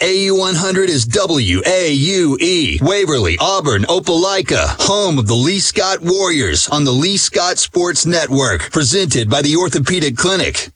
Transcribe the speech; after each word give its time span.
AU100 0.00 0.88
is 0.88 1.06
WAUE, 1.06 2.82
Waverly, 2.82 3.38
Auburn, 3.40 3.84
Opelika, 3.84 4.76
home 4.78 5.18
of 5.18 5.26
the 5.26 5.34
Lee 5.34 5.58
Scott 5.58 6.00
Warriors 6.02 6.68
on 6.68 6.84
the 6.84 6.92
Lee 6.92 7.16
Scott 7.16 7.56
Sports 7.56 8.04
Network, 8.04 8.70
presented 8.70 9.30
by 9.30 9.40
the 9.40 9.56
Orthopedic 9.56 10.18
Clinic. 10.18 10.68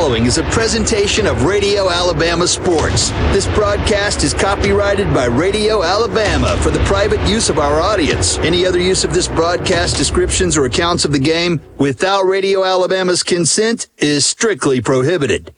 Following 0.00 0.24
is 0.24 0.38
a 0.38 0.42
presentation 0.44 1.26
of 1.26 1.44
Radio 1.44 1.90
Alabama 1.90 2.48
Sports. 2.48 3.10
This 3.34 3.46
broadcast 3.48 4.24
is 4.24 4.32
copyrighted 4.32 5.12
by 5.12 5.26
Radio 5.26 5.82
Alabama 5.82 6.56
for 6.62 6.70
the 6.70 6.82
private 6.84 7.20
use 7.28 7.50
of 7.50 7.58
our 7.58 7.82
audience. 7.82 8.38
Any 8.38 8.64
other 8.64 8.80
use 8.80 9.04
of 9.04 9.12
this 9.12 9.28
broadcast, 9.28 9.98
descriptions, 9.98 10.56
or 10.56 10.64
accounts 10.64 11.04
of 11.04 11.12
the 11.12 11.18
game 11.18 11.60
without 11.76 12.22
Radio 12.22 12.64
Alabama's 12.64 13.22
consent 13.22 13.88
is 13.98 14.24
strictly 14.24 14.80
prohibited. 14.80 15.52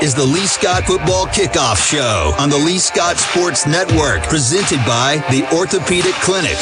Is 0.00 0.14
the 0.14 0.24
Lee 0.24 0.46
Scott 0.46 0.84
Football 0.84 1.26
Kickoff 1.26 1.76
Show 1.76 2.34
on 2.38 2.48
the 2.48 2.56
Lee 2.56 2.78
Scott 2.78 3.16
Sports 3.18 3.66
Network, 3.66 4.22
presented 4.24 4.78
by 4.86 5.22
the 5.30 5.42
Orthopedic 5.54 6.14
Clinic. 6.14 6.56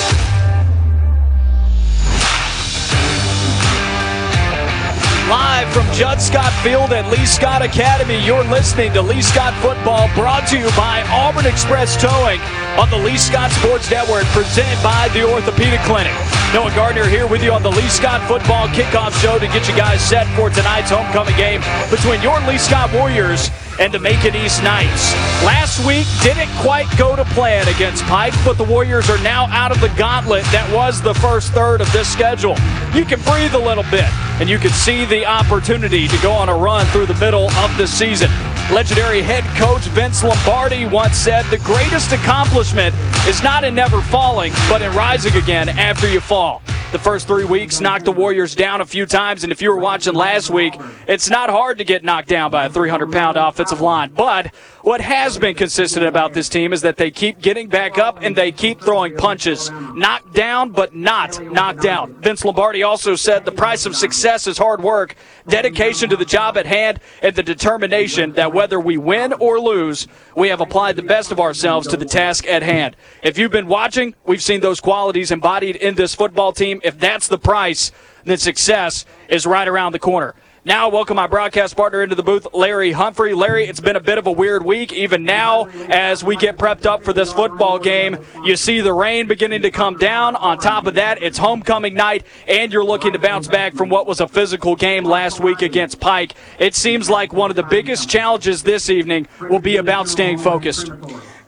Live 5.29 5.73
from 5.73 5.87
Judd 5.95 6.21
Scott 6.21 6.53
Field 6.63 6.93
at 6.93 7.11
Lee 7.11 7.25
Scott 7.25 7.63
Academy, 7.63 8.25
you're 8.25 8.45
listening 8.45 8.93
to 8.95 9.03
Lee 9.03 9.23
Scott 9.23 9.55
Football, 9.63 10.09
brought 10.15 10.49
to 10.49 10.59
you 10.59 10.69
by 10.77 11.03
Auburn 11.11 11.47
Express 11.47 12.01
Towing 12.01 12.41
on 12.79 12.91
the 12.91 12.97
Lee 12.97 13.17
Scott 13.17 13.51
Sports 13.53 13.91
Network, 13.91 14.25
presented 14.27 14.81
by 14.83 15.09
the 15.13 15.27
Orthopedic 15.27 15.81
Clinic. 15.81 16.13
Noah 16.53 16.71
Gardner 16.75 17.07
here 17.07 17.27
with 17.27 17.43
you 17.43 17.53
on 17.53 17.63
the 17.63 17.71
Lee 17.71 17.89
Scott 17.89 18.27
Football 18.27 18.69
Kickoff 18.69 19.13
Show 19.23 19.39
to 19.39 19.47
get 19.47 19.69
you 19.69 19.77
guys 19.77 20.01
set 20.01 20.27
for 20.37 20.51
tonight's 20.51 20.91
homecoming 20.91 21.37
game 21.37 21.63
between 21.91 22.21
your 22.23 22.39
Lee 22.47 22.59
Scott 22.59 22.93
Warriors 22.93 23.51
and 23.81 23.95
to 23.95 23.99
Macon 23.99 24.37
East 24.37 24.63
Knights. 24.63 25.15
Last 25.43 25.85
week 25.87 26.07
didn't 26.23 26.51
quite 26.59 26.87
go 26.99 27.17
to 27.17 27.25
plan 27.25 27.67
against 27.67 28.05
Pike, 28.05 28.35
but 28.45 28.59
the 28.59 28.65
Warriors 28.65 29.09
are 29.09 29.21
now 29.23 29.47
out 29.47 29.73
of 29.73 29.81
the 29.81 29.89
gauntlet 29.97 30.45
that 30.53 30.71
was 30.73 31.01
the 31.01 31.15
first 31.15 31.53
third 31.53 31.81
of 31.81 31.91
this 31.91 32.07
schedule. 32.07 32.57
You 32.95 33.07
can 33.07 33.21
breathe 33.23 33.55
a 33.55 33.59
little 33.59 33.85
bit, 33.85 34.05
and 34.39 34.51
you 34.51 34.59
can 34.59 34.71
see 34.71 35.07
the 35.07 35.25
opportunity 35.25 36.07
to 36.09 36.19
go 36.19 36.31
on 36.31 36.51
a 36.51 36.55
run 36.55 36.85
through 36.89 37.07
the 37.07 37.15
middle 37.15 37.51
of 37.51 37.77
the 37.79 37.87
season. 37.87 38.31
Legendary 38.71 39.23
head 39.23 39.45
coach 39.57 39.83
Vince 39.97 40.23
Lombardi 40.23 40.85
once 40.85 41.17
said, 41.17 41.47
The 41.47 41.59
greatest 41.59 42.13
accomplishment 42.13 42.95
is 43.27 43.43
not 43.43 43.65
in 43.65 43.75
never 43.75 44.03
falling, 44.03 44.53
but 44.69 44.83
in 44.83 44.93
rising 44.95 45.35
again 45.35 45.71
after 45.71 46.07
you 46.07 46.21
fall. 46.21 46.63
The 46.93 46.99
first 46.99 47.29
three 47.29 47.45
weeks 47.45 47.81
knocked 47.81 48.05
the 48.05 48.11
Warriors 48.11 48.57
down 48.57 48.81
a 48.81 48.85
few 48.85 49.07
times, 49.07 49.45
and 49.45 49.53
if 49.53 49.63
you 49.63 49.71
were 49.71 49.79
watching 49.79 50.13
last 50.13 50.51
week, 50.51 50.75
it's 51.07 51.31
not 51.31 51.49
hard 51.49 51.79
to 51.79 51.85
get 51.85 52.03
knocked 52.03 52.27
down 52.27 52.51
by 52.51 52.65
a 52.65 52.69
300 52.69 53.13
pound 53.13 53.37
offensive 53.37 53.70
line. 53.79 54.11
But 54.15 54.55
what 54.83 55.01
has 55.01 55.39
been 55.39 55.55
consistent 55.55 56.07
about 56.07 56.33
this 56.33 56.49
team 56.49 56.73
is 56.73 56.81
that 56.83 56.97
they 56.97 57.11
keep 57.11 57.41
getting 57.41 57.69
back 57.69 57.99
up 57.99 58.23
and 58.23 58.35
they 58.35 58.51
keep 58.51 58.81
throwing 58.81 59.17
punches. 59.17 59.71
Knocked 59.71 60.33
down, 60.33 60.71
but 60.71 60.95
not 60.95 61.41
knocked 61.45 61.85
out. 61.85 62.09
Vince 62.11 62.45
Lombardi 62.45 62.83
also 62.83 63.15
said 63.15 63.45
the 63.45 63.53
price 63.53 63.85
of 63.85 63.95
success 63.95 64.47
is 64.47 64.57
hard 64.57 64.83
work, 64.83 65.15
dedication 65.47 66.09
to 66.09 66.17
the 66.17 66.25
job 66.25 66.57
at 66.57 66.65
hand, 66.67 67.01
and 67.23 67.37
the 67.37 67.43
determination 67.43 68.33
that 68.33 68.55
whether 68.55 68.81
we 68.81 68.97
win 68.97 69.33
or 69.35 69.61
lose, 69.61 70.09
we 70.35 70.49
have 70.49 70.61
applied 70.61 70.97
the 70.97 71.03
best 71.03 71.31
of 71.31 71.39
ourselves 71.39 71.87
to 71.89 71.97
the 71.97 72.05
task 72.05 72.47
at 72.49 72.63
hand. 72.63 72.97
If 73.23 73.37
you've 73.37 73.53
been 73.53 73.67
watching, 73.69 74.15
we've 74.25 74.43
seen 74.43 74.61
those 74.61 74.81
qualities 74.81 75.31
embodied 75.31 75.77
in 75.77 75.95
this 75.95 76.15
football 76.15 76.53
team. 76.53 76.81
If 76.83 76.99
that's 76.99 77.29
the 77.29 77.39
price, 77.39 77.93
then 78.25 78.39
success 78.39 79.05
is 79.29 79.47
right 79.47 79.69
around 79.69 79.93
the 79.93 79.99
corner. 79.99 80.35
Now, 80.71 80.89
welcome 80.89 81.17
my 81.17 81.27
broadcast 81.27 81.77
partner 81.77 82.01
into 82.01 82.15
the 82.15 82.23
booth, 82.23 82.47
Larry 82.55 82.93
Humphrey. 82.93 83.35
Larry, 83.35 83.65
it's 83.65 83.81
been 83.81 83.97
a 83.97 84.01
bit 84.01 84.19
of 84.19 84.29
a 84.29 84.31
weird 84.31 84.65
week. 84.65 84.93
Even 84.93 85.25
now, 85.25 85.65
as 85.89 86.23
we 86.23 86.37
get 86.37 86.59
prepped 86.59 86.87
up 86.87 87.03
for 87.03 87.13
this 87.13 87.33
football 87.33 87.81
game, 87.81 88.19
you 88.45 88.55
see 88.55 88.81
the 88.81 88.93
rain 88.93 89.27
beginning 89.27 89.63
to 89.63 89.73
come 89.73 89.97
down. 89.97 90.37
On 90.37 90.59
top 90.59 90.87
of 90.87 90.95
that, 90.95 91.21
it's 91.21 91.39
homecoming 91.39 91.95
night, 91.95 92.25
and 92.47 92.73
you're 92.73 92.85
looking 92.85 93.13
to 93.15 93.19
bounce 93.19 93.49
back 93.49 93.75
from 93.75 93.89
what 93.89 94.07
was 94.07 94.21
a 94.21 94.29
physical 94.29 94.77
game 94.77 95.03
last 95.03 95.41
week 95.41 95.61
against 95.61 95.99
Pike. 95.99 96.35
It 96.61 96.77
seems 96.77 97.11
like 97.11 97.33
one 97.33 97.51
of 97.51 97.57
the 97.57 97.65
biggest 97.65 98.09
challenges 98.09 98.63
this 98.63 98.89
evening 98.91 99.27
will 99.41 99.59
be 99.59 99.77
about 99.79 100.09
staying 100.09 100.39
focused. 100.39 100.93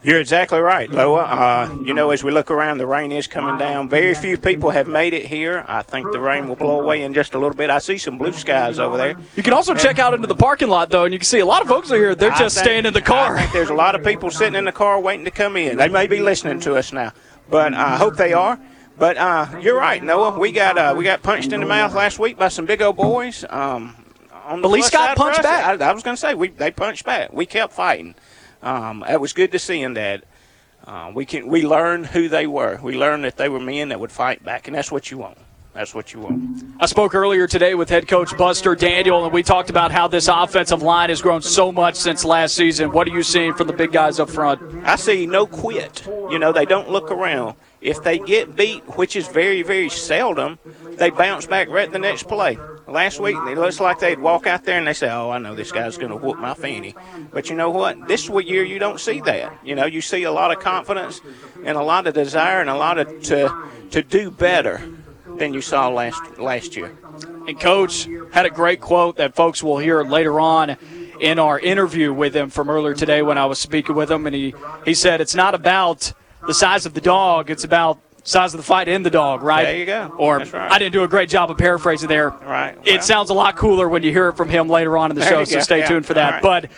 You're 0.05 0.19
exactly 0.19 0.59
right, 0.59 0.91
Noah. 0.91 1.23
Uh, 1.23 1.79
you 1.85 1.95
know, 1.95 2.11
as 2.11 2.25
we 2.25 2.33
look 2.33 2.51
around, 2.51 2.79
the 2.79 2.87
rain 2.87 3.13
is 3.13 3.29
coming 3.29 3.57
down. 3.57 3.89
Very 3.89 4.15
few 4.15 4.37
people 4.37 4.71
have 4.71 4.89
made 4.89 5.15
it 5.15 5.27
here. 5.27 5.65
I 5.69 5.83
think 5.83 6.11
the 6.11 6.19
rain 6.19 6.49
will 6.49 6.57
blow 6.57 6.81
away 6.81 7.03
in 7.03 7.15
just 7.15 7.35
a 7.35 7.39
little 7.39 7.55
bit. 7.55 7.71
I 7.71 7.79
see 7.79 7.99
some 7.99 8.19
blue 8.19 8.33
skies 8.33 8.81
over 8.81 8.97
there. 8.97 9.17
You 9.37 9.45
can 9.45 9.53
also 9.53 9.75
check 9.75 10.01
out 10.01 10.13
into 10.13 10.27
the 10.27 10.35
parking 10.35 10.69
lot, 10.69 10.91
though, 10.91 11.05
and 11.05 11.13
you 11.13 11.21
can 11.21 11.27
see 11.27 11.39
a 11.39 11.47
lot 11.47 11.63
of 11.63 11.69
folks 11.69 11.93
are 11.93 11.97
here. 11.97 12.17
They're 12.17 12.31
just 12.31 12.57
think, 12.57 12.65
staying 12.65 12.87
in 12.87 12.95
the 12.95 13.01
car. 13.01 13.37
I 13.37 13.43
think 13.43 13.53
there's 13.53 13.71
a 13.71 13.75
lot 13.75 13.95
of 13.95 14.05
people 14.05 14.31
sitting 14.31 14.57
in 14.57 14.65
the 14.65 14.73
car 14.73 14.99
waiting 14.99 15.25
to 15.25 15.31
come 15.31 15.57
in. 15.57 15.77
They 15.77 15.89
may 15.89 16.09
be 16.09 16.19
listening 16.21 16.59
to 16.61 16.75
us 16.75 16.93
now, 16.93 17.13
but 17.49 17.73
I 17.73 17.97
hope 17.97 18.17
they 18.17 18.33
are. 18.33 18.59
But 18.99 19.17
uh, 19.17 19.47
you're 19.61 19.79
right, 19.79 20.03
Noah. 20.03 20.37
We 20.37 20.51
got 20.51 20.77
uh, 20.77 20.95
we 20.97 21.05
got 21.05 21.23
punched 21.23 21.53
in 21.53 21.61
the 21.61 21.67
mouth 21.67 21.95
last 21.95 22.19
week 22.19 22.37
by 22.37 22.49
some 22.49 22.67
big 22.67 22.83
old 22.83 22.97
boys. 22.97 23.45
Um, 23.49 23.97
on 24.45 24.61
the 24.61 24.69
But 24.69 24.73
Lee 24.73 24.81
plus 24.81 24.89
Scott 24.89 25.09
side 25.09 25.17
for 25.17 25.23
punched 25.23 25.43
back. 25.43 25.81
I, 25.81 25.91
I 25.91 25.93
was 25.93 26.03
going 26.03 26.17
to 26.17 26.21
say 26.21 26.35
we 26.35 26.49
they 26.49 26.71
punched 26.71 27.05
back. 27.05 27.33
We 27.33 27.47
kept 27.47 27.73
fighting. 27.73 28.15
Um, 28.63 29.05
it 29.09 29.21
was 29.21 29.33
good 29.33 29.53
to 29.53 29.59
see 29.59 29.83
them 29.83 29.95
that. 29.95 30.25
Uh, 30.85 31.13
we 31.15 31.25
can 31.25 31.47
we 31.47 31.65
learned 31.65 32.07
who 32.07 32.29
they 32.29 32.45
were. 32.45 32.81
We 32.83 32.97
learned 32.97 33.23
that 33.23 33.37
they 33.37 33.49
were 33.49 33.61
men 33.61 33.91
that 33.91 34.01
would 34.01 34.11
fight 34.11 34.43
back, 34.43 34.67
and 34.67 34.75
that's 34.75 34.91
what 34.91 35.13
you 35.13 35.19
want. 35.19 35.39
That's 35.75 35.95
what 35.95 36.13
you 36.13 36.21
want. 36.21 36.65
I 36.81 36.87
spoke 36.87 37.15
earlier 37.15 37.47
today 37.47 37.75
with 37.75 37.89
head 37.89 38.07
coach 38.07 38.37
Buster 38.37 38.75
Daniel, 38.75 39.25
and 39.25 39.33
we 39.33 39.43
talked 39.43 39.71
about 39.71 39.91
how 39.91 40.07
this 40.07 40.29
offensive 40.29 40.83
line 40.83 41.09
has 41.09 41.23
grown 41.23 41.41
so 41.41 41.73
much 41.73 41.95
since 41.95 42.27
last 42.27 42.55
season. 42.55 42.93
What 42.93 43.09
are 43.09 43.11
you 43.11 43.23
seeing 43.23 43.55
from 43.55 43.69
the 43.69 43.73
big 43.73 43.91
guys 43.91 44.21
up 44.21 44.29
front? 44.29 44.61
I 44.85 44.97
see 44.97 45.25
no 45.25 45.47
quit. 45.47 46.05
You 46.07 46.39
know, 46.39 46.53
they 46.53 46.67
don't 46.67 46.91
look 46.91 47.11
around. 47.11 47.55
If 47.81 48.03
they 48.03 48.19
get 48.19 48.55
beat, 48.55 48.83
which 48.99 49.17
is 49.17 49.29
very, 49.29 49.63
very 49.63 49.89
seldom, 49.89 50.59
they 50.85 51.09
bounce 51.09 51.47
back 51.47 51.69
right 51.69 51.91
the 51.91 51.99
next 51.99 52.29
play. 52.29 52.59
Last 52.89 53.21
week, 53.21 53.37
it 53.37 53.57
looks 53.57 53.81
like 53.81 54.01
they'd 54.01 54.19
walk 54.19 54.47
out 54.47 54.65
there 54.65 54.79
and 54.79 54.87
they 54.87 54.93
say, 54.93 55.09
"Oh, 55.09 55.31
I 55.31 55.39
know 55.39 55.55
this 55.55 55.73
guy's 55.73 55.97
going 55.97 56.11
to 56.11 56.17
whoop 56.17 56.39
my 56.39 56.55
fanny." 56.55 56.95
But 57.33 57.49
you 57.49 57.57
know 57.57 57.71
what? 57.71 58.09
This 58.09 58.29
year, 58.29 58.65
you 58.65 58.79
don't 58.79 59.01
see 59.01 59.21
that. 59.21 59.57
You 59.65 59.75
know, 59.75 59.87
you 59.87 60.01
see 60.01 60.25
a 60.25 60.33
lot 60.33 60.51
of 60.51 60.59
confidence 60.61 61.21
and 61.65 61.77
a 61.79 61.83
lot 61.83 62.07
of 62.07 62.15
desire 62.15 62.61
and 62.61 62.69
a 62.69 62.77
lot 62.77 62.99
of 62.99 63.23
to 63.25 63.55
to 63.91 64.03
do 64.03 64.31
better 64.31 64.83
than 65.37 65.55
you 65.55 65.61
saw 65.61 65.89
last 65.89 66.39
last 66.39 66.77
year. 66.77 66.97
And 67.47 67.59
coach 67.59 68.09
had 68.33 68.47
a 68.47 68.51
great 68.51 68.81
quote 68.81 69.17
that 69.17 69.35
folks 69.35 69.63
will 69.63 69.79
hear 69.79 70.03
later 70.03 70.41
on 70.41 70.77
in 71.21 71.39
our 71.39 71.59
interview 71.59 72.13
with 72.13 72.35
him 72.35 72.51
from 72.51 72.69
earlier 72.69 72.95
today 72.95 73.23
when 73.23 73.39
I 73.39 73.47
was 73.47 73.59
speaking 73.59 73.95
with 73.95 74.11
him, 74.11 74.27
and 74.27 74.35
he 74.35 74.55
he 74.85 74.95
said 74.95 75.21
it's 75.21 75.35
not 75.35 75.55
about 75.55 76.13
the 76.47 76.55
size 76.55 76.85
of 76.85 76.95
the 76.95 77.01
dog; 77.01 77.49
it's 77.49 77.65
about 77.65 78.01
size 78.25 78.55
of 78.55 78.59
the 78.59 78.65
fight 78.65 78.89
in 78.89 79.03
the 79.03 79.11
dog, 79.11 79.43
right? 79.43 79.65
There 79.65 79.77
you 79.77 79.87
go. 79.87 80.15
Or 80.19 80.39
right. 80.39 80.55
I 80.55 80.79
didn't 80.79 80.93
do 80.93 81.03
a 81.03 81.09
great 81.09 81.29
job 81.29 81.51
of 81.51 81.59
paraphrasing 81.59 82.09
there. 82.09 82.31
Right. 82.31 82.77
It 82.85 83.03
sounds 83.03 83.31
a 83.31 83.35
lot 83.35 83.57
cooler 83.57 83.89
when 83.89 84.03
you 84.03 84.13
hear 84.13 84.29
it 84.29 84.37
from 84.37 84.49
him 84.49 84.69
later 84.69 84.97
on 84.97 85.11
in 85.11 85.17
the 85.17 85.27
show, 85.27 85.45
so 85.45 85.61
stay 85.61 85.81
Yeah. 85.81 85.89
tuned 85.89 86.07
for 86.07 86.15
that. 86.15 86.35
Right. 86.35 86.43
But 86.43 86.71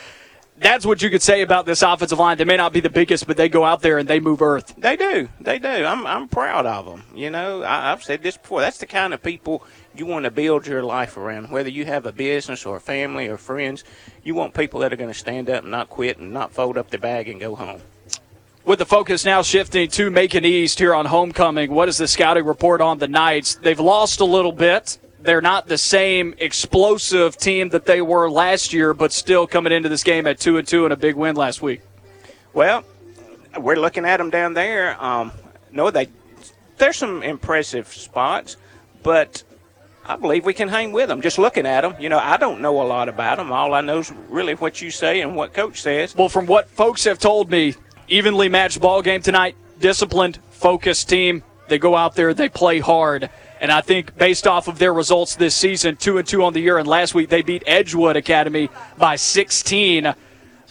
that's 0.57 0.87
what 0.87 1.03
you 1.03 1.11
could 1.11 1.21
say 1.23 1.43
about 1.43 1.67
this 1.67 1.83
offensive 1.83 2.19
line. 2.19 2.39
They 2.39 2.45
may 2.45 2.57
not 2.57 2.73
be 2.73 2.81
the 2.81 2.89
biggest, 2.91 3.27
but 3.27 3.37
they 3.37 3.49
go 3.49 3.65
out 3.65 3.83
there 3.83 3.99
and 3.99 4.09
they 4.09 4.21
move 4.21 4.41
earth. 4.41 4.75
They 4.79 4.97
do. 4.97 5.29
They 5.41 5.59
do. 5.59 5.69
I'm, 5.69 6.07
I'm 6.07 6.29
proud 6.29 6.65
of 6.65 6.87
them. 6.87 7.03
You 7.15 7.31
know, 7.31 7.63
I, 7.63 7.93
I've 7.93 8.03
said 8.05 8.23
this 8.23 8.37
before. 8.37 8.61
That's 8.61 8.79
the 8.79 8.87
kind 8.87 9.13
of 9.13 9.23
people 9.23 9.65
you 9.95 10.07
want 10.07 10.25
to 10.25 10.31
build 10.31 10.67
your 10.67 10.83
life 10.83 11.17
around. 11.17 11.51
Whether 11.51 11.71
you 11.71 11.85
have 11.87 12.07
a 12.07 12.13
business 12.13 12.65
or 12.65 12.77
a 12.77 12.81
family 12.81 13.29
or 13.29 13.37
friends, 13.37 13.85
you 14.23 14.35
want 14.35 14.55
people 14.55 14.81
that 14.81 14.93
are 14.93 14.97
going 14.97 15.11
to 15.13 15.19
stand 15.19 15.51
up 15.51 15.63
and 15.63 15.71
not 15.73 15.91
quit 15.91 16.19
and 16.19 16.33
not 16.33 16.53
fold 16.53 16.79
up 16.79 16.91
their 16.91 17.01
bag 17.01 17.29
and 17.29 17.41
go 17.41 17.55
home. 17.57 17.81
With 18.67 18.79
the 18.79 18.87
focus 18.87 19.27
now 19.27 19.43
shifting 19.43 19.91
to 19.91 20.11
Macon 20.11 20.47
East 20.47 20.79
here 20.79 20.95
on 20.95 21.05
homecoming, 21.05 21.71
what 21.71 21.91
is 21.91 21.99
the 21.99 22.09
scouting 22.09 22.47
report 22.47 22.81
on 22.81 22.97
the 22.97 23.07
Knights? 23.07 23.57
They've 23.57 23.79
lost 23.79 24.21
a 24.21 24.25
little 24.25 24.53
bit. 24.53 24.99
They're 25.21 25.43
not 25.43 25.67
the 25.67 25.77
same 25.77 26.35
explosive 26.39 27.37
team 27.37 27.69
that 27.71 27.85
they 27.85 28.01
were 28.01 28.31
last 28.31 28.73
year, 28.73 28.95
but 28.95 29.13
still 29.13 29.47
coming 29.47 29.71
into 29.71 29.91
this 29.91 30.03
game 30.03 30.27
at 30.27 30.41
two 30.41 30.57
and 30.57 30.67
two 30.67 30.85
and 30.85 30.95
a 30.95 30.97
big 30.97 31.15
win 31.15 31.37
last 31.37 31.61
week. 31.61 31.83
Well, 32.55 32.85
we're 33.61 33.77
looking 33.77 34.07
at 34.07 34.17
them 34.17 34.31
down 34.31 34.55
there. 34.55 34.97
Um, 35.03 35.33
no, 35.71 35.91
they 35.91 36.09
there's 36.79 36.97
some 36.97 37.23
impressive 37.23 37.89
spots, 37.89 38.57
but 39.03 39.43
I 40.07 40.17
believe 40.17 40.47
we 40.47 40.55
can 40.55 40.69
hang 40.69 40.93
with 40.93 41.09
them. 41.09 41.21
Just 41.21 41.39
looking 41.39 41.67
at 41.67 41.83
them, 41.83 41.97
you 42.01 42.09
know, 42.09 42.19
I 42.19 42.39
don't 42.39 42.63
know 42.63 42.81
a 42.81 42.85
lot 42.85 43.11
about 43.11 43.37
them. 43.37 43.53
All 43.53 43.75
I 43.75 43.83
know 43.83 43.99
is 43.99 44.11
really 44.31 44.55
what 44.55 44.81
you 44.81 44.91
say 44.91 45.21
and 45.21 45.37
what 45.37 45.53
Coach 45.53 45.83
says. 45.83 46.17
Well, 46.17 46.31
from 46.31 46.47
what 46.47 46.71
folks 46.71 47.05
have 47.05 47.19
told 47.19 47.51
me, 47.51 47.75
evenly 48.09 48.49
matched 48.49 48.81
ball 48.81 49.03
game 49.03 49.23
tonight, 49.23 49.57
disciplined, 49.81 50.39
focused 50.51 51.09
team. 51.09 51.43
They 51.69 51.79
go 51.79 51.97
out 51.97 52.15
there, 52.15 52.35
they 52.35 52.49
play 52.49 52.81
hard. 52.81 53.31
And 53.61 53.73
I 53.73 53.81
think 53.81 54.17
based 54.19 54.47
off 54.47 54.69
of 54.69 54.79
their 54.79 54.93
results 54.93 55.37
this 55.37 55.55
season, 55.55 55.97
two 55.97 56.19
and 56.19 56.27
two 56.27 56.45
on 56.45 56.53
the 56.53 56.61
year, 56.61 56.77
and 56.77 56.87
last 56.87 57.15
week 57.15 57.31
they 57.31 57.43
beat 57.43 57.63
Edgewood 57.67 58.17
Academy 58.17 58.69
by 58.99 59.17
16. 59.17 60.15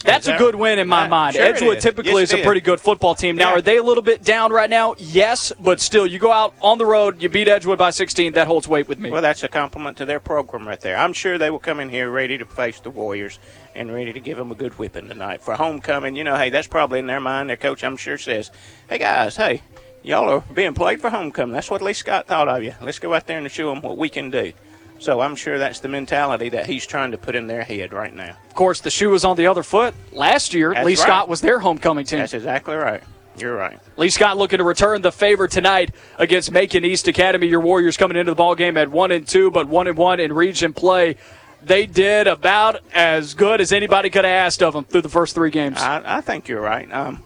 That's 0.04 0.28
a 0.28 0.36
good 0.36 0.54
win 0.54 0.78
in 0.78 0.86
my 0.86 1.08
mind. 1.08 1.36
Sure 1.36 1.44
Edgewood 1.44 1.80
typically 1.80 2.20
yes, 2.20 2.32
is 2.32 2.40
a 2.40 2.42
pretty 2.42 2.60
good 2.60 2.80
football 2.80 3.14
team. 3.14 3.36
Now, 3.36 3.50
Yeah. 3.50 3.56
are 3.56 3.60
they 3.62 3.78
a 3.78 3.82
little 3.82 4.02
bit 4.02 4.22
down 4.22 4.52
right 4.52 4.68
now? 4.68 4.94
Yes, 4.98 5.50
but 5.58 5.80
still, 5.80 6.06
you 6.06 6.18
go 6.18 6.30
out 6.30 6.54
on 6.60 6.78
the 6.78 6.86
road, 6.86 7.22
you 7.22 7.28
beat 7.28 7.48
Edgewood 7.48 7.78
by 7.78 7.90
16. 7.90 8.34
That 8.34 8.46
holds 8.46 8.68
weight 8.68 8.86
with 8.86 8.98
me. 8.98 9.10
Well, 9.10 9.22
that's 9.22 9.42
a 9.42 9.48
compliment 9.48 9.96
to 9.96 10.04
their 10.04 10.20
program 10.20 10.68
right 10.68 10.80
there. 10.80 10.96
I'm 10.96 11.14
sure 11.14 11.38
they 11.38 11.50
will 11.50 11.58
come 11.58 11.80
in 11.80 11.88
here 11.88 12.10
ready 12.10 12.36
to 12.38 12.44
face 12.44 12.80
the 12.80 12.90
Warriors 12.90 13.38
and 13.74 13.92
ready 13.92 14.12
to 14.12 14.20
give 14.20 14.38
them 14.38 14.50
a 14.50 14.54
good 14.54 14.72
whipping 14.78 15.08
tonight 15.08 15.42
for 15.42 15.54
homecoming. 15.54 16.16
You 16.16 16.24
know, 16.24 16.36
hey, 16.36 16.50
that's 16.50 16.66
probably 16.68 16.98
in 16.98 17.06
their 17.06 17.20
mind. 17.20 17.48
Their 17.48 17.56
coach, 17.56 17.82
I'm 17.84 17.96
sure, 17.96 18.18
says, 18.18 18.50
"Hey 18.88 18.98
guys, 18.98 19.36
hey, 19.36 19.62
y'all 20.02 20.28
are 20.28 20.44
being 20.52 20.74
played 20.74 21.00
for 21.00 21.10
homecoming. 21.10 21.52
That's 21.54 21.70
what 21.70 21.82
Lee 21.82 21.92
Scott 21.92 22.26
thought 22.26 22.48
of 22.48 22.62
you. 22.62 22.74
Let's 22.80 22.98
go 22.98 23.14
out 23.14 23.26
there 23.26 23.38
and 23.38 23.50
show 23.50 23.72
them 23.72 23.82
what 23.82 23.96
we 23.98 24.08
can 24.08 24.30
do." 24.30 24.52
So 25.00 25.20
I'm 25.20 25.36
sure 25.36 25.58
that's 25.58 25.80
the 25.80 25.88
mentality 25.88 26.48
that 26.50 26.66
he's 26.66 26.86
trying 26.86 27.10
to 27.10 27.18
put 27.18 27.34
in 27.34 27.46
their 27.46 27.62
head 27.62 27.92
right 27.92 28.14
now. 28.14 28.36
of 28.48 28.54
course, 28.54 28.80
the 28.80 28.90
shoe 28.90 29.10
was 29.10 29.24
on 29.24 29.36
the 29.36 29.46
other 29.48 29.62
foot. 29.64 29.92
Last 30.12 30.54
year, 30.54 30.72
That's 30.72 30.86
Lee 30.86 30.92
right. 30.92 30.98
Scott 30.98 31.28
was 31.28 31.40
their 31.40 31.58
homecoming 31.58 32.06
team. 32.06 32.20
That's 32.20 32.32
exactly 32.32 32.76
right. 32.76 33.02
You're 33.36 33.56
right. 33.56 33.80
Lee 33.96 34.10
Scott 34.10 34.38
looking 34.38 34.58
to 34.58 34.64
return 34.64 35.02
the 35.02 35.10
favor 35.10 35.48
tonight 35.48 35.92
against 36.18 36.52
Macon 36.52 36.84
East 36.84 37.08
Academy. 37.08 37.48
Your 37.48 37.60
Warriors 37.60 37.96
coming 37.96 38.16
into 38.16 38.30
the 38.30 38.36
ball 38.36 38.54
game 38.54 38.76
at 38.76 38.88
one 38.88 39.10
and 39.10 39.26
two, 39.26 39.50
but 39.50 39.66
one 39.66 39.88
and 39.88 39.98
one 39.98 40.20
in 40.20 40.32
region 40.32 40.72
play. 40.72 41.16
They 41.64 41.86
did 41.86 42.26
about 42.26 42.82
as 42.92 43.34
good 43.34 43.60
as 43.60 43.72
anybody 43.72 44.10
could 44.10 44.24
have 44.24 44.46
asked 44.46 44.62
of 44.62 44.74
them 44.74 44.84
through 44.84 45.02
the 45.02 45.08
first 45.08 45.34
three 45.34 45.50
games. 45.50 45.78
I, 45.78 46.18
I 46.18 46.20
think 46.20 46.48
you're 46.48 46.60
right. 46.60 46.90
Um, 46.92 47.22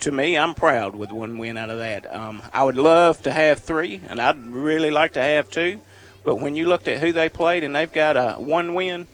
to 0.00 0.12
me, 0.12 0.36
I'm 0.36 0.54
proud 0.54 0.94
with 0.94 1.10
one 1.10 1.38
win 1.38 1.56
out 1.56 1.70
of 1.70 1.78
that. 1.78 2.14
Um, 2.14 2.42
I 2.52 2.62
would 2.64 2.76
love 2.76 3.22
to 3.22 3.32
have 3.32 3.60
three, 3.60 4.02
and 4.08 4.20
I'd 4.20 4.38
really 4.46 4.90
like 4.90 5.14
to 5.14 5.22
have 5.22 5.50
two. 5.50 5.80
But 6.24 6.36
when 6.36 6.54
you 6.54 6.66
looked 6.66 6.88
at 6.88 7.00
who 7.00 7.12
they 7.12 7.30
played 7.30 7.64
and 7.64 7.74
they've 7.74 7.90
got 7.90 8.16
a 8.16 8.34
one 8.34 8.74
win, 8.74 9.06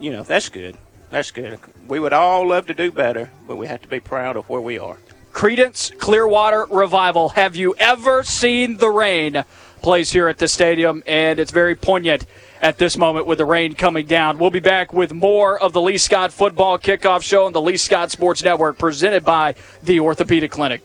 you 0.00 0.10
know 0.10 0.24
that's 0.24 0.48
good. 0.48 0.76
That's 1.10 1.30
good. 1.30 1.60
We 1.86 2.00
would 2.00 2.12
all 2.12 2.48
love 2.48 2.66
to 2.66 2.74
do 2.74 2.90
better, 2.90 3.30
but 3.46 3.54
we 3.54 3.68
have 3.68 3.82
to 3.82 3.88
be 3.88 4.00
proud 4.00 4.36
of 4.36 4.48
where 4.48 4.60
we 4.60 4.78
are. 4.78 4.98
Creedence 5.32 5.96
Clearwater 5.98 6.66
Revival. 6.70 7.30
Have 7.30 7.54
you 7.54 7.74
ever 7.78 8.24
seen 8.24 8.78
the 8.78 8.90
rain? 8.90 9.44
Plays 9.82 10.10
here 10.10 10.28
at 10.28 10.38
the 10.38 10.48
stadium, 10.48 11.02
and 11.06 11.38
it's 11.38 11.50
very 11.52 11.76
poignant 11.76 12.24
at 12.64 12.78
this 12.78 12.96
moment 12.96 13.26
with 13.26 13.36
the 13.36 13.44
rain 13.44 13.74
coming 13.74 14.06
down. 14.06 14.38
We'll 14.38 14.48
be 14.48 14.58
back 14.58 14.94
with 14.94 15.12
more 15.12 15.60
of 15.60 15.74
the 15.74 15.82
Lee 15.82 15.98
Scott 15.98 16.32
Football 16.32 16.78
Kickoff 16.78 17.22
Show 17.22 17.44
on 17.44 17.52
the 17.52 17.60
Lee 17.60 17.76
Scott 17.76 18.10
Sports 18.10 18.42
Network, 18.42 18.78
presented 18.78 19.22
by 19.22 19.54
the 19.82 20.00
Orthopedic 20.00 20.50
Clinic. 20.50 20.82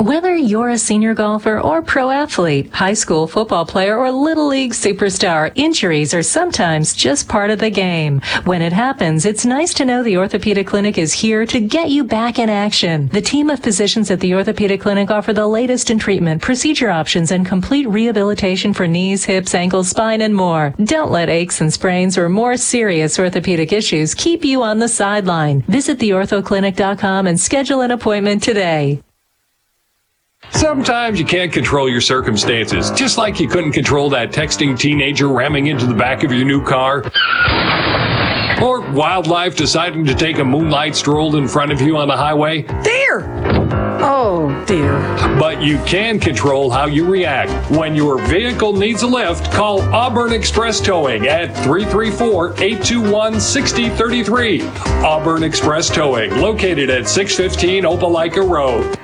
Whether 0.00 0.34
you're 0.34 0.70
a 0.70 0.78
senior 0.78 1.12
golfer 1.12 1.60
or 1.60 1.82
pro 1.82 2.08
athlete, 2.08 2.72
high 2.72 2.94
school 2.94 3.26
football 3.26 3.66
player 3.66 3.98
or 3.98 4.10
little 4.10 4.46
league 4.46 4.72
superstar, 4.72 5.52
injuries 5.56 6.14
are 6.14 6.22
sometimes 6.22 6.94
just 6.94 7.28
part 7.28 7.50
of 7.50 7.58
the 7.58 7.68
game. 7.68 8.22
When 8.44 8.62
it 8.62 8.72
happens, 8.72 9.26
it's 9.26 9.44
nice 9.44 9.74
to 9.74 9.84
know 9.84 10.02
the 10.02 10.16
Orthopedic 10.16 10.66
Clinic 10.68 10.96
is 10.96 11.12
here 11.12 11.44
to 11.44 11.60
get 11.60 11.90
you 11.90 12.02
back 12.02 12.38
in 12.38 12.48
action. 12.48 13.08
The 13.08 13.20
team 13.20 13.50
of 13.50 13.60
physicians 13.60 14.10
at 14.10 14.20
the 14.20 14.32
Orthopedic 14.32 14.80
Clinic 14.80 15.10
offer 15.10 15.34
the 15.34 15.46
latest 15.46 15.90
in 15.90 15.98
treatment, 15.98 16.40
procedure 16.40 16.88
options, 16.88 17.30
and 17.30 17.44
complete 17.44 17.86
rehabilitation 17.86 18.72
for 18.72 18.86
knees, 18.86 19.26
hips, 19.26 19.54
ankles, 19.54 19.90
spine, 19.90 20.22
and 20.22 20.34
more. 20.34 20.72
Don't 20.82 21.10
let 21.10 21.28
aches 21.28 21.60
and 21.60 21.70
sprains 21.70 22.16
or 22.16 22.30
more 22.30 22.56
serious 22.56 23.18
orthopedic 23.18 23.70
issues 23.70 24.14
keep 24.14 24.46
you 24.46 24.62
on 24.62 24.78
the 24.78 24.88
sideline. 24.88 25.60
Visit 25.68 25.98
theorthoclinic.com 25.98 27.26
and 27.26 27.38
schedule 27.38 27.82
an 27.82 27.90
appointment 27.90 28.42
today. 28.42 29.02
Sometimes 30.60 31.18
you 31.18 31.24
can't 31.24 31.52
control 31.52 31.88
your 31.88 32.00
circumstances, 32.00 32.90
just 32.90 33.16
like 33.18 33.40
you 33.40 33.48
couldn't 33.48 33.72
control 33.72 34.10
that 34.10 34.30
texting 34.30 34.78
teenager 34.78 35.28
ramming 35.28 35.68
into 35.68 35.86
the 35.86 35.94
back 35.94 36.22
of 36.22 36.32
your 36.32 36.44
new 36.44 36.64
car. 36.64 37.02
Or 38.62 38.80
wildlife 38.92 39.56
deciding 39.56 40.04
to 40.04 40.14
take 40.14 40.38
a 40.38 40.44
moonlight 40.44 40.94
stroll 40.94 41.36
in 41.36 41.48
front 41.48 41.72
of 41.72 41.80
you 41.80 41.96
on 41.96 42.08
the 42.08 42.16
highway. 42.16 42.62
Deer! 42.82 43.24
Oh, 44.02 44.64
dear. 44.66 44.92
But 45.38 45.62
you 45.62 45.78
can 45.84 46.20
control 46.20 46.70
how 46.70 46.86
you 46.86 47.06
react. 47.10 47.70
When 47.70 47.94
your 47.94 48.18
vehicle 48.26 48.74
needs 48.76 49.02
a 49.02 49.06
lift, 49.06 49.50
call 49.52 49.80
Auburn 49.94 50.32
Express 50.32 50.80
Towing 50.80 51.26
at 51.26 51.54
334 51.64 52.52
821 52.62 53.40
6033. 53.40 54.62
Auburn 55.04 55.42
Express 55.42 55.88
Towing, 55.88 56.30
located 56.36 56.90
at 56.90 57.08
615 57.08 57.84
Opelika 57.84 58.46
Road. 58.46 58.98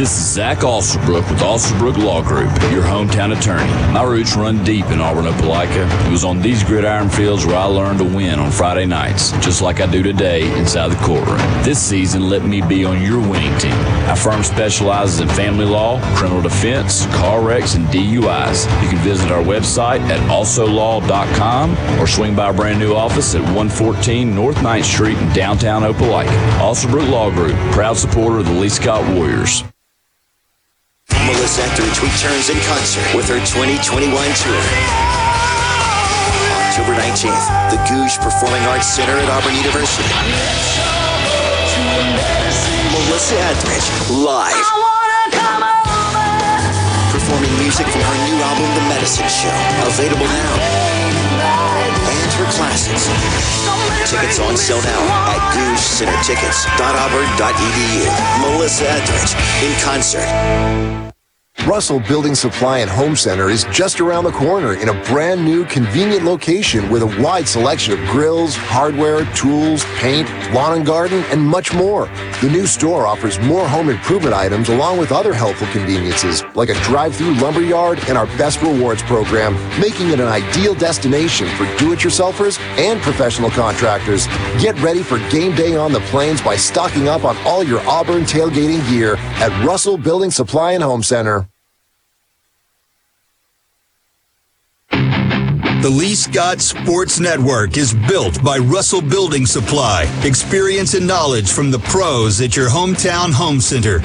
This 0.00 0.16
is 0.16 0.32
Zach 0.32 0.60
Alsobrook 0.60 1.30
with 1.30 1.40
Alsobrook 1.40 2.02
Law 2.02 2.22
Group, 2.22 2.50
your 2.72 2.82
hometown 2.82 3.38
attorney. 3.38 3.70
My 3.92 4.02
roots 4.02 4.34
run 4.34 4.64
deep 4.64 4.86
in 4.86 4.98
Auburn, 4.98 5.26
Opelika. 5.26 6.06
It 6.06 6.10
was 6.10 6.24
on 6.24 6.40
these 6.40 6.64
gridiron 6.64 7.10
fields 7.10 7.44
where 7.44 7.58
I 7.58 7.64
learned 7.64 7.98
to 7.98 8.06
win 8.06 8.38
on 8.38 8.50
Friday 8.50 8.86
nights, 8.86 9.32
just 9.44 9.60
like 9.60 9.78
I 9.78 9.84
do 9.84 10.02
today 10.02 10.50
inside 10.58 10.88
the 10.88 11.04
courtroom. 11.04 11.36
This 11.64 11.78
season, 11.78 12.30
let 12.30 12.46
me 12.46 12.62
be 12.62 12.82
on 12.82 13.02
your 13.02 13.20
winning 13.20 13.54
team. 13.58 13.74
Our 14.08 14.16
firm 14.16 14.42
specializes 14.42 15.20
in 15.20 15.28
family 15.28 15.66
law, 15.66 16.00
criminal 16.16 16.40
defense, 16.40 17.04
car 17.16 17.42
wrecks, 17.42 17.74
and 17.74 17.84
DUIs. 17.88 18.64
You 18.82 18.88
can 18.88 19.04
visit 19.04 19.30
our 19.30 19.42
website 19.42 20.00
at 20.08 20.20
alsolaw.com 20.30 22.00
or 22.00 22.06
swing 22.06 22.34
by 22.34 22.46
our 22.46 22.54
brand 22.54 22.78
new 22.78 22.94
office 22.94 23.34
at 23.34 23.42
114 23.42 24.34
North 24.34 24.56
9th 24.56 24.84
Street 24.84 25.18
in 25.18 25.30
downtown 25.34 25.82
Opelika. 25.82 26.34
Alsobrook 26.58 27.06
Law 27.10 27.30
Group, 27.30 27.56
proud 27.72 27.98
supporter 27.98 28.38
of 28.38 28.46
the 28.46 28.52
Lee 28.52 28.70
Scott 28.70 29.06
Warriors. 29.14 29.62
Melissa 31.26 31.62
Etheridge 31.62 32.00
returns 32.00 32.48
in 32.48 32.58
concert 32.64 33.04
with 33.14 33.28
her 33.28 33.40
2021 33.42 34.08
tour. 34.12 34.62
October 36.70 36.94
19th, 36.96 37.46
the 37.70 37.78
Gogue 37.88 38.16
Performing 38.22 38.62
Arts 38.70 38.86
Center 38.86 39.12
at 39.12 39.28
Auburn 39.28 39.54
University. 39.56 40.06
Melissa 42.94 43.36
Etheridge, 43.50 43.88
live. 44.10 44.68
Performing 47.12 47.52
music 47.58 47.86
from 47.86 48.00
her 48.00 48.18
new 48.24 48.36
album, 48.40 48.68
The 48.74 48.88
Medicine 48.88 49.28
Show, 49.28 49.54
available 49.86 50.26
now. 50.26 50.99
And 51.30 52.32
her 52.32 52.50
classics. 52.50 53.06
Tickets 54.10 54.40
on 54.40 54.56
sale 54.56 54.82
now 54.82 55.02
at 55.30 55.38
goguecentertickets.auburn.edu. 55.54 58.10
Melissa 58.42 58.90
Etheridge 58.90 59.36
in 59.62 59.72
concert. 59.80 60.26
Russell 61.70 62.00
Building 62.00 62.34
Supply 62.34 62.78
and 62.78 62.90
Home 62.90 63.14
Center 63.14 63.48
is 63.48 63.64
just 63.72 64.00
around 64.00 64.24
the 64.24 64.32
corner 64.32 64.74
in 64.74 64.88
a 64.88 65.04
brand 65.04 65.44
new 65.44 65.64
convenient 65.66 66.24
location 66.24 66.90
with 66.90 67.02
a 67.02 67.22
wide 67.22 67.46
selection 67.46 67.92
of 67.92 68.08
grills, 68.08 68.56
hardware, 68.56 69.24
tools, 69.34 69.84
paint, 69.98 70.28
lawn 70.52 70.78
and 70.78 70.86
garden, 70.86 71.22
and 71.30 71.40
much 71.40 71.72
more. 71.72 72.06
The 72.40 72.48
new 72.50 72.66
store 72.66 73.06
offers 73.06 73.38
more 73.40 73.68
home 73.68 73.88
improvement 73.88 74.34
items 74.34 74.68
along 74.68 74.98
with 74.98 75.12
other 75.12 75.34
helpful 75.34 75.66
conveniences 75.68 76.42
like 76.54 76.70
a 76.70 76.80
drive-through 76.82 77.34
lumber 77.34 77.62
yard 77.62 78.00
and 78.08 78.16
our 78.16 78.26
best 78.38 78.62
rewards 78.62 79.02
program, 79.02 79.54
making 79.78 80.08
it 80.10 80.18
an 80.18 80.28
ideal 80.28 80.74
destination 80.74 81.46
for 81.56 81.66
do-it-yourselfers 81.76 82.58
and 82.78 83.00
professional 83.00 83.50
contractors. 83.50 84.26
Get 84.60 84.80
ready 84.80 85.02
for 85.02 85.18
game 85.30 85.54
day 85.54 85.76
on 85.76 85.92
the 85.92 86.00
plains 86.00 86.40
by 86.40 86.56
stocking 86.56 87.06
up 87.06 87.24
on 87.24 87.36
all 87.46 87.62
your 87.62 87.80
Auburn 87.88 88.22
tailgating 88.22 88.86
gear 88.88 89.16
at 89.18 89.64
Russell 89.64 89.98
Building 89.98 90.30
Supply 90.30 90.72
and 90.72 90.82
Home 90.82 91.02
Center. 91.02 91.49
The 95.82 95.88
Lee 95.88 96.14
Scott 96.14 96.60
Sports 96.60 97.20
Network 97.20 97.78
is 97.78 97.94
built 97.94 98.44
by 98.44 98.58
Russell 98.58 99.00
Building 99.00 99.46
Supply. 99.46 100.04
Experience 100.24 100.92
and 100.92 101.06
knowledge 101.06 101.50
from 101.50 101.70
the 101.70 101.78
pros 101.78 102.38
at 102.42 102.54
your 102.54 102.68
hometown 102.68 103.32
home 103.32 103.62
center. 103.62 104.00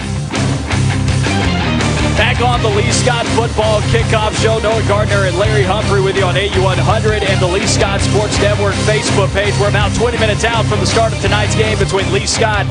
Back 2.16 2.40
on 2.40 2.62
the 2.62 2.70
Lee 2.70 2.90
Scott 2.94 3.26
Football 3.26 3.82
Kickoff 3.92 4.42
Show. 4.42 4.60
Noah 4.60 4.88
Gardner 4.88 5.26
and 5.26 5.38
Larry 5.38 5.64
Humphrey 5.64 6.02
with 6.02 6.16
you 6.16 6.24
on 6.24 6.36
AU100 6.36 7.30
and 7.30 7.42
the 7.42 7.48
Lee 7.48 7.68
Scott 7.68 8.00
Sports 8.00 8.40
Network 8.40 8.76
Facebook 8.88 9.34
page. 9.34 9.54
We're 9.60 9.68
about 9.68 9.94
20 9.98 10.18
minutes 10.18 10.46
out 10.46 10.64
from 10.68 10.80
the 10.80 10.88
start 10.88 11.12
of 11.12 11.20
tonight's 11.20 11.58
game 11.58 11.78
between 11.78 12.10
Lee 12.14 12.26
Scott 12.26 12.66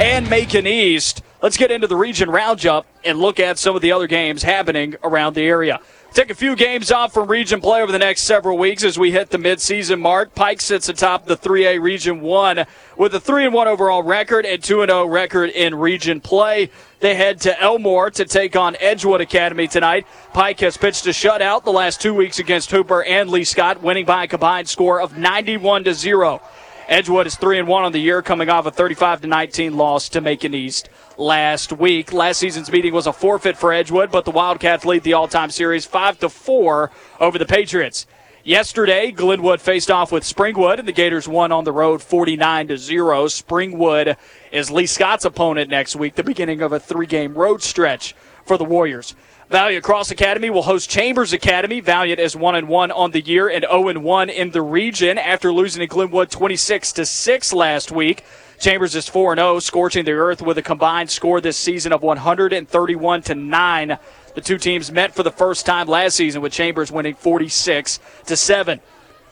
and 0.00 0.30
Macon 0.30 0.66
East. 0.66 1.22
Let's 1.42 1.58
get 1.58 1.70
into 1.70 1.88
the 1.88 1.96
region 1.96 2.30
roundup 2.30 2.86
and 3.04 3.18
look 3.18 3.38
at 3.38 3.58
some 3.58 3.76
of 3.76 3.82
the 3.82 3.92
other 3.92 4.06
games 4.06 4.42
happening 4.42 4.96
around 5.04 5.34
the 5.34 5.42
area. 5.42 5.78
Take 6.16 6.30
a 6.30 6.34
few 6.34 6.56
games 6.56 6.90
off 6.90 7.12
from 7.12 7.30
region 7.30 7.60
play 7.60 7.82
over 7.82 7.92
the 7.92 7.98
next 7.98 8.22
several 8.22 8.56
weeks 8.56 8.82
as 8.82 8.98
we 8.98 9.12
hit 9.12 9.28
the 9.28 9.36
midseason 9.36 10.00
mark. 10.00 10.34
Pike 10.34 10.62
sits 10.62 10.88
atop 10.88 11.26
the 11.26 11.36
3A 11.36 11.78
Region 11.78 12.22
1 12.22 12.64
with 12.96 13.14
a 13.14 13.20
3 13.20 13.44
and 13.44 13.52
1 13.52 13.68
overall 13.68 14.02
record 14.02 14.46
and 14.46 14.64
2 14.64 14.80
and 14.80 14.88
0 14.88 15.04
record 15.08 15.50
in 15.50 15.74
region 15.74 16.22
play. 16.22 16.70
They 17.00 17.16
head 17.16 17.42
to 17.42 17.60
Elmore 17.60 18.10
to 18.12 18.24
take 18.24 18.56
on 18.56 18.78
Edgewood 18.80 19.20
Academy 19.20 19.68
tonight. 19.68 20.06
Pike 20.32 20.60
has 20.60 20.78
pitched 20.78 21.06
a 21.06 21.10
shutout 21.10 21.64
the 21.64 21.70
last 21.70 22.00
two 22.00 22.14
weeks 22.14 22.38
against 22.38 22.70
Hooper 22.70 23.04
and 23.04 23.28
Lee 23.28 23.44
Scott, 23.44 23.82
winning 23.82 24.06
by 24.06 24.24
a 24.24 24.26
combined 24.26 24.70
score 24.70 25.02
of 25.02 25.18
91 25.18 25.84
to 25.84 25.92
0. 25.92 26.40
Edgewood 26.88 27.26
is 27.26 27.34
3 27.34 27.58
and 27.58 27.66
1 27.66 27.84
on 27.84 27.90
the 27.90 27.98
year, 27.98 28.22
coming 28.22 28.48
off 28.48 28.64
a 28.64 28.70
35 28.70 29.22
to 29.22 29.26
19 29.26 29.76
loss 29.76 30.08
to 30.10 30.20
Macon 30.20 30.54
East 30.54 30.88
last 31.18 31.72
week. 31.72 32.12
Last 32.12 32.38
season's 32.38 32.70
meeting 32.70 32.94
was 32.94 33.08
a 33.08 33.12
forfeit 33.12 33.56
for 33.56 33.72
Edgewood, 33.72 34.12
but 34.12 34.24
the 34.24 34.30
Wildcats 34.30 34.84
lead 34.84 35.02
the 35.02 35.14
all-time 35.14 35.50
series 35.50 35.84
5 35.84 36.20
to 36.20 36.28
4 36.28 36.92
over 37.18 37.38
the 37.38 37.44
Patriots. 37.44 38.06
Yesterday, 38.44 39.10
Glenwood 39.10 39.60
faced 39.60 39.90
off 39.90 40.12
with 40.12 40.22
Springwood, 40.22 40.78
and 40.78 40.86
the 40.86 40.92
Gators 40.92 41.26
won 41.26 41.50
on 41.50 41.64
the 41.64 41.72
road 41.72 42.02
49 42.02 42.68
to 42.68 42.78
0. 42.78 43.24
Springwood 43.26 44.16
is 44.52 44.70
Lee 44.70 44.86
Scott's 44.86 45.24
opponent 45.24 45.68
next 45.68 45.96
week, 45.96 46.14
the 46.14 46.22
beginning 46.22 46.62
of 46.62 46.72
a 46.72 46.78
three 46.78 47.06
game 47.06 47.34
road 47.34 47.64
stretch 47.64 48.14
for 48.44 48.56
the 48.56 48.64
Warriors. 48.64 49.16
Valiant 49.48 49.84
Cross 49.84 50.10
Academy 50.10 50.50
will 50.50 50.62
host 50.62 50.90
Chambers 50.90 51.32
Academy. 51.32 51.78
Valiant 51.78 52.18
is 52.18 52.34
1 52.34 52.56
and 52.56 52.68
1 52.68 52.90
on 52.90 53.12
the 53.12 53.20
year 53.20 53.48
and 53.48 53.64
0 53.64 53.86
and 53.86 54.02
1 54.02 54.28
in 54.28 54.50
the 54.50 54.60
region 54.60 55.18
after 55.18 55.52
losing 55.52 55.78
to 55.78 55.86
Glenwood 55.86 56.32
26 56.32 56.92
to 56.94 57.06
6 57.06 57.52
last 57.52 57.92
week. 57.92 58.24
Chambers 58.58 58.96
is 58.96 59.08
4 59.08 59.36
0, 59.36 59.60
scorching 59.60 60.04
the 60.04 60.12
earth 60.12 60.42
with 60.42 60.58
a 60.58 60.62
combined 60.62 61.10
score 61.10 61.40
this 61.40 61.56
season 61.56 61.92
of 61.92 62.02
131 62.02 63.22
to 63.22 63.34
9. 63.36 63.98
The 64.34 64.40
two 64.40 64.58
teams 64.58 64.90
met 64.90 65.14
for 65.14 65.22
the 65.22 65.30
first 65.30 65.64
time 65.64 65.86
last 65.86 66.16
season 66.16 66.42
with 66.42 66.52
Chambers 66.52 66.90
winning 66.90 67.14
46 67.14 68.00
to 68.26 68.36
7. 68.36 68.80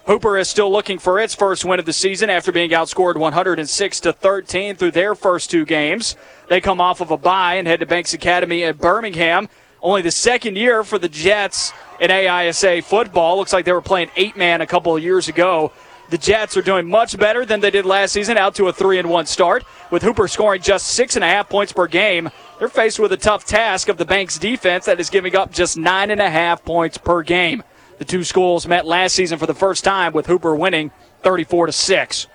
Hooper 0.07 0.39
is 0.39 0.49
still 0.49 0.71
looking 0.71 1.01
for 1.01 1.19
its 1.19 1.35
first 1.35 1.65
win 1.65 1.81
of 1.81 1.87
the 1.87 1.93
season 1.93 2.31
after 2.31 2.53
being 2.53 2.71
outscored 2.71 3.17
106 3.17 4.01
to 4.01 4.13
13 4.13 4.77
through 4.77 4.93
their 4.93 5.17
first 5.17 5.51
two 5.51 5.65
games. 5.65 6.15
They 6.49 6.61
come 6.61 6.81
off 6.81 7.01
of 7.01 7.11
a 7.11 7.17
bye 7.17 7.55
and 7.55 7.67
head 7.67 7.81
to 7.81 7.87
Banks 7.87 8.15
Academy 8.15 8.63
at 8.63 8.79
Birmingham. 8.79 9.49
Only 9.85 10.01
the 10.01 10.11
second 10.11 10.57
year 10.57 10.83
for 10.83 10.99
the 10.99 11.11
Jets 11.11 11.75
in 12.01 12.11
AISA 12.11 12.83
football. 12.85 13.37
Looks 13.37 13.53
like 13.53 13.67
they 13.67 13.73
were 13.73 13.83
playing 13.83 14.09
eight 14.17 14.35
man 14.35 14.63
a 14.63 14.67
couple 14.67 14.97
of 14.97 15.03
years 15.03 15.29
ago. 15.29 15.73
The 16.09 16.17
Jets 16.17 16.57
are 16.57 16.63
doing 16.63 16.89
much 16.89 17.19
better 17.19 17.45
than 17.45 17.61
they 17.61 17.71
did 17.71 17.85
last 17.85 18.13
season, 18.13 18.39
out 18.39 18.55
to 18.55 18.69
a 18.69 18.73
three 18.73 18.99
and 18.99 19.11
one 19.11 19.27
start, 19.27 19.63
with 19.91 20.03
Hooper 20.03 20.27
scoring 20.27 20.63
just 20.63 20.87
six 20.87 21.17
and 21.17 21.25
a 21.25 21.29
half 21.29 21.51
points 21.51 21.71
per 21.71 21.87
game. 21.87 22.31
They're 22.59 22.69
faced 22.69 22.99
with 22.99 23.13
a 23.13 23.19
tough 23.19 23.45
task 23.45 23.91
of 23.91 23.99
the 23.99 24.07
Banks 24.07 24.39
defense 24.39 24.87
that 24.87 25.01
is 25.01 25.11
giving 25.11 25.37
up 25.37 25.53
just 25.53 25.77
nine 25.77 26.11
and 26.11 26.21
a 26.21 26.31
half 26.31 26.65
points 26.65 26.97
per 26.97 27.23
game. 27.23 27.63
The 27.99 28.07
two 28.07 28.25
schools 28.25 28.67
met 28.67 28.87
last 28.87 29.15
season 29.15 29.39
for 29.39 29.47
the 29.47 29.55
first 29.55 29.85
time, 29.85 30.15
with 30.15 30.27
Hooper 30.27 30.57
winning 30.57 30.93
34 31.23 31.67
to 31.67 31.73
six. 31.73 32.27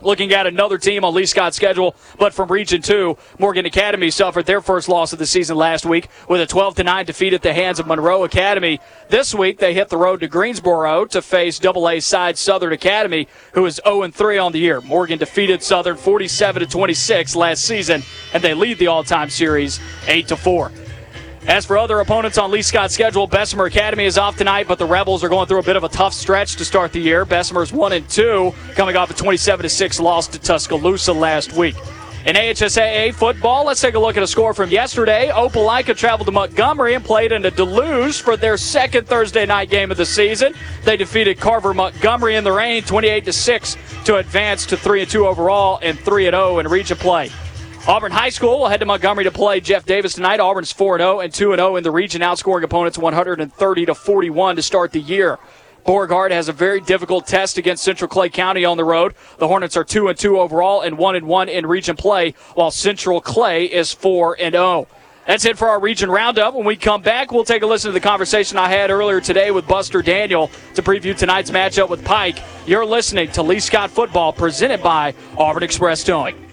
Looking 0.00 0.32
at 0.32 0.46
another 0.46 0.78
team 0.78 1.04
on 1.04 1.12
Lee 1.12 1.26
Scott's 1.26 1.56
schedule, 1.56 1.96
but 2.18 2.32
from 2.32 2.52
Region 2.52 2.82
2, 2.82 3.18
Morgan 3.38 3.66
Academy 3.66 4.10
suffered 4.10 4.46
their 4.46 4.60
first 4.60 4.88
loss 4.88 5.12
of 5.12 5.18
the 5.18 5.26
season 5.26 5.56
last 5.56 5.84
week 5.84 6.08
with 6.28 6.40
a 6.40 6.46
12 6.46 6.78
9 6.78 7.04
defeat 7.04 7.32
at 7.32 7.42
the 7.42 7.52
hands 7.52 7.80
of 7.80 7.86
Monroe 7.88 8.22
Academy. 8.22 8.80
This 9.08 9.34
week, 9.34 9.58
they 9.58 9.74
hit 9.74 9.88
the 9.88 9.96
road 9.96 10.20
to 10.20 10.28
Greensboro 10.28 11.04
to 11.06 11.20
face 11.20 11.64
AA 11.64 11.98
side 11.98 12.38
Southern 12.38 12.72
Academy, 12.72 13.26
who 13.54 13.66
is 13.66 13.80
0 13.84 14.08
3 14.08 14.38
on 14.38 14.52
the 14.52 14.60
year. 14.60 14.80
Morgan 14.82 15.18
defeated 15.18 15.64
Southern 15.64 15.96
47 15.96 16.68
26 16.68 17.34
last 17.34 17.64
season, 17.64 18.04
and 18.32 18.42
they 18.42 18.54
lead 18.54 18.78
the 18.78 18.86
all 18.86 19.02
time 19.02 19.30
series 19.30 19.80
8 20.06 20.28
4. 20.28 20.70
As 21.48 21.64
for 21.64 21.78
other 21.78 21.98
opponents 22.00 22.36
on 22.36 22.50
Lee 22.50 22.60
Scott's 22.60 22.92
schedule, 22.92 23.26
Bessemer 23.26 23.64
Academy 23.64 24.04
is 24.04 24.18
off 24.18 24.36
tonight, 24.36 24.68
but 24.68 24.78
the 24.78 24.84
Rebels 24.84 25.24
are 25.24 25.30
going 25.30 25.46
through 25.46 25.60
a 25.60 25.62
bit 25.62 25.76
of 25.76 25.84
a 25.84 25.88
tough 25.88 26.12
stretch 26.12 26.56
to 26.56 26.64
start 26.64 26.92
the 26.92 27.00
year. 27.00 27.24
Bessemer's 27.24 27.72
1 27.72 27.94
and 27.94 28.06
2, 28.10 28.52
coming 28.74 28.96
off 28.96 29.10
a 29.10 29.14
27 29.14 29.66
6 29.66 29.98
loss 30.00 30.28
to 30.28 30.38
Tuscaloosa 30.38 31.14
last 31.14 31.54
week. 31.54 31.74
In 32.26 32.36
AHSAA 32.36 33.14
football, 33.14 33.64
let's 33.64 33.80
take 33.80 33.94
a 33.94 33.98
look 33.98 34.18
at 34.18 34.22
a 34.22 34.26
score 34.26 34.52
from 34.52 34.68
yesterday. 34.68 35.30
Opelika 35.32 35.96
traveled 35.96 36.26
to 36.26 36.32
Montgomery 36.32 36.92
and 36.92 37.02
played 37.02 37.32
in 37.32 37.46
a 37.46 37.50
Deluge 37.50 38.20
for 38.20 38.36
their 38.36 38.58
second 38.58 39.06
Thursday 39.06 39.46
night 39.46 39.70
game 39.70 39.90
of 39.90 39.96
the 39.96 40.04
season. 40.04 40.52
They 40.84 40.98
defeated 40.98 41.40
Carver 41.40 41.72
Montgomery 41.72 42.36
in 42.36 42.44
the 42.44 42.52
rain 42.52 42.82
28 42.82 43.24
to 43.24 43.32
6 43.32 43.76
to 44.04 44.16
advance 44.16 44.66
to 44.66 44.76
3 44.76 45.00
and 45.00 45.10
2 45.10 45.26
overall 45.26 45.78
and 45.82 45.98
3 45.98 46.26
and 46.26 46.34
0 46.34 46.58
in 46.58 46.68
region 46.68 46.98
play. 46.98 47.30
Auburn 47.88 48.12
High 48.12 48.28
School 48.28 48.58
will 48.58 48.68
head 48.68 48.80
to 48.80 48.86
Montgomery 48.86 49.24
to 49.24 49.30
play 49.30 49.60
Jeff 49.60 49.86
Davis 49.86 50.12
tonight. 50.12 50.40
Auburn's 50.40 50.70
4 50.70 50.98
0 50.98 51.20
and 51.20 51.32
2 51.32 51.56
0 51.56 51.76
in 51.76 51.82
the 51.82 51.90
region, 51.90 52.20
outscoring 52.20 52.62
opponents 52.62 52.98
130 52.98 53.86
to 53.86 53.94
41 53.94 54.56
to 54.56 54.62
start 54.62 54.92
the 54.92 55.00
year. 55.00 55.38
Beauregard 55.86 56.30
has 56.30 56.50
a 56.50 56.52
very 56.52 56.82
difficult 56.82 57.26
test 57.26 57.56
against 57.56 57.82
Central 57.82 58.06
Clay 58.06 58.28
County 58.28 58.66
on 58.66 58.76
the 58.76 58.84
road. 58.84 59.14
The 59.38 59.48
Hornets 59.48 59.74
are 59.74 59.84
2 59.84 60.08
and 60.08 60.18
2 60.18 60.38
overall 60.38 60.82
and 60.82 60.98
1 60.98 61.16
and 61.16 61.26
1 61.26 61.48
in 61.48 61.64
region 61.64 61.96
play, 61.96 62.34
while 62.52 62.70
Central 62.70 63.22
Clay 63.22 63.64
is 63.64 63.90
4 63.90 64.36
and 64.38 64.52
0. 64.52 64.86
That's 65.26 65.46
it 65.46 65.56
for 65.56 65.68
our 65.68 65.80
region 65.80 66.10
roundup. 66.10 66.52
When 66.52 66.66
we 66.66 66.76
come 66.76 67.00
back, 67.00 67.32
we'll 67.32 67.44
take 67.44 67.62
a 67.62 67.66
listen 67.66 67.88
to 67.88 67.94
the 67.94 68.06
conversation 68.06 68.58
I 68.58 68.68
had 68.68 68.90
earlier 68.90 69.22
today 69.22 69.50
with 69.50 69.66
Buster 69.66 70.02
Daniel 70.02 70.50
to 70.74 70.82
preview 70.82 71.16
tonight's 71.16 71.50
matchup 71.50 71.88
with 71.88 72.04
Pike. 72.04 72.38
You're 72.66 72.84
listening 72.84 73.30
to 73.32 73.42
Lee 73.42 73.60
Scott 73.60 73.90
Football 73.90 74.34
presented 74.34 74.82
by 74.82 75.14
Auburn 75.38 75.62
Express 75.62 76.04
Towing. 76.04 76.47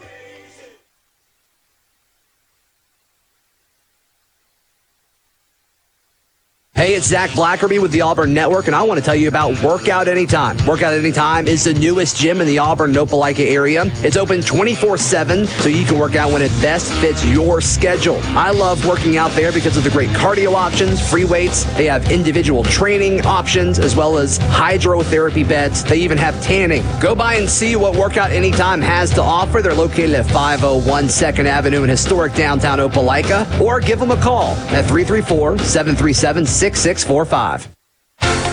Hey, 6.85 6.93
it's 6.93 7.07
Zach 7.07 7.31
Blackerby 7.31 7.81
with 7.81 7.91
the 7.91 8.01
Auburn 8.01 8.31
Network, 8.31 8.67
and 8.67 8.75
I 8.75 8.83
want 8.83 8.99
to 8.99 9.03
tell 9.03 9.15
you 9.15 9.27
about 9.27 9.59
Workout 9.63 10.07
Anytime. 10.07 10.55
Workout 10.67 10.93
Anytime 10.93 11.47
is 11.47 11.63
the 11.63 11.73
newest 11.73 12.15
gym 12.15 12.41
in 12.41 12.45
the 12.45 12.59
Auburn 12.59 12.93
Opelika 12.93 13.39
area. 13.39 13.85
It's 14.03 14.17
open 14.17 14.43
24 14.43 14.99
7, 14.99 15.47
so 15.47 15.67
you 15.67 15.83
can 15.83 15.97
work 15.97 16.13
out 16.13 16.31
when 16.31 16.43
it 16.43 16.51
best 16.61 16.93
fits 17.01 17.25
your 17.25 17.59
schedule. 17.59 18.19
I 18.37 18.51
love 18.51 18.85
working 18.85 19.17
out 19.17 19.31
there 19.31 19.51
because 19.51 19.77
of 19.77 19.83
the 19.83 19.89
great 19.89 20.11
cardio 20.11 20.53
options, 20.53 21.01
free 21.09 21.25
weights. 21.25 21.63
They 21.73 21.85
have 21.85 22.11
individual 22.11 22.63
training 22.63 23.25
options 23.25 23.79
as 23.79 23.95
well 23.95 24.19
as 24.19 24.37
hydrotherapy 24.37 25.47
beds. 25.49 25.83
They 25.83 25.97
even 25.97 26.19
have 26.19 26.39
tanning. 26.43 26.83
Go 27.01 27.15
by 27.15 27.33
and 27.33 27.49
see 27.49 27.75
what 27.75 27.95
Workout 27.95 28.29
Anytime 28.29 28.79
has 28.79 29.09
to 29.15 29.23
offer. 29.23 29.63
They're 29.63 29.73
located 29.73 30.13
at 30.13 30.27
501 30.27 31.05
2nd 31.05 31.45
Avenue 31.45 31.81
in 31.81 31.89
historic 31.89 32.35
downtown 32.35 32.77
Opelika, 32.77 33.59
or 33.59 33.79
give 33.79 33.97
them 33.97 34.11
a 34.11 34.21
call 34.21 34.51
at 34.69 34.85
334 34.85 35.57
737 35.57 36.45
6645. 36.75 37.74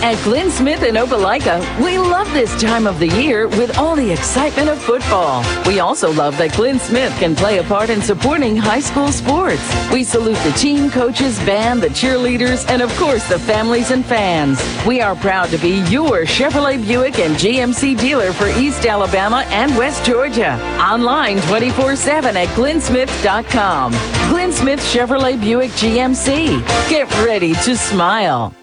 At 0.03 0.21
Glenn 0.25 0.51
Smith 0.51 0.83
in 0.83 0.95
Opelika, 0.95 1.63
we 1.81 1.97
love 1.97 2.29
this 2.33 2.61
time 2.61 2.87
of 2.87 2.99
the 2.99 3.07
year 3.07 3.47
with 3.47 3.77
all 3.77 3.95
the 3.95 4.11
excitement 4.11 4.67
of 4.67 4.77
football. 4.77 5.45
We 5.65 5.79
also 5.79 6.11
love 6.11 6.37
that 6.39 6.57
Glenn 6.57 6.77
Smith 6.77 7.17
can 7.19 7.37
play 7.37 7.59
a 7.59 7.63
part 7.63 7.89
in 7.89 8.01
supporting 8.01 8.57
high 8.57 8.81
school 8.81 9.13
sports. 9.13 9.63
We 9.93 10.03
salute 10.03 10.37
the 10.39 10.51
team, 10.57 10.91
coaches, 10.91 11.39
band, 11.45 11.81
the 11.81 11.87
cheerleaders, 11.87 12.69
and 12.69 12.81
of 12.81 12.93
course 12.97 13.29
the 13.29 13.39
families 13.39 13.91
and 13.91 14.05
fans. 14.05 14.61
We 14.85 14.99
are 14.99 15.15
proud 15.15 15.47
to 15.51 15.57
be 15.57 15.79
your 15.89 16.25
Chevrolet 16.25 16.85
Buick 16.85 17.19
and 17.19 17.35
GMC 17.37 17.97
dealer 17.97 18.33
for 18.33 18.49
East 18.49 18.85
Alabama 18.85 19.45
and 19.51 19.73
West 19.77 20.03
Georgia. 20.03 20.55
Online 20.81 21.37
24-7 21.37 22.35
at 22.35 22.49
glennsmith.com. 22.49 23.93
Glenn 24.29 24.51
Smith 24.51 24.81
Chevrolet 24.81 25.39
Buick 25.39 25.71
GMC. 25.71 26.59
Get 26.89 27.09
ready 27.25 27.53
to 27.53 27.77
smile. 27.77 28.53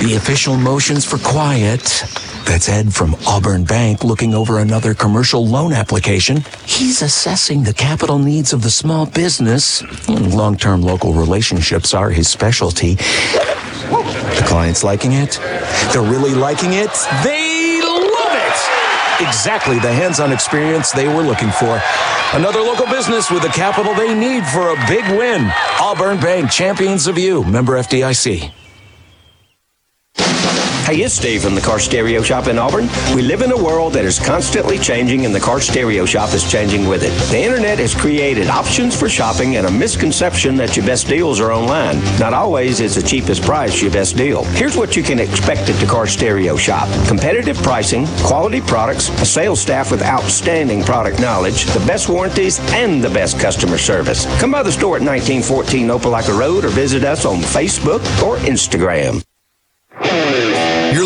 The 0.00 0.14
official 0.16 0.56
motions 0.56 1.04
for 1.04 1.18
quiet. 1.18 1.82
That's 2.46 2.70
Ed 2.70 2.92
from 2.92 3.14
Auburn 3.26 3.64
Bank 3.64 4.02
looking 4.02 4.34
over 4.34 4.58
another 4.58 4.94
commercial 4.94 5.46
loan 5.46 5.74
application. 5.74 6.42
He's 6.64 7.02
assessing 7.02 7.64
the 7.64 7.74
capital 7.74 8.18
needs 8.18 8.54
of 8.54 8.62
the 8.62 8.70
small 8.70 9.04
business. 9.04 9.82
Long 10.08 10.56
term 10.56 10.80
local 10.80 11.12
relationships 11.12 11.92
are 11.92 12.08
his 12.08 12.28
specialty. 12.28 12.94
The 12.94 14.44
client's 14.46 14.82
liking 14.82 15.12
it. 15.12 15.38
They're 15.92 16.00
really 16.00 16.34
liking 16.34 16.72
it. 16.72 16.90
They 17.22 17.80
love 17.82 18.32
it! 18.32 19.26
Exactly 19.28 19.78
the 19.80 19.92
hands 19.92 20.18
on 20.18 20.32
experience 20.32 20.92
they 20.92 21.08
were 21.08 21.22
looking 21.22 21.50
for. 21.50 21.78
Another 22.32 22.60
local 22.60 22.86
business 22.86 23.30
with 23.30 23.42
the 23.42 23.48
capital 23.48 23.94
they 23.94 24.14
need 24.14 24.46
for 24.46 24.70
a 24.70 24.86
big 24.88 25.04
win. 25.18 25.50
Auburn 25.78 26.18
Bank, 26.18 26.50
champions 26.50 27.06
of 27.06 27.18
you. 27.18 27.44
Member 27.44 27.74
FDIC. 27.74 28.50
Hey, 30.90 31.02
it's 31.02 31.14
Steve 31.14 31.44
from 31.44 31.54
the 31.54 31.60
Car 31.60 31.78
Stereo 31.78 32.20
Shop 32.20 32.48
in 32.48 32.58
Auburn. 32.58 32.88
We 33.14 33.22
live 33.22 33.42
in 33.42 33.52
a 33.52 33.56
world 33.56 33.92
that 33.92 34.04
is 34.04 34.18
constantly 34.18 34.76
changing, 34.76 35.24
and 35.24 35.32
the 35.32 35.38
Car 35.38 35.60
Stereo 35.60 36.04
Shop 36.04 36.34
is 36.34 36.42
changing 36.50 36.88
with 36.88 37.04
it. 37.04 37.12
The 37.30 37.38
internet 37.38 37.78
has 37.78 37.94
created 37.94 38.48
options 38.48 38.98
for 38.98 39.08
shopping 39.08 39.54
and 39.54 39.68
a 39.68 39.70
misconception 39.70 40.56
that 40.56 40.76
your 40.76 40.84
best 40.84 41.06
deals 41.06 41.38
are 41.38 41.52
online. 41.52 42.00
Not 42.18 42.34
always 42.34 42.80
is 42.80 42.96
the 42.96 43.04
cheapest 43.04 43.42
price 43.42 43.80
your 43.80 43.92
best 43.92 44.16
deal. 44.16 44.42
Here's 44.46 44.76
what 44.76 44.96
you 44.96 45.04
can 45.04 45.20
expect 45.20 45.70
at 45.70 45.78
the 45.78 45.86
Car 45.86 46.08
Stereo 46.08 46.56
Shop 46.56 46.88
competitive 47.06 47.58
pricing, 47.58 48.04
quality 48.24 48.60
products, 48.60 49.10
a 49.20 49.24
sales 49.24 49.60
staff 49.60 49.92
with 49.92 50.02
outstanding 50.02 50.82
product 50.82 51.20
knowledge, 51.20 51.66
the 51.66 51.86
best 51.86 52.08
warranties, 52.08 52.58
and 52.72 53.00
the 53.00 53.10
best 53.10 53.38
customer 53.38 53.78
service. 53.78 54.26
Come 54.40 54.50
by 54.50 54.64
the 54.64 54.72
store 54.72 54.96
at 54.96 55.02
1914 55.02 55.86
Opelika 55.86 56.36
Road 56.36 56.64
or 56.64 56.70
visit 56.70 57.04
us 57.04 57.24
on 57.24 57.36
Facebook 57.36 58.00
or 58.24 58.38
Instagram. 58.38 59.22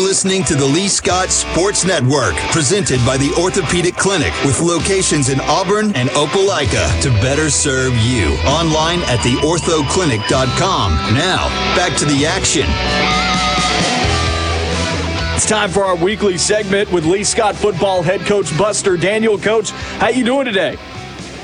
You're 0.05 0.11
listening 0.11 0.43
to 0.43 0.55
the 0.55 0.65
Lee 0.67 0.87
Scott 0.87 1.31
Sports 1.31 1.83
Network, 1.83 2.35
presented 2.51 3.03
by 3.07 3.17
the 3.17 3.33
Orthopedic 3.41 3.95
Clinic, 3.95 4.31
with 4.45 4.61
locations 4.61 5.29
in 5.29 5.39
Auburn 5.41 5.95
and 5.95 6.09
Opelika 6.09 7.01
to 7.01 7.09
better 7.21 7.49
serve 7.49 7.97
you. 7.97 8.35
Online 8.45 8.99
at 9.05 9.17
theorthoclinic.com. 9.21 10.91
Now, 11.15 11.47
back 11.75 11.97
to 11.97 12.05
the 12.05 12.23
action. 12.23 12.67
It's 15.35 15.49
time 15.49 15.71
for 15.71 15.83
our 15.83 15.95
weekly 15.95 16.37
segment 16.37 16.91
with 16.91 17.07
Lee 17.07 17.23
Scott 17.23 17.55
football 17.55 18.03
head 18.03 18.21
coach 18.27 18.55
Buster 18.59 18.97
Daniel. 18.97 19.39
Coach, 19.39 19.71
how 19.71 20.09
you 20.09 20.23
doing 20.23 20.45
today? 20.45 20.77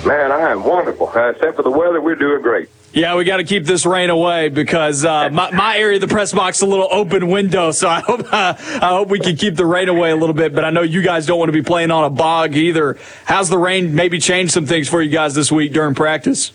Man, 0.06 0.32
I 0.32 0.52
am 0.52 0.64
wonderful. 0.64 1.10
Uh, 1.10 1.32
except 1.32 1.56
for 1.56 1.64
the 1.64 1.72
weather, 1.72 2.00
we're 2.00 2.14
doing 2.14 2.44
great. 2.44 2.70
Yeah, 2.94 3.16
we 3.16 3.24
got 3.24 3.38
to 3.38 3.46
keep 3.46 3.64
this 3.64 3.86
rain 3.86 4.10
away 4.10 4.50
because 4.50 5.06
uh, 5.06 5.30
my, 5.30 5.50
my 5.52 5.78
area 5.78 5.96
of 5.96 6.02
the 6.02 6.10
press 6.10 6.34
box 6.34 6.62
a 6.62 6.66
little 6.66 6.90
open 6.92 7.30
window, 7.30 7.72
so 7.72 7.88
I 7.88 8.02
hope 8.02 8.22
uh, 8.34 8.56
I 8.60 8.90
hope 8.90 9.08
we 9.08 9.20
can 9.20 9.38
keep 9.38 9.56
the 9.56 9.66
rain 9.66 9.88
away 9.88 10.12
a 10.12 10.16
little 10.16 10.36
bit. 10.36 10.54
But 10.54 10.66
I 10.66 10.72
know 10.72 10.82
you 10.82 11.02
guys 11.02 11.26
don't 11.26 11.40
want 11.40 11.48
to 11.48 11.54
be 11.54 11.62
playing 11.62 11.90
on 11.90 12.04
a 12.04 12.10
bog 12.10 12.56
either. 12.56 12.98
How's 13.24 13.48
the 13.48 13.58
rain 13.58 13.96
maybe 13.96 14.20
changed 14.20 14.52
some 14.52 14.66
things 14.66 14.90
for 14.90 15.02
you 15.02 15.10
guys 15.10 15.34
this 15.36 15.52
week 15.52 15.72
during 15.72 15.96
practice? 15.96 16.52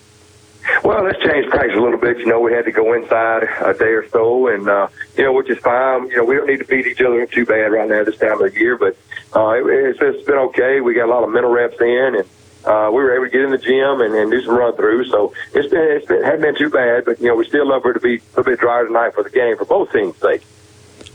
Well, 0.84 1.04
let's 1.04 1.18
change 1.22 1.48
practice 1.48 1.76
a 1.76 1.80
little 1.80 1.98
bit. 1.98 2.18
You 2.18 2.26
know, 2.26 2.40
we 2.40 2.52
had 2.52 2.66
to 2.66 2.72
go 2.72 2.92
inside 2.92 3.44
a 3.64 3.72
day 3.72 3.92
or 3.92 4.06
so, 4.10 4.48
and 4.48 4.68
uh, 4.68 4.88
you 5.16 5.24
know, 5.24 5.32
which 5.32 5.48
is 5.48 5.58
fine. 5.58 6.08
You 6.08 6.18
know, 6.18 6.24
we 6.24 6.36
don't 6.36 6.48
need 6.48 6.58
to 6.58 6.66
beat 6.66 6.86
each 6.86 7.00
other 7.00 7.24
too 7.24 7.46
bad 7.46 7.72
right 7.72 7.88
now 7.88 8.04
this 8.04 8.18
time 8.18 8.42
of 8.42 8.52
the 8.52 8.60
year, 8.60 8.76
but 8.76 8.94
uh, 9.34 9.52
it, 9.52 9.64
it's, 9.66 9.98
it's 10.02 10.26
been 10.26 10.36
okay. 10.36 10.82
We 10.82 10.92
got 10.92 11.06
a 11.06 11.12
lot 11.12 11.24
of 11.24 11.30
mental 11.30 11.50
reps 11.50 11.80
in, 11.80 12.16
and 12.16 12.28
uh, 12.66 12.90
we 12.90 13.02
were 13.02 13.14
able 13.14 13.24
to 13.24 13.30
get 13.30 13.42
in 13.42 13.50
the 13.50 13.58
gym 13.58 14.00
and, 14.00 14.14
and 14.14 14.30
do 14.30 14.42
some 14.42 14.54
run 14.54 14.72
throughs. 14.74 15.10
So 15.10 15.32
it's 15.54 15.68
been 15.68 15.82
it's 15.82 16.06
been 16.06 16.22
hadn't 16.22 16.42
been 16.42 16.56
too 16.56 16.70
bad, 16.70 17.04
but 17.04 17.20
you 17.20 17.28
know, 17.28 17.36
we 17.36 17.46
still 17.46 17.68
love 17.68 17.84
it 17.86 17.94
to 17.94 18.00
be 18.00 18.16
a 18.16 18.20
little 18.36 18.44
bit 18.44 18.60
drier 18.60 18.86
tonight 18.86 19.14
for 19.14 19.22
the 19.22 19.30
game 19.30 19.56
for 19.56 19.64
both 19.64 19.92
teams' 19.92 20.16
sake. 20.18 20.42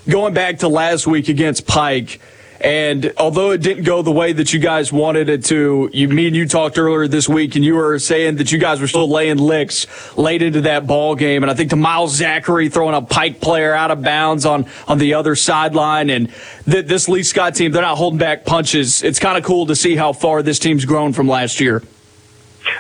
Going 0.10 0.34
back 0.34 0.60
to 0.60 0.68
last 0.68 1.06
week 1.06 1.30
against 1.30 1.68
Pike 1.68 2.20
and 2.64 3.14
although 3.18 3.52
it 3.52 3.62
didn't 3.62 3.84
go 3.84 4.02
the 4.02 4.12
way 4.12 4.34
that 4.34 4.54
you 4.54 4.60
guys 4.60 4.94
wanted 4.94 5.30
it 5.30 5.46
to, 5.46 5.90
you, 5.92 6.08
me 6.08 6.28
and 6.28 6.36
you 6.36 6.48
talked 6.48 6.78
earlier 6.78 7.08
this 7.08 7.28
week, 7.28 7.56
and 7.56 7.66
you 7.66 7.76
were 7.76 7.98
saying 8.00 8.36
that 8.38 8.52
you 8.52 8.60
guys 8.60 8.80
were 8.80 8.88
still 8.88 9.10
laying 9.10 9.38
licks 9.38 9.88
late 10.18 10.42
into 10.42 10.62
that 10.62 10.86
ball 10.86 11.16
game. 11.16 11.44
And 11.44 11.52
I 11.52 11.56
think 11.56 11.72
to 11.72 11.76
Miles 11.76 12.16
Zachary 12.16 12.70
throwing 12.70 12.96
a 12.96 13.02
Pike 13.02 13.42
player 13.42 13.74
out 13.74 13.92
of 13.92 14.02
bounds 14.02 14.46
on 14.46 14.66
on 14.88 15.00
the 15.00 15.16
other 15.16 15.36
sideline, 15.36 16.10
and 16.10 16.32
th- 16.66 16.86
this 16.86 17.10
Lee 17.10 17.24
Scott 17.24 17.56
team, 17.56 17.72
they're 17.72 17.82
not 17.82 17.98
holding 17.98 18.20
back 18.20 18.46
punches. 18.46 19.04
It's 19.04 19.20
kind 19.20 19.38
of 19.38 19.44
cool 19.44 19.66
to 19.66 19.76
see 19.76 19.96
how 19.96 20.14
far 20.14 20.44
this 20.44 20.60
team's 20.60 20.86
grown 20.86 21.14
from 21.14 21.28
last 21.28 21.60
year. 21.60 21.82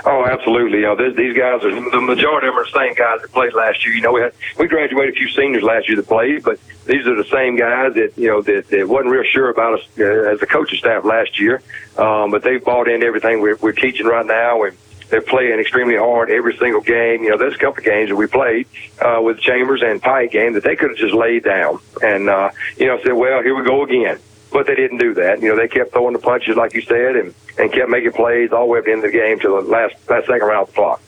Oh, 0.05 0.25
absolutely. 0.25 0.79
You 0.79 0.85
know, 0.85 0.95
this, 0.95 1.15
these 1.15 1.35
guys 1.35 1.63
are 1.63 1.73
the 1.73 2.01
majority 2.01 2.47
of 2.47 2.53
them 2.53 2.61
are 2.61 2.65
the 2.65 2.71
same 2.71 2.93
guys 2.93 3.21
that 3.21 3.31
played 3.31 3.53
last 3.53 3.85
year. 3.85 3.95
You 3.95 4.01
know, 4.01 4.11
we 4.11 4.21
had 4.21 4.33
we 4.57 4.67
graduated 4.67 5.15
a 5.15 5.17
few 5.17 5.29
seniors 5.29 5.63
last 5.63 5.87
year 5.87 5.95
that 5.97 6.07
played, 6.07 6.43
but 6.43 6.59
these 6.85 7.05
are 7.07 7.15
the 7.15 7.29
same 7.31 7.55
guys 7.55 7.93
that 7.93 8.13
you 8.17 8.27
know 8.27 8.41
that, 8.41 8.67
that 8.69 8.87
wasn't 8.87 9.11
real 9.11 9.23
sure 9.23 9.49
about 9.49 9.79
us 9.79 9.87
uh, 9.99 10.03
as 10.03 10.41
a 10.41 10.45
coaching 10.45 10.79
staff 10.79 11.05
last 11.05 11.39
year. 11.39 11.61
Um, 11.97 12.31
but 12.31 12.43
they've 12.43 12.63
bought 12.63 12.87
into 12.87 13.05
everything 13.05 13.41
we're, 13.41 13.57
we're 13.57 13.71
teaching 13.71 14.05
right 14.05 14.25
now, 14.25 14.63
and 14.63 14.75
they're 15.09 15.21
playing 15.21 15.59
extremely 15.59 15.97
hard 15.97 16.31
every 16.31 16.55
single 16.57 16.81
game. 16.81 17.23
You 17.23 17.31
know, 17.31 17.37
there's 17.37 17.55
a 17.55 17.59
couple 17.59 17.79
of 17.79 17.85
games 17.85 18.09
that 18.09 18.15
we 18.15 18.27
played 18.27 18.67
uh, 18.99 19.21
with 19.21 19.39
Chambers 19.39 19.81
and 19.83 20.01
Pike 20.01 20.31
game 20.31 20.53
that 20.53 20.63
they 20.63 20.75
could 20.75 20.91
have 20.91 20.97
just 20.97 21.13
laid 21.13 21.43
down 21.43 21.79
and 22.01 22.29
uh, 22.29 22.51
you 22.77 22.87
know 22.87 22.99
said, 23.03 23.13
well, 23.13 23.43
here 23.43 23.55
we 23.55 23.65
go 23.65 23.83
again 23.83 24.19
but 24.51 24.67
they 24.67 24.75
didn't 24.75 24.97
do 24.97 25.13
that. 25.13 25.41
You 25.41 25.49
know, 25.49 25.55
they 25.55 25.67
kept 25.67 25.93
throwing 25.93 26.13
the 26.13 26.19
punches, 26.19 26.57
like 26.57 26.73
you 26.73 26.81
said, 26.81 27.15
and, 27.15 27.33
and 27.57 27.71
kept 27.71 27.89
making 27.89 28.11
plays 28.11 28.51
all 28.51 28.65
the 28.65 28.65
way 28.65 28.79
up 28.79 28.85
to 28.85 28.91
the 28.91 28.95
end 28.95 29.05
of 29.05 29.11
the 29.11 29.17
game 29.17 29.39
to 29.39 29.47
the 29.47 29.61
last, 29.61 29.95
last 30.09 30.27
second 30.27 30.45
round 30.45 30.67
of 30.67 30.67
the 30.67 30.73
clock. 30.73 31.01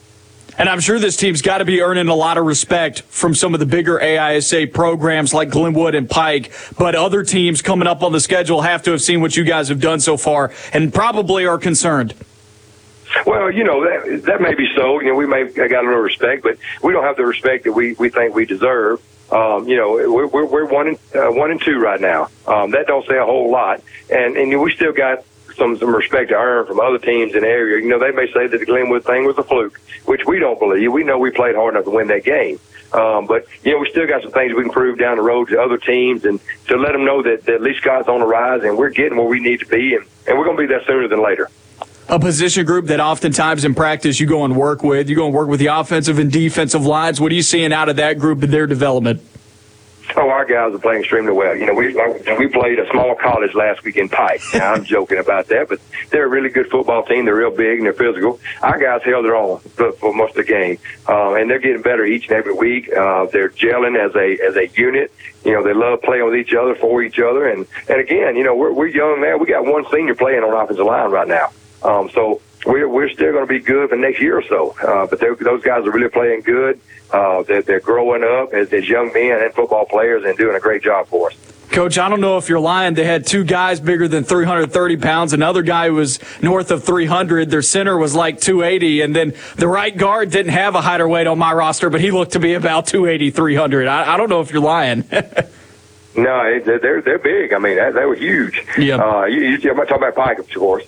And 0.56 0.68
I'm 0.68 0.80
sure 0.80 0.98
this 1.00 1.16
team's 1.16 1.42
got 1.42 1.58
to 1.58 1.64
be 1.64 1.80
earning 1.82 2.08
a 2.08 2.14
lot 2.14 2.38
of 2.38 2.46
respect 2.46 3.02
from 3.02 3.34
some 3.34 3.54
of 3.54 3.60
the 3.60 3.66
bigger 3.66 3.98
AISA 3.98 4.72
programs 4.72 5.34
like 5.34 5.50
Glenwood 5.50 5.94
and 5.94 6.08
Pike. 6.08 6.52
But 6.78 6.94
other 6.94 7.24
teams 7.24 7.60
coming 7.60 7.88
up 7.88 8.02
on 8.02 8.12
the 8.12 8.20
schedule 8.20 8.62
have 8.62 8.82
to 8.84 8.92
have 8.92 9.02
seen 9.02 9.20
what 9.20 9.36
you 9.36 9.42
guys 9.44 9.68
have 9.68 9.80
done 9.80 9.98
so 10.00 10.16
far 10.16 10.52
and 10.72 10.94
probably 10.94 11.46
are 11.46 11.58
concerned. 11.58 12.14
Well, 13.26 13.50
you 13.50 13.64
know 13.64 13.84
that 13.84 14.24
that 14.24 14.40
may 14.40 14.54
be 14.54 14.68
so. 14.74 15.00
You 15.00 15.08
know, 15.08 15.14
we 15.14 15.26
may 15.26 15.40
have 15.40 15.54
got 15.54 15.84
a 15.84 15.86
little 15.86 16.00
respect, 16.00 16.42
but 16.42 16.58
we 16.82 16.92
don't 16.92 17.04
have 17.04 17.16
the 17.16 17.24
respect 17.24 17.64
that 17.64 17.72
we 17.72 17.94
we 17.94 18.08
think 18.08 18.34
we 18.34 18.44
deserve. 18.44 19.00
Um, 19.30 19.66
you 19.66 19.76
know, 19.76 19.92
we're, 19.92 20.46
we're, 20.46 20.66
one 20.66 20.88
and 20.88 20.98
uh, 21.14 21.30
one 21.30 21.50
and 21.50 21.60
two 21.60 21.78
right 21.78 22.00
now. 22.00 22.28
Um, 22.46 22.72
that 22.72 22.86
don't 22.86 23.06
say 23.06 23.16
a 23.16 23.24
whole 23.24 23.50
lot, 23.50 23.82
and 24.10 24.36
and 24.36 24.60
we 24.60 24.74
still 24.74 24.92
got 24.92 25.24
some 25.56 25.76
some 25.78 25.94
respect 25.94 26.30
to 26.30 26.36
earn 26.36 26.66
from 26.66 26.80
other 26.80 26.98
teams 26.98 27.34
in 27.34 27.42
the 27.42 27.48
area. 27.48 27.82
You 27.82 27.88
know, 27.88 27.98
they 27.98 28.10
may 28.10 28.26
say 28.32 28.46
that 28.46 28.58
the 28.58 28.66
Glenwood 28.66 29.04
thing 29.04 29.24
was 29.24 29.38
a 29.38 29.42
fluke, 29.42 29.80
which 30.04 30.24
we 30.26 30.38
don't 30.38 30.58
believe. 30.58 30.92
We 30.92 31.04
know 31.04 31.18
we 31.18 31.30
played 31.30 31.54
hard 31.54 31.74
enough 31.74 31.84
to 31.84 31.90
win 31.90 32.08
that 32.08 32.24
game. 32.24 32.58
Um, 32.92 33.26
but 33.26 33.46
you 33.64 33.72
know, 33.72 33.78
we 33.78 33.90
still 33.90 34.06
got 34.06 34.22
some 34.22 34.30
things 34.30 34.54
we 34.54 34.62
can 34.62 34.70
prove 34.70 34.98
down 34.98 35.16
the 35.16 35.22
road 35.22 35.48
to 35.48 35.60
other 35.60 35.78
teams, 35.78 36.24
and 36.24 36.40
to 36.68 36.76
let 36.76 36.92
them 36.92 37.04
know 37.04 37.22
that, 37.22 37.44
that 37.46 37.60
Lee 37.60 37.76
Scott's 37.76 38.08
on 38.08 38.20
the 38.20 38.26
rise, 38.26 38.62
and 38.62 38.78
we're 38.78 38.90
getting 38.90 39.18
where 39.18 39.26
we 39.26 39.40
need 39.40 39.60
to 39.60 39.66
be, 39.66 39.94
and, 39.94 40.04
and 40.28 40.38
we're 40.38 40.44
going 40.44 40.56
to 40.56 40.62
be 40.62 40.66
there 40.66 40.84
sooner 40.84 41.08
than 41.08 41.22
later 41.22 41.50
a 42.08 42.18
position 42.18 42.66
group 42.66 42.86
that 42.86 43.00
oftentimes 43.00 43.64
in 43.64 43.74
practice 43.74 44.20
you 44.20 44.26
go 44.26 44.44
and 44.44 44.54
work 44.54 44.82
with. 44.82 45.08
You 45.08 45.16
go 45.16 45.24
and 45.24 45.34
work 45.34 45.48
with 45.48 45.60
the 45.60 45.66
offensive 45.66 46.18
and 46.18 46.30
defensive 46.30 46.84
lines. 46.84 47.20
What 47.20 47.32
are 47.32 47.34
you 47.34 47.42
seeing 47.42 47.72
out 47.72 47.88
of 47.88 47.96
that 47.96 48.18
group 48.18 48.42
and 48.42 48.52
their 48.52 48.66
development? 48.66 49.22
Oh, 50.16 50.28
our 50.28 50.44
guys 50.44 50.74
are 50.74 50.78
playing 50.78 51.00
extremely 51.00 51.32
well. 51.32 51.56
You 51.56 51.66
know, 51.66 51.74
we 51.74 51.94
we 52.38 52.48
played 52.48 52.78
a 52.78 52.88
small 52.90 53.14
college 53.14 53.54
last 53.54 53.82
week 53.84 53.96
in 53.96 54.08
Pike. 54.08 54.40
Now, 54.52 54.74
I'm 54.74 54.84
joking 54.94 55.18
about 55.18 55.48
that, 55.48 55.68
but 55.68 55.80
they're 56.10 56.26
a 56.26 56.28
really 56.28 56.50
good 56.50 56.70
football 56.70 57.04
team. 57.04 57.24
They're 57.24 57.34
real 57.34 57.50
big 57.50 57.78
and 57.78 57.86
they're 57.86 57.94
physical. 57.94 58.38
Our 58.62 58.78
guys 58.78 59.02
held 59.02 59.24
their 59.24 59.36
own 59.36 59.58
for, 59.60 59.92
for 59.92 60.14
most 60.14 60.30
of 60.30 60.46
the 60.46 60.52
game, 60.52 60.78
uh, 61.08 61.34
and 61.34 61.50
they're 61.50 61.58
getting 61.58 61.82
better 61.82 62.04
each 62.04 62.28
and 62.28 62.32
every 62.32 62.54
week. 62.54 62.92
Uh, 62.92 63.26
they're 63.26 63.50
gelling 63.50 63.98
as 63.98 64.14
a 64.14 64.38
as 64.46 64.56
a 64.56 64.68
unit. 64.78 65.10
You 65.44 65.52
know, 65.52 65.62
they 65.62 65.74
love 65.74 66.02
playing 66.02 66.24
with 66.24 66.36
each 66.36 66.54
other 66.54 66.74
for 66.74 67.02
each 67.02 67.18
other, 67.18 67.48
and 67.48 67.66
and 67.88 68.00
again, 68.00 68.36
you 68.36 68.44
know, 68.44 68.54
we're 68.54 68.72
we're 68.72 68.88
young 68.88 69.20
now. 69.20 69.36
We 69.36 69.46
got 69.46 69.64
one 69.64 69.84
senior 69.90 70.14
playing 70.14 70.42
on 70.44 70.52
offensive 70.52 70.86
line 70.86 71.10
right 71.10 71.28
now. 71.28 71.50
Um, 71.82 72.08
so 72.10 72.40
we're 72.64 72.88
we're 72.88 73.08
still 73.08 73.32
going 73.32 73.46
to 73.46 73.52
be 73.52 73.60
good 73.60 73.90
for 73.90 73.96
the 73.96 74.02
next 74.02 74.20
year 74.20 74.38
or 74.38 74.42
so. 74.42 74.74
Uh, 74.82 75.06
but 75.06 75.20
those 75.20 75.62
guys 75.62 75.86
are 75.86 75.90
really 75.90 76.08
playing 76.08 76.42
good. 76.42 76.80
Uh, 77.12 77.42
they're, 77.42 77.62
they're 77.62 77.80
growing 77.80 78.24
up 78.24 78.52
as, 78.52 78.72
as 78.72 78.88
young 78.88 79.12
men 79.12 79.42
and 79.42 79.52
football 79.54 79.84
players 79.84 80.24
and 80.24 80.36
doing 80.36 80.56
a 80.56 80.60
great 80.60 80.82
job 80.82 81.06
for 81.06 81.30
us. 81.30 81.36
Coach, 81.70 81.98
I 81.98 82.08
don't 82.08 82.20
know 82.20 82.38
if 82.38 82.48
you're 82.48 82.60
lying. 82.60 82.94
They 82.94 83.04
had 83.04 83.26
two 83.26 83.42
guys 83.42 83.80
bigger 83.80 84.06
than 84.06 84.22
330 84.22 84.96
pounds. 84.98 85.32
Another 85.32 85.62
guy 85.62 85.90
was 85.90 86.20
north 86.40 86.70
of 86.70 86.84
300. 86.84 87.50
Their 87.50 87.62
center 87.62 87.98
was 87.98 88.14
like 88.14 88.40
280. 88.40 89.00
And 89.00 89.16
then 89.16 89.34
the 89.56 89.66
right 89.66 89.96
guard 89.96 90.30
didn't 90.30 90.52
have 90.52 90.74
a 90.74 90.80
height 90.80 91.00
or 91.00 91.08
weight 91.08 91.26
on 91.26 91.38
my 91.38 91.52
roster, 91.52 91.90
but 91.90 92.00
he 92.00 92.10
looked 92.10 92.32
to 92.32 92.38
be 92.38 92.54
about 92.54 92.86
280, 92.86 93.30
300. 93.30 93.88
I, 93.88 94.14
I 94.14 94.16
don't 94.16 94.28
know 94.28 94.40
if 94.40 94.52
you're 94.52 94.62
lying. 94.62 95.04
no, 96.16 96.60
they're, 96.64 97.00
they're 97.00 97.18
big. 97.18 97.52
I 97.52 97.58
mean, 97.58 97.76
they 97.76 98.04
were 98.04 98.14
huge. 98.14 98.64
Yeah. 98.78 98.96
Uh, 98.96 99.24
you, 99.24 99.40
you, 99.40 99.70
I'm 99.70 99.76
talking 99.78 99.96
about 99.96 100.14
Pike, 100.14 100.38
of 100.38 100.48
course. 100.52 100.84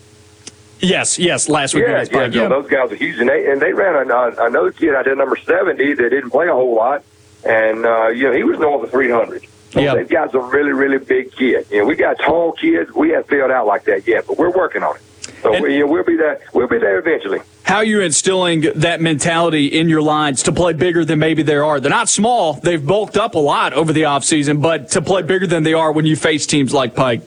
Yes, 0.81 1.19
yes, 1.19 1.49
last 1.49 1.75
week. 1.75 1.85
Yeah, 1.87 2.05
yeah, 2.11 2.27
yeah. 2.27 2.49
those 2.49 2.69
guys 2.69 2.93
are 2.93 2.97
huge, 2.97 3.19
and 3.19 3.29
they 3.29 3.51
and 3.51 3.61
they 3.61 3.73
ran 3.73 4.11
a, 4.11 4.45
another 4.45 4.73
kid 4.73 4.95
out 4.95 5.07
there, 5.07 5.17
number 5.17 5.37
seventy, 5.37 5.95
that 5.95 6.11
didn't 6.11 6.31
play 6.31 6.49
a 6.49 6.53
whole 6.53 6.75
lot, 6.75 7.03
and 7.45 7.87
uh, 7.87 8.09
you 8.09 8.25
know 8.25 8.33
he 8.33 8.45
was 8.45 8.59
north 8.59 8.85
of 8.85 8.91
three 8.91 9.11
hundred. 9.11 9.47
So 9.71 9.81
yep. 9.81 9.97
they've 9.97 10.09
got 10.09 10.33
some 10.33 10.49
really, 10.51 10.73
really 10.73 10.99
big 10.99 11.33
kids. 11.33 11.71
You 11.71 11.81
know, 11.81 11.87
we 11.87 11.97
got 11.97 12.19
tall 12.19 12.53
kids. 12.53 12.93
We 12.95 13.11
haven't 13.11 13.29
filled 13.29 13.51
out 13.51 13.67
like 13.67 13.85
that 13.85 14.07
yet, 14.07 14.27
but 14.27 14.39
we're 14.39 14.51
working 14.51 14.83
on 14.83 14.97
it. 14.97 15.03
So 15.43 15.53
and, 15.53 15.63
we, 15.63 15.75
you 15.75 15.81
know, 15.81 15.87
we'll 15.87 16.05
be 16.05 16.17
there. 16.17 16.41
We'll 16.55 16.69
be 16.69 16.79
there 16.79 16.99
eventually. 16.99 17.41
How 17.63 17.77
are 17.77 17.85
you 17.85 18.01
instilling 18.01 18.61
that 18.77 19.01
mentality 19.01 19.67
in 19.67 19.89
your 19.89 20.01
lines 20.01 20.45
to 20.45 20.53
play 20.53 20.73
bigger 20.73 21.05
than 21.05 21.19
maybe 21.19 21.43
they 21.43 21.57
are? 21.57 21.81
They're 21.81 21.91
not 21.91 22.09
small. 22.09 22.55
They've 22.55 22.85
bulked 22.85 23.17
up 23.17 23.35
a 23.35 23.39
lot 23.39 23.73
over 23.73 23.93
the 23.93 24.03
offseason, 24.03 24.63
but 24.63 24.93
to 24.93 25.03
play 25.03 25.23
bigger 25.23 25.47
than 25.47 25.65
they 25.65 25.75
are 25.75 25.91
when 25.91 26.07
you 26.07 26.17
face 26.17 26.47
teams 26.47 26.73
like 26.73 26.95
Pike. 26.95 27.23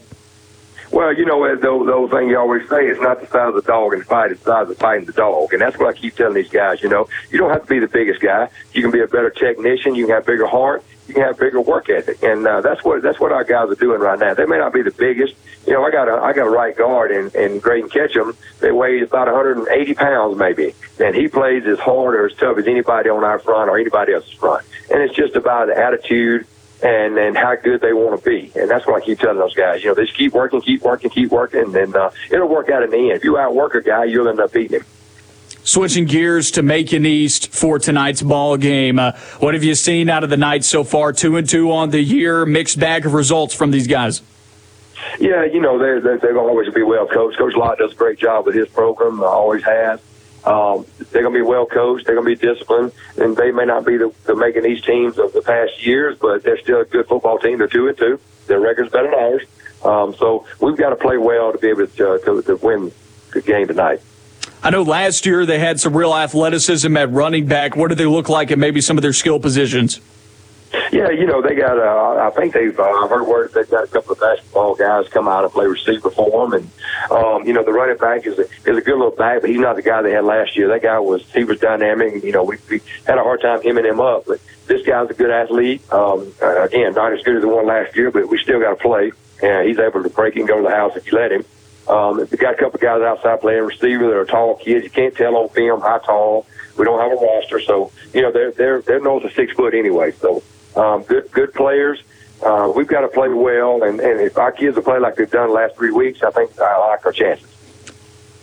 Well, 0.91 1.15
you 1.15 1.25
know, 1.25 1.47
the, 1.55 1.61
the 1.61 1.93
old 1.93 2.09
thing 2.11 2.29
you 2.29 2.39
always 2.39 2.67
say, 2.67 2.87
it's 2.87 2.99
not 2.99 3.21
the 3.21 3.27
size 3.27 3.49
of 3.49 3.55
the 3.55 3.61
dog 3.61 3.93
in 3.93 3.99
the 3.99 4.05
fight, 4.05 4.31
it's 4.31 4.41
the 4.43 4.51
size 4.51 4.69
of 4.69 4.77
fighting 4.77 5.05
the 5.05 5.13
dog. 5.13 5.53
And 5.53 5.61
that's 5.61 5.77
what 5.77 5.95
I 5.95 5.97
keep 5.97 6.15
telling 6.15 6.33
these 6.33 6.49
guys, 6.49 6.81
you 6.81 6.89
know. 6.89 7.07
You 7.29 7.37
don't 7.37 7.51
have 7.51 7.61
to 7.61 7.67
be 7.67 7.79
the 7.79 7.87
biggest 7.87 8.21
guy. 8.21 8.49
You 8.73 8.81
can 8.81 8.91
be 8.91 9.01
a 9.01 9.07
better 9.07 9.29
technician. 9.29 9.93
You 9.93 10.07
can 10.07 10.15
have 10.15 10.25
bigger 10.25 10.47
heart. 10.47 10.83
You 11.07 11.13
can 11.13 11.23
have 11.23 11.37
bigger 11.37 11.61
work 11.61 11.89
ethic. 11.89 12.23
And 12.23 12.45
uh, 12.45 12.61
that's 12.61 12.83
what 12.83 13.01
that's 13.03 13.19
what 13.19 13.31
our 13.31 13.43
guys 13.43 13.69
are 13.69 13.75
doing 13.75 13.99
right 13.99 14.17
now. 14.17 14.33
They 14.33 14.45
may 14.45 14.57
not 14.57 14.73
be 14.73 14.81
the 14.81 14.91
biggest. 14.91 15.35
You 15.65 15.73
know, 15.73 15.83
I 15.83 15.91
got 15.91 16.07
a 16.07 16.21
I 16.21 16.33
got 16.33 16.47
a 16.47 16.49
right 16.49 16.75
guard 16.75 17.11
in, 17.11 17.29
in 17.31 17.59
Graydon 17.59 17.89
Ketchum. 17.89 18.35
They 18.59 18.71
weigh 18.71 19.01
about 19.01 19.27
180 19.27 19.93
pounds 19.93 20.37
maybe. 20.37 20.73
And 20.99 21.15
he 21.15 21.27
plays 21.27 21.65
as 21.65 21.79
hard 21.79 22.15
or 22.15 22.25
as 22.27 22.35
tough 22.37 22.57
as 22.57 22.67
anybody 22.67 23.09
on 23.09 23.23
our 23.23 23.39
front 23.39 23.69
or 23.69 23.77
anybody 23.77 24.13
else's 24.13 24.31
front. 24.33 24.65
And 24.91 25.01
it's 25.01 25.15
just 25.15 25.35
about 25.35 25.67
the 25.67 25.77
attitude– 25.77 26.47
and 26.81 27.17
and 27.17 27.37
how 27.37 27.55
good 27.55 27.81
they 27.81 27.93
want 27.93 28.21
to 28.21 28.29
be. 28.29 28.51
And 28.55 28.69
that's 28.69 28.85
what 28.87 29.01
I 29.01 29.05
keep 29.05 29.19
telling 29.19 29.37
those 29.37 29.55
guys. 29.55 29.83
You 29.83 29.89
know, 29.89 29.95
they 29.95 30.05
just 30.05 30.17
keep 30.17 30.33
working, 30.33 30.61
keep 30.61 30.81
working, 30.81 31.09
keep 31.09 31.31
working, 31.31 31.61
and 31.61 31.73
then 31.73 31.95
uh, 31.95 32.11
it'll 32.31 32.47
work 32.47 32.69
out 32.69 32.83
in 32.83 32.89
the 32.89 32.97
end. 32.97 33.11
If 33.11 33.23
you 33.23 33.37
outwork 33.37 33.75
a 33.75 33.81
guy, 33.81 34.05
you'll 34.05 34.27
end 34.27 34.39
up 34.39 34.53
beating 34.53 34.79
him. 34.79 34.85
Switching 35.63 36.05
gears 36.05 36.51
to 36.51 36.63
Macon 36.63 37.05
East 37.05 37.53
for 37.53 37.79
tonight's 37.79 38.21
ball 38.21 38.57
game. 38.57 38.97
Uh, 38.97 39.11
what 39.39 39.53
have 39.53 39.63
you 39.63 39.75
seen 39.75 40.09
out 40.09 40.23
of 40.23 40.29
the 40.29 40.37
night 40.37 40.63
so 40.63 40.83
far? 40.83 41.11
Two 41.11 41.37
and 41.37 41.47
two 41.47 41.71
on 41.71 41.89
the 41.89 42.01
year, 42.01 42.45
mixed 42.45 42.79
bag 42.79 43.05
of 43.05 43.13
results 43.13 43.53
from 43.53 43.71
these 43.71 43.87
guys. 43.87 44.21
Yeah, 45.19 45.43
you 45.43 45.59
know 45.59 45.77
they're 45.77 45.99
they're, 45.99 46.17
they're 46.17 46.37
always 46.37 46.73
be 46.73 46.83
well 46.83 47.07
coached. 47.07 47.37
Coach 47.37 47.55
Lott 47.55 47.77
does 47.77 47.91
a 47.91 47.95
great 47.95 48.19
job 48.19 48.45
with 48.45 48.55
his 48.55 48.67
program, 48.69 49.21
always 49.21 49.63
has. 49.63 49.99
Um, 50.45 50.85
they're 51.11 51.21
going 51.21 51.33
to 51.33 51.39
be 51.39 51.45
well 51.45 51.65
coached. 51.65 52.05
They're 52.05 52.15
going 52.15 52.27
to 52.27 52.35
be 52.35 52.47
disciplined, 52.47 52.91
and 53.17 53.35
they 53.35 53.51
may 53.51 53.65
not 53.65 53.85
be 53.85 53.97
the, 53.97 54.13
the 54.25 54.35
Macon 54.35 54.65
East 54.65 54.85
teams 54.85 55.17
of 55.17 55.33
the 55.33 55.41
past 55.41 55.85
years, 55.85 56.17
but 56.19 56.43
they're 56.43 56.59
still 56.59 56.81
a 56.81 56.85
good 56.85 57.07
football 57.07 57.39
team. 57.39 57.57
They're 57.57 57.67
two 57.67 57.87
and 57.87 57.97
two. 57.97 58.19
Their 58.47 58.59
record's 58.59 58.91
better 58.91 59.09
than 59.09 59.19
ours. 59.19 59.43
Um, 59.83 60.15
so 60.15 60.45
we've 60.59 60.77
got 60.77 60.89
to 60.89 60.95
play 60.95 61.17
well 61.17 61.51
to 61.51 61.57
be 61.57 61.69
able 61.69 61.87
to, 61.87 62.13
uh, 62.13 62.17
to, 62.19 62.41
to 62.41 62.55
win 62.57 62.91
the 63.33 63.41
game 63.41 63.67
tonight. 63.67 64.01
I 64.61 64.71
know 64.71 64.83
last 64.83 65.25
year 65.25 65.45
they 65.45 65.59
had 65.59 65.79
some 65.79 65.95
real 65.95 66.13
athleticism 66.13 66.95
at 66.97 67.09
running 67.11 67.45
back. 67.45 67.75
What 67.75 67.89
do 67.89 67.95
they 67.95 68.05
look 68.05 68.27
like 68.27 68.51
at 68.51 68.57
maybe 68.57 68.81
some 68.81 68.97
of 68.97 69.01
their 69.01 69.13
skill 69.13 69.39
positions? 69.39 70.01
Yeah, 70.91 71.09
you 71.09 71.25
know 71.25 71.41
they 71.41 71.55
got. 71.55 71.77
Uh, 71.79 72.27
I 72.27 72.29
think 72.31 72.53
they've. 72.53 72.77
Uh, 72.77 72.83
I've 72.83 73.09
heard 73.09 73.25
word 73.27 73.53
they've 73.53 73.69
got 73.69 73.85
a 73.85 73.87
couple 73.87 74.13
of 74.13 74.19
basketball 74.19 74.75
guys 74.75 75.07
come 75.09 75.27
out 75.27 75.43
and 75.43 75.51
play 75.51 75.65
receiver 75.65 76.11
for 76.11 76.47
them, 76.47 76.53
and 76.53 77.11
um, 77.11 77.45
you 77.45 77.53
know 77.53 77.63
the 77.63 77.71
running 77.71 77.97
back 77.97 78.25
is 78.25 78.37
a, 78.37 78.43
is 78.43 78.77
a 78.77 78.81
good 78.81 78.97
little 78.97 79.11
back, 79.11 79.41
but 79.41 79.49
he's 79.49 79.59
not 79.59 79.75
the 79.75 79.81
guy 79.81 80.01
they 80.01 80.11
had 80.11 80.25
last 80.25 80.55
year. 80.55 80.67
That 80.67 80.83
guy 80.83 80.99
was 80.99 81.23
he 81.33 81.43
was 81.43 81.59
dynamic. 81.59 82.23
You 82.23 82.31
know 82.31 82.43
we, 82.43 82.57
we 82.69 82.81
had 83.05 83.17
a 83.17 83.23
hard 83.23 83.41
time 83.41 83.61
hemming 83.61 83.85
him 83.85 83.99
up, 83.99 84.25
but 84.27 84.39
this 84.67 84.85
guy's 84.85 85.09
a 85.09 85.13
good 85.13 85.31
athlete. 85.31 85.81
Um, 85.91 86.33
uh, 86.41 86.63
again, 86.63 86.93
not 86.93 87.13
as 87.13 87.23
good 87.23 87.37
as 87.37 87.41
the 87.41 87.47
one 87.47 87.65
last 87.65 87.95
year, 87.95 88.11
but 88.11 88.29
we 88.29 88.37
still 88.37 88.59
got 88.59 88.69
to 88.69 88.75
play, 88.75 89.11
and 89.41 89.67
he's 89.67 89.79
able 89.79 90.03
to 90.03 90.09
break 90.09 90.35
and 90.35 90.47
go 90.47 90.57
to 90.57 90.63
the 90.63 90.75
house 90.75 90.95
if 90.95 91.11
you 91.11 91.17
let 91.17 91.31
him. 91.31 91.45
Um, 91.87 92.17
we 92.17 92.37
got 92.37 92.53
a 92.53 92.57
couple 92.57 92.75
of 92.75 92.81
guys 92.81 93.01
outside 93.01 93.41
playing 93.41 93.63
receiver 93.63 94.05
that 94.05 94.15
are 94.15 94.25
tall 94.25 94.55
kids. 94.55 94.83
You 94.83 94.91
can't 94.91 95.15
tell 95.15 95.35
on 95.35 95.49
film 95.49 95.81
how 95.81 95.97
tall. 95.97 96.45
We 96.77 96.85
don't 96.85 96.99
have 96.99 97.11
a 97.11 97.21
roster, 97.21 97.59
so 97.59 97.91
you 98.13 98.21
know 98.21 98.31
they're 98.31 98.51
they're 98.51 98.81
they're 98.81 99.01
north 99.01 99.23
of 99.23 99.33
six 99.33 99.53
foot 99.53 99.73
anyway. 99.73 100.11
So 100.11 100.43
um, 100.75 101.03
good 101.03 101.31
good 101.31 101.53
players. 101.53 102.01
Uh, 102.41 102.71
we've 102.73 102.87
got 102.87 103.01
to 103.01 103.09
play 103.09 103.27
well, 103.27 103.83
and, 103.83 103.99
and 103.99 104.21
if 104.21 104.37
our 104.37 104.51
kids 104.51 104.75
will 104.75 104.83
play 104.83 104.97
like 104.97 105.15
they've 105.15 105.29
done 105.29 105.49
the 105.49 105.53
last 105.53 105.75
three 105.75 105.91
weeks, 105.91 106.23
I 106.23 106.31
think 106.31 106.57
I 106.59 106.77
like 106.87 107.05
our 107.05 107.11
chances. 107.11 107.49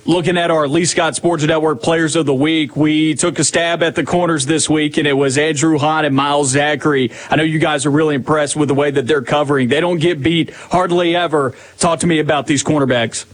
Looking 0.05 0.39
at 0.39 0.53
our 0.53 0.69
Lee 0.69 0.85
Scott 0.85 1.17
Sports 1.17 1.43
Network 1.43 1.83
Players 1.83 2.15
of 2.15 2.27
the 2.27 2.35
Week, 2.35 2.77
we 2.77 3.15
took 3.15 3.41
a 3.41 3.45
stab 3.45 3.83
at 3.83 3.97
the 3.97 4.05
corners 4.05 4.47
this 4.47 4.71
week, 4.71 4.99
and 4.99 5.07
it 5.07 5.15
was 5.15 5.37
Andrew 5.37 5.79
Hahn 5.79 6.05
and 6.05 6.15
Miles 6.15 6.51
Zachary. 6.51 7.11
I 7.29 7.35
know 7.35 7.43
you 7.43 7.59
guys 7.59 7.87
are 7.87 7.91
really 7.91 8.15
impressed 8.15 8.55
with 8.55 8.69
the 8.69 8.75
way 8.75 8.93
that 8.93 9.09
they're 9.09 9.23
covering. 9.23 9.69
They 9.69 9.81
don't 9.81 9.99
get 9.99 10.23
beat 10.23 10.51
hardly 10.51 11.17
ever. 11.17 11.55
Talk 11.79 12.01
to 12.01 12.07
me 12.07 12.21
about 12.21 12.47
these 12.47 12.63
cornerbacks. 12.63 13.25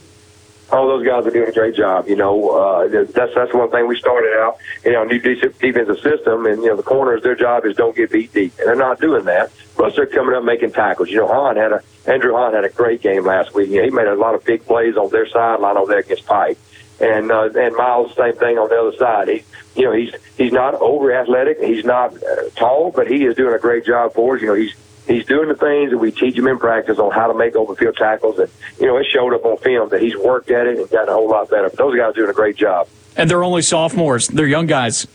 All 0.72 0.88
those 0.88 1.06
guys 1.06 1.26
are 1.26 1.30
doing 1.30 1.48
a 1.48 1.52
great 1.52 1.74
job. 1.74 2.08
You 2.08 2.16
know, 2.16 2.50
uh, 2.50 2.88
that's 2.88 3.35
that's 3.35 3.54
one 3.54 3.70
thing 3.70 3.87
we 3.87 3.98
started 3.98 4.32
out 4.38 4.56
in 4.85 4.94
our 4.94 5.04
new 5.04 5.18
defensive 5.18 5.98
system, 6.00 6.46
and 6.46 6.62
you 6.62 6.68
know 6.68 6.76
the 6.76 6.82
corners, 6.82 7.22
their 7.22 7.37
job 7.37 7.66
is 7.66 7.76
don't 7.76 7.94
get 7.94 8.11
beat 8.11 8.32
deep, 8.32 8.54
and 8.58 8.66
they're 8.66 8.74
not 8.74 9.00
doing 9.00 9.24
that. 9.26 9.50
Plus, 9.74 9.94
they're 9.96 10.06
coming 10.06 10.35
up 10.35 10.44
making 10.44 10.72
tackles. 10.72 11.11
You 11.11 11.18
know, 11.18 11.28
Hahn 11.28 11.56
had 11.56 11.72
a 11.72 11.82
Andrew 12.06 12.32
Hahn 12.32 12.54
had 12.54 12.64
a 12.64 12.70
great 12.70 13.02
game 13.02 13.24
last 13.24 13.54
week. 13.54 13.70
You 13.70 13.78
know, 13.78 13.85
he 13.85 13.90
made 13.90 14.06
a 14.06 14.14
lot 14.14 14.35
of 14.35 14.44
big 14.44 14.64
plays 14.64 14.96
on 14.96 15.11
their 15.11 15.28
sideline 15.28 15.76
over 15.76 15.90
there 15.92 16.00
against 16.00 16.26
Pike, 16.26 16.58
and 17.00 17.30
uh, 17.30 17.50
and 17.54 17.76
Miles 17.76 18.16
same 18.16 18.35
thing 18.37 18.58
on 18.58 18.68
the 18.70 18.76
other 18.76 18.96
side. 18.96 19.28
He, 19.28 19.44
you 19.76 19.85
know, 19.85 19.92
he's 19.92 20.14
he's 20.38 20.52
not 20.52 20.74
over 20.74 21.14
athletic, 21.14 21.61
he's 21.61 21.85
not 21.85 22.14
uh, 22.14 22.48
tall, 22.56 22.90
but 22.90 23.08
he 23.08 23.24
is 23.24 23.37
doing 23.37 23.54
a 23.54 23.58
great 23.58 23.85
job 23.85 24.14
for 24.14 24.37
us. 24.37 24.42
You 24.42 24.48
know, 24.48 24.54
he's 24.54 24.74
he's 25.06 25.26
doing 25.26 25.48
the 25.48 25.54
things 25.54 25.90
that 25.90 25.98
we 25.98 26.10
teach 26.10 26.36
him 26.36 26.46
in 26.46 26.58
practice 26.58 26.98
on 26.98 27.10
how 27.10 27.26
to 27.26 27.34
make 27.34 27.56
open 27.56 27.76
field 27.76 27.96
tackles. 27.96 28.38
And, 28.38 28.50
you 28.80 28.86
know, 28.86 28.96
it 28.96 29.06
showed 29.06 29.34
up 29.34 29.44
on 29.44 29.56
film 29.58 29.88
that 29.90 30.00
he's 30.00 30.16
worked 30.16 30.50
at 30.50 30.66
it 30.66 30.78
and 30.78 30.88
gotten 30.90 31.08
a 31.08 31.12
whole 31.12 31.28
lot 31.28 31.50
better. 31.50 31.68
But 31.68 31.78
those 31.78 31.96
guys 31.96 32.10
are 32.10 32.12
doing 32.12 32.30
a 32.30 32.34
great 32.34 32.56
job. 32.56 32.88
And 33.16 33.30
they're 33.30 33.44
only 33.44 33.62
sophomores. 33.62 34.28
They're 34.28 34.46
young 34.46 34.66
guys. 34.66 35.06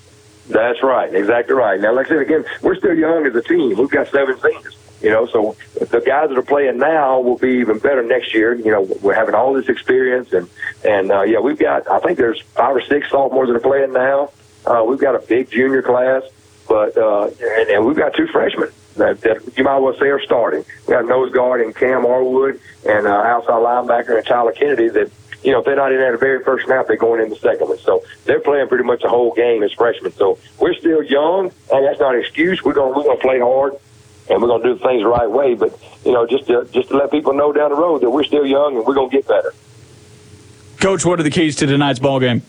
That's 0.50 0.82
right. 0.84 1.14
Exactly 1.14 1.56
right. 1.56 1.80
Now, 1.80 1.94
like 1.94 2.06
I 2.08 2.10
said, 2.10 2.20
again, 2.20 2.46
we're 2.62 2.76
still 2.76 2.94
young 2.94 3.26
as 3.26 3.36
a 3.36 3.42
team. 3.42 3.78
We've 3.78 3.90
got 3.90 4.08
seven 4.10 4.40
seniors. 4.40 4.78
You 5.02 5.12
know, 5.12 5.28
so 5.28 5.56
the 5.76 6.02
guys 6.04 6.30
that 6.30 6.38
are 6.38 6.42
playing 6.42 6.80
now 6.80 7.20
will 7.20 7.38
be 7.38 7.60
even 7.60 7.78
better 7.78 8.02
next 8.02 8.34
year. 8.34 8.56
You 8.56 8.72
know, 8.72 8.82
we're 9.02 9.14
having 9.14 9.36
all 9.36 9.54
this 9.54 9.70
experience, 9.70 10.34
and 10.34 10.50
and 10.84 11.12
uh, 11.12 11.22
yeah, 11.22 11.40
we've 11.40 11.60
got. 11.60 11.88
I 11.88 12.00
think 12.00 12.18
there's 12.18 12.42
five 12.56 12.76
or 12.76 12.82
six 12.82 13.08
sophomores 13.12 13.50
that 13.50 13.56
are 13.56 13.60
playing 13.60 13.94
now. 13.94 14.32
Uh, 14.66 14.84
we've 14.88 15.00
got 15.00 15.14
a 15.14 15.20
big 15.20 15.52
junior 15.52 15.84
class, 15.84 16.24
but 16.68 16.98
uh, 16.98 17.26
and, 17.28 17.70
and 17.70 17.86
we've 17.86 17.96
got 17.96 18.16
two 18.16 18.26
freshmen 18.26 18.72
that, 18.98 19.22
that 19.22 19.58
you 19.58 19.64
might 19.64 19.80
well 19.80 19.96
say 19.98 20.08
are 20.08 20.22
starting. 20.22 20.66
We 20.88 20.94
got 20.94 21.06
nose 21.06 21.32
guard 21.32 21.62
and 21.62 21.76
Cam 21.76 22.04
Arwood 22.04 22.60
and 22.88 23.08
uh, 23.08 23.12
outside 23.12 23.54
linebacker 23.54 24.18
and 24.18 24.26
Tyler 24.26 24.52
Kennedy 24.52 24.90
that, 24.90 25.12
you 25.44 25.52
know, 25.52 25.60
if 25.60 25.66
they're 25.66 25.76
not 25.76 25.92
in 25.92 26.00
there 26.00 26.12
the 26.12 26.18
very 26.18 26.44
first 26.44 26.66
snap, 26.66 26.88
they're 26.88 26.98
going 26.98 27.22
in 27.22 27.30
the 27.30 27.36
second 27.36 27.68
one. 27.70 27.78
So 27.80 28.04
they're 28.26 28.40
playing 28.40 28.68
pretty 28.68 28.84
much 28.84 29.02
the 29.02 29.10
whole 29.10 29.34
game 29.34 29.64
as 29.64 29.72
freshmen. 29.72 30.12
So 30.14 30.40
we're 30.60 30.74
still 30.74 31.04
young, 31.04 31.52
and 31.72 31.86
that's 31.86 32.00
not 32.00 32.16
an 32.16 32.22
excuse. 32.22 32.64
We're 32.64 32.74
going 32.74 32.96
we're 32.96 33.04
going 33.04 33.18
to 33.18 33.22
play 33.22 33.40
hard, 33.40 33.74
and 34.30 34.42
we're 34.42 34.48
going 34.48 34.64
to 34.64 34.74
do 34.74 34.80
things 34.84 35.04
the 35.04 35.08
right 35.08 35.30
way. 35.30 35.54
But 35.54 35.80
you 36.04 36.12
know, 36.12 36.26
just 36.26 36.48
to 36.48 36.68
just 36.72 36.90
to 36.90 36.98
let 36.98 37.12
people 37.12 37.34
know 37.34 37.54
down 37.54 37.70
the 37.70 37.76
road 37.76 38.02
that 38.02 38.10
we're 38.10 38.24
still 38.24 38.46
young 38.46 38.78
and 38.78 38.86
we're 38.86 38.96
going 38.96 39.10
to 39.10 39.16
get 39.16 39.28
better. 39.28 39.54
Coach, 40.80 41.06
what 41.06 41.20
are 41.20 41.24
the 41.24 41.32
keys 41.32 41.56
to 41.58 41.68
tonight's 41.68 42.00
ball 42.00 42.20
game? 42.20 42.42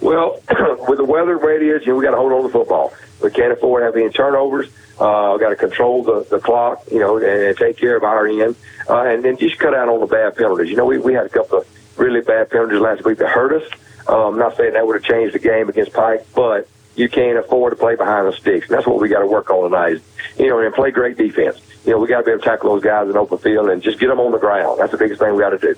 Well, 0.00 0.40
with 0.88 0.98
the 0.98 1.04
weather 1.04 1.38
the 1.38 1.46
way 1.46 1.56
it 1.56 1.62
is, 1.62 1.82
you 1.82 1.92
know, 1.92 1.98
we 1.98 2.04
got 2.04 2.12
to 2.12 2.16
hold 2.16 2.32
on 2.32 2.42
to 2.42 2.48
the 2.48 2.52
football. 2.52 2.92
We 3.24 3.30
can't 3.30 3.52
afford 3.52 3.80
to 3.80 3.86
have 3.86 3.96
any 3.96 4.10
turnovers. 4.10 4.68
Uh, 4.98 5.32
we 5.34 5.40
got 5.40 5.48
to 5.48 5.56
control 5.56 6.04
the, 6.04 6.26
the 6.30 6.38
clock, 6.38 6.84
you 6.92 7.00
know, 7.00 7.16
and, 7.16 7.26
and 7.26 7.56
take 7.56 7.78
care 7.78 7.96
of 7.96 8.04
our 8.04 8.26
end, 8.26 8.54
uh, 8.88 9.02
and 9.02 9.24
then 9.24 9.36
just 9.38 9.58
cut 9.58 9.74
out 9.74 9.88
on 9.88 9.98
the 10.00 10.06
bad 10.06 10.36
penalties. 10.36 10.68
You 10.68 10.76
know, 10.76 10.84
we, 10.84 10.98
we 10.98 11.14
had 11.14 11.26
a 11.26 11.30
couple 11.30 11.58
of 11.58 11.98
really 11.98 12.20
bad 12.20 12.50
penalties 12.50 12.80
last 12.80 13.04
week 13.04 13.18
that 13.18 13.30
hurt 13.30 13.62
us. 13.62 13.72
Um, 14.06 14.34
I'm 14.34 14.38
not 14.38 14.56
saying 14.56 14.74
that 14.74 14.86
would 14.86 15.02
have 15.02 15.04
changed 15.04 15.34
the 15.34 15.38
game 15.38 15.68
against 15.68 15.92
Pike, 15.92 16.26
but 16.34 16.68
you 16.94 17.08
can't 17.08 17.38
afford 17.38 17.72
to 17.72 17.76
play 17.76 17.96
behind 17.96 18.28
the 18.28 18.32
sticks. 18.32 18.68
And 18.68 18.76
that's 18.76 18.86
what 18.86 19.00
we 19.00 19.08
got 19.08 19.20
to 19.20 19.26
work 19.26 19.50
on 19.50 19.70
tonight. 19.70 19.94
Is, 19.94 20.02
you 20.38 20.48
know, 20.48 20.60
and 20.60 20.74
play 20.74 20.90
great 20.90 21.16
defense. 21.16 21.58
You 21.84 21.92
know, 21.92 21.98
we 21.98 22.06
got 22.06 22.18
to 22.18 22.24
be 22.24 22.30
able 22.30 22.42
to 22.42 22.48
tackle 22.48 22.74
those 22.74 22.84
guys 22.84 23.08
in 23.08 23.16
open 23.16 23.38
field 23.38 23.70
and 23.70 23.82
just 23.82 23.98
get 23.98 24.08
them 24.08 24.20
on 24.20 24.32
the 24.32 24.38
ground. 24.38 24.78
That's 24.78 24.92
the 24.92 24.98
biggest 24.98 25.20
thing 25.20 25.34
we 25.34 25.40
got 25.40 25.50
to 25.50 25.58
do. 25.58 25.74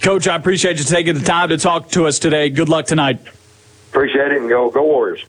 Coach, 0.00 0.28
I 0.28 0.36
appreciate 0.36 0.78
you 0.78 0.84
taking 0.84 1.14
the 1.14 1.24
time 1.24 1.50
to 1.50 1.58
talk 1.58 1.90
to 1.90 2.06
us 2.06 2.18
today. 2.18 2.50
Good 2.50 2.68
luck 2.68 2.86
tonight. 2.86 3.20
Appreciate 3.90 4.32
it, 4.32 4.40
and 4.40 4.48
go 4.48 4.70
go 4.70 4.82
Warriors. 4.82 5.24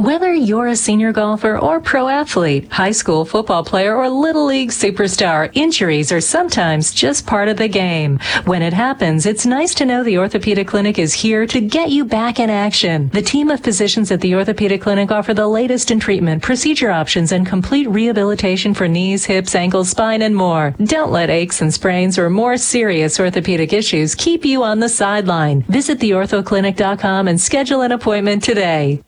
Whether 0.00 0.32
you're 0.32 0.68
a 0.68 0.76
senior 0.76 1.12
golfer 1.12 1.58
or 1.58 1.78
pro 1.78 2.08
athlete, 2.08 2.72
high 2.72 2.92
school 2.92 3.26
football 3.26 3.62
player 3.62 3.94
or 3.94 4.08
little 4.08 4.46
league 4.46 4.70
superstar, 4.70 5.50
injuries 5.52 6.10
are 6.10 6.22
sometimes 6.22 6.94
just 6.94 7.26
part 7.26 7.48
of 7.48 7.58
the 7.58 7.68
game. 7.68 8.18
When 8.46 8.62
it 8.62 8.72
happens, 8.72 9.26
it's 9.26 9.44
nice 9.44 9.74
to 9.74 9.84
know 9.84 10.02
the 10.02 10.16
Orthopedic 10.16 10.68
Clinic 10.68 10.98
is 10.98 11.12
here 11.12 11.44
to 11.48 11.60
get 11.60 11.90
you 11.90 12.06
back 12.06 12.40
in 12.40 12.48
action. 12.48 13.10
The 13.10 13.20
team 13.20 13.50
of 13.50 13.60
physicians 13.60 14.10
at 14.10 14.22
the 14.22 14.34
Orthopedic 14.34 14.80
Clinic 14.80 15.10
offer 15.10 15.34
the 15.34 15.46
latest 15.46 15.90
in 15.90 16.00
treatment, 16.00 16.42
procedure 16.42 16.90
options, 16.90 17.32
and 17.32 17.46
complete 17.46 17.88
rehabilitation 17.90 18.72
for 18.72 18.88
knees, 18.88 19.26
hips, 19.26 19.54
ankles, 19.54 19.90
spine, 19.90 20.22
and 20.22 20.34
more. 20.34 20.74
Don't 20.84 21.12
let 21.12 21.28
aches 21.28 21.60
and 21.60 21.74
sprains 21.74 22.16
or 22.16 22.30
more 22.30 22.56
serious 22.56 23.20
orthopedic 23.20 23.74
issues 23.74 24.14
keep 24.14 24.46
you 24.46 24.62
on 24.62 24.78
the 24.80 24.88
sideline. 24.88 25.60
Visit 25.62 25.98
theorthoclinic.com 25.98 27.28
and 27.28 27.38
schedule 27.38 27.82
an 27.82 27.92
appointment 27.92 28.42
today. 28.42 29.02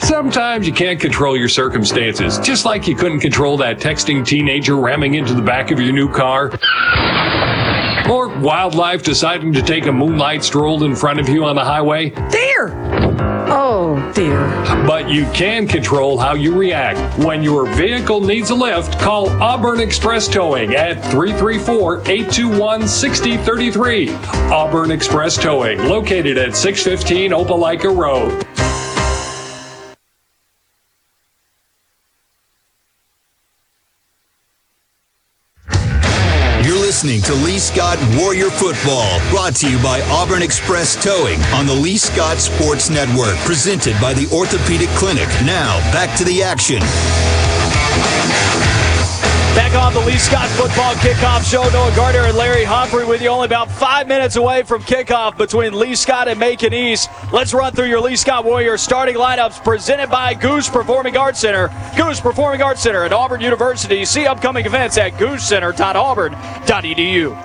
Sometimes 0.00 0.66
you 0.66 0.72
can't 0.72 1.00
control 1.00 1.36
your 1.36 1.48
circumstances, 1.48 2.38
just 2.38 2.64
like 2.64 2.86
you 2.86 2.96
couldn't 2.96 3.20
control 3.20 3.56
that 3.58 3.78
texting 3.78 4.24
teenager 4.24 4.76
ramming 4.76 5.14
into 5.14 5.34
the 5.34 5.42
back 5.42 5.70
of 5.70 5.80
your 5.80 5.92
new 5.92 6.10
car. 6.10 6.50
Or 8.08 8.28
wildlife 8.38 9.02
deciding 9.02 9.52
to 9.52 9.62
take 9.62 9.86
a 9.86 9.92
moonlight 9.92 10.42
stroll 10.42 10.84
in 10.84 10.96
front 10.96 11.20
of 11.20 11.28
you 11.28 11.44
on 11.44 11.56
the 11.56 11.64
highway. 11.64 12.10
There! 12.30 12.72
Oh, 13.50 14.12
dear. 14.14 14.40
But 14.86 15.10
you 15.10 15.24
can 15.32 15.66
control 15.66 16.18
how 16.18 16.34
you 16.34 16.54
react. 16.54 17.18
When 17.18 17.42
your 17.42 17.66
vehicle 17.74 18.20
needs 18.20 18.50
a 18.50 18.54
lift, 18.54 18.98
call 18.98 19.28
Auburn 19.42 19.80
Express 19.80 20.28
Towing 20.28 20.74
at 20.74 21.02
334 21.10 22.00
821 22.00 22.88
6033. 22.88 24.10
Auburn 24.50 24.90
Express 24.90 25.36
Towing, 25.36 25.78
located 25.84 26.38
at 26.38 26.56
615 26.56 27.32
Opelika 27.32 27.94
Road. 27.94 28.47
To 37.28 37.34
Lee 37.34 37.58
Scott 37.58 37.98
Warrior 38.16 38.48
Football, 38.48 39.20
brought 39.28 39.54
to 39.56 39.70
you 39.70 39.76
by 39.82 40.00
Auburn 40.08 40.40
Express 40.40 40.96
Towing 40.96 41.38
on 41.52 41.66
the 41.66 41.74
Lee 41.74 41.98
Scott 41.98 42.38
Sports 42.38 42.88
Network, 42.88 43.36
presented 43.40 44.00
by 44.00 44.14
the 44.14 44.26
Orthopedic 44.34 44.88
Clinic. 44.96 45.28
Now, 45.44 45.78
back 45.92 46.16
to 46.16 46.24
the 46.24 46.42
action. 46.42 46.80
Back 49.54 49.74
on 49.74 49.92
the 49.92 50.00
Lee 50.00 50.18
Scott 50.18 50.48
Football 50.50 50.94
Kickoff 50.94 51.50
Show. 51.50 51.68
Noah 51.70 51.92
Gardner 51.94 52.22
and 52.22 52.36
Larry 52.36 52.64
Humphrey 52.64 53.04
with 53.04 53.20
you. 53.20 53.28
Only 53.28 53.46
about 53.46 53.70
five 53.70 54.06
minutes 54.06 54.36
away 54.36 54.62
from 54.62 54.82
kickoff 54.82 55.36
between 55.36 55.78
Lee 55.78 55.94
Scott 55.94 56.28
and 56.28 56.38
Macon 56.38 56.72
East. 56.72 57.10
Let's 57.32 57.52
run 57.52 57.72
through 57.72 57.86
your 57.86 58.00
Lee 58.00 58.16
Scott 58.16 58.44
Warriors 58.44 58.80
starting 58.80 59.16
lineups 59.16 59.62
presented 59.64 60.10
by 60.10 60.34
Gogue 60.34 60.64
Performing 60.64 61.16
Arts 61.16 61.40
Center. 61.40 61.68
Gogue 61.96 62.18
Performing 62.18 62.62
Arts 62.62 62.82
Center 62.82 63.04
at 63.04 63.12
Auburn 63.12 63.40
University. 63.40 64.04
See 64.04 64.26
upcoming 64.26 64.64
events 64.64 64.96
at 64.96 65.12
goguecenter.auburn.edu. 65.14 67.44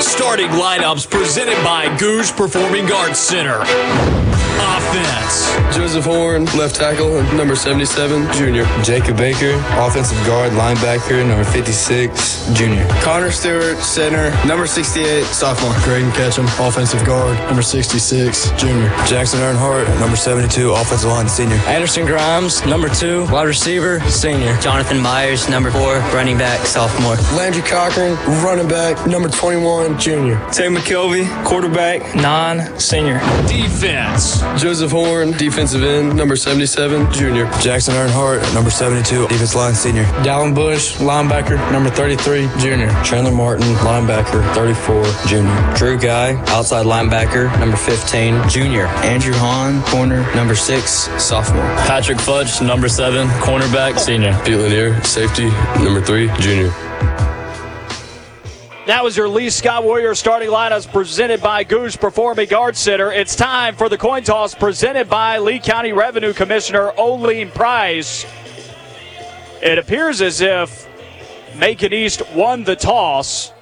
Starting 0.00 0.48
lineups 0.50 1.10
presented 1.10 1.56
by 1.64 1.86
Gogue 1.98 2.26
Performing 2.36 2.90
Arts 2.92 3.18
Center. 3.18 4.29
Offense. 4.60 5.50
Joseph 5.74 6.04
Horn, 6.04 6.44
left 6.56 6.76
tackle, 6.76 7.22
number 7.34 7.54
77, 7.56 8.32
junior. 8.32 8.64
Jacob 8.82 9.16
Baker, 9.16 9.54
offensive 9.78 10.18
guard, 10.26 10.52
linebacker, 10.52 11.26
number 11.26 11.44
56, 11.44 12.50
junior. 12.52 12.86
Connor 13.02 13.30
Stewart, 13.30 13.78
center, 13.78 14.30
number 14.46 14.66
68, 14.66 15.24
sophomore. 15.24 15.72
Graydon 15.84 16.10
Ketchum, 16.12 16.46
offensive 16.58 17.04
guard, 17.06 17.38
number 17.46 17.62
66, 17.62 18.50
junior. 18.52 18.88
Jackson 19.06 19.40
Earnhardt, 19.40 19.86
number 20.00 20.16
72, 20.16 20.70
offensive 20.72 21.08
line, 21.08 21.28
senior. 21.28 21.56
Anderson 21.66 22.04
Grimes, 22.04 22.64
number 22.66 22.88
two, 22.88 23.22
wide 23.30 23.46
receiver, 23.46 24.00
senior. 24.10 24.56
Jonathan 24.60 25.00
Myers, 25.00 25.48
number 25.48 25.70
four, 25.70 25.98
running 26.12 26.36
back, 26.36 26.66
sophomore. 26.66 27.16
Landry 27.38 27.62
Cochran, 27.62 28.14
running 28.44 28.68
back, 28.68 29.06
number 29.06 29.28
21, 29.28 29.98
junior. 29.98 30.36
Tate 30.50 30.70
McKelvey, 30.70 31.26
quarterback, 31.44 32.14
nine, 32.16 32.78
senior. 32.78 33.18
Defense. 33.46 34.40
Joseph 34.58 34.90
Horn, 34.90 35.32
defensive 35.32 35.82
end, 35.82 36.16
number 36.16 36.36
77, 36.36 37.12
junior. 37.12 37.44
Jackson 37.60 37.94
Earnhardt, 37.94 38.54
number 38.54 38.70
72, 38.70 39.28
defensive 39.28 39.54
line, 39.56 39.74
senior. 39.74 40.04
Dallin 40.22 40.54
Bush, 40.54 40.96
linebacker, 40.96 41.56
number 41.72 41.90
33, 41.90 42.48
junior. 42.58 42.88
Chandler 43.02 43.32
Martin, 43.32 43.66
linebacker, 43.76 44.42
34, 44.54 45.04
junior. 45.28 45.74
Drew 45.76 45.98
Guy, 45.98 46.34
outside 46.52 46.84
linebacker, 46.84 47.50
number 47.58 47.76
15, 47.76 48.48
junior. 48.48 48.86
Andrew 49.02 49.34
Hahn, 49.34 49.82
corner, 49.84 50.22
number 50.34 50.54
six, 50.54 51.08
sophomore. 51.22 51.62
Patrick 51.86 52.18
Fudge, 52.20 52.60
number 52.60 52.88
seven, 52.88 53.28
cornerback, 53.40 53.98
senior. 53.98 54.38
Pete 54.44 54.56
Lanier, 54.56 55.02
safety, 55.04 55.48
number 55.82 56.00
three, 56.02 56.28
junior. 56.40 56.70
That 58.90 59.04
was 59.04 59.16
your 59.16 59.28
Lee 59.28 59.50
Scott 59.50 59.84
Warrior 59.84 60.16
starting 60.16 60.48
lineups 60.48 60.92
presented 60.92 61.40
by 61.40 61.62
Gogue 61.62 62.00
Performing 62.00 62.52
Arts 62.52 62.80
Center. 62.80 63.12
It's 63.12 63.36
time 63.36 63.76
for 63.76 63.88
the 63.88 63.96
coin 63.96 64.24
toss 64.24 64.52
presented 64.52 65.08
by 65.08 65.38
Lee 65.38 65.60
County 65.60 65.92
Revenue 65.92 66.32
Commissioner 66.32 66.90
Oline 66.98 67.52
Price. 67.52 68.26
It 69.62 69.78
appears 69.78 70.20
as 70.20 70.40
if 70.40 70.88
Macon 71.54 71.92
East 71.92 72.28
won 72.34 72.64
the 72.64 72.74
toss. 72.74 73.52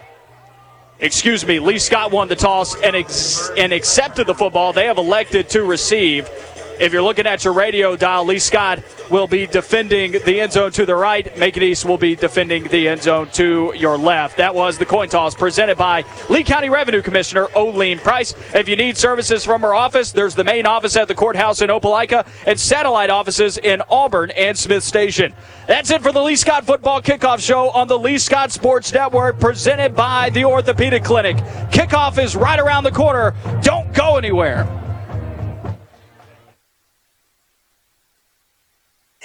Excuse 0.98 1.46
me, 1.46 1.58
Lee 1.58 1.78
Scott 1.78 2.10
won 2.10 2.28
the 2.28 2.34
toss 2.34 2.74
and, 2.80 2.96
ex- 2.96 3.50
and 3.50 3.70
accepted 3.70 4.26
the 4.26 4.34
football. 4.34 4.72
They 4.72 4.86
have 4.86 4.96
elected 4.96 5.50
to 5.50 5.62
receive. 5.62 6.30
If 6.80 6.92
you're 6.92 7.02
looking 7.02 7.26
at 7.26 7.44
your 7.44 7.54
radio 7.54 7.96
dial, 7.96 8.24
Lee 8.24 8.38
Scott 8.38 8.82
will 9.10 9.26
be 9.26 9.48
defending 9.48 10.12
the 10.12 10.40
end 10.40 10.52
zone 10.52 10.70
to 10.72 10.86
the 10.86 10.94
right. 10.94 11.36
Macon 11.36 11.64
East 11.64 11.84
will 11.84 11.98
be 11.98 12.14
defending 12.14 12.64
the 12.68 12.86
end 12.86 13.02
zone 13.02 13.28
to 13.32 13.72
your 13.76 13.98
left. 13.98 14.36
That 14.36 14.54
was 14.54 14.78
the 14.78 14.86
coin 14.86 15.08
toss 15.08 15.34
presented 15.34 15.76
by 15.76 16.04
Lee 16.30 16.44
County 16.44 16.68
Revenue 16.68 17.02
Commissioner 17.02 17.48
Oline 17.56 17.98
Price. 17.98 18.32
If 18.54 18.68
you 18.68 18.76
need 18.76 18.96
services 18.96 19.44
from 19.44 19.64
our 19.64 19.74
office, 19.74 20.12
there's 20.12 20.36
the 20.36 20.44
main 20.44 20.66
office 20.66 20.94
at 20.94 21.08
the 21.08 21.16
courthouse 21.16 21.62
in 21.62 21.68
Opelika 21.68 22.24
and 22.46 22.58
satellite 22.58 23.10
offices 23.10 23.58
in 23.58 23.82
Auburn 23.90 24.30
and 24.30 24.56
Smith 24.56 24.84
Station. 24.84 25.34
That's 25.66 25.90
it 25.90 26.00
for 26.00 26.12
the 26.12 26.22
Lee 26.22 26.36
Scott 26.36 26.64
Football 26.64 27.02
Kickoff 27.02 27.40
Show 27.40 27.70
on 27.70 27.88
the 27.88 27.98
Lee 27.98 28.18
Scott 28.18 28.52
Sports 28.52 28.92
Network 28.92 29.40
presented 29.40 29.96
by 29.96 30.30
the 30.30 30.44
Orthopedic 30.44 31.02
Clinic. 31.02 31.36
Kickoff 31.72 32.22
is 32.22 32.36
right 32.36 32.60
around 32.60 32.84
the 32.84 32.92
corner. 32.92 33.34
Don't 33.62 33.92
go 33.92 34.16
anywhere. 34.16 34.87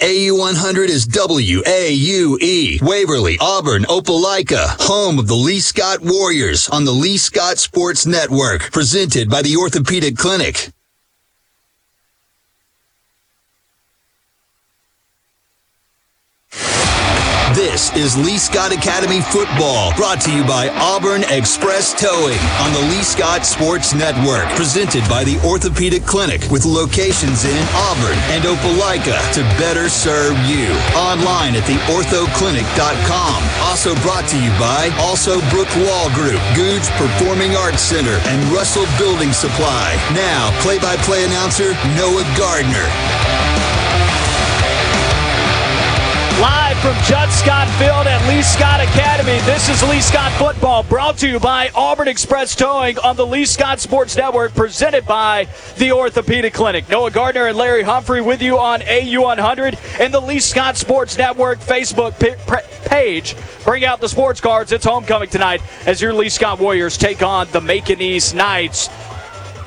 AU100 0.04 0.88
is 0.90 1.06
WAUE, 1.06 2.82
Waverly, 2.82 3.38
Auburn, 3.40 3.84
Opelika, 3.84 4.76
home 4.78 5.18
of 5.18 5.28
the 5.28 5.34
Lee 5.34 5.60
Scott 5.60 6.00
Warriors 6.02 6.68
on 6.68 6.84
the 6.84 6.92
Lee 6.92 7.16
Scott 7.16 7.56
Sports 7.56 8.04
Network, 8.04 8.70
presented 8.70 9.30
by 9.30 9.40
the 9.40 9.56
Orthopedic 9.56 10.18
Clinic. 10.18 10.74
This 17.64 17.88
is 17.96 18.12
Lee 18.14 18.36
Scott 18.36 18.76
Academy 18.76 19.22
Football, 19.22 19.96
brought 19.96 20.20
to 20.28 20.30
you 20.30 20.44
by 20.44 20.68
Auburn 20.84 21.24
Express 21.32 21.96
Towing 21.96 22.36
on 22.60 22.76
the 22.76 22.84
Lee 22.92 23.00
Scott 23.00 23.46
Sports 23.46 23.94
Network, 23.96 24.44
presented 24.52 25.00
by 25.08 25.24
the 25.24 25.40
Orthopedic 25.40 26.04
Clinic, 26.04 26.44
with 26.52 26.68
locations 26.68 27.48
in 27.48 27.56
Auburn 27.88 28.20
and 28.36 28.44
Opelika 28.44 29.16
to 29.32 29.40
better 29.56 29.88
serve 29.88 30.36
you. 30.44 30.68
Online 30.92 31.56
at 31.56 31.64
theorthoclinic.com. 31.64 33.38
Also 33.64 33.96
brought 34.04 34.28
to 34.28 34.36
you 34.36 34.52
by 34.60 34.92
Alsobrook 35.00 35.72
Law 35.88 36.12
Group, 36.12 36.44
Gogue 36.52 36.84
Performing 37.00 37.56
Arts 37.56 37.80
Center, 37.80 38.20
and 38.28 38.44
Russell 38.52 38.84
Building 39.00 39.32
Supply. 39.32 39.96
Now, 40.12 40.52
play-by-play 40.60 41.24
announcer 41.24 41.72
Noah 41.96 42.28
Gardner. 42.36 43.83
Live 46.40 46.76
from 46.78 46.96
Judd 47.04 47.30
Scott 47.30 47.68
Field 47.78 48.08
at 48.08 48.28
Lee 48.28 48.42
Scott 48.42 48.80
Academy, 48.80 49.38
this 49.46 49.68
is 49.68 49.88
Lee 49.88 50.00
Scott 50.00 50.32
Football, 50.32 50.82
brought 50.82 51.16
to 51.18 51.28
you 51.28 51.38
by 51.38 51.70
Auburn 51.76 52.08
Express 52.08 52.56
Towing 52.56 52.98
on 52.98 53.14
the 53.14 53.24
Lee 53.24 53.44
Scott 53.44 53.78
Sports 53.78 54.16
Network, 54.16 54.52
presented 54.52 55.06
by 55.06 55.46
the 55.76 55.92
Orthopedic 55.92 56.52
Clinic. 56.52 56.88
Noah 56.88 57.12
Gardner 57.12 57.46
and 57.46 57.56
Larry 57.56 57.84
Humphrey 57.84 58.20
with 58.20 58.42
you 58.42 58.58
on 58.58 58.80
AU100 58.80 60.00
and 60.00 60.12
the 60.12 60.18
Lee 60.18 60.40
Scott 60.40 60.76
Sports 60.76 61.16
Network 61.16 61.60
Facebook 61.60 62.18
page. 62.84 63.36
Bring 63.62 63.84
out 63.84 64.00
the 64.00 64.08
sports 64.08 64.40
cards. 64.40 64.72
It's 64.72 64.84
homecoming 64.84 65.28
tonight 65.28 65.62
as 65.86 66.02
your 66.02 66.12
Lee 66.12 66.30
Scott 66.30 66.58
Warriors 66.58 66.98
take 66.98 67.22
on 67.22 67.46
the 67.52 67.60
Macon 67.60 68.00
East 68.00 68.34
Knights. 68.34 68.88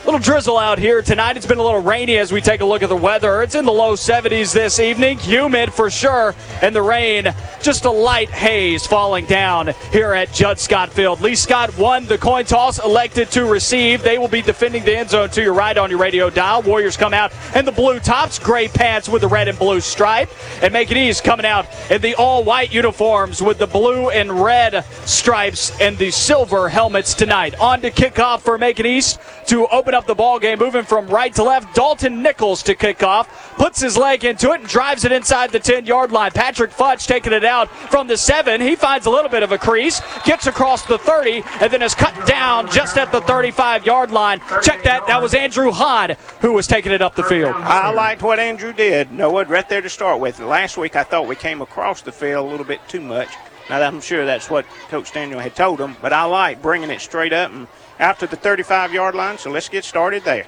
Little 0.08 0.22
drizzle 0.22 0.58
out 0.58 0.80
here 0.80 1.02
tonight. 1.02 1.36
It's 1.36 1.46
been 1.46 1.58
a 1.58 1.63
little 1.63 1.82
rainy 1.82 2.17
as 2.17 2.32
we 2.32 2.39
take 2.39 2.62
a 2.62 2.65
look 2.65 2.82
at 2.82 2.88
the 2.88 2.96
weather. 2.96 3.41
It's 3.41 3.56
in 3.56 3.65
the 3.65 3.74
low 3.74 3.91
70s 3.91 4.54
this 4.54 4.80
evening, 4.80 5.17
humid 5.17 5.74
for 5.74 5.89
sure, 5.89 6.34
and 6.62 6.74
the 6.74 6.82
rain, 6.82 7.28
just 7.62 7.84
a 7.84 7.91
light 7.91 8.30
haze 8.30 8.88
falling 8.88 9.26
down 9.26 9.74
here 9.91 10.13
at 10.13 10.32
Judd 10.32 10.60
Scott 10.60 10.93
Field. 10.93 11.20
Lee 11.20 11.36
Scott 11.36 11.78
won 11.78 12.06
the 12.06 12.17
coin 12.17 12.46
toss, 12.46 12.82
elected 12.82 13.30
to 13.32 13.43
receive. 13.43 14.02
They 14.02 14.17
will 14.17 14.30
be 14.30 14.41
defending 14.41 14.86
the 14.86 14.98
end 14.98 15.10
zone 15.10 15.30
to 15.32 15.41
your 15.41 15.54
right 15.54 15.78
on 15.78 15.89
your 15.89 16.00
radio 16.00 16.30
dial. 16.30 16.62
Warriors 16.62 16.96
come 16.96 17.13
out 17.13 17.34
in 17.54 17.65
the 17.65 17.74
blue 17.74 18.00
tops, 18.00 18.39
gray 18.39 18.70
pants 18.70 19.10
with 19.10 19.24
the 19.24 19.28
red 19.28 19.50
and 19.50 19.60
blue 19.60 19.82
stripe, 19.82 20.30
and 20.62 20.72
Macon 20.72 20.96
East 20.96 21.26
coming 21.26 21.46
out 21.46 21.65
in 21.91 22.00
the 22.00 22.15
all 22.15 22.46
white 22.46 22.74
uniforms 22.74 23.41
with 23.41 23.58
the 23.58 23.67
blue 23.67 24.10
and 24.12 24.32
red 24.32 24.86
stripes 25.04 25.78
and 25.82 25.98
the 25.98 26.12
silver 26.12 26.70
helmets 26.70 27.13
tonight. 27.13 27.60
On 27.60 27.82
to 27.82 27.91
kickoff 27.91 28.39
for 28.39 28.58
Macon 28.58 28.86
East 28.86 29.20
to 29.48 29.67
open 29.67 29.93
up 29.93 29.96
the 30.05 30.15
ball 30.15 30.39
game, 30.39 30.60
moving 30.60 30.83
from 30.83 31.07
right 31.07 31.33
to 31.36 31.43
left. 31.43 31.73
Dalton 31.73 32.21
Nichols 32.21 32.62
to 32.63 32.75
kick 32.75 33.01
off, 33.01 33.55
puts 33.55 33.79
his 33.79 33.97
leg 33.97 34.25
into 34.25 34.51
it 34.51 34.60
and 34.60 34.69
drives 34.69 35.05
it 35.05 35.12
inside 35.12 35.51
the 35.51 35.60
10 35.60 35.86
yard 35.86 36.12
line. 36.12 36.31
Patrick 36.31 36.71
Fudge 36.71 37.07
taking 37.07 37.33
it 37.33 37.43
out 37.43 37.69
from 37.69 38.07
the 38.07 38.17
7. 38.17 38.62
He 38.62 38.75
finds 38.75 39.05
a 39.05 39.10
little 39.10 39.29
bit 39.29 39.43
of 39.43 39.51
a 39.51 39.57
crease, 39.57 40.01
gets 40.25 40.47
across 40.47 40.86
the 40.86 40.97
30, 40.97 41.43
and 41.62 41.71
then 41.71 41.81
is 41.81 41.95
cut 41.95 42.27
down 42.27 42.69
just 42.69 42.97
at 42.97 43.12
the 43.12 43.21
35 43.21 43.86
yard 43.86 44.12
line. 44.12 44.39
Check 44.62 44.83
that. 44.83 45.07
That 45.07 45.21
was 45.21 45.33
Andrew 45.33 45.71
Hahn 45.71 46.15
who 46.41 46.53
was 46.53 46.67
taking 46.67 46.91
it 46.91 47.01
up 47.01 47.15
the 47.15 47.23
field. 47.23 47.55
I 47.55 47.91
liked 47.91 48.21
what 48.21 48.39
Andrew 48.39 48.73
did. 48.73 49.12
Noah, 49.12 49.45
right 49.45 49.67
there 49.67 49.81
to 49.81 49.89
start 49.89 50.19
with. 50.19 50.39
Last 50.39 50.77
week 50.77 50.95
I 50.95 51.03
thought 51.03 51.27
we 51.27 51.36
came 51.36 51.62
across 51.62 52.01
the 52.01 52.12
field 52.12 52.45
a 52.45 52.49
little 52.49 52.65
bit 52.65 52.81
too 52.88 53.01
much. 53.01 53.29
Now, 53.69 53.81
I'm 53.81 53.99
sure 53.99 54.25
that's 54.25 54.49
what 54.49 54.65
Coach 54.89 55.12
Daniel 55.12 55.39
had 55.39 55.55
told 55.55 55.81
him, 55.81 55.97
but 56.01 56.13
I 56.13 56.23
like 56.23 56.62
bringing 56.62 56.89
it 56.89 57.01
straight 57.01 57.33
up 57.33 57.51
and 57.51 57.67
out 57.99 58.19
to 58.19 58.27
the 58.27 58.36
35 58.36 58.93
yard 58.93 59.15
line, 59.15 59.38
so 59.38 59.49
let's 59.49 59.69
get 59.69 59.83
started 59.83 60.23
there. 60.23 60.45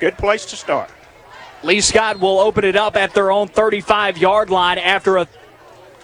Good 0.00 0.16
place 0.18 0.44
to 0.46 0.56
start. 0.56 0.90
Lee 1.62 1.80
Scott 1.80 2.18
will 2.18 2.40
open 2.40 2.64
it 2.64 2.74
up 2.74 2.96
at 2.96 3.14
their 3.14 3.30
own 3.30 3.48
35 3.48 4.18
yard 4.18 4.50
line 4.50 4.78
after 4.78 5.18
a 5.18 5.28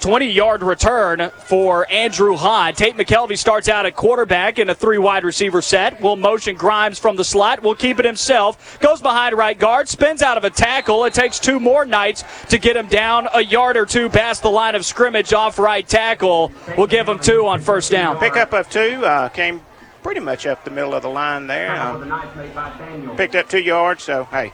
20 0.01 0.27
yard 0.31 0.63
return 0.63 1.31
for 1.31 1.91
Andrew 1.91 2.37
Hahn. 2.37 2.75
Tate 2.75 2.97
McKelvey 2.97 3.37
starts 3.37 3.69
out 3.69 3.85
at 3.85 3.97
quarterback 3.97 4.59
in 4.59 4.71
a 4.71 4.75
three 4.75 4.99
wide 4.99 5.25
receiver 5.25 5.61
set. 5.61 6.01
Will 6.01 6.17
motion 6.17 6.55
Grimes 6.55 6.99
from 6.99 7.17
the 7.17 7.25
slot. 7.25 7.63
Will 7.63 7.75
keep 7.75 7.99
it 7.99 8.05
himself. 8.05 8.79
Goes 8.81 9.01
behind 9.01 9.37
right 9.37 9.59
guard. 9.59 9.89
Spins 9.89 10.23
out 10.23 10.37
of 10.37 10.45
a 10.45 10.51
tackle. 10.51 11.05
It 11.05 11.15
takes 11.15 11.39
two 11.39 11.59
more 11.59 11.85
Knights 11.85 12.25
to 12.49 12.59
get 12.59 12.77
him 12.77 12.87
down 12.87 13.29
a 13.35 13.41
yard 13.41 13.77
or 13.77 13.87
two 13.87 14.09
past 14.09 14.43
the 14.43 14.51
line 14.51 14.75
of 14.75 14.85
scrimmage 14.85 15.33
off 15.33 15.59
right 15.59 15.87
tackle. 15.87 16.53
We'll 16.77 16.87
give 16.87 17.09
him 17.09 17.19
two 17.19 17.47
on 17.47 17.61
first 17.61 17.91
down. 17.91 18.19
Pickup 18.19 18.53
of 18.53 18.71
two 18.71 19.05
uh, 19.05 19.29
came 19.31 19.63
pretty 20.03 20.21
much 20.21 20.47
up 20.47 20.65
the 20.65 20.71
middle 20.71 20.95
of 20.95 21.03
the 21.03 21.09
line 21.09 21.47
there. 21.47 21.75
Um, 21.75 23.17
picked 23.17 23.35
up 23.35 23.49
two 23.49 23.61
yards, 23.61 24.05
so 24.05 24.25
hey, 24.25 24.53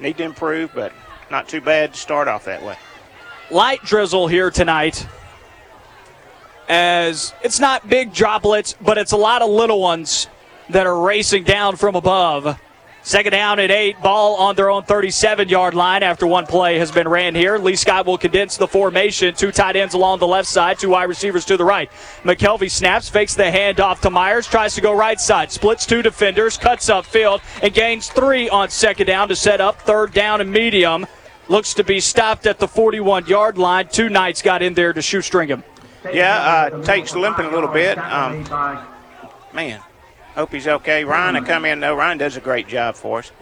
need 0.00 0.18
to 0.18 0.24
improve, 0.24 0.72
but 0.74 0.92
not 1.30 1.48
too 1.48 1.60
bad 1.60 1.94
to 1.94 2.00
start 2.00 2.28
off 2.28 2.44
that 2.44 2.62
way 2.62 2.76
light 3.50 3.82
drizzle 3.82 4.28
here 4.28 4.50
tonight. 4.50 5.06
As 6.68 7.34
it's 7.42 7.58
not 7.58 7.88
big 7.88 8.12
droplets, 8.12 8.76
but 8.80 8.96
it's 8.96 9.12
a 9.12 9.16
lot 9.16 9.42
of 9.42 9.50
little 9.50 9.80
ones 9.80 10.28
that 10.68 10.86
are 10.86 11.00
racing 11.00 11.44
down 11.44 11.76
from 11.76 11.96
above. 11.96 12.58
Second 13.02 13.32
down 13.32 13.58
and 13.58 13.72
eight. 13.72 14.00
Ball 14.02 14.36
on 14.36 14.56
their 14.56 14.70
own 14.70 14.82
37 14.84 15.48
yard 15.48 15.74
line 15.74 16.02
after 16.02 16.26
one 16.26 16.46
play 16.46 16.78
has 16.78 16.92
been 16.92 17.08
ran 17.08 17.34
here. 17.34 17.56
Lee 17.56 17.74
Scott 17.74 18.04
will 18.04 18.18
condense 18.18 18.58
the 18.58 18.68
formation. 18.68 19.34
Two 19.34 19.50
tight 19.50 19.74
ends 19.74 19.94
along 19.94 20.18
the 20.18 20.26
left 20.26 20.48
side, 20.48 20.78
two 20.78 20.90
wide 20.90 21.04
receivers 21.04 21.46
to 21.46 21.56
the 21.56 21.64
right. 21.64 21.90
McKelvey 22.24 22.70
snaps, 22.70 23.08
fakes 23.08 23.34
the 23.34 23.44
handoff 23.44 24.00
to 24.00 24.10
Myers, 24.10 24.46
tries 24.46 24.74
to 24.74 24.82
go 24.82 24.92
right 24.92 25.18
side, 25.18 25.50
splits 25.50 25.86
two 25.86 26.02
defenders, 26.02 26.58
cuts 26.58 26.90
up 26.90 27.06
field, 27.06 27.40
and 27.62 27.72
gains 27.72 28.08
three 28.08 28.50
on 28.50 28.68
second 28.68 29.06
down 29.06 29.28
to 29.28 29.36
set 29.36 29.62
up 29.62 29.80
third 29.80 30.12
down 30.12 30.42
and 30.42 30.50
medium. 30.50 31.06
Looks 31.50 31.74
to 31.74 31.84
be 31.84 31.98
stopped 31.98 32.46
at 32.46 32.60
the 32.60 32.68
41 32.68 33.26
yard 33.26 33.58
line. 33.58 33.88
Two 33.88 34.08
Knights 34.08 34.40
got 34.40 34.62
in 34.62 34.74
there 34.74 34.92
to 34.92 35.02
shoestring 35.02 35.48
him. 35.48 35.64
Yeah, 36.12 36.70
uh, 36.72 36.82
Tate's 36.84 37.16
limping 37.16 37.46
a 37.46 37.50
little 37.50 37.68
bit. 37.68 37.98
Um, 37.98 38.44
man, 39.52 39.80
hope 40.36 40.52
he's 40.52 40.68
okay. 40.68 41.04
Ryan 41.04 41.34
will 41.34 41.42
come 41.42 41.64
in, 41.64 41.80
though. 41.80 41.96
Ryan 41.96 42.18
does 42.18 42.36
a 42.36 42.40
great 42.40 42.68
job 42.68 42.94
for 42.94 43.18
us. 43.18 43.32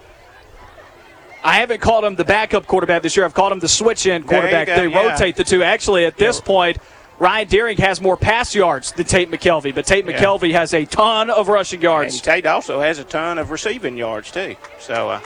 I 1.45 1.57
haven't 1.57 1.83
called 1.83 2.03
him 2.03 2.15
the 2.15 2.25
backup 2.25 2.67
quarterback 2.67 3.03
this 3.03 3.15
year. 3.15 3.27
I've 3.27 3.35
called 3.35 3.53
him 3.53 3.59
the 3.59 3.69
switch 3.69 4.07
in 4.07 4.23
quarterback. 4.23 4.69
go, 4.69 4.77
They 4.77 4.89
yeah. 4.89 5.11
rotate 5.11 5.37
the 5.37 5.45
two. 5.45 5.63
Actually, 5.63 6.07
at 6.07 6.17
this 6.17 6.41
point, 6.41 6.79
Ryan 7.19 7.47
Deering 7.47 7.77
has 7.77 8.01
more 8.01 8.17
pass 8.17 8.55
yards 8.55 8.91
than 8.93 9.05
Tate 9.05 9.31
McKelvey, 9.31 9.75
but 9.75 9.85
Tate 9.85 10.07
Yeah. 10.07 10.19
McKelvey 10.19 10.53
has 10.53 10.73
a 10.73 10.87
ton 10.87 11.29
of 11.29 11.49
rushing 11.49 11.83
yards. 11.83 12.15
And 12.15 12.25
Tate 12.25 12.47
also 12.47 12.81
has 12.81 12.99
a 12.99 13.05
ton 13.05 13.37
of 13.37 13.51
receiving 13.51 13.99
yards, 13.99 14.31
too. 14.31 14.57
So 14.81 15.11
uh, 15.11 15.21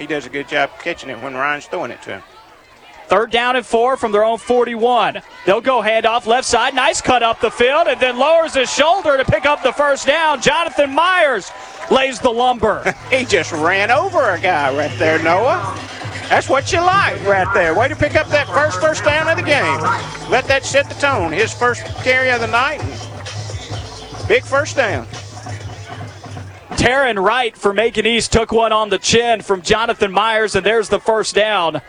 he 0.00 0.06
does 0.06 0.26
a 0.26 0.30
good 0.30 0.48
job 0.48 0.70
catching 0.80 1.10
it 1.10 1.22
when 1.22 1.34
Ryan's 1.34 1.66
throwing 1.66 1.90
it 1.90 2.00
to 2.02 2.10
him. 2.10 2.22
Third 3.08 3.30
down 3.30 3.56
and 3.56 3.66
four 3.66 3.96
from 3.96 4.12
their 4.12 4.24
own 4.24 4.38
41. 4.38 5.20
They'll 5.44 5.60
go 5.60 5.82
handoff 5.82 6.26
left 6.26 6.46
side. 6.46 6.74
Nice 6.74 7.00
cut 7.00 7.22
up 7.22 7.40
the 7.40 7.50
field 7.50 7.86
and 7.86 8.00
then 8.00 8.18
lowers 8.18 8.54
his 8.54 8.72
shoulder 8.72 9.16
to 9.16 9.24
pick 9.24 9.44
up 9.44 9.62
the 9.62 9.72
first 9.72 10.06
down. 10.06 10.40
Jonathan 10.40 10.94
Myers 10.94 11.50
lays 11.90 12.18
the 12.18 12.30
lumber. 12.30 12.94
he 13.10 13.24
just 13.24 13.52
ran 13.52 13.90
over 13.90 14.30
a 14.30 14.40
guy 14.40 14.74
right 14.74 14.96
there, 14.98 15.22
Noah. 15.22 15.76
That's 16.30 16.48
what 16.48 16.72
you 16.72 16.80
like 16.80 17.22
right 17.26 17.52
there. 17.52 17.74
Way 17.74 17.88
to 17.88 17.96
pick 17.96 18.14
up 18.14 18.28
that 18.28 18.46
first 18.46 18.80
first 18.80 19.04
down 19.04 19.28
of 19.28 19.36
the 19.36 19.42
game. 19.42 19.80
Let 20.30 20.46
that 20.46 20.64
set 20.64 20.88
the 20.88 20.94
tone. 20.94 21.32
His 21.32 21.52
first 21.52 21.84
carry 22.04 22.30
of 22.30 22.40
the 22.40 22.46
night. 22.46 22.78
Big 24.28 24.44
first 24.44 24.76
down. 24.76 25.06
Taryn 26.80 27.22
Wright 27.22 27.54
for 27.54 27.74
Macon 27.74 28.06
East 28.06 28.32
took 28.32 28.52
one 28.52 28.72
on 28.72 28.88
the 28.88 28.96
chin 28.96 29.42
from 29.42 29.60
Jonathan 29.60 30.10
Myers, 30.10 30.56
and 30.56 30.64
there's 30.64 30.88
the 30.88 30.98
first 30.98 31.34
down. 31.34 31.82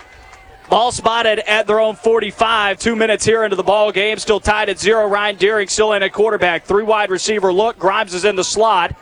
Ball 0.69 0.91
spotted 0.91 1.39
at 1.39 1.65
their 1.65 1.79
own 1.79 1.95
45. 1.95 2.77
Two 2.77 2.97
minutes 2.97 3.23
here 3.23 3.45
into 3.45 3.55
the 3.55 3.63
ball 3.63 3.93
game. 3.93 4.17
Still 4.17 4.41
tied 4.41 4.67
at 4.67 4.77
zero. 4.77 5.07
Ryan 5.07 5.37
Deering 5.37 5.69
still 5.69 5.93
in 5.93 6.03
at 6.03 6.11
quarterback. 6.11 6.65
Three 6.65 6.83
wide 6.83 7.09
receiver 7.09 7.53
look. 7.53 7.79
Grimes 7.79 8.13
is 8.13 8.25
in 8.25 8.35
the 8.35 8.43
slot. 8.43 8.93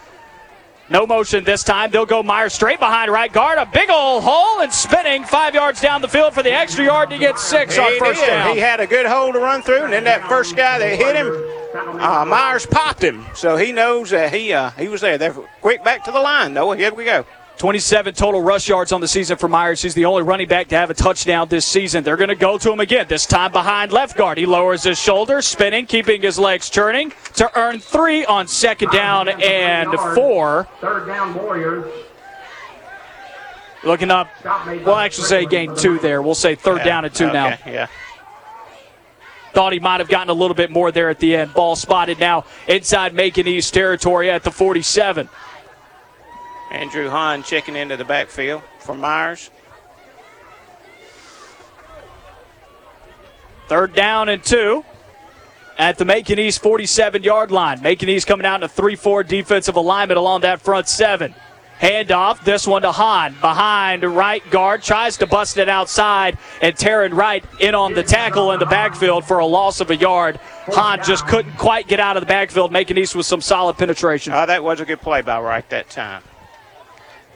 No 0.90 1.06
motion 1.06 1.44
this 1.44 1.64
time. 1.64 1.92
They'll 1.92 2.06
go 2.06 2.24
Myers 2.24 2.54
straight 2.54 2.80
behind 2.80 3.12
right 3.12 3.32
guard. 3.32 3.60
A 3.60 3.66
big 3.66 3.90
old 3.90 4.24
hole 4.24 4.62
and 4.62 4.74
spinning 4.74 5.24
five 5.24 5.54
yards 5.54 5.80
down 5.82 6.02
the 6.02 6.08
field 6.08 6.34
for 6.34 6.42
the 6.42 6.52
extra 6.52 6.84
yard 6.84 7.12
to 7.12 7.18
get 7.18 7.38
six 7.38 7.78
on 7.78 7.98
first 8.00 8.20
did. 8.20 8.28
down. 8.28 8.54
He 8.54 8.60
had 8.60 8.80
a 8.80 8.88
good 8.88 9.06
hole 9.06 9.32
to 9.32 9.40
run 9.40 9.62
through, 9.62 9.84
and 9.84 9.94
then 9.94 10.04
that 10.06 10.28
first 10.28 10.56
guy 10.56 10.80
that 10.80 10.98
hit 10.98 11.16
him, 11.16 12.02
uh, 12.02 12.26
Myers 12.26 12.66
popped 12.66 13.04
him. 13.04 13.24
So 13.36 13.56
he 13.56 13.72
knows 13.72 14.10
that 14.10 14.34
he 14.34 14.52
uh, 14.52 14.72
he 14.72 14.88
was 14.88 15.02
there. 15.02 15.18
They're 15.20 15.34
quick 15.34 15.84
back 15.84 16.04
to 16.06 16.12
the 16.12 16.20
line, 16.20 16.54
Noah. 16.54 16.76
Here 16.76 16.94
we 16.94 17.06
go. 17.06 17.26
27 17.60 18.14
total 18.14 18.42
rush 18.42 18.70
yards 18.70 18.94
on 18.94 19.02
the 19.02 19.08
season 19.08 19.38
for 19.38 19.50
Myers. 19.50 19.82
He's 19.82 19.94
the 19.94 20.06
only 20.06 20.24
running 20.24 20.48
back 20.48 20.70
to 20.70 20.78
have 20.78 20.90
a 20.90 20.94
touchdown 20.94 21.50
this 21.50 21.66
season. 21.66 22.06
They're 22.06 22.16
going 22.16 22.30
to 22.30 22.36
go 22.36 22.58
to 22.58 22.72
him 22.72 22.80
again, 22.80 23.06
this 23.10 23.26
time 23.26 23.52
behind 23.52 23.92
left 23.92 24.16
guard. 24.16 24.38
He 24.38 24.46
lowers 24.46 24.84
his 24.84 24.98
shoulder, 24.98 25.42
spinning, 25.42 25.86
keeping 25.86 26.22
his 26.22 26.40
legs 26.40 26.70
turning 26.70 27.12
to 27.36 27.52
earn 27.60 27.80
three 27.80 28.24
on 28.24 28.48
second 28.48 28.92
down 28.92 29.28
and 29.28 29.92
four. 30.16 30.70
Third 30.80 31.08
down 31.08 31.36
Warriors. 31.36 31.92
Looking 33.84 34.10
up, 34.10 34.30
we'll 34.66 34.96
actually 34.96 35.28
say 35.28 35.46
gain 35.46 35.76
two 35.76 36.00
there. 36.00 36.22
We'll 36.22 36.36
say 36.36 36.56
third 36.56 36.86
down 36.86 37.04
and 37.04 37.14
two 37.14 37.26
okay, 37.26 37.34
now. 37.34 37.58
Yeah. 37.66 37.88
Thought 39.52 39.74
he 39.74 39.80
might 39.80 40.00
have 40.00 40.08
gotten 40.08 40.30
a 40.30 40.34
little 40.34 40.56
bit 40.56 40.72
more 40.72 40.94
there 40.94 41.10
at 41.10 41.20
the 41.20 41.36
end. 41.36 41.54
Ball 41.54 41.76
spotted 41.76 42.20
now 42.20 42.46
inside 42.70 43.14
Macon 43.14 43.48
East 43.48 43.74
territory 43.74 44.32
at 44.32 44.44
the 44.44 44.52
47. 44.52 45.28
Andrew 46.72 47.10
Hahn 47.10 47.44
checking 47.44 47.76
into 47.76 47.98
the 47.98 48.06
backfield 48.06 48.62
for 48.80 48.94
Myers. 48.96 49.50
Third 53.68 53.94
down 53.94 54.30
and 54.30 54.44
two 54.44 54.84
at 55.78 55.98
the 55.98 56.06
Macon 56.06 56.40
East 56.40 56.62
47 56.62 57.24
yard 57.24 57.52
line. 57.52 57.82
Macon 57.82 58.10
East 58.10 58.28
coming 58.28 58.46
out 58.46 58.58
in 58.58 58.64
a 58.64 58.68
3 58.68 58.96
4 58.96 59.24
defensive 59.24 59.76
alignment 59.76 60.18
along 60.18 60.42
that 60.42 60.62
front 60.62 60.88
seven. 60.88 61.34
Handoff, 61.80 62.44
this 62.44 62.68
one 62.68 62.82
to 62.82 62.92
Hahn. 62.92 63.34
Behind 63.40 64.04
right 64.04 64.48
guard, 64.52 64.84
tries 64.84 65.16
to 65.18 65.28
bust 65.28 65.58
it 65.58 65.70
outside, 65.70 66.38
and 66.62 66.76
Taryn 66.76 67.16
Wright 67.16 67.44
in 67.62 67.74
on 67.74 67.94
the 67.94 68.04
tackle 68.04 68.52
in 68.52 68.60
the 68.60 68.66
backfield 68.66 69.24
for 69.24 69.40
a 69.40 69.46
loss 69.46 69.80
of 69.80 69.90
a 69.90 69.96
yard. 69.96 70.42
Hahn 70.68 71.02
just 71.02 71.26
couldn't 71.26 71.56
quite 71.56 71.88
get 71.88 72.02
out 72.02 72.18
of 72.18 72.22
the 72.22 72.28
backfield, 72.28 72.74
Macon 72.74 72.98
East 72.98 73.16
with 73.16 73.26
some 73.26 73.40
solid 73.40 73.78
penetration. 73.78 74.34
Oh, 74.34 74.46
that 74.46 74.62
was 74.62 74.82
a 74.82 74.86
good 74.86 75.00
play 75.00 75.22
by 75.22 75.40
Wright 75.40 75.68
that 75.70 75.90
time. 75.90 76.22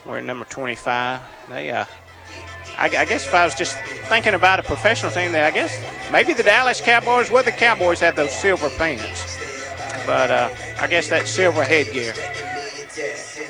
We're 0.06 0.22
number 0.22 0.46
25. 0.46 1.22
They, 1.50 1.72
uh, 1.72 1.86
I, 2.78 2.86
I 2.86 3.06
guess 3.06 3.26
if 3.26 3.34
I 3.34 3.46
was 3.46 3.56
just 3.56 3.78
thinking 4.10 4.34
about 4.34 4.60
a 4.60 4.64
professional 4.64 5.12
team, 5.12 5.32
there, 5.32 5.46
I 5.46 5.52
guess 5.52 5.80
maybe 6.12 6.34
the 6.34 6.44
Dallas 6.44 6.82
Cowboys. 6.82 7.32
Well, 7.32 7.44
the 7.44 7.52
Cowboys 7.52 8.00
have 8.02 8.16
those 8.16 8.32
silver 8.32 8.70
pants, 8.72 9.38
but 10.06 10.30
uh, 10.30 10.50
I 10.80 10.88
guess 10.88 11.08
that 11.10 11.28
silver 11.28 11.64
headgear. 11.64 12.14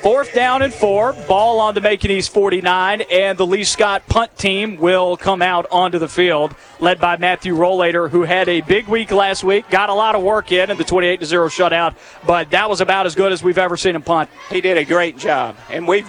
Fourth 0.00 0.34
down 0.34 0.62
and 0.62 0.72
four. 0.72 1.14
Ball 1.26 1.58
on 1.60 1.74
the 1.74 1.80
Macon 1.80 2.10
East 2.10 2.32
49, 2.32 3.02
and 3.10 3.38
the 3.38 3.46
Lee 3.46 3.64
Scott 3.64 4.06
punt 4.06 4.36
team 4.36 4.76
will 4.76 5.16
come 5.16 5.40
out 5.40 5.66
onto 5.72 5.98
the 5.98 6.08
field, 6.08 6.54
led 6.78 7.00
by 7.00 7.16
Matthew 7.16 7.54
Rollator, 7.56 8.10
who 8.10 8.22
had 8.22 8.48
a 8.48 8.60
big 8.60 8.86
week 8.86 9.10
last 9.10 9.44
week, 9.44 9.68
got 9.70 9.88
a 9.88 9.94
lot 9.94 10.14
of 10.14 10.22
work 10.22 10.52
in 10.52 10.70
in 10.70 10.76
the 10.76 10.84
28 10.84 11.24
0 11.24 11.48
shutout, 11.48 11.94
but 12.26 12.50
that 12.50 12.68
was 12.68 12.82
about 12.82 13.06
as 13.06 13.14
good 13.14 13.32
as 13.32 13.42
we've 13.42 13.58
ever 13.58 13.76
seen 13.78 13.96
him 13.96 14.02
punt. 14.02 14.28
He 14.50 14.60
did 14.60 14.76
a 14.76 14.84
great 14.84 15.16
job, 15.16 15.56
and 15.70 15.88
we've, 15.88 16.06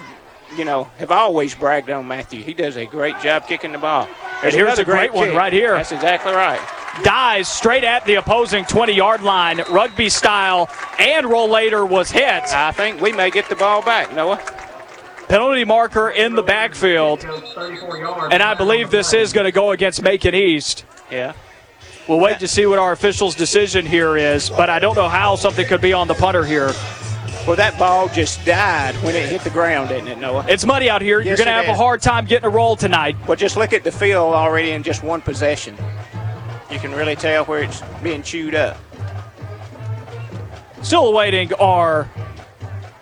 you 0.56 0.64
know, 0.64 0.84
have 0.98 1.10
always 1.10 1.54
bragged 1.54 1.90
on 1.90 2.08
Matthew. 2.08 2.42
He 2.42 2.54
does 2.54 2.76
a 2.76 2.86
great 2.86 3.18
job 3.20 3.46
kicking 3.46 3.72
the 3.72 3.78
ball. 3.78 4.08
And 4.42 4.52
here's 4.52 4.78
a 4.78 4.84
great 4.84 5.12
one 5.12 5.34
right 5.34 5.52
here. 5.52 5.72
That's 5.72 5.92
exactly 5.92 6.32
right. 6.32 6.60
Dives 7.02 7.48
straight 7.48 7.84
at 7.84 8.04
the 8.06 8.14
opposing 8.14 8.64
20 8.64 8.92
yard 8.92 9.22
line, 9.22 9.60
rugby 9.70 10.08
style, 10.08 10.68
and 10.98 11.26
Rollator 11.26 11.88
was 11.88 12.10
hit. 12.10 12.42
I 12.44 12.72
think 12.72 13.00
we 13.00 13.12
may 13.12 13.30
get 13.30 13.48
the 13.48 13.56
ball 13.56 13.82
back, 13.82 14.14
Noah. 14.14 14.40
Penalty 15.28 15.64
marker 15.64 16.10
in 16.10 16.34
the 16.34 16.42
backfield, 16.42 17.24
and 17.24 18.42
I 18.42 18.54
believe 18.54 18.90
this 18.90 19.12
is 19.12 19.32
going 19.32 19.44
to 19.44 19.52
go 19.52 19.72
against 19.72 20.00
Macon 20.00 20.34
East. 20.34 20.84
Yeah. 21.10 21.32
We'll 22.08 22.20
wait 22.20 22.38
to 22.38 22.48
see 22.48 22.64
what 22.66 22.78
our 22.78 22.92
official's 22.92 23.34
decision 23.34 23.84
here 23.84 24.16
is, 24.16 24.48
but 24.48 24.70
I 24.70 24.78
don't 24.78 24.94
know 24.94 25.08
how 25.08 25.34
something 25.34 25.66
could 25.66 25.80
be 25.80 25.92
on 25.92 26.06
the 26.06 26.14
punter 26.14 26.44
here. 26.44 26.70
Well, 27.46 27.54
that 27.54 27.78
ball 27.78 28.08
just 28.08 28.44
died 28.44 28.96
when 29.04 29.14
it 29.14 29.28
hit 29.28 29.42
the 29.42 29.50
ground, 29.50 29.90
didn't 29.90 30.08
it, 30.08 30.18
Noah? 30.18 30.44
It's 30.48 30.66
muddy 30.66 30.90
out 30.90 31.00
here. 31.00 31.20
You're 31.20 31.36
going 31.36 31.46
to 31.46 31.52
it 31.52 31.64
have 31.64 31.68
a 31.68 31.76
hard 31.76 32.02
time 32.02 32.24
getting 32.24 32.46
a 32.46 32.50
roll 32.50 32.74
tonight. 32.74 33.16
Well, 33.28 33.36
just 33.36 33.56
look 33.56 33.72
at 33.72 33.84
the 33.84 33.92
field 33.92 34.34
already 34.34 34.72
in 34.72 34.82
just 34.82 35.04
one 35.04 35.20
possession. 35.20 35.76
You 36.72 36.80
can 36.80 36.92
really 36.92 37.14
tell 37.14 37.44
where 37.44 37.62
it's 37.62 37.82
being 38.02 38.24
chewed 38.24 38.56
up. 38.56 38.76
Still 40.82 41.06
awaiting 41.06 41.52
our 41.54 42.10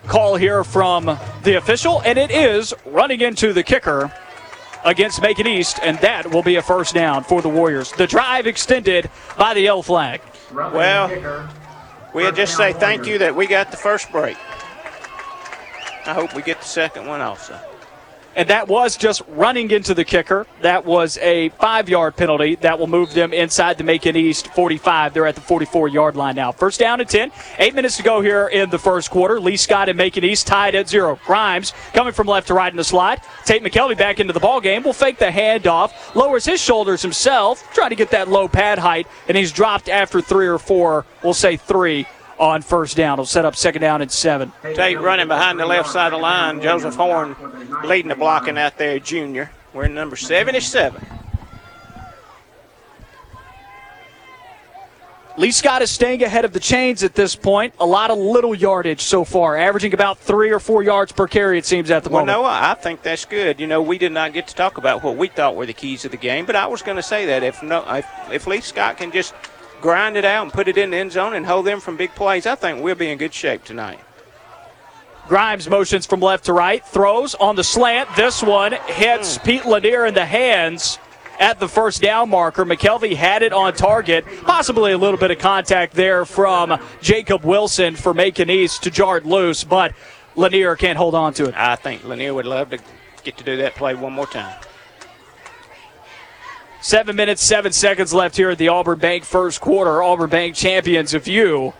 call 0.08 0.36
here 0.36 0.62
from 0.62 1.18
the 1.42 1.54
official, 1.54 2.02
and 2.02 2.18
it 2.18 2.30
is 2.30 2.74
running 2.84 3.22
into 3.22 3.54
the 3.54 3.62
kicker 3.62 4.12
against 4.84 5.22
Macon 5.22 5.46
East, 5.46 5.80
and 5.82 5.98
that 6.00 6.30
will 6.30 6.42
be 6.42 6.56
a 6.56 6.62
first 6.62 6.94
down 6.94 7.24
for 7.24 7.40
the 7.40 7.48
Warriors. 7.48 7.92
The 7.92 8.06
drive 8.06 8.46
extended 8.46 9.10
by 9.38 9.54
the 9.54 9.62
yellow 9.62 9.80
flag. 9.80 10.20
Well, 10.52 11.08
we'll 12.14 12.32
just 12.32 12.56
say 12.56 12.72
thank 12.72 13.06
you 13.06 13.18
that 13.18 13.36
we 13.36 13.46
got 13.46 13.70
the 13.70 13.76
first 13.76 14.10
break. 14.10 14.36
I 16.06 16.12
hope 16.14 16.34
we 16.34 16.42
get 16.42 16.60
the 16.60 16.66
second 16.66 17.06
one 17.06 17.20
also. 17.20 17.58
And 18.36 18.48
that 18.48 18.66
was 18.66 18.96
just 18.96 19.22
running 19.28 19.70
into 19.70 19.94
the 19.94 20.04
kicker. 20.04 20.46
That 20.62 20.84
was 20.84 21.18
a 21.18 21.50
five 21.50 21.88
yard 21.88 22.16
penalty 22.16 22.56
that 22.56 22.78
will 22.78 22.86
move 22.86 23.14
them 23.14 23.32
inside 23.32 23.78
the 23.78 23.84
Macon 23.84 24.16
East 24.16 24.48
45. 24.48 25.14
They're 25.14 25.26
at 25.26 25.34
the 25.34 25.40
44 25.40 25.88
yard 25.88 26.16
line 26.16 26.34
now. 26.34 26.50
First 26.50 26.80
down 26.80 27.00
and 27.00 27.08
10. 27.08 27.30
Eight 27.58 27.74
minutes 27.74 27.96
to 27.98 28.02
go 28.02 28.20
here 28.20 28.48
in 28.48 28.70
the 28.70 28.78
first 28.78 29.10
quarter. 29.10 29.40
Lee 29.40 29.56
Scott 29.56 29.88
and 29.88 29.96
Macon 29.96 30.24
East 30.24 30.46
tied 30.46 30.74
at 30.74 30.88
zero. 30.88 31.18
Grimes 31.24 31.72
coming 31.92 32.12
from 32.12 32.26
left 32.26 32.48
to 32.48 32.54
right 32.54 32.72
in 32.72 32.76
the 32.76 32.84
slot. 32.84 33.24
Tate 33.44 33.62
McKelvey 33.62 33.96
back 33.96 34.18
into 34.18 34.32
the 34.32 34.40
ball 34.40 34.60
game. 34.60 34.82
Will 34.82 34.92
fake 34.92 35.18
the 35.18 35.26
handoff. 35.26 36.14
Lowers 36.14 36.44
his 36.44 36.60
shoulders 36.60 37.02
himself. 37.02 37.72
Trying 37.72 37.90
to 37.90 37.96
get 37.96 38.10
that 38.10 38.28
low 38.28 38.48
pad 38.48 38.78
height. 38.78 39.06
And 39.28 39.36
he's 39.36 39.52
dropped 39.52 39.88
after 39.88 40.20
three 40.20 40.46
or 40.46 40.58
four. 40.58 41.06
We'll 41.22 41.34
say 41.34 41.56
three 41.56 42.06
on 42.38 42.62
first 42.62 42.96
down. 42.96 43.18
He'll 43.18 43.26
set 43.26 43.44
up 43.44 43.56
second 43.56 43.82
down 43.82 44.02
and 44.02 44.10
seven. 44.10 44.52
Tate 44.62 45.00
running 45.00 45.28
behind 45.28 45.58
the 45.58 45.66
left 45.66 45.90
side 45.90 46.12
of 46.12 46.18
the 46.18 46.22
line. 46.22 46.60
Joseph 46.60 46.94
Horn 46.94 47.36
leading 47.84 48.08
the 48.08 48.14
blocking 48.14 48.58
out 48.58 48.78
there, 48.78 48.98
junior. 48.98 49.50
We're 49.72 49.84
in 49.84 49.94
number 49.94 50.16
77. 50.16 51.04
Lee 55.36 55.50
Scott 55.50 55.82
is 55.82 55.90
staying 55.90 56.22
ahead 56.22 56.44
of 56.44 56.52
the 56.52 56.60
chains 56.60 57.02
at 57.02 57.16
this 57.16 57.34
point. 57.34 57.74
A 57.80 57.86
lot 57.86 58.12
of 58.12 58.18
little 58.18 58.54
yardage 58.54 59.00
so 59.00 59.24
far, 59.24 59.56
averaging 59.56 59.92
about 59.92 60.18
three 60.18 60.52
or 60.52 60.60
four 60.60 60.84
yards 60.84 61.10
per 61.10 61.26
carry, 61.26 61.58
it 61.58 61.66
seems, 61.66 61.90
at 61.90 62.04
the 62.04 62.10
well, 62.10 62.24
moment. 62.24 62.38
Noah, 62.38 62.58
I 62.62 62.74
think 62.74 63.02
that's 63.02 63.24
good. 63.24 63.58
You 63.58 63.66
know, 63.66 63.82
we 63.82 63.98
did 63.98 64.12
not 64.12 64.32
get 64.32 64.46
to 64.46 64.54
talk 64.54 64.78
about 64.78 65.02
what 65.02 65.16
we 65.16 65.26
thought 65.26 65.56
were 65.56 65.66
the 65.66 65.72
keys 65.72 66.04
of 66.04 66.12
the 66.12 66.16
game, 66.16 66.46
but 66.46 66.54
I 66.54 66.68
was 66.68 66.82
going 66.82 66.98
to 66.98 67.02
say 67.02 67.26
that 67.26 67.42
if 67.42 67.64
no, 67.64 67.84
if, 67.88 68.06
if 68.30 68.46
Lee 68.46 68.60
Scott 68.60 68.96
can 68.96 69.10
just 69.10 69.34
grind 69.84 70.16
it 70.16 70.24
out 70.24 70.44
and 70.44 70.50
put 70.50 70.66
it 70.66 70.78
in 70.78 70.92
the 70.92 70.96
end 70.96 71.12
zone 71.12 71.34
and 71.34 71.44
hold 71.44 71.66
them 71.66 71.78
from 71.78 71.94
big 71.94 72.14
plays, 72.14 72.46
I 72.46 72.54
think 72.54 72.82
we'll 72.82 72.94
be 72.94 73.10
in 73.10 73.18
good 73.18 73.34
shape 73.34 73.64
tonight. 73.64 74.00
Grimes 75.28 75.68
motions 75.68 76.06
from 76.06 76.20
left 76.20 76.46
to 76.46 76.54
right, 76.54 76.82
throws 76.86 77.34
on 77.34 77.54
the 77.54 77.62
slant. 77.62 78.08
This 78.16 78.42
one 78.42 78.72
hits 78.86 79.36
hmm. 79.36 79.44
Pete 79.44 79.66
Lanier 79.66 80.06
in 80.06 80.14
the 80.14 80.24
hands 80.24 80.98
at 81.38 81.60
the 81.60 81.68
first 81.68 82.00
down 82.00 82.30
marker. 82.30 82.64
McKelvey 82.64 83.14
had 83.14 83.42
it 83.42 83.52
on 83.52 83.74
target. 83.74 84.24
Possibly 84.44 84.92
a 84.92 84.98
little 84.98 85.20
bit 85.20 85.30
of 85.30 85.38
contact 85.38 85.92
there 85.92 86.24
from 86.24 86.80
Jacob 87.02 87.44
Wilson 87.44 87.94
for 87.94 88.14
Macon 88.14 88.48
East 88.48 88.84
to 88.84 88.90
jar 88.90 89.18
it 89.18 89.26
loose, 89.26 89.64
but 89.64 89.92
Lanier 90.34 90.76
can't 90.76 90.96
hold 90.96 91.14
on 91.14 91.34
to 91.34 91.44
it. 91.44 91.54
I 91.54 91.76
think 91.76 92.04
Lanier 92.04 92.32
would 92.32 92.46
love 92.46 92.70
to 92.70 92.78
get 93.22 93.36
to 93.36 93.44
do 93.44 93.58
that 93.58 93.74
play 93.74 93.94
one 93.94 94.14
more 94.14 94.26
time. 94.26 94.63
Seven 96.84 97.16
minutes, 97.16 97.42
seven 97.42 97.72
seconds 97.72 98.12
left 98.12 98.36
here 98.36 98.50
at 98.50 98.58
the 98.58 98.68
Auburn 98.68 98.98
Bank 98.98 99.24
first 99.24 99.62
quarter. 99.62 100.02
Auburn 100.02 100.28
Bank 100.28 100.54
champions 100.54 101.14
of 101.14 101.26
you. 101.26 101.72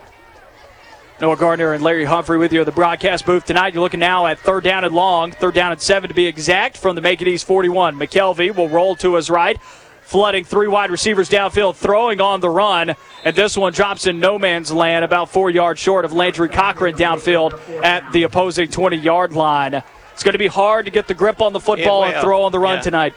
Noah 1.21 1.37
Gardner 1.37 1.73
and 1.73 1.83
Larry 1.83 2.05
Humphrey 2.05 2.39
with 2.39 2.51
you 2.51 2.61
at 2.61 2.65
the 2.65 2.71
broadcast 2.71 3.23
booth 3.23 3.45
tonight. 3.45 3.75
You're 3.75 3.83
looking 3.83 3.99
now 3.99 4.25
at 4.25 4.39
third 4.39 4.63
down 4.63 4.83
and 4.83 4.95
long, 4.95 5.31
third 5.31 5.53
down 5.53 5.71
and 5.71 5.79
seven 5.79 6.07
to 6.07 6.15
be 6.15 6.25
exact 6.25 6.75
from 6.75 6.95
the 6.95 7.01
Macon 7.03 7.27
East 7.27 7.45
41. 7.45 7.99
McKelvey 7.99 8.55
will 8.55 8.67
roll 8.67 8.95
to 8.95 9.13
his 9.13 9.29
right, 9.29 9.61
flooding 10.01 10.43
three 10.43 10.67
wide 10.67 10.89
receivers 10.89 11.29
downfield, 11.29 11.75
throwing 11.75 12.19
on 12.19 12.39
the 12.39 12.49
run, 12.49 12.95
and 13.23 13.35
this 13.35 13.55
one 13.55 13.73
drops 13.73 14.07
in 14.07 14.19
no 14.19 14.39
man's 14.39 14.71
land, 14.71 15.05
about 15.05 15.29
four 15.29 15.51
yards 15.51 15.79
short 15.79 16.03
of 16.03 16.13
Landry 16.13 16.49
Cochran 16.49 16.95
downfield 16.95 17.61
at 17.83 18.11
the 18.11 18.23
opposing 18.23 18.69
20 18.69 18.97
yard 18.97 19.33
line. 19.33 19.83
It's 20.13 20.23
going 20.23 20.33
to 20.33 20.39
be 20.39 20.47
hard 20.47 20.85
to 20.85 20.91
get 20.91 21.07
the 21.07 21.13
grip 21.13 21.41
on 21.41 21.53
the 21.53 21.59
football 21.59 22.05
and 22.05 22.19
throw 22.21 22.41
on 22.41 22.51
the 22.51 22.59
run 22.59 22.77
Yeah. 22.77 22.81
tonight. 22.81 23.13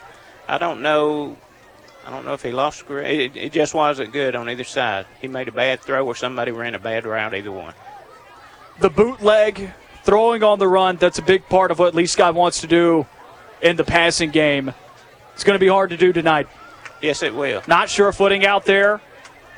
I 0.47 0.59
don't 0.59 0.83
know. 0.83 1.39
I 2.09 2.11
don't 2.11 2.25
know 2.25 2.33
if 2.33 2.43
he 2.43 2.53
lost. 2.53 2.85
It, 2.89 3.37
it 3.37 3.53
just 3.53 3.75
wasn't 3.75 4.15
good 4.15 4.35
on 4.35 4.49
either 4.49 4.65
side. 4.65 5.05
He 5.21 5.29
made 5.29 5.47
a 5.47 5.53
bad 5.53 5.83
throw 5.83 6.07
or 6.07 6.15
somebody 6.15 6.53
ran 6.53 6.75
a 6.75 6.79
bad 6.79 7.05
route. 7.05 7.35
Either 7.35 7.53
one. 7.53 7.75
the 8.81 8.89
bootleg, 8.89 9.75
throwing 10.05 10.43
on 10.43 10.59
the 10.59 10.67
run, 10.67 10.97
that's 10.97 11.19
a 11.19 11.23
big 11.23 11.47
part 11.51 11.71
of 11.71 11.79
what 11.79 11.95
Lee 11.95 12.07
Scott 12.07 12.35
wants 12.35 12.63
to 12.63 12.67
do 12.67 13.07
in 13.61 13.77
the 13.77 13.85
passing 13.85 14.31
game. 14.31 14.73
It's 15.35 15.45
going 15.45 15.57
to 15.57 15.61
be 15.61 15.69
hard 15.69 15.91
to 15.91 15.99
do 15.99 16.15
tonight. 16.15 16.49
Yes, 17.03 17.23
it 17.23 17.35
will. 17.35 17.63
Not 17.69 17.91
sure 17.91 18.11
footing 18.11 18.47
out 18.47 18.65
there. 18.65 19.03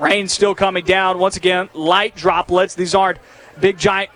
Rain 0.01 0.27
still 0.27 0.57
coming 0.57 0.85
down. 0.85 1.21
Once 1.21 1.37
again, 1.37 1.69
light 1.73 2.17
droplets. 2.17 2.75
These 2.75 2.97
aren't 2.97 3.19
big, 3.61 3.79
giant 3.79 4.11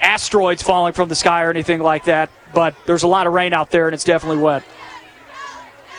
asteroids 0.00 0.60
falling 0.60 0.92
from 0.92 1.08
the 1.08 1.14
sky 1.14 1.44
or 1.44 1.50
anything 1.50 1.80
like 1.80 2.06
that, 2.06 2.30
but 2.52 2.74
there's 2.84 3.04
a 3.04 3.08
lot 3.08 3.28
of 3.28 3.32
rain 3.32 3.52
out 3.52 3.70
there 3.70 3.86
and 3.86 3.94
it's 3.94 4.02
definitely 4.02 4.42
wet. 4.42 4.64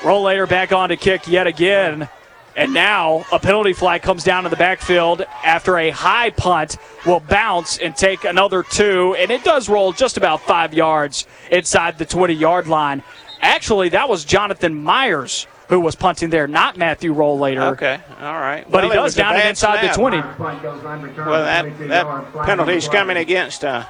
Rollator 0.02 0.48
back 0.48 0.72
on 0.72 0.89
to 0.89 0.98
kick 0.98 1.28
yet 1.28 1.48
again. 1.48 2.10
And 2.56 2.74
now 2.74 3.24
a 3.32 3.38
penalty 3.38 3.74
flag 3.74 4.02
comes 4.02 4.24
down 4.24 4.45
in 4.45 4.50
the 4.50 4.58
backfield 4.58 5.22
after 5.45 5.78
a 5.78 5.91
high 5.91 6.32
punt 6.32 6.78
will 7.06 7.20
bounce 7.20 7.78
and 7.78 7.95
take 7.95 8.24
another 8.24 8.64
two. 8.64 9.16
And 9.20 9.30
it 9.30 9.43
does 9.43 9.70
roll 9.70 9.93
just 9.93 10.18
about 10.18 10.41
five 10.41 10.74
yards 10.74 11.28
inside 11.52 12.00
the 12.00 12.06
20 12.06 12.34
yard 12.34 12.68
line. 12.68 13.04
Actually, 13.41 13.89
that 13.89 14.10
was 14.10 14.26
Jonathan 14.26 14.82
Myers 14.84 15.45
who 15.70 15.80
was 15.80 15.95
punting 15.95 16.30
there, 16.30 16.48
not 16.48 16.78
Matthew 16.78 17.14
Rollator. 17.14 17.74
Okay, 17.74 18.00
all 18.20 18.39
right. 18.39 18.66
But 18.70 18.84
he 18.84 18.89
Well, 18.89 19.00
it 19.00 19.04
does 19.04 19.16
down 19.16 19.36
it 19.36 19.45
inside 19.45 19.84
the 19.88 19.93
snap. 19.93 20.38
20. 20.38 20.58
Well, 21.18 21.43
that 21.43 21.78
that 21.89 22.45
penalty's 22.45 22.88
coming 22.88 23.18
against 23.18 23.66
uh, 23.66 23.86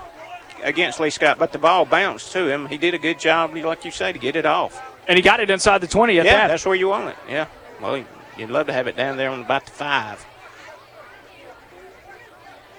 against 0.64 1.00
Lee 1.00 1.10
Scott, 1.10 1.38
but 1.38 1.52
the 1.52 1.60
ball 1.60 1.86
bounced 1.86 2.32
to 2.34 2.48
him. 2.48 2.68
He 2.68 2.78
did 2.78 2.94
a 2.94 2.98
good 2.98 3.20
job, 3.20 3.56
like 3.56 3.86
you 3.86 3.92
say, 3.92 4.12
to 4.12 4.20
get 4.20 4.36
it 4.36 4.46
off. 4.46 4.82
And 5.08 5.16
he 5.16 5.22
got 5.22 5.40
it 5.40 5.50
inside 5.50 5.80
the 5.80 5.88
20 5.88 6.20
at 6.20 6.26
yeah, 6.26 6.34
that. 6.34 6.48
that's 6.48 6.66
where 6.66 6.76
you 6.76 6.90
want 6.90 7.10
it. 7.10 7.16
Yeah. 7.30 7.48
Well, 7.82 8.04
you'd 8.38 8.50
love 8.50 8.68
to 8.68 8.74
have 8.74 8.88
it 8.88 8.98
down 8.98 9.18
there 9.18 9.30
on 9.30 9.42
about 9.42 9.66
the 9.66 9.72
five. 9.72 10.26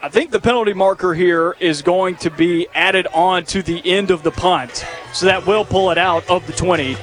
I 0.00 0.08
think 0.08 0.30
the 0.30 0.40
penalty 0.40 0.74
marker 0.74 1.12
here 1.12 1.56
is 1.58 1.82
going 1.82 2.16
to 2.16 2.30
be 2.30 2.68
added 2.72 3.08
on 3.12 3.44
to 3.46 3.62
the 3.62 3.82
end 3.84 4.10
of 4.10 4.22
the 4.22 4.30
punt. 4.30 4.84
So 5.12 5.26
that 5.26 5.46
will 5.46 5.64
pull 5.64 5.90
it 5.90 5.98
out 5.98 6.28
of 6.30 6.46
the 6.46 6.52
20. 6.52 6.96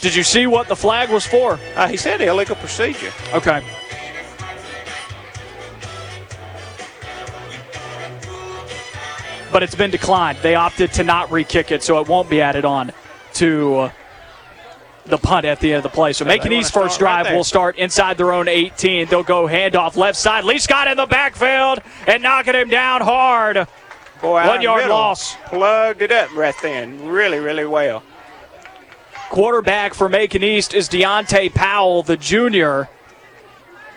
Did 0.00 0.14
you 0.14 0.22
see 0.22 0.46
what 0.46 0.68
the 0.68 0.76
flag 0.76 1.10
was 1.10 1.26
for? 1.26 1.58
Uh, 1.74 1.88
he 1.88 1.96
said 1.96 2.20
illegal 2.20 2.54
procedure. 2.56 3.10
Okay. 3.32 3.64
But 9.50 9.62
it's 9.62 9.74
been 9.74 9.90
declined. 9.90 10.38
They 10.42 10.54
opted 10.54 10.92
to 10.94 11.04
not 11.04 11.32
re 11.32 11.42
kick 11.42 11.72
it, 11.72 11.82
so 11.82 12.00
it 12.00 12.08
won't 12.08 12.28
be 12.28 12.40
added 12.40 12.64
on 12.64 12.92
to 13.34 13.90
the 15.06 15.18
punt 15.18 15.44
at 15.44 15.60
the 15.60 15.72
end 15.72 15.78
of 15.78 15.82
the 15.82 15.94
play. 15.94 16.12
So 16.12 16.24
they 16.24 16.40
East 16.50 16.72
first 16.72 17.00
right 17.00 17.22
drive 17.22 17.34
will 17.34 17.44
start 17.44 17.76
inside 17.76 18.16
their 18.16 18.32
own 18.32 18.48
18. 18.48 19.08
They'll 19.08 19.22
go 19.22 19.46
handoff 19.46 19.96
left 19.96 20.18
side. 20.18 20.44
Lee 20.44 20.58
Scott 20.58 20.88
in 20.88 20.96
the 20.96 21.06
backfield 21.06 21.80
and 22.06 22.22
knocking 22.22 22.54
him 22.54 22.68
down 22.68 23.02
hard. 23.02 23.68
Boy, 24.22 24.46
One 24.46 24.62
yard 24.62 24.82
middle, 24.82 24.96
loss. 24.96 25.36
Plugged 25.46 26.00
it 26.00 26.10
up 26.10 26.34
right 26.34 26.54
then, 26.62 27.06
really, 27.06 27.38
really 27.38 27.66
well. 27.66 28.02
Quarterback 29.28 29.94
for 29.94 30.08
Macon 30.08 30.42
East 30.42 30.72
is 30.72 30.88
Deontay 30.88 31.52
Powell, 31.54 32.02
the 32.02 32.16
junior. 32.16 32.88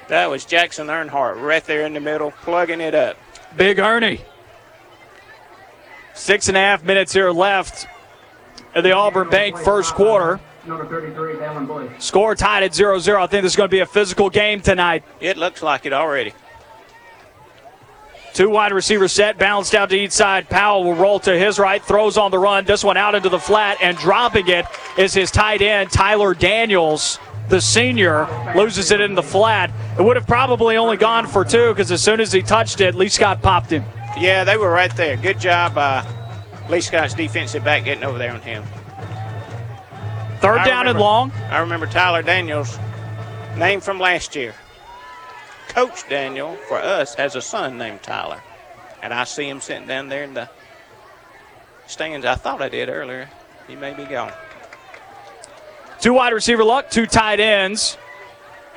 That 0.09 0.29
was 0.29 0.45
Jackson 0.45 0.88
Earnhardt 0.88 1.41
right 1.41 1.63
there 1.63 1.85
in 1.85 1.93
the 1.93 1.99
middle, 1.99 2.31
plugging 2.31 2.81
it 2.81 2.95
up. 2.95 3.17
Big 3.55 3.79
Ernie. 3.79 4.21
Six 6.13 6.47
and 6.47 6.57
a 6.57 6.59
half 6.59 6.83
minutes 6.83 7.13
here 7.13 7.29
left 7.31 7.88
the 8.82 8.91
Auburn 8.91 9.30
Bank 9.30 9.57
first 9.57 9.93
quarter. 9.93 10.39
Score 11.99 12.36
tied 12.36 12.63
at 12.63 12.75
0 12.75 12.99
0. 12.99 13.21
I 13.21 13.28
think 13.28 13.43
this 13.43 13.53
is 13.53 13.55
going 13.55 13.69
to 13.69 13.75
be 13.75 13.80
a 13.80 13.86
physical 13.86 14.30
game 14.30 14.61
tonight. 14.61 15.03
It 15.19 15.38
looks 15.38 15.61
like 15.61 15.86
it 15.86 15.93
already. 15.93 16.34
Two 18.34 18.49
wide 18.49 18.71
receivers 18.71 19.13
set, 19.13 19.39
balanced 19.39 19.73
out 19.73 19.89
to 19.89 19.95
each 19.97 20.11
side. 20.11 20.47
Powell 20.49 20.84
will 20.84 20.93
roll 20.93 21.19
to 21.21 21.39
his 21.39 21.57
right, 21.57 21.84
throws 21.84 22.17
on 22.17 22.30
the 22.30 22.38
run. 22.38 22.65
This 22.65 22.84
one 22.84 22.95
out 22.95 23.15
into 23.15 23.30
the 23.30 23.39
flat, 23.39 23.78
and 23.82 23.97
dropping 23.97 24.47
it 24.47 24.65
is 24.97 25.13
his 25.13 25.32
tight 25.32 25.61
end, 25.63 25.89
Tyler 25.89 26.36
Daniels, 26.36 27.17
the 27.49 27.59
senior. 27.59 28.28
Loses 28.55 28.91
it 28.91 29.01
in 29.01 29.15
the 29.15 29.23
flat. 29.23 29.71
It 29.97 30.03
would 30.03 30.17
have 30.17 30.28
probably 30.28 30.78
only 30.78 30.97
gone 30.97 31.25
for 31.25 31.43
two 31.43 31.69
because 31.69 31.91
as 31.91 32.03
soon 32.03 32.19
as 32.19 32.32
he 32.32 32.43
touched 32.43 32.80
it, 32.80 32.93
Lee 32.93 33.09
Scott 33.09 33.41
popped 33.41 33.71
him. 33.71 33.84
Yeah, 34.19 34.43
they 34.43 34.57
were 34.57 34.69
right 34.69 34.95
there. 34.95 35.17
Good 35.17 35.39
job 35.39 35.73
by 35.73 36.05
Lee 36.70 36.82
Scott's 36.82 37.13
defensive 37.13 37.63
back 37.63 37.86
getting 37.86 38.03
over 38.03 38.18
there 38.18 38.34
on 38.34 38.41
him. 38.41 38.63
Third 40.39 40.59
I 40.59 40.65
down 40.65 40.88
and 40.88 40.99
long. 40.99 41.32
I 41.49 41.59
remember 41.59 41.88
Tyler 41.88 42.22
Daniels, 42.22 42.78
name 43.55 43.80
from 43.80 43.99
last 43.99 44.36
year. 44.36 44.53
Coach 45.70 46.07
Daniel, 46.09 46.55
for 46.68 46.78
us, 46.78 47.15
has 47.15 47.36
a 47.36 47.41
son 47.41 47.78
named 47.78 48.03
Tyler. 48.03 48.41
And 49.01 49.13
I 49.13 49.24
see 49.24 49.47
him 49.47 49.61
sitting 49.61 49.88
down 49.88 50.09
there 50.09 50.24
in 50.24 50.34
the 50.34 50.49
stands. 51.88 52.26
I 52.26 52.36
thought 52.36 52.61
I 52.61 52.70
did 52.70 52.89
earlier. 52.89 53.30
He 53.68 53.76
may 53.76 53.93
be 53.93 54.05
gone. 54.05 54.34
Two 55.99 56.13
wide 56.13 56.34
receiver 56.34 56.63
luck, 56.63 56.89
two 56.89 57.05
tight 57.05 57.39
ends 57.39 57.97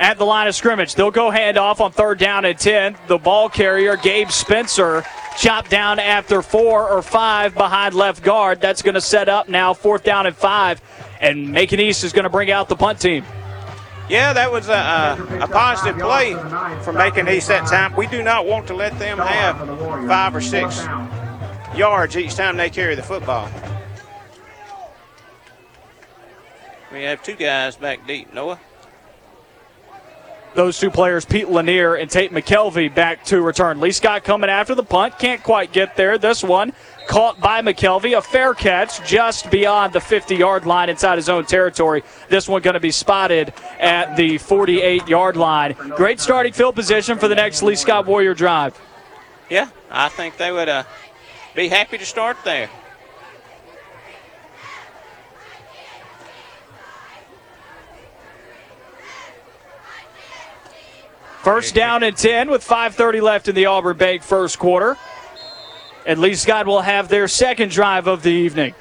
at 0.01 0.17
the 0.17 0.25
line 0.25 0.49
of 0.49 0.55
scrimmage. 0.55 0.95
They'll 0.95 1.11
go 1.11 1.31
handoff 1.31 1.79
on 1.81 1.93
third 1.93 2.19
down 2.19 2.47
and 2.47 2.59
10. 2.59 2.97
The 3.07 3.19
ball 3.19 3.51
carrier, 3.51 3.97
Gabe 3.97 4.31
Spencer, 4.31 5.05
chopped 5.39 5.71
down 5.71 5.99
after 5.99 6.43
four 6.43 6.89
or 6.89 7.03
five 7.03 7.55
behind 7.55 7.95
left 7.95 8.25
guard. 8.25 8.61
That's 8.61 8.81
going 8.81 8.95
to 8.95 9.01
set 9.01 9.29
up 9.29 9.49
now 9.49 9.75
fourth 9.75 10.03
down 10.03 10.27
and 10.27 10.35
five. 10.35 10.81
And 11.21 11.53
Macon 11.53 11.79
East 11.79 12.03
is 12.03 12.15
going 12.15 12.25
to 12.25 12.31
bring 12.31 12.51
out 12.51 12.71
the 12.71 12.77
punt 12.77 12.99
team. 12.99 13.25
Yeah, 14.09 14.33
that 14.33 14.51
was 14.51 14.69
a, 14.69 14.73
a, 14.73 15.45
a 15.45 15.47
positive 15.47 16.01
play 16.01 16.33
for 16.83 16.93
Macon 16.93 17.29
East 17.29 17.49
that 17.49 17.69
time. 17.69 17.95
We 17.95 18.07
do 18.09 18.25
not 18.25 18.47
want 18.47 18.67
to 18.69 18.75
let 18.75 18.99
them 18.99 19.19
have 19.19 19.59
five 20.09 20.35
or 20.35 20.41
six 20.41 20.85
yards 21.77 22.17
each 22.17 22.35
time 22.35 22.57
they 22.57 22.71
carry 22.71 22.95
the 22.95 23.03
football. 23.03 23.49
We 26.91 27.03
have 27.03 27.23
two 27.23 27.37
guys 27.37 27.77
back 27.77 28.05
deep. 28.07 28.35
Noah? 28.35 28.59
Those 30.55 30.79
two 30.79 30.91
players, 30.91 31.25
Pete 31.25 31.49
Lanier 31.49 31.95
and 31.95 32.11
Tate 32.11 32.33
McKelvey, 32.33 32.93
back 32.93 33.25
to 33.27 33.41
return. 33.41 33.81
Lee 33.81 33.93
Scott 33.93 34.25
coming 34.25 34.51
after 34.51 34.75
the 34.75 34.83
punt. 34.83 35.19
Can't 35.19 35.43
quite 35.43 35.73
get 35.73 35.95
there. 35.97 36.19
This 36.19 36.43
one 36.43 36.73
caught 37.07 37.41
by 37.41 37.63
McKelvey. 37.63 38.19
A 38.19 38.21
fair 38.21 38.53
catch 38.55 39.07
just 39.09 39.49
beyond 39.51 39.93
the 39.93 40.01
50 40.01 40.35
yard 40.35 40.67
line 40.67 40.89
inside 40.89 41.17
his 41.17 41.29
own 41.29 41.45
territory. 41.45 42.03
This 42.29 42.49
one 42.49 42.63
going 42.63 42.75
to 42.75 42.81
be 42.81 42.91
spotted 42.91 43.53
at 43.79 44.17
the 44.17 44.39
48 44.39 45.07
yard 45.07 45.37
line. 45.37 45.75
Great 45.91 46.19
starting 46.19 46.53
field 46.53 46.75
position 46.75 47.17
for 47.17 47.29
the 47.29 47.37
next 47.37 47.63
Lee 47.63 47.77
Scott 47.77 48.07
Warrior 48.07 48.35
drive. 48.35 48.81
Yeah, 49.49 49.69
I 49.91 50.09
think 50.09 50.37
they 50.37 50.51
would 50.51 50.69
uh, 50.69 50.83
be 51.55 51.69
happy 51.69 51.99
to 51.99 52.07
start 52.07 52.37
there. 52.45 52.71
First 61.43 61.75
down 61.75 62.03
and 62.03 62.15
10 62.15 62.51
with 62.51 62.67
5.30 62.67 63.23
left 63.23 63.49
in 63.49 63.55
the 63.55 63.65
Auburn 63.65 63.97
Bank 63.97 64.23
first 64.23 64.59
quarter. 64.59 64.99
And 66.07 66.21
Lee 66.21 66.35
Scott 66.35 66.67
will 66.67 66.83
have 66.83 67.09
their 67.09 67.29
second 67.29 67.71
drive 67.71 68.07
of 68.07 68.23
the 68.23 68.31
evening. 68.31 68.75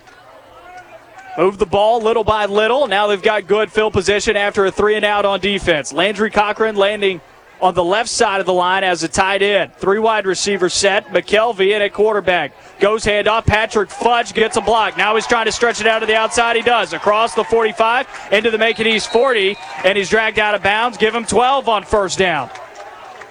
Move 1.38 1.58
the 1.58 1.66
ball 1.66 2.02
little 2.02 2.26
by 2.26 2.48
little. 2.48 2.88
Now 2.88 3.08
they've 3.08 3.22
got 3.22 3.48
good 3.48 3.72
field 3.72 3.94
position 3.94 4.36
after 4.36 4.66
a 4.66 4.72
three 4.72 4.96
and 4.96 5.06
out 5.06 5.24
on 5.24 5.40
defense. 5.40 5.94
Landry 5.94 6.32
Cochran 6.32 6.76
landing 6.76 7.22
on 7.62 7.74
the 7.74 7.84
left 7.84 8.10
side 8.10 8.40
of 8.40 8.46
the 8.46 8.54
line 8.54 8.84
as 8.84 9.04
a 9.04 9.08
tight 9.08 9.42
end. 9.42 9.74
Three 9.76 10.00
wide 10.00 10.26
receiver 10.26 10.70
set. 10.70 11.08
McKelvey 11.08 11.76
in 11.76 11.82
at 11.82 11.94
quarterback. 11.94 12.54
Goes 12.80 13.06
handoff. 13.06 13.46
Patrick 13.46 13.90
Futch 13.90 14.34
gets 14.34 14.58
a 14.58 14.62
block. 14.62 14.98
Now 14.98 15.16
he's 15.16 15.28
trying 15.28 15.46
to 15.46 15.52
stretch 15.52 15.82
it 15.82 15.88
out 15.88 16.00
to 16.00 16.06
the 16.06 16.16
outside. 16.16 16.56
He 16.56 16.62
does. 16.62 16.94
Across 16.94 17.36
the 17.36 17.44
45 17.44 18.08
into 18.32 18.52
the 18.52 18.58
Macon 18.58 18.88
East 18.88 19.12
40, 19.12 19.58
and 19.84 19.98
he's 19.98 20.10
dragged 20.10 20.40
out 20.40 20.56
of 20.56 20.64
bounds. 20.64 20.98
Give 20.98 21.14
him 21.14 21.26
12 21.26 21.68
on 21.68 21.84
first 21.84 22.18
down. 22.18 22.50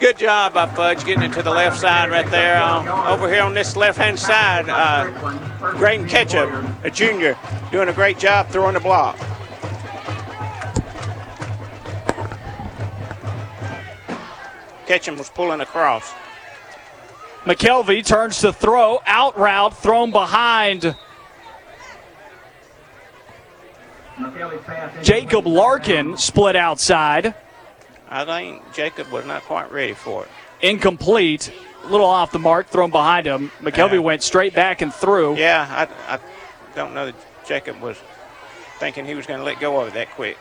Good 0.00 0.18
job 0.18 0.54
by 0.54 0.66
Futch 0.66 1.04
getting 1.04 1.24
it 1.24 1.32
to 1.32 1.42
the 1.42 1.50
left 1.50 1.80
side 1.80 2.08
right 2.10 2.30
there. 2.30 2.62
Uh, 2.62 3.12
over 3.12 3.28
here 3.32 3.42
on 3.42 3.52
this 3.52 3.74
left-hand 3.74 4.16
side, 4.16 4.68
uh, 4.68 5.10
Graydon 5.72 6.06
Ketchum, 6.06 6.76
a 6.84 6.90
junior, 6.90 7.36
doing 7.72 7.88
a 7.88 7.92
great 7.92 8.16
job 8.16 8.48
throwing 8.48 8.74
the 8.74 8.80
block. 8.80 9.18
Ketchum 14.88 15.18
was 15.18 15.28
pulling 15.28 15.60
across. 15.60 16.10
McKelvey 17.44 18.02
turns 18.04 18.40
to 18.40 18.54
throw, 18.54 19.02
out 19.06 19.38
route, 19.38 19.76
thrown 19.76 20.10
behind. 20.10 20.96
Jacob 25.02 25.46
Larkin 25.46 26.16
split 26.16 26.56
outside. 26.56 27.34
I 28.08 28.24
think 28.24 28.62
Jacob 28.72 29.08
was 29.12 29.26
not 29.26 29.42
quite 29.42 29.70
ready 29.70 29.92
for 29.92 30.24
it. 30.24 30.30
Incomplete. 30.62 31.52
A 31.84 31.86
little 31.88 32.06
off 32.06 32.32
the 32.32 32.38
mark, 32.38 32.68
thrown 32.68 32.90
behind 32.90 33.26
him. 33.26 33.50
McKelvey 33.60 33.92
Yeah. 33.92 33.98
went 33.98 34.22
straight 34.22 34.54
back 34.54 34.80
and 34.80 34.92
through. 34.92 35.36
Yeah, 35.36 35.66
I, 36.08 36.14
I 36.14 36.18
don't 36.74 36.94
know 36.94 37.04
that 37.06 37.14
Jacob 37.46 37.78
was 37.82 37.98
thinking 38.78 39.04
he 39.04 39.14
was 39.14 39.26
going 39.26 39.38
to 39.38 39.44
let 39.44 39.60
go 39.60 39.80
of 39.80 39.88
it 39.88 39.94
that 39.94 40.10
quick. 40.12 40.38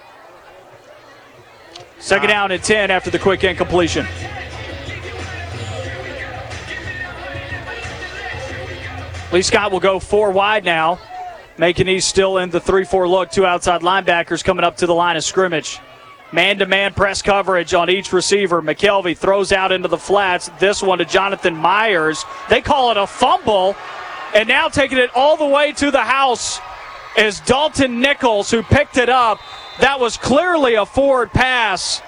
Second 1.99 2.29
down 2.29 2.51
and 2.51 2.63
10 2.63 2.91
after 2.91 3.09
the 3.09 3.19
quick 3.19 3.43
incompletion. 3.43 4.05
Lee 9.31 9.41
Scott 9.41 9.71
will 9.71 9.79
go 9.79 9.99
four 9.99 10.31
wide 10.31 10.63
now. 10.63 10.99
Macon 11.57 11.89
East 11.89 12.07
still 12.07 12.37
in 12.37 12.49
the 12.49 12.59
3 12.59 12.85
4 12.85 13.07
look. 13.09 13.31
Two 13.31 13.45
outside 13.45 13.81
linebackers 13.81 14.43
coming 14.43 14.63
up 14.63 14.77
to 14.77 14.87
the 14.87 14.93
line 14.93 15.17
of 15.17 15.23
scrimmage. 15.23 15.79
Man 16.31 16.59
to 16.59 16.65
man 16.65 16.93
press 16.93 17.21
coverage 17.21 17.73
on 17.73 17.89
each 17.89 18.13
receiver. 18.13 18.61
McKelvey 18.61 19.17
throws 19.17 19.51
out 19.51 19.71
into 19.71 19.87
the 19.87 19.97
flats. 19.97 20.49
This 20.59 20.83
one 20.83 20.99
to 20.99 21.05
Jonathan 21.05 21.55
Myers. 21.55 22.23
They 22.49 22.61
call 22.61 22.91
it 22.91 22.97
a 22.97 23.07
fumble. 23.07 23.75
And 24.35 24.47
now 24.47 24.67
taking 24.67 24.97
it 24.97 25.09
all 25.15 25.35
the 25.35 25.47
way 25.47 25.71
to 25.73 25.89
the 25.89 26.03
house 26.03 26.59
is 27.17 27.39
Dalton 27.41 27.99
Nichols, 27.99 28.51
who 28.51 28.63
picked 28.63 28.97
it 28.97 29.09
up. 29.09 29.39
That 29.79 29.99
was 29.99 30.17
clearly 30.17 30.75
a 30.75 30.85
forward 30.85 31.31
pass. 31.31 32.01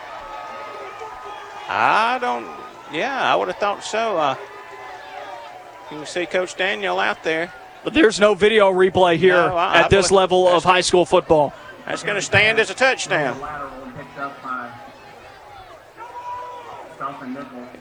I 1.68 2.18
don't, 2.20 2.48
yeah, 2.94 3.22
I 3.32 3.36
would 3.36 3.48
have 3.48 3.58
thought 3.58 3.84
so. 3.84 4.18
Uh, 4.18 4.36
you 5.92 5.98
can 5.98 6.06
see 6.06 6.26
Coach 6.26 6.56
Daniel 6.56 7.00
out 7.00 7.24
there. 7.24 7.52
But 7.84 7.94
there's 7.94 8.20
no 8.20 8.36
video 8.36 8.72
replay 8.72 9.18
here 9.18 9.34
No, 9.36 9.56
I- 9.56 9.74
I 9.74 9.78
at 9.82 9.90
this 9.90 10.10
believe- 10.10 10.20
level 10.22 10.48
of 10.48 10.64
high 10.64 10.82
school 10.82 11.06
football. 11.06 11.54
That's 11.86 12.04
going 12.04 12.16
to 12.16 12.22
stand 12.22 12.60
as 12.60 12.70
a 12.70 12.74
touchdown. 12.76 13.40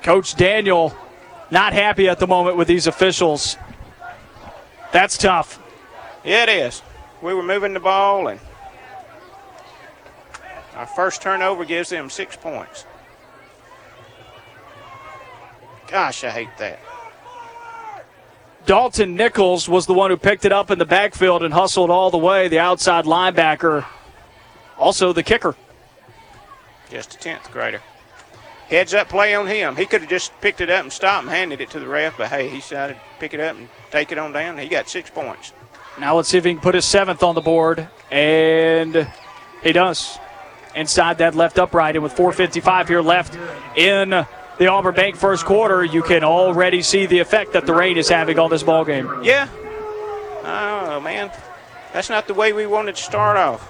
Coach 0.02 0.36
Daniel 0.36 0.94
not 1.50 1.72
happy 1.72 2.08
at 2.08 2.18
the 2.18 2.26
moment 2.26 2.56
with 2.56 2.68
these 2.68 2.86
officials. 2.86 3.56
That's 4.92 5.18
tough. 5.18 5.58
Yeah, 6.24 6.44
it 6.44 6.48
is. 6.48 6.82
We 7.20 7.34
were 7.34 7.42
moving 7.42 7.74
the 7.74 7.80
ball, 7.80 8.28
and 8.28 8.40
our 10.76 10.86
first 10.86 11.20
turnover 11.20 11.64
gives 11.64 11.88
them 11.88 12.10
six 12.10 12.36
points. 12.36 12.84
Gosh, 15.88 16.22
I 16.22 16.30
hate 16.30 16.56
that. 16.58 16.78
Dalton 18.66 19.16
Nichols 19.16 19.68
was 19.68 19.86
the 19.86 19.94
one 19.94 20.10
who 20.10 20.16
picked 20.16 20.44
it 20.44 20.52
up 20.52 20.70
in 20.70 20.78
the 20.78 20.84
backfield 20.84 21.42
and 21.42 21.54
hustled 21.54 21.90
all 21.90 22.10
the 22.10 22.18
way, 22.18 22.48
the 22.48 22.58
outside 22.58 23.06
linebacker. 23.06 23.86
Also 24.76 25.12
the 25.12 25.22
kicker. 25.22 25.56
Just 26.90 27.14
a 27.14 27.18
10th 27.18 27.50
grader. 27.50 27.80
Heads 28.68 28.92
up 28.92 29.08
play 29.08 29.34
on 29.34 29.46
him. 29.46 29.74
He 29.76 29.86
could 29.86 30.02
have 30.02 30.10
just 30.10 30.38
picked 30.42 30.60
it 30.60 30.68
up 30.68 30.82
and 30.82 30.92
stopped 30.92 31.22
and 31.22 31.30
handed 31.30 31.62
it 31.62 31.70
to 31.70 31.80
the 31.80 31.88
ref, 31.88 32.18
but 32.18 32.28
hey, 32.28 32.50
he 32.50 32.56
decided 32.56 32.96
to 32.96 33.00
pick 33.18 33.32
it 33.32 33.40
up 33.40 33.56
and 33.56 33.68
take 33.90 34.12
it 34.12 34.18
on 34.18 34.32
down. 34.32 34.58
He 34.58 34.68
got 34.68 34.88
six 34.90 35.08
points. 35.08 35.54
Now 36.00 36.16
let's 36.16 36.28
see 36.28 36.38
if 36.38 36.44
he 36.44 36.52
can 36.52 36.60
put 36.60 36.74
his 36.74 36.84
seventh 36.84 37.22
on 37.22 37.34
the 37.34 37.40
board. 37.40 37.88
And 38.10 39.10
he 39.62 39.72
does. 39.72 40.18
Inside 40.74 41.18
that 41.18 41.34
left 41.34 41.58
upright. 41.58 41.96
And 41.96 42.02
with 42.02 42.14
4.55 42.14 42.88
here 42.88 43.00
left 43.00 43.36
in 43.76 44.10
the 44.10 44.66
Auburn 44.66 44.94
Bank 44.94 45.16
first 45.16 45.44
quarter, 45.44 45.84
you 45.84 46.02
can 46.02 46.24
already 46.24 46.82
see 46.82 47.06
the 47.06 47.18
effect 47.18 47.52
that 47.52 47.66
the 47.66 47.74
rain 47.74 47.96
is 47.96 48.08
having 48.08 48.38
on 48.38 48.50
this 48.50 48.62
ball 48.62 48.84
game. 48.84 49.08
Yeah. 49.22 49.48
Oh, 50.44 51.00
man. 51.00 51.30
That's 51.92 52.08
not 52.08 52.26
the 52.26 52.34
way 52.34 52.52
we 52.52 52.66
wanted 52.66 52.96
to 52.96 53.02
start 53.02 53.36
off. 53.36 53.68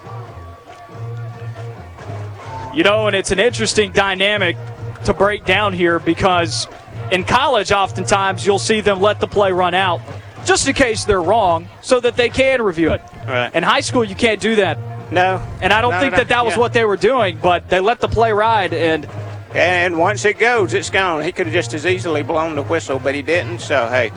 You 2.75 2.83
know, 2.83 3.07
and 3.07 3.17
it's 3.17 3.31
an 3.31 3.39
interesting 3.39 3.93
dynamic 3.93 4.57
to 5.05 5.15
break 5.15 5.45
down 5.45 5.73
here 5.73 5.99
because 5.99 6.69
in 7.11 7.25
college, 7.25 7.73
oftentimes 7.73 8.45
you'll 8.45 8.59
see 8.59 8.81
them 8.81 9.01
let 9.01 9.21
the 9.21 9.27
play 9.27 9.51
run 9.53 9.75
out 9.75 10.01
just 10.45 10.67
in 10.69 10.75
case 10.75 11.05
they're 11.05 11.23
wrong 11.23 11.69
so 11.83 12.01
that 12.01 12.17
they 12.17 12.29
can 12.29 12.63
review 12.63 12.93
it. 12.93 13.03
Right. 13.27 13.55
In 13.55 13.63
high 13.63 13.81
school, 13.81 14.05
you 14.05 14.15
can't 14.15 14.41
do 14.41 14.57
that. 14.57 14.79
No. 15.13 15.43
And 15.61 15.73
I 15.73 15.81
don't 15.81 15.99
think 16.01 16.13
no, 16.13 16.19
that 16.19 16.29
that 16.29 16.45
was 16.45 16.55
yeah. 16.55 16.61
what 16.61 16.73
they 16.73 16.85
were 16.85 16.97
doing, 16.97 17.39
but 17.43 17.69
they 17.69 17.81
let 17.81 18.01
the 18.01 18.09
play 18.09 18.33
ride. 18.33 18.73
And 18.75 19.07
And 19.55 19.99
once 19.99 20.25
it 20.25 20.39
goes, 20.39 20.75
it's 20.75 20.91
gone. 20.91 21.23
He 21.23 21.33
could 21.33 21.47
have 21.47 21.55
just 21.55 21.73
as 21.75 21.87
easily 21.87 22.23
blown 22.23 22.57
the 22.57 22.63
whistle, 22.63 22.99
but 22.99 23.15
he 23.15 23.23
didn't. 23.23 23.61
So, 23.61 23.89
hey, 23.89 24.11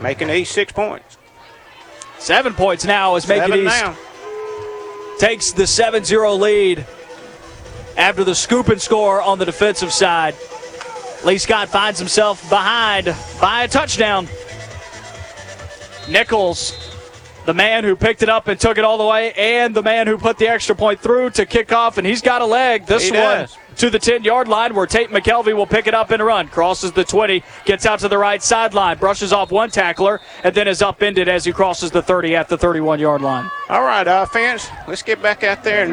Macon 0.00 0.30
East 0.30 0.52
six 0.52 0.72
points. 0.72 1.18
seven 2.18 2.54
points 2.54 2.84
now 2.84 3.16
is 3.16 3.26
making 3.26 3.48
Seven 3.48 3.66
East 3.66 3.82
now. 3.82 3.96
takes 5.18 5.52
the 5.52 5.66
7 5.66 6.04
0 6.04 6.34
lead 6.34 6.86
after 7.96 8.24
the 8.24 8.34
scoop 8.34 8.68
and 8.68 8.80
score 8.80 9.20
on 9.20 9.38
the 9.38 9.44
defensive 9.44 9.92
side. 9.92 10.34
Lee 11.24 11.38
Scott 11.38 11.68
finds 11.68 11.98
himself 11.98 12.48
behind 12.48 13.14
by 13.40 13.64
a 13.64 13.68
touchdown. 13.68 14.26
Nichols, 16.08 16.72
the 17.46 17.54
man 17.54 17.84
who 17.84 17.96
picked 17.96 18.22
it 18.22 18.28
up 18.28 18.48
and 18.48 18.58
took 18.60 18.78
it 18.78 18.84
all 18.84 18.98
the 18.98 19.04
way, 19.04 19.32
and 19.32 19.74
the 19.74 19.82
man 19.82 20.06
who 20.06 20.18
put 20.18 20.38
the 20.38 20.48
extra 20.48 20.74
point 20.74 21.00
through 21.00 21.30
to 21.30 21.46
kick 21.46 21.72
off, 21.72 21.98
and 21.98 22.06
he's 22.06 22.22
got 22.22 22.42
a 22.42 22.46
leg. 22.46 22.86
This 22.86 23.04
He 23.04 23.10
one 23.10 23.20
does. 23.20 23.56
to 23.78 23.90
the 23.90 23.98
10 23.98 24.22
yard 24.22 24.46
line 24.48 24.74
where 24.74 24.86
Tate 24.86 25.10
McKelvey 25.10 25.54
will 25.54 25.66
pick 25.66 25.86
it 25.86 25.94
up 25.94 26.10
and 26.10 26.22
run. 26.22 26.48
Crosses 26.48 26.92
the 26.92 27.04
20, 27.04 27.42
gets 27.64 27.84
out 27.86 27.98
to 28.00 28.08
the 28.08 28.18
right 28.18 28.42
sideline, 28.42 28.98
brushes 28.98 29.32
off 29.32 29.50
one 29.50 29.70
tackler, 29.70 30.20
and 30.44 30.54
then 30.54 30.68
is 30.68 30.82
upended 30.82 31.28
as 31.28 31.44
he 31.44 31.52
crosses 31.52 31.90
the 31.90 32.02
30 32.02 32.36
at 32.36 32.48
the 32.48 32.58
31 32.58 33.00
yard 33.00 33.22
line. 33.22 33.50
All 33.68 33.82
right, 33.82 34.06
offense. 34.06 34.68
Let's 34.86 35.02
get 35.02 35.20
back 35.22 35.42
out 35.42 35.64
there 35.64 35.84
and 35.84 35.92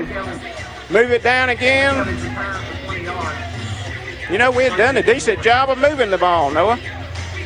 move 0.92 1.12
it 1.12 1.24
down 1.24 1.50
again. 1.50 2.06
You 4.32 4.38
know, 4.38 4.52
we 4.52 4.64
had 4.66 4.78
done 4.78 4.98
a 4.98 5.02
decent 5.04 5.42
job 5.42 5.70
of 5.70 5.80
moving 5.80 6.12
the 6.12 6.18
ball, 6.20 6.52
Noah. 6.52 6.78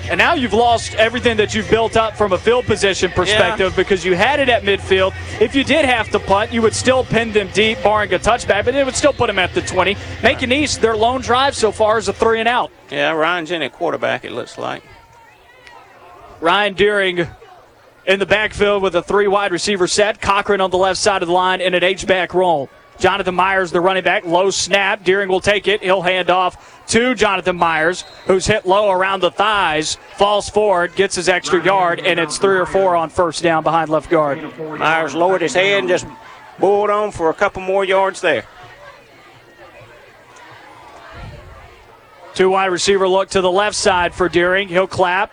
And 0.10 0.18
now 0.18 0.34
you've 0.34 0.54
lost 0.54 0.96
everything 0.96 1.38
that 1.38 1.56
you've 1.56 1.70
built 1.70 1.96
up 1.96 2.16
from 2.16 2.34
a 2.34 2.38
field 2.38 2.66
position 2.66 3.10
perspective 3.12 3.74
because 3.76 4.04
you 4.04 4.16
had 4.16 4.40
it 4.40 4.50
at 4.50 4.64
midfield. 4.64 5.14
If 5.40 5.56
you 5.56 5.64
did 5.64 5.86
have 5.86 6.10
to 6.10 6.20
punt, 6.20 6.52
you 6.52 6.62
would 6.62 6.76
still 6.76 7.06
pin 7.06 7.32
them 7.32 7.50
deep, 7.54 7.82
barring 7.82 8.14
a 8.14 8.20
touchback, 8.20 8.66
but 8.66 8.76
it 8.76 8.86
would 8.86 8.96
still 8.96 9.14
put 9.14 9.28
them 9.28 9.40
at 9.40 9.54
the 9.54 9.62
20. 9.62 9.96
Macon 10.22 10.52
East, 10.52 10.82
their 10.82 10.96
lone 10.96 11.22
drive 11.22 11.56
so 11.56 11.72
far 11.72 11.98
is 11.98 12.08
a 12.10 12.14
three 12.14 12.40
and 12.40 12.50
out. 12.50 12.72
Yeah, 12.92 13.12
Ryan's 13.12 13.52
in 13.52 13.62
at 13.62 13.72
quarterback, 13.72 14.26
it 14.26 14.34
looks 14.34 14.58
like. 14.58 14.84
Ryan 16.42 16.74
Deering 16.74 17.28
in 18.06 18.20
the 18.20 18.26
backfield 18.26 18.84
with 18.84 18.96
a 18.96 19.02
three 19.02 19.28
wide 19.28 19.52
receiver 19.54 19.88
set. 19.88 20.20
Cochran 20.20 20.60
on 20.60 20.72
the 20.72 20.78
left 20.78 21.00
side 21.00 21.22
of 21.22 21.28
the 21.28 21.34
line 21.34 21.62
in 21.62 21.74
an 21.74 21.84
H-back 21.84 22.34
roll. 22.34 22.70
Jonathan 23.00 23.36
Myers, 23.36 23.72
the 23.72 23.82
running 23.82 24.04
back, 24.04 24.26
low 24.26 24.50
snap. 24.50 25.04
Deering 25.04 25.30
will 25.30 25.42
take 25.42 25.68
it. 25.68 25.82
He'll 25.82 26.02
hand 26.02 26.30
off 26.30 26.86
to 26.88 27.16
Jonathan 27.16 27.56
Myers, 27.56 28.04
who's 28.26 28.46
hit 28.46 28.66
low 28.66 28.92
around 28.92 29.22
the 29.22 29.32
thighs, 29.32 29.96
falls 30.16 30.50
forward, 30.50 30.96
gets 30.96 31.16
his 31.16 31.30
extra 31.30 31.64
yard, 31.64 32.00
and 32.00 32.20
it's 32.20 32.38
three 32.38 32.58
or 32.58 32.66
four 32.66 32.96
on 32.96 33.10
first 33.10 33.42
down 33.44 33.64
behind 33.64 33.90
left 33.90 34.10
guard. 34.10 34.42
Myers 34.60 35.16
lowered 35.16 35.42
his 35.42 35.54
head 35.54 35.80
and 35.80 35.88
just 35.88 36.06
bulled 36.60 36.90
on 36.90 37.12
for 37.12 37.30
a 37.30 37.34
couple 37.34 37.62
more 37.62 37.84
yards 37.84 38.22
there. 38.22 38.46
Two 42.34 42.50
wide 42.50 42.68
receiver 42.68 43.08
look 43.08 43.30
to 43.30 43.42
the 43.42 43.52
left 43.52 43.76
side 43.76 44.14
for 44.14 44.28
Deering. 44.28 44.68
He'll 44.68 44.88
clap. 44.88 45.32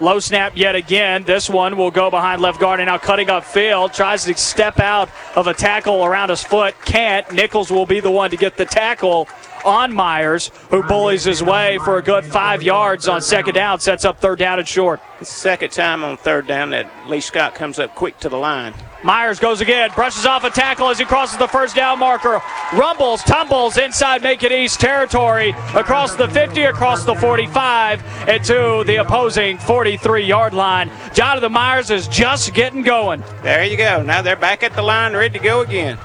Low 0.00 0.18
snap 0.18 0.56
yet 0.56 0.74
again. 0.74 1.22
This 1.22 1.48
one 1.48 1.76
will 1.76 1.92
go 1.92 2.10
behind 2.10 2.42
left 2.42 2.58
guard 2.58 2.80
and 2.80 2.88
now 2.88 2.98
cutting 2.98 3.30
up 3.30 3.44
field. 3.44 3.92
Tries 3.92 4.24
to 4.24 4.36
step 4.36 4.80
out 4.80 5.08
of 5.36 5.46
a 5.46 5.54
tackle 5.54 6.04
around 6.04 6.30
his 6.30 6.42
foot. 6.42 6.74
Can't. 6.84 7.30
Nichols 7.32 7.70
will 7.70 7.86
be 7.86 8.00
the 8.00 8.10
one 8.10 8.30
to 8.30 8.36
get 8.36 8.56
the 8.56 8.64
tackle 8.64 9.28
on 9.64 9.92
Myers, 9.92 10.50
who 10.70 10.82
bullies 10.82 11.24
his 11.24 11.42
way 11.42 11.78
for 11.78 11.98
a 11.98 12.02
good 12.02 12.24
five 12.24 12.62
yards 12.62 13.08
on 13.08 13.20
second 13.20 13.54
down, 13.54 13.80
sets 13.80 14.04
up 14.04 14.20
third 14.20 14.38
down 14.38 14.58
and 14.58 14.68
short. 14.68 15.00
Second 15.22 15.72
time 15.72 16.04
on 16.04 16.16
third 16.16 16.46
down 16.46 16.70
that 16.70 16.90
Lee 17.08 17.20
Scott 17.20 17.54
comes 17.54 17.78
up 17.78 17.94
quick 17.94 18.18
to 18.20 18.28
the 18.28 18.36
line. 18.36 18.74
Myers 19.02 19.38
goes 19.38 19.60
again, 19.60 19.90
brushes 19.94 20.24
off 20.24 20.44
a 20.44 20.50
tackle 20.50 20.88
as 20.88 20.98
he 20.98 21.04
crosses 21.04 21.38
the 21.38 21.46
first 21.46 21.76
down 21.76 21.98
marker, 21.98 22.40
rumbles, 22.72 23.22
tumbles 23.22 23.76
inside 23.76 24.22
Macon 24.22 24.50
East 24.50 24.80
territory, 24.80 25.50
across 25.74 26.14
the 26.14 26.26
50, 26.28 26.62
across 26.62 27.04
the 27.04 27.14
45, 27.14 28.02
and 28.28 28.42
to 28.44 28.82
the 28.86 28.96
opposing 28.96 29.58
43 29.58 30.24
yard 30.24 30.54
line. 30.54 30.90
Jonathan 31.12 31.52
Myers 31.52 31.90
is 31.90 32.08
just 32.08 32.54
getting 32.54 32.82
going. 32.82 33.22
There 33.42 33.64
you 33.64 33.76
go. 33.76 34.02
Now 34.02 34.22
they're 34.22 34.36
back 34.36 34.62
at 34.62 34.72
the 34.74 34.82
line, 34.82 35.14
ready 35.14 35.38
to 35.38 35.44
go 35.44 35.60
again. 35.60 35.98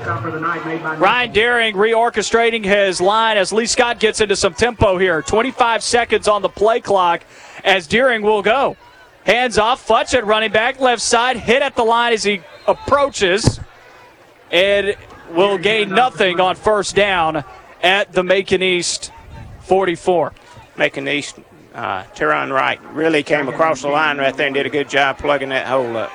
Ryan 0.00 1.32
Deering 1.32 1.74
reorchestrating 1.74 2.64
his 2.64 3.00
line 3.00 3.36
as 3.36 3.52
Lee 3.52 3.66
Scott 3.66 4.00
gets 4.00 4.20
into 4.20 4.36
some 4.36 4.54
tempo 4.54 4.98
here. 4.98 5.22
25 5.22 5.82
seconds 5.82 6.28
on 6.28 6.42
the 6.42 6.48
play 6.48 6.80
clock 6.80 7.22
as 7.64 7.86
Deering 7.86 8.22
will 8.22 8.42
go. 8.42 8.76
Hands 9.24 9.56
off, 9.58 9.86
Futch 9.86 10.14
at 10.14 10.24
running 10.24 10.50
back, 10.50 10.80
left 10.80 11.02
side, 11.02 11.36
hit 11.36 11.62
at 11.62 11.76
the 11.76 11.84
line 11.84 12.12
as 12.12 12.22
he 12.22 12.40
approaches, 12.66 13.60
and 14.50 14.96
will 15.32 15.58
gain 15.58 15.90
nothing 15.90 16.40
on 16.40 16.56
first 16.56 16.96
down 16.96 17.44
at 17.82 18.12
the 18.12 18.22
Macon 18.22 18.62
East 18.62 19.12
44. 19.60 20.32
Macon 20.76 21.06
East, 21.06 21.38
uh, 21.74 22.04
Teron 22.14 22.50
Wright 22.50 22.80
really 22.92 23.22
came 23.22 23.48
across 23.48 23.82
the 23.82 23.88
line 23.88 24.16
right 24.18 24.34
there 24.36 24.46
and 24.46 24.54
did 24.54 24.66
a 24.66 24.70
good 24.70 24.88
job 24.88 25.18
plugging 25.18 25.50
that 25.50 25.66
hole 25.66 25.96
up 25.96 26.10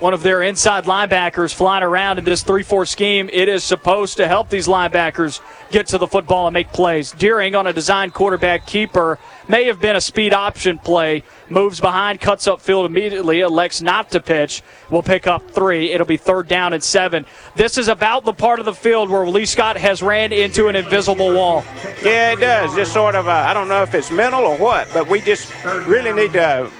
one 0.00 0.12
of 0.12 0.22
their 0.22 0.42
inside 0.42 0.84
linebackers 0.84 1.54
flying 1.54 1.82
around 1.82 2.18
in 2.18 2.24
this 2.24 2.42
3 2.42 2.62
4 2.62 2.86
scheme. 2.86 3.30
It 3.32 3.48
is 3.48 3.64
supposed 3.64 4.16
to 4.18 4.28
help 4.28 4.48
these 4.48 4.66
linebackers 4.66 5.40
get 5.70 5.86
to 5.88 5.98
the 5.98 6.06
football 6.06 6.46
and 6.46 6.54
make 6.54 6.72
plays. 6.72 7.12
Deering 7.12 7.54
on 7.54 7.66
a 7.66 7.72
design 7.72 8.10
quarterback 8.10 8.66
keeper 8.66 9.18
may 9.48 9.64
have 9.64 9.80
been 9.80 9.96
a 9.96 10.00
speed 10.00 10.32
option 10.32 10.78
play. 10.78 11.22
Moves 11.48 11.80
behind, 11.80 12.20
cuts 12.20 12.46
up 12.46 12.60
field 12.60 12.86
immediately, 12.86 13.40
elects 13.40 13.80
not 13.80 14.10
to 14.10 14.20
pitch. 14.20 14.62
Will 14.90 15.02
pick 15.02 15.26
up 15.26 15.50
three. 15.50 15.92
It'll 15.92 16.06
be 16.06 16.16
third 16.16 16.48
down 16.48 16.72
and 16.72 16.82
seven. 16.82 17.24
This 17.54 17.78
is 17.78 17.88
about 17.88 18.24
the 18.24 18.34
part 18.34 18.58
of 18.58 18.64
the 18.64 18.74
field 18.74 19.08
where 19.10 19.26
Lee 19.26 19.46
Scott 19.46 19.76
has 19.76 20.02
ran 20.02 20.32
into 20.32 20.68
an 20.68 20.76
invisible 20.76 21.32
wall. 21.32 21.64
Yeah, 22.02 22.32
it 22.32 22.40
does. 22.40 22.74
Just 22.74 22.92
sort 22.92 23.14
of, 23.14 23.28
I 23.28 23.54
don't 23.54 23.68
know 23.68 23.82
if 23.82 23.94
it's 23.94 24.10
mental 24.10 24.42
or 24.42 24.56
what, 24.58 24.88
but 24.92 25.08
we 25.08 25.20
just 25.20 25.52
really 25.64 26.12
need 26.12 26.32
to 26.34 26.70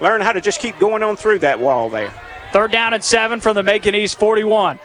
learn 0.00 0.20
how 0.20 0.32
to 0.32 0.40
just 0.40 0.60
keep 0.60 0.78
going 0.78 1.02
on 1.02 1.16
through 1.16 1.40
that 1.40 1.60
wall 1.60 1.88
there. 1.88 2.12
Third 2.52 2.72
down 2.72 2.94
and 2.94 3.02
seven 3.02 3.40
from 3.40 3.54
the 3.54 3.62
Macon 3.62 3.94
East 3.94 4.18
41. 4.18 4.78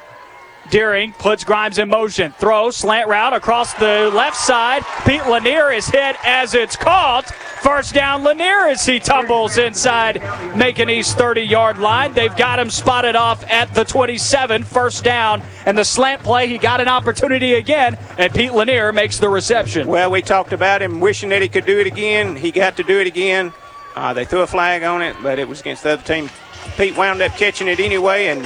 Deering 0.70 1.14
puts 1.14 1.44
Grimes 1.44 1.80
in 1.80 1.90
motion. 1.90 2.32
Throw, 2.34 2.70
slant 2.70 3.08
route 3.08 3.34
across 3.34 3.74
the 3.74 4.12
left 4.14 4.38
side. 4.38 4.84
Pete 5.06 5.26
Lanier 5.26 5.72
is 5.72 5.88
hit 5.88 6.16
as 6.24 6.54
it's 6.54 6.76
caught. 6.76 7.26
First 7.62 7.94
down, 7.94 8.24
Lanier 8.24 8.68
as 8.68 8.86
he 8.86 9.00
tumbles 9.00 9.58
inside 9.58 10.22
Macon 10.56 10.90
East 10.90 11.18
30 11.18 11.42
yard 11.42 11.78
line. 11.80 12.14
They've 12.14 12.36
got 12.36 12.60
him 12.60 12.70
spotted 12.70 13.16
off 13.16 13.44
at 13.50 13.74
the 13.74 13.84
27. 13.84 14.64
First 14.64 15.04
down, 15.04 15.42
and 15.66 15.78
the 15.78 15.84
slant 15.84 16.24
play, 16.24 16.48
he 16.48 16.58
got 16.58 16.82
an 16.82 16.88
opportunity 16.88 17.56
again, 17.56 17.98
and 18.18 18.34
Pete 18.34 18.54
Lanier 18.54 18.94
makes 18.94 19.18
the 19.18 19.30
reception. 19.30 19.88
Well, 19.88 20.12
we 20.12 20.22
talked 20.22 20.54
about 20.54 20.82
him 20.82 21.00
wishing 21.00 21.30
that 21.30 21.42
he 21.42 21.50
could 21.50 21.66
do 21.66 21.80
it 21.80 21.88
again. 21.88 22.36
He 22.36 22.52
got 22.52 22.78
to 22.78 22.84
do 22.84 23.00
it 23.00 23.08
again. 23.08 23.54
Uh, 23.96 24.14
they 24.14 24.26
threw 24.26 24.42
a 24.42 24.48
flag 24.48 24.84
on 24.84 25.02
it, 25.02 25.16
but 25.22 25.40
it 25.40 25.48
was 25.48 25.62
against 25.62 25.84
the 25.84 25.92
other 25.92 26.04
team. 26.04 26.30
Pete 26.78 26.96
wound 26.96 27.22
up 27.22 27.32
catching 27.34 27.68
it 27.68 27.80
anyway 27.80 28.28
and 28.28 28.42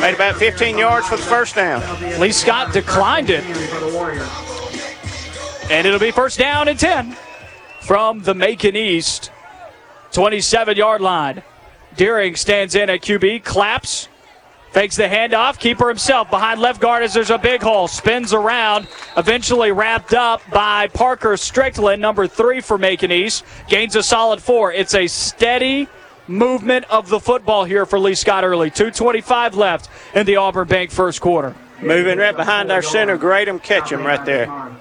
made 0.00 0.14
about 0.14 0.36
15 0.36 0.76
yards 0.76 1.08
for 1.08 1.16
the 1.16 1.22
first 1.22 1.54
down. 1.54 1.80
Lee 2.20 2.32
Scott 2.32 2.72
declined 2.72 3.30
it. 3.30 3.44
And 5.70 5.86
it'll 5.86 6.00
be 6.00 6.10
first 6.10 6.38
down 6.38 6.68
and 6.68 6.78
10 6.78 7.16
from 7.80 8.20
the 8.22 8.34
Macon 8.34 8.76
East 8.76 9.30
27 10.12 10.76
yard 10.76 11.00
line. 11.00 11.42
Deering 11.96 12.34
stands 12.36 12.74
in 12.74 12.90
at 12.90 13.02
QB, 13.02 13.44
claps, 13.44 14.08
fakes 14.74 14.96
the 14.96 15.04
handoff. 15.04 15.58
Keeper 15.58 15.88
himself 15.88 16.28
behind 16.28 16.60
left 16.60 16.80
guard 16.80 17.04
as 17.04 17.14
there's 17.14 17.30
a 17.30 17.38
big 17.38 17.62
hole. 17.62 17.86
Spins 17.86 18.34
around, 18.34 18.88
eventually 19.16 19.70
wrapped 19.70 20.12
up 20.12 20.42
by 20.50 20.88
Parker 20.88 21.36
Strickland, 21.36 22.02
number 22.02 22.26
three 22.26 22.60
for 22.60 22.76
Macon 22.76 23.12
East. 23.12 23.44
Gains 23.68 23.94
a 23.94 24.02
solid 24.02 24.42
four. 24.42 24.72
It's 24.72 24.94
a 24.94 25.06
steady 25.06 25.88
movement 26.26 26.86
of 26.90 27.08
the 27.08 27.20
football 27.20 27.64
here 27.64 27.86
for 27.86 27.98
Lee 27.98 28.14
Scott 28.14 28.44
early. 28.44 28.70
2.25 28.70 29.54
left 29.54 29.88
in 30.14 30.26
the 30.26 30.36
Auburn 30.36 30.66
Bank 30.66 30.90
first 30.90 31.20
quarter. 31.20 31.54
Moving 31.80 32.18
right 32.18 32.36
behind 32.36 32.72
our 32.72 32.82
center, 32.82 33.16
Great 33.16 33.48
catch 33.62 33.92
him 33.92 34.04
right 34.04 34.24
there. 34.24 34.72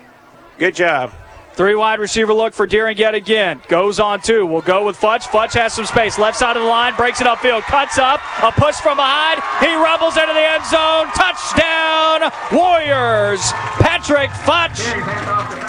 Good 0.58 0.76
job. 0.76 1.14
Three 1.56 1.76
wide 1.76 2.00
receiver 2.00 2.34
look 2.34 2.54
for 2.54 2.66
Deering 2.66 2.98
yet 2.98 3.14
again. 3.14 3.62
Goes 3.68 4.00
on 4.00 4.22
two. 4.22 4.46
We'll 4.46 4.64
go 4.64 4.86
with 4.86 4.98
Futch. 4.98 5.24
Futch 5.24 5.54
has 5.54 5.74
some 5.74 5.86
space. 5.86 6.18
Left 6.18 6.36
side 6.36 6.58
of 6.58 6.64
the 6.64 6.68
line. 6.68 6.96
Breaks 6.96 7.22
it 7.22 7.28
upfield. 7.28 7.62
Cuts 7.62 8.00
up. 8.00 8.20
A 8.42 8.52
push 8.52 8.76
from 8.78 8.98
behind. 8.98 9.40
He 9.60 9.74
rumbles 9.76 10.18
into 10.18 10.34
the 10.34 10.40
end 10.40 10.66
zone. 10.66 11.08
Touchdown, 11.14 12.32
Warriors. 12.52 13.52
Patrick 13.78 14.32
Futch 14.32 14.82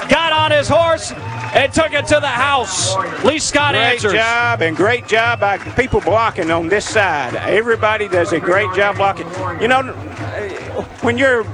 got 0.08 0.32
on 0.32 0.50
his 0.52 0.68
horse 0.68 1.12
and 1.54 1.70
took 1.72 1.92
it 1.92 2.06
to 2.06 2.18
the 2.18 2.26
house. 2.26 2.96
Lee 3.22 3.38
Scott 3.38 3.74
great 3.74 3.82
answers. 3.82 4.12
Great 4.12 4.20
job 4.20 4.62
and 4.62 4.76
great 4.76 5.06
job 5.06 5.40
by 5.40 5.58
people 5.58 6.00
blocking 6.00 6.50
on 6.50 6.68
this 6.68 6.88
side. 6.88 7.36
Everybody 7.36 8.08
does 8.08 8.32
a 8.32 8.40
great 8.40 8.72
job 8.74 8.96
blocking. 8.96 9.26
You 9.60 9.68
know, 9.68 9.82
when 11.02 11.18
you're 11.18 11.44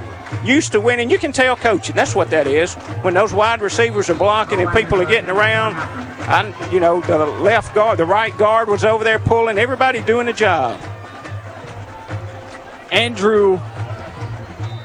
used 0.43 0.71
to 0.71 0.81
winning, 0.81 1.09
you 1.09 1.17
can 1.17 1.31
tell 1.31 1.55
coaching. 1.55 1.95
That's 1.95 2.15
what 2.15 2.29
that 2.31 2.47
is. 2.47 2.75
When 3.03 3.13
those 3.13 3.33
wide 3.33 3.61
receivers 3.61 4.09
are 4.09 4.15
blocking 4.15 4.59
and 4.59 4.71
people 4.71 5.01
are 5.01 5.05
getting 5.05 5.29
around, 5.29 5.75
I, 5.75 6.69
you 6.71 6.79
know, 6.79 7.01
the 7.01 7.17
left 7.17 7.75
guard, 7.75 7.97
the 7.97 8.05
right 8.05 8.35
guard 8.37 8.69
was 8.69 8.83
over 8.83 9.03
there 9.03 9.19
pulling. 9.19 9.57
Everybody 9.57 10.01
doing 10.01 10.25
the 10.25 10.33
job. 10.33 10.79
Andrew, 12.91 13.59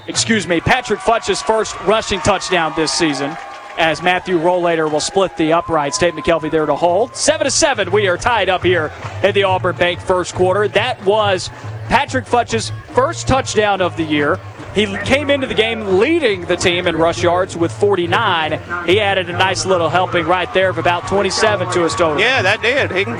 excuse 0.07 0.47
me, 0.47 0.61
Patrick 0.61 1.01
Futch's 1.01 1.43
first 1.43 1.79
rushing 1.81 2.21
touchdown 2.21 2.73
this 2.77 2.93
season 2.93 3.37
as 3.79 4.03
Matthew 4.03 4.39
Rollator 4.39 4.91
will 4.91 5.01
split 5.01 5.37
the 5.37 5.53
uprights. 5.53 5.99
Tate 5.99 6.15
McKelvey 6.15 6.51
there 6.51 6.67
to 6.67 6.75
hold. 6.75 7.15
7 7.15 7.45
to 7.45 7.51
7, 7.51 7.91
we 7.91 8.09
are 8.09 8.17
tied 8.17 8.49
up 8.49 8.63
here 8.63 8.93
in 9.23 9.35
the 9.35 9.45
Auburn 9.45 9.77
Bank 9.77 10.01
first 10.01 10.35
quarter. 10.35 10.69
That 10.69 11.05
was 11.05 11.51
Patrick 11.89 12.25
Futch's 12.25 12.73
first 12.95 13.29
touchdown 13.29 13.81
of 13.81 13.97
the 13.97 14.05
year. 14.05 14.41
He 14.77 14.85
came 15.05 15.31
into 15.31 15.47
the 15.47 15.55
game 15.55 15.99
leading 15.99 16.43
the 16.43 16.55
team 16.55 16.87
in 16.87 16.97
rush 16.97 17.23
yards 17.23 17.57
with 17.57 17.73
49. 17.73 18.87
He 18.87 19.01
added 19.01 19.31
a 19.31 19.33
nice 19.33 19.65
little 19.65 19.89
helping 19.89 20.27
right 20.27 20.53
there 20.53 20.69
of 20.69 20.77
about 20.77 21.09
27 21.09 21.73
to 21.73 21.85
his 21.85 21.95
total. 21.95 22.21
Yeah, 22.21 22.43
that 22.43 22.61
did. 22.61 22.93
He 22.93 23.05
can 23.05 23.17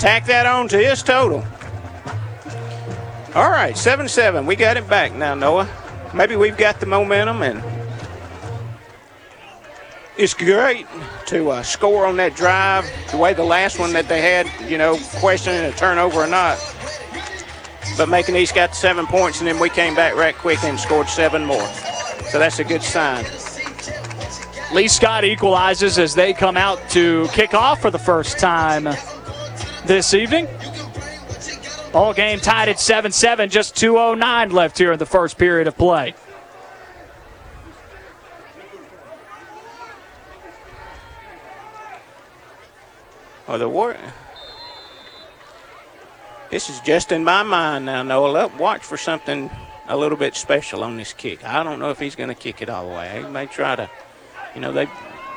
tack 0.00 0.26
that 0.26 0.46
on 0.46 0.66
to 0.66 0.76
his 0.76 1.04
total. 1.04 1.44
All 3.36 3.50
right, 3.50 3.76
7 3.76 4.08
7. 4.08 4.46
We 4.46 4.56
got 4.56 4.76
it 4.76 4.88
back 4.88 5.14
now, 5.14 5.36
Noah. 5.36 5.68
Maybe 6.12 6.34
we've 6.34 6.56
got 6.56 6.80
the 6.80 6.86
momentum 6.86 7.40
and 7.42 7.62
it's 10.16 10.34
great 10.34 10.88
to 11.26 11.50
uh, 11.50 11.62
score 11.62 12.04
on 12.04 12.16
that 12.16 12.34
drive 12.34 12.84
the 13.12 13.16
way 13.16 13.32
the 13.32 13.44
last 13.44 13.78
one 13.78 13.92
that 13.92 14.08
they 14.08 14.20
had, 14.20 14.48
you 14.68 14.76
know, 14.76 14.98
questioning 15.20 15.62
a 15.62 15.72
turnover 15.76 16.24
or 16.24 16.26
not. 16.26 16.58
But 17.98 18.08
Macon 18.08 18.36
East 18.36 18.54
got 18.54 18.76
seven 18.76 19.06
points, 19.06 19.40
and 19.40 19.48
then 19.48 19.58
we 19.58 19.68
came 19.68 19.96
back 19.96 20.14
right 20.14 20.34
quick 20.36 20.62
and 20.62 20.78
scored 20.78 21.08
seven 21.08 21.44
more. 21.44 21.66
So 22.30 22.38
that's 22.38 22.60
a 22.60 22.64
good 22.64 22.82
sign. 22.82 23.24
Lee 24.72 24.86
Scott 24.86 25.24
equalizes 25.24 25.98
as 25.98 26.14
they 26.14 26.32
come 26.32 26.56
out 26.56 26.78
to 26.90 27.26
kick 27.32 27.54
off 27.54 27.82
for 27.82 27.90
the 27.90 27.98
first 27.98 28.38
time 28.38 28.84
this 29.84 30.14
evening. 30.14 30.46
All 31.92 32.14
game 32.14 32.38
tied 32.38 32.68
at 32.68 32.78
7 32.78 33.10
7, 33.10 33.50
just 33.50 33.74
2.09 33.74 34.52
left 34.52 34.78
here 34.78 34.92
in 34.92 34.98
the 35.00 35.06
first 35.06 35.36
period 35.36 35.66
of 35.66 35.76
play. 35.76 36.14
Oh, 43.48 43.58
the 43.58 43.68
war. 43.68 43.96
This 46.50 46.70
is 46.70 46.80
just 46.80 47.12
in 47.12 47.24
my 47.24 47.42
mind 47.42 47.86
now, 47.86 48.02
Noah. 48.02 48.48
Watch 48.58 48.82
for 48.82 48.96
something 48.96 49.50
a 49.86 49.96
little 49.96 50.16
bit 50.16 50.34
special 50.34 50.82
on 50.82 50.96
this 50.96 51.12
kick. 51.12 51.44
I 51.44 51.62
don't 51.62 51.78
know 51.78 51.90
if 51.90 51.98
he's 51.98 52.16
going 52.16 52.30
to 52.30 52.34
kick 52.34 52.62
it 52.62 52.70
all 52.70 52.88
the 52.88 52.94
way. 52.94 53.22
He 53.22 53.28
may 53.28 53.46
try 53.46 53.76
to, 53.76 53.90
you 54.54 54.60
know, 54.60 54.72
they 54.72 54.88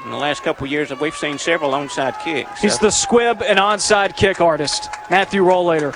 in 0.05 0.09
the 0.09 0.17
last 0.17 0.41
couple 0.41 0.65
years 0.67 0.91
we've 0.99 1.15
seen 1.15 1.37
several 1.37 1.71
onside 1.71 2.19
kicks. 2.23 2.61
He's 2.61 2.79
the 2.79 2.89
squib 2.89 3.41
and 3.43 3.59
onside 3.59 4.15
kick 4.15 4.41
artist, 4.41 4.89
Matthew 5.09 5.43
Rollator. 5.43 5.95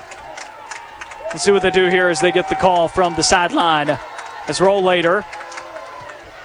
Let's 1.30 1.44
see 1.44 1.52
what 1.52 1.64
they 1.64 1.72
do 1.72 1.90
here 1.90 2.10
as 2.10 2.22
they 2.22 2.32
get 2.32 2.48
the 2.50 2.56
call 2.56 2.88
from 2.88 3.16
the 3.16 3.24
sideline. 3.24 3.90
As 4.48 4.60
Rollator 4.60 5.26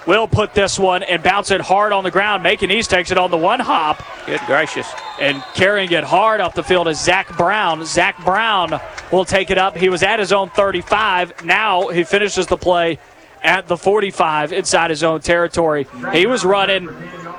will 0.07 0.27
put 0.29 0.55
this 0.55 0.79
one 0.79 1.03
and 1.03 1.23
bounce 1.23 1.51
it 1.51 1.61
hard 1.61 1.93
on 1.93 2.05
the 2.05 2.11
ground. 2.11 2.43
Macon 2.43 2.71
East 2.71 2.91
takes 2.91 3.11
it 3.11 3.19
on 3.19 3.31
the 3.31 3.37
one 3.37 3.61
hop. 3.61 4.03
Good 4.27 4.41
gracious. 4.47 4.91
And 5.21 5.43
carrying 5.55 5.93
it 5.93 6.05
hard 6.05 6.41
off 6.41 6.55
the 6.55 6.63
field 6.63 6.89
is 6.89 7.01
Zach 7.01 7.37
Brown. 7.37 7.85
Zach 7.85 8.23
Brown 8.25 8.81
will 9.13 9.25
take 9.25 9.51
it 9.51 9.59
up. 9.59 9.77
He 9.77 9.89
was 9.89 10.03
at 10.03 10.19
his 10.19 10.33
own 10.33 10.51
35. 10.51 11.45
Now 11.45 11.89
he 11.89 12.05
finishes 12.05 12.47
the 12.47 12.57
play 12.57 12.99
at 13.43 13.67
the 13.69 13.77
45 13.77 14.53
inside 14.53 14.91
his 14.91 15.03
own 15.03 15.21
territory. 15.21 15.87
He 16.13 16.27
was 16.27 16.45
running 16.45 16.89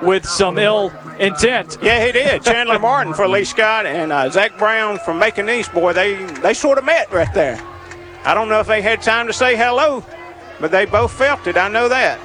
with 0.01 0.26
some 0.26 0.57
ill 0.57 0.91
intent. 1.20 1.78
Yeah, 1.82 2.05
he 2.05 2.12
did. 2.12 2.43
Chandler 2.43 2.80
Martin 2.80 3.14
for 3.14 3.28
Lee 3.28 3.43
Scott 3.43 3.86
and 3.86 4.12
uh, 4.12 4.30
Zach 4.30 4.57
Brown 4.57 4.97
from 4.99 5.20
Macon 5.20 5.49
East. 5.49 5.72
Boy, 5.74 5.93
they 5.93 6.16
they 6.41 6.53
sort 6.53 6.78
of 6.78 6.86
met 6.86 7.12
right 7.12 7.32
there. 7.34 7.62
I 8.24 8.34
don't 8.34 8.49
know 8.49 8.59
if 8.59 8.68
they 8.68 8.82
had 8.82 9.01
time 9.01 9.28
to 9.28 9.34
say 9.34 9.55
hello, 9.55 10.03
but 10.59 10.72
they 10.72 10.86
both 10.86 11.12
felt 11.12 11.47
it. 11.47 11.57
I 11.57 11.68
know 11.68 11.89
that. 11.89 12.20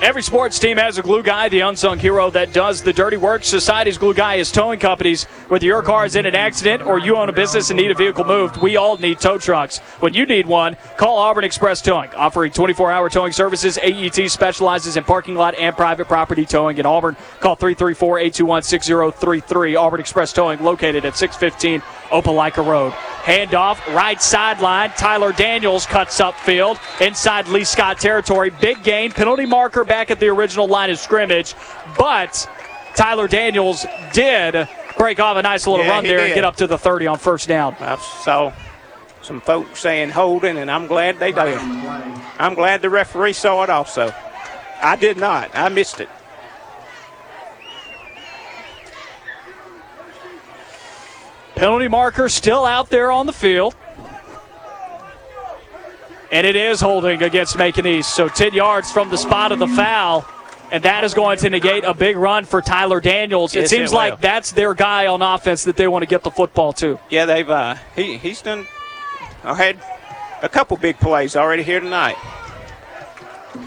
Every 0.00 0.22
sports 0.22 0.60
team 0.60 0.76
has 0.76 0.96
a 0.96 1.02
glue 1.02 1.24
guy, 1.24 1.48
the 1.48 1.60
unsung 1.60 1.98
hero 1.98 2.30
that 2.30 2.52
does 2.52 2.82
the 2.82 2.92
dirty 2.92 3.16
work. 3.16 3.42
Society's 3.42 3.98
glue 3.98 4.14
guy 4.14 4.36
is 4.36 4.52
towing 4.52 4.78
companies. 4.78 5.24
Whether 5.48 5.66
your 5.66 5.82
car 5.82 6.06
is 6.06 6.14
in 6.14 6.24
an 6.24 6.36
accident 6.36 6.86
or 6.86 7.00
you 7.00 7.16
own 7.16 7.28
a 7.28 7.32
business 7.32 7.70
and 7.70 7.80
need 7.80 7.90
a 7.90 7.96
vehicle 7.96 8.24
moved, 8.24 8.58
we 8.58 8.76
all 8.76 8.96
need 8.96 9.18
tow 9.18 9.38
trucks. 9.38 9.78
When 9.98 10.14
you 10.14 10.24
need 10.24 10.46
one, 10.46 10.76
call 10.96 11.18
Auburn 11.18 11.42
Express 11.42 11.82
Towing. 11.82 12.10
Offering 12.14 12.52
24 12.52 12.92
hour 12.92 13.10
towing 13.10 13.32
services, 13.32 13.76
AET 13.76 14.30
specializes 14.30 14.96
in 14.96 15.02
parking 15.02 15.34
lot 15.34 15.56
and 15.56 15.74
private 15.74 16.06
property 16.06 16.46
towing 16.46 16.78
in 16.78 16.86
Auburn. 16.86 17.16
Call 17.40 17.56
334 17.56 18.20
821 18.20 18.62
6033. 18.62 19.74
Auburn 19.74 19.98
Express 19.98 20.32
Towing, 20.32 20.62
located 20.62 21.04
at 21.06 21.16
615 21.16 21.82
Opelika 22.10 22.64
Road. 22.64 22.92
Handoff, 22.92 23.84
right 23.94 24.20
sideline. 24.22 24.90
Tyler 24.90 25.32
Daniels 25.32 25.84
cuts 25.84 26.18
upfield 26.18 26.78
inside 27.00 27.46
Lee 27.48 27.64
Scott 27.64 27.98
territory. 27.98 28.50
Big 28.50 28.82
gain, 28.82 29.12
penalty 29.12 29.44
marker 29.44 29.84
back 29.84 30.10
at 30.10 30.18
the 30.18 30.28
original 30.28 30.66
line 30.66 30.90
of 30.90 30.98
scrimmage. 30.98 31.54
But 31.98 32.48
Tyler 32.94 33.28
Daniels 33.28 33.84
did 34.12 34.68
break 34.96 35.20
off 35.20 35.36
a 35.36 35.42
nice 35.42 35.66
little 35.66 35.84
Yeah, 35.84 35.92
run 35.92 36.04
he 36.04 36.10
there 36.10 36.20
and 36.20 36.34
get 36.34 36.44
up 36.44 36.56
to 36.56 36.66
the 36.66 36.78
30 36.78 37.06
on 37.06 37.18
first 37.18 37.48
down. 37.48 37.76
I 37.80 37.96
saw 37.96 38.52
some 39.20 39.40
folks 39.40 39.80
saying 39.80 40.10
holding, 40.10 40.56
and 40.56 40.70
I'm 40.70 40.86
glad 40.86 41.18
they 41.18 41.32
did. 41.32 41.58
I'm 42.38 42.54
glad 42.54 42.82
the 42.82 42.90
referee 42.90 43.34
saw 43.34 43.62
it 43.62 43.70
also. 43.70 44.12
I 44.80 44.96
did 44.96 45.16
not. 45.16 45.50
I 45.54 45.68
missed 45.68 46.00
it. 46.00 46.08
Penalty 51.58 51.88
marker 51.88 52.28
still 52.28 52.64
out 52.64 52.88
there 52.88 53.10
on 53.10 53.26
the 53.26 53.32
field. 53.32 53.74
And 56.30 56.46
it 56.46 56.54
is 56.54 56.80
holding 56.80 57.22
against 57.22 57.58
Macon 57.58 57.84
East. 57.84 58.14
So 58.14 58.28
10 58.28 58.52
yards 58.54 58.92
from 58.92 59.10
the 59.10 59.18
spot 59.18 59.50
of 59.50 59.58
the 59.58 59.66
foul. 59.66 60.24
And 60.70 60.84
that 60.84 61.02
is 61.02 61.14
going 61.14 61.38
to 61.38 61.50
negate 61.50 61.82
a 61.82 61.94
big 61.94 62.16
run 62.16 62.44
for 62.44 62.62
Tyler 62.62 63.00
Daniels. 63.00 63.56
It 63.56 63.62
Yes, 63.62 63.70
seems 63.70 63.92
it 63.92 63.96
like 63.96 64.20
that's 64.20 64.52
their 64.52 64.72
guy 64.74 65.06
on 65.06 65.20
offense 65.20 65.64
that 65.64 65.76
they 65.76 65.88
want 65.88 66.02
to 66.02 66.06
get 66.06 66.22
the 66.22 66.30
football 66.30 66.72
to. 66.74 67.00
Yeah, 67.08 67.24
they've 67.24 67.48
uh, 67.48 67.76
he 67.96 68.18
he's 68.18 68.42
done. 68.42 68.66
I 69.42 69.54
had 69.54 69.78
a 70.42 70.48
couple 70.48 70.76
big 70.76 70.98
plays 71.00 71.34
already 71.34 71.62
here 71.62 71.80
tonight. 71.80 72.16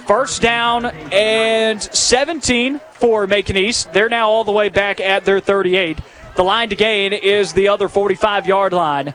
First 0.06 0.44
down 0.44 0.86
and 0.86 1.82
17 1.82 2.80
for 2.92 3.26
Macon 3.26 3.58
East. 3.58 3.92
They're 3.92 4.08
now 4.08 4.30
all 4.30 4.44
the 4.44 4.52
way 4.52 4.70
back 4.70 5.00
at 5.02 5.26
their 5.26 5.40
38. 5.40 5.98
The 6.36 6.44
line 6.44 6.70
to 6.70 6.76
gain 6.76 7.14
is 7.14 7.54
the 7.54 7.68
other 7.68 7.90
45 7.90 8.48
yard 8.48 8.74
line. 8.74 9.14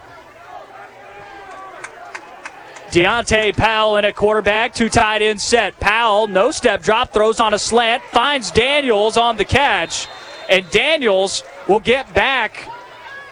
Deontay 2.90 3.56
Powell 3.56 3.96
in 3.96 4.04
at 4.04 4.14
quarterback, 4.14 4.72
two 4.72 4.88
tight 4.88 5.20
end 5.20 5.40
set. 5.40 5.78
Powell, 5.80 6.28
no 6.28 6.50
step 6.50 6.82
drop, 6.82 7.12
throws 7.12 7.40
on 7.40 7.52
a 7.52 7.58
slant, 7.58 8.02
finds 8.04 8.50
Daniels 8.50 9.16
on 9.16 9.36
the 9.36 9.44
catch, 9.44 10.06
and 10.48 10.68
Daniels 10.70 11.42
will 11.68 11.80
get 11.80 12.12
back 12.14 12.70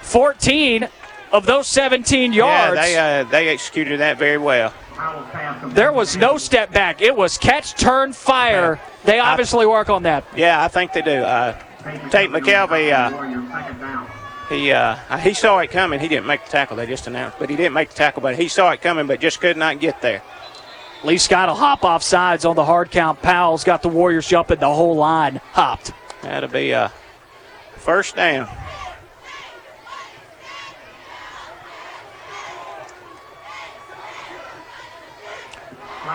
14 0.03 0.89
of 1.33 1.47
those 1.47 1.67
17 1.69 2.33
yards. 2.33 2.77
Yeah, 2.77 2.83
they 2.83 3.21
uh, 3.21 3.25
they 3.31 3.49
executed 3.49 4.01
that 4.01 4.19
very 4.19 4.39
well. 4.39 4.73
There 5.67 5.93
was 5.93 6.17
no 6.17 6.39
step 6.39 6.73
back. 6.73 7.01
It 7.01 7.17
was 7.17 7.39
catch, 7.39 7.75
turn, 7.75 8.13
fire. 8.13 8.81
They 9.05 9.19
obviously 9.19 9.67
work 9.67 9.91
on 9.91 10.05
that. 10.05 10.25
Yeah, 10.37 10.63
I 10.63 10.69
think 10.69 10.93
they 10.93 11.03
do. 11.03 11.23
Uh, 11.23 11.59
Tate 12.11 12.31
McKelvey, 12.31 12.93
uh, 12.93 14.07
he 14.49 14.73
uh, 14.73 14.97
he 15.19 15.35
saw 15.35 15.59
it 15.59 15.71
coming. 15.71 16.01
He 16.01 16.09
didn't 16.09 16.27
make 16.27 16.45
the 16.45 16.51
tackle. 16.51 16.77
They 16.77 16.87
just 16.87 17.07
announced, 17.07 17.39
but 17.39 17.51
he 17.51 17.57
didn't 17.57 17.75
make 17.75 17.91
the 17.91 17.95
tackle. 17.95 18.23
But 18.23 18.37
he 18.37 18.49
saw 18.49 18.71
it 18.71 18.81
coming, 18.81 19.07
but 19.07 19.21
just 19.21 19.41
could 19.41 19.57
not 19.57 19.81
get 19.81 20.01
there. 20.01 20.23
Lee 21.03 21.19
Scott 21.19 21.49
will 21.49 21.57
hop 21.57 21.85
off 21.85 22.03
sides 22.03 22.47
on 22.47 22.57
the 22.57 22.65
hard 22.65 22.91
count. 22.91 23.21
Powell's 23.21 23.65
got 23.65 23.83
the 23.83 23.91
Warriors 23.91 24.27
jumping. 24.27 24.61
The 24.61 24.73
whole 24.73 24.97
line 24.97 25.41
hopped. 25.53 25.93
That'll 26.23 26.49
be 26.49 26.71
a 26.71 26.91
first 27.77 28.17
down. 28.17 28.49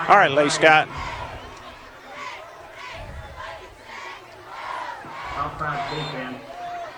All 0.07 0.17
right, 0.17 0.31
Lee 0.31 0.49
Scott. 0.49 0.87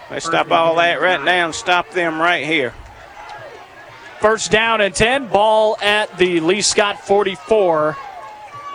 Let's 0.10 0.26
stop 0.26 0.52
all 0.52 0.76
that 0.76 1.00
right 1.02 1.24
now 1.24 1.46
and 1.46 1.56
stop 1.56 1.89
them 1.92 2.20
right 2.20 2.46
here. 2.46 2.74
First 4.20 4.52
down 4.52 4.82
and 4.82 4.94
10. 4.94 5.28
Ball 5.28 5.78
at 5.82 6.16
the 6.18 6.42
Lee 6.42 6.62
Scott 6.62 7.00
44. 7.00 7.98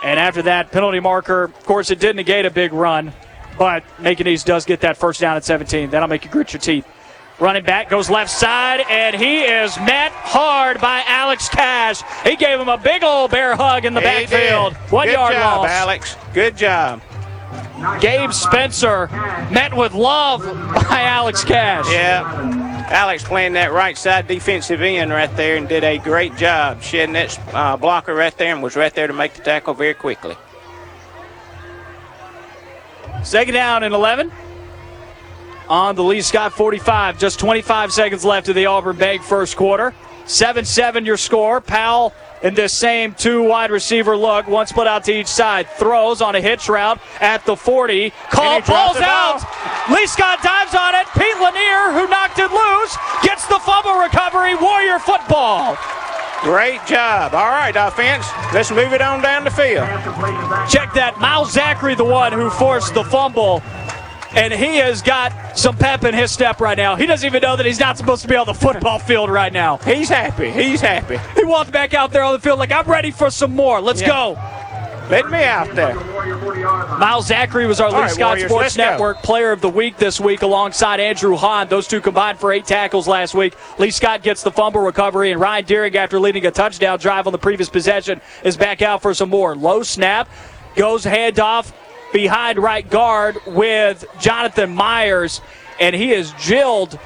And 0.03 0.19
after 0.19 0.41
that 0.43 0.71
penalty 0.71 0.99
marker, 0.99 1.43
of 1.43 1.65
course, 1.65 1.89
it 1.91 1.99
did 1.99 2.15
negate 2.15 2.45
a 2.45 2.51
big 2.51 2.73
run, 2.73 3.13
but 3.57 3.83
Macon 3.99 4.27
East 4.27 4.45
does 4.45 4.65
get 4.65 4.81
that 4.81 4.97
first 4.97 5.19
down 5.19 5.37
at 5.37 5.43
17. 5.43 5.89
That'll 5.89 6.07
make 6.07 6.23
you 6.25 6.29
grit 6.31 6.53
your 6.53 6.59
teeth. 6.59 6.85
Running 7.39 7.63
back 7.63 7.89
goes 7.89 8.09
left 8.09 8.31
side, 8.31 8.83
and 8.89 9.15
he 9.15 9.41
is 9.41 9.77
met 9.77 10.11
hard 10.11 10.81
by 10.81 11.03
Alex 11.07 11.49
Cash. 11.49 12.01
He 12.23 12.35
gave 12.35 12.59
him 12.59 12.67
a 12.67 12.77
big 12.77 13.03
old 13.03 13.29
bear 13.31 13.55
hug 13.55 13.85
in 13.85 13.93
the 13.93 14.01
He 14.01 14.05
backfield. 14.05 14.73
did. 14.73 14.91
One 14.91 15.07
Good 15.07 15.13
yard 15.13 15.33
job, 15.33 15.57
loss. 15.61 15.69
Alex. 15.69 16.15
Good 16.33 16.57
job. 16.57 17.01
Gabe 18.01 18.31
Spencer 18.31 19.07
met 19.51 19.75
with 19.75 19.93
love 19.93 20.43
by 20.43 21.01
Alex 21.03 21.43
Cash. 21.43 21.85
Yeah. 21.91 22.85
Alex 22.89 23.23
playing 23.23 23.53
that 23.53 23.71
right 23.71 23.97
side 23.97 24.27
defensive 24.27 24.81
end 24.81 25.11
right 25.11 25.35
there 25.35 25.57
and 25.57 25.67
did 25.67 25.83
a 25.83 25.97
great 25.97 26.35
job 26.37 26.81
shedding 26.81 27.13
that 27.13 27.37
uh, 27.53 27.77
blocker 27.77 28.15
right 28.15 28.35
there 28.37 28.53
and 28.53 28.63
was 28.63 28.75
right 28.75 28.93
there 28.95 29.07
to 29.07 29.13
make 29.13 29.33
the 29.33 29.43
tackle 29.43 29.73
very 29.73 29.93
quickly. 29.93 30.35
Second 33.23 33.53
down 33.53 33.83
and 33.83 33.93
11 33.93 34.31
on 35.69 35.95
the 35.95 36.03
Lee 36.03 36.21
Scott 36.21 36.53
45. 36.53 37.19
Just 37.19 37.39
25 37.39 37.91
seconds 37.91 38.25
left 38.25 38.49
of 38.49 38.55
the 38.55 38.65
Auburn 38.65 38.97
Bank 38.97 39.21
first 39.21 39.55
quarter. 39.55 39.93
7 40.25 40.65
7 40.65 41.05
your 41.05 41.17
score. 41.17 41.61
Powell 41.61 42.13
in 42.41 42.53
this 42.53 42.73
same 42.73 43.13
two 43.13 43.43
wide 43.43 43.71
receiver 43.71 44.15
look, 44.15 44.47
one 44.47 44.67
split 44.67 44.87
out 44.87 45.03
to 45.05 45.13
each 45.13 45.27
side. 45.27 45.67
Throws 45.69 46.21
on 46.21 46.35
a 46.35 46.41
hitch 46.41 46.69
route 46.69 46.99
at 47.19 47.45
the 47.45 47.55
40. 47.55 48.11
Call 48.29 48.43
And 48.45 48.63
he 48.63 48.67
dropped 48.67 48.67
balls 48.67 48.97
the 48.97 49.03
out. 49.03 49.89
Lee 49.91 50.07
Scott 50.07 50.41
dives 50.43 50.75
on 50.75 50.95
it. 50.95 51.07
Pete 51.17 51.37
Lanier, 51.39 51.93
who 51.93 52.07
knocked 52.07 52.39
it 52.39 52.51
loose, 52.51 52.97
gets 53.23 53.45
the 53.47 53.59
fumble 53.59 53.99
recovery. 53.99 54.55
Warrior 54.55 54.99
football. 54.99 55.77
Great 56.41 56.85
job. 56.85 57.33
All 57.33 57.49
right, 57.49 57.75
offense. 57.75 58.27
Let's 58.53 58.69
move 58.69 58.93
it 58.93 59.01
on 59.01 59.21
down 59.21 59.43
the 59.43 59.51
field. 59.51 59.87
Check 60.69 60.93
that. 60.93 61.17
Miles 61.19 61.51
Zachary, 61.51 61.95
the 61.95 62.05
one 62.05 62.31
who 62.31 62.49
forced 62.51 62.93
the 62.93 63.03
fumble. 63.03 63.63
And 64.37 64.53
he 64.53 64.77
has 64.77 65.01
got 65.01 65.57
some 65.57 65.75
pep 65.75 66.03
in 66.03 66.13
his 66.13 66.31
step 66.31 66.61
right 66.61 66.77
now. 66.77 66.95
He 66.95 67.07
doesn't 67.07 67.25
even 67.25 67.41
know 67.41 67.55
that 67.55 67.65
he's 67.65 67.79
not 67.79 67.97
supposed 67.97 68.21
to 68.21 68.27
be 68.27 68.35
on 68.35 68.45
the 68.45 68.53
football 68.53 68.99
field 68.99 69.29
right 69.31 69.51
now. 69.51 69.77
He's 69.77 70.09
happy. 70.09 70.51
He's 70.51 70.79
happy. 70.79 71.17
He 71.35 71.43
walked 71.43 71.71
back 71.71 71.93
out 71.95 72.11
there 72.11 72.23
on 72.23 72.33
the 72.33 72.39
field 72.39 72.59
like, 72.59 72.71
I'm 72.71 72.85
ready 72.87 73.09
for 73.11 73.29
some 73.31 73.55
more. 73.55 73.81
Let's 73.81 74.01
Yeah. 74.01 74.07
go. 74.07 74.39
Let 75.09 75.29
me 75.31 75.41
out 75.43 75.73
there. 75.73 75.95
Miles 75.95 77.27
Zachary 77.27 77.65
was 77.65 77.79
our 77.79 77.87
All 77.87 77.93
Lee 77.93 77.99
right, 78.01 78.11
Scott 78.11 78.27
Warriors, 78.31 78.49
Sports 78.51 78.63
let's 78.63 78.75
go. 78.75 78.83
Network 78.83 79.23
Player 79.23 79.53
of 79.53 79.61
the 79.61 79.69
Week 79.69 79.95
this 79.97 80.19
week 80.19 80.41
alongside 80.41 80.99
Andrew 80.99 81.37
Hahn. 81.37 81.69
Those 81.69 81.87
two 81.87 82.01
combined 82.01 82.39
for 82.39 82.51
eight 82.51 82.65
tackles 82.65 83.07
last 83.07 83.33
week. 83.33 83.55
Lee 83.79 83.89
Scott 83.89 84.21
gets 84.21 84.43
the 84.43 84.51
fumble 84.51 84.81
recovery, 84.81 85.31
and 85.31 85.39
Ryan 85.39 85.63
Deering, 85.63 85.95
after 85.95 86.19
leading 86.19 86.45
a 86.45 86.51
touchdown 86.51 86.99
drive 86.99 87.25
on 87.25 87.31
the 87.31 87.39
previous 87.39 87.69
possession, 87.69 88.19
is 88.43 88.57
back 88.57 88.81
out 88.81 89.01
for 89.01 89.13
some 89.13 89.29
more. 89.29 89.55
Low 89.55 89.81
snap, 89.81 90.27
goes 90.75 91.05
handoff 91.05 91.71
behind 92.13 92.59
right 92.59 92.87
guard 92.89 93.37
with 93.45 94.05
Jonathan 94.19 94.73
Myers, 94.73 95.41
and 95.79 95.95
he 95.95 96.11
is 96.13 96.31
drilled, 96.33 96.99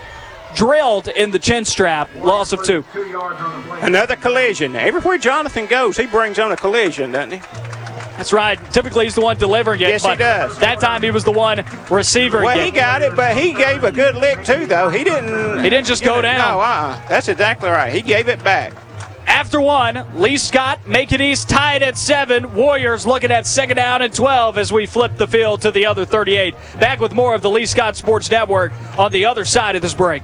drilled 0.56 1.08
in 1.08 1.32
the 1.32 1.40
chin 1.40 1.66
strap. 1.66 2.10
Loss 2.16 2.54
of 2.54 2.64
two. 2.64 2.86
Another 3.82 4.16
collision. 4.16 4.76
Everywhere 4.76 5.18
Jonathan 5.18 5.66
goes, 5.66 5.98
he 5.98 6.06
brings 6.08 6.40
on 6.40 6.52
a 6.52 6.58
collision, 6.58 7.12
doesn't 7.12 7.32
he? 7.32 7.38
That's 8.18 8.34
right. 8.34 8.60
Typically, 8.72 9.06
he's 9.06 9.16
the 9.16 9.22
one 9.22 9.38
delivering 9.38 9.82
it. 9.82 9.88
Yes, 9.88 10.06
he 10.06 10.16
does. 10.16 10.56
That 10.60 10.80
time, 10.80 11.02
he 11.02 11.10
was 11.10 11.24
the 11.24 11.32
one 11.32 11.66
receiving 11.90 12.44
Well, 12.44 12.60
it. 12.60 12.66
he 12.66 12.70
got 12.72 13.02
it, 13.02 13.16
but 13.16 13.36
he 13.36 13.52
gave 13.54 13.84
a 13.84 13.92
good 13.92 14.16
lick 14.16 14.44
too, 14.46 14.68
though. 14.68 14.90
He 14.90 15.04
didn't. 15.04 15.64
He 15.64 15.70
didn't 15.72 15.88
just 15.88 16.04
go 16.04 16.22
down. 16.22 16.38
No, 16.38 16.60
uh-uh. 16.60 17.02
That's 17.08 17.28
exactly 17.30 17.70
right. 17.70 17.92
He 17.92 18.02
gave 18.02 18.28
it 18.28 18.44
back. 18.44 18.74
After 19.32 19.62
one, 19.62 20.06
Lee 20.14 20.38
Scott, 20.38 20.86
Macon 20.86 21.22
East 21.22 21.48
tied 21.48 21.82
at 21.84 21.98
seven. 21.98 22.54
Warriors 22.54 23.08
looking 23.08 23.32
at 23.32 23.48
second 23.48 23.78
down 23.78 24.02
and 24.02 24.14
12 24.14 24.58
as 24.58 24.74
we 24.74 24.86
flip 24.86 25.16
the 25.16 25.26
field 25.26 25.62
to 25.62 25.72
the 25.72 25.86
other 25.86 26.04
38. 26.04 26.54
Back 26.82 27.00
with 27.00 27.14
more 27.14 27.34
of 27.34 27.42
the 27.42 27.50
Lee 27.50 27.66
Scott 27.66 27.96
Sports 27.96 28.30
Network 28.30 28.74
on 29.00 29.10
the 29.14 29.24
other 29.24 29.46
side 29.46 29.78
of 29.78 29.82
this 29.82 29.94
break. 29.94 30.22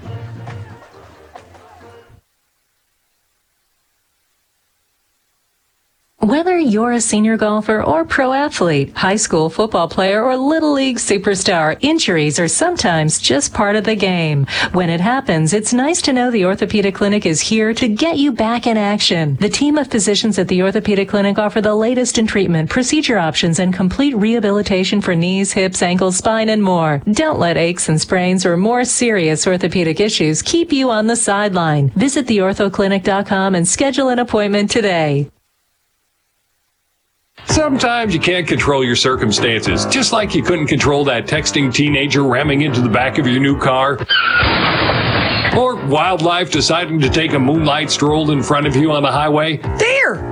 Whether 6.21 6.57
you're 6.57 6.93
a 6.93 6.99
senior 6.99 7.37
golfer 7.37 7.81
or 7.81 8.03
pro 8.03 8.33
athlete, 8.33 8.91
high 8.97 9.17
school 9.17 9.51
football 9.51 9.87
player 9.87 10.23
or 10.23 10.35
little 10.35 10.73
league 10.73 10.97
superstar, 10.97 11.77
injuries 11.79 12.39
are 12.39 12.47
sometimes 12.47 13.19
just 13.19 13.53
part 13.53 13.75
of 13.75 13.83
the 13.83 13.95
game. 13.95 14.47
When 14.73 14.89
it 14.89 14.99
happens, 14.99 15.53
it's 15.53 15.73
nice 15.73 16.01
to 16.01 16.13
know 16.13 16.31
the 16.31 16.43
Orthopedic 16.43 16.95
Clinic 16.95 17.27
is 17.27 17.39
here 17.39 17.71
to 17.75 17.87
get 17.87 18.17
you 18.17 18.31
back 18.31 18.65
in 18.65 18.77
action. 18.77 19.35
The 19.35 19.47
team 19.47 19.77
of 19.77 19.91
physicians 19.91 20.39
at 20.39 20.47
the 20.47 20.63
Orthopedic 20.63 21.07
Clinic 21.07 21.37
offer 21.37 21.61
the 21.61 21.75
latest 21.75 22.17
in 22.17 22.25
treatment, 22.25 22.71
procedure 22.71 23.19
options, 23.19 23.59
and 23.59 23.71
complete 23.71 24.15
rehabilitation 24.17 25.01
for 25.01 25.15
knees, 25.15 25.53
hips, 25.53 25.83
ankles, 25.83 26.17
spine, 26.17 26.49
and 26.49 26.63
more. 26.63 26.99
Don't 27.11 27.39
let 27.39 27.57
aches 27.57 27.89
and 27.89 28.01
sprains 28.01 28.43
or 28.43 28.57
more 28.57 28.85
serious 28.85 29.45
orthopedic 29.45 29.99
issues 29.99 30.41
keep 30.41 30.73
you 30.73 30.89
on 30.89 31.05
the 31.05 31.15
sideline. 31.15 31.89
Visit 31.91 32.25
theorthoclinic.com 32.25 33.53
and 33.53 33.67
schedule 33.67 34.09
an 34.09 34.17
appointment 34.17 34.71
today. 34.71 35.29
Sometimes 37.47 38.13
you 38.13 38.19
can't 38.19 38.47
control 38.47 38.83
your 38.83 38.95
circumstances, 38.95 39.85
just 39.85 40.11
like 40.11 40.35
you 40.35 40.43
couldn't 40.43 40.67
control 40.67 41.03
that 41.05 41.25
texting 41.27 41.73
teenager 41.73 42.23
ramming 42.23 42.61
into 42.61 42.81
the 42.81 42.89
back 42.89 43.17
of 43.17 43.25
your 43.25 43.39
new 43.39 43.57
car. 43.59 43.97
Or 45.57 45.75
wildlife 45.87 46.51
deciding 46.51 46.99
to 47.01 47.09
take 47.09 47.33
a 47.33 47.39
moonlight 47.39 47.89
stroll 47.89 48.31
in 48.31 48.43
front 48.43 48.67
of 48.67 48.75
you 48.75 48.91
on 48.91 49.01
the 49.01 49.11
highway. 49.11 49.57
Deer! 49.77 50.23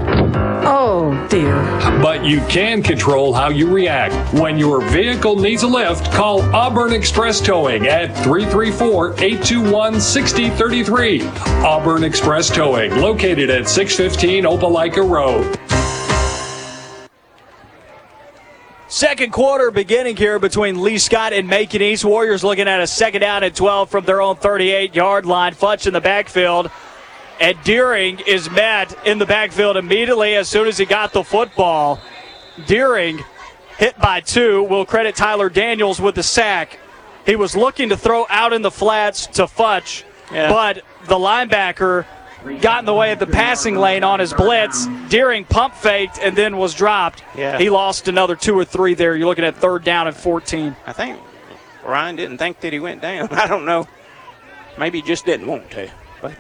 Oh, 0.67 1.27
dear. 1.29 1.55
But 2.01 2.25
you 2.25 2.41
can 2.47 2.83
control 2.83 3.33
how 3.33 3.49
you 3.49 3.69
react. 3.71 4.33
When 4.33 4.57
your 4.57 4.81
vehicle 4.81 5.35
needs 5.35 5.63
a 5.63 5.67
lift, 5.67 6.11
call 6.11 6.41
Auburn 6.55 6.91
Express 6.91 7.39
Towing 7.39 7.87
at 7.87 8.15
334 8.23 9.13
821 9.13 10.01
6033. 10.01 11.27
Auburn 11.63 12.03
Express 12.03 12.49
Towing, 12.49 12.95
located 12.97 13.49
at 13.49 13.69
615 13.69 14.43
Opelika 14.43 15.07
Road. 15.07 15.59
Second 18.87 19.33
quarter 19.33 19.71
beginning 19.71 20.15
here 20.15 20.37
between 20.37 20.81
Lee 20.81 20.99
Scott 20.99 21.33
and 21.33 21.47
Macon 21.47 21.81
East. 21.81 22.05
Warriors 22.05 22.43
looking 22.43 22.67
at 22.67 22.79
a 22.81 22.87
second 22.87 23.21
down 23.21 23.43
and 23.43 23.55
12 23.55 23.89
from 23.89 24.05
their 24.05 24.21
own 24.21 24.35
38 24.35 24.93
yard 24.93 25.25
line. 25.25 25.53
Futch 25.55 25.87
in 25.87 25.93
the 25.93 26.01
backfield. 26.01 26.69
And 27.41 27.57
Deering 27.63 28.19
is 28.27 28.49
met 28.49 28.95
in 29.05 29.17
the 29.17 29.25
backfield 29.25 29.75
immediately 29.75 30.35
as 30.35 30.47
soon 30.47 30.67
as 30.67 30.77
he 30.77 30.85
got 30.85 31.13
the 31.13 31.23
football. 31.23 31.99
Deering 32.67 33.23
hit 33.77 33.97
by 33.99 34.21
two. 34.21 34.63
We'll 34.63 34.85
credit 34.85 35.15
Tyler 35.15 35.49
Daniels 35.49 35.99
with 35.99 36.15
the 36.15 36.23
sack. 36.23 36.79
He 37.25 37.35
was 37.35 37.55
looking 37.57 37.89
to 37.89 37.97
throw 37.97 38.25
out 38.29 38.53
in 38.53 38.61
the 38.61 38.71
flats 38.71 39.25
to 39.27 39.43
Futch, 39.47 40.03
Yeah. 40.31 40.47
but 40.49 40.83
the 41.07 41.15
linebacker 41.15 42.05
got 42.61 42.79
in 42.79 42.85
the 42.85 42.93
way 42.93 43.11
of 43.11 43.19
the 43.19 43.27
passing 43.27 43.75
lane 43.75 44.03
on 44.03 44.19
his 44.19 44.33
blitz. 44.33 44.87
Deering 45.09 45.45
pump 45.45 45.73
faked 45.73 46.19
and 46.19 46.35
then 46.35 46.57
was 46.57 46.73
dropped. 46.73 47.23
Yeah. 47.35 47.57
He 47.57 47.69
lost 47.69 48.07
another 48.07 48.35
two 48.35 48.57
or 48.57 48.65
three 48.65 48.93
there. 48.93 49.15
You're 49.15 49.27
looking 49.27 49.45
at 49.45 49.55
third 49.55 49.83
down 49.83 50.07
and 50.07 50.15
14. 50.15 50.75
I 50.85 50.93
think 50.93 51.19
Ryan 51.85 52.15
didn't 52.15 52.37
think 52.37 52.59
that 52.61 52.73
he 52.73 52.79
went 52.79 53.01
down. 53.01 53.29
I 53.31 53.47
don't 53.47 53.65
know. 53.65 53.87
Maybe 54.77 55.01
he 55.01 55.07
just 55.07 55.25
didn't 55.25 55.47
want 55.47 55.69
to, 55.71 55.89
but 56.21 56.33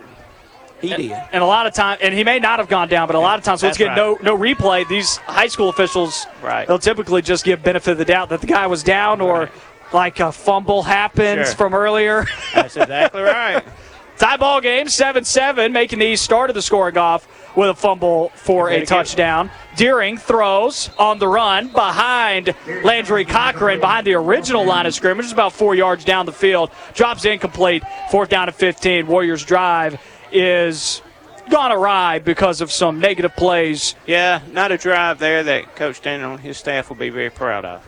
he 0.81 0.91
and, 0.91 1.01
did. 1.03 1.11
And 1.31 1.41
a 1.41 1.45
lot 1.45 1.67
of 1.67 1.73
times, 1.73 2.01
and 2.01 2.13
he 2.13 2.23
may 2.23 2.39
not 2.39 2.59
have 2.59 2.67
gone 2.67 2.89
down, 2.89 3.07
but 3.07 3.15
a 3.15 3.19
lot 3.19 3.39
of 3.39 3.45
times, 3.45 3.63
let's 3.63 3.77
get 3.77 3.95
no 3.95 4.17
no 4.21 4.37
replay. 4.37 4.87
These 4.87 5.17
high 5.17 5.47
school 5.47 5.69
officials, 5.69 6.27
Right. 6.41 6.67
they'll 6.67 6.79
typically 6.79 7.21
just 7.21 7.45
give 7.45 7.63
benefit 7.63 7.91
of 7.91 7.97
the 7.97 8.05
doubt 8.05 8.29
that 8.29 8.41
the 8.41 8.47
guy 8.47 8.67
was 8.67 8.83
down 8.83 9.21
or 9.21 9.49
like 9.93 10.19
a 10.19 10.31
fumble 10.33 10.83
happens 10.83 11.47
Sure. 11.47 11.55
from 11.55 11.73
earlier. 11.73 12.25
That's 12.53 12.75
exactly 12.75 13.21
right. 13.21 13.63
Tie 14.17 14.37
ball 14.37 14.61
game, 14.61 14.87
7 14.87 15.25
7, 15.25 15.73
making 15.73 15.99
the 15.99 16.15
start 16.15 16.49
of 16.49 16.53
the 16.53 16.61
scoring 16.61 16.97
off 16.97 17.27
with 17.57 17.69
a 17.69 17.75
fumble 17.75 18.29
for 18.35 18.69
a 18.69 18.85
touchdown. 18.85 19.49
Deering 19.75 20.17
throws 20.17 20.89
on 20.97 21.19
the 21.19 21.27
run 21.27 21.67
behind 21.67 22.55
Landry 22.83 23.25
Cochran, 23.25 23.79
behind 23.79 24.07
the 24.07 24.13
original 24.13 24.65
line 24.65 24.85
of 24.85 24.93
scrimmage, 24.93 25.31
about 25.31 25.51
four 25.51 25.75
yards 25.75 26.05
down 26.05 26.25
the 26.25 26.31
field. 26.31 26.71
Drops 26.93 27.25
incomplete, 27.25 27.83
fourth 28.09 28.29
down 28.29 28.47
and 28.47 28.55
15. 28.55 29.07
Warriors' 29.07 29.43
drive 29.43 29.99
is 30.31 31.01
gone 31.49 31.71
awry 31.71 32.19
because 32.19 32.61
of 32.61 32.71
some 32.71 32.99
negative 32.99 33.35
plays. 33.35 33.95
Yeah, 34.05 34.41
not 34.51 34.71
a 34.71 34.77
drive 34.77 35.19
there 35.19 35.43
that 35.43 35.75
Coach 35.75 36.01
Daniel 36.01 36.31
and 36.31 36.39
his 36.39 36.57
staff 36.57 36.89
will 36.89 36.95
be 36.95 37.09
very 37.09 37.29
proud 37.29 37.65
of. 37.65 37.87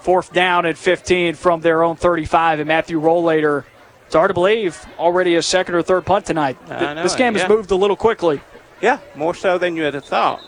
Fourth 0.00 0.32
down 0.32 0.66
at 0.66 0.76
15 0.78 1.34
from 1.34 1.60
their 1.60 1.82
own 1.82 1.94
35, 1.96 2.60
and 2.60 2.68
Matthew 2.68 3.00
Rollator. 3.00 3.64
It's 4.10 4.16
hard 4.16 4.30
to 4.30 4.34
believe 4.34 4.84
already 4.98 5.36
a 5.36 5.42
second 5.42 5.76
or 5.76 5.82
third 5.82 6.04
punt 6.04 6.26
tonight. 6.26 6.58
I 6.68 6.94
know 6.94 7.04
this 7.04 7.14
game 7.14 7.36
yeah. 7.36 7.42
has 7.42 7.48
moved 7.48 7.70
a 7.70 7.76
little 7.76 7.94
quickly. 7.94 8.40
Yeah, 8.82 8.98
more 9.14 9.36
so 9.36 9.56
than 9.56 9.76
you 9.76 9.84
would 9.84 9.94
have 9.94 10.04
thought. 10.04 10.42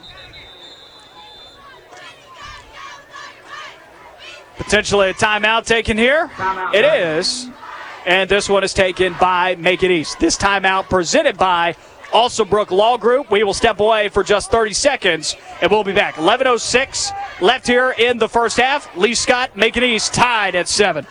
Potentially 4.56 5.10
a 5.10 5.14
timeout 5.14 5.64
taken 5.64 5.96
here. 5.96 6.26
Timeout. 6.34 6.74
It 6.74 6.84
is. 6.84 7.50
And 8.04 8.28
this 8.28 8.48
one 8.48 8.64
is 8.64 8.74
taken 8.74 9.14
by 9.20 9.54
Macon 9.54 9.92
East. 9.92 10.18
This 10.18 10.36
timeout 10.36 10.88
presented 10.88 11.38
by 11.38 11.76
Alsobrook 12.12 12.72
Law 12.72 12.98
Group. 12.98 13.30
We 13.30 13.44
will 13.44 13.54
step 13.54 13.78
away 13.78 14.08
for 14.08 14.24
just 14.24 14.50
30 14.50 14.72
seconds 14.72 15.36
and 15.60 15.70
we'll 15.70 15.84
be 15.84 15.92
back. 15.92 16.16
11.06 16.16 17.40
left 17.40 17.68
here 17.68 17.94
in 17.96 18.18
the 18.18 18.28
first 18.28 18.56
half. 18.56 18.96
Lee 18.96 19.14
Scott, 19.14 19.56
Macon 19.56 19.84
East 19.84 20.12
tied 20.12 20.56
at 20.56 20.66
7. 20.66 21.06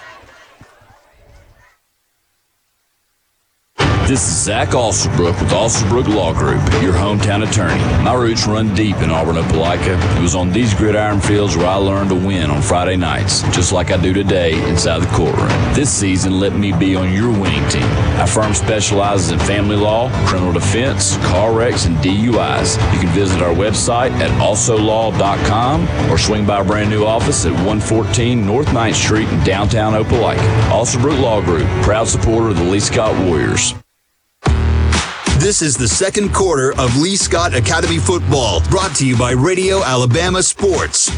This 4.12 4.28
is 4.28 4.44
Zach 4.44 4.72
Alsobrook 4.72 5.40
with 5.40 5.52
Alsobrook 5.52 6.14
Law 6.14 6.34
Group, 6.34 6.62
your 6.84 6.92
hometown 6.92 7.50
attorney. 7.50 7.80
My 8.04 8.14
roots 8.14 8.46
run 8.46 8.76
deep 8.76 8.98
in 8.98 9.10
Auburn, 9.10 9.38
Opelika. 9.38 10.18
It 10.18 10.22
was 10.22 10.36
on 10.36 10.52
these 10.52 10.74
gridiron 10.74 11.22
fields 11.22 11.56
where 11.56 11.68
I 11.68 11.76
learned 11.76 12.10
to 12.10 12.16
win 12.16 12.52
on 12.52 12.62
Friday 12.62 12.98
nights, 12.98 13.42
just 13.56 13.72
like 13.72 13.90
I 13.90 13.96
do 13.96 14.12
today 14.12 14.62
inside 14.68 15.00
the 15.00 15.16
courtroom. 15.16 15.48
This 15.74 15.90
season, 15.90 16.42
let 16.42 16.54
me 16.54 16.74
be 16.74 16.94
on 16.94 17.14
your 17.14 17.30
winning 17.30 17.66
team. 17.70 17.86
Our 18.20 18.28
firm 18.28 18.54
specializes 18.54 19.32
in 19.32 19.40
family 19.40 19.78
law, 19.78 20.10
criminal 20.28 20.52
defense, 20.52 21.16
car 21.28 21.54
wrecks, 21.54 21.86
and 21.86 21.96
DUIs. 22.00 22.76
You 22.94 23.00
can 23.00 23.16
visit 23.16 23.42
our 23.42 23.56
website 23.56 24.12
at 24.20 24.30
alsolaw.com 24.42 26.12
or 26.12 26.18
swing 26.18 26.46
by 26.46 26.58
our 26.58 26.66
brand 26.66 26.90
new 26.90 27.06
office 27.06 27.46
at 27.46 27.54
114 27.54 28.46
North 28.46 28.68
9th 28.68 28.96
Street 28.96 29.30
in 29.30 29.42
downtown 29.46 29.94
Opelika. 29.94 30.46
Alsobrook 30.64 31.18
Law 31.22 31.40
Group, 31.42 31.70
proud 31.82 32.10
supporter 32.10 32.50
of 32.50 32.58
the 32.58 32.64
Lee 32.66 32.82
Scott 32.82 33.18
Warriors. 33.26 33.74
This 35.42 35.64
is 35.64 35.76
the 35.76 35.88
second 35.88 36.36
quarter 36.36 36.72
of 36.78 36.96
Lee 36.98 37.16
Scott 37.16 37.56
Academy 37.56 37.98
football, 37.98 38.62
brought 38.70 38.96
to 38.98 39.08
you 39.08 39.18
by 39.18 39.32
Radio 39.32 39.82
Alabama 39.84 40.44
Sports. 40.44 41.10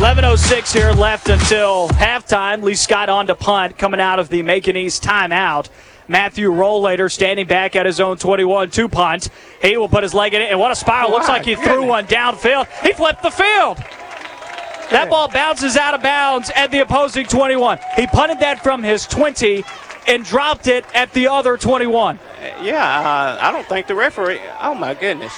11.06 0.00 0.72
here 0.72 0.90
left 0.90 1.28
until 1.28 1.90
halftime. 1.90 2.64
Lee 2.64 2.74
Scott 2.74 3.08
on 3.08 3.28
to 3.28 3.36
punt 3.36 3.78
coming 3.78 4.00
out 4.00 4.18
of 4.18 4.30
the 4.30 4.42
Macon 4.42 4.76
East 4.76 5.04
timeout. 5.04 5.68
Matthew 6.08 6.50
Rollator 6.50 7.08
standing 7.08 7.46
back 7.46 7.76
at 7.76 7.86
his 7.86 8.00
own 8.00 8.16
21 8.16 8.70
to 8.70 8.88
punt. 8.88 9.28
He 9.62 9.76
will 9.76 9.88
put 9.88 10.02
his 10.02 10.12
leg 10.12 10.34
in 10.34 10.42
it, 10.42 10.50
and 10.50 10.58
what 10.58 10.72
a 10.72 10.74
spiral. 10.74 11.12
Looks 11.12 11.28
like 11.28 11.44
he 11.44 11.54
threw 11.54 11.86
one 11.86 12.04
downfield. 12.06 12.66
He 12.82 12.92
flipped 12.92 13.22
the 13.22 13.30
field. 13.30 13.78
That 14.90 15.08
ball 15.08 15.28
bounces 15.28 15.76
out 15.76 15.94
of 15.94 16.02
bounds 16.02 16.50
at 16.54 16.70
the 16.70 16.80
opposing 16.80 17.26
21. 17.26 17.78
He 17.96 18.06
punted 18.06 18.40
that 18.40 18.62
from 18.62 18.82
his 18.82 19.06
20 19.06 19.64
and 20.08 20.24
dropped 20.24 20.66
it 20.66 20.84
at 20.94 21.12
the 21.12 21.28
other 21.28 21.56
21. 21.56 22.18
Yeah, 22.62 22.76
uh, 22.76 23.38
I 23.40 23.52
don't 23.52 23.66
think 23.66 23.86
the 23.86 23.94
referee. 23.94 24.40
Oh 24.60 24.74
my 24.74 24.94
goodness, 24.94 25.32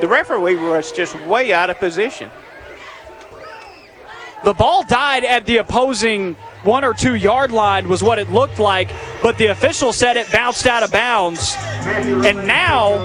the 0.00 0.08
referee 0.08 0.56
was 0.56 0.92
just 0.92 1.18
way 1.22 1.52
out 1.52 1.70
of 1.70 1.78
position. 1.78 2.30
The 4.44 4.54
ball 4.54 4.84
died 4.84 5.24
at 5.24 5.46
the 5.46 5.56
opposing 5.56 6.34
one 6.62 6.84
or 6.84 6.94
two 6.94 7.14
yard 7.14 7.50
line, 7.50 7.88
was 7.88 8.02
what 8.02 8.18
it 8.18 8.30
looked 8.30 8.58
like, 8.58 8.90
but 9.22 9.38
the 9.38 9.46
official 9.46 9.92
said 9.92 10.16
it 10.16 10.30
bounced 10.30 10.66
out 10.66 10.82
of 10.82 10.92
bounds. 10.92 11.56
And 11.84 12.46
now, 12.46 13.04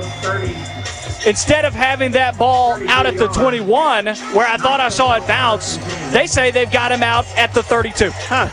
instead 1.26 1.66
of 1.66 1.74
having 1.74 2.12
that 2.14 2.38
ball 2.38 2.74
out 2.90 3.06
at 3.06 3.18
the 3.18 3.28
21, 3.28 4.06
where 4.06 4.48
I 4.48 4.58
thought 4.58 4.80
I 4.80 4.90
saw 4.90 5.16
it 5.16 5.28
bounce, 5.28 5.78
they 6.12 6.28
say 6.28 6.52
they've 6.52 6.72
got 6.72 6.92
him 6.92 7.04
out 7.04 7.26
at 7.38 7.54
the 7.54 7.64
32. 7.64 8.12
Huh. 8.14 8.50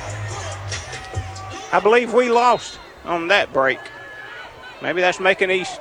I 1.72 1.80
believe 1.80 2.14
we 2.14 2.30
lost 2.30 2.78
on 3.04 3.28
that 3.28 3.52
break. 3.52 3.78
Maybe 4.82 5.00
that's 5.00 5.20
Macon 5.20 5.50
East 5.50 5.80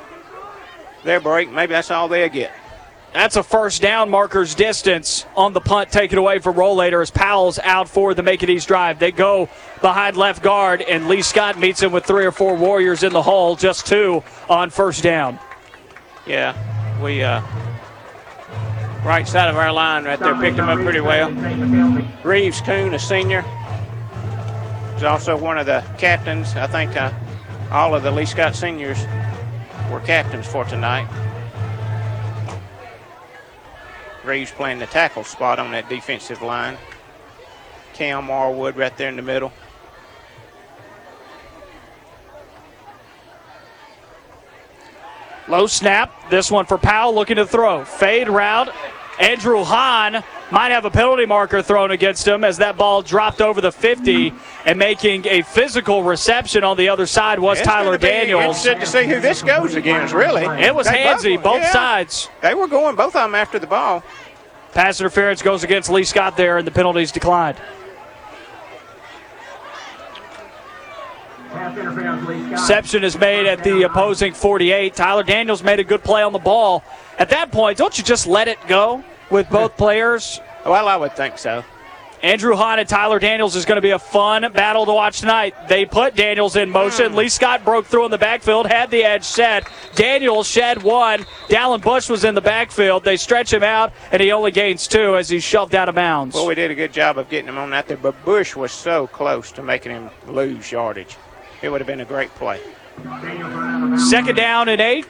their 1.03 1.19
break. 1.19 1.51
Maybe 1.51 1.71
that's 1.71 1.91
all 1.91 2.07
they 2.07 2.27
get. 2.29 2.51
That's 3.13 3.35
a 3.35 3.43
first 3.43 3.81
down 3.81 4.09
marker's 4.09 4.53
distance 4.53 5.25
on 5.35 5.53
the 5.53 5.61
punt 5.61 5.91
taken 5.91 6.19
away 6.19 6.39
from 6.39 6.55
Rollator 6.55 7.01
as 7.01 7.09
Powell's 7.09 7.57
out 7.59 7.89
for 7.89 8.13
the 8.13 8.21
Macon 8.21 8.49
East 8.49 8.67
drive. 8.67 8.99
They 8.99 9.11
go 9.11 9.49
behind 9.81 10.17
left 10.17 10.43
guard, 10.43 10.81
and 10.81 11.07
Lee 11.07 11.21
Scott 11.21 11.57
meets 11.57 11.81
him 11.81 11.91
with 11.91 12.05
three 12.05 12.25
or 12.25 12.31
four 12.31 12.55
Warriors 12.55 13.03
in 13.03 13.13
the 13.13 13.21
hole, 13.21 13.55
just 13.55 13.88
two 13.88 14.23
on 14.49 14.69
first 14.69 15.01
down. 15.01 15.39
Yeah, 16.27 16.53
we 17.01 17.23
uh, 17.23 17.41
right 19.03 19.27
side 19.27 19.49
of 19.49 19.55
our 19.55 19.71
line 19.71 20.05
right 20.05 20.19
there 20.19 20.35
picked 20.35 20.57
him 20.57 20.69
up 20.69 20.79
pretty 20.79 20.99
well. 20.99 21.31
Reeves 22.23 22.61
Coon, 22.61 22.93
a 22.93 22.99
senior, 22.99 23.43
is 24.95 25.03
also 25.03 25.37
one 25.37 25.57
of 25.57 25.65
the 25.65 25.83
captains. 25.97 26.55
I 26.55 26.67
think 26.67 26.95
uh, 26.97 27.11
All 27.71 27.93
of 27.93 28.03
the 28.03 28.11
Lee 28.11 28.25
Scott 28.25 28.55
seniors 28.55 29.05
were 29.91 29.99
captains 30.01 30.47
for 30.47 30.65
tonight. 30.65 31.07
Reeves 34.23 34.51
playing 34.51 34.79
the 34.79 34.87
tackle 34.87 35.23
spot 35.23 35.59
on 35.59 35.71
that 35.71 35.87
defensive 35.87 36.41
line. 36.41 36.77
Cam 37.93 38.27
Marwood 38.27 38.75
right 38.75 38.95
there 38.97 39.09
in 39.09 39.15
the 39.15 39.21
middle. 39.21 39.51
Low 45.47 45.67
snap. 45.67 46.29
This 46.29 46.51
one 46.51 46.65
for 46.65 46.77
Powell 46.77 47.15
looking 47.15 47.37
to 47.37 47.45
throw. 47.45 47.85
Fade 47.85 48.29
route. 48.29 48.69
Andrew 49.19 49.63
Hahn 49.63 50.23
might 50.51 50.69
have 50.71 50.85
a 50.85 50.91
penalty 50.91 51.25
marker 51.25 51.61
thrown 51.61 51.91
against 51.91 52.27
him 52.27 52.43
as 52.43 52.57
that 52.57 52.77
ball 52.77 53.01
dropped 53.01 53.41
over 53.41 53.61
the 53.61 53.71
50 53.71 54.31
and 54.65 54.77
making 54.77 55.25
a 55.25 55.41
physical 55.41 56.03
reception 56.03 56.63
on 56.63 56.77
the 56.77 56.89
other 56.89 57.05
side 57.05 57.39
was 57.39 57.57
It's 57.57 57.67
Tyler 57.67 57.97
Daniels. 57.97 58.65
Interested 58.65 58.79
to 58.79 58.85
see 58.85 59.07
who 59.07 59.19
this 59.19 59.41
goes 59.41 59.73
against, 59.75 60.13
really. 60.13 60.43
It 60.63 60.73
was 60.75 60.87
They 60.87 61.03
handsy, 61.03 61.41
both 61.41 61.61
yeah. 61.61 61.71
sides. 61.71 62.29
They 62.41 62.53
were 62.53 62.67
going, 62.67 62.95
both 62.95 63.15
of 63.15 63.23
them, 63.23 63.33
after 63.35 63.57
the 63.57 63.67
ball. 63.67 64.03
Pass 64.73 64.99
interference 64.99 65.41
goes 65.41 65.63
against 65.63 65.89
Lee 65.89 66.03
Scott 66.03 66.37
there, 66.37 66.57
and 66.57 66.67
the 66.67 66.71
penalties 66.71 67.11
declined. 67.11 67.57
Reception 72.51 73.03
is 73.03 73.17
made 73.17 73.45
at 73.45 73.63
the 73.63 73.83
opposing 73.83 74.33
48. 74.33 74.95
Tyler 74.95 75.23
Daniels 75.23 75.63
made 75.63 75.79
a 75.79 75.83
good 75.83 76.03
play 76.03 76.23
on 76.23 76.33
the 76.33 76.39
ball. 76.39 76.83
At 77.17 77.29
that 77.29 77.51
point, 77.51 77.77
don't 77.77 77.97
you 77.97 78.03
just 78.03 78.27
let 78.27 78.47
it 78.47 78.57
go 78.67 79.03
with 79.29 79.49
both 79.49 79.77
players? 79.77 80.39
Well, 80.65 80.87
I 80.87 80.95
would 80.95 81.15
think 81.15 81.37
so. 81.37 81.63
Andrew 82.23 82.55
Hahn 82.55 82.79
and 82.79 82.89
Tyler 82.89 83.19
Daniels 83.19 83.55
is 83.55 83.65
going 83.65 83.75
to 83.75 83.81
be 83.81 83.91
a 83.91 83.99
fun 83.99 84.51
battle 84.51 84.85
to 84.87 84.93
watch 84.93 85.19
tonight. 85.19 85.53
They 85.67 85.85
put 85.85 86.15
Daniels 86.15 86.55
in 86.55 86.69
motion. 86.69 87.11
Hmm. 87.11 87.17
Lee 87.17 87.29
Scott 87.29 87.63
broke 87.63 87.85
through 87.85 88.05
in 88.05 88.11
the 88.11 88.17
backfield, 88.17 88.65
had 88.65 88.89
the 88.89 89.03
edge 89.03 89.23
set. 89.23 89.69
Daniels 89.93 90.47
shed 90.47 90.81
one. 90.81 91.25
Dallin 91.47 91.81
Bush 91.81 92.09
was 92.09 92.23
in 92.23 92.33
the 92.33 92.41
backfield. 92.41 93.03
They 93.03 93.17
stretch 93.17 93.53
him 93.53 93.61
out, 93.63 93.93
and 94.11 94.21
he 94.21 94.31
only 94.31 94.51
gains 94.51 94.87
two 94.87 95.15
as 95.15 95.29
he's 95.29 95.43
shoved 95.43 95.75
out 95.75 95.89
of 95.89 95.95
bounds. 95.95 96.33
Well, 96.33 96.47
we 96.47 96.55
did 96.55 96.71
a 96.71 96.75
good 96.75 96.91
job 96.91 97.19
of 97.19 97.29
getting 97.29 97.49
him 97.49 97.57
on 97.57 97.69
that 97.69 97.87
there, 97.87 97.97
but 97.97 98.25
Bush 98.25 98.55
was 98.55 98.71
so 98.71 99.05
close 99.07 99.51
to 99.51 99.61
making 99.61 99.91
him 99.91 100.09
lose 100.27 100.71
yardage. 100.71 101.17
It 101.62 101.70
would 101.70 101.82
have 101.82 101.88
been 101.88 102.01
a 102.01 102.05
great 102.05 102.34
play. 102.36 102.62
Second 104.10 104.36
down 104.36 104.70
and 104.70 104.82
eight 104.82 105.08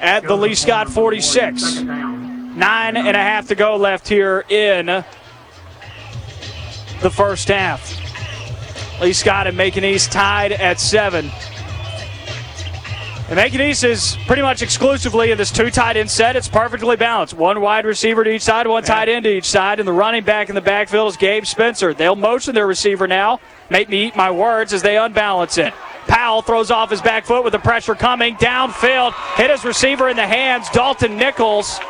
at 0.00 0.22
the 0.22 0.36
Lee 0.36 0.54
Scott 0.54 0.88
46. 0.88 1.82
Nine 1.82 2.96
and 2.96 3.16
a 3.16 3.20
half 3.20 3.48
to 3.48 3.54
go 3.54 3.76
left 3.76 4.06
here 4.06 4.44
in 4.48 4.86
the 4.86 5.04
first 7.10 7.48
half. 7.48 8.00
Lee 9.00 9.12
Scott 9.12 9.48
and 9.48 9.56
Macon 9.56 9.84
East 9.84 10.12
tied 10.12 10.52
at 10.52 10.78
seven. 10.78 11.30
And 13.26 13.36
Macon 13.36 13.62
is 13.62 14.18
pretty 14.26 14.42
much 14.42 14.60
exclusively 14.60 15.30
in 15.30 15.38
this 15.38 15.50
two 15.50 15.70
tight 15.70 15.96
end 15.96 16.10
set. 16.10 16.36
It's 16.36 16.46
perfectly 16.46 16.96
balanced. 16.96 17.32
One 17.32 17.62
wide 17.62 17.86
receiver 17.86 18.22
to 18.22 18.30
each 18.30 18.42
side, 18.42 18.66
one 18.66 18.82
tight 18.82 19.08
end 19.08 19.24
to 19.24 19.30
each 19.30 19.46
side, 19.46 19.80
and 19.80 19.88
the 19.88 19.94
running 19.94 20.24
back 20.24 20.50
in 20.50 20.54
the 20.54 20.60
backfield 20.60 21.08
is 21.08 21.16
Gabe 21.16 21.46
Spencer. 21.46 21.94
They'll 21.94 22.16
motion 22.16 22.54
their 22.54 22.66
receiver 22.66 23.08
now. 23.08 23.40
Make 23.70 23.88
me 23.88 24.08
eat 24.08 24.14
my 24.14 24.30
words 24.30 24.74
as 24.74 24.82
they 24.82 24.98
unbalance 24.98 25.56
it. 25.56 25.72
Powell 26.06 26.42
throws 26.42 26.70
off 26.70 26.90
his 26.90 27.00
back 27.00 27.24
foot 27.24 27.44
with 27.44 27.54
the 27.54 27.58
pressure 27.58 27.94
coming 27.94 28.36
downfield. 28.36 29.14
Hit 29.36 29.50
his 29.50 29.64
receiver 29.64 30.10
in 30.10 30.16
the 30.16 30.26
hands. 30.26 30.68
Dalton 30.68 31.16
Nichols 31.16 31.80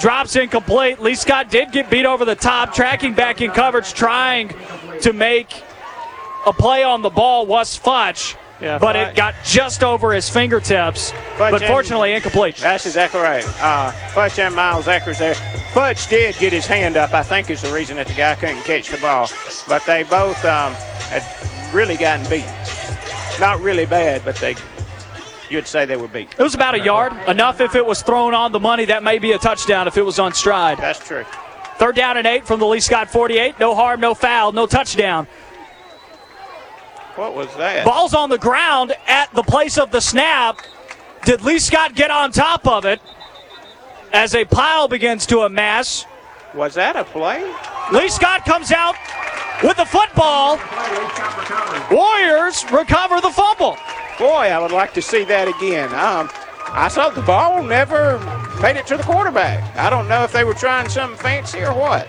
drops 0.00 0.34
incomplete. 0.34 0.98
Lee 0.98 1.14
Scott 1.14 1.50
did 1.50 1.70
get 1.70 1.88
beat 1.88 2.04
over 2.04 2.24
the 2.24 2.34
top, 2.34 2.74
tracking 2.74 3.14
back 3.14 3.40
in 3.40 3.52
coverage, 3.52 3.94
trying 3.94 4.52
to 5.02 5.12
make 5.12 5.62
a 6.46 6.52
play 6.52 6.82
on 6.82 7.00
the 7.02 7.10
ball 7.10 7.46
was 7.46 7.78
Futch. 7.78 8.34
Yeah, 8.60 8.78
but 8.78 8.94
Futch- 8.94 9.10
it 9.10 9.16
got 9.16 9.34
just 9.44 9.82
over 9.82 10.12
his 10.12 10.28
fingertips. 10.28 11.12
But 11.38 11.62
fortunately, 11.62 12.12
incomplete. 12.12 12.56
That's 12.56 12.84
exactly 12.84 13.20
right. 13.20 13.44
Uh, 13.60 13.92
Futch 14.12 14.38
and 14.38 14.54
Miles 14.54 14.86
Eckers 14.86 15.18
there. 15.18 15.34
Futch 15.72 16.08
did 16.10 16.36
get 16.36 16.52
his 16.52 16.66
hand 16.66 16.96
up, 16.96 17.14
I 17.14 17.22
think 17.22 17.48
is 17.48 17.62
the 17.62 17.72
reason 17.72 17.96
that 17.96 18.06
the 18.06 18.14
guy 18.14 18.34
couldn't 18.34 18.62
catch 18.64 18.90
the 18.90 18.98
ball. 18.98 19.30
But 19.66 19.84
they 19.86 20.02
both 20.02 20.44
um, 20.44 20.74
had 21.08 21.24
really 21.74 21.96
gotten 21.96 22.28
beat. 22.28 22.44
Not 23.40 23.60
really 23.60 23.86
bad, 23.86 24.22
but 24.24 24.36
they, 24.36 24.56
you'd 25.48 25.66
say 25.66 25.86
they 25.86 25.96
were 25.96 26.08
beat. 26.08 26.28
It 26.38 26.42
was 26.42 26.54
about 26.54 26.74
a 26.74 26.80
yard. 26.80 27.12
Enough 27.28 27.60
if 27.60 27.74
it 27.74 27.86
was 27.86 28.02
thrown 28.02 28.34
on 28.34 28.52
the 28.52 28.60
money. 28.60 28.84
That 28.84 29.02
may 29.02 29.18
be 29.18 29.32
a 29.32 29.38
touchdown 29.38 29.88
if 29.88 29.96
it 29.96 30.02
was 30.02 30.18
on 30.18 30.34
stride. 30.34 30.78
That's 30.78 30.98
true. 30.98 31.24
Third 31.78 31.96
down 31.96 32.18
and 32.18 32.26
eight 32.26 32.46
from 32.46 32.60
the 32.60 32.66
Lee 32.66 32.80
Scott 32.80 33.08
48. 33.08 33.58
No 33.58 33.74
harm, 33.74 34.00
no 34.00 34.12
foul, 34.12 34.52
no 34.52 34.66
touchdown. 34.66 35.26
What 37.20 37.34
was 37.34 37.54
that? 37.56 37.84
Ball's 37.84 38.14
on 38.14 38.30
the 38.30 38.38
ground 38.38 38.94
at 39.06 39.30
the 39.34 39.42
place 39.42 39.76
of 39.76 39.90
the 39.90 40.00
snap. 40.00 40.58
Did 41.26 41.42
Lee 41.42 41.58
Scott 41.58 41.94
get 41.94 42.10
on 42.10 42.32
top 42.32 42.66
of 42.66 42.86
it 42.86 42.98
as 44.10 44.34
a 44.34 44.46
pile 44.46 44.88
begins 44.88 45.26
to 45.26 45.40
amass? 45.40 46.06
Was 46.54 46.72
that 46.76 46.96
a 46.96 47.04
play? 47.04 47.42
Lee 47.92 48.08
Scott 48.08 48.46
comes 48.46 48.72
out 48.72 48.94
with 49.62 49.76
the 49.76 49.84
football. 49.84 50.56
Warriors 51.94 52.64
recover 52.72 53.20
the 53.20 53.28
fumble. 53.28 53.76
Boy, 54.18 54.48
I 54.48 54.58
would 54.58 54.72
like 54.72 54.94
to 54.94 55.02
see 55.02 55.24
that 55.24 55.46
again. 55.46 55.90
Um, 55.92 56.30
I 56.72 56.88
saw 56.88 57.10
the 57.10 57.20
ball 57.20 57.62
never 57.62 58.18
made 58.62 58.76
it 58.76 58.86
to 58.86 58.96
the 58.96 59.02
quarterback. 59.02 59.76
I 59.76 59.90
don't 59.90 60.08
know 60.08 60.24
if 60.24 60.32
they 60.32 60.44
were 60.44 60.54
trying 60.54 60.88
something 60.88 61.18
fancy 61.18 61.60
or 61.60 61.74
what. 61.74 62.08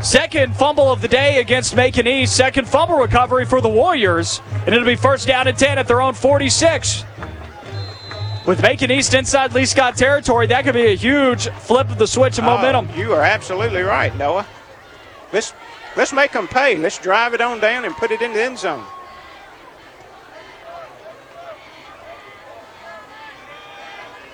Second 0.00 0.54
fumble 0.56 0.92
of 0.92 1.00
the 1.00 1.08
day 1.08 1.40
against 1.40 1.74
Macon 1.74 2.06
East. 2.06 2.36
Second 2.36 2.68
fumble 2.68 2.96
recovery 2.96 3.44
for 3.44 3.60
the 3.60 3.68
Warriors. 3.68 4.40
And 4.64 4.74
it'll 4.74 4.86
be 4.86 4.94
first 4.94 5.26
down 5.26 5.48
and 5.48 5.58
10 5.58 5.76
at 5.76 5.88
their 5.88 6.00
own 6.00 6.14
46. 6.14 7.04
With 8.46 8.62
Macon 8.62 8.92
East 8.92 9.12
inside 9.14 9.52
Lee 9.54 9.66
Scott 9.66 9.96
territory, 9.96 10.46
that 10.46 10.64
could 10.64 10.74
be 10.74 10.86
a 10.86 10.96
huge 10.96 11.48
flip 11.48 11.90
of 11.90 11.98
the 11.98 12.06
switch 12.06 12.38
of 12.38 12.44
oh, 12.44 12.56
momentum. 12.56 12.88
Oh, 12.90 12.96
you 12.96 13.12
are 13.12 13.22
absolutely 13.22 13.82
right, 13.82 14.14
Noah. 14.16 14.46
Let's 15.32 15.52
let's 15.96 16.12
make 16.12 16.32
them 16.32 16.46
pay. 16.46 16.76
Let's 16.76 16.98
drive 16.98 17.34
it 17.34 17.40
on 17.40 17.60
down 17.60 17.84
and 17.84 17.94
put 17.94 18.10
it 18.10 18.22
in 18.22 18.32
the 18.32 18.42
end 18.42 18.58
zone. 18.58 18.84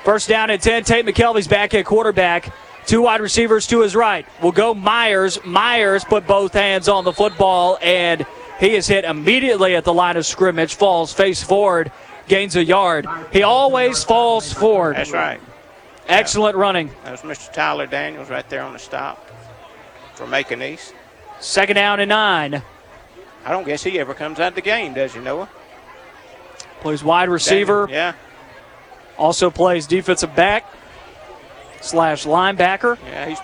First 0.04 0.28
down 0.28 0.50
and 0.50 0.60
10. 0.60 0.84
Tate 0.84 1.06
McKelvey's 1.06 1.48
back 1.48 1.72
at 1.72 1.86
quarterback. 1.86 2.52
Two 2.86 3.02
wide 3.02 3.20
receivers 3.20 3.66
to 3.68 3.80
his 3.80 3.96
right. 3.96 4.26
Will 4.42 4.52
go 4.52 4.74
Myers. 4.74 5.42
Myers 5.44 6.04
put 6.04 6.26
both 6.26 6.52
hands 6.52 6.88
on 6.88 7.04
the 7.04 7.12
football, 7.12 7.78
and 7.80 8.26
he 8.60 8.74
is 8.74 8.86
hit 8.86 9.04
immediately 9.04 9.74
at 9.74 9.84
the 9.84 9.94
line 9.94 10.16
of 10.16 10.26
scrimmage. 10.26 10.74
Falls 10.74 11.12
face 11.12 11.42
forward, 11.42 11.90
gains 12.28 12.56
a 12.56 12.64
yard. 12.64 13.06
He 13.32 13.42
always 13.42 14.04
falls 14.04 14.52
forward. 14.52 14.96
That's 14.96 15.12
right. 15.12 15.40
Excellent 16.08 16.56
running. 16.56 16.90
That 17.04 17.12
was 17.12 17.22
Mr. 17.22 17.52
Tyler 17.52 17.86
Daniels 17.86 18.28
right 18.28 18.48
there 18.50 18.62
on 18.62 18.74
the 18.74 18.78
stop 18.78 19.26
for 20.14 20.26
Macon 20.26 20.62
East. 20.62 20.94
Second 21.40 21.76
down 21.76 22.00
and 22.00 22.10
nine. 22.10 22.62
I 23.46 23.50
don't 23.50 23.64
guess 23.64 23.82
he 23.82 23.98
ever 23.98 24.14
comes 24.14 24.40
out 24.40 24.48
of 24.48 24.54
the 24.54 24.60
game, 24.60 24.94
does 24.94 25.14
he, 25.14 25.20
Noah? 25.20 25.48
Plays 26.80 27.02
wide 27.02 27.30
receiver. 27.30 27.88
Yeah. 27.90 28.12
Also 29.16 29.50
plays 29.50 29.86
defensive 29.86 30.34
back 30.34 30.66
slash 31.84 32.24
linebacker. 32.24 32.98
Yeah, 33.04 33.28
he's 33.28 33.38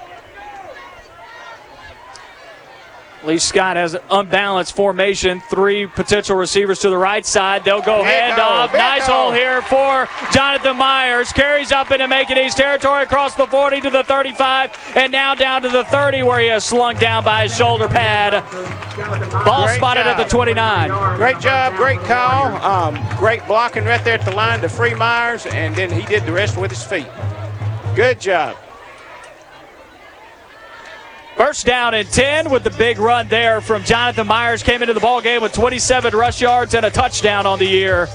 Lee 3.24 3.38
Scott 3.38 3.76
has 3.76 3.94
an 3.94 4.00
unbalanced 4.10 4.74
formation. 4.74 5.40
Three 5.50 5.86
potential 5.86 6.36
receivers 6.36 6.78
to 6.80 6.90
the 6.90 6.96
right 6.96 7.24
side. 7.24 7.64
They'll 7.64 7.82
go 7.82 8.02
handoff. 8.02 8.72
Nice 8.72 9.06
hole. 9.06 9.30
here 9.32 9.60
for 9.62 10.08
Jonathan 10.32 10.76
Myers. 10.76 11.30
Carries 11.32 11.70
up 11.70 11.90
into 11.90 12.08
Macon 12.08 12.38
East 12.38 12.56
territory 12.56 13.02
across 13.02 13.34
the 13.34 13.46
40 13.46 13.82
to 13.82 13.90
the 13.90 14.04
35 14.04 14.94
and 14.96 15.12
now 15.12 15.34
down 15.34 15.60
to 15.62 15.68
the 15.68 15.84
30 15.84 16.22
where 16.22 16.40
he 16.40 16.48
is 16.48 16.64
slung 16.64 16.96
down 16.96 17.22
by 17.22 17.42
his 17.42 17.54
shoulder 17.54 17.88
pad. 17.88 18.42
Ball 19.44 19.66
Great 19.66 19.76
spotted 19.76 20.06
at 20.06 20.16
the 20.16 20.24
29. 20.24 21.16
Great 21.16 21.40
job, 21.40 21.76
great 21.76 22.00
call. 22.00 22.56
Um, 22.64 22.98
great 23.18 23.46
blocking 23.46 23.84
right 23.84 24.02
there 24.02 24.18
at 24.18 24.24
the 24.24 24.34
line 24.34 24.60
to 24.60 24.68
free 24.68 24.94
Myers, 24.94 25.44
and 25.46 25.74
then 25.76 25.90
he 25.90 26.02
did 26.06 26.24
the 26.24 26.32
rest 26.32 26.56
with 26.56 26.70
his 26.70 26.82
feet. 26.82 27.06
Good 27.94 28.20
job. 28.20 28.56
First 31.36 31.66
down 31.66 31.94
and 31.94 32.08
10 32.08 32.50
with 32.50 32.64
the 32.64 32.70
big 32.70 32.98
run 32.98 33.26
there 33.28 33.60
from 33.60 33.82
Jonathan 33.82 34.26
Myers. 34.26 34.62
Came 34.62 34.82
into 34.82 34.94
the 34.94 35.00
ball 35.00 35.20
game 35.20 35.42
with 35.42 35.52
27 35.52 36.14
rush 36.14 36.40
yards 36.40 36.74
and 36.74 36.86
a 36.86 36.90
touchdown 36.90 37.46
on 37.46 37.58
the 37.58 37.66
year. 37.66 38.06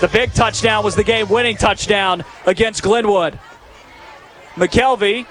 The 0.00 0.08
big 0.08 0.32
touchdown 0.34 0.84
was 0.84 0.96
the 0.96 1.04
game 1.04 1.28
winning 1.28 1.56
touchdown 1.56 2.24
against 2.44 2.82
Glenwood. 2.82 3.38
McKelvey, 4.56 5.26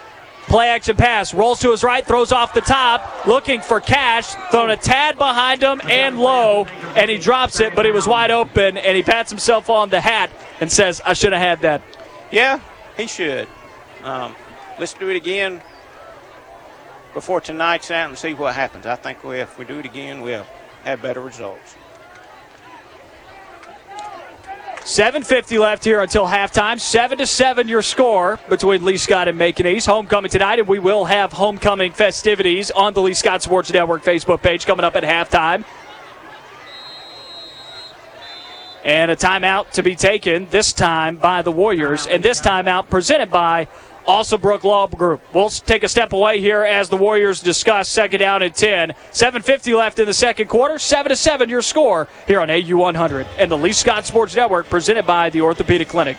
play 0.47 0.69
action 0.69 0.95
pass, 0.95 1.33
rolls 1.33 1.59
to 1.59 1.71
his 1.71 1.83
right, 1.83 2.05
throws 2.05 2.31
off 2.31 2.53
the 2.53 2.61
top, 2.61 3.27
looking 3.27 3.61
for 3.61 3.79
cash, 3.79 4.33
thrown 4.49 4.69
a 4.69 4.77
tad 4.77 5.17
behind 5.17 5.61
him 5.61 5.81
and 5.89 6.17
low, 6.17 6.65
and 6.95 7.09
he 7.09 7.17
drops 7.17 7.59
it, 7.59 7.75
but 7.75 7.85
he 7.85 7.91
was 7.91 8.07
wide 8.07 8.31
open, 8.31 8.77
and 8.77 8.97
he 8.97 9.03
pats 9.03 9.29
himself 9.29 9.69
on 9.69 9.89
the 9.89 10.01
hat 10.01 10.31
and 10.59 10.71
says, 10.71 11.01
I 11.05 11.13
should 11.13 11.33
have 11.33 11.41
had 11.41 11.61
that. 11.61 11.81
Yeah, 12.31 12.59
he 12.97 13.07
should. 13.07 13.47
Um, 14.03 14.35
let's 14.79 14.93
do 14.93 15.09
it 15.09 15.15
again 15.15 15.61
before 17.13 17.41
tonight's 17.41 17.91
out 17.91 18.09
and 18.09 18.17
see 18.17 18.33
what 18.33 18.55
happens. 18.55 18.85
I 18.85 18.95
think 18.95 19.23
we, 19.23 19.39
if 19.39 19.57
we 19.57 19.65
do 19.65 19.79
it 19.79 19.85
again, 19.85 20.21
we'll 20.21 20.45
have 20.83 21.01
better 21.01 21.21
results. 21.21 21.75
7.50 24.83 25.59
left 25.59 25.85
here 25.85 26.01
until 26.01 26.25
halftime. 26.25 26.77
7 26.77 27.17
to 27.19 27.25
7 27.25 27.69
your 27.69 27.81
score 27.81 28.37
between 28.49 28.83
Lee 28.83 28.97
Scott 28.97 29.29
and 29.29 29.37
Macon 29.37 29.65
East. 29.65 29.87
Homecoming 29.87 30.29
tonight, 30.29 30.59
and 30.59 30.67
we 30.67 30.77
will 30.77 31.05
have 31.05 31.31
homecoming 31.31 31.93
festivities 31.93 32.69
on 32.69 32.93
the 32.93 33.01
Lee 33.01 33.13
Scott 33.13 33.41
Sports 33.41 33.71
Network 33.71 34.03
Facebook 34.03 34.41
page 34.41 34.65
coming 34.65 34.83
up 34.83 34.97
at 34.97 35.03
halftime. 35.03 35.63
And 38.83 39.09
a 39.09 39.15
timeout 39.15 39.71
to 39.71 39.83
be 39.83 39.95
taken, 39.95 40.47
this 40.49 40.73
time 40.73 41.15
by 41.15 41.41
the 41.41 41.51
Warriors, 41.51 42.05
and 42.05 42.21
this 42.21 42.41
timeout 42.41 42.89
presented 42.89 43.31
by 43.31 43.67
Alsobrook 44.07 44.63
Law 44.63 44.87
Group. 44.87 45.21
We'll 45.33 45.49
take 45.49 45.83
a 45.83 45.87
step 45.87 46.11
away 46.11 46.41
here 46.41 46.63
as 46.63 46.89
the 46.89 46.97
Warriors 46.97 47.41
discuss 47.41 47.87
second 47.87 48.19
down 48.19 48.41
and 48.41 48.53
10. 48.53 48.93
7.50 49.11 49.77
left 49.77 49.99
in 49.99 50.05
the 50.05 50.13
second 50.13 50.47
quarter. 50.47 50.77
7 50.77 51.09
to 51.09 51.15
7 51.15 51.49
your 51.49 51.61
score 51.61 52.09
here 52.27 52.41
on 52.41 52.49
AU 52.49 52.75
100 52.75 53.27
and 53.37 53.49
the 53.49 53.57
Lee 53.57 53.71
Scott 53.71 54.05
Sports 54.05 54.35
Network 54.35 54.69
presented 54.69 55.07
by 55.07 55.29
the 55.29 55.41
Orthopedic 55.41 55.87
Clinic. 55.87 56.17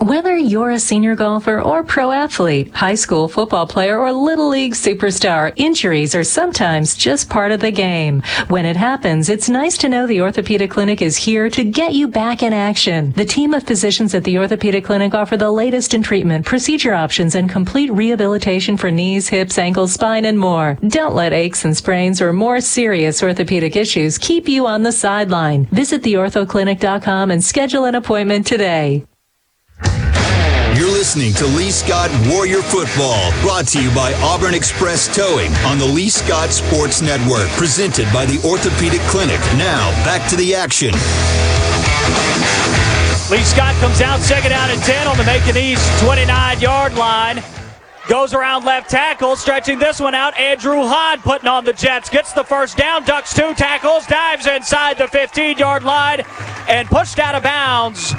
Whether 0.00 0.34
you're 0.34 0.70
a 0.70 0.78
senior 0.78 1.14
golfer 1.14 1.60
or 1.60 1.84
pro 1.84 2.10
athlete, 2.10 2.74
high 2.74 2.94
school 2.94 3.28
football 3.28 3.66
player 3.66 3.98
or 3.98 4.10
little 4.14 4.48
league 4.48 4.72
superstar, 4.72 5.52
injuries 5.56 6.14
are 6.14 6.24
sometimes 6.24 6.94
just 6.94 7.28
part 7.28 7.52
of 7.52 7.60
the 7.60 7.70
game. 7.70 8.22
When 8.48 8.64
it 8.64 8.76
happens, 8.76 9.28
it's 9.28 9.50
nice 9.50 9.76
to 9.76 9.90
know 9.90 10.06
the 10.06 10.22
Orthopedic 10.22 10.70
Clinic 10.70 11.02
is 11.02 11.18
here 11.18 11.50
to 11.50 11.64
get 11.64 11.92
you 11.92 12.08
back 12.08 12.42
in 12.42 12.54
action. 12.54 13.12
The 13.12 13.26
team 13.26 13.52
of 13.52 13.64
physicians 13.64 14.14
at 14.14 14.24
the 14.24 14.38
Orthopedic 14.38 14.86
Clinic 14.86 15.12
offer 15.12 15.36
the 15.36 15.50
latest 15.50 15.92
in 15.92 16.02
treatment, 16.02 16.46
procedure 16.46 16.94
options, 16.94 17.34
and 17.34 17.50
complete 17.50 17.92
rehabilitation 17.92 18.78
for 18.78 18.90
knees, 18.90 19.28
hips, 19.28 19.58
ankles, 19.58 19.92
spine, 19.92 20.24
and 20.24 20.38
more. 20.38 20.78
Don't 20.88 21.14
let 21.14 21.34
aches 21.34 21.66
and 21.66 21.76
sprains 21.76 22.22
or 22.22 22.32
more 22.32 22.62
serious 22.62 23.22
orthopedic 23.22 23.76
issues 23.76 24.16
keep 24.16 24.48
you 24.48 24.66
on 24.66 24.82
the 24.82 24.92
sideline. 24.92 25.66
Visit 25.66 26.02
theorthoclinic.com 26.02 27.30
and 27.30 27.44
schedule 27.44 27.84
an 27.84 27.96
appointment 27.96 28.46
today. 28.46 29.04
You're 30.76 30.90
listening 30.90 31.34
to 31.34 31.46
Lee 31.46 31.70
Scott 31.70 32.10
Warrior 32.28 32.62
Football, 32.62 33.32
brought 33.42 33.66
to 33.68 33.82
you 33.82 33.94
by 33.94 34.14
Auburn 34.22 34.54
Express 34.54 35.14
Towing 35.14 35.52
on 35.66 35.78
the 35.78 35.84
Lee 35.84 36.08
Scott 36.08 36.50
Sports 36.50 37.02
Network, 37.02 37.48
presented 37.50 38.10
by 38.12 38.24
the 38.24 38.40
Orthopedic 38.46 39.00
Clinic. 39.02 39.40
Now, 39.58 39.90
back 40.04 40.28
to 40.30 40.36
the 40.36 40.54
action. 40.54 40.92
Lee 43.30 43.44
Scott 43.44 43.74
comes 43.76 44.00
out 44.00 44.20
second 44.20 44.50
down 44.50 44.70
and 44.70 44.82
10 44.82 45.06
on 45.06 45.16
the 45.16 45.24
Macon 45.24 45.56
East 45.56 45.86
29 46.00 46.60
yard 46.60 46.94
line. 46.94 47.42
Goes 48.10 48.34
around 48.34 48.64
left 48.64 48.90
tackle, 48.90 49.36
stretching 49.36 49.78
this 49.78 50.00
one 50.00 50.16
out. 50.16 50.36
Andrew 50.36 50.82
Hahn 50.82 51.20
putting 51.20 51.46
on 51.46 51.64
the 51.64 51.72
Jets. 51.72 52.10
Gets 52.10 52.32
the 52.32 52.42
first 52.42 52.76
down, 52.76 53.04
ducks 53.04 53.32
two 53.32 53.54
tackles, 53.54 54.04
dives 54.04 54.48
inside 54.48 54.98
the 54.98 55.06
15 55.06 55.58
yard 55.58 55.84
line, 55.84 56.22
and 56.68 56.88
pushed 56.88 57.20
out 57.20 57.36
of 57.36 57.44
bounds. 57.44 58.12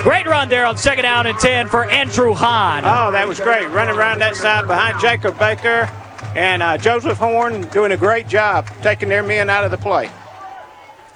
Great 0.00 0.26
run 0.26 0.50
there 0.50 0.66
on 0.66 0.76
second 0.76 1.04
down 1.04 1.26
and 1.26 1.38
10 1.38 1.68
for 1.68 1.88
Andrew 1.88 2.34
Hahn. 2.34 2.82
Oh, 2.84 3.10
that 3.10 3.26
was 3.26 3.40
great. 3.40 3.70
Running 3.70 3.96
around 3.96 4.18
that 4.18 4.36
side 4.36 4.66
behind 4.66 5.00
Jacob 5.00 5.38
Baker 5.38 5.90
and 6.36 6.62
uh, 6.62 6.76
Joseph 6.76 7.16
Horn 7.16 7.62
doing 7.68 7.92
a 7.92 7.96
great 7.96 8.28
job 8.28 8.68
taking 8.82 9.08
their 9.08 9.22
men 9.22 9.48
out 9.48 9.64
of 9.64 9.70
the 9.70 9.78
play. 9.78 10.10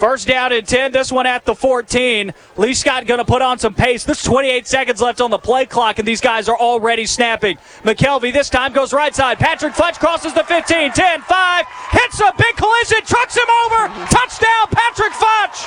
First 0.03 0.27
down 0.27 0.53
and 0.53 0.67
10, 0.67 0.91
this 0.91 1.13
one 1.13 1.27
at 1.27 1.45
the 1.45 1.55
14. 1.55 2.35
Lee 2.57 2.75
Scott 2.75 3.07
going 3.07 3.19
to 3.19 3.25
put 3.25 3.41
on 3.41 3.61
some 3.61 3.73
pace. 3.73 4.03
There's 4.03 4.21
28 4.25 4.67
seconds 4.67 5.01
left 5.01 5.21
on 5.21 5.31
the 5.31 5.39
play 5.39 5.65
clock, 5.65 6.01
and 6.01 6.09
these 6.09 6.21
guys 6.21 6.49
are 6.49 6.59
already 6.59 7.07
snapping. 7.07 7.57
McKelvey 7.85 8.33
this 8.33 8.51
time 8.51 8.73
goes 8.73 8.93
right 8.93 9.15
side. 9.15 9.39
Patrick 9.39 9.75
Fletch 9.75 10.01
crosses 10.01 10.35
the 10.35 10.43
15, 10.43 10.91
10, 10.91 11.21
5, 11.21 11.67
hits 11.93 12.19
a 12.19 12.33
big 12.37 12.57
collision, 12.57 12.99
trucks 13.05 13.37
him 13.37 13.47
over. 13.65 13.87
Touchdown, 14.11 14.67
Patrick 14.73 15.13
Fletch. 15.13 15.67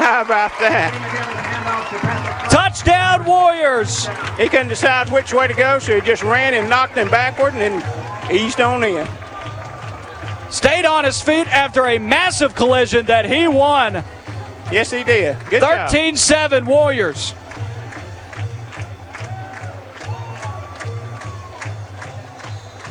How 0.00 0.22
about 0.22 0.58
that? 0.58 2.48
Touchdown, 2.50 3.22
Warriors. 3.26 4.06
He 4.38 4.48
couldn't 4.48 4.68
decide 4.68 5.12
which 5.12 5.34
way 5.34 5.46
to 5.46 5.52
go, 5.52 5.78
so 5.78 5.94
he 5.94 6.00
just 6.00 6.22
ran 6.22 6.54
and 6.54 6.70
knocked 6.70 6.96
him 6.96 7.10
backward 7.10 7.52
and 7.52 7.60
then 7.82 8.34
eased 8.34 8.62
on 8.62 8.82
in. 8.82 9.06
Stayed 10.52 10.84
on 10.84 11.04
his 11.04 11.20
feet 11.20 11.48
after 11.48 11.86
a 11.86 11.96
massive 11.96 12.54
collision 12.54 13.06
that 13.06 13.24
he 13.24 13.48
won. 13.48 14.04
Yes, 14.70 14.90
he 14.90 15.02
did. 15.02 15.38
Good 15.48 15.62
13 15.62 16.14
7 16.14 16.66
Warriors. 16.66 17.34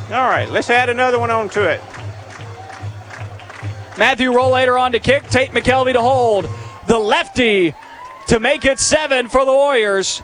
All 0.09 0.27
right, 0.27 0.49
let's 0.49 0.71
add 0.71 0.89
another 0.89 1.19
one 1.19 1.29
on 1.29 1.49
to 1.49 1.69
it. 1.69 1.79
Matthew 3.95 4.31
Rollator 4.31 4.81
on 4.81 4.91
to 4.93 4.99
kick. 4.99 5.29
Tate 5.29 5.51
McKelvey 5.51 5.93
to 5.93 6.01
hold. 6.01 6.49
The 6.87 6.97
lefty 6.97 7.75
to 8.27 8.39
make 8.39 8.65
it 8.65 8.79
seven 8.79 9.29
for 9.29 9.45
the 9.45 9.53
Warriors. 9.53 10.23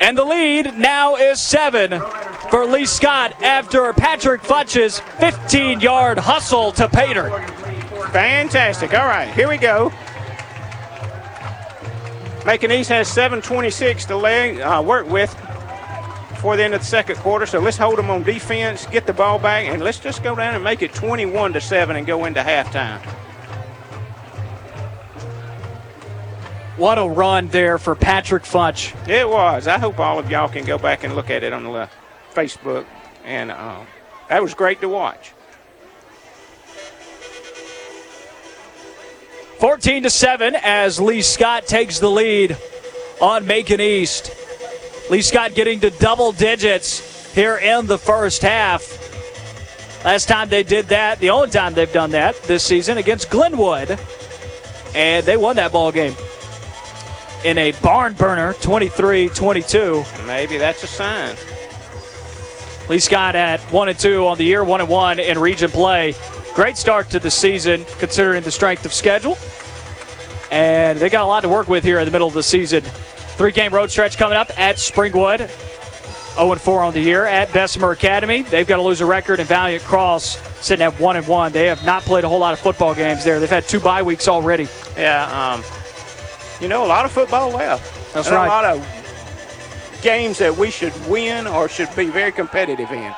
And 0.00 0.16
the 0.16 0.24
lead 0.24 0.78
now 0.78 1.16
is 1.16 1.40
seven 1.40 2.00
for 2.50 2.64
Lee 2.64 2.86
Scott 2.86 3.42
after 3.42 3.92
Patrick 3.92 4.40
Futch's 4.40 5.00
15 5.20 5.80
yard 5.80 6.18
hustle 6.18 6.72
to 6.72 6.88
Pater. 6.88 7.30
Fantastic. 8.10 8.94
All 8.94 9.06
right, 9.06 9.28
here 9.34 9.46
we 9.46 9.58
go. 9.58 9.92
Macon 12.46 12.72
East 12.72 12.88
has 12.88 13.08
7.26 13.14 14.06
to 14.06 14.16
lay, 14.16 14.60
uh, 14.62 14.80
work 14.80 15.06
with 15.06 15.36
before 16.30 16.56
the 16.56 16.64
end 16.64 16.72
of 16.72 16.80
the 16.80 16.86
second 16.86 17.16
quarter. 17.16 17.44
So 17.44 17.58
let's 17.58 17.76
hold 17.76 17.98
them 17.98 18.08
on 18.08 18.22
defense, 18.22 18.86
get 18.86 19.06
the 19.06 19.12
ball 19.12 19.38
back, 19.38 19.66
and 19.66 19.82
let's 19.82 19.98
just 19.98 20.22
go 20.22 20.34
down 20.34 20.54
and 20.54 20.64
make 20.64 20.80
it 20.80 20.94
21 20.94 21.52
to 21.52 21.60
7 21.60 21.96
and 21.96 22.06
go 22.06 22.24
into 22.24 22.40
halftime. 22.40 23.02
What 26.80 26.96
a 26.96 27.06
run 27.06 27.48
there 27.48 27.76
for 27.76 27.94
Patrick 27.94 28.42
Futch. 28.42 28.94
It 29.06 29.28
was. 29.28 29.68
I 29.68 29.76
hope 29.76 29.98
all 29.98 30.18
of 30.18 30.30
y'all 30.30 30.48
can 30.48 30.64
go 30.64 30.78
back 30.78 31.04
and 31.04 31.14
look 31.14 31.28
at 31.28 31.42
it 31.42 31.52
on 31.52 31.62
the 31.62 31.90
Facebook, 32.32 32.86
and 33.22 33.50
uh, 33.50 33.80
that 34.30 34.42
was 34.42 34.54
great 34.54 34.80
to 34.80 34.88
watch. 34.88 35.32
14 39.58 40.04
to 40.04 40.08
7 40.08 40.56
as 40.62 40.98
Lee 40.98 41.20
Scott 41.20 41.66
takes 41.66 41.98
the 41.98 42.10
lead 42.10 42.56
on 43.20 43.46
Macon 43.46 43.82
East. 43.82 44.34
Lee 45.10 45.20
Scott 45.20 45.54
getting 45.54 45.80
to 45.80 45.90
double 45.90 46.32
digits 46.32 47.34
here 47.34 47.58
in 47.58 47.88
the 47.88 47.98
first 47.98 48.40
half. 48.40 48.82
Last 50.02 50.28
time 50.28 50.48
they 50.48 50.62
did 50.62 50.86
that, 50.86 51.18
the 51.18 51.28
only 51.28 51.50
time 51.50 51.74
they've 51.74 51.92
done 51.92 52.12
that 52.12 52.42
this 52.44 52.64
season 52.64 52.96
against 52.96 53.28
Glenwood, 53.28 54.00
and 54.94 55.26
they 55.26 55.36
won 55.36 55.56
that 55.56 55.72
ball 55.72 55.92
game 55.92 56.16
in 57.44 57.58
a 57.58 57.72
barn 57.82 58.12
burner 58.14 58.54
23-22. 58.54 60.26
Maybe 60.26 60.58
that's 60.58 60.82
a 60.82 60.86
sign. 60.86 61.36
Lee 62.88 62.98
Scott 62.98 63.36
at 63.36 63.60
1 63.60 63.88
and 63.88 63.98
2 63.98 64.26
on 64.26 64.36
the 64.36 64.44
year, 64.44 64.64
1 64.64 64.80
and 64.80 64.90
1 64.90 65.20
in 65.20 65.38
region 65.38 65.70
play. 65.70 66.14
Great 66.54 66.76
start 66.76 67.08
to 67.10 67.20
the 67.20 67.30
season 67.30 67.84
considering 67.98 68.42
the 68.42 68.50
strength 68.50 68.84
of 68.84 68.92
schedule. 68.92 69.38
And 70.50 70.98
they 70.98 71.08
got 71.08 71.22
a 71.22 71.26
lot 71.26 71.42
to 71.42 71.48
work 71.48 71.68
with 71.68 71.84
here 71.84 72.00
in 72.00 72.04
the 72.04 72.10
middle 72.10 72.26
of 72.26 72.34
the 72.34 72.42
season. 72.42 72.82
Three 72.82 73.52
game 73.52 73.72
road 73.72 73.90
stretch 73.90 74.18
coming 74.18 74.36
up 74.36 74.50
at 74.58 74.76
Springwood. 74.76 75.48
0 76.34 76.54
4 76.54 76.82
on 76.82 76.92
the 76.92 77.00
year 77.00 77.26
at 77.26 77.52
Bessemer 77.52 77.92
Academy. 77.92 78.42
They've 78.42 78.66
got 78.66 78.76
to 78.76 78.82
lose 78.82 79.00
a 79.00 79.06
record 79.06 79.40
in 79.40 79.46
Valiant 79.46 79.84
Cross, 79.84 80.36
sitting 80.64 80.84
at 80.84 80.98
1 80.98 81.16
and 81.16 81.26
1. 81.26 81.52
They 81.52 81.66
have 81.66 81.84
not 81.84 82.02
played 82.02 82.24
a 82.24 82.28
whole 82.28 82.38
lot 82.38 82.52
of 82.52 82.58
football 82.58 82.94
games 82.94 83.24
there. 83.24 83.40
They've 83.40 83.48
had 83.48 83.68
two 83.68 83.80
bye 83.80 84.02
weeks 84.02 84.28
already. 84.28 84.68
Yeah, 84.96 85.54
um, 85.54 85.62
you 86.60 86.68
know, 86.68 86.84
a 86.84 86.88
lot 86.88 87.04
of 87.04 87.12
football 87.12 87.50
left. 87.50 88.14
That's 88.14 88.28
and 88.28 88.36
right. 88.36 88.46
A 88.46 88.48
lot 88.48 88.64
of 88.64 90.00
games 90.02 90.38
that 90.38 90.56
we 90.56 90.70
should 90.70 90.94
win 91.06 91.46
or 91.46 91.68
should 91.68 91.94
be 91.96 92.06
very 92.06 92.32
competitive 92.32 92.90
in. 92.90 93.14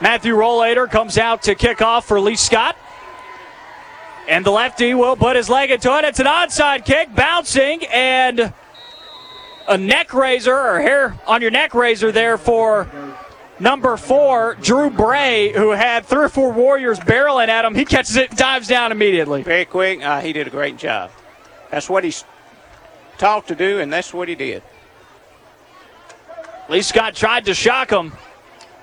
Matthew 0.00 0.34
Rollator 0.34 0.90
comes 0.90 1.18
out 1.18 1.42
to 1.42 1.54
kick 1.54 1.82
off 1.82 2.06
for 2.06 2.20
Lee 2.20 2.36
Scott. 2.36 2.76
And 4.28 4.46
the 4.46 4.50
lefty 4.50 4.94
will 4.94 5.16
put 5.16 5.36
his 5.36 5.48
leg 5.48 5.70
into 5.70 5.96
it. 5.98 6.04
It's 6.04 6.20
an 6.20 6.26
onside 6.26 6.84
kick, 6.84 7.12
bouncing, 7.14 7.84
and 7.86 8.52
a 9.66 9.76
neck 9.76 10.14
raiser 10.14 10.56
or 10.56 10.80
hair 10.80 11.18
on 11.26 11.42
your 11.42 11.50
neck 11.50 11.74
raiser 11.74 12.12
there 12.12 12.38
for 12.38 12.88
number 13.58 13.96
four, 13.96 14.56
Drew 14.60 14.88
Bray, 14.88 15.52
who 15.52 15.70
had 15.70 16.06
three 16.06 16.24
or 16.24 16.28
four 16.28 16.52
Warriors 16.52 16.98
barreling 17.00 17.48
at 17.48 17.64
him. 17.64 17.74
He 17.74 17.84
catches 17.84 18.16
it 18.16 18.30
and 18.30 18.38
dives 18.38 18.68
down 18.68 18.92
immediately. 18.92 19.42
Very 19.42 19.64
quick. 19.64 20.02
Uh, 20.02 20.20
he 20.20 20.32
did 20.32 20.46
a 20.46 20.50
great 20.50 20.76
job. 20.76 21.10
That's 21.70 21.88
what 21.88 22.04
he's 22.04 22.24
taught 23.18 23.46
to 23.48 23.54
do, 23.54 23.80
and 23.80 23.92
that's 23.92 24.12
what 24.12 24.28
he 24.28 24.34
did. 24.34 24.62
Lee 26.68 26.82
Scott 26.82 27.14
tried 27.14 27.44
to 27.46 27.54
shock 27.54 27.90
him 27.90 28.12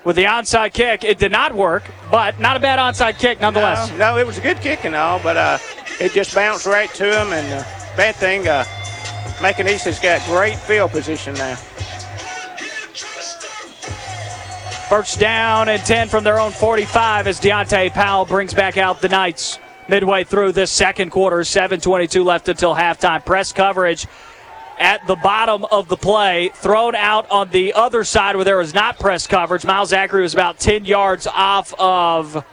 with 0.04 0.16
the 0.16 0.24
onside 0.24 0.72
kick. 0.72 1.04
It 1.04 1.18
did 1.18 1.32
not 1.32 1.54
work, 1.54 1.84
but 2.10 2.38
not 2.38 2.56
a 2.56 2.60
bad 2.60 2.78
onside 2.78 3.18
kick 3.18 3.40
nonetheless. 3.40 3.90
No, 3.92 3.96
no 3.96 4.18
it 4.18 4.26
was 4.26 4.38
a 4.38 4.40
good 4.40 4.60
kick 4.60 4.84
and 4.84 4.94
all, 4.94 5.20
but 5.22 5.36
uh, 5.36 5.58
it 6.00 6.12
just 6.12 6.34
bounced 6.34 6.66
right 6.66 6.92
to 6.94 7.04
him. 7.04 7.32
And 7.32 7.52
uh, 7.52 7.64
bad 7.96 8.14
thing, 8.16 8.46
uh, 8.46 8.64
has 8.64 9.98
got 10.00 10.24
great 10.26 10.56
field 10.56 10.90
position 10.90 11.34
now. 11.34 11.56
First 14.88 15.20
down 15.20 15.68
and 15.68 15.82
10 15.82 16.08
from 16.08 16.24
their 16.24 16.40
own 16.40 16.50
45 16.50 17.26
as 17.26 17.38
Deontay 17.40 17.90
Powell 17.92 18.24
brings 18.24 18.54
back 18.54 18.78
out 18.78 19.02
the 19.02 19.08
Knights 19.08 19.58
midway 19.88 20.24
through 20.24 20.52
this 20.52 20.70
second 20.70 21.10
quarter. 21.10 21.38
7.22 21.38 22.24
left 22.24 22.48
until 22.48 22.74
halftime. 22.74 23.24
Press 23.24 23.52
coverage 23.52 24.06
at 24.78 25.06
the 25.06 25.16
bottom 25.16 25.64
of 25.72 25.88
the 25.88 25.96
play, 25.96 26.50
thrown 26.54 26.94
out 26.94 27.28
on 27.30 27.50
the 27.50 27.74
other 27.74 28.04
side 28.04 28.36
where 28.36 28.44
there 28.44 28.58
was 28.58 28.74
not 28.74 28.98
press 28.98 29.26
coverage. 29.26 29.64
Miles 29.64 29.88
Zachary 29.88 30.22
was 30.22 30.34
about 30.34 30.58
10 30.58 30.84
yards 30.84 31.26
off 31.26 31.74
of, 31.78 32.44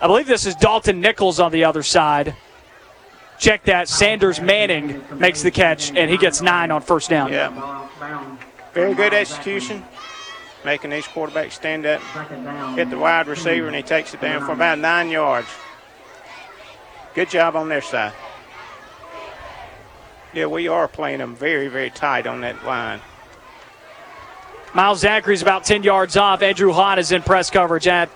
I 0.00 0.06
believe 0.06 0.26
this 0.26 0.46
is 0.46 0.54
Dalton 0.54 1.00
Nichols 1.00 1.40
on 1.40 1.52
the 1.52 1.64
other 1.64 1.82
side. 1.82 2.36
Check 3.38 3.64
that. 3.64 3.88
Sanders 3.88 4.40
Manning 4.40 5.02
makes 5.16 5.42
the 5.42 5.50
catch, 5.50 5.90
and 5.96 6.10
he 6.10 6.16
gets 6.16 6.42
nine 6.42 6.70
on 6.70 6.82
first 6.82 7.10
down. 7.10 7.32
Yeah. 7.32 7.88
Very 8.72 8.94
good 8.94 9.14
execution, 9.14 9.82
making 10.64 10.90
these 10.90 11.06
quarterbacks 11.06 11.52
stand 11.52 11.86
up, 11.86 12.00
hit 12.76 12.88
the 12.90 12.98
wide 12.98 13.26
receiver, 13.26 13.66
and 13.66 13.74
he 13.74 13.82
takes 13.82 14.14
it 14.14 14.20
down 14.20 14.44
for 14.44 14.52
about 14.52 14.78
nine 14.78 15.08
yards. 15.08 15.48
Good 17.14 17.30
job 17.30 17.56
on 17.56 17.68
their 17.68 17.82
side. 17.82 18.12
Yeah, 20.32 20.46
we 20.46 20.68
are 20.68 20.88
playing 20.88 21.18
them 21.18 21.36
very, 21.36 21.68
very 21.68 21.90
tight 21.90 22.26
on 22.26 22.40
that 22.40 22.64
line. 22.64 23.00
Miles 24.74 25.00
Zachary's 25.00 25.42
about 25.42 25.64
10 25.64 25.82
yards 25.82 26.16
off. 26.16 26.40
Andrew 26.40 26.72
Hahn 26.72 26.98
is 26.98 27.12
in 27.12 27.20
press 27.22 27.50
coverage 27.50 27.86
at 27.86 28.08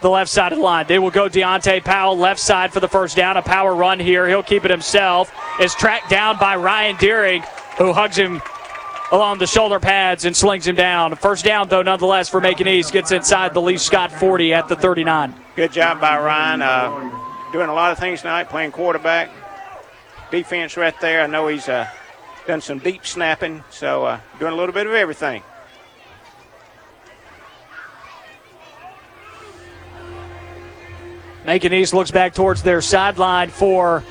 the 0.00 0.10
left 0.10 0.28
side 0.30 0.52
of 0.52 0.58
the 0.58 0.64
line. 0.64 0.86
They 0.88 0.98
will 0.98 1.12
go 1.12 1.28
Deontay 1.28 1.84
Powell 1.84 2.18
left 2.18 2.40
side 2.40 2.72
for 2.72 2.80
the 2.80 2.88
first 2.88 3.16
down. 3.16 3.36
A 3.36 3.42
power 3.42 3.74
run 3.74 4.00
here. 4.00 4.26
He'll 4.26 4.42
keep 4.42 4.64
it 4.64 4.70
himself. 4.70 5.32
Is 5.60 5.72
tracked 5.76 6.10
down 6.10 6.36
by 6.38 6.56
Ryan 6.56 6.96
Deering, 6.96 7.42
who 7.78 7.92
hugs 7.92 8.16
him 8.16 8.42
along 9.12 9.38
the 9.38 9.46
shoulder 9.46 9.78
pads 9.78 10.24
and 10.24 10.36
slings 10.36 10.66
him 10.66 10.74
down. 10.74 11.14
First 11.14 11.44
down, 11.44 11.68
though, 11.68 11.82
nonetheless, 11.82 12.28
for 12.28 12.40
Macon 12.40 12.66
East. 12.66 12.92
Gets 12.92 13.12
inside 13.12 13.54
the 13.54 13.62
Lee 13.62 13.78
Scott 13.78 14.10
40 14.10 14.52
at 14.52 14.66
the 14.66 14.74
39. 14.74 15.32
Good 15.54 15.70
job 15.70 16.00
by 16.00 16.18
Ryan. 16.18 16.62
Uh, 16.62 17.23
doing 17.54 17.68
a 17.68 17.72
lot 17.72 17.92
of 17.92 17.98
things 18.00 18.22
tonight, 18.22 18.48
playing 18.48 18.72
quarterback. 18.72 19.30
Defense 20.32 20.76
right 20.76 21.00
there. 21.00 21.22
I 21.22 21.28
know 21.28 21.46
he's 21.46 21.68
uh, 21.68 21.88
done 22.48 22.60
some 22.60 22.80
deep 22.80 23.06
snapping, 23.06 23.62
so 23.70 24.04
uh, 24.04 24.20
doing 24.40 24.52
a 24.52 24.56
little 24.56 24.72
bit 24.72 24.88
of 24.88 24.92
everything. 24.92 25.40
Macon 31.46 31.72
East 31.72 31.94
looks 31.94 32.10
back 32.10 32.34
towards 32.34 32.64
their 32.64 32.80
sideline 32.80 33.50
for 33.50 34.02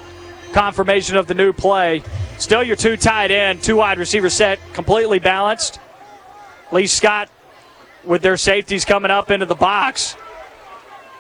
confirmation 0.54 1.18
of 1.18 1.28
the 1.28 1.34
new 1.34 1.52
play. 1.52 2.02
Still 2.38 2.64
your 2.64 2.78
two 2.78 2.96
tight 2.96 3.30
end, 3.30 3.62
two 3.62 3.76
wide 3.76 3.98
receiver 3.98 4.30
set, 4.30 4.58
completely 4.72 5.20
balanced. 5.20 5.82
Lee 6.72 6.88
Scott 6.88 7.30
with 8.06 8.22
their 8.22 8.38
safeties 8.38 8.86
coming 8.86 9.12
up 9.12 9.32
into 9.32 9.46
the 9.46 9.54
box. 9.54 10.16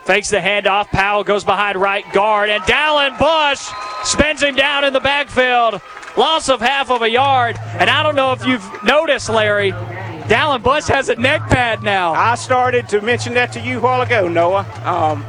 Fakes 0.05 0.29
the 0.29 0.37
handoff. 0.37 0.87
Powell 0.87 1.23
goes 1.23 1.43
behind 1.43 1.77
right 1.77 2.09
guard, 2.11 2.49
and 2.49 2.61
Dallin 2.63 3.17
Bush 3.17 3.61
spins 4.03 4.43
him 4.43 4.55
down 4.55 4.83
in 4.83 4.91
the 4.91 4.99
backfield. 4.99 5.81
Loss 6.17 6.49
of 6.49 6.59
half 6.61 6.91
of 6.91 7.01
a 7.01 7.09
yard. 7.09 7.57
And 7.79 7.89
I 7.89 8.03
don't 8.03 8.15
know 8.15 8.33
if 8.33 8.45
you've 8.45 8.83
noticed, 8.83 9.29
Larry, 9.29 9.71
Dallin 9.71 10.61
Bush 10.61 10.85
has 10.87 11.09
a 11.09 11.15
neck 11.15 11.41
pad 11.49 11.83
now. 11.83 12.13
I 12.13 12.35
started 12.35 12.87
to 12.89 13.01
mention 13.01 13.33
that 13.35 13.51
to 13.53 13.59
you 13.59 13.79
a 13.79 13.81
while 13.81 14.01
ago, 14.01 14.27
Noah. 14.27 14.65
Um, 14.85 15.25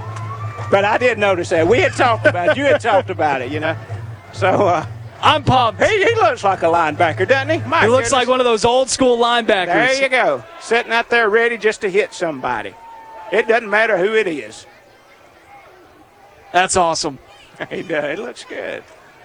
but 0.71 0.85
I 0.85 0.99
did 0.99 1.19
notice 1.19 1.51
that. 1.51 1.67
We 1.67 1.79
had 1.79 1.93
talked 1.93 2.27
about 2.27 2.51
it. 2.51 2.57
You 2.57 2.65
had 2.65 2.81
talked 2.81 3.11
about 3.11 3.43
it, 3.43 3.53
you 3.53 3.61
know. 3.61 3.77
So 4.33 4.49
uh, 4.49 4.85
I'm 5.23 5.45
pumped. 5.45 5.83
He, 5.83 6.05
he 6.05 6.15
looks 6.17 6.43
like 6.45 6.63
a 6.63 6.67
linebacker, 6.67 7.27
doesn't 7.29 7.49
he? 7.49 7.69
My 7.69 7.83
he 7.83 7.87
looks 7.87 8.09
goodness. 8.09 8.13
like 8.13 8.29
one 8.29 8.41
of 8.41 8.45
those 8.45 8.65
old 8.65 8.91
school 8.91 9.17
linebackers. 9.17 9.67
There 9.67 10.03
you 10.03 10.09
go. 10.09 10.45
Sitting 10.61 10.93
out 10.93 11.09
there 11.09 11.31
ready 11.31 11.57
just 11.57 11.81
to 11.83 11.91
hit 11.91 12.13
somebody. 12.13 12.75
It 13.35 13.49
doesn't 13.49 13.69
matter 13.69 13.99
who 13.99 14.15
it 14.15 14.29
is. 14.29 14.65
That's 16.53 16.77
awesome. 16.77 17.19
he 17.71 17.83
does. 17.83 18.17
It 18.17 18.23
looks 18.23 18.45
good. 18.45 18.85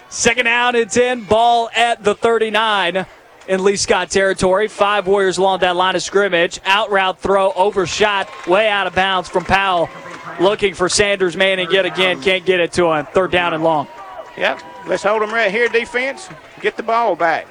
Second 0.09 0.45
down 0.45 0.75
and 0.75 0.89
10. 0.89 1.25
Ball 1.25 1.69
at 1.75 2.03
the 2.03 2.15
39 2.15 3.05
in 3.47 3.63
Lee 3.63 3.75
Scott 3.75 4.09
territory. 4.09 4.67
Five 4.67 5.05
Warriors 5.05 5.37
along 5.37 5.59
that 5.59 5.75
line 5.75 5.95
of 5.95 6.01
scrimmage. 6.01 6.59
Out 6.65 6.89
route 6.89 7.19
throw, 7.19 7.51
overshot, 7.51 8.47
way 8.47 8.67
out 8.67 8.87
of 8.87 8.95
bounds 8.95 9.29
from 9.29 9.45
Powell. 9.45 9.87
Looking 10.39 10.73
for 10.73 10.89
Sanders 10.89 11.37
Manning 11.37 11.69
yet 11.69 11.85
again. 11.85 12.19
Can't 12.19 12.43
get 12.43 12.59
it 12.59 12.71
to 12.73 12.91
him. 12.91 13.05
Third 13.13 13.29
down 13.29 13.53
and 13.53 13.63
long. 13.63 13.87
Yep. 14.37 14.59
Let's 14.87 15.03
hold 15.03 15.21
them 15.21 15.31
right 15.31 15.51
here, 15.51 15.69
defense. 15.69 16.29
Get 16.61 16.77
the 16.77 16.83
ball 16.83 17.15
back. 17.15 17.47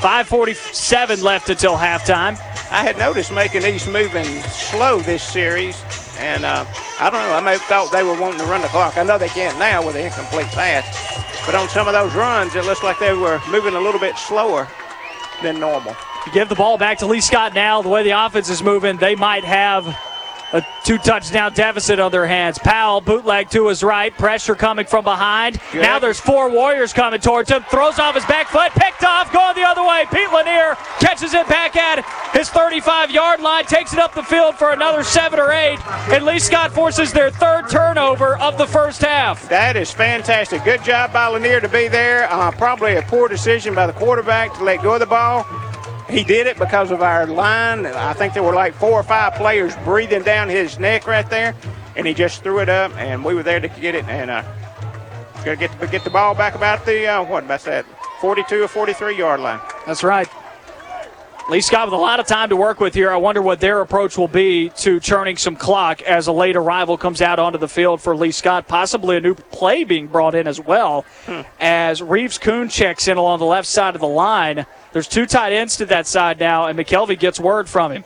5.47 0.00 1.22
left 1.22 1.50
until 1.50 1.76
halftime. 1.76 2.32
I 2.70 2.82
had 2.82 2.96
noticed 2.96 3.30
Macon 3.32 3.66
East 3.66 3.86
moving 3.86 4.24
slow 4.44 5.00
this 5.00 5.22
series, 5.22 5.84
and 6.18 6.46
uh, 6.46 6.64
I 6.98 7.10
don't 7.10 7.20
know. 7.20 7.34
I 7.34 7.40
may 7.40 7.52
have 7.52 7.60
thought 7.62 7.92
they 7.92 8.02
were 8.02 8.18
wanting 8.18 8.38
to 8.38 8.46
run 8.46 8.62
the 8.62 8.68
clock. 8.68 8.96
I 8.96 9.02
know 9.02 9.18
they 9.18 9.28
can't 9.28 9.58
now 9.58 9.84
with 9.84 9.96
the 9.96 10.04
incomplete 10.06 10.46
pass, 10.46 11.44
but 11.44 11.54
on 11.54 11.68
some 11.68 11.86
of 11.86 11.92
those 11.92 12.14
runs, 12.14 12.54
it 12.54 12.64
looks 12.64 12.82
like 12.82 12.98
they 12.98 13.12
were 13.12 13.42
moving 13.50 13.74
a 13.74 13.80
little 13.80 14.00
bit 14.00 14.16
slower 14.16 14.66
than 15.42 15.60
normal. 15.60 15.94
You 16.24 16.32
give 16.32 16.48
the 16.48 16.54
ball 16.54 16.78
back 16.78 16.96
to 16.98 17.06
Lee 17.06 17.20
Scott 17.20 17.52
now. 17.52 17.82
The 17.82 17.90
way 17.90 18.02
the 18.02 18.12
offense 18.24 18.48
is 18.48 18.62
moving, 18.62 18.96
they 18.96 19.16
might 19.16 19.44
have 19.44 19.84
a 20.52 20.66
two 20.84 20.98
touchdown 20.98 21.52
deficit 21.52 22.00
on 22.00 22.10
their 22.10 22.26
hands. 22.26 22.58
Powell 22.58 23.00
bootleg 23.00 23.50
to 23.50 23.68
his 23.68 23.82
right, 23.82 24.16
pressure 24.16 24.54
coming 24.54 24.86
from 24.86 25.04
behind. 25.04 25.60
Good. 25.72 25.82
Now 25.82 25.98
there's 25.98 26.20
four 26.20 26.50
Warriors 26.50 26.92
coming 26.92 27.20
towards 27.20 27.50
him. 27.50 27.62
Throws 27.70 27.98
off 27.98 28.14
his 28.14 28.24
back 28.26 28.48
foot, 28.48 28.72
picked 28.72 29.04
off, 29.04 29.32
going 29.32 29.54
the 29.54 29.62
other 29.62 29.82
way. 29.82 30.04
Pete 30.12 30.32
Lanier 30.32 30.76
catches 30.98 31.34
it 31.34 31.46
back 31.48 31.76
at 31.76 32.04
his 32.34 32.48
35 32.50 33.10
yard 33.10 33.40
line, 33.40 33.64
takes 33.64 33.92
it 33.92 33.98
up 33.98 34.14
the 34.14 34.22
field 34.22 34.56
for 34.56 34.72
another 34.72 35.04
seven 35.04 35.38
or 35.38 35.52
eight, 35.52 35.78
and 36.10 36.24
Lee 36.24 36.38
Scott 36.38 36.72
forces 36.72 37.12
their 37.12 37.30
third 37.30 37.68
turnover 37.70 38.36
of 38.38 38.58
the 38.58 38.66
first 38.66 39.00
half. 39.02 39.48
That 39.48 39.76
is 39.76 39.90
fantastic. 39.90 40.64
Good 40.64 40.82
job 40.84 41.12
by 41.12 41.26
Lanier 41.28 41.60
to 41.60 41.68
be 41.68 41.88
there. 41.88 42.30
Uh, 42.30 42.50
probably 42.52 42.96
a 42.96 43.02
poor 43.02 43.28
decision 43.28 43.74
by 43.74 43.86
the 43.86 43.92
quarterback 43.92 44.54
to 44.54 44.64
let 44.64 44.82
go 44.82 44.94
of 44.94 45.00
the 45.00 45.06
ball. 45.06 45.46
He 46.10 46.24
did 46.24 46.46
it 46.46 46.58
because 46.58 46.90
of 46.90 47.02
our 47.02 47.26
line. 47.26 47.86
I 47.86 48.12
think 48.12 48.34
there 48.34 48.42
were 48.42 48.54
like 48.54 48.74
four 48.74 48.92
or 48.92 49.02
five 49.02 49.34
players 49.34 49.74
breathing 49.84 50.22
down 50.22 50.48
his 50.48 50.78
neck 50.78 51.06
right 51.06 51.28
there, 51.30 51.54
and 51.96 52.06
he 52.06 52.14
just 52.14 52.42
threw 52.42 52.58
it 52.60 52.68
up, 52.68 52.92
and 52.96 53.24
we 53.24 53.34
were 53.34 53.42
there 53.42 53.60
to 53.60 53.68
get 53.68 53.94
it. 53.94 54.04
And 54.06 54.30
uh, 54.30 54.42
gonna 55.44 55.56
get 55.56 55.78
the, 55.80 55.86
get 55.86 56.04
the 56.04 56.10
ball 56.10 56.34
back 56.34 56.54
about 56.54 56.84
the 56.84 57.06
uh, 57.06 57.22
what 57.24 57.44
about 57.44 57.60
that 57.64 57.86
42 58.20 58.62
or 58.64 58.68
43 58.68 59.16
yard 59.16 59.40
line. 59.40 59.60
That's 59.86 60.02
right. 60.02 60.28
Lee 61.48 61.60
Scott 61.60 61.88
with 61.88 61.94
a 61.94 61.96
lot 61.96 62.20
of 62.20 62.26
time 62.28 62.50
to 62.50 62.56
work 62.56 62.78
with 62.78 62.94
here. 62.94 63.10
I 63.10 63.16
wonder 63.16 63.42
what 63.42 63.58
their 63.58 63.80
approach 63.80 64.16
will 64.16 64.28
be 64.28 64.68
to 64.76 65.00
churning 65.00 65.36
some 65.36 65.56
clock 65.56 66.00
as 66.02 66.28
a 66.28 66.32
late 66.32 66.54
arrival 66.54 66.96
comes 66.96 67.20
out 67.20 67.40
onto 67.40 67.58
the 67.58 67.66
field 67.66 68.00
for 68.00 68.14
Lee 68.14 68.30
Scott. 68.30 68.68
Possibly 68.68 69.16
a 69.16 69.20
new 69.20 69.34
play 69.34 69.82
being 69.82 70.06
brought 70.06 70.36
in 70.36 70.46
as 70.46 70.60
well 70.60 71.04
Hmm. 71.26 71.40
as 71.58 72.02
Reeves 72.02 72.38
Kuhn 72.38 72.68
checks 72.68 73.08
in 73.08 73.16
along 73.16 73.40
the 73.40 73.46
left 73.46 73.66
side 73.66 73.96
of 73.96 74.00
the 74.00 74.06
line. 74.06 74.64
There's 74.92 75.08
two 75.08 75.26
tight 75.26 75.52
ends 75.52 75.76
to 75.76 75.86
that 75.86 76.06
side 76.06 76.40
now, 76.40 76.66
and 76.66 76.78
McKelvey 76.78 77.18
gets 77.18 77.38
word 77.38 77.68
from 77.68 77.92
him. 77.92 78.04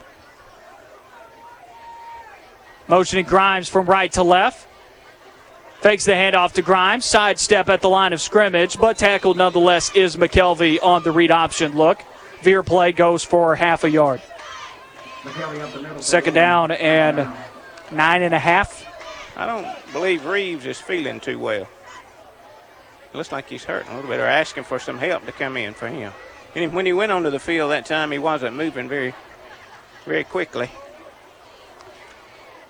Motioning 2.89 3.25
Grimes 3.25 3.69
from 3.69 3.87
right 3.87 4.13
to 4.13 4.23
left. 4.23 4.69
Fakes 5.81 6.05
the 6.05 6.13
handoff 6.13 6.53
to 6.53 6.63
Grimes. 6.63 7.05
Sidestep 7.05 7.69
at 7.69 7.81
the 7.81 7.89
line 7.89 8.13
of 8.13 8.21
scrimmage, 8.21 8.79
but 8.79 8.99
tackled 8.99 9.37
nonetheless 9.37 9.95
is 9.95 10.17
McKelvey 10.17 10.79
on 10.83 11.03
the 11.03 11.13
read 11.13 11.31
option 11.31 11.75
look. 11.77 12.03
Veer 12.43 12.63
play 12.63 12.93
goes 12.93 13.25
for 13.25 13.57
half 13.57 13.85
a 13.85 13.91
yard. 13.91 14.21
Second 16.01 16.35
down 16.35 16.71
and 16.71 17.31
nine 17.91 18.23
and 18.23 18.35
a 18.35 18.39
half. 18.39 18.85
I 19.37 19.47
don't 19.47 19.67
believe 19.93 20.27
Reeves 20.27 20.67
is 20.67 20.81
feeling 20.81 21.21
too 21.21 21.39
well. 21.39 21.63
It 21.63 23.17
looks 23.17 23.33
like 23.33 23.49
he's 23.49 23.65
hurting 23.65 23.91
a 23.93 23.95
little 23.95 24.11
bit 24.11 24.21
or 24.21 24.27
asking 24.27 24.65
for 24.65 24.79
some 24.79 24.99
help 24.99 25.25
to 25.25 25.33
come 25.33 25.57
in 25.57 25.73
for 25.73 25.89
him. 25.89 26.13
And 26.55 26.73
when 26.73 26.87
he 26.87 26.93
went 26.93 27.11
onto 27.11 27.31
the 27.31 27.41
field 27.41 27.71
that 27.73 27.87
time, 27.87 28.13
he 28.13 28.19
wasn't 28.19 28.57
moving 28.57 28.89
very, 28.89 29.15
very 30.05 30.25
quickly. 30.25 30.71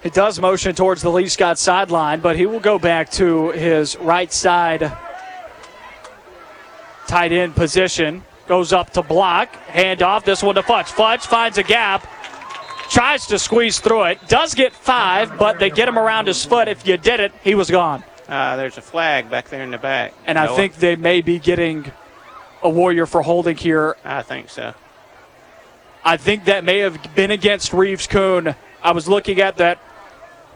It 0.03 0.13
does 0.13 0.39
motion 0.39 0.75
towards 0.75 1.03
the 1.03 1.11
Lee 1.11 1.29
Scott 1.29 1.59
sideline, 1.59 2.21
but 2.21 2.37
he 2.37 2.47
will 2.47 2.61
go 2.61 2.79
back 2.79 3.11
to 3.13 3.51
his 3.51 3.97
right 3.97 4.33
side 4.33 4.93
tight 7.07 7.33
end 7.33 7.55
position. 7.55 8.23
Goes 8.47 8.73
up 8.73 8.91
to 8.91 9.03
block. 9.03 9.55
Handoff. 9.69 10.25
This 10.25 10.43
one 10.43 10.57
to 10.57 10.63
Futch. 10.63 10.89
Futch 10.89 11.27
finds 11.27 11.57
a 11.57 11.63
gap. 11.63 12.07
Tries 12.91 13.27
to 13.29 13.39
squeeze 13.39 13.81
through 13.81 14.05
it. 14.05 14.29
Does 14.29 14.55
get 14.55 14.75
five, 14.75 15.39
but 15.39 15.59
they 15.59 15.71
get 15.71 15.89
him 15.89 15.99
around 15.99 16.27
his 16.27 16.45
foot. 16.45 16.69
If 16.69 16.87
you 16.87 16.99
did 16.99 17.21
it, 17.21 17.33
he 17.43 17.55
was 17.55 17.71
gone. 17.71 18.05
Uh, 18.29 18.57
there's 18.57 18.77
a 18.77 18.83
flag 18.83 19.31
back 19.31 19.49
there 19.49 19.63
in 19.63 19.71
the 19.71 19.79
back. 19.79 20.13
And 20.27 20.39
I 20.39 20.55
think 20.55 20.77
they 20.77 20.97
may 20.97 21.23
be 21.23 21.39
getting 21.39 21.91
a 22.65 22.69
warrior 22.69 23.07
for 23.07 23.23
holding 23.23 23.57
here. 23.57 23.97
I 24.05 24.23
think 24.23 24.49
so. 24.49 24.75
I 26.03 26.17
think 26.17 26.47
that 26.47 26.65
may 26.65 26.81
have 26.81 27.15
been 27.15 27.31
against 27.31 27.73
Reeves 27.73 28.07
Coon. 28.07 28.55
I 28.83 28.93
was 28.93 29.09
looking 29.09 29.41
at 29.41 29.59
that 29.59 29.79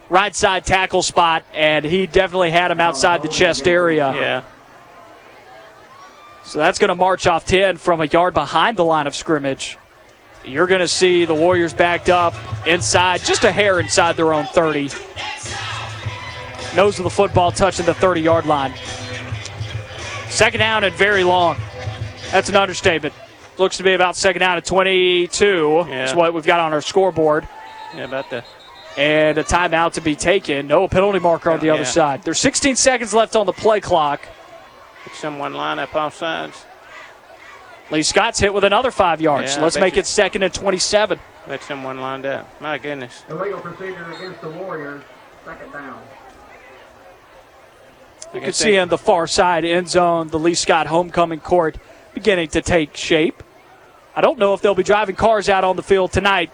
right 0.09 0.35
side 0.35 0.65
tackle 0.65 1.03
spot, 1.03 1.45
and 1.53 1.85
he 1.85 2.07
definitely 2.07 2.51
had 2.51 2.71
him 2.71 2.79
outside 2.79 3.21
the 3.21 3.27
chest 3.29 3.67
area. 3.67 4.13
Yeah. 4.13 4.43
So 6.43 6.57
that's 6.57 6.79
going 6.79 6.89
to 6.89 6.95
march 6.95 7.27
off 7.27 7.45
10 7.45 7.77
from 7.77 8.01
a 8.01 8.05
yard 8.05 8.33
behind 8.33 8.75
the 8.75 8.83
line 8.83 9.05
of 9.05 9.15
scrimmage. 9.15 9.77
You're 10.43 10.67
going 10.67 10.81
to 10.81 10.87
see 10.87 11.25
the 11.25 11.35
Warriors 11.35 11.73
backed 11.73 12.09
up 12.09 12.33
inside, 12.65 13.21
just 13.21 13.43
a 13.43 13.51
hair 13.51 13.79
inside 13.79 14.15
their 14.15 14.33
own 14.33 14.45
30. 14.45 14.89
Nose 16.75 16.97
of 16.97 17.03
the 17.03 17.09
football 17.09 17.51
touching 17.51 17.85
the 17.85 17.93
30 17.93 18.21
yard 18.21 18.45
line. 18.45 18.73
Second 20.29 20.59
down 20.59 20.83
and 20.83 20.95
very 20.95 21.23
long. 21.23 21.57
That's 22.31 22.49
an 22.49 22.55
understatement. 22.55 23.13
Looks 23.57 23.77
to 23.77 23.83
be 23.83 23.93
about 23.93 24.15
second 24.15 24.39
down 24.39 24.57
at 24.57 24.65
22. 24.65 25.85
Yeah. 25.87 26.05
Is 26.05 26.13
what 26.15 26.33
we've 26.33 26.45
got 26.45 26.59
on 26.59 26.73
our 26.73 26.81
scoreboard. 26.81 27.47
Yeah, 27.95 28.05
about 28.05 28.29
the. 28.29 28.43
And 28.97 29.37
a 29.37 29.43
timeout 29.43 29.93
to 29.93 30.01
be 30.01 30.15
taken. 30.15 30.67
No 30.67 30.87
penalty 30.87 31.19
marker 31.19 31.51
on 31.51 31.59
the 31.59 31.69
other 31.69 31.85
side. 31.85 32.23
There's 32.23 32.39
16 32.39 32.75
seconds 32.75 33.13
left 33.13 33.35
on 33.35 33.45
the 33.45 33.53
play 33.53 33.79
clock. 33.79 34.21
Someone 35.13 35.53
line 35.53 35.79
up 35.79 35.95
off 35.95 36.15
sides. 36.15 36.65
Lee 37.91 38.03
Scott's 38.03 38.39
hit 38.39 38.53
with 38.53 38.63
another 38.63 38.91
five 38.91 39.19
yards. 39.21 39.55
Yeah, 39.55 39.63
Let's 39.63 39.79
make 39.79 39.95
you- 39.95 40.01
it 40.01 40.05
second 40.05 40.43
and 40.43 40.53
27. 40.53 41.19
Let 41.47 41.63
someone 41.63 41.99
lined 41.99 42.25
up. 42.25 42.47
My 42.61 42.77
goodness. 42.77 43.23
Illegal 43.29 43.59
procedure 43.59 44.05
against 44.15 44.41
the 44.41 44.49
Warriors. 44.49 45.01
Second 45.45 45.71
down. 45.73 45.99
You 48.33 48.41
can 48.41 48.53
see 48.53 48.77
on 48.77 48.89
the 48.89 48.97
far 48.97 49.25
side 49.25 49.65
end 49.65 49.89
zone 49.89 50.27
the 50.27 50.37
Lee 50.37 50.53
Scott 50.53 50.85
homecoming 50.87 51.39
court 51.39 51.77
beginning 52.13 52.49
to 52.49 52.61
take 52.61 52.95
shape. 52.95 53.43
I 54.15 54.21
don't 54.21 54.39
know 54.39 54.53
if 54.53 54.61
they'll 54.61 54.75
be 54.75 54.83
driving 54.83 55.15
cars 55.15 55.49
out 55.49 55.63
on 55.63 55.75
the 55.75 55.83
field 55.83 56.11
tonight 56.11 56.51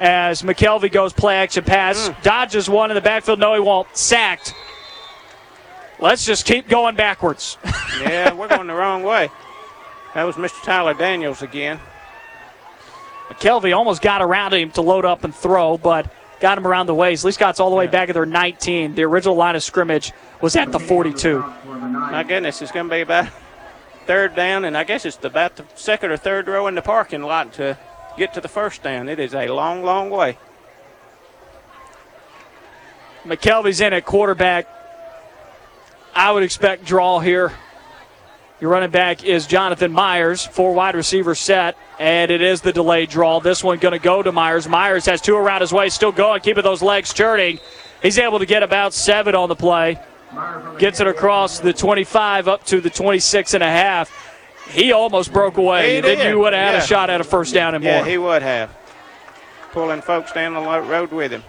as 0.00 0.42
McKelvey 0.42 0.90
goes 0.90 1.12
play 1.12 1.36
action 1.36 1.64
pass, 1.64 2.08
mm. 2.08 2.22
dodges 2.22 2.68
one 2.68 2.90
in 2.90 2.96
the 2.96 3.00
backfield. 3.00 3.38
No, 3.38 3.54
he 3.54 3.60
won't. 3.60 3.88
Sacked. 3.96 4.54
Let's 6.00 6.26
just 6.26 6.44
keep 6.44 6.68
going 6.68 6.96
backwards. 6.96 7.56
yeah, 8.00 8.34
we're 8.34 8.48
going 8.48 8.66
the 8.66 8.74
wrong 8.74 9.04
way. 9.04 9.30
That 10.14 10.24
was 10.24 10.34
Mr. 10.36 10.62
Tyler 10.64 10.94
Daniels 10.94 11.42
again. 11.42 11.78
McKelvey 13.28 13.74
almost 13.74 14.02
got 14.02 14.20
around 14.20 14.52
him 14.52 14.72
to 14.72 14.82
load 14.82 15.04
up 15.04 15.22
and 15.22 15.34
throw, 15.34 15.78
but 15.78 16.12
got 16.40 16.58
him 16.58 16.66
around 16.66 16.86
the 16.86 16.94
waist. 16.94 17.24
Lee 17.24 17.30
Scott's 17.30 17.60
all 17.60 17.70
the 17.70 17.76
way 17.76 17.86
back 17.86 18.08
at 18.08 18.14
their 18.14 18.26
19. 18.26 18.96
The 18.96 19.04
original 19.04 19.36
line 19.36 19.54
of 19.54 19.62
scrimmage 19.62 20.12
was 20.40 20.56
at 20.56 20.72
the 20.72 20.80
42. 20.80 21.38
My 21.38 22.24
goodness, 22.24 22.60
it's 22.60 22.72
going 22.72 22.88
to 22.88 22.94
be 22.94 23.00
about 23.02 23.28
third 24.06 24.34
down, 24.34 24.64
and 24.64 24.76
I 24.76 24.84
guess 24.84 25.04
it's 25.04 25.22
about 25.24 25.56
the 25.56 25.64
second 25.74 26.10
or 26.10 26.16
third 26.16 26.48
row 26.48 26.66
in 26.66 26.74
the 26.74 26.82
parking 26.82 27.22
lot 27.22 27.52
to 27.54 27.78
get 28.16 28.34
to 28.34 28.40
the 28.40 28.48
first 28.48 28.82
down. 28.82 29.08
It 29.08 29.18
is 29.18 29.34
a 29.34 29.48
long, 29.48 29.82
long 29.82 30.10
way. 30.10 30.38
McKelvey's 33.24 33.80
in 33.80 33.92
at 33.92 34.04
quarterback. 34.04 34.66
I 36.14 36.32
would 36.32 36.42
expect 36.42 36.84
draw 36.84 37.20
here. 37.20 37.52
Your 38.60 38.70
running 38.70 38.90
back 38.90 39.24
is 39.24 39.46
Jonathan 39.46 39.90
Myers, 39.92 40.44
four 40.44 40.72
wide 40.72 40.94
receiver 40.94 41.34
set, 41.34 41.76
and 41.98 42.30
it 42.30 42.40
is 42.40 42.60
the 42.60 42.72
delayed 42.72 43.10
draw. 43.10 43.40
This 43.40 43.64
one 43.64 43.78
going 43.78 43.92
to 43.92 43.98
go 43.98 44.22
to 44.22 44.30
Myers. 44.30 44.68
Myers 44.68 45.06
has 45.06 45.20
two 45.20 45.36
around 45.36 45.62
his 45.62 45.72
way, 45.72 45.88
still 45.88 46.12
going, 46.12 46.40
keeping 46.42 46.62
those 46.62 46.82
legs 46.82 47.12
churning. 47.12 47.58
He's 48.02 48.18
able 48.18 48.38
to 48.38 48.46
get 48.46 48.62
about 48.62 48.94
seven 48.94 49.34
on 49.34 49.48
the 49.48 49.56
play. 49.56 49.98
Gets 50.78 51.00
it 51.00 51.06
across 51.06 51.58
the 51.60 51.72
25 51.72 52.48
up 52.48 52.64
to 52.66 52.80
the 52.80 52.90
26 52.90 53.54
and 53.54 53.62
a 53.62 53.68
half. 53.68 54.10
He 54.70 54.92
almost 54.92 55.32
broke 55.32 55.56
away. 55.58 55.96
He 55.96 56.00
then 56.00 56.18
did. 56.18 56.30
you 56.30 56.38
would 56.38 56.52
have 56.52 56.62
had 56.62 56.72
Yeah. 56.78 56.82
a 56.82 56.86
shot 56.86 57.10
at 57.10 57.20
a 57.20 57.24
first 57.24 57.52
down 57.52 57.74
and 57.74 57.84
yeah, 57.84 57.98
more. 57.98 58.06
he 58.06 58.16
would 58.18 58.42
have. 58.42 58.70
Pulling 59.72 60.00
folks 60.02 60.32
down 60.32 60.54
the 60.54 60.60
road 60.80 61.12
with 61.12 61.32
him. 61.32 61.42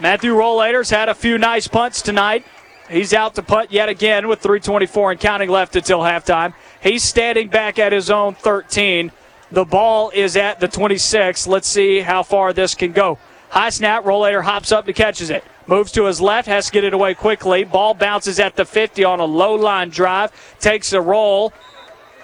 Matthew 0.00 0.34
Rollator's 0.34 0.90
had 0.90 1.08
a 1.08 1.14
few 1.14 1.38
nice 1.38 1.68
punts 1.68 2.02
tonight. 2.02 2.44
He's 2.90 3.14
out 3.14 3.34
to 3.36 3.42
punt 3.42 3.72
yet 3.72 3.88
again 3.88 4.28
with 4.28 4.40
324 4.40 5.12
and 5.12 5.20
counting 5.20 5.48
left 5.48 5.74
until 5.76 6.00
halftime. 6.00 6.52
He's 6.82 7.02
standing 7.02 7.48
back 7.48 7.78
at 7.78 7.92
his 7.92 8.10
own 8.10 8.34
13. 8.34 9.10
The 9.50 9.64
ball 9.64 10.10
is 10.12 10.36
at 10.36 10.60
the 10.60 10.68
26. 10.68 11.46
Let's 11.46 11.68
see 11.68 12.00
how 12.00 12.22
far 12.22 12.52
this 12.52 12.74
can 12.74 12.92
go. 12.92 13.18
High 13.50 13.70
snap, 13.70 14.04
Rollator 14.04 14.42
hops 14.42 14.72
up 14.72 14.86
and 14.88 14.96
catches 14.96 15.30
it. 15.30 15.44
Moves 15.66 15.92
to 15.92 16.04
his 16.04 16.20
left, 16.20 16.46
has 16.46 16.66
to 16.66 16.72
get 16.72 16.84
it 16.84 16.92
away 16.92 17.14
quickly. 17.14 17.64
Ball 17.64 17.94
bounces 17.94 18.38
at 18.38 18.56
the 18.56 18.64
50 18.64 19.02
on 19.04 19.20
a 19.20 19.24
low 19.24 19.54
line 19.54 19.88
drive. 19.88 20.30
Takes 20.60 20.92
a 20.92 21.00
roll. 21.00 21.52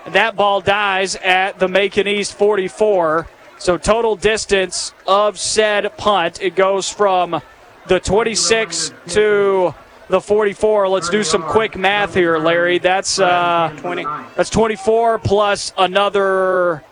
That 0.08 0.36
ball 0.36 0.60
dies 0.60 1.16
at 1.16 1.58
the 1.58 1.68
Macon 1.68 2.06
East 2.06 2.34
44. 2.34 3.28
So 3.58 3.76
total 3.76 4.16
distance 4.16 4.94
of 5.06 5.38
said 5.38 5.96
punt, 5.96 6.40
it 6.40 6.54
goes 6.54 6.90
from 6.90 7.42
the 7.86 8.00
26 8.00 8.92
to 9.08 9.74
the 10.08 10.20
44. 10.20 10.88
Let's 10.88 11.08
do 11.08 11.22
some 11.22 11.42
quick 11.42 11.76
math 11.76 12.14
here, 12.14 12.38
Larry. 12.38 12.78
That's 12.78 13.18
uh, 13.18 13.74
20. 13.78 14.04
That's 14.36 14.50
24 14.50 15.18
plus 15.18 15.72
another 15.78 16.82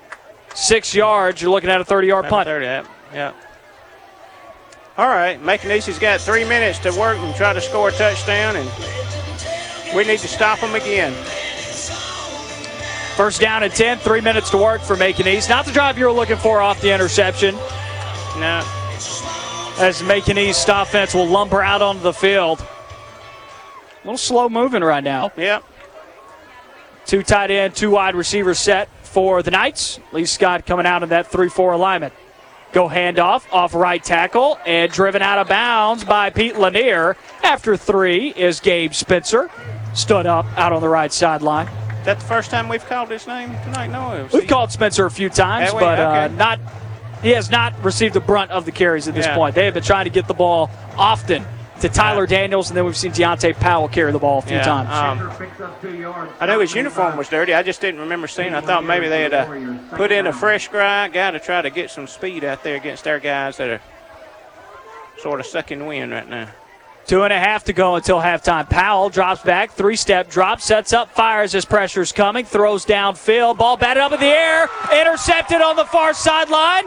six 0.55 0.95
yards. 0.95 1.41
You're 1.41 1.51
looking 1.51 1.71
at 1.71 1.81
a 1.81 1.85
30-yard 1.85 2.27
punt. 2.27 2.47
30, 2.47 2.65
yeah. 2.65 2.87
yeah. 3.13 3.33
All 4.99 5.07
right, 5.07 5.41
Macon 5.45 5.71
East's 5.71 5.97
got 5.97 6.21
three 6.21 6.45
minutes 6.45 6.81
to 6.81 6.91
work 6.91 7.19
and 7.19 7.33
try 7.37 7.53
to 7.53 7.61
score 7.61 7.91
a 7.91 7.93
touchdown, 7.93 8.57
and 8.57 8.69
we 9.95 10.03
need 10.03 10.19
to 10.19 10.27
stop 10.27 10.59
them 10.59 10.75
again. 10.75 11.13
First 13.15 13.41
down 13.41 13.63
and 13.63 13.73
10, 13.73 13.99
three 13.99 14.21
minutes 14.21 14.51
to 14.51 14.57
work 14.57 14.81
for 14.81 14.97
Macon 14.97 15.29
East. 15.29 15.49
Not 15.49 15.67
the 15.67 15.71
drive 15.71 15.99
you 15.99 16.07
were 16.07 16.11
looking 16.11 16.37
for 16.37 16.61
off 16.61 16.81
the 16.81 16.93
interception. 16.93 17.55
No. 18.39 18.67
As 19.79 20.03
Macon 20.03 20.37
East 20.37 20.69
offense 20.69 21.15
will 21.15 21.29
lumber 21.29 21.63
out 21.63 21.81
onto 21.81 22.03
the 22.03 22.13
field. 22.13 22.61
A 22.61 22.67
little 24.05 24.19
slow 24.19 24.49
moving 24.49 24.83
right 24.83 25.05
now. 25.05 25.31
Yep. 25.37 25.63
Two 27.07 27.23
tight 27.23 27.53
end, 27.53 27.77
two 27.77 27.91
wide 27.91 28.17
receiver 28.17 28.53
set 28.53 28.89
for 29.05 29.45
the 29.45 29.53
Knights. 29.53 30.01
Lee 30.11 30.25
Scott 30.25 30.67
coming 30.67 30.87
out 30.87 31.05
in 31.05 31.11
that 31.11 31.29
3 31.29 31.49
4 31.49 31.75
alignment. 31.75 32.13
Go 32.73 32.89
handoff 32.89 33.45
off 33.53 33.75
right 33.75 34.03
tackle 34.03 34.59
and 34.67 34.93
driven 34.93 35.23
out 35.23 35.39
of 35.39 35.49
bounds 35.49 36.05
by 36.05 36.31
Pete 36.31 36.59
Lanier. 36.59 37.17
After 37.43 37.77
three 37.77 38.29
is 38.37 38.61
Gabe 38.61 38.93
Spencer. 38.93 39.51
Stood 39.95 40.27
up 40.27 40.45
out 40.57 40.73
on 40.73 40.83
the 40.83 40.89
right 40.89 41.13
sideline. 41.13 41.67
Is 42.01 42.05
that 42.05 42.21
the 42.21 42.27
first 42.27 42.51
time 42.51 42.69
we've 42.69 42.85
called 42.85 43.11
his 43.11 43.27
name 43.27 43.51
tonight? 43.65 43.89
No, 43.89 44.13
it 44.13 44.23
was 44.25 44.33
We've 44.33 44.47
called 44.47 44.71
Spencer 44.71 45.07
a 45.07 45.11
few 45.11 45.29
times, 45.31 45.73
we? 45.73 45.81
but 45.81 45.99
uh, 45.99 46.29
not. 46.29 46.61
He 47.23 47.31
has 47.31 47.51
not 47.51 47.75
received 47.83 48.15
the 48.15 48.21
brunt 48.21 48.51
of 48.53 48.65
the 48.65 48.71
carries 48.71 49.09
at 49.09 49.15
this 49.15 49.27
Yeah. 49.27 49.35
point. 49.35 49.55
They 49.55 49.65
have 49.65 49.75
been 49.75 49.83
trying 49.83 50.05
to 50.05 50.11
get 50.11 50.29
the 50.29 50.35
ball 50.35 50.71
often 50.97 51.45
to 51.81 51.89
Tyler 51.89 52.27
Daniels, 52.27 52.71
and 52.71 52.77
then 52.77 52.85
we've 52.85 52.97
seen 52.97 53.13
Deontay 53.13 53.59
Powell 53.59 53.89
carry 53.89 54.13
the 54.13 54.19
ball 54.19 54.39
a 54.39 54.43
few 54.43 54.57
Yeah, 54.57 54.65
times. 54.65 54.89
um, 54.91 56.31
I 56.41 56.47
know 56.47 56.61
his 56.61 56.75
uniform 56.75 57.17
was 57.17 57.29
dirty. 57.29 57.55
I 57.55 57.63
just 57.63 57.81
didn't 57.81 58.01
remember 58.01 58.27
seeing. 58.27 58.55
I 58.55 58.61
thought 58.61 58.85
maybe 58.85 59.09
they 59.09 59.23
had 59.23 59.35
uh, 59.35 59.79
put 59.97 60.13
in 60.13 60.27
a 60.27 60.33
fresh 60.33 60.69
guy, 60.69 61.09
to 61.09 61.41
try 61.41 61.63
to 61.63 61.71
get 61.71 61.91
some 61.91 62.07
speed 62.07 62.45
out 62.45 62.63
there 62.63 62.77
against 62.77 63.05
their 63.05 63.19
guys 63.21 63.57
that 63.59 63.69
are 63.69 63.81
sort 65.19 65.41
of 65.41 65.47
sucking 65.47 65.85
wind 65.87 66.13
right 66.13 66.29
now. 66.29 66.49
Two 67.07 67.23
and 67.23 67.33
a 67.33 67.39
half 67.39 67.65
to 67.65 67.73
go 67.73 67.95
until 67.95 68.21
halftime. 68.21 68.69
Powell 68.69 69.09
drops 69.09 69.41
back, 69.43 69.71
three 69.71 69.97
step 69.97 70.29
drop, 70.29 70.61
sets 70.61 70.93
up, 70.93 71.11
fires 71.11 71.55
as 71.55 71.65
pressure's 71.65 72.13
coming, 72.13 72.45
throws 72.45 72.85
downfield, 72.85 73.57
ball 73.57 73.79
batted 73.79 74.03
up 74.03 74.13
in 74.13 74.21
the 74.21 74.27
air, 74.27 74.69
intercepted 74.93 75.63
on 75.63 75.77
the 75.77 75.87
far 75.87 76.13
sideline. 76.13 76.85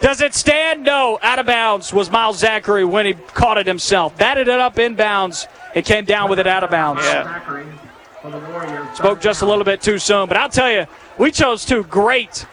Does 0.00 0.20
it 0.20 0.34
stand? 0.34 0.84
No. 0.84 1.18
Out 1.22 1.38
of 1.38 1.46
bounds 1.46 1.92
was 1.92 2.10
Miles 2.10 2.38
Zachary 2.38 2.84
when 2.84 3.06
he 3.06 3.14
caught 3.14 3.58
it 3.58 3.66
himself. 3.66 4.16
Batted 4.16 4.48
it 4.48 4.58
up 4.58 4.76
inbounds. 4.76 5.46
It 5.74 5.84
came 5.84 6.04
down 6.04 6.30
with 6.30 6.38
it 6.38 6.46
out 6.46 6.64
of 6.64 6.70
bounds. 6.70 7.02
Yeah. 7.04 8.94
Spoke 8.94 9.20
just 9.20 9.42
a 9.42 9.46
little 9.46 9.64
bit 9.64 9.80
too 9.80 9.98
soon, 9.98 10.28
but 10.28 10.36
I'll 10.36 10.48
tell 10.48 10.70
you, 10.70 10.86
we 11.18 11.30
chose 11.30 11.64
two 11.64 11.84
great 11.84 12.46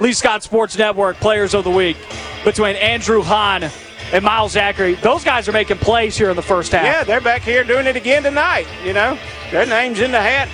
Lee 0.00 0.12
Scott 0.12 0.42
Sports 0.42 0.76
Network 0.76 1.16
players 1.16 1.54
of 1.54 1.64
the 1.64 1.70
week 1.70 1.96
between 2.44 2.76
Andrew 2.76 3.22
Hahn 3.22 3.70
and 4.12 4.24
Miles 4.24 4.52
Zachary. 4.52 4.94
Those 4.94 5.24
guys 5.24 5.48
are 5.48 5.52
making 5.52 5.78
plays 5.78 6.16
here 6.16 6.30
in 6.30 6.36
the 6.36 6.42
first 6.42 6.72
half. 6.72 6.84
Yeah, 6.84 7.04
they're 7.04 7.20
back 7.20 7.42
here 7.42 7.64
doing 7.64 7.86
it 7.86 7.96
again 7.96 8.22
tonight. 8.22 8.66
You 8.84 8.92
know, 8.92 9.18
their 9.50 9.66
names 9.66 10.00
in 10.00 10.12
the 10.12 10.20
hat 10.20 10.48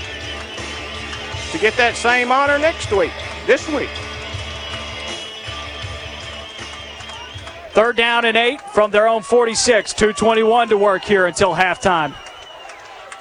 to 1.52 1.58
get 1.58 1.76
that 1.76 1.94
same 1.96 2.32
honor 2.32 2.58
next 2.58 2.90
week, 2.92 3.12
this 3.46 3.68
week. 3.68 3.90
Third 7.74 7.96
down 7.96 8.24
and 8.24 8.36
eight 8.36 8.60
from 8.72 8.90
their 8.92 9.08
own 9.08 9.22
46. 9.22 9.92
221 9.92 10.68
to 10.68 10.78
work 10.78 11.04
here 11.04 11.26
until 11.26 11.54
halftime. 11.54 12.14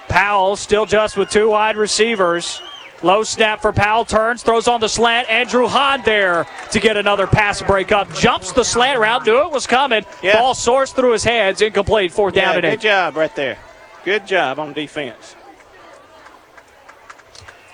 Powell 0.07 0.55
still 0.55 0.85
just 0.85 1.17
with 1.17 1.29
two 1.31 1.49
wide 1.49 1.75
receivers. 1.75 2.61
Low 3.01 3.23
snap 3.23 3.61
for 3.61 3.73
Powell, 3.73 4.05
turns, 4.05 4.43
throws 4.43 4.67
on 4.67 4.79
the 4.79 4.87
slant. 4.87 5.29
Andrew 5.29 5.67
Hahn 5.67 6.03
there 6.05 6.45
to 6.71 6.79
get 6.79 6.95
another 6.95 7.27
pass 7.27 7.61
break 7.61 7.91
up. 7.91 8.13
Jumps 8.13 8.53
the 8.53 8.63
slant 8.63 8.99
route, 8.99 9.25
knew 9.25 9.41
it 9.41 9.51
was 9.51 9.67
coming. 9.67 10.05
Ball 10.21 10.53
soars 10.53 10.93
through 10.93 11.11
his 11.11 11.23
hands, 11.23 11.61
incomplete. 11.61 12.13
Fourth 12.13 12.35
down 12.35 12.43
Yeah, 12.43 12.53
and 12.53 12.61
good 12.61 12.73
eight. 12.73 12.79
job 12.79 13.17
right 13.17 13.35
there. 13.35 13.57
Good 14.05 14.25
job 14.27 14.59
on 14.59 14.71
defense. 14.71 15.35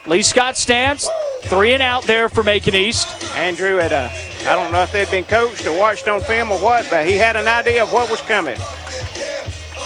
Lee 0.08 0.22
Scott 0.22 0.58
stands, 0.58 1.08
three 1.44 1.74
and 1.74 1.84
out 1.84 2.04
there 2.04 2.30
for 2.30 2.44
Macon 2.44 2.76
East. 2.76 3.08
Andrew 3.36 3.78
had 3.78 3.92
a, 3.92 4.12
I 4.50 4.56
don't 4.56 4.72
know 4.72 4.82
if 4.82 4.92
they'd 4.92 5.10
been 5.12 5.24
coached 5.26 5.66
or 5.66 5.78
watched 5.78 6.08
on 6.08 6.22
film 6.22 6.52
or 6.52 6.60
what, 6.60 6.88
but 6.90 7.06
he 7.06 7.14
had 7.16 7.36
an 7.36 7.48
idea 7.48 7.84
of 7.84 7.92
what 7.94 8.10
was 8.10 8.22
coming. 8.22 8.58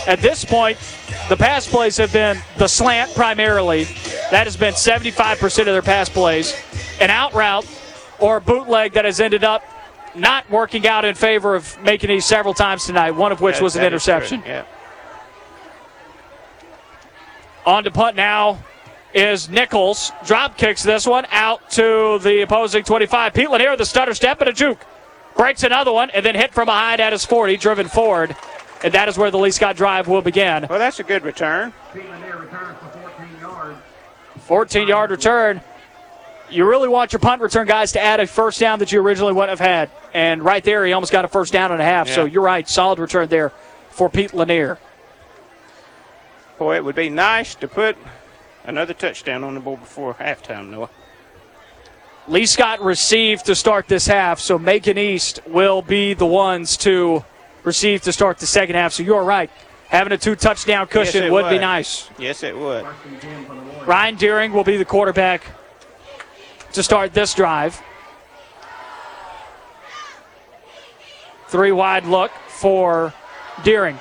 At 0.07 0.19
this 0.19 0.45
point, 0.45 0.77
the 1.29 1.37
pass 1.37 1.67
plays 1.67 1.97
have 1.97 2.11
been 2.13 2.37
the 2.57 2.67
slant 2.67 3.13
primarily, 3.15 3.85
That 4.31 4.47
has 4.47 4.57
been 4.57 4.73
75% 4.73 5.59
of 5.59 5.65
their 5.65 5.81
pass 5.81 6.09
plays. 6.09 6.55
An 6.99 7.09
out 7.09 7.33
route 7.33 7.65
or 8.19 8.37
a 8.37 8.41
bootleg 8.41 8.93
that 8.93 9.05
has 9.05 9.19
ended 9.19 9.43
up 9.43 9.63
not 10.15 10.49
working 10.49 10.87
out 10.87 11.05
in 11.05 11.15
favor 11.15 11.55
of 11.55 11.79
making 11.83 12.09
these 12.09 12.25
several 12.25 12.53
times 12.53 12.85
tonight, 12.85 13.11
one 13.11 13.31
of 13.31 13.41
which 13.41 13.55
That- 13.55 13.63
was 13.63 13.75
an 13.75 13.81
that 13.83 13.93
is 13.93 14.03
true, 14.03 14.13
interception. 14.13 14.43
Yeah. 14.45 14.63
On 17.65 17.83
to 17.83 17.91
punt 17.91 18.15
now 18.15 18.59
is 19.13 19.49
Nichols. 19.49 20.11
Drop 20.25 20.57
kicks 20.57 20.83
this 20.83 21.05
one 21.05 21.25
out 21.31 21.69
to 21.71 22.19
the 22.19 22.41
opposing 22.41 22.83
25. 22.83 23.33
Pete 23.33 23.49
Lanier, 23.49 23.75
the 23.75 23.85
stutter 23.85 24.13
step 24.13 24.41
and 24.41 24.49
a 24.49 24.53
juke. 24.53 24.85
Breaks 25.35 25.63
another 25.63 25.91
one 25.91 26.09
and 26.11 26.25
then 26.25 26.35
hit 26.35 26.53
from 26.53 26.65
behind 26.65 27.01
at 27.01 27.11
his 27.13 27.25
40, 27.25 27.57
driven 27.57 27.87
forward. 27.87 28.35
And 28.83 28.93
that 28.93 29.07
is 29.07 29.17
where 29.17 29.31
the 29.31 29.37
Lee 29.37 29.51
Scott 29.51 29.75
drive 29.75 30.07
will 30.07 30.21
begin. 30.21 30.67
Well, 30.69 30.79
that's 30.79 30.99
a 30.99 31.03
good 31.03 31.23
return. 31.23 31.73
14 34.39 34.87
yard 34.87 35.11
return. 35.11 35.61
You 36.49 36.69
really 36.69 36.89
want 36.89 37.13
your 37.13 37.19
punt 37.19 37.41
return 37.41 37.65
guys 37.65 37.93
to 37.93 38.01
add 38.01 38.19
a 38.19 38.27
first 38.27 38.59
down 38.59 38.79
that 38.79 38.91
you 38.91 39.01
originally 39.01 39.33
wouldn't 39.33 39.57
have 39.57 39.59
had. 39.59 39.89
And 40.13 40.43
right 40.43 40.63
there, 40.63 40.85
he 40.85 40.93
almost 40.93 41.11
got 41.11 41.25
a 41.25 41.27
first 41.27 41.53
down 41.53 41.71
and 41.71 41.81
a 41.81 41.85
half. 41.85 42.09
So 42.09 42.25
you're 42.25 42.43
right. 42.43 42.67
Solid 42.67 42.99
return 42.99 43.29
there 43.29 43.51
for 43.89 44.09
Pete 44.09 44.33
Lanier. 44.33 44.77
Boy, 46.59 46.75
it 46.75 46.85
would 46.85 46.95
be 46.95 47.09
nice 47.09 47.55
to 47.55 47.67
put 47.67 47.97
another 48.65 48.93
touchdown 48.93 49.43
on 49.43 49.53
the 49.55 49.59
board 49.59 49.79
before 49.79 50.13
halftime, 50.15 50.69
Noah. 50.69 50.89
Lee 52.27 52.45
Scott 52.45 52.81
received 52.81 53.45
to 53.45 53.55
start 53.55 53.87
this 53.87 54.07
half, 54.07 54.39
so 54.39 54.57
Macon 54.57 54.97
East 54.97 55.41
will 55.45 55.81
be 55.81 56.13
the 56.13 56.25
ones 56.25 56.77
to 56.77 57.23
receive 57.63 58.01
to 58.03 58.13
start 58.13 58.37
the 58.37 58.45
second 58.45 58.75
half. 58.75 58.93
So 58.93 59.03
you're 59.03 59.23
right. 59.23 59.51
Having 59.89 60.13
a 60.13 60.17
two 60.17 60.35
touchdown 60.35 60.87
cushion 60.87 61.23
Yes, 61.23 61.29
it 61.29 61.31
would, 61.31 61.49
be 61.49 61.59
nice. 61.59 62.09
Yes, 62.17 62.43
it 62.43 62.57
would. 62.57 62.85
Ryan 63.85 64.15
Deering 64.15 64.53
will 64.53 64.63
be 64.63 64.77
the 64.77 64.85
quarterback 64.85 65.43
to 66.71 66.81
start 66.81 67.13
this 67.13 67.33
drive. 67.33 67.81
Three 71.49 71.71
wide 71.71 72.05
look 72.05 72.31
for 72.47 73.13
Deering. 73.63 73.99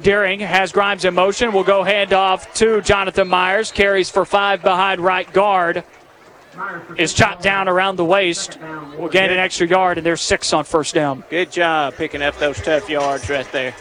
Deering 0.00 0.40
has 0.40 0.72
Grimes 0.72 1.04
in 1.04 1.14
motion. 1.14 1.52
Will 1.52 1.64
go 1.64 1.82
handoff 1.82 2.52
to 2.54 2.82
Jonathan 2.82 3.28
Myers. 3.28 3.72
Carries 3.72 4.10
for 4.10 4.24
five 4.24 4.62
behind 4.62 5.00
right 5.00 5.30
guard. 5.32 5.84
Is 6.96 7.12
chopped 7.12 7.42
down 7.42 7.68
around 7.68 7.96
the 7.96 8.04
waist. 8.04 8.58
Will 8.98 9.08
gain 9.08 9.30
an 9.30 9.38
extra 9.38 9.66
yard, 9.66 9.98
and 9.98 10.06
there's 10.06 10.22
six 10.22 10.52
on 10.52 10.64
first 10.64 10.94
down. 10.94 11.22
Good 11.28 11.52
job 11.52 11.94
picking 11.96 12.22
up 12.22 12.38
those 12.38 12.60
tough 12.60 12.88
yards 12.88 13.28
right 13.28 13.50
there. 13.52 13.74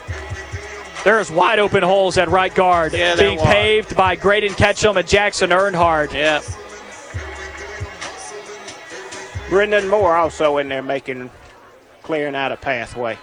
There's 1.05 1.31
wide 1.31 1.59
open 1.59 1.83
holes 1.83 2.17
at 2.17 2.29
right 2.29 2.53
guard 2.53 2.91
Yeah, 2.93 3.15
being 3.15 3.37
was. 3.37 3.45
paved 3.45 3.95
by 3.95 4.15
Graydon 4.15 4.53
Ketchum 4.55 4.97
and 4.97 5.07
Jackson 5.07 5.51
Earnhardt. 5.51 6.11
Yep. 6.13 6.43
Brendan 9.49 9.87
Moore 9.87 10.15
also 10.15 10.57
in 10.57 10.67
there 10.67 10.81
making, 10.81 11.29
clearing 12.01 12.35
out 12.35 12.51
a 12.51 12.57
pathway. 12.57 13.17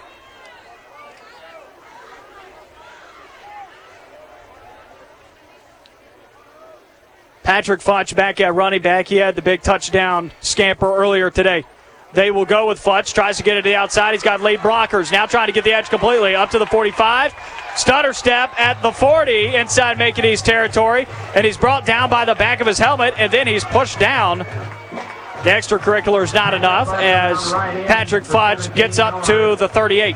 Patrick 7.43 7.81
Futch 7.81 8.15
back 8.15 8.39
at 8.39 8.53
running 8.55 8.81
back. 8.81 9.07
He 9.07 9.17
had 9.17 9.35
the 9.35 9.41
big 9.41 9.61
touchdown 9.61 10.31
scamper 10.41 10.95
earlier 10.95 11.29
today. 11.29 11.65
They 12.13 12.31
will 12.31 12.45
go 12.45 12.67
with 12.67 12.81
Futch. 12.81 13.13
Tries 13.13 13.37
to 13.37 13.43
get 13.43 13.57
it 13.57 13.63
to 13.63 13.69
the 13.69 13.75
outside. 13.75 14.13
He's 14.13 14.23
got 14.23 14.39
late 14.41 14.59
blockers. 14.59 15.11
Now 15.11 15.25
trying 15.25 15.47
to 15.47 15.53
get 15.53 15.63
the 15.63 15.73
edge 15.73 15.89
completely. 15.89 16.35
Up 16.35 16.51
to 16.51 16.59
the 16.59 16.65
45. 16.65 17.33
Stutter 17.75 18.13
step 18.13 18.57
at 18.59 18.81
the 18.81 18.91
40 18.91 19.55
inside 19.55 19.97
Macon 19.97 20.25
East 20.25 20.45
territory. 20.45 21.07
And 21.35 21.45
he's 21.45 21.57
brought 21.57 21.85
down 21.85 22.09
by 22.09 22.25
the 22.25 22.35
back 22.35 22.61
of 22.61 22.67
his 22.67 22.77
helmet. 22.77 23.15
And 23.17 23.31
then 23.33 23.47
he's 23.47 23.63
pushed 23.63 23.99
down. 23.99 24.39
The 24.39 25.49
extracurricular 25.49 26.23
is 26.23 26.33
not 26.33 26.53
enough 26.53 26.87
as 26.93 27.51
Patrick 27.87 28.23
Futch 28.23 28.73
gets 28.75 28.99
up 28.99 29.25
to 29.25 29.57
the 29.57 29.67
38. 29.67 30.15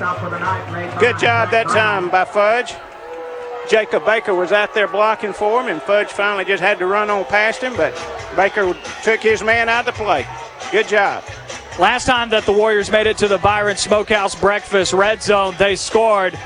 Good 0.99 1.19
job 1.19 1.51
that 1.51 1.67
time 1.67 2.09
by 2.09 2.23
Futch. 2.23 2.79
Jacob 3.69 4.06
Baker 4.06 4.34
was 4.34 4.52
out 4.52 4.73
there 4.73 4.88
blocking 4.88 5.34
for 5.34 5.61
him, 5.61 5.68
and 5.68 5.81
Futch 5.81 6.10
finally 6.10 6.45
just 6.45 6.64
had 6.64 6.80
to 6.80 6.85
run 6.85 7.10
on 7.10 7.26
past 7.26 7.61
him, 7.61 7.76
but 7.76 7.94
Baker 8.35 8.76
took 9.03 9.19
his 9.19 9.44
man 9.44 9.68
out 9.68 9.88
of 9.88 9.98
the 9.98 10.03
play. 10.03 10.26
Good 10.72 10.88
job. 10.88 11.23
Last 11.77 12.06
time 12.06 12.30
that 12.30 12.45
the 12.45 12.53
Warriors 12.53 12.89
made 12.91 13.07
it 13.07 13.18
to 13.19 13.27
the 13.27 13.38
Byron 13.38 13.77
Smokehouse 13.77 14.35
Breakfast 14.35 14.94
Red 14.94 15.22
Zone, 15.22 15.53
they 15.60 15.76
scored. 15.76 16.38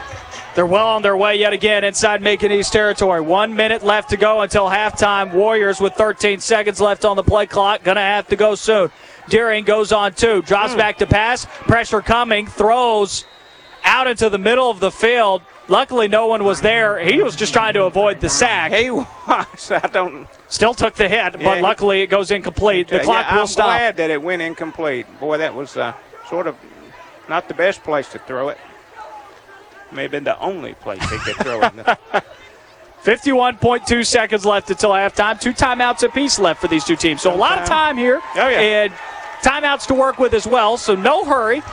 They're 0.55 0.65
well 0.65 0.87
on 0.87 1.01
their 1.01 1.15
way 1.15 1.37
yet 1.37 1.53
again 1.53 1.85
inside 1.85 2.21
Macon 2.21 2.51
East 2.51 2.73
territory. 2.73 3.21
One 3.21 3.55
minute 3.55 3.83
left 3.83 4.09
to 4.09 4.17
go 4.17 4.41
until 4.41 4.65
halftime. 4.65 5.33
Warriors 5.33 5.79
with 5.79 5.93
13 5.93 6.41
seconds 6.41 6.81
left 6.81 7.05
on 7.05 7.15
the 7.15 7.23
play 7.23 7.45
clock. 7.45 7.83
Gonna 7.83 8.01
have 8.01 8.27
to 8.27 8.35
go 8.35 8.55
soon. 8.55 8.91
Deering 9.29 9.63
goes 9.63 9.93
on 9.93 10.13
two, 10.13 10.41
drops 10.41 10.73
hmm. 10.73 10.77
back 10.77 10.97
to 10.97 11.07
pass. 11.07 11.45
Pressure 11.45 12.01
coming, 12.01 12.47
throws 12.47 13.23
out 13.85 14.07
into 14.07 14.29
the 14.29 14.37
middle 14.37 14.69
of 14.69 14.81
the 14.81 14.91
field. 14.91 15.41
Luckily, 15.71 16.09
no 16.09 16.27
one 16.27 16.43
was 16.43 16.59
there. 16.59 16.99
He 16.99 17.23
was 17.23 17.33
just 17.33 17.53
trying 17.53 17.75
to 17.75 17.85
avoid 17.85 18.19
the 18.19 18.27
sack. 18.27 18.73
He 18.73 18.91
was. 18.91 19.07
I 19.71 19.87
don't. 19.87 20.27
Still 20.49 20.73
took 20.73 20.95
the 20.95 21.07
hit, 21.07 21.31
but 21.31 21.41
Yeah, 21.41 21.61
luckily 21.61 22.01
it 22.01 22.07
goes 22.07 22.29
incomplete. 22.29 22.89
The 22.89 22.99
clock 22.99 23.25
yeah, 23.25 23.35
will 23.35 23.41
I'm 23.43 23.47
stop. 23.47 23.67
glad 23.67 23.95
that 23.95 24.09
it 24.09 24.21
went 24.21 24.41
incomplete. 24.41 25.05
Boy, 25.21 25.37
that 25.37 25.55
was 25.55 25.77
uh, 25.77 25.93
sort 26.27 26.47
of 26.47 26.57
not 27.29 27.47
the 27.47 27.53
best 27.53 27.83
place 27.83 28.09
to 28.09 28.19
throw 28.19 28.49
it. 28.49 28.57
May 29.93 30.01
have 30.01 30.11
been 30.11 30.25
the 30.25 30.37
only 30.39 30.73
place 30.73 30.99
they 31.09 31.17
could 31.19 31.37
throw 31.37 31.61
it. 31.61 31.73
51.2 33.05 34.05
seconds 34.05 34.45
left 34.45 34.69
until 34.69 34.89
halftime. 34.89 35.39
Two 35.39 35.53
timeouts 35.53 36.03
apiece 36.03 36.37
left 36.37 36.59
for 36.59 36.67
these 36.67 36.83
two 36.83 36.97
teams. 36.97 37.21
So 37.21 37.33
a 37.33 37.35
lot 37.35 37.57
of 37.57 37.65
time 37.65 37.95
here. 37.97 38.19
Oh, 38.35 38.47
yeah. 38.49 38.59
And 38.59 38.93
timeouts 39.41 39.87
to 39.87 39.93
work 39.93 40.19
with 40.19 40.33
as 40.33 40.45
well. 40.45 40.75
So 40.75 40.95
no 40.95 41.23
hurry 41.23 41.63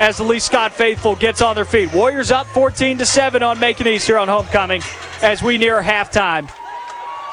as 0.00 0.16
the 0.16 0.22
Lee 0.22 0.38
Scott 0.38 0.72
faithful 0.72 1.16
gets 1.16 1.42
on 1.42 1.54
their 1.54 1.64
feet. 1.64 1.92
Warriors 1.92 2.30
up 2.30 2.46
14 2.48 2.98
to 2.98 3.06
7 3.06 3.42
on 3.42 3.58
Macon 3.58 3.88
East 3.88 4.06
here 4.06 4.18
on 4.18 4.28
homecoming 4.28 4.82
as 5.22 5.42
we 5.42 5.58
near 5.58 5.82
halftime. 5.82 6.50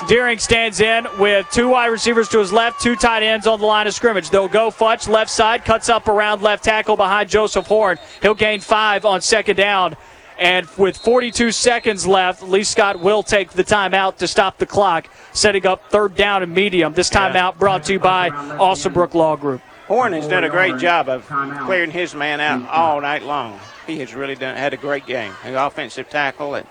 Deering 0.07 0.39
stands 0.39 0.81
in 0.81 1.07
with 1.19 1.49
two 1.51 1.69
wide 1.69 1.87
receivers 1.87 2.27
to 2.29 2.39
his 2.39 2.51
left, 2.51 2.81
two 2.81 2.95
tight 2.95 3.23
ends 3.23 3.47
on 3.47 3.59
the 3.59 3.65
line 3.65 3.87
of 3.87 3.93
scrimmage. 3.93 4.29
They'll 4.29 4.49
go 4.49 4.69
Futch 4.69 5.07
left 5.07 5.31
side, 5.31 5.63
cuts 5.63 5.87
up 5.87 6.07
around 6.07 6.41
left 6.41 6.65
tackle 6.65 6.97
behind 6.97 7.29
Joseph 7.29 7.65
Horn. 7.65 7.97
He'll 8.21 8.33
gain 8.33 8.59
five 8.59 9.05
on 9.05 9.21
second 9.21 9.55
down. 9.55 9.95
And 10.37 10.67
with 10.77 10.97
42 10.97 11.53
seconds 11.53 12.05
left, 12.05 12.43
Lee 12.43 12.65
Scott 12.65 12.99
will 12.99 13.23
take 13.23 13.51
the 13.51 13.63
timeout 13.63 14.17
to 14.17 14.27
stop 14.27 14.57
the 14.57 14.65
clock, 14.65 15.07
setting 15.31 15.65
up 15.65 15.89
third 15.89 16.13
down 16.15 16.43
and 16.43 16.53
medium. 16.53 16.93
This 16.93 17.09
timeout 17.09 17.57
brought 17.57 17.85
to 17.85 17.93
you 17.93 17.99
by 17.99 18.31
Alsobrook 18.31 19.13
Law 19.13 19.37
Group. 19.37 19.61
Horn 19.87 20.13
has 20.13 20.27
done 20.27 20.43
a 20.43 20.49
great 20.49 20.77
job 20.79 21.09
of 21.09 21.27
clearing 21.27 21.91
his 21.91 22.15
man 22.15 22.41
out 22.41 22.67
all 22.69 23.01
night 23.01 23.21
long. 23.21 23.59
He 23.85 23.99
has 23.99 24.15
really 24.15 24.33
done 24.33 24.57
had 24.57 24.73
a 24.73 24.77
great 24.77 25.05
game. 25.05 25.31
An 25.43 25.53
offensive 25.53 26.09
tackle, 26.09 26.55
and 26.55 26.65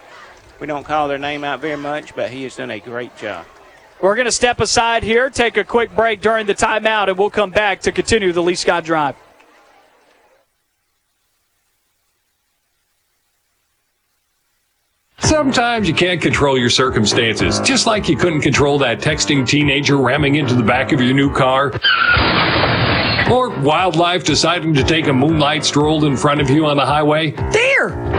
we 0.59 0.67
don't 0.67 0.85
call 0.85 1.07
their 1.07 1.19
name 1.19 1.45
out 1.45 1.61
very 1.61 1.77
much, 1.77 2.17
but 2.17 2.31
he 2.31 2.43
has 2.43 2.57
done 2.57 2.73
a 2.73 2.81
great 2.81 3.17
job. 3.17 3.47
We're 4.01 4.17
going 4.17 4.27
to 4.27 4.33
step 4.33 4.61
aside 4.61 5.05
here, 5.05 5.31
take 5.31 5.57
a 5.57 5.63
quick 5.63 5.95
break 5.95 6.21
during 6.21 6.47
the 6.47 6.55
timeout, 6.55 7.09
and 7.09 7.17
we'll 7.17 7.31
come 7.31 7.51
back 7.51 7.81
to 7.83 7.93
continue 7.93 8.33
the 8.33 8.43
Lee 8.43 8.57
Scott 8.57 8.85
drive. 8.85 9.15
Sometimes 15.21 15.89
you 15.89 15.95
can't 15.95 16.21
control 16.21 16.59
your 16.59 16.69
circumstances, 16.69 17.61
just 17.61 17.87
like 17.87 18.09
you 18.09 18.17
couldn't 18.17 18.41
control 18.41 18.79
that 18.79 18.99
texting 18.99 19.47
teenager 19.47 19.97
ramming 19.97 20.35
into 20.35 20.55
the 20.55 20.63
back 20.63 20.93
of 20.93 21.01
your 21.01 21.15
new 21.15 21.33
car. 21.33 21.73
Or 23.31 23.49
wildlife 23.61 24.25
deciding 24.25 24.75
to 24.75 24.85
take 24.85 25.07
a 25.07 25.13
moonlight 25.13 25.65
stroll 25.65 26.05
in 26.05 26.17
front 26.17 26.41
of 26.41 26.51
you 26.51 26.67
on 26.67 26.77
the 26.77 26.85
highway. 26.85 27.31
There! 27.31 28.15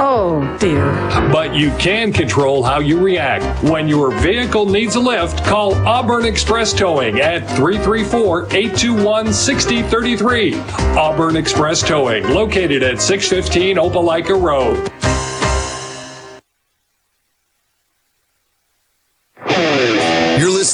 Oh, 0.00 0.56
dear. 0.58 0.92
But 1.32 1.54
you 1.54 1.70
can 1.72 2.12
control 2.12 2.62
how 2.62 2.78
you 2.78 3.00
react. 3.00 3.62
When 3.64 3.88
your 3.88 4.12
vehicle 4.20 4.66
needs 4.66 4.94
a 4.94 5.00
lift, 5.00 5.44
call 5.44 5.74
Auburn 5.86 6.24
Express 6.24 6.72
Towing 6.72 7.20
at 7.20 7.46
334 7.56 8.44
821 8.46 9.32
6033. 9.32 10.54
Auburn 10.96 11.36
Express 11.36 11.82
Towing, 11.82 12.28
located 12.28 12.82
at 12.82 13.02
615 13.02 13.76
Opelika 13.76 14.40
Road. 14.40 14.90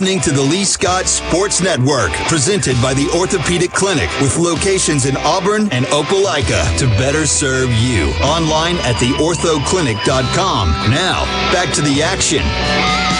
Listening 0.05 0.20
to 0.20 0.32
the 0.32 0.51
Lee 0.51 0.66
Scott 0.66 1.06
Sports 1.06 1.62
Network, 1.62 2.12
presented 2.28 2.76
by 2.82 2.93
the 2.93 3.09
Orthopedic 3.16 3.72
Clinic, 3.72 4.10
with 4.20 4.36
locations 4.36 5.06
in 5.06 5.16
Auburn 5.16 5.66
and 5.72 5.86
Opelika 5.86 6.76
to 6.76 6.86
better 6.98 7.24
serve 7.24 7.72
you. 7.72 8.10
Online 8.22 8.76
at 8.81 8.97
theorthoclinic.com. 8.97 10.68
Now, 10.90 11.24
back 11.55 11.72
to 11.76 11.81
the 11.81 12.02
action. 12.02 13.14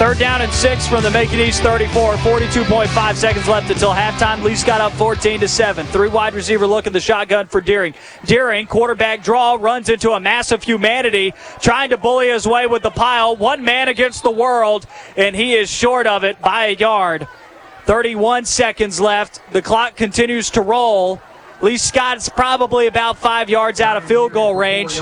Third 0.00 0.18
down 0.18 0.40
and 0.40 0.50
six 0.50 0.86
from 0.86 1.02
the 1.02 1.10
Macon 1.10 1.40
East 1.40 1.62
34. 1.62 2.14
42.5 2.14 3.14
seconds 3.16 3.46
left 3.46 3.70
until 3.70 3.90
halftime. 3.90 4.42
Lee 4.42 4.56
Scott 4.56 4.80
up 4.80 4.92
14 4.92 5.40
to 5.40 5.46
7. 5.46 5.84
Three 5.88 6.08
wide 6.08 6.32
receiver 6.32 6.66
look 6.66 6.86
at 6.86 6.94
the 6.94 7.00
shotgun 7.00 7.48
for 7.48 7.60
Deering. 7.60 7.92
Deering, 8.24 8.66
quarterback 8.66 9.22
draw, 9.22 9.58
runs 9.60 9.90
into 9.90 10.12
a 10.12 10.18
massive 10.18 10.62
humanity, 10.62 11.34
trying 11.60 11.90
to 11.90 11.98
bully 11.98 12.30
his 12.30 12.46
way 12.46 12.66
with 12.66 12.82
the 12.82 12.90
pile. 12.90 13.36
One 13.36 13.62
man 13.62 13.88
against 13.88 14.22
the 14.22 14.30
world, 14.30 14.86
and 15.18 15.36
he 15.36 15.52
is 15.52 15.68
short 15.70 16.06
of 16.06 16.24
it 16.24 16.40
by 16.40 16.68
a 16.68 16.74
yard. 16.74 17.28
31 17.84 18.46
seconds 18.46 19.02
left. 19.02 19.42
The 19.52 19.60
clock 19.60 19.96
continues 19.96 20.48
to 20.52 20.62
roll. 20.62 21.20
Lee 21.62 21.76
Scott's 21.76 22.28
probably 22.30 22.86
about 22.86 23.18
five 23.18 23.50
yards 23.50 23.80
out 23.80 23.96
of 23.98 24.04
field 24.04 24.32
goal 24.32 24.54
range, 24.54 24.98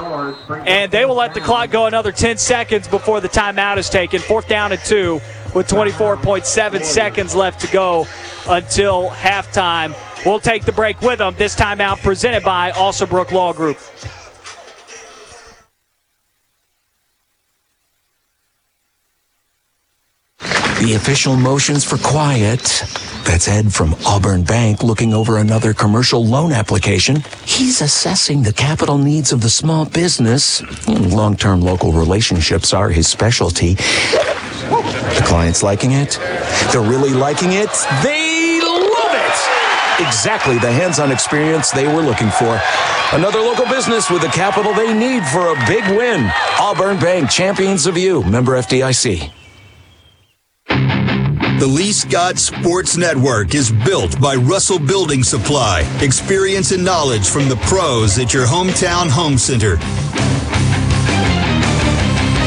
and 0.67 0.91
they 0.91 1.05
will 1.05 1.15
let 1.15 1.33
the 1.33 1.41
clock 1.41 1.71
go 1.71 1.87
another 1.87 2.11
10 2.11 2.37
seconds 2.37 2.89
before 2.89 3.21
the 3.21 3.29
timeout 3.29 3.77
is 3.77 3.89
taken. 3.89 4.21
Fourth 4.21 4.49
down 4.49 4.73
and 4.73 4.81
two 4.81 5.21
with 5.55 5.69
24.7 5.69 6.83
seconds 6.83 7.35
left 7.35 7.61
to 7.61 7.69
go 7.69 8.07
until 8.49 9.09
halftime. 9.11 9.95
We'll 10.27 10.41
take 10.41 10.65
the 10.65 10.73
break 10.73 11.01
with 11.01 11.19
them. 11.19 11.35
This 11.39 11.55
timeout 11.55 12.03
presented 12.03 12.43
by 12.43 12.73
Alsobrook 12.73 13.31
Law 13.31 13.53
Group. 13.53 13.79
The 20.81 20.95
official 20.95 21.35
motions 21.35 21.85
for 21.85 21.99
quiet. 21.99 22.61
That's 23.25 23.49
Ed 23.49 23.75
from 23.75 23.97
Auburn 24.07 24.45
Bank 24.45 24.85
looking 24.85 25.13
over 25.13 25.39
another 25.39 25.75
commercial 25.75 26.25
loan 26.25 26.53
application. 26.53 27.25
He's 27.45 27.81
assessing 27.81 28.43
the 28.43 28.53
capital 28.53 28.97
needs 28.97 29.33
of 29.33 29.41
the 29.41 29.51
small 29.51 29.87
business. 29.87 30.63
Long 30.87 31.37
term 31.37 31.61
local 31.61 31.93
relationships 31.93 32.73
are 32.73 32.91
his 32.91 33.09
specialty. 33.09 33.75
The 33.75 35.23
client's 35.27 35.65
liking 35.65 35.93
it. 35.93 36.17
They're 36.71 36.81
really 36.81 37.13
liking 37.13 37.53
it. 37.53 37.71
They 38.05 38.61
love 38.63 39.15
it! 39.15 40.07
Exactly 40.07 40.59
the 40.59 40.71
hands 40.71 41.01
on 41.01 41.11
experience 41.11 41.73
they 41.73 41.89
were 41.93 42.03
looking 42.03 42.31
for. 42.31 42.61
Another 43.13 43.41
local 43.41 43.67
business 43.67 44.11
with 44.11 44.23
the 44.23 44.29
capital 44.29 44.73
they 44.75 44.95
need 44.95 45.25
for 45.27 45.49
a 45.49 45.67
big 45.67 45.85
win. 45.97 46.31
Auburn 46.61 47.01
Bank, 47.01 47.31
champions 47.31 47.87
of 47.87 47.99
you. 47.99 48.23
Member 48.23 48.53
FDIC. 48.53 49.33
The 50.69 51.67
Lee 51.67 51.93
Scott 51.93 52.39
Sports 52.39 52.97
Network 52.97 53.55
is 53.55 53.73
built 53.73 54.21
by 54.21 54.37
Russell 54.37 54.79
Building 54.79 55.23
Supply. 55.25 55.81
Experience 56.01 56.73
and 56.73 56.85
knowledge 56.85 57.29
from 57.29 57.49
the 57.49 57.57
pros 57.57 58.19
at 58.19 58.33
your 58.33 58.47
hometown 58.47 59.09
home 59.09 59.39
center. 59.39 59.77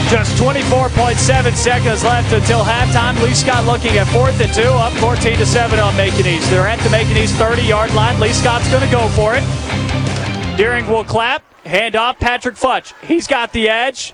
Just 0.10 0.36
24.7 0.42 1.54
seconds 1.56 2.04
left 2.04 2.34
until 2.34 2.64
halftime. 2.64 3.22
Lee 3.24 3.34
Scott 3.34 3.66
looking 3.66 3.98
at 3.98 4.08
fourth 4.08 4.40
and 4.42 4.54
two, 4.54 4.62
up 4.62 4.94
14 4.94 5.38
to 5.38 5.46
7 5.46 5.80
on 5.80 5.96
Macon 5.96 6.28
East. 6.28 6.50
They're 6.50 6.68
at 6.68 6.80
the 6.80 6.90
Macon 6.90 7.18
East 7.18 7.36
30 7.36 7.64
yard 7.64 7.94
line. 7.94 8.20
Lee 8.20 8.34
Scott's 8.34 8.70
going 8.70 8.84
to 8.84 8.92
go 8.92 9.08
for 9.10 9.36
it. 9.36 10.58
Deering 10.58 10.88
will 10.88 11.04
clap. 11.04 11.44
Hand 11.66 11.96
off 11.96 12.20
Patrick 12.20 12.56
Futch. 12.56 12.94
He's 13.06 13.28
got 13.28 13.54
the 13.54 13.70
edge. 13.70 14.14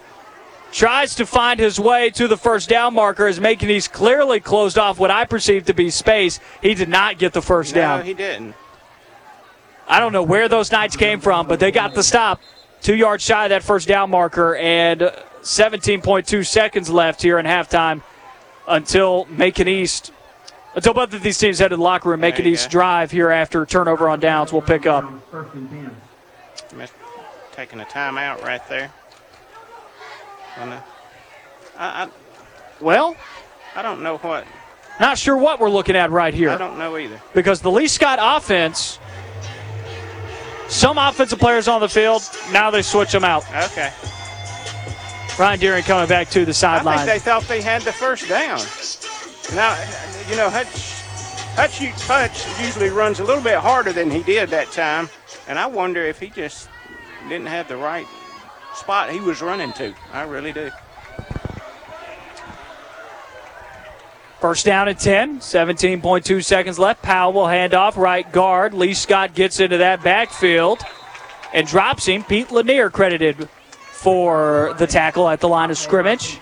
Tries 0.77 1.15
to 1.15 1.25
find 1.25 1.59
his 1.59 1.79
way 1.79 2.11
to 2.11 2.27
the 2.27 2.37
first 2.37 2.69
down 2.69 2.93
marker 2.93 3.25
as 3.25 3.39
Macon 3.39 3.67
East 3.71 3.91
clearly 3.91 4.39
closed 4.39 4.77
off 4.77 4.99
what 4.99 5.09
I 5.09 5.25
perceive 5.25 5.65
to 5.65 5.73
be 5.73 5.89
space. 5.89 6.39
He 6.61 6.75
did 6.75 6.87
not 6.87 7.17
get 7.17 7.33
the 7.33 7.41
first 7.41 7.73
No, 7.73 7.81
down. 7.81 8.05
he 8.05 8.13
didn't. 8.13 8.53
I 9.87 9.99
don't 9.99 10.13
know 10.13 10.21
where 10.21 10.47
those 10.47 10.71
Knights 10.71 10.95
came 10.95 11.19
from, 11.19 11.47
but 11.47 11.59
they 11.59 11.71
got 11.71 11.95
the 11.95 12.03
stop. 12.03 12.39
Two 12.83 12.95
yards 12.95 13.23
shy 13.23 13.45
of 13.45 13.49
that 13.49 13.63
first 13.63 13.87
down 13.87 14.11
marker, 14.11 14.55
and 14.55 15.11
17.2 15.41 16.45
seconds 16.45 16.91
left 16.91 17.23
here 17.23 17.39
in 17.39 17.47
halftime 17.47 18.03
until 18.67 19.25
Macon 19.31 19.67
East, 19.67 20.11
until 20.75 20.93
both 20.93 21.11
of 21.11 21.23
these 21.23 21.39
teams 21.39 21.57
head 21.57 21.69
to 21.69 21.77
the 21.77 21.81
locker 21.81 22.09
room. 22.09 22.19
Macon 22.19 22.45
you 22.45 22.51
East 22.51 22.67
go. 22.67 22.73
drive 22.73 23.09
here 23.09 23.31
after 23.31 23.65
turnover 23.65 24.07
on 24.09 24.19
downs 24.19 24.53
will 24.53 24.61
pick 24.61 24.85
up. 24.85 25.05
Missed- 26.75 26.93
Taking 27.53 27.79
a 27.79 27.85
timeout 27.85 28.43
right 28.43 28.61
there. 28.69 28.91
And, 30.59 30.73
uh, 30.73 30.79
I, 31.77 32.03
I, 32.03 32.09
Well, 32.81 33.15
I 33.75 33.81
don't 33.81 34.01
know 34.01 34.17
what. 34.17 34.45
not 34.99 35.17
sure 35.17 35.38
what 35.38 35.59
we're 35.59 35.69
looking 35.69 35.95
at 35.95 36.09
right 36.11 36.34
here. 36.34 36.49
I 36.49 36.57
don't 36.57 36.77
know 36.79 36.97
either. 36.97 37.21
because 37.34 37.61
the 37.61 37.71
Lee 37.71 37.88
Scott 37.88 38.19
offense, 38.21 38.99
some 40.67 40.97
offensive 40.97 41.39
players 41.39 41.67
on 41.67 41.81
the 41.81 41.89
field, 41.89 42.21
now 42.51 42.71
they 42.71 42.81
switch 42.81 43.11
them 43.11 43.23
out. 43.23 43.43
Okay. 43.71 43.91
Ryan 45.39 45.59
Deering 45.59 45.84
coming 45.84 46.07
back 46.09 46.29
to 46.31 46.45
the 46.45 46.53
sideline. 46.53 46.97
I 46.99 47.05
think 47.05 47.09
they 47.11 47.19
thought 47.19 47.43
they 47.43 47.61
had 47.61 47.84
the 47.84 47.91
first 47.93 48.27
down. 48.27 48.59
Now, 49.55 49.77
you 50.29 50.35
know, 50.35 50.49
Hutch, 50.49 50.93
Hutch, 51.55 51.79
Hutch 52.07 52.59
usually 52.59 52.89
runs 52.89 53.19
a 53.19 53.23
little 53.23 53.43
bit 53.43 53.59
harder 53.59 53.93
than 53.93 54.09
he 54.09 54.23
did 54.23 54.49
that 54.49 54.71
time, 54.71 55.09
and 55.47 55.59
I 55.59 55.67
wonder 55.67 56.01
if 56.03 56.19
he 56.19 56.29
just 56.29 56.69
didn't 57.29 57.45
have 57.47 57.67
the 57.67 57.77
right 57.77 58.07
spot 58.77 59.11
he 59.11 59.19
was 59.19 59.41
running 59.41 59.73
to. 59.73 59.93
I 60.13 60.23
really 60.23 60.53
do. 60.53 60.71
First 64.39 64.65
down 64.65 64.87
at 64.87 64.99
10, 64.99 65.39
17.2 65.39 66.43
seconds 66.43 66.77
left. 66.77 67.01
Powell 67.01 67.33
will 67.33 67.47
hand 67.47 67.73
off 67.73 67.97
right 67.97 68.31
guard. 68.31 68.73
Lee 68.73 68.93
Scott 68.93 69.33
gets 69.33 69.59
into 69.59 69.77
that 69.79 70.03
backfield 70.03 70.79
and 71.53 71.67
drops 71.67 72.05
him. 72.05 72.23
Pete 72.23 72.51
Lanier 72.51 72.91
credited 72.91 73.49
for 73.91 74.75
the 74.77 74.85
tackle 74.85 75.27
at 75.27 75.39
the 75.39 75.49
line 75.49 75.71
of 75.71 75.77
scrimmage. 75.77 76.39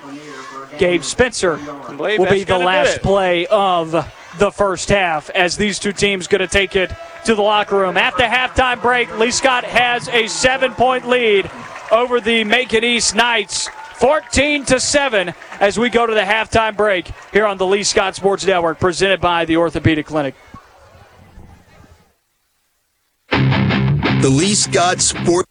Gabe 0.77 1.03
Spencer 1.03 1.57
will 1.97 2.29
be 2.29 2.43
the 2.43 2.57
last 2.57 3.01
play 3.01 3.47
of 3.47 3.91
the 4.39 4.51
first 4.51 4.89
half 4.89 5.29
as 5.29 5.55
these 5.55 5.79
two 5.79 5.93
teams 5.93 6.27
going 6.27 6.41
to 6.41 6.47
take 6.47 6.75
it 6.75 6.91
to 7.23 7.33
the 7.33 7.41
locker 7.41 7.77
room. 7.77 7.95
At 7.95 8.17
the 8.17 8.23
halftime 8.23 8.81
break, 8.81 9.17
Lee 9.17 9.31
Scott 9.31 9.63
has 9.63 10.09
a 10.09 10.27
seven 10.27 10.73
point 10.73 11.07
lead 11.07 11.49
over 11.91 12.19
the 12.19 12.43
Macon 12.43 12.83
East 12.83 13.15
Knights. 13.15 13.69
14 13.95 14.65
to 14.65 14.79
7 14.79 15.33
as 15.61 15.79
we 15.79 15.89
go 15.89 16.05
to 16.05 16.13
the 16.13 16.21
halftime 16.21 16.75
break 16.75 17.09
here 17.31 17.45
on 17.45 17.57
the 17.57 17.65
Lee 17.65 17.83
Scott 17.83 18.13
Sports 18.13 18.45
Network 18.45 18.77
presented 18.77 19.21
by 19.21 19.45
the 19.45 19.55
Orthopedic 19.55 20.05
Clinic. 20.05 20.35
The 23.29 24.29
Lee 24.29 24.53
Scott 24.53 24.99
Sports 24.99 25.49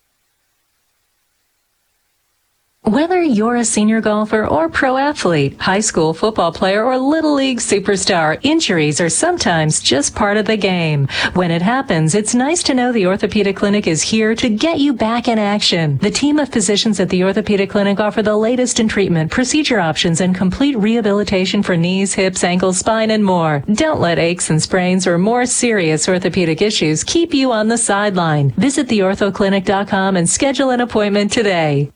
Whether 2.95 3.21
you're 3.21 3.57
a 3.57 3.65
senior 3.65 4.01
golfer 4.01 4.47
or 4.47 4.69
pro 4.69 4.97
athlete, 4.97 5.61
high 5.61 5.81
school 5.81 6.15
football 6.15 6.53
player 6.53 6.85
or 6.85 6.97
little 6.97 7.35
league 7.35 7.59
superstar, 7.59 8.39
injuries 8.45 9.01
are 9.01 9.09
sometimes 9.09 9.81
just 9.81 10.15
part 10.15 10.37
of 10.37 10.47
the 10.47 10.57
game. 10.57 11.09
When 11.33 11.51
it 11.51 11.61
happens, 11.61 12.15
it's 12.15 12.37
nice 12.37 12.63
to 12.63 12.73
know 12.73 12.93
the 12.93 13.09
Orthopedic 13.09 13.57
Clinic 13.57 13.89
is 13.89 14.01
here 14.01 14.37
to 14.37 14.49
get 14.49 14.79
you 14.79 14.93
back 14.93 15.27
in 15.27 15.41
action. 15.41 15.99
The 15.99 16.11
team 16.13 16.39
of 16.39 16.51
physicians 16.51 17.01
at 17.01 17.09
the 17.09 17.25
Orthopedic 17.25 17.71
Clinic 17.71 17.99
offer 17.99 18.23
the 18.23 18.37
latest 18.37 18.79
in 18.79 18.87
treatment, 18.87 19.33
procedure 19.33 19.81
options, 19.81 20.21
and 20.21 20.33
complete 20.33 20.77
rehabilitation 20.77 21.65
for 21.65 21.77
knees, 21.77 22.15
hips, 22.15 22.45
ankles, 22.45 22.79
spine, 22.79 23.11
and 23.11 23.25
more. 23.25 23.65
Don't 23.73 24.01
let 24.01 24.21
aches 24.21 24.51
and 24.51 24.63
sprains 24.63 25.05
or 25.05 25.19
more 25.19 25.47
serious 25.47 26.09
orthopedic 26.09 26.63
issues 26.63 27.03
keep 27.03 27.35
you 27.35 27.51
on 27.51 27.67
the 27.67 27.77
sideline. 27.77 28.51
Visit 28.51 28.87
theorthoclinic.com 28.87 30.17
and 30.17 30.31
schedule 30.31 30.71
an 30.71 30.81
appointment 30.81 31.33
today. 31.33 31.91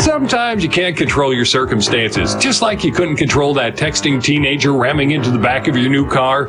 Sometimes 0.00 0.62
you 0.62 0.70
can't 0.70 0.96
control 0.96 1.34
your 1.34 1.44
circumstances, 1.44 2.34
just 2.36 2.62
like 2.62 2.82
you 2.82 2.90
couldn't 2.90 3.16
control 3.16 3.52
that 3.54 3.76
texting 3.76 4.22
teenager 4.22 4.72
ramming 4.72 5.10
into 5.10 5.30
the 5.30 5.38
back 5.38 5.68
of 5.68 5.76
your 5.76 5.90
new 5.90 6.08
car. 6.08 6.48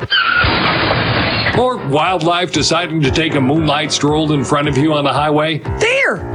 Or 1.58 1.76
wildlife 1.88 2.50
deciding 2.50 3.02
to 3.02 3.10
take 3.10 3.34
a 3.34 3.40
moonlight 3.40 3.92
stroll 3.92 4.32
in 4.32 4.42
front 4.42 4.68
of 4.68 4.78
you 4.78 4.94
on 4.94 5.04
the 5.04 5.12
highway. 5.12 5.58
Deer! 5.78 6.26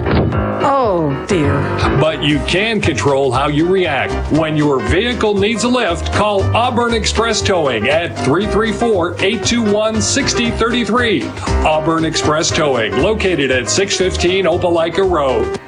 Oh, 0.69 1.25
dear. 1.27 1.59
But 1.99 2.21
you 2.21 2.37
can 2.45 2.79
control 2.81 3.31
how 3.31 3.47
you 3.47 3.67
react. 3.67 4.13
When 4.31 4.55
your 4.55 4.79
vehicle 4.79 5.35
needs 5.35 5.63
a 5.63 5.67
lift, 5.67 6.13
call 6.13 6.43
Auburn 6.55 6.93
Express 6.93 7.41
Towing 7.41 7.87
at 7.87 8.15
334 8.25 9.13
821 9.13 10.01
6033. 10.01 11.23
Auburn 11.65 12.05
Express 12.05 12.51
Towing, 12.51 12.95
located 13.01 13.49
at 13.49 13.69
615 13.69 14.45
Opelika 14.45 15.09
Road. 15.09 15.59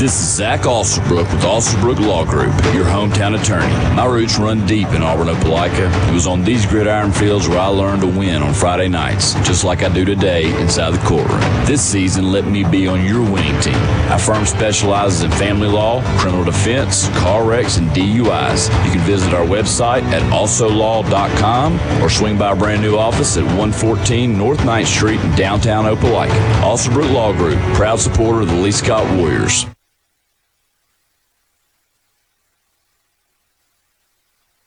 This 0.05 0.21
is 0.21 0.37
Zach 0.37 0.61
Alsobrook 0.65 1.33
with 1.33 1.43
Alsobrook 1.45 1.99
Law 1.99 2.27
Group, 2.27 2.53
your 2.75 2.85
hometown 2.85 3.41
attorney. 3.41 3.73
My 3.97 4.05
roots 4.05 4.39
run 4.39 4.67
deep 4.67 4.89
in 4.89 5.01
Auburn, 5.01 5.29
Opelika. 5.29 6.11
It 6.11 6.13
was 6.13 6.27
on 6.27 6.45
these 6.45 6.67
gridiron 6.67 7.11
fields 7.11 7.49
where 7.49 7.59
I 7.59 7.69
learned 7.69 8.03
to 8.03 8.07
win 8.09 8.43
on 8.43 8.53
Friday 8.53 8.89
nights, 8.89 9.33
just 9.47 9.65
like 9.65 9.83
I 9.83 9.89
do 9.89 10.05
today 10.05 10.55
inside 10.61 10.91
the 10.91 10.99
courtroom. 11.07 11.41
This 11.65 11.81
season, 11.81 12.31
let 12.31 12.45
me 12.45 12.65
be 12.65 12.87
on 12.87 13.03
your 13.03 13.23
winning 13.23 13.59
team. 13.63 13.79
Our 14.11 14.19
firm 14.19 14.45
specializes 14.45 15.23
in 15.23 15.31
family 15.31 15.69
law, 15.69 16.03
criminal 16.19 16.45
defense, 16.45 17.09
car 17.21 17.43
wrecks, 17.43 17.79
and 17.79 17.89
DUIs. 17.93 18.67
You 18.85 18.93
can 18.93 19.07
visit 19.07 19.33
our 19.33 19.47
website 19.47 20.03
at 20.13 20.21
alsolaw.com 20.31 22.03
or 22.03 22.11
swing 22.11 22.37
by 22.37 22.49
our 22.49 22.57
brand 22.57 22.83
new 22.83 22.99
office 22.99 23.39
at 23.39 23.45
114 23.45 24.37
North 24.37 24.59
9th 24.59 24.85
Street 24.85 25.21
in 25.21 25.35
downtown 25.35 25.87
Opelika. 25.87 26.61
Alsobrook 26.61 27.11
Law 27.11 27.33
Group, 27.33 27.59
proud 27.73 27.99
supporter 27.99 28.43
of 28.43 28.49
the 28.49 28.57
Lee 28.57 28.71
Scott 28.71 29.11
Warriors. 29.17 29.65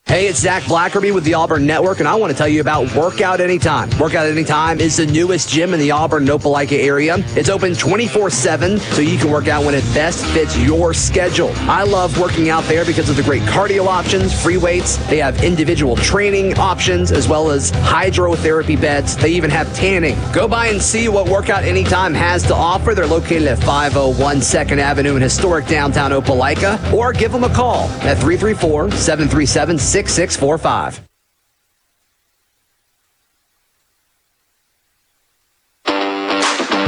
Hey, 0.08 0.28
it's 0.28 0.40
Zach 0.40 0.64
Blackerby 0.64 1.14
with 1.14 1.26
the 1.26 1.34
Auburn 1.34 1.66
Network, 1.66 2.00
and 2.00 2.08
I 2.08 2.16
want 2.16 2.32
to 2.32 2.38
tell 2.38 2.48
you 2.48 2.62
about 2.62 2.96
Workout 2.96 3.42
Anytime. 3.42 3.90
Workout 4.00 4.26
Anytime 4.26 4.80
is 4.80 4.96
the 4.96 5.06
newest 5.06 5.50
gym 5.50 5.74
in 5.74 5.82
the 5.82 5.92
Auburn 5.92 6.26
Opelika 6.28 6.82
area. 6.82 7.18
It's 7.36 7.50
open 7.50 7.74
24 7.74 8.30
7, 8.30 8.80
so 8.80 9.02
you 9.02 9.18
can 9.18 9.30
work 9.30 9.50
out 9.50 9.66
when 9.66 9.76
it 9.76 9.84
best 9.94 10.26
fits 10.28 10.58
your 10.58 10.94
schedule. 10.94 11.52
I 11.70 11.84
love 11.84 12.18
working 12.18 12.48
out 12.48 12.64
there 12.64 12.86
because 12.86 13.10
of 13.10 13.18
the 13.18 13.22
great 13.22 13.42
cardio 13.42 13.86
options, 13.86 14.42
free 14.42 14.56
weights. 14.56 14.96
They 15.08 15.18
have 15.18 15.44
individual 15.44 15.98
training 15.98 16.58
options 16.58 17.12
as 17.12 17.28
well 17.28 17.52
as 17.52 17.74
hydrotherapy 17.74 18.80
beds. 18.80 19.18
They 19.18 19.32
even 19.32 19.50
have 19.50 19.76
tanning. 19.76 20.18
Go 20.32 20.48
by 20.48 20.68
and 20.68 20.82
see 20.82 21.10
what 21.10 21.28
Workout 21.28 21.66
Anytime 21.66 22.14
has 22.14 22.44
to 22.44 22.56
offer. 22.56 22.96
They're 22.96 23.06
located 23.06 23.50
at 23.50 23.60
501 23.60 24.38
2nd 24.38 24.78
Avenue 24.78 25.18
in 25.18 25.22
historic 25.22 25.68
downtown 25.68 26.12
Opelika, 26.12 26.94
or 26.94 27.12
give 27.12 27.34
them 27.34 27.44
a 27.44 27.54
call 27.54 27.90
at 28.04 28.18
334 28.20 28.92
737 28.92 29.78
6645. 30.06 31.02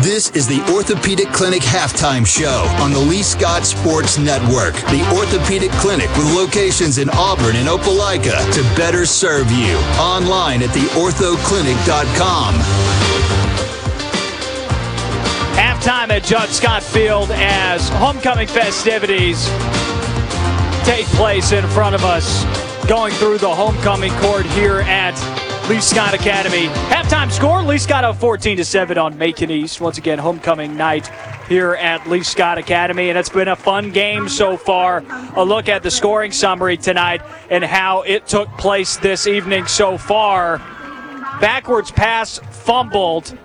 This 0.02 0.30
is 0.32 0.48
the 0.48 0.62
Orthopedic 0.74 1.28
Clinic 1.30 1.62
halftime 1.62 2.26
show 2.26 2.66
on 2.82 2.92
the 2.92 3.00
Lee 3.00 3.22
Scott 3.22 3.66
Sports 3.66 4.18
Network. 4.18 4.74
The 4.92 5.04
Orthopedic 5.16 5.72
Clinic 5.72 6.10
with 6.18 6.34
locations 6.34 7.00
in 7.00 7.10
Auburn 7.12 7.56
and 7.58 7.68
Opelika 7.68 8.38
to 8.54 8.62
better 8.78 9.06
serve 9.06 9.52
you. 9.52 9.76
Online 10.00 10.64
at 10.64 10.70
theorthoclinic.com. 10.70 12.54
Halftime 15.56 16.10
at 16.12 16.24
Judd 16.24 16.50
Scott 16.50 16.84
Field 16.84 17.30
as 17.32 17.90
homecoming 17.90 18.48
festivities 18.48 19.50
take 20.86 21.06
place 21.08 21.52
in 21.52 21.68
front 21.68 21.94
of 21.94 22.04
us, 22.04 22.44
going 22.90 23.14
through 23.14 23.38
the 23.38 23.48
homecoming 23.48 24.12
court 24.14 24.48
here 24.48 24.80
at 24.80 25.14
Lee 25.70 25.80
Scott 25.80 26.16
Academy. 26.16 26.66
Halftime 26.90 27.32
score: 27.32 27.62
Lee 27.62 27.78
Scott 27.78 28.04
up 28.04 28.16
14 28.16 28.58
to 28.58 28.66
seven 28.66 28.98
on 28.98 29.16
Macon 29.16 29.52
East. 29.52 29.80
Once 29.80 30.00
again, 30.00 30.18
homecoming 30.18 30.76
night 30.76 31.12
here 31.48 31.76
at 31.76 32.10
Lee 32.10 32.24
Scott 32.24 32.58
Academy, 32.58 33.10
and 33.10 33.18
it's 33.18 33.30
been 33.30 33.48
a 33.48 33.56
fun 33.56 33.92
game 33.92 34.28
so 34.28 34.58
far. 34.58 35.04
A 35.36 35.46
look 35.46 35.70
at 35.70 35.84
the 35.84 35.92
scoring 35.92 36.32
summary 36.32 36.78
tonight 36.78 37.22
and 37.52 37.64
how 37.64 38.02
it 38.02 38.26
took 38.26 38.50
place 38.58 38.98
this 38.98 39.28
evening 39.28 39.68
so 39.68 39.96
far. 39.96 40.58
Backwards 41.40 41.92
pass 41.92 42.40
fumbled. 42.40 43.38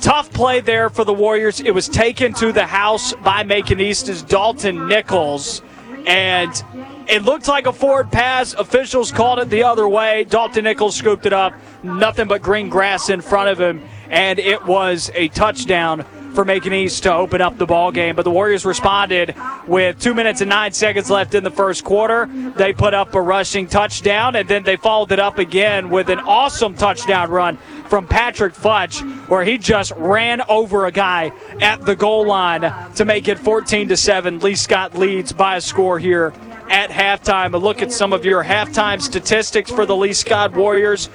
Tough 0.00 0.32
play 0.32 0.60
there 0.60 0.90
for 0.90 1.04
the 1.04 1.12
Warriors. 1.12 1.58
It 1.58 1.72
was 1.72 1.88
taken 1.88 2.34
to 2.34 2.52
the 2.52 2.66
house 2.66 3.14
by 3.14 3.42
Macon 3.42 3.80
East's 3.80 4.22
Dalton 4.22 4.86
Nichols. 4.86 5.60
And 6.06 6.64
it 7.10 7.24
looked 7.24 7.48
like 7.48 7.66
a 7.66 7.72
forward 7.72 8.12
pass. 8.12 8.54
Officials 8.54 9.10
called 9.10 9.40
it 9.40 9.50
the 9.50 9.64
other 9.64 9.88
way. 9.88 10.24
Dalton 10.24 10.64
Nichols 10.64 10.94
scooped 10.94 11.26
it 11.26 11.32
up. 11.32 11.52
Nothing 11.82 12.28
but 12.28 12.40
green 12.40 12.68
grass 12.68 13.10
in 13.10 13.20
front 13.20 13.50
of 13.50 13.60
him. 13.60 13.82
And 14.08 14.38
it 14.38 14.64
was 14.64 15.10
a 15.14 15.28
touchdown 15.28 16.04
for 16.34 16.44
Macon 16.44 16.72
East 16.72 17.02
to 17.02 17.12
open 17.12 17.40
up 17.40 17.58
the 17.58 17.66
ball 17.66 17.90
game. 17.90 18.14
But 18.14 18.22
the 18.22 18.30
Warriors 18.30 18.64
responded 18.64 19.34
with 19.66 19.98
two 19.98 20.14
minutes 20.14 20.40
and 20.40 20.48
nine 20.48 20.72
seconds 20.72 21.10
left 21.10 21.34
in 21.34 21.42
the 21.42 21.50
first 21.50 21.82
quarter. 21.82 22.26
They 22.56 22.72
put 22.72 22.94
up 22.94 23.12
a 23.14 23.20
rushing 23.20 23.66
touchdown, 23.66 24.36
and 24.36 24.48
then 24.48 24.62
they 24.62 24.76
followed 24.76 25.10
it 25.10 25.18
up 25.18 25.38
again 25.38 25.90
with 25.90 26.08
an 26.08 26.20
awesome 26.20 26.74
touchdown 26.74 27.30
run 27.30 27.56
from 27.88 28.06
Patrick 28.06 28.54
Futch, 28.54 29.00
where 29.28 29.44
he 29.44 29.58
just 29.58 29.90
ran 29.96 30.42
over 30.42 30.86
a 30.86 30.92
guy 30.92 31.32
at 31.60 31.84
the 31.84 31.96
goal 31.96 32.24
line 32.24 32.72
to 32.94 33.04
make 33.04 33.26
it 33.26 33.38
14 33.38 33.88
to 33.88 33.96
7. 33.96 34.38
Lee 34.38 34.54
Scott 34.54 34.96
leads 34.96 35.32
by 35.32 35.56
a 35.56 35.60
score 35.60 35.98
here 35.98 36.32
at 36.70 36.90
halftime. 36.90 37.52
A 37.52 37.58
look 37.58 37.82
at 37.82 37.92
some 37.92 38.12
of 38.12 38.24
your 38.24 38.42
halftime 38.44 39.02
statistics 39.02 39.70
for 39.70 39.84
the 39.84 39.96
Lee 39.96 40.12
Scott 40.12 40.54
Warriors. 40.54 41.10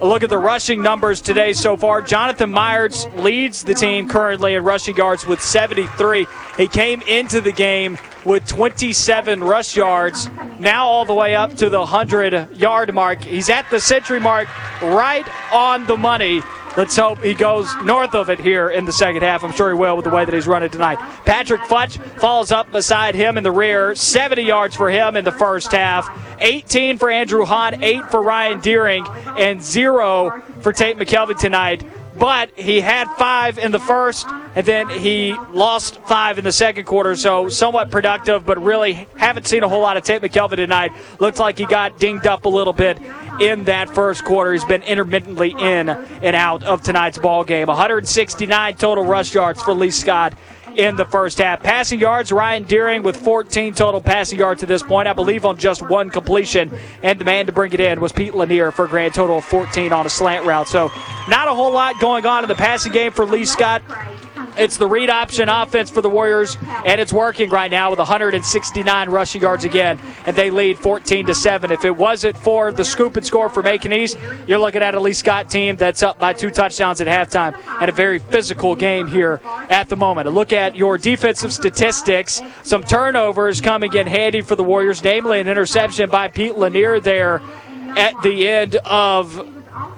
A 0.00 0.06
look 0.06 0.24
at 0.24 0.30
the 0.30 0.38
rushing 0.38 0.82
numbers 0.82 1.20
today 1.20 1.52
so 1.52 1.76
far. 1.76 2.02
Jonathan 2.02 2.50
Myers 2.50 3.06
leads 3.16 3.62
the 3.62 3.74
team 3.74 4.08
currently 4.08 4.54
in 4.54 4.64
rushing 4.64 4.96
yards 4.96 5.24
with 5.24 5.40
73. 5.40 6.26
He 6.56 6.66
came 6.66 7.00
into 7.02 7.40
the 7.40 7.52
game 7.52 7.96
with 8.24 8.46
27 8.48 9.44
rush 9.44 9.76
yards, 9.76 10.30
now 10.58 10.86
all 10.86 11.04
the 11.04 11.14
way 11.14 11.36
up 11.36 11.54
to 11.56 11.68
the 11.68 11.78
100 11.78 12.56
yard 12.56 12.92
mark. 12.92 13.22
He's 13.22 13.50
at 13.50 13.68
the 13.70 13.78
century 13.78 14.18
mark, 14.18 14.48
right 14.82 15.26
on 15.52 15.86
the 15.86 15.96
money. 15.96 16.42
Let's 16.76 16.96
hope 16.96 17.22
he 17.22 17.34
goes 17.34 17.72
north 17.84 18.16
of 18.16 18.30
it 18.30 18.40
here 18.40 18.68
in 18.68 18.84
the 18.84 18.92
second 18.92 19.22
half. 19.22 19.44
I'm 19.44 19.52
sure 19.52 19.68
he 19.68 19.74
will 19.74 19.94
with 19.96 20.04
the 20.04 20.10
way 20.10 20.24
that 20.24 20.34
he's 20.34 20.48
running 20.48 20.70
tonight. 20.70 20.98
Patrick 21.24 21.60
Futch 21.62 22.02
falls 22.18 22.50
up 22.50 22.72
beside 22.72 23.14
him 23.14 23.38
in 23.38 23.44
the 23.44 23.52
rear. 23.52 23.94
70 23.94 24.42
yards 24.42 24.74
for 24.74 24.90
him 24.90 25.16
in 25.16 25.24
the 25.24 25.32
first 25.32 25.70
half. 25.70 26.08
18 26.40 26.98
for 26.98 27.10
Andrew 27.10 27.44
Hahn, 27.44 27.82
8 27.82 28.10
for 28.10 28.22
Ryan 28.22 28.60
Deering, 28.60 29.06
and 29.38 29.62
0 29.62 30.42
for 30.60 30.72
Tate 30.72 30.96
McKelvey 30.96 31.38
tonight. 31.38 31.84
But 32.16 32.50
he 32.56 32.80
had 32.80 33.08
five 33.18 33.58
in 33.58 33.72
the 33.72 33.80
first, 33.80 34.26
and 34.54 34.64
then 34.64 34.88
he 34.88 35.34
lost 35.50 36.00
five 36.02 36.38
in 36.38 36.44
the 36.44 36.52
second 36.52 36.84
quarter. 36.84 37.16
So 37.16 37.48
somewhat 37.48 37.90
productive, 37.90 38.46
but 38.46 38.62
really 38.62 39.08
haven't 39.16 39.46
seen 39.46 39.62
a 39.64 39.68
whole 39.68 39.80
lot 39.80 39.96
of 39.96 40.04
Tate 40.04 40.22
McKelvey 40.22 40.56
tonight. 40.56 40.92
Looks 41.18 41.40
like 41.40 41.58
he 41.58 41.66
got 41.66 41.98
dinged 41.98 42.26
up 42.26 42.44
a 42.44 42.48
little 42.48 42.72
bit 42.72 42.98
in 43.40 43.64
that 43.64 43.90
first 43.90 44.24
quarter. 44.24 44.52
He's 44.52 44.64
been 44.64 44.82
intermittently 44.82 45.50
in 45.58 45.88
and 45.88 46.36
out 46.36 46.62
of 46.62 46.82
tonight's 46.82 47.18
ball 47.18 47.42
game. 47.42 47.66
169 47.66 48.76
total 48.76 49.04
rush 49.04 49.34
yards 49.34 49.62
for 49.62 49.74
Lee 49.74 49.90
Scott 49.90 50.34
in 50.76 50.96
the 50.96 51.04
first 51.04 51.38
half. 51.38 51.62
Passing 51.62 52.00
yards, 52.00 52.32
Ryan 52.32 52.64
Deering 52.64 53.02
with 53.02 53.16
14 53.16 53.74
total 53.74 54.00
passing 54.00 54.38
yards 54.38 54.60
to 54.60 54.66
this 54.66 54.82
point, 54.82 55.08
I 55.08 55.12
believe 55.12 55.44
on 55.44 55.56
just 55.56 55.82
one 55.82 56.10
completion. 56.10 56.72
And 57.02 57.18
the 57.18 57.24
man 57.24 57.46
to 57.46 57.52
bring 57.52 57.72
it 57.72 57.80
in 57.80 58.00
was 58.00 58.12
Pete 58.12 58.34
Lanier 58.34 58.70
for 58.70 58.84
a 58.84 58.88
grand 58.88 59.14
total 59.14 59.38
of 59.38 59.44
14 59.44 59.92
on 59.92 60.06
a 60.06 60.10
slant 60.10 60.46
route. 60.46 60.68
So 60.68 60.90
not 61.28 61.48
a 61.48 61.54
whole 61.54 61.72
lot 61.72 62.00
going 62.00 62.26
on 62.26 62.44
in 62.44 62.48
the 62.48 62.54
passing 62.54 62.92
game 62.92 63.12
for 63.12 63.24
Lee 63.26 63.44
Scott. 63.44 63.82
It's 64.56 64.76
the 64.76 64.86
read 64.86 65.10
option 65.10 65.48
offense 65.48 65.90
for 65.90 66.00
the 66.00 66.10
Warriors, 66.10 66.56
and 66.84 67.00
it's 67.00 67.12
working 67.12 67.50
right 67.50 67.70
now 67.70 67.90
with 67.90 67.98
169 67.98 69.08
rushing 69.08 69.42
yards 69.42 69.64
again, 69.64 69.98
and 70.26 70.36
they 70.36 70.50
lead 70.50 70.78
14 70.78 71.26
to 71.26 71.34
seven. 71.34 71.70
If 71.70 71.84
it 71.84 71.96
wasn't 71.96 72.36
for 72.36 72.72
the 72.72 72.84
scoop 72.84 73.16
and 73.16 73.26
score 73.26 73.48
for 73.48 73.62
Macon 73.62 73.92
you're 74.46 74.58
looking 74.58 74.82
at 74.82 74.94
a 74.94 75.00
Lee 75.00 75.12
Scott 75.12 75.48
team 75.48 75.76
that's 75.76 76.02
up 76.02 76.18
by 76.18 76.32
two 76.32 76.50
touchdowns 76.50 77.00
at 77.00 77.06
halftime, 77.06 77.56
and 77.80 77.88
a 77.88 77.92
very 77.92 78.18
physical 78.18 78.74
game 78.74 79.06
here 79.06 79.40
at 79.70 79.88
the 79.88 79.96
moment. 79.96 80.28
A 80.28 80.30
look 80.30 80.52
at 80.52 80.74
your 80.74 80.98
defensive 80.98 81.52
statistics, 81.52 82.40
some 82.62 82.82
turnovers 82.82 83.60
coming 83.60 83.92
in 83.94 84.06
handy 84.06 84.40
for 84.40 84.56
the 84.56 84.64
Warriors, 84.64 85.02
namely 85.02 85.40
an 85.40 85.48
interception 85.48 86.10
by 86.10 86.28
Pete 86.28 86.56
Lanier 86.56 87.00
there 87.00 87.40
at 87.96 88.20
the 88.22 88.48
end 88.48 88.76
of 88.84 89.48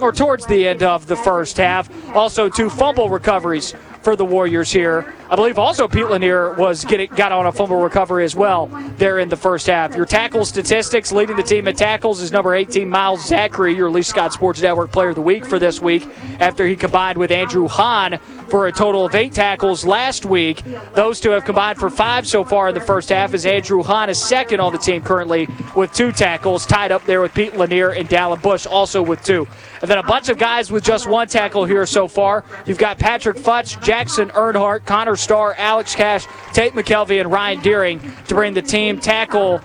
or 0.01 0.13
towards 0.13 0.47
the 0.47 0.67
end 0.69 0.83
of 0.83 1.07
the 1.07 1.17
first 1.17 1.57
half. 1.57 1.89
Also, 2.15 2.49
two 2.49 2.71
fumble 2.71 3.09
recoveries 3.09 3.75
for 4.07 4.15
the 4.15 4.25
Warriors 4.25 4.71
here. 4.71 5.13
I 5.29 5.35
believe 5.35 5.59
also 5.59 5.89
Pete 5.89 6.09
Lanier 6.09 6.53
was 6.53 6.85
getting 6.85 7.11
got 7.17 7.33
on 7.33 7.47
a 7.47 7.53
fumble 7.53 7.83
recovery 7.83 8.25
as 8.25 8.37
well 8.37 8.69
there 8.97 9.19
in 9.19 9.29
the 9.29 9.37
first 9.37 9.67
half. 9.67 9.97
Your 9.97 10.07
tackle 10.07 10.45
statistics 10.45 11.11
leading 11.11 11.35
the 11.35 11.43
team 11.43 11.67
at 11.67 11.77
tackles 11.77 12.21
is 12.21 12.31
number 12.31 12.55
18 12.55 12.89
Miles 12.89 13.27
Zachary, 13.27 13.75
your 13.75 13.91
Lee 13.91 14.03
Scott 14.03 14.33
Sports 14.33 14.63
Network 14.63 14.93
Player 14.93 15.09
of 15.09 15.17
the 15.17 15.23
Week 15.23 15.45
for 15.45 15.59
this 15.59 15.81
week 15.81 16.07
after 16.39 16.65
he 16.65 16.77
combined 16.77 17.19
with 17.19 17.33
Andrew 17.33 17.67
Hahn 17.67 18.21
for 18.49 18.69
a 18.69 18.73
total 18.73 19.05
of 19.05 19.17
eight 19.17 19.33
tackles 19.33 19.85
last 19.85 20.25
week. 20.25 20.63
Those 20.95 21.19
two 21.19 21.31
have 21.31 21.45
combined 21.45 21.79
for 21.79 21.91
five 21.91 22.29
so 22.29 22.45
far 22.45 22.69
in 22.69 22.75
the 22.75 22.81
first 22.81 23.09
half 23.09 23.35
as 23.35 23.45
Andrew 23.47 23.83
Hahn 23.83 24.09
is 24.09 24.23
second 24.23 24.61
on 24.61 24.73
the 24.73 24.79
team 24.79 25.03
currently 25.03 25.49
with 25.75 25.93
two 25.93 26.13
tackles, 26.13 26.67
tied 26.67 26.93
up 26.93 27.05
there 27.05 27.21
with 27.21 27.35
Pete 27.35 27.57
Lanier 27.57 27.91
and 27.91 28.09
Dallin 28.09 28.41
Bush 28.41 28.65
also 28.65 29.03
with 29.03 29.25
two. 29.25 29.49
And 29.83 29.91
then 29.91 29.99
a 29.99 30.03
bunch 30.05 30.29
of 30.29 30.39
guys 30.39 30.71
with 30.71 30.85
just 30.85 31.09
one 31.09 31.27
tackle 31.27 31.65
here 31.65 31.85
so 31.85 32.07
far. 32.07 32.45
You've 32.65 32.79
got 32.79 32.99
Patrick 32.99 33.37
Futch, 33.37 33.83
Jackson 33.83 34.29
Earnhardt, 34.31 34.87
Connor 34.87 35.16
Starr, 35.17 35.55
Alex 35.59 35.95
Cash, 35.95 36.27
Tate 36.53 36.75
McKelvey, 36.75 37.21
and 37.21 37.31
Ryan 37.31 37.61
Deering 37.61 38.01
to 38.29 38.35
bring 38.35 38.55
the 38.55 38.63
team 38.63 39.01
tackle 39.01 39.61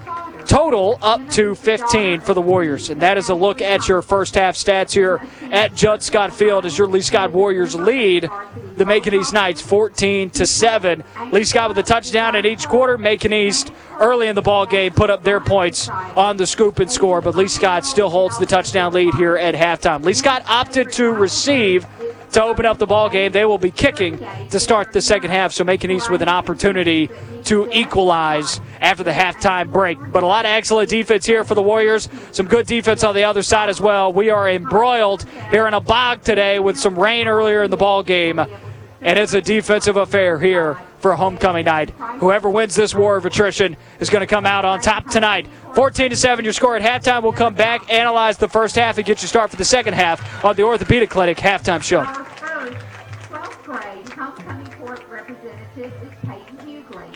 total 0.51 0.99
up 1.01 1.29
to 1.29 1.55
15 1.55 2.19
for 2.21 2.33
the 2.33 2.41
Warriors. 2.41 2.89
And 2.89 3.01
that 3.01 3.17
is 3.17 3.29
a 3.29 3.35
look 3.35 3.61
at 3.61 3.87
your 3.87 4.01
first 4.01 4.35
half 4.35 4.55
stats 4.55 4.91
here 4.91 5.21
at 5.43 5.73
Judd 5.75 6.03
Scott 6.03 6.33
Field 6.33 6.65
as 6.65 6.77
your 6.77 6.87
Lee 6.87 7.01
Scott 7.01 7.31
Warriors 7.31 7.75
lead 7.75 8.29
the 8.75 8.85
Macon 8.85 9.13
East 9.13 9.33
Knights 9.33 9.61
14 9.61 10.29
to 10.31 10.45
7. 10.45 11.03
Lee 11.31 11.43
Scott 11.43 11.69
with 11.69 11.77
a 11.77 11.83
touchdown 11.83 12.35
in 12.35 12.45
each 12.45 12.67
quarter. 12.67 12.97
Macon 12.97 13.33
East 13.33 13.71
early 13.99 14.27
in 14.27 14.35
the 14.35 14.41
ball 14.41 14.65
game 14.65 14.91
put 14.91 15.09
up 15.09 15.23
their 15.23 15.39
points 15.39 15.87
on 15.89 16.37
the 16.37 16.47
scoop 16.47 16.79
and 16.79 16.91
score, 16.91 17.21
but 17.21 17.35
Lee 17.35 17.47
Scott 17.47 17.85
still 17.85 18.09
holds 18.09 18.37
the 18.37 18.45
touchdown 18.45 18.91
lead 18.93 19.13
here 19.15 19.37
at 19.37 19.55
halftime. 19.55 20.03
Lee 20.03 20.13
Scott 20.13 20.43
opted 20.47 20.91
to 20.93 21.11
receive 21.11 21.85
to 22.33 22.43
open 22.43 22.65
up 22.65 22.77
the 22.77 22.85
ball 22.85 23.09
game. 23.09 23.31
They 23.31 23.45
will 23.45 23.57
be 23.57 23.71
kicking 23.71 24.19
to 24.49 24.59
start 24.59 24.93
the 24.93 25.01
second 25.01 25.31
half, 25.31 25.51
so 25.51 25.63
Macon 25.63 25.91
East 25.91 26.09
with 26.09 26.21
an 26.21 26.29
opportunity 26.29 27.09
to 27.45 27.69
equalize 27.71 28.61
after 28.79 29.03
the 29.03 29.11
halftime 29.11 29.71
break. 29.71 29.97
But 30.11 30.23
a 30.23 30.27
lot 30.27 30.45
of 30.45 30.49
excellent 30.49 30.89
defense 30.89 31.25
here 31.25 31.43
for 31.43 31.55
the 31.55 31.61
Warriors. 31.61 32.09
Some 32.31 32.47
good 32.47 32.67
defense 32.67 33.03
on 33.03 33.15
the 33.15 33.23
other 33.23 33.43
side 33.43 33.69
as 33.69 33.81
well. 33.81 34.13
We 34.13 34.29
are 34.29 34.49
embroiled 34.49 35.25
here 35.49 35.67
in 35.67 35.73
a 35.73 35.81
bog 35.81 36.23
today 36.23 36.59
with 36.59 36.77
some 36.77 36.97
rain 36.97 37.27
earlier 37.27 37.63
in 37.63 37.71
the 37.71 37.77
ball 37.77 38.03
game, 38.03 38.39
and 38.39 39.19
it's 39.19 39.33
a 39.33 39.41
defensive 39.41 39.97
affair 39.97 40.39
here 40.39 40.77
for 41.01 41.11
a 41.11 41.17
homecoming 41.17 41.65
night. 41.65 41.89
Whoever 42.19 42.49
wins 42.49 42.75
this 42.75 42.93
war 42.93 43.17
of 43.17 43.25
attrition 43.25 43.75
is 43.99 44.09
going 44.09 44.21
to 44.21 44.27
come 44.27 44.45
out 44.45 44.65
on 44.65 44.79
top 44.79 45.09
tonight. 45.09 45.47
14 45.73 46.11
to 46.11 46.15
7 46.15 46.43
your 46.43 46.53
score 46.53 46.75
at 46.75 46.81
halftime. 46.81 47.23
We'll 47.23 47.31
come 47.31 47.55
back, 47.55 47.91
analyze 47.91 48.37
the 48.37 48.49
first 48.49 48.75
half, 48.75 48.97
and 48.97 49.05
get 49.05 49.21
you 49.21 49.27
start 49.27 49.49
for 49.49 49.57
the 49.57 49.65
second 49.65 49.93
half 49.93 50.45
on 50.45 50.55
the 50.55 50.63
Orthopedic 50.63 51.09
Clinic 51.09 51.37
halftime 51.37 51.81
show. 51.81 52.05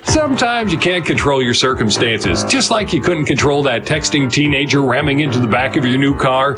Sometimes 0.03 0.71
you 0.71 0.77
can't 0.77 1.05
control 1.05 1.43
your 1.43 1.53
circumstances, 1.53 2.45
just 2.45 2.71
like 2.71 2.93
you 2.93 3.01
couldn't 3.01 3.25
control 3.25 3.61
that 3.63 3.83
texting 3.83 4.31
teenager 4.31 4.81
ramming 4.81 5.19
into 5.19 5.39
the 5.39 5.47
back 5.47 5.75
of 5.75 5.83
your 5.83 5.97
new 5.97 6.17
car. 6.17 6.55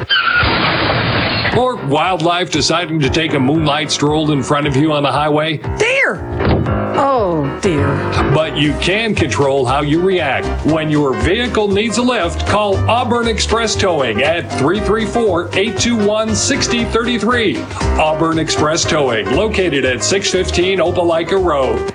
Or 1.57 1.75
wildlife 1.87 2.51
deciding 2.51 2.99
to 2.99 3.09
take 3.09 3.33
a 3.33 3.39
moonlight 3.39 3.89
stroll 3.89 4.31
in 4.31 4.43
front 4.43 4.67
of 4.67 4.75
you 4.75 4.91
on 4.91 5.01
the 5.01 5.11
highway. 5.11 5.57
Deer! 5.77 6.86
Oh, 7.19 7.59
dear. 7.61 7.87
But 8.31 8.57
you 8.57 8.73
can 8.73 9.15
control 9.15 9.65
how 9.65 9.81
you 9.81 9.99
react. 10.03 10.45
When 10.67 10.91
your 10.91 11.19
vehicle 11.21 11.67
needs 11.67 11.97
a 11.97 12.03
lift, 12.03 12.45
call 12.45 12.77
Auburn 12.87 13.27
Express 13.27 13.75
Towing 13.75 14.21
at 14.21 14.47
334 14.59 15.47
821 15.47 16.35
6033. 16.35 17.57
Auburn 17.97 18.37
Express 18.37 18.85
Towing, 18.85 19.31
located 19.31 19.83
at 19.83 20.03
615 20.03 20.77
Opelika 20.77 21.43
Road. 21.43 21.91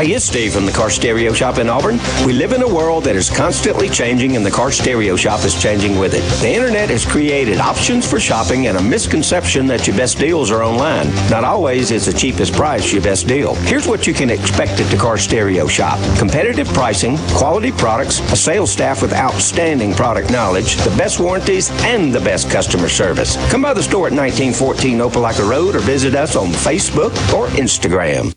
Hey, 0.00 0.12
it's 0.12 0.24
Steve 0.24 0.54
from 0.54 0.64
the 0.64 0.72
Car 0.72 0.88
Stereo 0.88 1.34
Shop 1.34 1.58
in 1.58 1.68
Auburn. 1.68 1.98
We 2.24 2.32
live 2.32 2.54
in 2.54 2.62
a 2.62 2.74
world 2.74 3.04
that 3.04 3.16
is 3.16 3.28
constantly 3.28 3.86
changing, 3.86 4.34
and 4.34 4.46
the 4.46 4.50
Car 4.50 4.72
Stereo 4.72 5.14
Shop 5.14 5.44
is 5.44 5.60
changing 5.60 5.98
with 5.98 6.14
it. 6.14 6.22
The 6.40 6.48
internet 6.48 6.88
has 6.88 7.04
created 7.04 7.58
options 7.58 8.08
for 8.10 8.18
shopping 8.18 8.68
and 8.68 8.78
a 8.78 8.82
misconception 8.82 9.66
that 9.66 9.86
your 9.86 9.94
best 9.94 10.16
deals 10.18 10.50
are 10.50 10.62
online. 10.62 11.08
Not 11.28 11.44
always 11.44 11.90
is 11.90 12.06
the 12.06 12.14
cheapest 12.14 12.54
price 12.54 12.94
your 12.94 13.02
best 13.02 13.28
deal. 13.28 13.54
Here's 13.56 13.86
what 13.86 14.06
you 14.06 14.14
can 14.14 14.30
expect 14.30 14.80
at 14.80 14.90
the 14.90 14.96
Car 14.96 15.18
Stereo 15.18 15.66
Shop 15.66 15.98
competitive 16.18 16.68
pricing, 16.68 17.18
quality 17.36 17.70
products, 17.70 18.20
a 18.32 18.36
sales 18.36 18.72
staff 18.72 19.02
with 19.02 19.12
outstanding 19.12 19.92
product 19.92 20.30
knowledge, 20.30 20.76
the 20.76 20.96
best 20.96 21.20
warranties, 21.20 21.68
and 21.84 22.10
the 22.10 22.20
best 22.20 22.50
customer 22.50 22.88
service. 22.88 23.36
Come 23.50 23.60
by 23.60 23.74
the 23.74 23.82
store 23.82 24.06
at 24.06 24.14
1914 24.14 24.96
Opelika 24.96 25.46
Road 25.46 25.76
or 25.76 25.80
visit 25.80 26.14
us 26.14 26.36
on 26.36 26.46
Facebook 26.46 27.12
or 27.34 27.48
Instagram. 27.48 28.34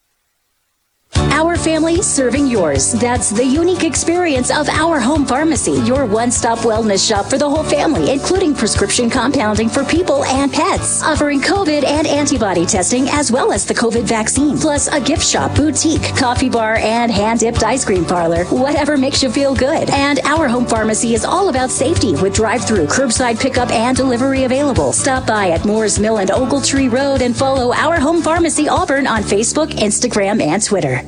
Our 1.32 1.56
family 1.56 2.02
serving 2.02 2.48
yours. 2.48 2.94
That's 2.94 3.30
the 3.30 3.46
unique 3.46 3.84
experience 3.84 4.50
of 4.50 4.68
our 4.70 5.00
home 5.00 5.26
pharmacy, 5.26 5.74
your 5.84 6.06
one 6.06 6.32
stop 6.32 6.60
wellness 6.60 7.08
shop 7.08 7.28
for 7.28 7.38
the 7.38 7.50
whole 7.50 7.64
family, 7.64 8.12
including 8.12 8.56
prescription 8.56 9.10
compounding 9.10 9.70
for 9.70 9.84
people 9.84 10.24
and 10.26 10.52
pets, 10.52 11.02
offering 11.04 11.42
COVID 11.42 11.84
and 11.86 12.08
antibody 12.08 12.66
testing 12.66 13.08
as 13.10 13.32
well 13.32 13.52
as 13.52 13.66
the 13.66 13.74
COVID 13.74 14.04
vaccine, 14.04 14.58
plus 14.58 14.88
a 14.88 15.00
gift 15.00 15.26
shop, 15.26 15.56
boutique, 15.56 16.04
coffee 16.18 16.50
bar, 16.50 16.76
and 16.76 17.12
hand 17.12 17.40
dipped 17.40 17.64
ice 17.64 17.86
cream 17.86 18.06
parlor. 18.06 18.46
Whatever 18.46 18.98
makes 18.98 19.22
you 19.22 19.32
feel 19.32 19.56
good. 19.56 19.90
And 19.90 20.20
our 20.26 20.48
home 20.48 20.66
pharmacy 20.66 21.14
is 21.14 21.26
all 21.26 21.50
about 21.50 21.70
safety 21.70 22.14
with 22.14 22.34
drive 22.34 22.66
through, 22.66 22.88
curbside 22.88 23.40
pickup, 23.42 23.70
and 23.70 23.96
delivery 23.96 24.44
available. 24.44 24.92
Stop 24.92 25.28
by 25.28 25.52
at 25.52 25.66
Moore's 25.66 26.00
Mill 26.00 26.18
and 26.18 26.30
Ogletree 26.30 26.92
Road 26.92 27.22
and 27.22 27.36
follow 27.36 27.74
our 27.74 28.00
home 28.00 28.22
pharmacy 28.22 28.68
Auburn 28.68 29.08
on 29.08 29.24
Facebook, 29.24 29.72
Instagram, 29.72 30.42
and 30.42 30.64
Twitter. 30.64 31.08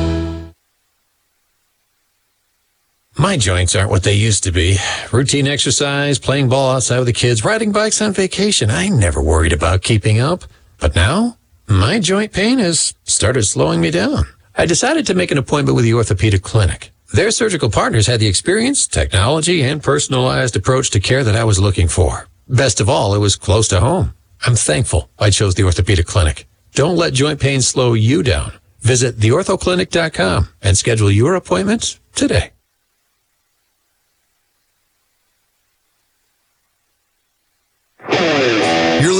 My 3.21 3.37
joints 3.37 3.75
aren't 3.75 3.91
what 3.91 4.01
they 4.01 4.15
used 4.15 4.45
to 4.45 4.51
be. 4.51 4.77
Routine 5.11 5.47
exercise, 5.47 6.17
playing 6.17 6.49
ball 6.49 6.71
outside 6.71 6.97
with 6.97 7.05
the 7.05 7.13
kids, 7.13 7.45
riding 7.45 7.71
bikes 7.71 8.01
on 8.01 8.13
vacation. 8.13 8.71
I 8.71 8.89
never 8.89 9.21
worried 9.21 9.53
about 9.53 9.83
keeping 9.83 10.19
up. 10.19 10.43
But 10.79 10.95
now, 10.95 11.37
my 11.67 11.99
joint 11.99 12.33
pain 12.33 12.57
has 12.57 12.95
started 13.03 13.43
slowing 13.43 13.79
me 13.79 13.91
down. 13.91 14.25
I 14.55 14.65
decided 14.65 15.05
to 15.05 15.13
make 15.13 15.29
an 15.29 15.37
appointment 15.37 15.75
with 15.75 15.85
the 15.85 15.93
orthopedic 15.93 16.41
clinic. 16.41 16.93
Their 17.13 17.29
surgical 17.29 17.69
partners 17.69 18.07
had 18.07 18.19
the 18.19 18.25
experience, 18.25 18.87
technology, 18.87 19.61
and 19.61 19.83
personalized 19.83 20.55
approach 20.55 20.89
to 20.89 20.99
care 20.99 21.23
that 21.23 21.35
I 21.35 21.43
was 21.43 21.59
looking 21.59 21.87
for. 21.87 22.27
Best 22.47 22.81
of 22.81 22.89
all, 22.89 23.13
it 23.13 23.19
was 23.19 23.35
close 23.35 23.67
to 23.67 23.79
home. 23.79 24.15
I'm 24.47 24.55
thankful 24.55 25.11
I 25.19 25.29
chose 25.29 25.53
the 25.53 25.65
orthopedic 25.65 26.07
clinic. 26.07 26.47
Don't 26.73 26.97
let 26.97 27.13
joint 27.13 27.39
pain 27.39 27.61
slow 27.61 27.93
you 27.93 28.23
down. 28.23 28.53
Visit 28.79 29.19
theorthoclinic.com 29.19 30.49
and 30.63 30.75
schedule 30.75 31.11
your 31.11 31.35
appointment 31.35 31.99
today. 32.15 32.53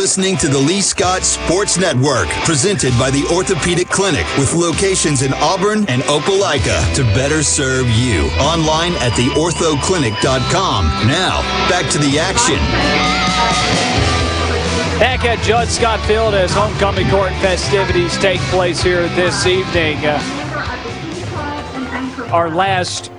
Listening 0.01 0.35
to 0.35 0.47
the 0.47 0.57
Lee 0.57 0.81
Scott 0.81 1.21
Sports 1.21 1.77
Network, 1.77 2.27
presented 2.43 2.91
by 2.97 3.11
the 3.11 3.23
Orthopedic 3.31 3.87
Clinic, 3.87 4.25
with 4.35 4.51
locations 4.55 5.21
in 5.21 5.31
Auburn 5.35 5.85
and 5.87 6.01
Opelika 6.03 6.91
to 6.95 7.03
better 7.13 7.43
serve 7.43 7.87
you. 7.91 8.23
Online 8.39 8.93
at 8.93 9.11
theorthoclinic.com. 9.11 10.85
Now, 11.07 11.41
back 11.69 11.87
to 11.91 11.99
the 11.99 12.17
action. 12.17 12.55
Back 14.99 15.23
at 15.23 15.37
Judd 15.43 15.67
Scott 15.67 15.99
Field 16.07 16.33
as 16.33 16.51
homecoming 16.51 17.07
court 17.11 17.31
festivities 17.33 18.17
take 18.17 18.39
place 18.49 18.81
here 18.81 19.07
this 19.09 19.45
evening. 19.45 19.97
Uh, 20.03 20.19
our 22.33 22.49
last 22.49 23.11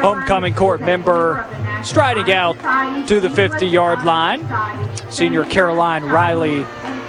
homecoming 0.00 0.54
court 0.54 0.80
member 0.80 1.46
striding 1.84 2.32
out 2.32 2.54
to 3.08 3.20
the 3.20 3.30
50 3.30 3.66
yard 3.66 4.04
line. 4.04 4.46
Senior 5.10 5.44
Caroline 5.44 6.04
Riley 6.04 6.64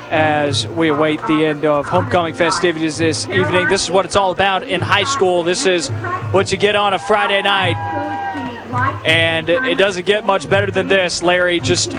as 0.10 0.68
we 0.68 0.89
await 0.89 1.22
the 1.27 1.45
end 1.45 1.64
of 1.64 1.85
homecoming 1.85 2.34
festivities 2.34 2.98
this 2.98 3.27
evening. 3.30 3.68
This 3.69 3.84
is 3.85 3.91
what 3.91 4.06
it's 4.06 4.18
all 4.18 4.31
about 4.31 4.64
in 4.64 4.81
high 4.81 5.06
school. 5.06 5.43
This 5.43 5.65
is 5.65 5.89
what 6.31 6.52
you 6.52 6.57
get 6.57 6.76
on 6.76 6.93
a 6.93 6.99
Friday 6.99 7.41
night. 7.41 7.77
And 9.06 9.49
it 9.49 9.77
doesn't 9.77 10.06
get 10.06 10.26
much 10.26 10.49
better 10.49 10.72
than 10.72 10.88
this, 10.88 11.22
Larry. 11.23 11.60
Just 11.60 11.91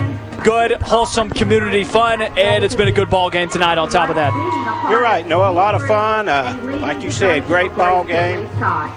good, 0.43 0.71
wholesome 0.81 1.29
community 1.29 1.83
fun, 1.83 2.21
and 2.21 2.63
it's 2.63 2.75
been 2.75 2.87
a 2.87 2.91
good 2.91 3.09
ball 3.09 3.29
game 3.29 3.49
tonight. 3.49 3.77
On 3.77 3.89
top 3.89 4.09
of 4.09 4.15
that, 4.15 4.33
You're 4.89 5.01
right, 5.01 5.25
Noah. 5.25 5.51
A 5.51 5.53
lot 5.53 5.75
of 5.75 5.85
fun. 5.85 6.27
Uh, 6.27 6.57
like 6.81 7.01
you 7.03 7.11
said, 7.11 7.45
great 7.45 7.73
ball 7.75 8.03
game. 8.03 8.49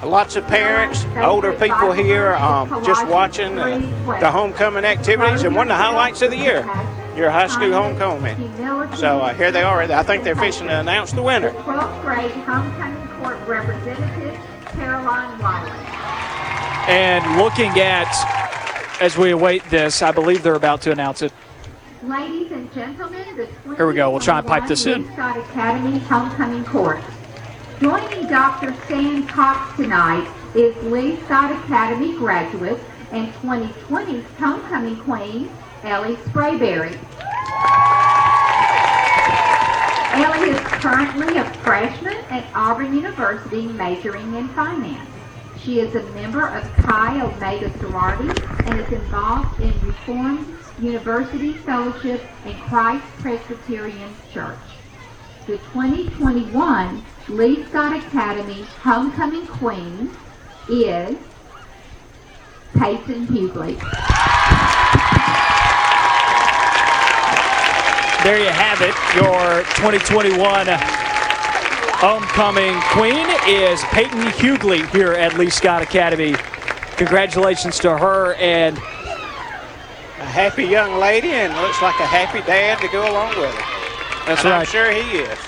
Lots 0.02 0.36
of 0.36 0.46
parents, 0.46 1.04
older 1.16 1.52
people 1.52 1.92
here, 1.92 2.34
um, 2.34 2.84
just 2.84 3.06
watching 3.06 3.58
uh, 3.58 3.78
the 4.20 4.30
homecoming 4.30 4.84
activities, 4.84 5.42
and 5.42 5.54
one 5.54 5.66
of 5.66 5.76
the 5.76 5.82
highlights 5.82 6.22
of 6.22 6.30
the 6.30 6.36
year, 6.36 6.64
your 7.16 7.30
high 7.30 7.46
school 7.48 7.72
homecoming. 7.72 8.36
So 8.96 9.20
uh, 9.20 9.34
here 9.34 9.52
they 9.52 9.62
are. 9.62 9.82
I 9.82 10.02
think 10.02 10.24
they're 10.24 10.34
fixing 10.36 10.66
to 10.68 10.80
announce 10.80 11.12
the 11.12 11.22
winner. 11.22 11.50
12th 11.50 12.02
grade 12.02 12.30
homecoming 12.32 13.08
court 13.20 13.38
representative, 13.46 14.38
Caroline 14.72 15.38
Wiley. 15.38 15.85
And 16.88 17.36
looking 17.36 17.78
at 17.80 18.06
as 19.00 19.18
we 19.18 19.30
await 19.30 19.62
this, 19.70 20.02
I 20.02 20.10
believe 20.10 20.42
they're 20.42 20.54
about 20.54 20.82
to 20.82 20.92
announce 20.92 21.22
it. 21.22 21.32
Ladies 22.02 22.52
and 22.52 22.72
gentlemen, 22.72 23.36
the 23.36 23.48
Here 23.74 23.86
we 23.86 23.94
go. 23.94 24.10
We'll 24.10 24.20
try 24.20 24.38
and 24.38 24.46
pipe 24.46 24.66
this 24.66 24.86
in. 24.86 25.04
Scott 25.12 25.38
Academy 25.38 25.98
homecoming 25.98 26.64
court. 26.64 27.00
Joining 27.80 28.26
Dr. 28.28 28.74
Stan 28.84 29.26
Cox 29.26 29.76
tonight 29.76 30.26
is 30.54 30.74
Lee 30.84 31.16
Scott 31.24 31.52
Academy 31.64 32.16
graduate 32.16 32.80
and 33.12 33.32
2020's 33.34 34.38
homecoming 34.38 34.96
queen, 34.96 35.50
Ellie 35.82 36.16
Sprayberry. 36.16 36.98
Ellie 40.14 40.50
is 40.50 40.60
currently 40.60 41.36
a 41.36 41.44
freshman 41.62 42.16
at 42.30 42.46
Auburn 42.54 42.94
University 42.94 43.66
majoring 43.66 44.34
in 44.34 44.48
finance. 44.48 45.10
She 45.66 45.80
is 45.80 45.96
a 45.96 46.02
member 46.12 46.46
of 46.46 46.62
Chi 46.76 47.20
Omega 47.20 47.76
sorority 47.80 48.40
and 48.66 48.78
is 48.78 48.92
involved 48.92 49.60
in 49.60 49.72
Reformed 49.80 50.46
University 50.78 51.54
Fellowship 51.54 52.22
and 52.44 52.54
Christ 52.62 53.04
Presbyterian 53.18 54.14
Church. 54.32 54.60
The 55.48 55.58
2021 55.58 57.02
Lee 57.30 57.64
Scott 57.64 57.96
Academy 57.96 58.62
Homecoming 58.80 59.44
Queen 59.48 60.12
is 60.68 61.16
Peyton 62.74 63.26
Hughley. 63.26 63.76
There 68.22 68.38
you 68.38 68.50
have 68.50 68.80
it. 68.82 68.94
Your 69.16 69.64
2021 69.74 71.05
homecoming 71.96 72.78
queen 72.90 73.26
is 73.48 73.80
Peyton 73.84 74.20
Hughley 74.32 74.86
here 74.90 75.12
at 75.12 75.38
Lee 75.38 75.48
Scott 75.48 75.80
Academy. 75.80 76.34
Congratulations 76.98 77.78
to 77.78 77.96
her 77.96 78.34
and 78.34 78.76
A 78.76 78.80
happy 80.28 80.64
young 80.64 81.00
lady, 81.00 81.30
and 81.30 81.54
looks 81.62 81.80
like 81.80 81.98
a 81.98 82.06
happy 82.06 82.40
dad 82.46 82.78
to 82.80 82.88
go 82.88 83.10
along 83.10 83.28
with 83.30 83.50
her. 83.50 84.26
That's 84.26 84.44
and 84.44 84.52
I'm 84.52 84.58
right. 84.60 84.68
sure 84.68 84.92
he 84.92 85.18
is. 85.18 85.38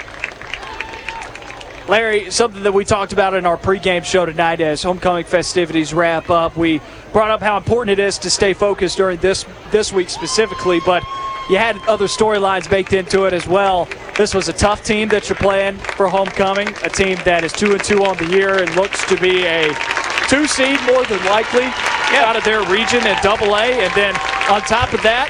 Larry, 1.86 2.30
something 2.30 2.62
that 2.62 2.72
we 2.72 2.84
talked 2.86 3.12
about 3.12 3.34
in 3.34 3.44
our 3.44 3.58
pregame 3.58 4.04
show 4.04 4.24
tonight 4.24 4.62
as 4.62 4.82
homecoming 4.82 5.24
festivities 5.24 5.92
wrap 5.92 6.30
up. 6.30 6.56
We 6.56 6.80
brought 7.12 7.30
up 7.30 7.40
how 7.40 7.58
important 7.58 7.98
it 7.98 8.02
is 8.02 8.16
to 8.18 8.30
stay 8.30 8.54
focused 8.54 8.96
during 8.96 9.18
this 9.20 9.44
this 9.70 9.92
week 9.92 10.08
specifically, 10.08 10.80
but 10.84 11.02
you 11.48 11.56
had 11.56 11.76
other 11.88 12.06
storylines 12.06 12.68
baked 12.68 12.92
into 12.92 13.24
it 13.24 13.32
as 13.32 13.46
well. 13.46 13.88
This 14.16 14.34
was 14.34 14.48
a 14.48 14.52
tough 14.52 14.84
team 14.84 15.08
that 15.08 15.28
you're 15.28 15.36
playing 15.36 15.76
for 15.78 16.08
homecoming, 16.08 16.68
a 16.82 16.90
team 16.90 17.18
that 17.24 17.44
is 17.44 17.52
two 17.52 17.72
and 17.72 17.82
two 17.82 18.04
on 18.04 18.16
the 18.16 18.26
year 18.26 18.62
and 18.62 18.74
looks 18.76 19.04
to 19.06 19.16
be 19.20 19.44
a 19.46 19.72
two 20.28 20.46
seed 20.46 20.78
more 20.86 21.04
than 21.04 21.24
likely 21.24 21.64
out 22.16 22.36
of 22.36 22.44
their 22.44 22.62
region 22.70 23.06
in 23.06 23.16
Double 23.22 23.54
A, 23.56 23.64
and 23.64 23.92
then 23.94 24.14
on 24.50 24.60
top 24.62 24.92
of 24.92 25.02
that, 25.02 25.28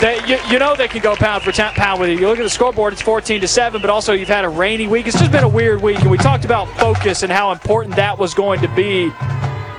they, 0.00 0.24
you, 0.26 0.38
you 0.48 0.58
know 0.58 0.76
they 0.76 0.88
can 0.88 1.02
go 1.02 1.16
pound 1.16 1.42
for 1.42 1.52
pound 1.52 2.00
with 2.00 2.10
you. 2.10 2.18
You 2.18 2.28
look 2.28 2.38
at 2.38 2.42
the 2.42 2.50
scoreboard; 2.50 2.92
it's 2.92 3.02
14 3.02 3.40
to 3.40 3.48
seven. 3.48 3.80
But 3.80 3.90
also, 3.90 4.12
you've 4.12 4.28
had 4.28 4.44
a 4.44 4.48
rainy 4.48 4.86
week. 4.86 5.06
It's 5.06 5.18
just 5.18 5.32
been 5.32 5.44
a 5.44 5.48
weird 5.48 5.82
week, 5.82 6.00
and 6.00 6.10
we 6.10 6.18
talked 6.18 6.44
about 6.44 6.68
focus 6.78 7.22
and 7.22 7.32
how 7.32 7.52
important 7.52 7.96
that 7.96 8.18
was 8.18 8.32
going 8.32 8.60
to 8.60 8.68
be. 8.68 9.10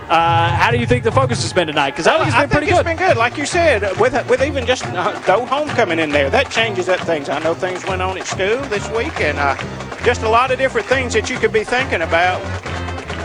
Uh, 0.10 0.50
how 0.56 0.72
do 0.72 0.78
you 0.80 0.88
think 0.88 1.04
the 1.04 1.12
focus 1.12 1.44
has 1.44 1.54
been 1.54 1.68
tonight? 1.68 1.92
Because 1.92 2.08
I 2.08 2.18
think 2.18 2.28
it's 2.30 2.36
been 2.36 2.42
I 2.42 2.48
pretty 2.48 2.66
think 2.66 2.78
good. 2.78 2.88
it's 2.88 3.00
been 3.00 3.08
good, 3.10 3.18
like 3.18 3.38
you 3.38 3.46
said, 3.46 3.82
with 4.00 4.14
with 4.28 4.42
even 4.42 4.66
just 4.66 4.84
uh, 4.88 5.22
no 5.28 5.46
homecoming 5.46 6.00
in 6.00 6.10
there. 6.10 6.32
That 6.32 6.50
changes 6.50 6.90
up 6.90 7.00
things. 7.02 7.30
I 7.30 7.38
know 7.40 7.54
things 7.54 7.86
went 7.86 8.02
on 8.02 8.18
at 8.18 8.26
school 8.26 8.58
this 8.70 8.90
week, 8.90 9.22
and 9.22 9.38
uh, 9.38 9.56
just 10.04 10.24
a 10.24 10.30
lot 10.30 10.50
of 10.50 10.58
different 10.58 10.88
things 10.88 11.14
that 11.14 11.30
you 11.30 11.38
could 11.38 11.54
be 11.54 11.64
thinking 11.64 12.02
about 12.02 12.42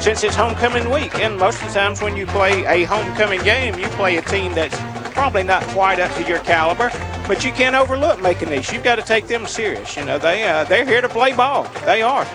since 0.02 0.23
it's 0.24 0.36
homecoming 0.36 0.90
week. 0.90 1.15
And 1.20 1.39
most 1.39 1.62
of 1.62 1.69
the 1.69 1.73
times 1.74 2.02
when 2.02 2.16
you 2.16 2.27
play 2.27 2.66
a 2.66 2.85
homecoming 2.85 3.43
game, 3.43 3.78
you 3.78 3.86
play 3.97 4.19
a 4.19 4.23
team 4.23 4.52
that's 4.52 4.78
probably 5.15 5.43
not 5.43 5.62
quite 5.69 6.01
up 6.01 6.15
to 6.16 6.24
your 6.28 6.40
caliber, 6.40 6.90
but 7.27 7.43
you 7.47 7.52
can't 7.52 7.74
overlook 7.74 8.20
making 8.20 8.51
these. 8.51 8.70
You've 8.70 8.85
got 8.85 8.97
to 8.97 9.02
take 9.02 9.27
them 9.27 9.47
serious. 9.47 9.97
You 9.97 10.05
know, 10.05 10.19
they 10.19 10.47
uh, 10.47 10.65
they're 10.65 10.85
here 10.85 11.01
to 11.01 11.09
play 11.09 11.32
ball. 11.35 11.65
They 11.86 12.02
are. 12.02 12.27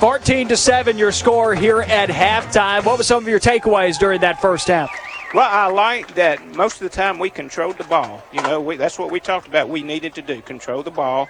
14 0.00 0.48
to 0.48 0.56
seven, 0.56 0.96
your 0.96 1.12
score 1.12 1.54
here 1.54 1.82
at 1.82 2.08
halftime. 2.08 2.86
What 2.86 2.96
were 2.96 3.04
some 3.04 3.22
of 3.22 3.28
your 3.28 3.38
takeaways 3.38 3.98
during 3.98 4.22
that 4.22 4.40
first 4.40 4.68
half? 4.68 4.90
Well, 5.34 5.46
I 5.46 5.66
like 5.66 6.14
that 6.14 6.56
most 6.56 6.80
of 6.80 6.90
the 6.90 6.96
time 6.96 7.18
we 7.18 7.28
controlled 7.28 7.76
the 7.76 7.84
ball. 7.84 8.22
You 8.32 8.40
know, 8.40 8.62
we, 8.62 8.76
that's 8.76 8.98
what 8.98 9.10
we 9.10 9.20
talked 9.20 9.46
about. 9.46 9.68
We 9.68 9.82
needed 9.82 10.14
to 10.14 10.22
do 10.22 10.40
control 10.40 10.82
the 10.82 10.90
ball. 10.90 11.28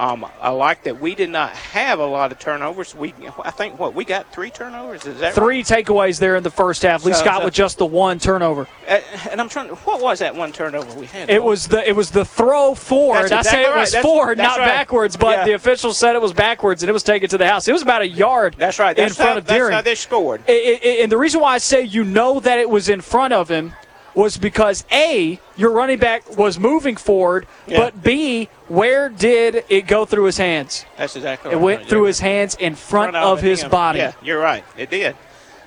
Um, 0.00 0.24
I 0.40 0.48
like 0.48 0.84
that 0.84 0.98
we 0.98 1.14
did 1.14 1.28
not 1.28 1.50
have 1.50 1.98
a 1.98 2.06
lot 2.06 2.32
of 2.32 2.38
turnovers. 2.38 2.94
We, 2.94 3.12
I 3.44 3.50
think, 3.50 3.78
what 3.78 3.94
we 3.94 4.06
got 4.06 4.32
three 4.32 4.48
turnovers. 4.48 5.04
Is 5.04 5.18
that 5.20 5.26
right? 5.26 5.34
Three 5.34 5.62
takeaways 5.62 6.18
there 6.18 6.36
in 6.36 6.42
the 6.42 6.50
first 6.50 6.80
half. 6.80 7.04
Lee 7.04 7.12
So- 7.12 7.18
Scott 7.20 7.40
so- 7.40 7.44
with 7.44 7.52
just 7.52 7.76
the 7.76 7.84
one 7.84 8.18
turnover. 8.18 8.66
And 8.88 9.38
I'm 9.38 9.50
trying. 9.50 9.68
to 9.68 9.74
What 9.74 10.00
was 10.00 10.20
that 10.20 10.34
one 10.34 10.52
turnover 10.52 10.98
we 10.98 11.04
had? 11.04 11.28
It 11.28 11.42
was 11.42 11.68
the 11.68 11.86
it 11.86 11.92
was 11.94 12.10
the 12.10 12.24
throw 12.24 12.74
forward. 12.74 13.28
That's 13.28 13.46
I 13.46 13.50
say 13.50 13.62
it 13.64 13.68
right. 13.68 13.80
was 13.80 13.92
That's- 13.92 14.02
forward, 14.10 14.38
that's 14.38 14.56
not 14.56 14.58
right. 14.58 14.68
backwards, 14.68 15.18
but 15.18 15.38
Yeah. 15.40 15.44
the 15.44 15.52
official 15.52 15.92
said 15.92 16.16
it 16.16 16.22
was 16.22 16.32
backwards, 16.32 16.82
and 16.82 16.88
it 16.88 16.94
was 16.94 17.02
taken 17.02 17.28
to 17.28 17.36
the 17.36 17.46
house. 17.46 17.68
It 17.68 17.72
was 17.72 17.82
about 17.82 18.00
a 18.00 18.08
yard. 18.08 18.56
That's 18.56 18.78
right. 18.78 18.96
in 18.96 19.04
That's 19.04 19.16
front 19.16 19.32
how, 19.32 19.36
of 19.38 19.44
that's 19.44 19.54
Deering. 19.54 19.74
how 19.74 19.82
they 19.82 19.94
scored. 19.96 20.40
I- 20.48 20.52
I- 20.82 20.88
I- 20.88 20.92
and 21.02 21.12
the 21.12 21.18
reason 21.18 21.42
why 21.42 21.52
I 21.54 21.58
say 21.58 21.82
you 21.82 22.04
know 22.04 22.40
that 22.40 22.58
it 22.58 22.70
was 22.70 22.88
in 22.88 23.02
front 23.02 23.34
of 23.34 23.50
him 23.50 23.74
was 24.14 24.36
because 24.36 24.84
A, 24.92 25.38
your 25.56 25.70
running 25.70 25.98
back 25.98 26.36
was 26.36 26.58
moving 26.58 26.96
forward, 26.96 27.46
Yeah. 27.66 27.78
but 27.78 28.02
B, 28.02 28.48
where 28.68 29.08
did 29.08 29.64
it 29.68 29.86
go 29.86 30.04
through 30.04 30.24
his 30.24 30.36
hands? 30.38 30.84
That's 30.96 31.16
exactly 31.16 31.52
It 31.52 31.54
right. 31.56 31.62
went 31.62 31.86
through 31.88 32.04
his 32.04 32.20
hands 32.20 32.56
in 32.58 32.74
front, 32.74 33.14
of 33.16 33.40
his 33.40 33.62
him. 33.62 33.70
body. 33.70 33.98
Yeah, 34.00 34.12
you're 34.22 34.40
right. 34.40 34.64
It 34.76 34.90
did. 34.90 35.16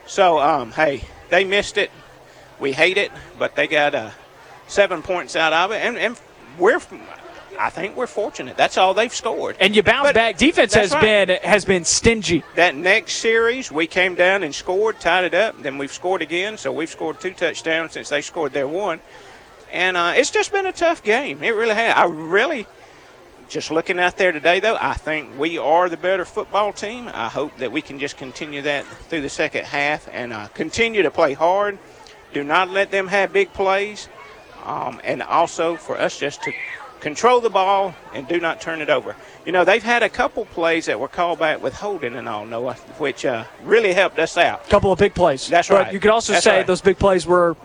So, 0.05 0.39
um, 0.39 0.71
hey, 0.71 1.03
they 1.29 1.43
missed 1.45 1.77
it. 1.77 1.89
We 2.59 2.73
hate 2.73 2.97
it, 2.97 3.11
but 3.39 3.55
they 3.55 3.67
got 3.67 3.95
uh, 3.95 4.09
seven 4.67 5.01
points 5.01 5.35
out 5.35 5.53
of 5.53 5.71
it, 5.71 5.77
and, 5.81 5.97
and 5.97 6.17
we're. 6.57 6.79
I 7.59 7.69
think 7.69 7.95
we're 7.95 8.07
fortunate. 8.07 8.57
That's 8.57 8.77
all 8.77 8.93
they've 8.93 9.13
scored. 9.13 9.57
And 9.59 9.75
you 9.75 9.84
bounce 9.84 10.11
back. 10.13 10.38
Defense 10.38 10.73
has 10.73 10.91
right. 10.93 11.27
been 11.27 11.39
has 11.43 11.65
been 11.65 11.85
stingy. 11.85 12.43
That 12.55 12.75
next 12.75 13.13
series, 13.13 13.71
we 13.71 13.88
came 13.88 14.15
down 14.15 14.43
and 14.43 14.53
scored, 14.53 14.99
tied 14.99 15.25
it 15.25 15.34
up. 15.34 15.61
Then 15.61 15.77
we've 15.77 15.91
scored 15.91 16.21
again, 16.21 16.57
so 16.57 16.71
we've 16.71 16.89
scored 16.89 17.19
two 17.19 17.31
touchdowns 17.34 17.93
since 17.93 18.09
they 18.09 18.21
scored 18.21 18.53
their 18.53 18.67
one. 18.67 18.99
And 19.71 19.97
uh, 19.97 20.13
it's 20.15 20.30
just 20.30 20.51
been 20.51 20.65
a 20.65 20.71
tough 20.71 21.03
game. 21.03 21.41
It 21.43 21.51
really 21.51 21.73
has. 21.73 21.95
I 21.95 22.05
really, 22.05 22.67
just 23.49 23.71
looking 23.71 23.99
out 23.99 24.17
there 24.17 24.31
today, 24.31 24.59
though, 24.59 24.77
I 24.80 24.93
think 24.93 25.38
we 25.39 25.57
are 25.57 25.89
the 25.89 25.97
better 25.97 26.25
football 26.25 26.73
team. 26.73 27.09
I 27.11 27.27
hope 27.27 27.57
that 27.57 27.71
we 27.71 27.81
can 27.81 27.97
just 27.97 28.15
continue 28.17 28.61
that 28.61 28.85
through 28.85 29.21
the 29.21 29.30
second 29.30 29.65
half 29.65 30.07
and 30.11 30.31
uh, 30.31 30.47
continue 30.49 31.01
to 31.01 31.11
play 31.11 31.34
hard. 31.34 31.80
Do 32.34 32.43
not 32.43 32.69
let 32.69 32.91
them 32.91 33.07
have 33.07 33.34
big 33.34 33.51
plays. 33.53 34.09
Um, 34.63 35.01
and 35.03 35.21
also 35.21 35.75
for 35.75 35.99
us 35.99 36.17
just 36.17 36.41
to 36.43 36.53
control 37.03 37.41
the 37.41 37.49
ball 37.49 37.93
and 38.13 38.27
do 38.27 38.39
not 38.39 38.61
turn 38.61 38.81
it 38.81 38.89
over. 38.89 39.15
You 39.45 39.51
know, 39.51 39.65
they've 39.65 39.84
had 39.84 40.01
a 40.03 40.09
couple 40.09 40.45
plays 40.45 40.85
that 40.85 40.99
were 40.99 41.09
called 41.09 41.38
back 41.38 41.61
with 41.61 41.73
holding 41.73 42.15
and 42.15 42.27
all, 42.30 42.45
Noah, 42.45 42.75
which 42.97 43.25
uh, 43.25 43.43
really 43.63 43.93
helped 43.93 44.17
us 44.17 44.38
out. 44.38 44.65
A 44.65 44.69
couple 44.69 44.91
of 44.91 44.97
big 44.97 45.13
plays. 45.13 45.47
That's 45.49 45.69
right. 45.69 45.85
But 45.85 45.93
you 45.93 45.99
could 45.99 46.11
also 46.11 46.31
That's 46.34 46.45
say 46.45 46.57
right. 46.57 46.67
those 46.67 46.81
big 46.81 46.97
plays 46.97 47.27
were 47.27 47.55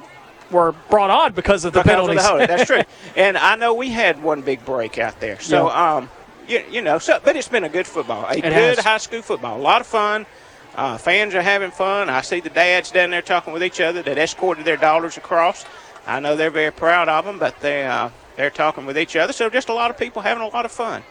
were 0.51 0.73
brought 0.91 1.11
on 1.11 1.35
because 1.35 1.65
of 1.65 1.73
the 1.75 1.83
Because 1.83 2.09
of 2.09 2.39
the. 2.39 2.47
That's 2.47 2.65
true. 2.65 2.83
And 3.17 3.37
I 3.39 3.55
know 3.57 3.75
we 3.75 3.91
had 3.91 4.23
one 4.23 4.41
big 4.41 4.65
break 4.65 4.99
out 4.99 5.21
there. 5.21 5.39
So, 5.41 5.67
Yeah. 5.69 5.97
um, 5.97 6.11
you, 6.49 6.65
you 6.71 6.83
know, 6.83 6.99
so 6.99 7.21
but 7.23 7.37
it's 7.37 7.49
been 7.49 7.65
a 7.65 7.69
good 7.69 7.87
football, 7.87 8.25
a 8.27 8.33
It 8.39 8.43
good 8.43 8.53
has. 8.53 8.79
high 8.79 8.99
school 8.99 9.23
football, 9.23 9.57
a 9.59 9.63
lot 9.63 9.81
of 9.83 9.87
fun. 9.87 10.27
Uh, 10.75 10.97
fans 10.97 11.35
are 11.35 11.43
having 11.43 11.71
fun. 11.71 12.09
I 12.09 12.23
see 12.23 12.41
the 12.41 12.51
dads 12.51 12.91
down 12.91 13.11
there 13.11 13.23
talking 13.23 13.53
with 13.53 13.63
each 13.63 13.81
other 13.81 14.01
that 14.03 14.17
escorted 14.19 14.65
their 14.65 14.77
daughters 14.77 15.17
across. 15.17 15.65
I 16.07 16.19
know 16.21 16.35
they're 16.35 16.51
very 16.51 16.73
proud 16.73 17.09
of 17.09 17.25
them, 17.25 17.39
but 17.39 17.61
they 17.61 17.85
uh, 17.85 18.09
they're 18.39 18.51
talking 18.51 18.87
with 18.87 18.97
each 18.97 19.17
other. 19.17 19.33
So 19.33 19.51
just 19.51 19.69
a 19.69 19.75
lot 19.75 19.91
of 19.91 19.99
people 19.99 20.23
having 20.23 20.45
a 20.45 20.47
lot 20.47 20.65
of 20.65 20.71
fun. 20.71 21.03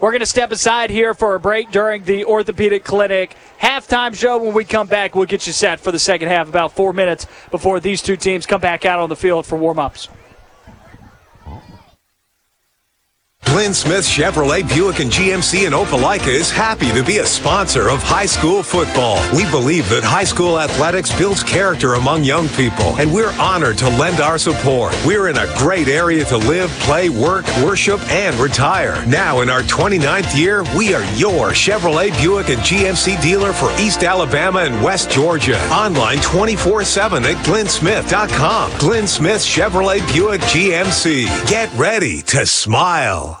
We're 0.00 0.12
going 0.12 0.20
to 0.20 0.26
step 0.26 0.50
aside 0.50 0.88
here 0.88 1.12
for 1.12 1.34
a 1.34 1.40
break 1.40 1.70
during 1.70 2.04
the 2.04 2.24
orthopedic 2.24 2.84
clinic 2.84 3.36
halftime 3.60 4.14
show. 4.14 4.38
When 4.42 4.54
we 4.54 4.64
come 4.64 4.86
back, 4.86 5.14
we'll 5.14 5.26
get 5.26 5.46
you 5.46 5.52
set 5.52 5.78
for 5.78 5.92
the 5.92 5.98
second 5.98 6.28
half. 6.28 6.48
About 6.48 6.72
four 6.72 6.94
minutes 6.94 7.26
before 7.50 7.80
these 7.80 8.00
two 8.00 8.16
teams 8.16 8.46
come 8.46 8.62
back 8.62 8.86
out 8.86 8.98
on 8.98 9.10
the 9.10 9.16
field 9.16 9.44
for 9.44 9.58
warm 9.58 9.78
ups. 9.78 10.08
Glenn 13.50 13.72
Smith 13.72 14.04
Chevrolet 14.04 14.68
Buick 14.68 15.00
and 15.00 15.10
GMC 15.10 15.66
in 15.66 15.72
Opelika 15.72 16.28
is 16.28 16.50
happy 16.50 16.92
to 16.92 17.02
be 17.02 17.18
a 17.18 17.26
sponsor 17.26 17.88
of 17.88 18.02
high 18.02 18.26
school 18.26 18.62
football. 18.62 19.18
We 19.34 19.50
believe 19.50 19.88
that 19.88 20.04
high 20.04 20.24
school 20.24 20.60
athletics 20.60 21.16
builds 21.16 21.42
character 21.42 21.94
among 21.94 22.24
young 22.24 22.48
people, 22.50 22.94
and 22.98 23.12
we're 23.12 23.32
honored 23.40 23.78
to 23.78 23.88
lend 23.88 24.20
our 24.20 24.36
support. 24.36 24.94
We're 25.06 25.28
in 25.28 25.38
a 25.38 25.52
great 25.56 25.88
area 25.88 26.26
to 26.26 26.36
live, 26.36 26.70
play, 26.80 27.08
work, 27.08 27.46
worship, 27.64 28.00
and 28.10 28.36
retire. 28.36 29.04
Now, 29.06 29.40
in 29.40 29.48
our 29.48 29.62
29th 29.62 30.36
year, 30.36 30.62
we 30.76 30.94
are 30.94 31.04
your 31.14 31.48
Chevrolet 31.50 32.10
Buick 32.20 32.50
and 32.50 32.60
GMC 32.60 33.20
dealer 33.22 33.54
for 33.54 33.72
East 33.80 34.04
Alabama 34.04 34.60
and 34.60 34.84
West 34.84 35.10
Georgia. 35.10 35.58
Online 35.70 36.18
24 36.18 36.84
7 36.84 37.24
at 37.24 37.36
glennsmith.com. 37.46 38.78
Glenn 38.78 39.06
Smith 39.06 39.40
Chevrolet 39.40 40.06
Buick 40.12 40.42
GMC. 40.42 41.48
Get 41.48 41.72
ready 41.74 42.20
to 42.22 42.44
smile. 42.44 43.37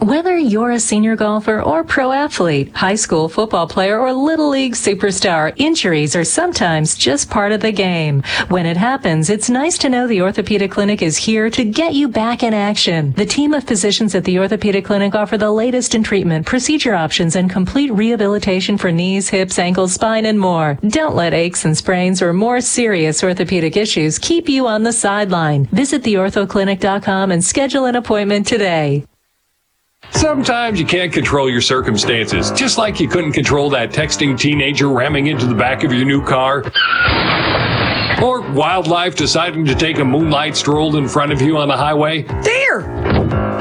Whether 0.00 0.36
you're 0.36 0.72
a 0.72 0.78
senior 0.78 1.16
golfer 1.16 1.62
or 1.62 1.82
pro 1.82 2.12
athlete, 2.12 2.70
high 2.76 2.96
school 2.96 3.30
football 3.30 3.66
player 3.66 3.98
or 3.98 4.12
little 4.12 4.50
league 4.50 4.74
superstar, 4.74 5.54
injuries 5.56 6.14
are 6.14 6.22
sometimes 6.22 6.94
just 6.96 7.30
part 7.30 7.50
of 7.50 7.62
the 7.62 7.72
game. 7.72 8.22
When 8.48 8.66
it 8.66 8.76
happens, 8.76 9.30
it's 9.30 9.48
nice 9.48 9.78
to 9.78 9.88
know 9.88 10.06
the 10.06 10.20
Orthopedic 10.20 10.70
Clinic 10.70 11.00
is 11.00 11.16
here 11.16 11.48
to 11.48 11.64
get 11.64 11.94
you 11.94 12.08
back 12.08 12.42
in 12.42 12.52
action. 12.52 13.14
The 13.14 13.24
team 13.24 13.54
of 13.54 13.64
physicians 13.64 14.14
at 14.14 14.24
the 14.24 14.38
Orthopedic 14.38 14.84
Clinic 14.84 15.14
offer 15.14 15.38
the 15.38 15.50
latest 15.50 15.94
in 15.94 16.02
treatment, 16.02 16.44
procedure 16.44 16.94
options, 16.94 17.34
and 17.34 17.50
complete 17.50 17.90
rehabilitation 17.90 18.76
for 18.76 18.92
knees, 18.92 19.30
hips, 19.30 19.58
ankles, 19.58 19.94
spine, 19.94 20.26
and 20.26 20.38
more. 20.38 20.78
Don't 20.86 21.16
let 21.16 21.32
aches 21.32 21.64
and 21.64 21.74
sprains 21.74 22.20
or 22.20 22.34
more 22.34 22.60
serious 22.60 23.24
orthopedic 23.24 23.78
issues 23.78 24.18
keep 24.18 24.46
you 24.46 24.66
on 24.66 24.82
the 24.82 24.92
sideline. 24.92 25.64
Visit 25.72 26.02
theorthoclinic.com 26.02 27.32
and 27.32 27.42
schedule 27.42 27.86
an 27.86 27.96
appointment 27.96 28.46
today. 28.46 29.06
Sometimes 30.12 30.80
you 30.80 30.86
can't 30.86 31.12
control 31.12 31.50
your 31.50 31.60
circumstances, 31.60 32.50
just 32.52 32.78
like 32.78 33.00
you 33.00 33.08
couldn't 33.08 33.32
control 33.32 33.70
that 33.70 33.90
texting 33.90 34.38
teenager 34.38 34.88
ramming 34.88 35.26
into 35.26 35.46
the 35.46 35.54
back 35.54 35.84
of 35.84 35.92
your 35.92 36.04
new 36.04 36.24
car. 36.24 36.64
Or 38.22 38.40
wildlife 38.52 39.14
deciding 39.14 39.66
to 39.66 39.74
take 39.74 39.98
a 39.98 40.04
moonlight 40.04 40.56
stroll 40.56 40.96
in 40.96 41.06
front 41.06 41.32
of 41.32 41.42
you 41.42 41.58
on 41.58 41.68
the 41.68 41.76
highway. 41.76 42.22
Deer! 42.42 42.90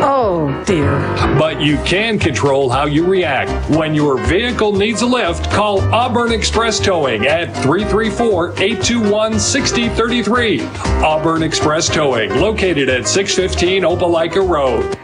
Oh, 0.08 0.64
dear. 0.66 1.00
But 1.38 1.60
you 1.62 1.78
can 1.84 2.20
control 2.20 2.70
how 2.70 2.86
you 2.86 3.06
react. 3.06 3.52
When 3.70 3.94
your 3.94 4.18
vehicle 4.28 4.74
needs 4.74 5.02
a 5.02 5.06
lift, 5.06 5.52
call 5.52 5.82
Auburn 5.94 6.32
Express 6.32 6.80
Towing 6.80 7.26
at 7.26 7.54
334 7.64 8.52
821 8.52 9.40
6033. 9.40 10.62
Auburn 11.04 11.44
Express 11.44 11.90
Towing, 11.90 12.30
located 12.40 12.88
at 12.88 13.08
615 13.08 13.84
Opelika 13.84 14.48
Road. 14.48 14.98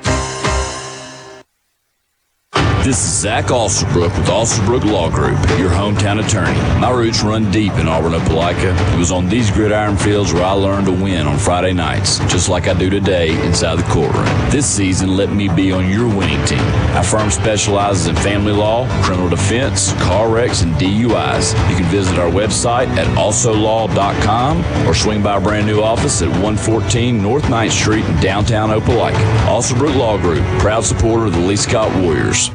This 2.83 2.97
is 2.97 3.19
Zach 3.19 3.45
Alsobrook 3.45 4.17
with 4.17 4.27
Alsobrook 4.27 4.83
Law 4.83 5.07
Group, 5.11 5.37
your 5.59 5.69
hometown 5.69 6.25
attorney. 6.25 6.57
My 6.79 6.89
roots 6.89 7.21
run 7.21 7.51
deep 7.51 7.73
in 7.73 7.87
Auburn, 7.87 8.13
Opelika. 8.13 8.75
It 8.95 8.97
was 8.97 9.11
on 9.11 9.29
these 9.29 9.51
gridiron 9.51 9.95
fields 9.95 10.33
where 10.33 10.43
I 10.43 10.53
learned 10.53 10.87
to 10.87 10.91
win 10.91 11.27
on 11.27 11.37
Friday 11.37 11.73
nights, 11.73 12.17
just 12.21 12.49
like 12.49 12.67
I 12.67 12.73
do 12.73 12.89
today 12.89 13.39
inside 13.45 13.75
the 13.75 13.83
courtroom. 13.83 14.25
This 14.49 14.65
season, 14.65 15.15
let 15.15 15.31
me 15.31 15.47
be 15.47 15.71
on 15.71 15.91
your 15.91 16.07
winning 16.07 16.43
team. 16.47 16.57
Our 16.95 17.03
firm 17.03 17.29
specializes 17.29 18.07
in 18.07 18.15
family 18.15 18.51
law, 18.51 18.87
criminal 19.03 19.29
defense, 19.29 19.93
car 20.01 20.27
wrecks, 20.27 20.63
and 20.63 20.73
DUIs. 20.73 21.51
You 21.69 21.75
can 21.75 21.85
visit 21.91 22.17
our 22.17 22.31
website 22.31 22.87
at 22.97 23.05
alsolaw.com 23.15 24.87
or 24.87 24.95
swing 24.95 25.21
by 25.21 25.33
our 25.33 25.41
brand 25.41 25.67
new 25.67 25.83
office 25.83 26.23
at 26.23 26.29
114 26.29 27.21
North 27.21 27.43
9th 27.43 27.79
Street 27.79 28.05
in 28.05 28.19
downtown 28.21 28.69
Opelika. 28.69 29.23
Alsobrook 29.45 29.95
Law 29.95 30.17
Group, 30.17 30.43
proud 30.59 30.83
supporter 30.83 31.27
of 31.27 31.33
the 31.33 31.41
Lee 31.41 31.55
Scott 31.55 31.95
Warriors. 32.01 32.49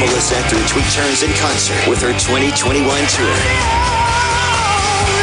Melissa 0.00 0.40
Etheridge 0.40 0.72
returns 0.72 1.20
in 1.22 1.28
concert 1.36 1.76
with 1.84 2.00
her 2.00 2.16
2021 2.16 2.88
tour. 2.88 3.36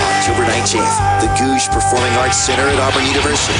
October 0.05 0.45
19th, 0.45 0.93
the 1.17 1.25
Gogue 1.33 1.65
Performing 1.73 2.13
Arts 2.21 2.37
Center 2.37 2.69
at 2.69 2.77
Auburn 2.77 3.09
University. 3.09 3.57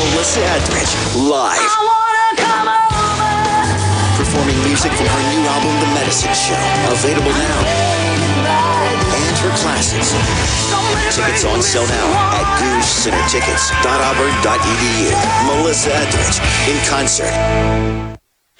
Melissa 0.00 0.40
Etheridge, 0.48 0.96
live. 1.28 1.60
Performing 4.16 4.56
music 4.64 4.96
from 4.96 5.12
her 5.12 5.22
new 5.28 5.44
album, 5.52 5.76
The 5.84 5.92
Medicine 5.92 6.32
Show, 6.32 6.56
available 6.88 7.36
now. 7.36 7.60
And 9.12 9.36
her 9.44 9.52
classes. 9.60 10.08
Tickets 11.12 11.44
on 11.44 11.60
sale 11.60 11.84
now 11.84 12.08
at 12.32 12.48
goguecentertickets.auburn.edu. 12.56 15.12
Melissa 15.52 15.92
Etheridge 15.92 16.40
in 16.64 16.80
concert. 16.88 17.28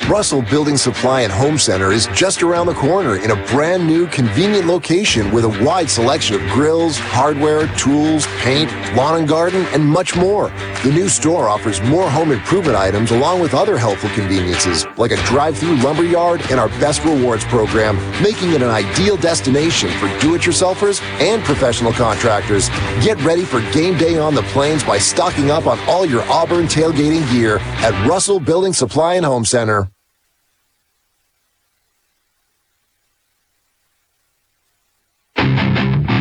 Russell 0.09 0.43
Building 0.43 0.77
Supply 0.77 1.23
and 1.23 1.33
Home 1.33 1.57
Center 1.57 1.93
is 1.93 2.07
just 2.09 2.43
around 2.43 2.66
the 2.66 2.74
corner 2.74 3.16
in 3.16 3.31
a 3.31 3.47
brand 3.47 3.87
new 3.87 4.07
convenient 4.09 4.66
location 4.66 5.31
with 5.31 5.45
a 5.45 5.65
wide 5.65 5.89
selection 5.89 6.35
of 6.35 6.43
grills, 6.51 6.99
hardware, 6.99 7.69
tools, 7.77 8.27
paint, 8.41 8.70
lawn 8.97 9.20
and 9.20 9.29
garden, 9.29 9.65
and 9.73 9.87
much 9.87 10.16
more. 10.16 10.49
The 10.83 10.91
new 10.93 11.09
store 11.09 11.49
offers 11.49 11.81
more 11.83 12.11
home 12.11 12.33
improvement 12.33 12.77
items 12.77 13.12
along 13.12 13.41
with 13.41 13.55
other 13.55 13.79
helpful 13.79 14.11
conveniences 14.11 14.87
like 14.97 15.12
a 15.12 15.16
drive-through 15.24 15.77
lumber 15.77 16.05
yard 16.05 16.43
and 16.51 16.59
our 16.59 16.69
best 16.81 17.05
rewards 17.05 17.45
program, 17.45 17.97
making 18.23 18.51
it 18.51 18.61
an 18.61 18.70
ideal 18.70 19.16
destination 19.16 19.89
for 19.99 20.09
do-it-yourselfers 20.19 21.01
and 21.20 21.43
professional 21.45 21.93
contractors. 21.93 22.69
Get 23.05 23.23
ready 23.23 23.45
for 23.45 23.61
game 23.73 23.97
day 23.97 24.19
on 24.19 24.35
the 24.35 24.43
plains 24.43 24.83
by 24.83 24.99
stocking 24.99 25.51
up 25.51 25.66
on 25.66 25.79
all 25.89 26.05
your 26.05 26.23
Auburn 26.31 26.66
tailgating 26.66 27.31
gear 27.31 27.59
at 27.61 28.09
Russell 28.09 28.41
Building 28.41 28.73
Supply 28.73 29.15
and 29.15 29.24
Home 29.24 29.45
Center. 29.45 29.91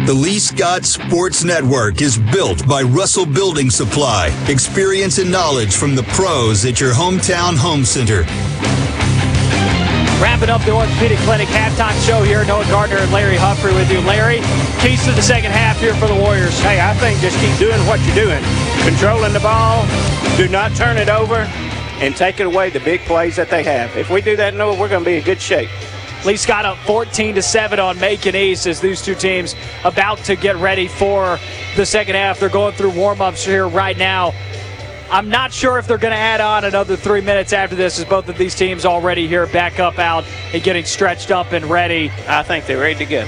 The 0.08 0.14
Lee 0.16 0.40
Scott 0.40 0.84
Sports 0.84 1.44
Network 1.44 2.02
is 2.02 2.18
built 2.18 2.68
by 2.68 2.82
Russell 2.82 3.28
Building 3.28 3.70
Supply. 3.70 4.36
Experience 4.50 5.20
and 5.20 5.32
knowledge 5.32 5.76
from 5.76 5.94
the 5.94 6.02
pros 6.18 6.66
at 6.66 6.82
your 6.82 6.92
hometown 6.92 7.56
home 7.56 7.86
center. 7.86 8.24
Wrapping 10.20 10.50
up 10.50 10.64
the 10.66 10.72
Orthopedic 10.72 11.20
Clinic 11.20 11.48
halftime 11.50 11.94
show 12.04 12.24
here. 12.24 12.44
Noah 12.46 12.66
Gardner 12.66 12.98
and 12.98 13.14
Larry 13.14 13.38
Humphrey 13.38 13.76
with 13.76 13.92
you. 13.92 14.00
Larry, 14.02 14.42
keys 14.82 15.06
to 15.06 15.12
the 15.12 15.22
second 15.22 15.52
half 15.52 15.80
here 15.80 15.94
for 15.94 16.08
the 16.08 16.16
Warriors. 16.16 16.58
Hey, 16.62 16.82
I 16.82 16.96
think 16.96 17.20
just 17.20 17.40
keep 17.40 17.56
doing 17.60 17.80
what 17.86 18.00
you're 18.02 18.26
doing. 18.26 18.44
Controlling 18.82 19.34
the 19.34 19.40
ball, 19.40 19.86
do 20.36 20.48
not 20.48 20.76
turn 20.76 20.98
it 20.98 21.10
over, 21.10 21.48
and 22.02 22.16
taking 22.16 22.48
away 22.48 22.72
the 22.72 22.80
big 22.80 23.02
plays 23.02 23.36
that 23.36 23.52
they 23.52 23.62
have. 23.64 23.96
If 23.96 24.10
we 24.10 24.22
do 24.22 24.36
that, 24.36 24.56
Noah, 24.56 24.80
we're 24.80 24.90
going 24.90 25.04
to 25.04 25.10
be 25.10 25.18
in 25.18 25.24
good 25.24 25.40
shape. 25.40 25.70
Lee 26.24 26.38
Scott 26.38 26.66
up 26.66 26.78
14 26.80 27.36
to 27.36 27.42
7 27.42 27.80
on 27.80 28.00
Macon 28.00 28.36
East 28.36 28.68
as 28.68 28.80
these 28.80 29.02
two 29.02 29.16
teams 29.16 29.56
about 29.84 30.20
to 30.20 30.36
get 30.36 30.56
ready 30.58 30.88
for 30.88 31.40
the 31.76 31.86
second 31.86 32.14
half. 32.14 32.40
They're 32.40 32.48
going 32.48 32.76
through 32.76 32.92
warm-ups 32.92 33.44
here 33.44 33.68
right 33.68 33.98
now. 33.98 34.34
I'm 35.10 35.30
not 35.30 35.52
sure 35.52 35.80
if 35.80 35.88
they're 35.88 35.98
going 35.98 36.14
to 36.14 36.20
add 36.20 36.40
on 36.40 36.64
another 36.64 36.96
three 36.96 37.22
minutes 37.22 37.54
after 37.54 37.76
this, 37.76 37.98
as 37.98 38.06
both 38.06 38.30
of 38.30 38.38
these 38.38 38.54
teams 38.54 38.86
already 38.86 39.28
here 39.28 39.48
back 39.48 39.80
up 39.80 39.98
out 39.98 40.24
and 40.54 40.62
getting 40.62 40.86
stretched 40.86 41.32
up 41.32 41.54
and 41.54 41.66
ready. 41.66 42.12
I 42.28 42.44
think 42.44 42.68
they're 42.68 42.80
ready 42.80 43.04
to 43.04 43.06
go. 43.06 43.28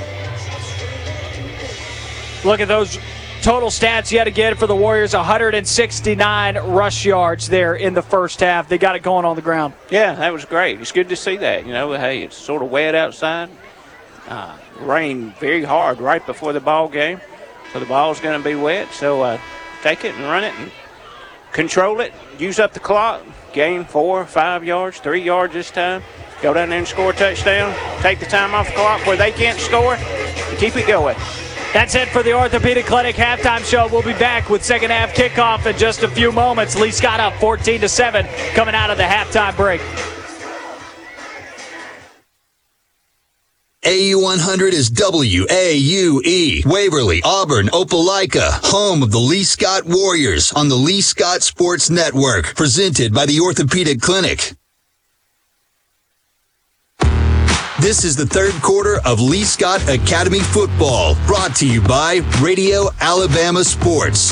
Look 2.45 2.59
at 2.59 2.67
those 2.67 2.99
total 3.43 3.67
stats 3.67 4.09
yet 4.09 4.25
again 4.25 4.55
for 4.55 4.67
the 4.67 4.75
Warriors 4.75 5.13
169 5.13 6.55
rush 6.55 7.05
yards 7.05 7.49
there 7.49 7.75
in 7.75 7.93
the 7.93 8.01
first 8.01 8.39
half. 8.39 8.69
They 8.69 8.77
got 8.77 8.95
it 8.95 9.03
going 9.03 9.25
on 9.25 9.35
the 9.35 9.41
ground. 9.41 9.73
Yeah, 9.89 10.15
that 10.15 10.31
was 10.31 10.45
great. 10.45 10.79
It's 10.79 10.93
good 10.93 11.09
to 11.09 11.17
see 11.17 11.35
that. 11.37 11.65
You 11.65 11.73
know, 11.73 11.91
hey, 11.91 12.23
it's 12.23 12.37
sort 12.37 12.63
of 12.63 12.71
wet 12.71 12.95
outside. 12.95 13.49
Uh, 14.29 14.57
rained 14.79 15.35
very 15.35 15.63
hard 15.63 15.99
right 15.99 16.25
before 16.25 16.53
the 16.53 16.61
ball 16.61 16.87
game, 16.87 17.19
so 17.73 17.81
the 17.81 17.85
ball's 17.85 18.21
going 18.21 18.41
to 18.41 18.43
be 18.43 18.55
wet. 18.55 18.89
So 18.93 19.21
uh, 19.21 19.37
take 19.81 20.05
it 20.05 20.15
and 20.15 20.23
run 20.23 20.45
it 20.45 20.53
and 20.57 20.71
control 21.51 21.99
it. 21.99 22.13
Use 22.39 22.59
up 22.59 22.71
the 22.71 22.79
clock. 22.79 23.21
Gain 23.51 23.83
four, 23.83 24.25
five 24.25 24.63
yards, 24.63 24.99
three 24.99 25.21
yards 25.21 25.53
this 25.53 25.69
time. 25.69 26.01
Go 26.41 26.53
down 26.53 26.69
there 26.69 26.79
and 26.79 26.87
score 26.87 27.11
a 27.11 27.13
touchdown. 27.13 27.75
Take 28.01 28.19
the 28.21 28.25
time 28.25 28.53
off 28.53 28.67
the 28.67 28.73
clock 28.73 29.05
where 29.05 29.17
they 29.17 29.31
can't 29.31 29.59
score. 29.59 29.95
And 29.95 30.57
keep 30.57 30.77
it 30.77 30.87
going. 30.87 31.17
That's 31.73 31.95
it 31.95 32.07
for 32.09 32.21
the 32.21 32.33
Orthopedic 32.33 32.85
Clinic 32.85 33.15
halftime 33.15 33.65
show. 33.65 33.87
We'll 33.87 34.03
be 34.03 34.13
back 34.13 34.47
with 34.49 34.63
second 34.63 34.91
half 34.91 35.13
kickoff 35.13 35.65
in 35.65 35.75
just 35.75 36.03
a 36.03 36.07
few 36.07 36.31
moments. 36.31 36.75
Lee 36.75 36.91
Scott 36.91 37.19
up 37.19 37.33
14 37.35 37.81
to 37.81 37.89
7 37.89 38.27
coming 38.53 38.75
out 38.75 38.91
of 38.91 38.97
the 38.97 39.03
halftime 39.03 39.57
break. 39.57 39.81
AU100 43.83 44.71
is 44.71 44.91
WAUE, 44.91 46.63
Waverly, 46.65 47.21
Auburn, 47.25 47.67
Opelika, 47.67 48.51
home 48.63 49.03
of 49.03 49.11
the 49.11 49.19
Lee 49.19 49.43
Scott 49.43 49.83
Warriors 49.85 50.53
on 50.53 50.69
the 50.69 50.75
Lee 50.75 51.01
Scott 51.01 51.41
Sports 51.41 51.89
Network, 51.89 52.55
presented 52.55 53.13
by 53.13 53.25
the 53.25 53.41
Orthopedic 53.41 53.99
Clinic. 53.99 54.53
This 57.79 58.05
is 58.05 58.15
the 58.15 58.27
third 58.27 58.53
quarter 58.61 58.99
of 59.03 59.19
Lee 59.19 59.43
Scott 59.43 59.89
Academy 59.89 60.39
football, 60.39 61.15
brought 61.25 61.55
to 61.55 61.67
you 61.67 61.81
by 61.81 62.21
Radio 62.39 62.89
Alabama 63.01 63.63
Sports. 63.63 64.29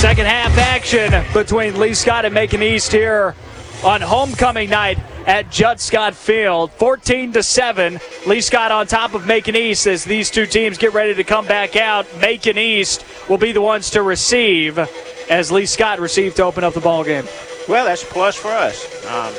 Second 0.00 0.26
half 0.26 0.56
action 0.56 1.24
between 1.32 1.80
Lee 1.80 1.94
Scott 1.94 2.24
and 2.24 2.32
Macon 2.32 2.62
East 2.62 2.92
here 2.92 3.34
on 3.82 4.00
homecoming 4.00 4.70
night 4.70 5.00
at 5.26 5.50
Judd 5.50 5.80
Scott 5.80 6.14
Field. 6.14 6.70
14 6.74 7.32
to 7.32 7.42
7. 7.42 7.98
Lee 8.28 8.40
Scott 8.40 8.70
on 8.70 8.86
top 8.86 9.14
of 9.14 9.26
Macon 9.26 9.56
East 9.56 9.88
as 9.88 10.04
these 10.04 10.30
two 10.30 10.46
teams 10.46 10.78
get 10.78 10.94
ready 10.94 11.14
to 11.14 11.24
come 11.24 11.46
back 11.46 11.74
out. 11.74 12.06
Macon 12.20 12.56
East 12.56 13.04
will 13.28 13.38
be 13.38 13.50
the 13.50 13.60
ones 13.60 13.90
to 13.90 14.02
receive 14.02 14.78
as 15.28 15.50
Lee 15.50 15.66
Scott 15.66 15.98
received 15.98 16.36
to 16.36 16.44
open 16.44 16.62
up 16.62 16.74
the 16.74 16.80
ball 16.80 17.02
game. 17.02 17.24
Well, 17.68 17.84
that's 17.84 18.02
a 18.02 18.06
plus 18.06 18.36
for 18.36 18.48
us. 18.48 18.84
Um, 19.06 19.32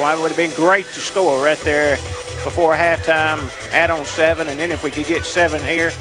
why 0.00 0.14
would 0.14 0.28
have 0.28 0.36
been 0.36 0.54
great 0.54 0.86
to 0.86 1.00
score 1.00 1.42
right 1.44 1.58
there 1.58 1.96
before 2.44 2.74
halftime, 2.74 3.40
add 3.72 3.90
on 3.90 4.04
seven, 4.04 4.48
and 4.48 4.58
then 4.58 4.70
if 4.70 4.84
we 4.84 4.90
could 4.90 5.06
get 5.06 5.24
seven 5.24 5.60
here, 5.62 5.92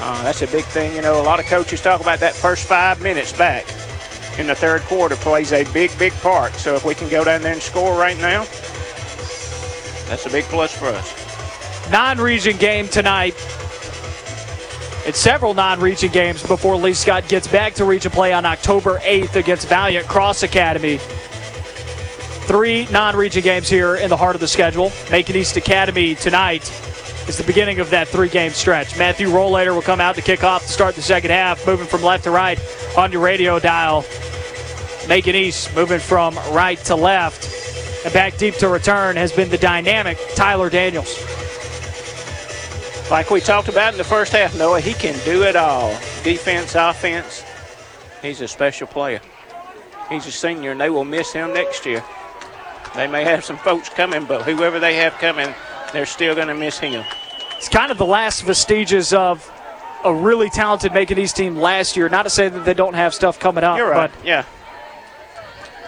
uh, 0.00 0.22
that's 0.22 0.42
a 0.42 0.46
big 0.48 0.64
thing. 0.64 0.94
You 0.96 1.02
know, 1.02 1.20
a 1.20 1.22
lot 1.22 1.38
of 1.38 1.46
coaches 1.46 1.80
talk 1.80 2.00
about 2.00 2.18
that 2.20 2.34
first 2.34 2.66
five 2.66 3.00
minutes 3.00 3.32
back 3.32 3.66
in 4.38 4.46
the 4.46 4.54
third 4.54 4.80
quarter 4.82 5.16
plays 5.16 5.52
a 5.52 5.64
big, 5.72 5.96
big 5.98 6.12
part. 6.14 6.52
So 6.54 6.74
if 6.74 6.84
we 6.84 6.94
can 6.94 7.08
go 7.08 7.22
down 7.24 7.42
there 7.42 7.52
and 7.52 7.62
score 7.62 7.96
right 7.96 8.16
now, 8.18 8.44
that's 10.08 10.26
a 10.26 10.30
big 10.30 10.44
plus 10.44 10.76
for 10.76 10.86
us. 10.86 11.90
Non-region 11.90 12.56
game 12.56 12.88
tonight. 12.88 13.34
It's 15.04 15.18
several 15.18 15.52
non-region 15.52 16.12
games 16.12 16.46
before 16.46 16.76
Lee 16.76 16.94
Scott 16.94 17.26
gets 17.26 17.48
back 17.48 17.74
to 17.74 17.84
region 17.84 18.12
play 18.12 18.32
on 18.32 18.44
October 18.44 18.98
8th 19.00 19.34
against 19.34 19.66
Valiant 19.66 20.06
Cross 20.06 20.44
Academy. 20.44 20.98
Three 22.46 22.86
non-region 22.92 23.42
games 23.42 23.68
here 23.68 23.96
in 23.96 24.10
the 24.10 24.16
heart 24.16 24.36
of 24.36 24.40
the 24.40 24.46
schedule. 24.46 24.92
Macon 25.10 25.34
East 25.34 25.56
Academy 25.56 26.14
tonight 26.14 26.70
is 27.28 27.36
the 27.36 27.42
beginning 27.42 27.80
of 27.80 27.90
that 27.90 28.06
three-game 28.06 28.52
stretch. 28.52 28.96
Matthew 28.96 29.26
Rollator 29.26 29.74
will 29.74 29.82
come 29.82 30.00
out 30.00 30.14
to 30.14 30.22
kick 30.22 30.44
off 30.44 30.62
to 30.62 30.72
start 30.72 30.94
the 30.94 31.02
second 31.02 31.32
half, 31.32 31.66
moving 31.66 31.88
from 31.88 32.04
left 32.04 32.22
to 32.24 32.30
right 32.30 32.60
on 32.96 33.10
your 33.10 33.22
radio 33.22 33.58
dial. 33.58 34.04
Macon 35.08 35.34
East 35.34 35.74
moving 35.74 35.98
from 35.98 36.36
right 36.52 36.78
to 36.84 36.94
left. 36.94 38.04
And 38.04 38.14
back 38.14 38.36
deep 38.36 38.54
to 38.56 38.68
return 38.68 39.16
has 39.16 39.32
been 39.32 39.50
the 39.50 39.58
dynamic 39.58 40.16
Tyler 40.36 40.70
Daniels. 40.70 41.41
Like 43.10 43.30
we 43.30 43.40
talked 43.40 43.68
about 43.68 43.92
in 43.92 43.98
the 43.98 44.04
first 44.04 44.32
half, 44.32 44.56
Noah, 44.56 44.80
he 44.80 44.94
can 44.94 45.18
do 45.24 45.42
it 45.42 45.54
all. 45.56 45.90
Defense, 46.22 46.74
offense. 46.74 47.44
He's 48.22 48.40
a 48.40 48.48
special 48.48 48.86
player. 48.86 49.20
He's 50.08 50.26
a 50.26 50.32
senior, 50.32 50.70
and 50.70 50.80
they 50.80 50.88
will 50.90 51.04
miss 51.04 51.32
him 51.32 51.52
next 51.52 51.84
year. 51.84 52.02
They 52.94 53.06
may 53.06 53.24
have 53.24 53.44
some 53.44 53.58
folks 53.58 53.88
coming, 53.88 54.24
but 54.24 54.42
whoever 54.42 54.78
they 54.78 54.94
have 54.96 55.14
coming, 55.14 55.54
they're 55.92 56.06
still 56.06 56.34
going 56.34 56.48
to 56.48 56.54
miss 56.54 56.78
him. 56.78 57.04
It's 57.56 57.68
kind 57.68 57.90
of 57.92 57.98
the 57.98 58.06
last 58.06 58.42
vestiges 58.42 59.12
of 59.12 59.50
a 60.04 60.14
really 60.14 60.50
talented 60.50 60.92
Macon 60.92 61.18
East 61.18 61.36
team 61.36 61.56
last 61.56 61.96
year. 61.96 62.08
Not 62.08 62.24
to 62.24 62.30
say 62.30 62.48
that 62.48 62.64
they 62.64 62.74
don't 62.74 62.94
have 62.94 63.14
stuff 63.14 63.38
coming 63.38 63.62
up, 63.64 63.76
You're 63.78 63.90
right. 63.90 64.10
but 64.10 64.24
yeah. 64.26 64.44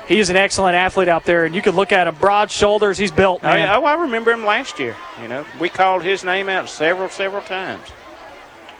He 0.06 0.18
is 0.20 0.30
an 0.30 0.36
excellent 0.36 0.74
athlete 0.74 1.08
out 1.08 1.24
there, 1.24 1.44
and 1.44 1.54
you 1.54 1.62
can 1.62 1.74
look 1.74 1.92
at 1.92 2.06
him, 2.06 2.14
broad 2.16 2.50
shoulders, 2.50 2.98
he's 2.98 3.12
built. 3.12 3.42
Man. 3.42 3.58
yeah, 3.58 3.76
oh, 3.76 3.84
I 3.84 3.94
remember 3.94 4.32
him 4.32 4.44
last 4.44 4.78
year. 4.78 4.96
You 5.22 5.28
know, 5.28 5.46
we 5.58 5.68
called 5.68 6.02
his 6.02 6.24
name 6.24 6.48
out 6.48 6.68
several, 6.68 7.08
several 7.08 7.42
times. 7.42 7.86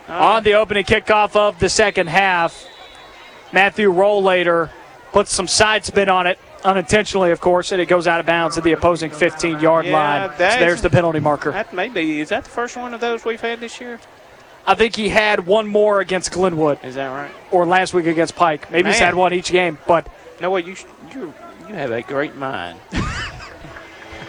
Uh, 0.08 0.12
on 0.12 0.42
the 0.44 0.54
opening 0.54 0.84
kickoff 0.84 1.34
of 1.34 1.58
the 1.60 1.68
second 1.68 2.08
half, 2.08 2.66
Matthew 3.52 3.90
Rollator 3.90 4.70
puts 5.12 5.32
some 5.32 5.48
side 5.48 5.84
spin 5.84 6.08
on 6.08 6.26
it, 6.26 6.38
unintentionally, 6.64 7.30
of 7.30 7.40
course, 7.40 7.72
and 7.72 7.80
it 7.80 7.86
goes 7.86 8.06
out 8.06 8.20
of 8.20 8.26
bounds 8.26 8.58
at 8.58 8.64
the 8.64 8.72
opposing 8.72 9.10
15 9.10 9.60
yard 9.60 9.86
Yeah, 9.86 9.92
line. 9.92 10.30
So 10.30 10.36
there's 10.58 10.82
the 10.82 10.90
penalty 10.90 11.20
marker. 11.20 11.52
That 11.52 11.72
may 11.72 11.88
be. 11.88 12.20
Is 12.20 12.28
that 12.30 12.44
the 12.44 12.50
first 12.50 12.76
one 12.76 12.92
of 12.92 13.00
those 13.00 13.24
we've 13.24 13.40
had 13.40 13.60
this 13.60 13.80
year? 13.80 14.00
I 14.66 14.74
think 14.74 14.96
he 14.96 15.10
had 15.10 15.46
one 15.46 15.66
more 15.66 16.00
against 16.00 16.32
Glenwood. 16.32 16.78
Is 16.82 16.94
that 16.94 17.08
right? 17.08 17.30
Or 17.50 17.66
last 17.66 17.92
week 17.94 18.06
against 18.06 18.34
Pike. 18.34 18.70
Maybe 18.70 18.88
he's 18.88 18.98
had 18.98 19.14
one 19.14 19.32
each 19.34 19.52
game, 19.52 19.78
but 19.86 20.06
No, 20.40 20.50
well, 20.50 20.60
you 20.60 20.74
you 21.14 21.34
you 21.66 21.74
have 21.74 21.92
a 21.92 22.02
great 22.02 22.34
mind. 22.34 22.80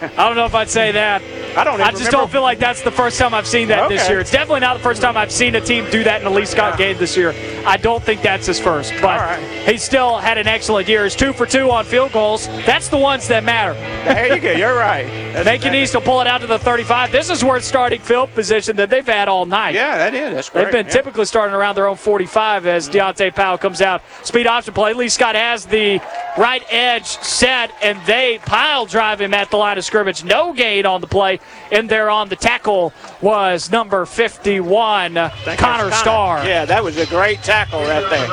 I 0.02 0.28
don't 0.28 0.36
know 0.36 0.46
if 0.46 0.56
I'd 0.56 0.70
say 0.70 0.92
that. 0.92 1.22
I 1.58 1.64
don't. 1.64 1.80
I 1.82 1.92
just 1.92 2.06
remember- 2.06 2.18
don't 2.18 2.32
feel 2.32 2.42
like 2.42 2.60
that's 2.60 2.82
the 2.82 2.92
first 2.92 3.18
time 3.18 3.34
I've 3.34 3.48
seen 3.48 3.70
that 3.70 3.90
this 3.90 4.08
year. 4.10 4.20
It's 4.20 4.32
definitely 4.32 4.62
not 4.62 4.78
the 4.78 4.84
first 4.84 5.02
time 5.02 5.16
I've 5.18 5.32
seen 5.32 5.56
a 5.56 5.62
team 5.62 5.90
do 5.90 6.04
that 6.04 6.22
in 6.22 6.28
a 6.28 6.30
Lee 6.30 6.46
Scott 6.46 6.78
game 6.78 6.98
this 6.98 7.16
year. 7.16 7.34
I 7.66 7.78
don't 7.78 8.04
think 8.04 8.22
that's 8.22 8.46
his 8.46 8.60
first, 8.60 8.94
but 9.02 9.40
he 9.40 9.78
still 9.78 10.18
had 10.18 10.38
an 10.38 10.48
excellent 10.48 10.88
year. 10.88 11.04
He's 11.04 11.16
two 11.16 11.34
for 11.34 11.46
two 11.46 11.72
on 11.72 11.86
field 11.86 12.12
goals. 12.12 12.48
That's 12.66 12.90
the 12.90 12.98
ones 12.98 13.28
that 13.30 13.44
matter. 13.44 13.74
There 13.74 14.36
you 14.36 14.42
go. 14.42 14.52
You're 14.52 14.76
right. 14.76 15.06
That's 15.36 15.46
Macon 15.46 15.76
East 15.76 15.94
will 15.94 16.02
pull 16.02 16.22
it 16.22 16.28
out 16.28 16.40
to 16.42 16.48
the 16.48 16.58
35. 16.58 17.12
This 17.12 17.30
is 17.30 17.44
worth 17.44 17.64
starting 17.64 18.00
field 18.00 18.34
position 18.34 18.78
that 18.78 18.90
they've 18.90 19.06
had 19.06 19.28
all 19.28 19.46
night. 19.46 19.76
Yeah, 19.76 19.98
that 19.98 20.14
is. 20.14 20.34
That's 20.34 20.50
great. 20.50 20.64
They've 20.64 20.72
been 20.72 20.86
yeah. 20.86 20.92
typically 20.94 21.26
starting 21.26 21.54
around 21.54 21.76
their 21.76 21.88
own 21.88 21.98
45 21.98 22.66
as 22.66 22.88
mm-hmm. 22.88 22.98
Deontay 22.98 23.36
Powell 23.36 23.58
comes 23.58 23.82
out. 23.82 24.02
Speed 24.24 24.48
option 24.48 24.74
play. 24.74 24.94
Lee 24.94 25.10
Scott 25.10 25.36
has 25.36 25.66
the 25.66 26.00
right 26.38 26.64
edge 26.70 27.06
set, 27.06 27.72
and 27.82 28.00
they 28.06 28.40
pile 28.46 28.86
drive 28.86 29.20
him 29.20 29.34
at 29.34 29.50
the 29.52 29.58
line 29.58 29.78
of 29.78 29.85
scrimmage. 29.86 30.24
No 30.24 30.54
gain 30.54 30.86
on 30.86 31.02
the 31.02 31.08
play. 31.08 31.40
In 31.72 31.88
there 31.88 32.10
on 32.10 32.30
the 32.30 32.36
tackle 32.36 32.94
was 33.22 33.72
number 33.72 34.06
51, 34.06 35.18
I 35.18 35.30
think 35.30 35.60
Connor 35.60 35.86
that's 35.90 36.00
Starr. 36.00 36.46
Yeah, 36.46 36.66
that 36.66 36.84
was 36.84 36.98
a 36.98 37.06
great 37.06 37.42
tackle 37.44 37.82
right 37.82 38.10
there. 38.10 38.28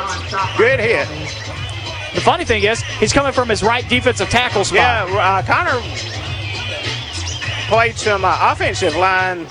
Good 0.57 0.81
hit. 0.81 1.09
The 2.15 2.21
funny 2.21 2.45
thing 2.45 2.63
is, 2.65 2.83
he's 2.83 3.13
coming 3.13 3.33
from 3.33 3.49
his 3.49 3.63
right 3.63 3.89
defensive 3.89 4.29
tackle 4.29 4.65
spot. 4.65 5.09
Yeah, 5.09 5.19
uh, 5.19 5.43
Connor 5.43 5.81
played 7.69 7.97
some 7.97 8.25
uh, 8.25 8.53
offensive 8.53 8.95
line 8.97 9.47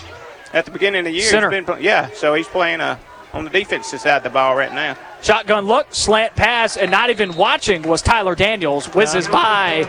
at 0.54 0.66
the 0.66 0.72
beginning 0.72 1.00
of 1.00 1.06
the 1.06 1.12
year. 1.12 1.22
He's 1.22 1.32
Center. 1.32 1.50
been 1.50 1.82
yeah, 1.82 2.10
so 2.14 2.34
he's 2.36 2.48
playing 2.48 2.82
uh, 2.82 2.98
on 3.34 3.46
the 3.46 3.50
defensive 3.50 4.00
side 4.00 4.18
of 4.18 4.24
the 4.24 4.30
ball 4.30 4.56
right 4.56 4.72
now. 4.74 4.96
Shotgun 5.22 5.66
look, 5.66 5.94
slant 5.94 6.36
pass, 6.36 6.78
and 6.78 6.90
not 6.90 7.10
even 7.10 7.36
watching 7.36 7.84
was 7.84 8.02
Tyler 8.02 8.36
Daniels. 8.36 8.88
Whizzes 8.88 9.28
by 9.28 9.88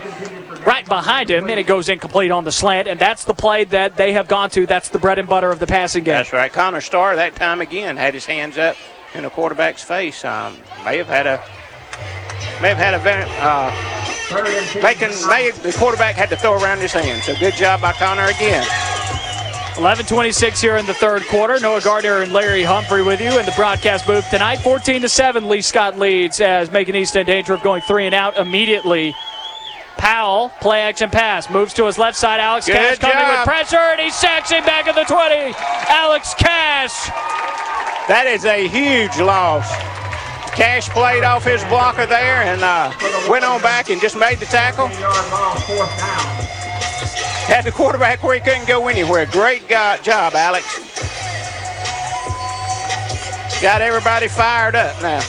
right 0.65 0.85
behind 0.85 1.29
him, 1.29 1.49
and 1.49 1.59
it 1.59 1.65
goes 1.65 1.89
incomplete 1.89 2.31
on 2.31 2.43
the 2.43 2.51
slant. 2.51 2.87
And 2.87 2.99
that's 2.99 3.23
the 3.23 3.33
play 3.33 3.63
that 3.65 3.97
they 3.97 4.13
have 4.13 4.27
gone 4.27 4.49
to. 4.51 4.65
That's 4.65 4.89
the 4.89 4.99
bread 4.99 5.19
and 5.19 5.27
butter 5.27 5.49
of 5.49 5.59
the 5.59 5.67
passing 5.67 6.03
game. 6.03 6.15
That's 6.15 6.33
right. 6.33 6.51
Connor 6.51 6.81
Starr 6.81 7.15
that 7.15 7.35
time 7.35 7.61
again 7.61 7.97
had 7.97 8.13
his 8.13 8.25
hands 8.25 8.57
up 8.57 8.75
in 9.13 9.23
the 9.23 9.29
quarterback's 9.29 9.83
face. 9.83 10.23
Um, 10.23 10.57
may 10.85 10.97
have 10.97 11.07
had 11.07 11.27
a 11.27 11.43
may 12.61 12.69
have 12.69 12.77
had 12.77 12.93
a 12.93 12.99
very 12.99 13.25
uh, 13.39 13.71
making 14.81 15.09
may 15.27 15.51
the 15.51 15.75
quarterback 15.77 16.15
had 16.15 16.29
to 16.29 16.37
throw 16.37 16.61
around 16.61 16.79
his 16.79 16.93
hands. 16.93 17.25
So 17.25 17.35
good 17.35 17.53
job 17.55 17.81
by 17.81 17.93
Connor 17.93 18.25
again. 18.25 18.65
11:26 19.75 20.61
here 20.61 20.77
in 20.77 20.85
the 20.85 20.93
third 20.93 21.25
quarter. 21.27 21.59
Noah 21.59 21.81
Gardner 21.81 22.21
and 22.21 22.31
Larry 22.31 22.63
Humphrey 22.63 23.01
with 23.01 23.19
you 23.19 23.39
in 23.39 23.45
the 23.45 23.53
broadcast 23.55 24.05
booth 24.05 24.29
tonight. 24.29 24.57
14 24.57 25.01
to 25.01 25.09
seven. 25.09 25.49
Lee 25.49 25.61
Scott 25.61 25.97
leads 25.97 26.39
as 26.41 26.71
Macon 26.71 26.95
East 26.95 27.15
in 27.15 27.25
danger 27.25 27.53
of 27.53 27.63
going 27.63 27.81
three 27.81 28.05
and 28.05 28.13
out 28.13 28.37
immediately. 28.37 29.15
Powell, 29.97 30.49
play 30.61 30.81
action 30.81 31.09
pass, 31.09 31.49
moves 31.49 31.73
to 31.75 31.85
his 31.85 31.97
left 31.97 32.17
side. 32.17 32.39
Alex 32.39 32.67
Good 32.67 32.75
Cash 32.75 32.99
coming 32.99 33.27
with 33.27 33.45
pressure, 33.45 33.77
and 33.77 34.01
he 34.01 34.09
sacks 34.11 34.51
him 34.51 34.63
back 34.65 34.87
at 34.87 34.95
the 34.95 35.05
20. 35.05 35.55
Alex 35.89 36.33
Cash. 36.35 37.07
That 38.07 38.25
is 38.27 38.45
a 38.45 38.67
huge 38.67 39.17
loss. 39.17 39.71
Cash 40.53 40.89
played 40.89 41.23
off 41.23 41.45
his 41.45 41.63
blocker 41.65 42.05
there 42.05 42.43
and 42.43 42.61
uh, 42.61 42.91
went 43.29 43.43
on 43.43 43.61
back 43.61 43.89
and 43.89 43.99
just 43.99 44.17
made 44.17 44.39
the 44.39 44.45
tackle. 44.45 44.87
Had 47.53 47.65
the 47.65 47.71
quarterback 47.71 48.23
where 48.23 48.33
he 48.33 48.41
couldn't 48.41 48.67
go 48.67 48.87
anywhere. 48.87 49.27
Great 49.27 49.67
go- 49.67 49.95
job, 50.01 50.33
Alex. 50.33 50.65
Got 53.61 53.83
everybody 53.83 54.27
fired 54.27 54.73
up 54.73 54.99
now. 55.03 55.21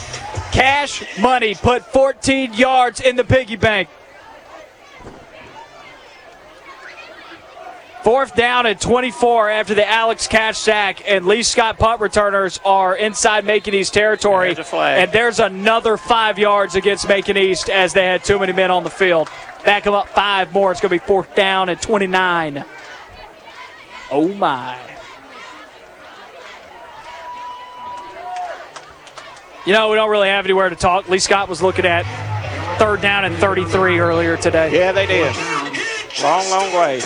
Cash 0.51 1.19
Money 1.19 1.53
put 1.53 1.85
14 1.85 2.55
yards 2.55 2.99
in 2.99 3.15
the 3.15 3.23
piggy 3.23 3.57
bank. 3.57 3.89
Fourth 8.03 8.35
down 8.35 8.65
at 8.65 8.81
24 8.81 9.51
after 9.51 9.75
the 9.75 9.87
Alex 9.87 10.25
Cash 10.25 10.57
sack, 10.57 11.07
and 11.07 11.27
Lee 11.27 11.43
Scott 11.43 11.77
punt 11.77 12.01
returners 12.01 12.59
are 12.65 12.95
inside 12.95 13.45
Macon 13.45 13.75
East 13.75 13.93
territory. 13.93 14.55
There's 14.55 14.65
a 14.65 14.69
flag. 14.71 15.03
And 15.03 15.11
there's 15.11 15.39
another 15.39 15.95
five 15.95 16.39
yards 16.39 16.73
against 16.73 17.07
Macon 17.07 17.37
East 17.37 17.69
as 17.69 17.93
they 17.93 18.05
had 18.05 18.23
too 18.23 18.39
many 18.39 18.51
men 18.51 18.71
on 18.71 18.83
the 18.83 18.89
field. 18.89 19.29
Back 19.65 19.83
them 19.83 19.95
up 19.95 20.07
five 20.09 20.53
more. 20.53 20.71
It's 20.71 20.79
going 20.79 20.89
to 20.89 21.03
be 21.03 21.05
fourth 21.05 21.35
down 21.35 21.69
at 21.69 21.81
29. 21.81 22.63
Oh 24.11 24.27
my. 24.35 24.79
You 29.65 29.73
know, 29.73 29.89
we 29.89 29.95
don't 29.95 30.11
really 30.11 30.27
have 30.27 30.45
anywhere 30.45 30.69
to 30.69 30.75
talk. 30.75 31.09
Lee 31.09 31.17
Scott 31.17 31.49
was 31.49 31.63
looking 31.63 31.85
at 31.85 32.05
third 32.77 33.01
down 33.01 33.25
and 33.25 33.35
33 33.37 33.97
earlier 33.97 34.37
today. 34.37 34.71
Yeah, 34.71 34.91
they 34.91 35.07
did. 35.07 35.35
Long, 36.21 36.47
long 36.51 36.71
way. 36.73 37.01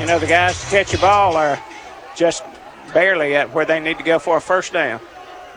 You 0.00 0.06
know, 0.06 0.18
the 0.18 0.26
guys 0.26 0.60
to 0.64 0.66
catch 0.70 0.90
the 0.90 0.98
ball 0.98 1.36
are 1.36 1.62
just 2.16 2.42
barely 2.92 3.36
at 3.36 3.52
where 3.52 3.64
they 3.64 3.78
need 3.78 3.98
to 3.98 4.04
go 4.04 4.18
for 4.18 4.38
a 4.38 4.40
first 4.40 4.72
down. 4.72 5.00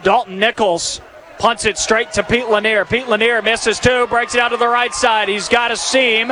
Dalton 0.03 0.37
Nichols 0.37 1.01
punts 1.37 1.65
it 1.65 1.77
straight 1.77 2.11
to 2.13 2.23
Pete 2.23 2.49
Lanier. 2.49 2.85
Pete 2.85 3.07
Lanier 3.07 3.41
misses 3.41 3.79
two, 3.79 4.07
breaks 4.07 4.35
it 4.35 4.41
out 4.41 4.49
to 4.49 4.57
the 4.57 4.67
right 4.67 4.93
side. 4.93 5.29
He's 5.29 5.47
got 5.47 5.71
a 5.71 5.77
seam 5.77 6.31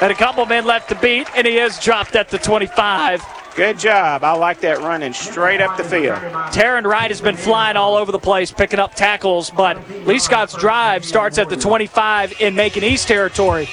and 0.00 0.10
a 0.10 0.14
couple 0.14 0.44
men 0.46 0.64
left 0.64 0.88
to 0.88 0.94
beat, 0.96 1.28
and 1.36 1.46
he 1.46 1.58
is 1.58 1.78
dropped 1.78 2.16
at 2.16 2.28
the 2.28 2.38
25. 2.38 3.22
Good 3.54 3.78
job. 3.78 4.24
I 4.24 4.32
like 4.32 4.60
that 4.60 4.78
running 4.78 5.12
straight 5.12 5.60
up 5.60 5.76
the 5.76 5.84
field. 5.84 6.16
Taryn 6.52 6.84
Wright 6.84 7.10
has 7.10 7.20
been 7.20 7.36
flying 7.36 7.76
all 7.76 7.96
over 7.96 8.12
the 8.12 8.18
place, 8.18 8.50
picking 8.52 8.78
up 8.78 8.94
tackles, 8.94 9.50
but 9.50 9.78
Lee 10.06 10.18
Scott's 10.18 10.54
drive 10.54 11.04
starts 11.04 11.36
at 11.36 11.48
the 11.48 11.56
25 11.56 12.40
in 12.40 12.54
Macon 12.54 12.84
East 12.84 13.08
territory. 13.08 13.68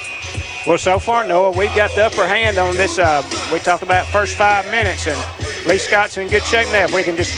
Well, 0.66 0.78
so 0.78 0.98
far, 0.98 1.26
Noah, 1.26 1.52
we've 1.52 1.74
got 1.74 1.92
the 1.92 2.06
upper 2.06 2.26
hand 2.26 2.58
on 2.58 2.76
this. 2.76 2.98
Uh, 2.98 3.22
we 3.52 3.58
talked 3.60 3.82
about 3.82 4.06
first 4.08 4.36
five 4.36 4.66
minutes, 4.70 5.06
and 5.06 5.16
Lee 5.66 5.78
Scott's 5.78 6.16
in 6.16 6.28
good 6.28 6.42
shape 6.44 6.68
now. 6.68 6.84
If 6.84 6.94
we 6.94 7.02
can 7.02 7.16
just 7.16 7.34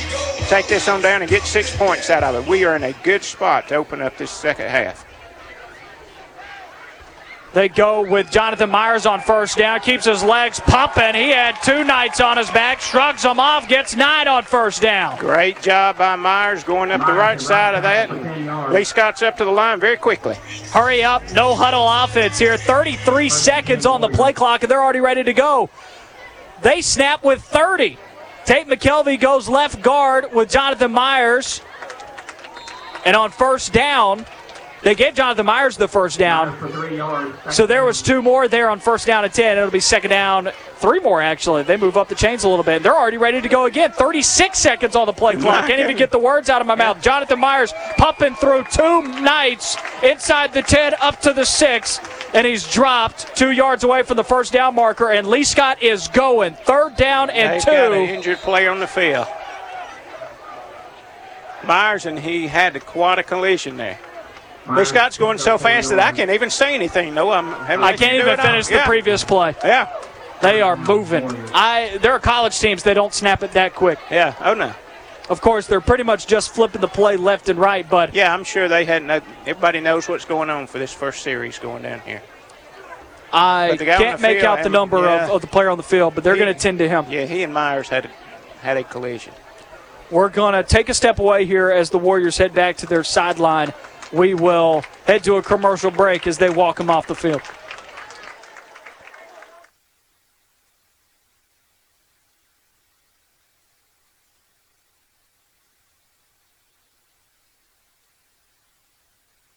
take 0.49 0.67
this 0.69 0.89
on 0.89 1.01
down 1.01 1.23
and 1.23 1.31
get 1.31 1.43
six 1.43 1.75
points 1.77 2.11
out 2.11 2.23
of 2.23 2.35
it, 2.35 2.49
we 2.49 2.65
are 2.65 2.77
in 2.77 2.85
a 2.85 2.93
good 3.03 3.25
spot 3.25 3.69
to 3.69 3.77
open 3.77 4.01
up 4.03 4.17
this 4.17 4.31
second 4.31 4.69
half. 4.69 5.07
They 7.53 7.69
go 7.69 8.03
with 8.09 8.31
Jonathan 8.31 8.71
Myers 8.71 9.07
on 9.07 9.21
first 9.21 9.57
down, 9.57 9.81
keeps 9.81 10.05
his 10.05 10.23
legs 10.23 10.61
pumping. 10.61 11.17
He 11.17 11.31
had 11.31 11.61
two 11.65 11.83
Knights 11.83 12.21
on 12.21 12.37
his 12.37 12.49
back, 12.51 12.81
shrugs 12.81 13.23
them 13.23 13.41
off, 13.41 13.67
gets 13.67 13.97
nine 13.97 14.29
on 14.29 14.45
first 14.45 14.81
down. 14.81 15.19
Great 15.19 15.61
job 15.61 15.99
by 15.99 16.15
Myers 16.15 16.63
going 16.63 16.93
up 16.93 17.05
the 17.05 17.13
right 17.13 17.41
side 17.41 17.75
of 17.75 17.83
that. 17.83 18.71
Lee 18.73 18.85
Scott's 18.85 19.23
up 19.23 19.37
to 19.39 19.45
the 19.45 19.51
line 19.51 19.81
very 19.81 19.97
quickly. 19.97 20.37
Hurry 20.71 21.03
up, 21.03 21.25
no 21.33 21.57
huddle 21.57 21.89
offense 21.89 22.39
here. 22.39 22.57
33 22.57 23.29
seconds 23.29 23.85
on 23.85 24.01
the 24.01 24.09
play 24.09 24.33
clock, 24.33 24.63
and 24.63 24.71
they're 24.71 24.83
already 24.83 25.01
ready 25.01 25.25
to 25.25 25.33
go. 25.33 25.71
They 26.63 26.83
snap 26.83 27.25
with 27.25 27.43
30. 27.43 27.99
Tate 28.45 28.67
McKelvey 28.67 29.21
goes 29.21 29.49
left 29.49 29.83
guard 29.83 30.33
with 30.33 30.51
Jonathan 30.51 30.93
Myers. 30.93 31.61
And 33.05 33.17
on 33.17 33.31
first 33.31 33.73
down, 33.73 34.27
they 34.83 34.95
gave 34.95 35.15
Jonathan 35.15 35.45
Myers 35.45 35.77
the 35.77 35.89
first 35.89 36.19
down. 36.19 36.57
So 37.51 37.67
there 37.67 37.85
was 37.85 38.01
two 38.01 38.23
more 38.23 38.49
there 38.49 38.71
on 38.71 38.81
first 38.81 39.07
down 39.07 39.25
at 39.25 39.35
10. 39.35 39.59
It'll 39.59 39.71
be 39.71 39.81
second 39.81 40.11
down, 40.11 40.51
three 40.77 41.01
more 41.01 41.21
actually. 41.21 41.65
They 41.65 41.77
move 41.77 41.97
up 41.99 42.09
the 42.09 42.15
chains 42.15 42.45
a 42.45 42.49
little 42.49 42.65
bit. 42.65 42.83
They're 42.83 42.97
already 42.97 43.19
ready 43.19 43.43
to 43.43 43.49
go 43.49 43.67
again. 43.67 43.93
36 43.93 44.59
seconds 44.59 44.97
on 44.97 45.07
the 45.07 45.13
play 45.13 45.37
clock. 45.37 45.67
Can't 45.67 45.81
even 45.81 45.97
get 45.97 46.11
the 46.11 46.19
words 46.19 46.49
out 46.49 46.61
of 46.63 46.67
my 46.67 46.75
mouth. 46.75 47.03
Jonathan 47.03 47.39
Myers 47.39 47.75
pumping 47.99 48.35
through 48.37 48.65
two 48.73 49.03
Knights 49.03 49.77
inside 50.03 50.55
the 50.55 50.63
10 50.63 50.95
up 51.01 51.21
to 51.21 51.33
the 51.35 51.45
6. 51.45 52.01
And 52.33 52.47
he's 52.47 52.71
dropped 52.73 53.37
two 53.37 53.51
yards 53.51 53.85
away 53.85 54.03
from 54.03 54.17
the 54.17 54.25
first 54.25 54.53
down 54.53 54.75
marker. 54.75 55.11
And 55.11 55.27
Lee 55.27 55.45
Scott 55.45 55.83
is 55.83 56.09
going. 56.09 56.55
Third 56.55 56.97
down 56.97 57.29
and 57.29 57.55
They've 57.55 57.65
two. 57.65 57.71
got 57.71 57.93
an 57.93 58.09
injured 58.09 58.39
player 58.39 58.71
on 58.71 58.81
the 58.81 58.87
field. 58.87 59.27
Myers 61.67 62.07
and 62.07 62.19
he 62.19 62.47
had 62.47 62.81
quite 62.87 63.19
a 63.19 63.23
collision 63.23 63.77
there. 63.77 63.99
Lee 64.69 64.85
Scott's 64.85 65.19
going 65.19 65.39
so 65.39 65.59
fast 65.59 65.91
that 65.91 65.99
I 65.99 66.13
can't 66.13 66.31
even 66.31 66.51
say 66.51 66.75
anything. 66.75 67.15
No, 67.15 67.31
I'm. 67.31 67.49
I 67.83 67.97
can't 67.97 68.15
even 68.15 68.37
finish 68.37 68.67
the 68.67 68.75
Yeah. 68.75 68.87
previous 68.87 69.25
play. 69.25 69.55
Yeah. 69.65 69.89
They 70.43 70.63
are 70.63 70.77
moving. 70.77 71.29
I 71.55 71.99
there 72.01 72.13
are 72.13 72.19
college 72.21 72.59
teams 72.59 72.83
they 72.83 72.95
don't 72.95 73.13
snap 73.13 73.43
it 73.43 73.53
that 73.53 73.75
quick. 73.75 73.99
Yeah. 74.11 74.35
Oh 74.41 74.55
no. 74.55 74.73
Of 75.29 75.41
course, 75.41 75.67
they're 75.67 75.81
pretty 75.81 76.03
much 76.03 76.27
just 76.27 76.53
flipping 76.55 76.81
the 76.81 76.89
play 76.89 77.17
left 77.17 77.49
and 77.49 77.59
right, 77.59 77.89
but 77.89 78.15
Yeah, 78.15 78.35
I'm 78.35 78.43
sure 78.43 78.67
they 78.69 78.85
hadn't. 78.85 79.11
Everybody 79.47 79.81
knows 79.81 80.09
what's 80.09 80.25
going 80.25 80.51
on 80.51 80.67
for 80.67 80.79
this 80.79 80.93
first 80.93 81.23
series 81.23 81.59
going 81.59 81.83
down 81.83 82.01
here. 82.01 82.21
I 83.33 83.69
But 83.71 83.79
the 83.79 83.85
guy 83.85 83.95
on 83.95 84.01
can't 84.01 84.21
make 84.21 84.43
out 84.43 84.63
the 84.65 84.69
number 84.69 84.99
yeah. 84.99 85.27
of, 85.27 85.31
of 85.31 85.41
the 85.41 85.47
player 85.47 85.69
on 85.69 85.77
the 85.77 85.85
field, 85.85 86.15
but 86.17 86.25
they're 86.25 86.37
going 86.37 86.53
to 86.53 86.59
tend 86.59 86.79
to 86.79 86.89
him. 86.89 87.07
Yeah, 87.09 87.27
he 87.27 87.45
and 87.45 87.55
Myers 87.55 87.89
had 87.89 88.07
a, 88.07 88.09
had 88.61 88.77
a 88.77 88.83
collision. 88.83 89.33
We're 90.11 90.31
going 90.31 90.55
to 90.55 90.65
take 90.65 90.89
a 90.89 90.95
step 90.95 91.21
away 91.21 91.45
here 91.45 91.71
as 91.71 91.91
the 91.91 91.99
Warriors 91.99 92.37
head 92.37 92.53
back 92.53 92.79
to 92.79 92.87
their 92.87 93.05
sideline. 93.05 93.73
We 94.13 94.35
will 94.35 94.85
head 95.07 95.25
to 95.25 95.37
a 95.37 95.43
commercial 95.43 95.91
break 95.91 96.27
as 96.27 96.39
they 96.39 96.51
walk 96.51 96.81
him 96.81 96.91
off 96.91 97.07
the 97.07 97.15
field. 97.15 97.43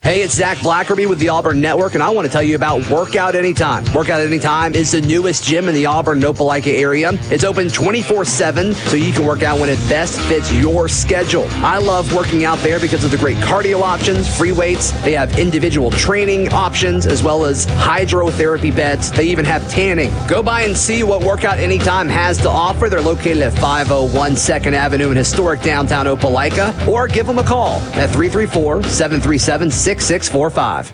Hey, 0.04 0.22
it's 0.22 0.34
Zach 0.34 0.58
Blackerby 0.58 1.08
with 1.08 1.20
the 1.20 1.30
Auburn 1.30 1.62
Network, 1.62 1.94
and 1.94 2.04
I 2.04 2.10
want 2.10 2.26
to 2.26 2.32
tell 2.32 2.44
you 2.44 2.58
about 2.58 2.86
Workout 2.90 3.36
Anytime. 3.36 3.86
Workout 3.94 4.20
Anytime 4.20 4.76
is 4.76 4.92
the 4.92 5.00
newest 5.00 5.46
gym 5.46 5.70
in 5.70 5.74
the 5.74 5.86
Auburn 5.86 6.20
Opelika 6.20 6.78
area. 6.78 7.12
It's 7.32 7.46
open 7.46 7.70
24 7.70 8.26
7, 8.26 8.74
so 8.74 8.98
you 8.98 9.14
can 9.14 9.26
work 9.26 9.44
out 9.44 9.62
when 9.62 9.70
it 9.70 9.78
best 9.88 10.20
fits 10.20 10.52
your 10.52 10.90
schedule. 10.90 11.48
I 11.64 11.78
love 11.78 12.14
working 12.14 12.44
out 12.44 12.60
there 12.60 12.82
because 12.82 13.06
of 13.06 13.12
the 13.12 13.18
great 13.18 13.38
cardio 13.38 13.82
options, 13.82 14.28
free 14.38 14.52
weights. 14.52 14.92
They 15.04 15.14
have 15.14 15.40
individual 15.40 15.90
training 15.90 16.52
options 16.52 17.08
as 17.08 17.24
well 17.24 17.46
as 17.46 17.66
hydrotherapy 17.66 18.76
beds. 18.76 19.10
They 19.10 19.28
even 19.28 19.46
have 19.46 19.72
tanning. 19.72 20.12
Go 20.28 20.44
by 20.44 20.64
and 20.64 20.76
see 20.76 21.04
what 21.04 21.24
Workout 21.24 21.60
Anytime 21.60 22.10
has 22.10 22.38
to 22.40 22.50
offer. 22.50 22.90
They're 22.90 23.00
located 23.00 23.42
at 23.42 23.54
501 23.54 24.34
2nd 24.34 24.74
Avenue 24.74 25.12
in 25.12 25.16
historic 25.16 25.62
downtown 25.62 26.08
Opelika, 26.08 26.90
or 26.90 27.08
give 27.08 27.26
them 27.26 27.40
a 27.40 27.44
call 27.44 27.78
at 27.94 28.10
334 28.10 28.84
737 28.84 29.72
6645. 30.02 30.94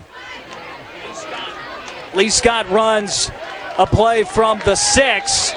Lee 2.14 2.30
Scott 2.30 2.68
runs 2.70 3.30
a 3.78 3.86
play 3.86 4.24
from 4.24 4.60
the 4.64 4.74
six. 4.74 5.52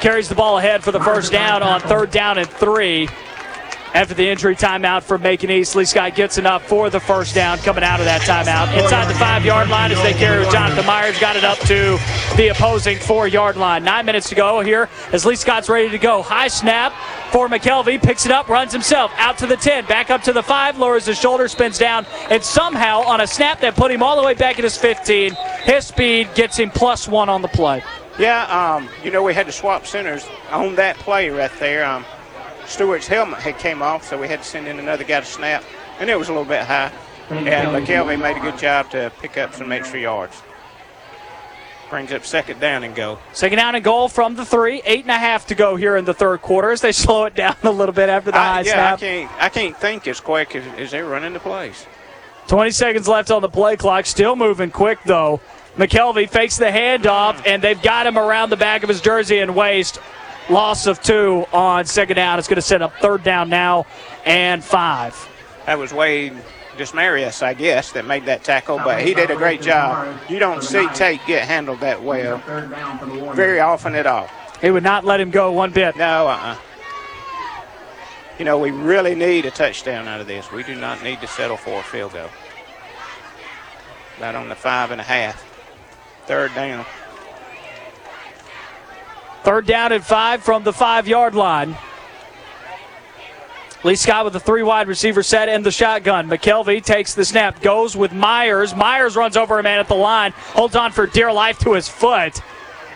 Carries 0.00 0.28
the 0.28 0.34
ball 0.34 0.58
ahead 0.58 0.82
for 0.82 0.90
the 0.90 1.00
first 1.00 1.30
down 1.30 1.62
on 1.62 1.80
third 1.80 2.10
down 2.10 2.38
and 2.38 2.48
three. 2.48 3.08
After 3.94 4.14
the 4.14 4.26
injury 4.26 4.56
timeout 4.56 5.02
for 5.02 5.18
Macon 5.18 5.50
East, 5.50 5.76
Lee 5.76 5.84
Scott 5.84 6.14
gets 6.14 6.38
enough 6.38 6.66
for 6.66 6.88
the 6.88 6.98
first 6.98 7.34
down 7.34 7.58
coming 7.58 7.84
out 7.84 8.00
of 8.00 8.06
that 8.06 8.22
timeout. 8.22 8.74
Inside 8.82 9.06
the 9.06 9.14
five 9.14 9.44
yard 9.44 9.68
line 9.68 9.92
as 9.92 10.02
they 10.02 10.14
carry 10.14 10.44
Jonathan 10.50 10.86
Myers, 10.86 11.18
got 11.18 11.36
it 11.36 11.44
up 11.44 11.58
to 11.60 11.98
the 12.36 12.48
opposing 12.48 12.98
four 12.98 13.28
yard 13.28 13.56
line. 13.56 13.84
Nine 13.84 14.06
minutes 14.06 14.30
to 14.30 14.34
go 14.34 14.60
here 14.60 14.88
as 15.12 15.26
Lee 15.26 15.36
Scott's 15.36 15.68
ready 15.68 15.90
to 15.90 15.98
go. 15.98 16.22
High 16.22 16.48
snap 16.48 16.94
for 17.32 17.48
McKelvey, 17.48 18.02
picks 18.02 18.24
it 18.24 18.32
up, 18.32 18.48
runs 18.48 18.72
himself 18.72 19.12
out 19.18 19.36
to 19.38 19.46
the 19.46 19.56
10, 19.56 19.84
back 19.84 20.08
up 20.08 20.22
to 20.22 20.32
the 20.32 20.42
5, 20.42 20.78
lowers 20.78 21.04
his 21.04 21.18
shoulder, 21.18 21.46
spins 21.46 21.76
down, 21.76 22.06
and 22.30 22.42
somehow 22.42 23.02
on 23.02 23.20
a 23.20 23.26
snap 23.26 23.60
that 23.60 23.76
put 23.76 23.90
him 23.90 24.02
all 24.02 24.16
the 24.16 24.26
way 24.26 24.34
back 24.34 24.58
at 24.58 24.64
his 24.64 24.76
15, 24.78 25.34
his 25.64 25.86
speed 25.86 26.30
gets 26.34 26.56
him 26.56 26.70
plus 26.70 27.06
one 27.06 27.28
on 27.28 27.42
the 27.42 27.48
play. 27.48 27.82
Yeah, 28.18 28.44
um, 28.44 28.88
you 29.04 29.10
know, 29.10 29.22
we 29.22 29.34
had 29.34 29.46
to 29.46 29.52
swap 29.52 29.86
centers 29.86 30.26
on 30.50 30.76
that 30.76 30.96
play 30.96 31.28
right 31.30 31.50
there. 31.58 31.84
Um, 31.84 32.04
Stewart's 32.72 33.06
helmet 33.06 33.40
had 33.40 33.58
came 33.58 33.82
off, 33.82 34.02
so 34.02 34.18
we 34.18 34.28
had 34.28 34.42
to 34.42 34.48
send 34.48 34.66
in 34.66 34.78
another 34.78 35.04
guy 35.04 35.20
to 35.20 35.26
snap, 35.26 35.62
and 36.00 36.08
it 36.08 36.18
was 36.18 36.28
a 36.28 36.32
little 36.32 36.46
bit 36.46 36.62
high. 36.62 36.90
And 37.28 37.46
mm-hmm. 37.46 37.76
McKelvey 37.76 38.20
made 38.20 38.36
a 38.36 38.40
good 38.40 38.58
job 38.58 38.90
to 38.90 39.12
pick 39.20 39.36
up 39.36 39.54
some 39.54 39.70
extra 39.72 40.00
yards. 40.00 40.42
Brings 41.90 42.12
up 42.12 42.24
second 42.24 42.60
down 42.60 42.84
and 42.84 42.94
go. 42.94 43.18
Second 43.34 43.58
down 43.58 43.74
and 43.74 43.84
goal 43.84 44.08
from 44.08 44.34
the 44.34 44.46
three. 44.46 44.80
Eight 44.86 45.02
and 45.02 45.10
a 45.10 45.18
half 45.18 45.46
to 45.48 45.54
go 45.54 45.76
here 45.76 45.96
in 45.96 46.06
the 46.06 46.14
third 46.14 46.40
quarter 46.40 46.70
as 46.70 46.80
they 46.80 46.92
slow 46.92 47.26
it 47.26 47.34
down 47.34 47.56
a 47.62 47.70
little 47.70 47.94
bit 47.94 48.08
after 48.08 48.30
the 48.30 48.38
I, 48.38 48.44
high 48.44 48.60
yeah, 48.62 48.72
snap. 48.72 48.94
I 48.94 49.00
can't, 49.00 49.32
I 49.42 49.48
can't 49.50 49.76
think 49.76 50.08
as 50.08 50.18
quick 50.18 50.56
as, 50.56 50.64
as 50.78 50.90
they're 50.90 51.04
running 51.04 51.34
the 51.34 51.40
plays. 51.40 51.86
20 52.48 52.70
seconds 52.70 53.06
left 53.06 53.30
on 53.30 53.42
the 53.42 53.48
play 53.50 53.76
clock. 53.76 54.06
Still 54.06 54.34
moving 54.34 54.70
quick, 54.70 54.98
though. 55.04 55.40
McKelvey 55.76 56.28
fakes 56.28 56.56
the 56.56 56.66
handoff, 56.66 57.46
and 57.46 57.62
they've 57.62 57.80
got 57.80 58.06
him 58.06 58.18
around 58.18 58.50
the 58.50 58.56
back 58.56 58.82
of 58.82 58.88
his 58.88 59.02
jersey 59.02 59.38
and 59.38 59.54
waist. 59.54 59.98
Loss 60.50 60.86
of 60.86 61.00
two 61.00 61.46
on 61.52 61.84
second 61.86 62.16
down. 62.16 62.38
It's 62.38 62.48
going 62.48 62.56
to 62.56 62.62
set 62.62 62.82
up 62.82 62.92
third 63.00 63.22
down 63.22 63.48
now 63.48 63.86
and 64.24 64.62
five. 64.62 65.28
That 65.66 65.78
was 65.78 65.92
Wade 65.92 66.34
Dismarius, 66.76 67.42
I 67.42 67.54
guess, 67.54 67.92
that 67.92 68.06
made 68.06 68.26
that 68.26 68.44
tackle, 68.44 68.78
but 68.78 69.02
he 69.02 69.14
did 69.14 69.30
a 69.30 69.36
great 69.36 69.62
job. 69.62 70.16
You 70.28 70.38
don't 70.38 70.62
see 70.62 70.88
Tate 70.94 71.20
get 71.26 71.46
handled 71.46 71.80
that 71.80 72.02
well 72.02 72.38
very 73.34 73.60
often 73.60 73.94
at 73.94 74.06
all. 74.06 74.28
He 74.60 74.70
would 74.70 74.82
not 74.82 75.04
let 75.04 75.20
him 75.20 75.30
go 75.30 75.52
one 75.52 75.70
bit. 75.70 75.96
No, 75.96 76.28
uh-uh. 76.28 76.56
You 78.38 78.44
know, 78.44 78.58
we 78.58 78.70
really 78.70 79.14
need 79.14 79.44
a 79.44 79.50
touchdown 79.50 80.08
out 80.08 80.20
of 80.20 80.26
this. 80.26 80.50
We 80.50 80.62
do 80.62 80.74
not 80.74 81.02
need 81.02 81.20
to 81.20 81.26
settle 81.26 81.56
for 81.56 81.80
a 81.80 81.82
field 81.82 82.12
goal. 82.12 82.28
About 84.16 84.34
on 84.34 84.48
the 84.48 84.54
five 84.54 84.90
and 84.90 85.00
a 85.00 85.04
half. 85.04 85.44
Third 86.26 86.54
down. 86.54 86.86
Third 89.44 89.66
down 89.66 89.92
and 89.92 90.04
five 90.04 90.42
from 90.42 90.62
the 90.64 90.72
five 90.72 91.08
yard 91.08 91.34
line. 91.34 91.76
Lee 93.84 93.96
Scott 93.96 94.24
with 94.24 94.32
the 94.32 94.40
three 94.40 94.62
wide 94.62 94.86
receiver 94.86 95.24
set 95.24 95.48
and 95.48 95.66
the 95.66 95.72
shotgun. 95.72 96.28
McKelvey 96.28 96.84
takes 96.84 97.14
the 97.14 97.24
snap, 97.24 97.60
goes 97.60 97.96
with 97.96 98.12
Myers. 98.12 98.76
Myers 98.76 99.16
runs 99.16 99.36
over 99.36 99.58
a 99.58 99.62
man 99.62 99.80
at 99.80 99.88
the 99.88 99.96
line, 99.96 100.30
holds 100.36 100.76
on 100.76 100.92
for 100.92 101.06
dear 101.08 101.32
life 101.32 101.58
to 101.60 101.72
his 101.72 101.88
foot. 101.88 102.40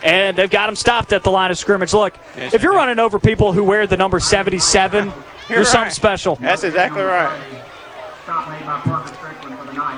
And 0.04 0.36
they've 0.38 0.48
got 0.50 0.68
him 0.68 0.76
stopped 0.76 1.12
at 1.12 1.24
the 1.24 1.30
line 1.32 1.50
of 1.50 1.58
scrimmage. 1.58 1.92
Look, 1.92 2.14
Yes, 2.36 2.54
if 2.54 2.62
you're 2.62 2.74
running 2.74 3.00
over 3.00 3.18
people 3.18 3.52
who 3.52 3.64
wear 3.64 3.88
the 3.88 3.96
number 3.96 4.20
77, 4.20 5.06
you're, 5.48 5.56
You're 5.58 5.64
something 5.64 5.82
right. 5.86 5.92
special. 5.92 6.36
That's 6.36 6.62
exactly 6.62 7.02
right. 7.02 7.36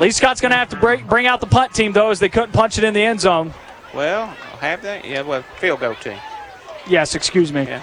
Lee 0.00 0.10
Scott's 0.10 0.40
going 0.40 0.52
to 0.52 0.56
have 0.56 0.68
to 0.70 0.76
break, 0.76 1.06
bring 1.06 1.26
out 1.26 1.40
the 1.40 1.46
punt 1.46 1.74
team, 1.74 1.92
though, 1.92 2.10
as 2.10 2.18
they 2.20 2.28
couldn't 2.30 2.52
punch 2.52 2.78
it 2.78 2.84
in 2.84 2.94
the 2.94 3.02
end 3.02 3.20
zone. 3.20 3.52
Well, 3.94 4.26
have 4.60 4.80
they? 4.80 5.02
Yeah, 5.04 5.22
well, 5.22 5.42
field 5.58 5.80
goal 5.80 5.94
team. 5.96 6.18
Yes, 6.88 7.14
excuse 7.14 7.52
me. 7.52 7.62
Yeah. 7.64 7.82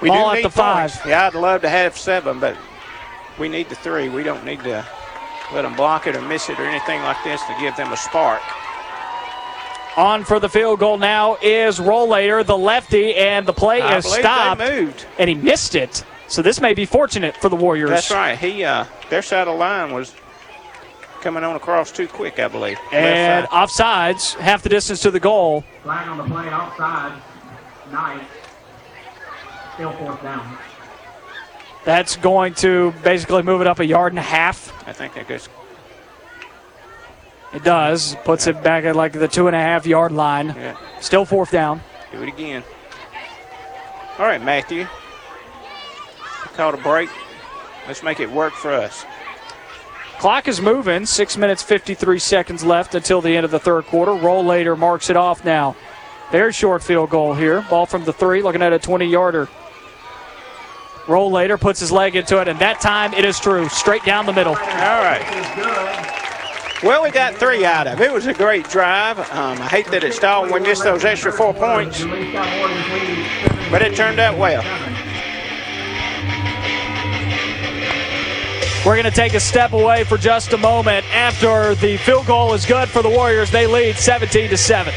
We 0.00 0.08
Ball 0.08 0.24
do 0.24 0.30
at 0.30 0.34
need 0.36 0.44
the 0.44 0.50
five. 0.50 0.90
points. 0.92 1.06
Yeah, 1.06 1.26
I'd 1.26 1.34
love 1.34 1.62
to 1.62 1.68
have 1.68 1.96
seven, 1.96 2.38
but 2.38 2.56
we 3.38 3.48
need 3.48 3.68
the 3.68 3.74
three. 3.74 4.08
We 4.08 4.22
don't 4.22 4.44
need 4.44 4.60
to 4.64 4.84
let 5.52 5.62
them 5.62 5.74
block 5.76 6.06
it 6.06 6.14
or 6.16 6.22
miss 6.22 6.48
it 6.48 6.58
or 6.58 6.64
anything 6.64 7.00
like 7.02 7.22
this 7.24 7.40
to 7.42 7.56
give 7.60 7.74
them 7.76 7.92
a 7.92 7.96
spark. 7.96 8.42
On 9.96 10.24
for 10.24 10.40
the 10.40 10.48
field 10.48 10.80
goal 10.80 10.98
now 10.98 11.36
is 11.40 11.78
Rollator, 11.78 12.44
the 12.44 12.58
lefty, 12.58 13.14
and 13.14 13.46
the 13.46 13.52
play 13.52 13.80
I 13.80 13.96
is 13.98 14.04
believe 14.04 14.16
they 14.16 14.22
stopped. 14.22 14.60
moved. 14.60 15.06
And 15.18 15.28
he 15.28 15.36
missed 15.36 15.74
it. 15.76 16.04
So 16.26 16.42
this 16.42 16.60
may 16.60 16.74
be 16.74 16.84
fortunate 16.84 17.36
for 17.36 17.48
the 17.48 17.54
Warriors. 17.56 17.90
That's 17.90 18.10
right. 18.10 18.36
He 18.36 18.64
uh, 18.64 18.86
their 19.10 19.22
side 19.22 19.42
of 19.46 19.54
the 19.54 19.58
line 19.58 19.92
was 19.94 20.12
coming 21.24 21.42
on 21.42 21.56
across 21.56 21.90
too 21.90 22.06
quick, 22.06 22.38
I 22.38 22.48
believe. 22.48 22.78
And 22.92 23.46
Left 23.50 23.52
offsides, 23.52 24.34
half 24.34 24.62
the 24.62 24.68
distance 24.68 25.00
to 25.00 25.10
the 25.10 25.18
goal. 25.18 25.64
Flag 25.82 26.06
on 26.06 26.18
the 26.18 26.24
play 26.24 26.46
outside. 26.48 27.18
Nice. 27.90 28.22
Still 29.72 29.92
fourth 29.92 30.22
down. 30.22 30.58
That's 31.86 32.16
going 32.16 32.54
to 32.56 32.92
basically 33.02 33.42
move 33.42 33.62
it 33.62 33.66
up 33.66 33.80
a 33.80 33.86
yard 33.86 34.12
and 34.12 34.18
a 34.18 34.22
half. 34.22 34.86
I 34.86 34.92
think 34.92 35.14
that 35.14 35.26
goes. 35.26 35.48
It 37.54 37.64
does. 37.64 38.16
Puts 38.24 38.46
it 38.46 38.62
back 38.62 38.84
at 38.84 38.94
like 38.94 39.12
the 39.14 39.28
two 39.28 39.46
and 39.46 39.56
a 39.56 39.60
half 39.60 39.86
yard 39.86 40.12
line. 40.12 40.48
Yeah. 40.48 40.76
Still 41.00 41.24
fourth 41.24 41.50
down. 41.50 41.80
Do 42.12 42.22
it 42.22 42.28
again. 42.28 42.62
All 44.18 44.26
right, 44.26 44.42
Matthew. 44.42 44.86
Called 46.54 46.74
a 46.74 46.82
break. 46.82 47.08
Let's 47.86 48.02
make 48.02 48.20
it 48.20 48.30
work 48.30 48.52
for 48.52 48.70
us. 48.72 49.04
Clock 50.18 50.48
is 50.48 50.60
moving. 50.60 51.06
Six 51.06 51.36
minutes, 51.36 51.62
53 51.62 52.18
seconds 52.18 52.64
left 52.64 52.94
until 52.94 53.20
the 53.20 53.36
end 53.36 53.44
of 53.44 53.50
the 53.50 53.58
third 53.58 53.84
quarter. 53.86 54.12
Rollator 54.12 54.78
marks 54.78 55.10
it 55.10 55.16
off 55.16 55.44
now. 55.44 55.76
Very 56.32 56.52
short 56.52 56.82
field 56.82 57.10
goal 57.10 57.34
here. 57.34 57.64
Ball 57.68 57.86
from 57.86 58.04
the 58.04 58.12
three, 58.12 58.42
looking 58.42 58.62
at 58.62 58.72
a 58.72 58.78
20 58.78 59.06
yarder. 59.06 59.48
Rollator 61.04 61.60
puts 61.60 61.80
his 61.80 61.92
leg 61.92 62.16
into 62.16 62.40
it, 62.40 62.48
and 62.48 62.58
that 62.60 62.80
time 62.80 63.12
it 63.12 63.24
is 63.26 63.38
true. 63.38 63.68
Straight 63.68 64.04
down 64.04 64.24
the 64.24 64.32
middle. 64.32 64.54
All 64.54 65.02
right. 65.02 65.22
Well, 66.82 67.02
we 67.02 67.10
got 67.10 67.34
three 67.34 67.64
out 67.64 67.86
of 67.86 68.00
it. 68.00 68.04
It 68.04 68.12
was 68.12 68.26
a 68.26 68.34
great 68.34 68.68
drive. 68.68 69.18
Um, 69.18 69.60
I 69.60 69.68
hate 69.68 69.86
that 69.88 70.02
it 70.04 70.14
stalled 70.14 70.50
we 70.50 70.60
missed 70.60 70.82
those 70.82 71.04
extra 71.04 71.32
four 71.32 71.52
points, 71.54 72.02
but 73.70 73.82
it 73.82 73.94
turned 73.96 74.18
out 74.18 74.38
well. 74.38 74.62
We're 78.84 78.96
going 78.96 79.04
to 79.04 79.10
take 79.10 79.32
a 79.32 79.40
step 79.40 79.72
away 79.72 80.04
for 80.04 80.18
just 80.18 80.52
a 80.52 80.58
moment. 80.58 81.06
After 81.06 81.74
the 81.74 81.96
field 81.96 82.26
goal 82.26 82.52
is 82.52 82.66
good 82.66 82.86
for 82.90 83.00
the 83.00 83.08
Warriors, 83.08 83.50
they 83.50 83.66
lead 83.66 83.96
17 83.96 84.50
to 84.50 84.58
7. 84.58 84.92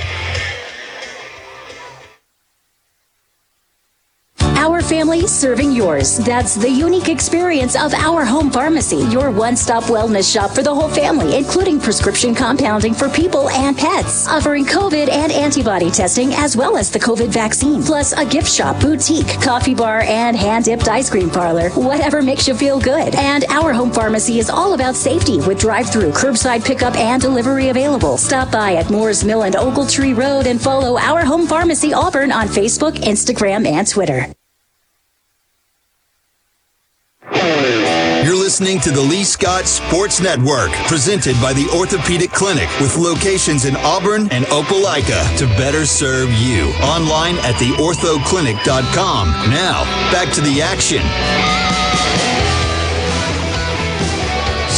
Our 4.67 4.81
family 4.81 5.25
serving 5.27 5.71
yours. 5.71 6.17
That's 6.17 6.53
the 6.53 6.69
unique 6.69 7.07
experience 7.07 7.77
of 7.77 7.93
our 7.93 8.25
home 8.25 8.51
pharmacy, 8.51 8.97
your 8.97 9.31
one 9.31 9.55
stop 9.55 9.85
wellness 9.85 10.29
shop 10.29 10.51
for 10.51 10.61
the 10.61 10.75
whole 10.75 10.89
family, 10.89 11.37
including 11.37 11.79
prescription 11.79 12.35
compounding 12.35 12.93
for 12.93 13.07
people 13.07 13.49
and 13.49 13.77
pets, 13.77 14.27
offering 14.27 14.65
COVID 14.65 15.09
and 15.09 15.31
antibody 15.31 15.89
testing 15.89 16.33
as 16.33 16.57
well 16.57 16.75
as 16.75 16.91
the 16.91 16.99
COVID 16.99 17.29
vaccine, 17.29 17.81
plus 17.81 18.11
a 18.11 18.25
gift 18.25 18.51
shop, 18.51 18.81
boutique, 18.81 19.41
coffee 19.41 19.73
bar, 19.73 20.01
and 20.01 20.35
hand 20.35 20.65
dipped 20.65 20.89
ice 20.89 21.09
cream 21.09 21.29
parlor. 21.29 21.69
Whatever 21.69 22.21
makes 22.21 22.45
you 22.45 22.53
feel 22.53 22.77
good. 22.77 23.15
And 23.15 23.45
our 23.45 23.71
home 23.71 23.93
pharmacy 23.93 24.37
is 24.37 24.49
all 24.49 24.73
about 24.73 24.95
safety 24.95 25.37
with 25.37 25.61
drive 25.61 25.89
through, 25.89 26.11
curbside 26.11 26.65
pickup, 26.65 26.95
and 26.97 27.21
delivery 27.21 27.69
available. 27.69 28.17
Stop 28.17 28.51
by 28.51 28.75
at 28.75 28.89
Moore's 28.89 29.23
Mill 29.23 29.43
and 29.43 29.55
Ogletree 29.55 30.17
Road 30.17 30.45
and 30.45 30.61
follow 30.61 30.97
Our 30.99 31.23
Home 31.23 31.47
Pharmacy 31.47 31.93
Auburn 31.93 32.33
on 32.33 32.47
Facebook, 32.49 32.97
Instagram, 32.97 33.65
and 33.65 33.87
Twitter. 33.87 34.27
You're 38.25 38.35
listening 38.35 38.79
to 38.81 38.91
the 38.91 39.01
Lee 39.01 39.23
Scott 39.23 39.67
Sports 39.67 40.19
Network, 40.19 40.71
presented 40.87 41.39
by 41.41 41.53
the 41.53 41.69
Orthopedic 41.75 42.31
Clinic, 42.31 42.67
with 42.79 42.97
locations 42.97 43.65
in 43.65 43.75
Auburn 43.77 44.29
and 44.31 44.45
Opelika 44.45 45.37
to 45.37 45.45
better 45.57 45.85
serve 45.85 46.31
you. 46.33 46.69
Online 46.81 47.35
at 47.39 47.55
theorthoclinic.com. 47.55 49.27
Now, 49.49 49.83
back 50.11 50.33
to 50.33 50.41
the 50.41 50.61
action. 50.61 51.66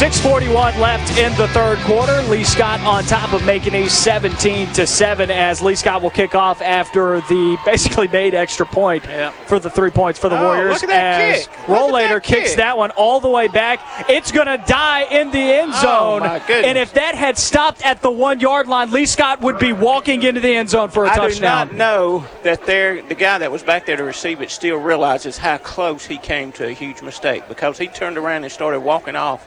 641 0.00 0.80
left 0.80 1.18
in 1.18 1.30
the 1.36 1.46
third 1.48 1.76
quarter. 1.80 2.22
Lee 2.30 2.42
Scott 2.42 2.80
on 2.80 3.04
top 3.04 3.34
of 3.34 3.44
making 3.44 3.74
a 3.74 3.86
17 3.86 4.72
to 4.72 4.86
7 4.86 5.30
as 5.30 5.60
Lee 5.60 5.74
Scott 5.74 6.00
will 6.00 6.08
kick 6.08 6.34
off 6.34 6.62
after 6.62 7.20
the 7.28 7.58
basically 7.66 8.08
made 8.08 8.32
extra 8.32 8.64
point 8.64 9.04
for 9.44 9.58
the 9.58 9.68
three 9.68 9.90
points 9.90 10.18
for 10.18 10.30
the 10.30 10.38
Oh, 10.40 10.44
Warriors. 10.44 10.72
look 10.72 10.84
at 10.84 10.88
that 10.88 11.20
as 11.20 11.46
kick. 11.48 11.56
Rollator 11.66 12.22
kicks 12.22 12.48
kick. 12.52 12.56
that 12.56 12.78
one 12.78 12.92
all 12.92 13.20
the 13.20 13.28
way 13.28 13.46
back. 13.48 13.78
It's 14.08 14.32
going 14.32 14.46
to 14.46 14.56
die 14.66 15.02
in 15.02 15.30
the 15.32 15.38
end 15.38 15.72
Oh, 15.74 16.18
zone. 16.18 16.40
goodness. 16.46 16.64
and 16.66 16.78
if 16.78 16.94
that 16.94 17.14
had 17.14 17.36
stopped 17.36 17.84
at 17.84 18.00
the 18.00 18.10
one 18.10 18.40
yard 18.40 18.68
line, 18.68 18.90
Lee 18.92 19.04
Scott 19.04 19.42
would 19.42 19.58
be 19.58 19.74
walking 19.74 20.22
into 20.22 20.40
the 20.40 20.56
end 20.56 20.70
zone 20.70 20.88
for 20.88 21.04
a 21.04 21.10
I 21.10 21.14
touchdown. 21.14 21.68
I 21.68 21.70
do 21.72 21.72
not 21.72 21.76
know 21.76 22.26
that 22.42 22.64
there, 22.64 23.02
the 23.02 23.14
guy 23.14 23.36
that 23.36 23.52
was 23.52 23.62
back 23.62 23.84
there 23.84 23.98
to 23.98 24.04
receive 24.04 24.40
it 24.40 24.50
still 24.50 24.78
realizes 24.78 25.36
how 25.36 25.58
close 25.58 26.06
he 26.06 26.16
came 26.16 26.52
to 26.52 26.68
a 26.68 26.72
huge 26.72 27.02
mistake 27.02 27.46
because 27.48 27.76
he 27.76 27.86
turned 27.88 28.16
around 28.16 28.44
and 28.44 28.50
started 28.50 28.80
walking 28.80 29.14
off 29.14 29.46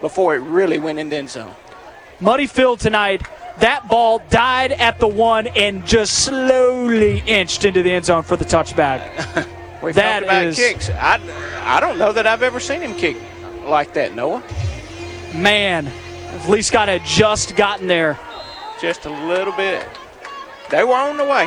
before 0.00 0.34
it 0.34 0.38
really 0.40 0.78
went 0.78 0.98
in 0.98 1.08
the 1.08 1.16
end 1.16 1.30
zone. 1.30 1.54
Muddy 2.20 2.46
field 2.46 2.80
tonight. 2.80 3.22
That 3.58 3.88
ball 3.88 4.20
died 4.30 4.72
at 4.72 5.00
the 5.00 5.08
one 5.08 5.48
and 5.48 5.84
just 5.84 6.24
slowly 6.24 7.22
inched 7.26 7.64
into 7.64 7.82
the 7.82 7.90
end 7.92 8.04
zone 8.04 8.22
for 8.22 8.36
the 8.36 8.44
touchback. 8.44 9.02
We've 9.82 9.94
That 9.94 10.20
talked 10.20 10.24
about 10.24 10.44
is- 10.46 10.56
kicks. 10.56 10.90
I, 10.90 11.20
I 11.62 11.80
don't 11.80 11.98
know 11.98 12.12
that 12.12 12.26
I've 12.26 12.42
ever 12.42 12.60
seen 12.60 12.80
him 12.80 12.94
kick 12.94 13.16
like 13.64 13.94
that, 13.94 14.14
Noah. 14.14 14.42
Man, 15.34 15.86
if 15.86 16.48
Lee 16.48 16.62
Scott 16.62 16.88
had 16.88 17.04
just 17.04 17.56
gotten 17.56 17.86
there. 17.86 18.18
Just 18.80 19.06
a 19.06 19.10
little 19.10 19.52
bit. 19.54 19.86
They 20.70 20.84
were 20.84 20.94
on 20.94 21.16
the 21.16 21.24
way. 21.24 21.46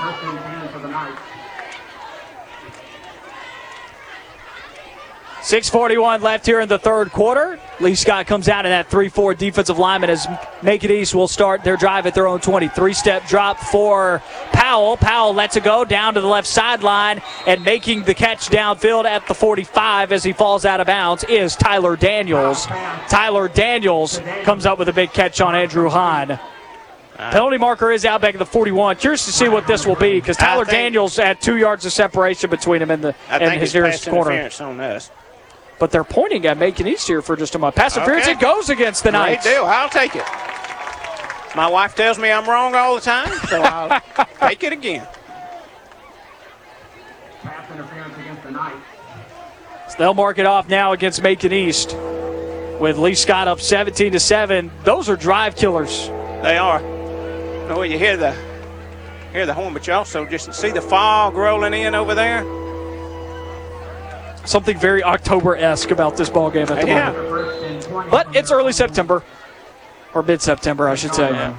641 5.43 6.21
left 6.21 6.45
here 6.45 6.59
in 6.59 6.69
the 6.69 6.77
third 6.77 7.11
quarter. 7.11 7.59
Lee 7.79 7.95
Scott 7.95 8.27
comes 8.27 8.47
out 8.47 8.65
in 8.65 8.69
that 8.69 8.89
3-4 8.91 9.35
defensive 9.35 9.79
lineman 9.79 10.11
as 10.11 10.27
Macon 10.61 10.91
East 10.91 11.15
will 11.15 11.27
start 11.27 11.63
their 11.63 11.77
drive 11.77 12.05
at 12.05 12.13
their 12.13 12.27
own 12.27 12.39
20. 12.39 12.67
Three-step 12.67 13.27
drop 13.27 13.57
for 13.59 14.21
Powell. 14.53 14.97
Powell 14.97 15.33
lets 15.33 15.55
it 15.55 15.63
go 15.63 15.83
down 15.83 16.13
to 16.13 16.21
the 16.21 16.27
left 16.27 16.47
sideline 16.47 17.23
and 17.47 17.65
making 17.65 18.03
the 18.03 18.13
catch 18.13 18.49
downfield 18.49 19.05
at 19.05 19.27
the 19.27 19.33
45 19.33 20.11
as 20.11 20.23
he 20.23 20.31
falls 20.31 20.63
out 20.63 20.79
of 20.79 20.85
bounds 20.85 21.23
is 21.23 21.55
Tyler 21.55 21.95
Daniels. 21.95 22.67
Tyler 23.09 23.47
Daniels 23.47 24.21
comes 24.43 24.67
up 24.67 24.77
with 24.77 24.89
a 24.89 24.93
big 24.93 25.11
catch 25.11 25.41
on 25.41 25.55
Andrew 25.55 25.89
Hahn. 25.89 26.39
Penalty 27.17 27.57
marker 27.57 27.91
is 27.91 28.03
out 28.05 28.21
back 28.21 28.33
at 28.35 28.39
the 28.39 28.45
41. 28.45 28.95
Curious 28.97 29.25
to 29.25 29.31
see 29.31 29.47
what 29.47 29.67
this 29.67 29.85
will 29.85 29.95
be 29.95 30.19
because 30.19 30.37
Tyler 30.37 30.65
think- 30.65 30.77
Daniels 30.77 31.17
had 31.17 31.39
two 31.41 31.57
yards 31.57 31.85
of 31.85 31.93
separation 31.93 32.49
between 32.49 32.81
him 32.81 32.89
and, 32.89 33.03
the, 33.03 33.15
I 33.29 33.37
and 33.37 33.59
his 33.61 33.73
nearest 33.73 34.07
corner. 34.07 34.49
on 34.59 34.79
us. 34.79 35.11
But 35.81 35.89
they're 35.89 36.03
pointing 36.03 36.45
at 36.45 36.59
Macon 36.59 36.85
East 36.85 37.07
here 37.07 37.23
for 37.23 37.35
just 37.35 37.55
a 37.55 37.57
moment. 37.57 37.75
Pass 37.75 37.97
interference, 37.97 38.25
Okay. 38.27 38.33
it 38.33 38.39
goes 38.39 38.69
against 38.69 39.03
the 39.03 39.09
Great 39.09 39.19
Knights. 39.19 39.43
deal. 39.43 39.65
I'll 39.65 39.89
take 39.89 40.15
it. 40.15 40.23
My 41.55 41.67
wife 41.67 41.95
tells 41.95 42.19
me 42.19 42.31
I'm 42.31 42.47
wrong 42.47 42.75
all 42.75 42.93
the 42.93 43.01
time, 43.01 43.33
so 43.49 43.63
I'll 43.63 43.99
take 44.41 44.61
it 44.61 44.73
again. 44.73 45.07
Pass 47.41 47.71
interference 47.71 48.15
against 48.15 48.43
the 48.43 48.51
Knights. 48.51 48.77
So 49.89 49.95
they'll 49.97 50.13
mark 50.13 50.37
it 50.37 50.45
off 50.45 50.69
now 50.69 50.91
against 50.91 51.23
Macon 51.23 51.51
East. 51.51 51.97
With 52.79 52.99
Lee 52.99 53.15
Scott 53.15 53.47
up 53.47 53.59
17 53.59 54.11
to 54.11 54.19
7. 54.19 54.69
Those 54.83 55.09
are 55.09 55.15
drive 55.15 55.55
killers. 55.55 56.09
They 56.43 56.59
are. 56.59 56.79
No, 57.69 57.81
you 57.81 57.97
hear 57.97 58.17
the 58.17 58.35
hear 59.31 59.47
the 59.47 59.53
horn, 59.55 59.73
but 59.73 59.87
you 59.87 59.93
also 59.93 60.25
just 60.25 60.53
see 60.53 60.69
the 60.69 60.81
fog 60.81 61.33
rolling 61.33 61.73
in 61.73 61.95
over 61.95 62.13
there. 62.13 62.43
Something 64.45 64.77
very 64.77 65.03
October 65.03 65.55
esque 65.55 65.91
about 65.91 66.17
this 66.17 66.29
ball 66.29 66.49
game 66.49 66.67
at 66.69 66.81
the 66.81 66.87
Yeah. 66.87 67.11
moment. 67.11 68.11
But 68.11 68.27
it's 68.35 68.51
early 68.51 68.73
September. 68.73 69.23
Or 70.13 70.23
mid 70.23 70.41
September, 70.41 70.89
I 70.89 70.95
should 70.95 71.13
say. 71.15 71.51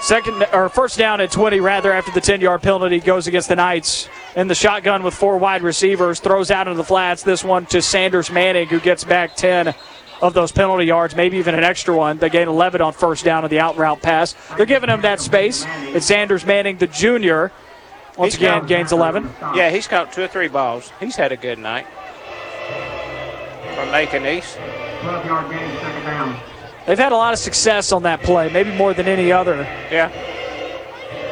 Second 0.00 0.46
or 0.52 0.68
first 0.68 0.96
down 0.96 1.20
at 1.20 1.30
20, 1.32 1.58
rather, 1.60 1.92
after 1.92 2.12
the 2.12 2.20
10 2.20 2.40
yard 2.40 2.62
penalty 2.62 3.00
goes 3.00 3.26
against 3.26 3.48
the 3.48 3.56
Knights. 3.56 4.08
In 4.36 4.46
the 4.46 4.54
shotgun 4.54 5.02
with 5.02 5.12
four 5.14 5.36
wide 5.38 5.62
receivers, 5.62 6.20
throws 6.20 6.50
out 6.52 6.68
into 6.68 6.76
the 6.76 6.84
flats. 6.84 7.22
This 7.24 7.42
one 7.42 7.66
to 7.66 7.82
Sanders 7.82 8.30
Manning, 8.30 8.68
who 8.68 8.78
gets 8.78 9.02
back 9.02 9.34
10 9.34 9.74
of 10.22 10.34
those 10.34 10.52
penalty 10.52 10.84
yards, 10.84 11.16
maybe 11.16 11.36
even 11.38 11.54
an 11.56 11.64
extra 11.64 11.94
one. 11.94 12.18
They 12.18 12.28
gain 12.30 12.46
11 12.48 12.80
on 12.80 12.92
first 12.92 13.24
down 13.24 13.42
of 13.44 13.50
the 13.50 13.58
out 13.58 13.76
route 13.76 14.00
pass. 14.00 14.34
They're 14.56 14.66
giving 14.66 14.88
him 14.88 15.00
that 15.02 15.20
space. 15.20 15.66
It's 15.82 16.06
Sanders 16.06 16.46
Manning, 16.46 16.78
the 16.78 16.86
junior. 16.86 17.50
Once 18.18 18.34
He's 18.34 18.42
again, 18.42 18.58
got- 18.60 18.68
gains 18.68 18.92
11. 18.92 19.30
Yeah, 19.54 19.70
he's 19.70 19.86
caught 19.86 20.12
two 20.12 20.22
or 20.24 20.28
three 20.28 20.48
balls. 20.48 20.92
He's 21.00 21.14
had 21.16 21.30
a 21.32 21.36
good 21.36 21.58
night. 21.58 21.86
From 23.74 23.90
Macon 23.92 24.26
East. 24.26 24.58
12 25.02 25.24
yard 25.26 25.50
gain, 25.50 25.70
second 25.80 26.04
down. 26.04 26.36
They've 26.86 26.98
had 26.98 27.12
a 27.12 27.16
lot 27.16 27.32
of 27.32 27.38
success 27.38 27.92
on 27.92 28.02
that 28.02 28.22
play, 28.22 28.50
maybe 28.50 28.72
more 28.72 28.92
than 28.92 29.06
any 29.06 29.30
other. 29.30 29.56
Yeah. 29.90 30.10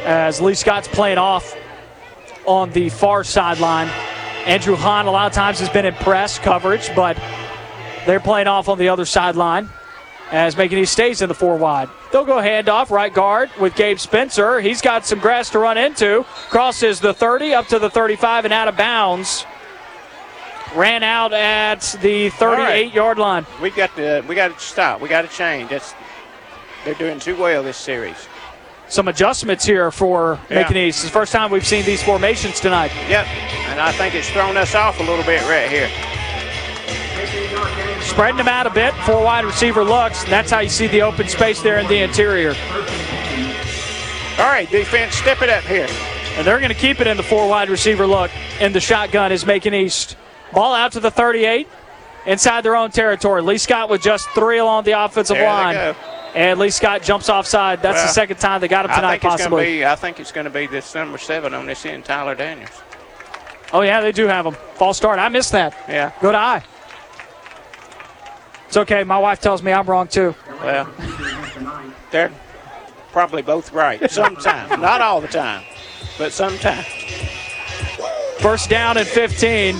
As 0.04 0.40
Lee 0.40 0.54
Scott's 0.54 0.86
playing 0.86 1.18
off 1.18 1.56
on 2.46 2.70
the 2.70 2.88
far 2.90 3.24
sideline. 3.24 3.88
Andrew 4.46 4.76
Hahn, 4.76 5.06
a 5.06 5.10
lot 5.10 5.26
of 5.26 5.32
times, 5.32 5.58
has 5.58 5.68
been 5.70 5.86
in 5.86 5.94
press 5.94 6.38
coverage, 6.38 6.94
but 6.94 7.16
they're 8.06 8.20
playing 8.20 8.46
off 8.46 8.68
on 8.68 8.78
the 8.78 8.88
other 8.90 9.04
sideline. 9.04 9.68
As 10.30 10.56
East 10.56 10.92
stays 10.92 11.22
in 11.22 11.28
the 11.28 11.34
four 11.34 11.56
wide. 11.56 11.88
They'll 12.12 12.24
go 12.24 12.36
handoff 12.36 12.90
right 12.90 13.12
guard 13.12 13.50
with 13.60 13.74
Gabe 13.74 13.98
Spencer. 13.98 14.60
He's 14.60 14.80
got 14.80 15.06
some 15.06 15.18
grass 15.18 15.50
to 15.50 15.58
run 15.58 15.78
into. 15.78 16.24
Crosses 16.48 17.00
the 17.00 17.14
30 17.14 17.54
up 17.54 17.66
to 17.68 17.78
the 17.78 17.90
35 17.90 18.44
and 18.44 18.54
out 18.54 18.68
of 18.68 18.76
bounds. 18.76 19.46
Ran 20.74 21.02
out 21.02 21.32
at 21.32 21.96
the 22.02 22.28
38 22.30 22.92
yard 22.92 23.18
line. 23.18 23.46
We 23.62 23.70
got 23.70 23.94
to 23.96 24.22
we 24.28 24.34
got 24.34 24.58
to 24.58 24.64
stop. 24.64 25.00
We 25.00 25.08
got 25.08 25.22
to 25.22 25.28
change. 25.28 25.70
That's 25.70 25.94
they're 26.84 26.94
doing 26.94 27.18
too 27.18 27.36
well 27.36 27.62
this 27.62 27.76
series. 27.76 28.28
Some 28.88 29.08
adjustments 29.08 29.64
here 29.64 29.90
for 29.90 30.38
Yeah. 30.50 30.72
East. 30.72 30.98
It's 30.98 31.04
the 31.04 31.10
first 31.10 31.32
time 31.32 31.50
we've 31.50 31.66
seen 31.66 31.84
these 31.84 32.02
formations 32.02 32.60
tonight. 32.60 32.92
Yep, 33.08 33.26
and 33.68 33.80
I 33.80 33.90
think 33.92 34.14
it's 34.14 34.30
thrown 34.30 34.56
us 34.56 34.74
off 34.74 35.00
a 35.00 35.02
little 35.02 35.24
bit 35.24 35.42
right 35.48 35.68
here. 35.68 35.90
Spreading 38.16 38.38
them 38.38 38.48
out 38.48 38.66
a 38.66 38.70
bit. 38.70 38.94
Four 39.04 39.22
wide 39.22 39.44
receiver 39.44 39.84
looks. 39.84 40.22
And 40.22 40.32
that's 40.32 40.50
how 40.50 40.60
you 40.60 40.70
see 40.70 40.86
the 40.86 41.02
open 41.02 41.28
space 41.28 41.60
there 41.60 41.78
in 41.78 41.86
the 41.86 41.98
interior. 41.98 42.54
All 44.38 44.46
right, 44.46 44.66
defense, 44.70 45.14
step 45.14 45.42
it 45.42 45.50
up 45.50 45.62
here. 45.64 45.86
And 46.38 46.46
they're 46.46 46.56
going 46.56 46.70
to 46.70 46.74
keep 46.74 47.02
it 47.02 47.06
in 47.06 47.18
the 47.18 47.22
four 47.22 47.46
wide 47.46 47.68
receiver 47.68 48.06
look. 48.06 48.30
And 48.58 48.74
the 48.74 48.80
shotgun 48.80 49.32
is 49.32 49.44
Macon 49.44 49.74
East. 49.74 50.16
Ball 50.54 50.72
out 50.72 50.92
to 50.92 51.00
the 51.00 51.10
38 51.10 51.68
inside 52.24 52.62
their 52.62 52.74
own 52.74 52.90
territory. 52.90 53.42
Lee 53.42 53.58
Scott 53.58 53.90
with 53.90 54.00
just 54.00 54.26
three 54.30 54.56
along 54.56 54.84
the 54.84 54.92
offensive 54.92 55.36
There 55.36 55.44
line. 55.46 55.94
And 56.34 56.58
Lee 56.58 56.70
Scott 56.70 57.02
jumps 57.02 57.28
offside. 57.28 57.82
That's 57.82 58.00
the 58.00 58.08
second 58.08 58.38
time 58.38 58.62
they 58.62 58.68
got 58.68 58.86
him 58.86 58.92
I 58.92 58.96
tonight, 58.96 59.14
it's 59.16 59.24
possibly. 59.24 59.64
Be, 59.66 59.84
I 59.84 59.94
think 59.94 60.20
it's 60.20 60.32
going 60.32 60.46
to 60.46 60.50
be 60.50 60.66
this 60.66 60.94
number 60.94 61.18
seven 61.18 61.52
on 61.52 61.66
this 61.66 61.84
end, 61.84 62.06
Tyler 62.06 62.34
Daniels. 62.34 62.80
Oh, 63.74 63.82
yeah, 63.82 64.00
they 64.00 64.12
do 64.12 64.26
have 64.26 64.46
him. 64.46 64.54
False 64.76 64.96
start. 64.96 65.18
I 65.18 65.28
missed 65.28 65.52
that. 65.52 65.76
Yeah. 65.86 66.12
Good 66.22 66.34
I. 66.34 66.64
It's 68.66 68.76
okay. 68.76 69.04
My 69.04 69.18
wife 69.18 69.40
tells 69.40 69.62
me 69.62 69.72
I'm 69.72 69.86
wrong, 69.86 70.08
too. 70.08 70.34
Well, 70.62 70.88
they're 72.10 72.32
probably 73.12 73.42
both 73.42 73.72
right. 73.72 74.10
Sometimes, 74.10 74.70
not 74.80 75.00
all 75.00 75.20
the 75.20 75.28
time, 75.28 75.62
but 76.18 76.32
sometimes. 76.32 76.86
First 78.38 78.68
down 78.70 78.96
and 78.98 79.06
15. 79.06 79.76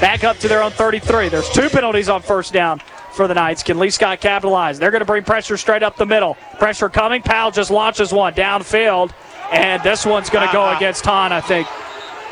Back 0.00 0.24
up 0.24 0.38
to 0.38 0.48
their 0.48 0.62
own 0.62 0.70
33. 0.72 1.28
There's 1.28 1.48
two 1.50 1.68
penalties 1.68 2.08
on 2.08 2.20
first 2.22 2.52
down 2.52 2.80
for 3.12 3.28
the 3.28 3.34
Knights. 3.34 3.62
Can 3.62 3.78
Lee 3.78 3.90
Scott 3.90 4.20
capitalize? 4.20 4.78
They're 4.78 4.90
going 4.90 5.00
to 5.00 5.06
bring 5.06 5.22
pressure 5.22 5.56
straight 5.56 5.82
up 5.82 5.96
the 5.96 6.06
middle. 6.06 6.34
Pressure 6.58 6.88
coming. 6.88 7.22
Powell 7.22 7.50
just 7.52 7.70
launches 7.70 8.12
one 8.12 8.34
downfield, 8.34 9.12
and 9.52 9.82
this 9.82 10.04
one's 10.04 10.30
going 10.30 10.46
to 10.46 10.52
go 10.52 10.62
Uh-uh. 10.64 10.76
against 10.76 11.04
Hahn, 11.04 11.32
I 11.32 11.40
think. 11.40 11.68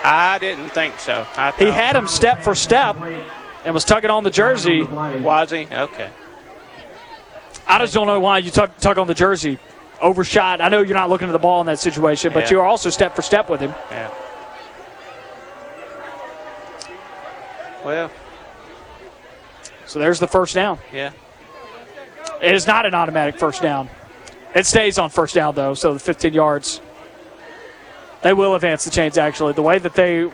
I 0.04 0.38
didn't 0.40 0.70
think 0.70 0.98
so. 0.98 1.24
I 1.36 1.52
He 1.52 1.66
had 1.66 1.94
him 1.94 2.08
step 2.08 2.42
for 2.42 2.54
step 2.56 2.96
and 3.64 3.74
was 3.74 3.84
tugging 3.84 4.10
on 4.10 4.24
the 4.24 4.30
jersey. 4.30 4.82
Was 4.82 5.50
he? 5.50 5.66
Okay. 5.70 6.10
I 7.66 7.78
just 7.78 7.94
don't 7.94 8.06
know 8.06 8.20
why 8.20 8.38
you 8.38 8.50
tug, 8.50 8.76
tug 8.78 8.98
on 8.98 9.06
the 9.06 9.14
jersey. 9.14 9.58
Overshot. 10.00 10.60
I 10.60 10.68
know 10.68 10.80
you're 10.82 10.96
not 10.96 11.10
looking 11.10 11.28
at 11.28 11.32
the 11.32 11.38
ball 11.38 11.60
in 11.60 11.66
that 11.68 11.78
situation, 11.78 12.32
but 12.32 12.44
Yeah. 12.44 12.50
you 12.50 12.60
are 12.60 12.66
also 12.66 12.90
step 12.90 13.14
for 13.14 13.22
step 13.22 13.48
with 13.48 13.60
him. 13.60 13.72
Yeah. 13.90 14.08
Well, 17.84 18.10
So 19.86 19.98
there's 19.98 20.18
the 20.20 20.28
first 20.28 20.54
down. 20.54 20.78
yeah. 20.92 21.10
It 22.40 22.54
is 22.54 22.66
not 22.66 22.86
an 22.86 22.94
automatic 22.94 23.38
first 23.38 23.62
down. 23.62 23.88
It 24.54 24.66
stays 24.66 24.98
on 24.98 25.10
first 25.10 25.34
down, 25.34 25.54
though, 25.54 25.74
so 25.74 25.92
the 25.94 26.00
15 26.00 26.32
yards. 26.32 26.80
They 28.22 28.32
will 28.32 28.54
advance 28.54 28.84
the 28.84 28.90
chains, 28.90 29.18
actually. 29.18 29.52
The 29.52 29.62
way 29.62 29.78
that 29.78 29.94
they 29.94 30.30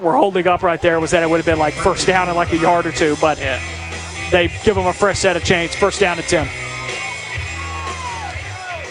were 0.00 0.14
holding 0.14 0.46
up 0.46 0.62
right 0.62 0.80
there 0.80 1.00
was 1.00 1.10
that 1.12 1.22
it 1.22 1.30
would 1.30 1.36
have 1.38 1.46
been 1.46 1.58
like 1.58 1.74
first 1.74 2.06
down 2.06 2.28
in 2.28 2.34
like 2.34 2.52
a 2.52 2.58
yard 2.58 2.86
or 2.86 2.92
two, 2.92 3.16
but 3.20 3.38
Yeah. 3.38 3.60
they 4.30 4.48
give 4.64 4.74
them 4.74 4.86
a 4.86 4.92
fresh 4.92 5.18
set 5.20 5.36
of 5.36 5.44
chains. 5.44 5.74
First 5.74 6.00
down 6.00 6.18
and 6.18 6.26
10. 6.26 6.48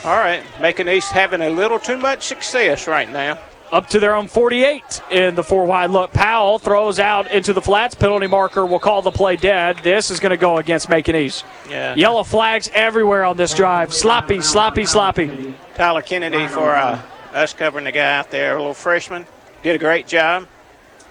All 0.06 0.18
right. 0.18 0.44
Macon 0.60 0.90
East 0.90 1.12
having 1.12 1.42
a 1.42 1.50
little 1.50 1.80
too 1.80 1.98
much 1.98 2.24
success 2.24 2.88
right 2.88 3.10
now. 3.10 3.40
Up 3.72 3.88
to 3.88 4.00
their 4.00 4.14
own 4.14 4.28
48 4.28 5.02
in 5.10 5.34
the 5.34 5.44
four 5.44 5.66
wide 5.66 5.90
look. 5.90 6.12
Powell 6.14 6.60
throws 6.60 7.00
out 7.00 7.32
into 7.32 7.54
the 7.54 7.62
flats. 7.62 7.96
Penalty 7.96 8.28
marker 8.28 8.66
will 8.66 8.80
call 8.80 9.02
the 9.02 9.12
play 9.12 9.36
dead. 9.36 9.80
This 9.82 10.12
is 10.12 10.20
going 10.20 10.30
to 10.32 10.38
go 10.38 10.58
against 10.58 10.90
Macon 10.90 11.16
East. 11.16 11.44
Yeah. 11.70 11.96
Yellow 11.96 12.24
flags 12.24 12.70
everywhere 12.74 13.24
on 13.24 13.36
this 13.38 13.54
drive. 13.54 13.92
Sloppy, 13.94 14.42
sloppy, 14.42 14.86
sloppy. 14.86 15.56
Tyler 15.74 16.02
Kennedy 16.04 16.48
for 16.50 16.76
uh, 16.76 17.02
us 17.34 17.54
covering 17.54 17.86
the 17.86 17.92
guy 17.92 18.18
out 18.18 18.30
there, 18.30 18.56
a 18.56 18.60
little 18.60 18.76
freshman. 18.76 19.26
Did 19.64 19.76
a 19.76 19.80
great 19.80 20.06
job. 20.06 20.48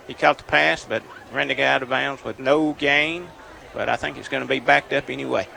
He 0.07 0.15
caught 0.15 0.39
the 0.39 0.45
pass, 0.45 0.85
but 0.85 1.03
ran 1.33 1.49
the 1.49 1.55
guy 1.55 1.65
out 1.65 1.83
of 1.83 1.89
bounds 1.89 2.25
with 2.25 2.39
no 2.39 2.73
gain. 2.75 3.29
But 3.75 3.89
I 3.89 3.97
think 3.97 4.19
it's 4.19 4.29
going 4.29 4.43
to 4.43 4.49
be 4.49 4.61
backed 4.61 4.93
up 4.93 5.09
anyway. 5.09 5.49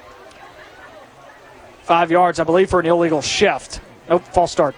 Five 1.84 2.12
yards, 2.12 2.40
I 2.40 2.44
believe, 2.44 2.70
for 2.70 2.80
an 2.80 2.86
illegal 2.86 3.22
shift. 3.22 3.82
Nope, 4.10 4.24
false 4.34 4.52
start. 4.52 4.76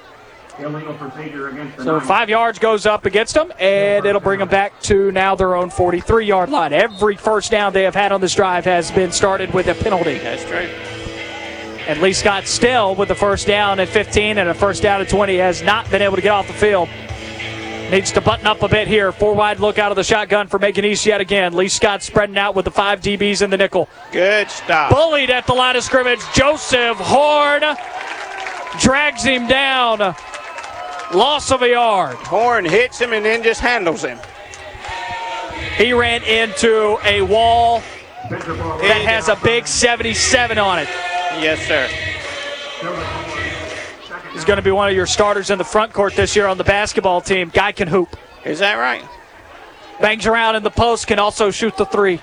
Illegal 0.59 0.93
procedure 0.95 1.49
against 1.49 1.77
the 1.77 1.83
So 1.83 1.95
Knights. 1.97 2.07
five 2.07 2.29
yards 2.29 2.57
goes 2.59 2.85
up 2.87 3.05
against 3.05 3.35
them, 3.35 3.53
and 3.59 4.05
it'll 4.05 4.19
bring 4.21 4.39
them 4.39 4.49
back 4.49 4.81
to 4.83 5.11
now 5.11 5.35
their 5.35 5.55
own 5.55 5.69
43 5.69 6.25
yard 6.25 6.49
line. 6.49 6.73
Every 6.73 7.15
first 7.15 7.51
down 7.51 7.73
they 7.73 7.83
have 7.83 7.93
had 7.93 8.11
on 8.11 8.21
this 8.21 8.33
drive 8.33 8.65
has 8.65 8.89
been 8.91 9.11
started 9.11 9.53
with 9.53 9.67
a 9.67 9.75
penalty. 9.75 10.17
That's 10.17 10.43
true. 10.45 10.67
At 11.87 12.01
least 12.01 12.21
Scott 12.21 12.47
still 12.47 12.95
with 12.95 13.07
the 13.07 13.15
first 13.15 13.47
down 13.47 13.79
at 13.79 13.87
15 13.87 14.39
and 14.39 14.49
a 14.49 14.53
first 14.53 14.81
down 14.81 14.99
at 14.99 15.07
20 15.07 15.37
has 15.37 15.61
not 15.61 15.89
been 15.91 16.01
able 16.01 16.15
to 16.15 16.21
get 16.21 16.31
off 16.31 16.47
the 16.47 16.53
field. 16.53 16.89
Needs 17.91 18.11
to 18.11 18.21
button 18.21 18.45
up 18.45 18.63
a 18.63 18.67
bit 18.67 18.87
here. 18.87 19.13
Four 19.13 19.33
wide 19.33 19.61
look 19.61 19.79
out 19.79 19.93
of 19.93 19.95
the 19.95 20.03
shotgun 20.03 20.47
for 20.47 20.59
Macon 20.59 20.83
East 20.83 21.05
yet 21.05 21.21
again. 21.21 21.53
Lee 21.53 21.69
Scott 21.69 22.03
spreading 22.03 22.37
out 22.37 22.53
with 22.53 22.65
the 22.65 22.71
five 22.71 22.99
DBs 22.99 23.41
in 23.41 23.49
the 23.49 23.55
nickel. 23.55 23.87
Good 24.11 24.49
stop. 24.51 24.91
Bullied 24.91 25.29
at 25.29 25.47
the 25.47 25.53
line 25.53 25.77
of 25.77 25.83
scrimmage. 25.83 26.19
Joseph 26.33 26.97
Horn 26.97 27.63
drags 28.81 29.23
him 29.23 29.47
down. 29.47 29.99
Loss 31.13 31.51
of 31.51 31.61
a 31.61 31.69
yard. 31.69 32.17
Horn 32.17 32.65
hits 32.65 32.99
him 32.99 33.13
and 33.13 33.25
then 33.25 33.41
just 33.41 33.61
handles 33.61 34.03
him. 34.03 34.19
He 35.77 35.93
ran 35.93 36.23
into 36.23 36.99
a 37.05 37.21
wall 37.21 37.81
that 38.29 39.01
has 39.05 39.29
a 39.29 39.37
big 39.37 39.65
77 39.65 40.57
on 40.57 40.79
it. 40.79 40.89
Yes, 41.39 41.65
sir. 41.65 41.87
He's 44.37 44.45
going 44.45 44.57
to 44.57 44.63
be 44.63 44.69
one 44.69 44.87
of 44.87 44.95
your 44.95 45.07
starters 45.07 45.49
in 45.49 45.57
the 45.57 45.63
front 45.63 45.93
court 45.93 46.13
this 46.15 46.35
year 46.35 46.45
on 46.45 46.59
the 46.59 46.63
basketball 46.63 47.21
team. 47.21 47.49
Guy 47.51 47.71
can 47.71 47.87
hoop. 47.87 48.15
Is 48.45 48.59
that 48.59 48.75
right? 48.75 49.03
Bangs 49.99 50.27
around 50.27 50.55
in 50.55 50.61
the 50.61 50.69
post, 50.69 51.07
can 51.07 51.17
also 51.17 51.49
shoot 51.49 51.75
the 51.75 51.87
three. 51.87 52.21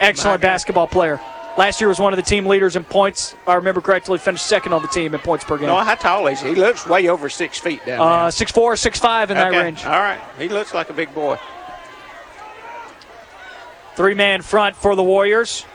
Excellent 0.00 0.40
basketball 0.40 0.86
player. 0.86 1.20
Last 1.58 1.78
year 1.78 1.88
was 1.88 1.98
one 1.98 2.14
of 2.14 2.16
the 2.16 2.22
team 2.22 2.46
leaders 2.46 2.74
in 2.74 2.84
points. 2.84 3.34
If 3.34 3.46
I 3.50 3.56
remember 3.56 3.82
correctly, 3.82 4.16
finished 4.16 4.46
second 4.46 4.72
on 4.72 4.80
the 4.80 4.88
team 4.88 5.12
in 5.14 5.20
points 5.20 5.44
per 5.44 5.58
game. 5.58 5.66
No, 5.66 5.76
how 5.76 5.94
tall 5.94 6.26
is 6.26 6.40
he? 6.40 6.48
He 6.48 6.54
looks 6.54 6.86
way 6.86 7.06
over 7.08 7.28
six 7.28 7.58
feet 7.58 7.84
down 7.84 8.00
Uh, 8.00 8.28
6'4", 8.28 8.72
6'5", 8.78 9.28
in 9.28 9.36
there. 9.36 9.44
that 9.44 9.48
Okay, 9.48 9.58
range. 9.62 9.84
All 9.84 10.00
right. 10.00 10.20
He 10.38 10.48
looks 10.48 10.72
like 10.72 10.88
a 10.88 10.94
big 10.94 11.14
boy. 11.14 11.36
Three 13.94 14.14
man 14.14 14.40
front 14.40 14.74
for 14.74 14.96
the 14.96 15.02
Warriors. 15.02 15.66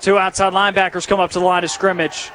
Two 0.00 0.16
outside 0.16 0.54
linebackers 0.54 1.06
come 1.06 1.20
up 1.20 1.30
to 1.32 1.38
the 1.40 1.44
line 1.44 1.62
of 1.62 1.70
scrimmage. 1.70 2.30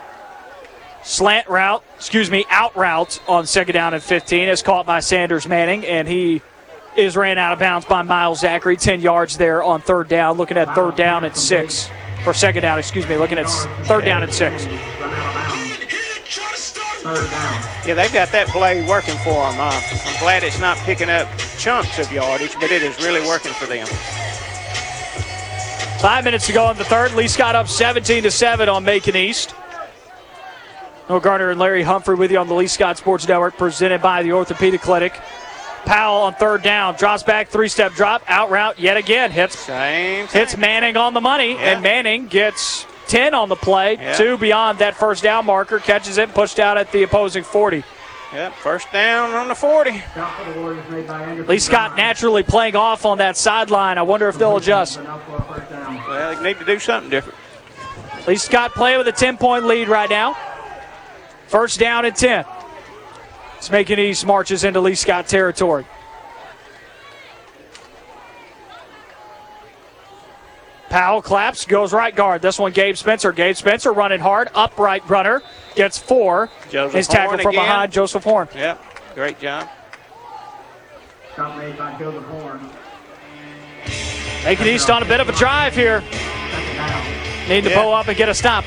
Slant 1.06 1.48
route, 1.48 1.84
excuse 1.98 2.32
me, 2.32 2.46
out 2.50 2.76
route 2.76 3.22
on 3.28 3.46
second 3.46 3.76
down 3.76 3.94
and 3.94 4.02
15 4.02 4.50
is 4.50 4.64
caught 4.64 4.88
by 4.88 5.02
Sanders 5.02 5.48
Manning, 5.48 5.86
and 5.86 6.08
he 6.08 6.42
is 6.98 7.16
ran 7.16 7.38
out 7.38 7.54
of 7.54 7.60
bounds 7.60 7.86
by 7.86 8.02
Miles 8.02 8.40
Zachary. 8.40 8.76
10 8.76 9.02
yards 9.02 9.38
there 9.38 9.62
on 9.62 9.82
third 9.82 10.08
down. 10.08 10.36
Looking 10.36 10.58
at 10.58 10.74
third 10.74 10.96
down 10.96 11.24
and 11.24 11.38
six. 11.38 11.92
Or 12.26 12.34
second 12.34 12.64
down, 12.64 12.80
excuse 12.80 13.08
me. 13.08 13.18
Looking 13.18 13.38
at 13.38 13.48
third 13.86 14.04
down 14.04 14.24
and 14.24 14.34
six. 14.34 14.66
Yeah, 17.86 17.94
they've 17.94 18.12
got 18.12 18.32
that 18.32 18.48
play 18.48 18.84
working 18.88 19.16
for 19.18 19.48
them. 19.52 19.60
Uh, 19.60 19.80
I'm 20.06 20.20
glad 20.20 20.44
it's 20.44 20.60
not 20.60 20.76
picking 20.78 21.12
up 21.12 21.28
chunks 21.60 22.00
of 22.00 22.12
yardage, 22.12 22.56
but 22.56 22.72
it 22.72 22.82
is 22.82 22.98
really 23.06 23.22
working 23.28 23.54
for 23.54 23.68
them. 23.68 23.86
Five 26.02 26.24
minutes 26.24 26.48
to 26.48 26.54
go 26.54 26.72
in 26.72 26.78
the 26.78 26.84
third. 26.84 27.14
Lee 27.14 27.28
Scott 27.28 27.56
up 27.56 27.68
17 27.68 28.24
to 28.24 28.32
7 28.32 28.68
on 28.68 28.84
Macon 28.84 29.16
East. 29.16 29.54
Noah 31.10 31.22
Garner 31.22 31.52
and 31.52 31.60
Larry 31.60 31.84
Humphrey 31.84 32.16
with 32.16 32.32
you 32.32 32.40
on 32.40 32.48
the 32.48 32.56
Lee 32.56 32.68
Scott 32.68 32.98
Sports 32.98 33.28
Network, 33.28 33.58
presented 33.58 34.02
by 34.02 34.24
the 34.24 34.34
Orthopedic 34.34 34.82
Clinic. 34.82 35.14
Powell 35.86 36.24
on 36.24 36.34
third 36.34 36.64
down, 36.64 36.96
drops 36.96 37.22
back, 37.22 37.48
three 37.50 37.68
step 37.68 37.94
drop, 37.94 38.24
out 38.28 38.50
route 38.50 38.80
yet 38.80 38.98
again. 38.98 39.30
Hits, 39.30 39.60
Same 39.60 40.26
hits 40.28 40.58
Manning 40.58 40.98
on 40.98 41.14
the 41.14 41.22
money, 41.22 41.54
Yeah. 41.54 41.74
and 41.74 41.84
Manning 41.84 42.26
gets 42.26 42.88
10 43.08 43.36
on 43.36 43.50
the 43.50 43.56
play, 43.56 44.00
Yeah. 44.02 44.14
two 44.16 44.36
beyond 44.38 44.80
that 44.80 44.96
first 44.96 45.22
down 45.22 45.46
marker, 45.46 45.78
catches 45.78 46.18
it, 46.18 46.34
pushed 46.34 46.58
out 46.60 46.78
at 46.78 46.92
the 46.92 47.04
opposing 47.04 47.44
40. 47.44 47.84
Yep, 48.34 48.54
first 48.56 48.92
down 48.92 49.36
on 49.36 49.48
the 49.48 49.54
40. 49.54 50.02
Lee 51.48 51.60
Scott 51.60 51.96
naturally 51.96 52.42
playing 52.42 52.76
off 52.76 53.06
on 53.06 53.20
that 53.20 53.38
sideline. 53.38 54.00
I 54.00 54.02
wonder 54.02 54.28
if 54.28 54.40
they'll 54.40 54.58
adjust. 54.58 55.00
Well, 55.00 56.36
they 56.36 56.44
need 56.44 56.58
to 56.58 56.66
do 56.66 56.80
something 56.80 57.12
different. 57.12 57.38
Lee 58.28 58.38
Scott 58.38 58.74
playing 58.74 58.98
with 58.98 59.08
a 59.08 59.12
10 59.12 59.38
point 59.38 59.66
lead 59.66 59.88
right 59.88 60.10
now. 60.10 60.36
First 61.48 61.80
down 61.80 62.06
and 62.06 62.16
10. 62.16 62.46
It's 63.58 63.70
Macon 63.70 64.00
East 64.00 64.26
marches 64.26 64.64
into 64.64 64.80
Lee 64.82 64.96
Scott 64.96 65.28
territory. 65.28 65.86
Powell 70.90 71.22
claps, 71.22 71.66
goes 71.66 71.92
right 71.92 72.16
guard. 72.16 72.42
This 72.42 72.58
one, 72.60 72.72
Gabe 72.72 72.96
Spencer. 72.96 73.32
Gabe 73.32 73.56
Spencer 73.56 73.92
running 73.92 74.20
hard, 74.20 74.50
upright 74.56 75.08
runner, 75.10 75.42
gets 75.76 75.98
four. 75.98 76.50
Joseph 76.70 76.94
His 76.96 77.08
tackle 77.08 77.32
Horn 77.32 77.40
from 77.42 77.50
again. 77.50 77.64
behind, 77.66 77.92
Joseph 77.92 78.24
Horn. 78.24 78.48
Yep, 78.56 78.82
great 79.16 79.40
job. 79.40 79.68
Stop 81.34 81.58
made 81.58 81.78
by 81.78 81.98
Joseph 82.00 82.24
Horn. 82.26 82.70
Macon 84.46 84.68
East 84.68 84.90
on 84.90 85.02
a 85.02 85.06
bit 85.06 85.20
of 85.20 85.28
a 85.28 85.34
drive 85.34 85.76
here. 85.76 86.02
Need 87.50 87.64
to 87.66 87.70
Yeah. 87.72 87.82
pull 87.82 87.94
up 87.94 88.08
and 88.08 88.16
get 88.16 88.30
a 88.30 88.34
stop. 88.34 88.64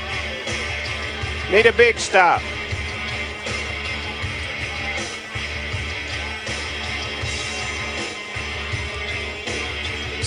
Need 1.51 1.67
a 1.67 1.73
big 1.73 1.99
stop. 1.99 2.43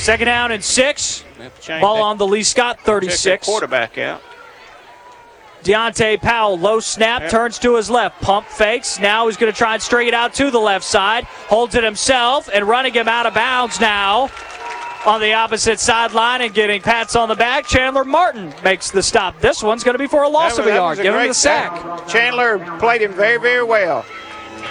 Second 0.01 0.25
down 0.25 0.51
and 0.51 0.63
six. 0.63 1.23
Ball 1.67 2.01
on 2.01 2.17
the 2.17 2.25
Lee 2.25 2.41
Scott 2.41 2.79
36. 2.81 3.45
quarterback 3.45 3.99
out. 3.99 4.21
Deontay 5.63 6.19
Powell, 6.19 6.57
low 6.57 6.79
snap, 6.79 7.21
Yep. 7.21 7.29
turns 7.31 7.59
to 7.59 7.75
his 7.75 7.87
left, 7.87 8.19
pump 8.19 8.47
fakes. 8.47 8.99
Now 8.99 9.27
he's 9.27 9.37
going 9.37 9.51
to 9.51 9.57
try 9.57 9.75
and 9.75 9.81
string 9.83 10.07
it 10.07 10.13
out 10.15 10.33
to 10.35 10.49
the 10.49 10.59
left 10.59 10.83
side. 10.83 11.25
Holds 11.49 11.75
it 11.75 11.83
himself 11.83 12.49
and 12.51 12.67
running 12.67 12.93
him 12.93 13.07
out 13.07 13.27
of 13.27 13.35
bounds 13.35 13.79
now 13.79 14.31
on 15.05 15.21
the 15.21 15.33
opposite 15.33 15.79
sideline 15.79 16.41
and 16.41 16.51
getting 16.51 16.81
pats 16.81 17.15
on 17.15 17.29
the 17.29 17.35
back. 17.35 17.67
Chandler 17.67 18.03
Martin 18.03 18.51
makes 18.63 18.89
the 18.89 19.03
stop. 19.03 19.39
This 19.39 19.61
one's 19.61 19.83
going 19.83 19.93
to 19.93 19.99
be 19.99 20.07
for 20.07 20.23
a 20.23 20.29
loss 20.29 20.55
That 20.55 20.63
of 20.63 20.67
a 20.73 20.75
yard. 20.75 20.97
a 20.97 21.03
Give 21.03 21.13
him 21.13 21.27
the 21.27 21.33
sack. 21.35 22.07
Chandler 22.07 22.57
played 22.79 23.03
him 23.03 23.13
very, 23.13 23.37
very 23.39 23.63
well. 23.63 24.03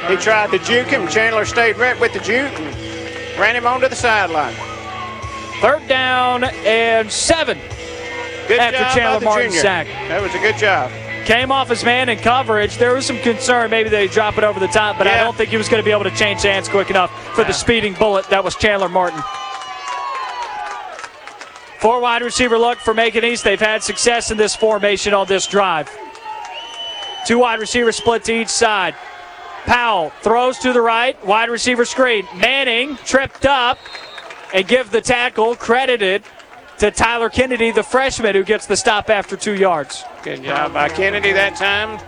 He 0.08 0.16
tried 0.16 0.50
to 0.50 0.58
juke 0.58 0.88
him. 0.88 1.06
Chandler 1.06 1.44
stayed 1.44 1.76
right 1.76 1.98
with 2.00 2.12
the 2.14 2.20
juke 2.20 2.58
and 2.58 3.38
ran 3.38 3.54
him 3.54 3.64
onto 3.64 3.86
the 3.88 3.94
sideline. 3.94 4.54
Third 5.60 5.86
down 5.88 6.44
and 6.44 7.10
seven. 7.12 7.58
Good 8.48 8.58
After 8.58 8.78
job 8.78 8.94
Chandler 8.94 9.20
Martin's 9.20 9.52
junior. 9.52 9.62
sack. 9.62 9.86
That 10.08 10.22
was 10.22 10.34
a 10.34 10.38
good 10.38 10.56
job. 10.56 10.90
Came 11.26 11.52
off 11.52 11.68
his 11.68 11.84
man 11.84 12.08
in 12.08 12.18
coverage. 12.18 12.78
There 12.78 12.94
was 12.94 13.04
some 13.04 13.18
concern 13.18 13.70
maybe 13.70 13.90
they 13.90 14.08
drop 14.08 14.38
it 14.38 14.44
over 14.44 14.58
the 14.58 14.68
top, 14.68 14.96
but 14.96 15.06
I 15.06 15.18
don't 15.18 15.36
think 15.36 15.50
he 15.50 15.58
was 15.58 15.68
going 15.68 15.80
to 15.80 15.84
be 15.84 15.90
able 15.92 16.04
to 16.04 16.10
change 16.16 16.42
hands 16.42 16.68
quick 16.68 16.88
enough 16.88 17.10
for 17.34 17.44
the 17.44 17.52
speeding 17.52 17.92
bullet 17.94 18.26
that 18.30 18.42
was 18.42 18.56
Chandler 18.56 18.88
Martin. 18.88 19.20
Four 21.78 22.00
wide 22.00 22.22
receiver 22.22 22.58
look 22.58 22.78
for 22.78 22.94
Macon 22.94 23.24
East. 23.24 23.44
They've 23.44 23.60
had 23.60 23.82
success 23.82 24.30
in 24.30 24.38
this 24.38 24.56
formation 24.56 25.12
on 25.14 25.26
this 25.26 25.46
drive. 25.46 25.90
Two 27.26 27.38
wide 27.38 27.60
receivers 27.60 27.96
split 27.96 28.24
to 28.24 28.32
each 28.32 28.48
side. 28.48 28.94
Powell 29.66 30.10
throws 30.22 30.58
to 30.60 30.72
the 30.72 30.80
right, 30.80 31.22
wide 31.24 31.50
receiver 31.50 31.84
screen. 31.84 32.26
Manning 32.34 32.96
tripped 33.04 33.44
up 33.44 33.78
and 34.54 34.66
give 34.66 34.90
the 34.90 35.00
tackle 35.00 35.54
credited 35.56 36.22
to 36.78 36.90
Tyler 36.90 37.28
Kennedy, 37.28 37.70
the 37.70 37.82
freshman, 37.82 38.34
who 38.34 38.42
gets 38.42 38.66
the 38.66 38.76
stop 38.76 39.10
after 39.10 39.36
two 39.36 39.54
yards. 39.54 40.04
Good 40.22 40.42
job 40.42 40.72
by 40.72 40.88
Kennedy 40.88 41.32
that 41.32 41.56
time. 41.56 41.98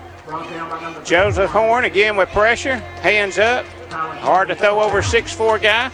Joseph 1.04 1.50
Horn 1.50 1.84
again 1.84 2.16
with 2.16 2.28
pressure. 2.30 2.76
Hands 2.76 3.36
up. 3.38 3.66
Hard 3.90 4.48
to 4.48 4.54
throw 4.54 4.80
over 4.80 5.02
6'4 5.02 5.60
guy. 5.60 5.90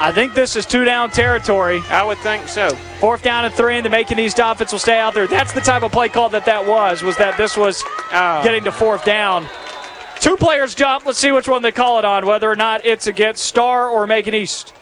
I 0.00 0.12
think 0.12 0.34
this 0.34 0.54
is 0.54 0.64
two 0.64 0.84
down 0.84 1.10
territory. 1.10 1.80
I 1.90 2.04
would 2.04 2.18
think 2.18 2.46
so. 2.46 2.70
Fourth 3.00 3.22
down 3.22 3.44
and 3.44 3.52
three, 3.52 3.76
and 3.76 3.84
the 3.84 3.90
Macon 3.90 4.20
East 4.20 4.38
offense 4.40 4.70
will 4.70 4.78
stay 4.78 4.98
out 4.98 5.12
there. 5.12 5.26
That's 5.26 5.52
the 5.52 5.60
type 5.60 5.82
of 5.82 5.90
play 5.90 6.08
call 6.08 6.28
that 6.28 6.44
that 6.44 6.64
was. 6.64 7.02
Was 7.02 7.16
that 7.16 7.36
this 7.36 7.56
was 7.56 7.82
Oh. 8.12 8.40
getting 8.44 8.62
to 8.64 8.70
fourth 8.70 9.04
down? 9.04 9.48
Two 10.20 10.36
players 10.36 10.76
jump. 10.76 11.04
Let's 11.04 11.18
see 11.18 11.32
which 11.32 11.48
one 11.48 11.62
they 11.62 11.72
call 11.72 11.98
it 11.98 12.04
on. 12.04 12.26
Whether 12.26 12.48
or 12.48 12.54
not 12.56 12.86
it's 12.86 13.08
against 13.08 13.44
Star 13.44 13.88
or 13.88 14.06
Macon 14.06 14.34
East. 14.34 14.72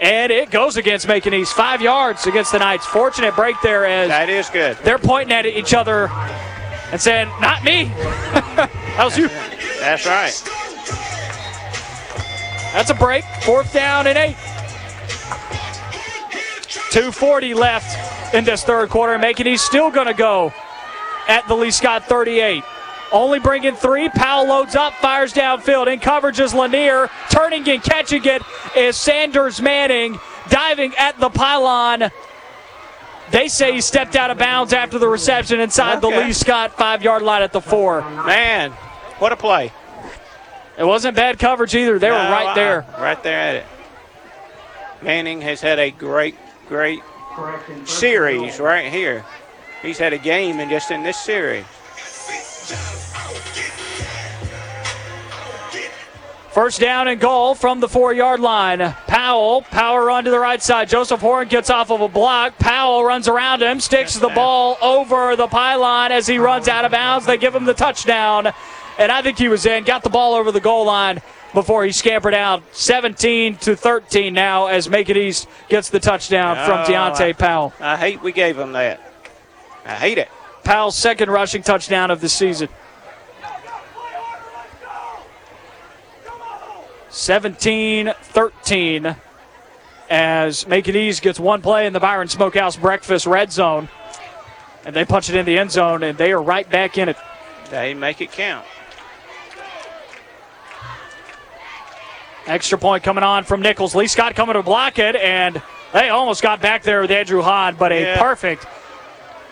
And 0.00 0.32
it 0.32 0.50
goes 0.50 0.76
against 0.76 1.06
Macon 1.06 1.32
East. 1.34 1.54
Five 1.54 1.80
yards 1.80 2.26
against 2.26 2.52
the 2.52 2.58
Knights. 2.58 2.84
Fortunate 2.86 3.34
break 3.36 3.56
there 3.62 3.86
as 3.86 4.08
That 4.08 4.28
is 4.28 4.50
good. 4.50 4.76
they're 4.78 4.98
pointing 4.98 5.32
at 5.34 5.46
each 5.46 5.72
other 5.72 6.08
and 6.90 7.00
saying, 7.00 7.28
"Not 7.40 7.62
me." 7.64 7.84
that 7.94 8.70
was 8.98 9.16
you. 9.16 9.28
That's 9.80 10.04
right. 10.06 10.32
That's 12.72 12.90
a 12.90 12.94
break. 12.94 13.24
Fourth 13.42 13.72
down 13.72 14.06
and 14.08 14.18
eight. 14.18 14.36
240 16.90 17.54
left 17.54 18.34
in 18.34 18.44
this 18.44 18.64
third 18.64 18.90
quarter. 18.90 19.16
Macon 19.18 19.46
East 19.46 19.64
still 19.64 19.90
going 19.90 20.06
to 20.06 20.14
go 20.14 20.52
at 21.28 21.46
the 21.48 21.54
Lee 21.54 21.70
Scott 21.70 22.04
38. 22.06 22.62
Only 23.14 23.38
bringing 23.38 23.76
three. 23.76 24.08
Powell 24.08 24.48
loads 24.48 24.74
up, 24.74 24.92
fires 24.94 25.32
downfield. 25.32 25.86
In 25.86 26.00
coverage 26.00 26.40
is 26.40 26.52
Lanier. 26.52 27.08
Turning 27.30 27.66
and 27.68 27.80
catching 27.80 28.24
it 28.24 28.42
is 28.76 28.96
Sanders 28.96 29.62
Manning. 29.62 30.18
Diving 30.48 30.92
at 30.98 31.20
the 31.20 31.30
pylon. 31.30 32.10
They 33.30 33.46
say 33.46 33.72
he 33.72 33.80
stepped 33.80 34.16
out 34.16 34.32
of 34.32 34.38
bounds 34.38 34.72
after 34.72 34.98
the 34.98 35.06
reception 35.06 35.60
inside 35.60 36.00
the 36.00 36.08
Lee 36.08 36.32
Scott 36.32 36.76
five 36.76 37.04
yard 37.04 37.22
line 37.22 37.42
at 37.42 37.52
the 37.52 37.60
four. 37.60 38.00
Man, 38.02 38.72
what 39.20 39.30
a 39.30 39.36
play. 39.36 39.72
It 40.76 40.84
wasn't 40.84 41.14
bad 41.14 41.38
coverage 41.38 41.76
either. 41.76 42.00
They 42.00 42.10
were 42.10 42.16
right 42.16 42.48
uh-uh. 42.48 42.54
there. 42.54 42.86
Right 42.98 43.22
there 43.22 43.38
at 43.38 43.54
it. 43.56 43.66
Manning 45.02 45.40
has 45.42 45.60
had 45.60 45.78
a 45.78 45.92
great, 45.92 46.34
great 46.68 47.00
series 47.84 48.58
right 48.58 48.92
here. 48.92 49.24
He's 49.82 49.98
had 49.98 50.12
a 50.12 50.18
game 50.18 50.58
and 50.58 50.68
just 50.68 50.90
in 50.90 51.04
this 51.04 51.16
series. 51.16 51.64
First 56.54 56.78
down 56.80 57.08
and 57.08 57.20
goal 57.20 57.56
from 57.56 57.80
the 57.80 57.88
four 57.88 58.12
yard 58.12 58.38
line. 58.38 58.78
Powell, 59.08 59.62
power 59.62 60.04
run 60.04 60.22
to 60.24 60.30
the 60.30 60.38
right 60.38 60.62
side. 60.62 60.88
Joseph 60.88 61.20
Horn 61.20 61.48
gets 61.48 61.68
off 61.68 61.90
of 61.90 62.00
a 62.00 62.06
block. 62.08 62.56
Powell 62.60 63.04
runs 63.04 63.26
around 63.26 63.60
him, 63.60 63.80
sticks 63.80 64.14
the 64.14 64.28
ball 64.28 64.78
over 64.80 65.34
the 65.34 65.48
pylon 65.48 66.12
as 66.12 66.28
he 66.28 66.38
runs 66.38 66.68
out 66.68 66.84
of 66.84 66.92
bounds. 66.92 67.26
They 67.26 67.38
give 67.38 67.56
him 67.56 67.64
the 67.64 67.74
touchdown. 67.74 68.52
And 69.00 69.10
I 69.10 69.20
think 69.20 69.36
he 69.36 69.48
was 69.48 69.66
in, 69.66 69.82
got 69.82 70.04
the 70.04 70.10
ball 70.10 70.34
over 70.34 70.52
the 70.52 70.60
goal 70.60 70.84
line 70.86 71.20
before 71.54 71.84
he 71.84 71.90
scampered 71.90 72.34
out. 72.34 72.62
17 72.70 73.56
to 73.56 73.74
13 73.74 74.32
now 74.32 74.66
as 74.68 74.88
Macon 74.88 75.16
East 75.16 75.48
gets 75.68 75.90
the 75.90 75.98
touchdown 75.98 76.54
from 76.64 76.78
Oh, 76.80 76.84
Deontay 76.84 77.30
I- 77.30 77.32
Powell. 77.32 77.72
I 77.80 77.96
hate 77.96 78.22
we 78.22 78.30
gave 78.30 78.56
him 78.56 78.70
that. 78.74 79.00
I 79.84 79.94
hate 79.94 80.18
it. 80.18 80.28
Powell's 80.62 80.96
second 80.96 81.30
rushing 81.32 81.62
touchdown 81.64 82.12
of 82.12 82.20
the 82.20 82.28
season. 82.28 82.68
17 87.14 88.12
13 88.20 89.16
as 90.10 90.66
Macon 90.66 90.96
East 90.96 91.22
gets 91.22 91.38
one 91.38 91.62
play 91.62 91.86
in 91.86 91.92
the 91.92 92.00
Byron 92.00 92.26
Smokehouse 92.26 92.76
Breakfast 92.76 93.24
red 93.26 93.52
zone. 93.52 93.88
And 94.84 94.94
they 94.94 95.04
punch 95.04 95.30
it 95.30 95.36
in 95.36 95.46
the 95.46 95.56
end 95.56 95.70
zone, 95.70 96.02
and 96.02 96.18
they 96.18 96.32
are 96.32 96.42
right 96.42 96.68
back 96.68 96.98
in 96.98 97.08
it. 97.08 97.16
They 97.70 97.94
make 97.94 98.20
it 98.20 98.32
count. 98.32 98.66
Extra 102.46 102.76
point 102.76 103.02
coming 103.02 103.24
on 103.24 103.44
from 103.44 103.62
Nichols. 103.62 103.94
Lee 103.94 104.08
Scott 104.08 104.34
coming 104.34 104.54
to 104.54 104.62
block 104.62 104.98
it, 104.98 105.16
and 105.16 105.62
they 105.94 106.10
almost 106.10 106.42
got 106.42 106.60
back 106.60 106.82
there 106.82 107.00
with 107.00 107.10
Andrew 107.12 107.40
Hahn, 107.40 107.76
but 107.76 107.92
a 107.92 108.00
Yeah. 108.00 108.18
perfect 108.18 108.66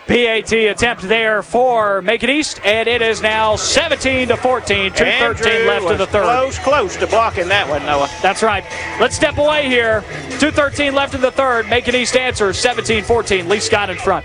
PAT 0.07 0.53
attempt 0.53 1.03
there 1.03 1.43
for 1.43 2.03
Macon 2.03 2.31
East, 2.31 2.61
and 2.65 2.89
it 2.89 3.03
is 3.03 3.23
now 3.23 3.57
17 3.57 4.29
to 4.29 4.37
14. 4.37 4.93
213 4.93 5.53
Andrew 5.53 5.69
left 5.69 5.91
in 5.93 5.99
the 5.99 6.07
third. 6.07 6.25
Close, 6.25 6.59
close 6.59 6.97
to 6.97 7.07
blocking 7.07 7.49
that 7.49 7.69
one, 7.69 7.85
Noah. 7.87 8.11
That's 8.21 8.43
right. 8.43 8.65
Let's 9.01 9.15
step 9.15 9.39
away 9.39 9.69
here. 9.69 10.03
213 10.41 10.95
left 10.95 11.15
in 11.15 11.21
the 11.21 11.31
third. 11.31 11.69
Macon 11.69 11.95
East 11.95 12.17
answers 12.17 12.59
17 12.59 13.05
14. 13.05 13.49
Lee 13.49 13.61
Scott 13.61 13.91
in 13.91 13.97
front. 13.97 14.25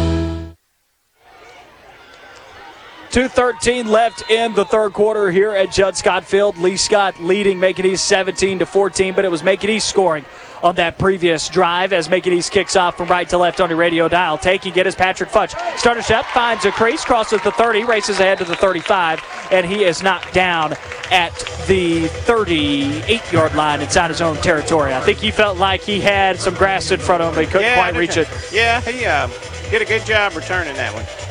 2.13 3.11 3.87
left 3.87 4.29
in 4.31 4.53
the 4.53 4.63
third 4.63 4.93
quarter 4.93 5.29
here 5.31 5.51
at 5.51 5.69
Judd 5.69 5.97
Scott 5.97 6.23
Field. 6.23 6.57
Lee 6.57 6.77
Scott 6.77 7.19
leading 7.19 7.59
Macon 7.59 7.85
East 7.85 8.05
17 8.05 8.59
to 8.59 8.65
14, 8.65 9.13
but 9.13 9.25
it 9.25 9.31
was 9.31 9.43
Macon 9.43 9.69
East 9.69 9.89
scoring 9.89 10.23
on 10.63 10.75
that 10.75 10.97
previous 10.97 11.49
drive 11.49 11.91
as 11.91 12.07
Macon 12.09 12.31
East 12.31 12.53
kicks 12.53 12.77
off 12.77 12.95
from 12.95 13.09
right 13.09 13.27
to 13.27 13.37
left 13.37 13.59
on 13.59 13.69
your 13.69 13.77
radio 13.77 14.07
dial. 14.07 14.37
Taking 14.37 14.73
it 14.77 14.87
is 14.87 14.95
Patrick 14.95 15.29
Futch. 15.29 15.53
Starter 15.77 16.01
step 16.01 16.23
finds 16.27 16.63
a 16.63 16.71
crease, 16.71 17.03
crosses 17.03 17.41
the 17.43 17.51
30, 17.51 17.83
races 17.83 18.21
ahead 18.21 18.37
to 18.37 18.45
the 18.45 18.55
35, 18.55 19.21
and 19.51 19.65
he 19.65 19.83
is 19.83 20.01
knocked 20.01 20.33
down 20.33 20.71
at 21.11 21.35
the 21.67 22.07
38 22.07 23.29
yard 23.33 23.53
line 23.55 23.81
inside 23.81 24.09
his 24.09 24.21
own 24.21 24.37
territory. 24.37 24.93
I 24.93 25.01
think 25.01 25.17
he 25.17 25.31
felt 25.31 25.57
like 25.57 25.81
he 25.81 25.99
had 25.99 26.39
some 26.39 26.53
grass 26.53 26.91
in 26.91 26.99
front 27.01 27.21
of 27.21 27.29
him, 27.29 27.35
but 27.35 27.43
he 27.43 27.51
couldn't 27.51 27.67
Yeah, 27.67 27.75
quite 27.75 27.95
reach 27.97 28.15
it. 28.15 28.29
Yeah, 28.53 28.79
he 28.79 29.05
uh, 29.05 29.27
did 29.69 29.81
a 29.81 29.85
good 29.85 30.05
job 30.05 30.33
returning 30.33 30.75
that 30.75 30.93
one. 30.93 31.30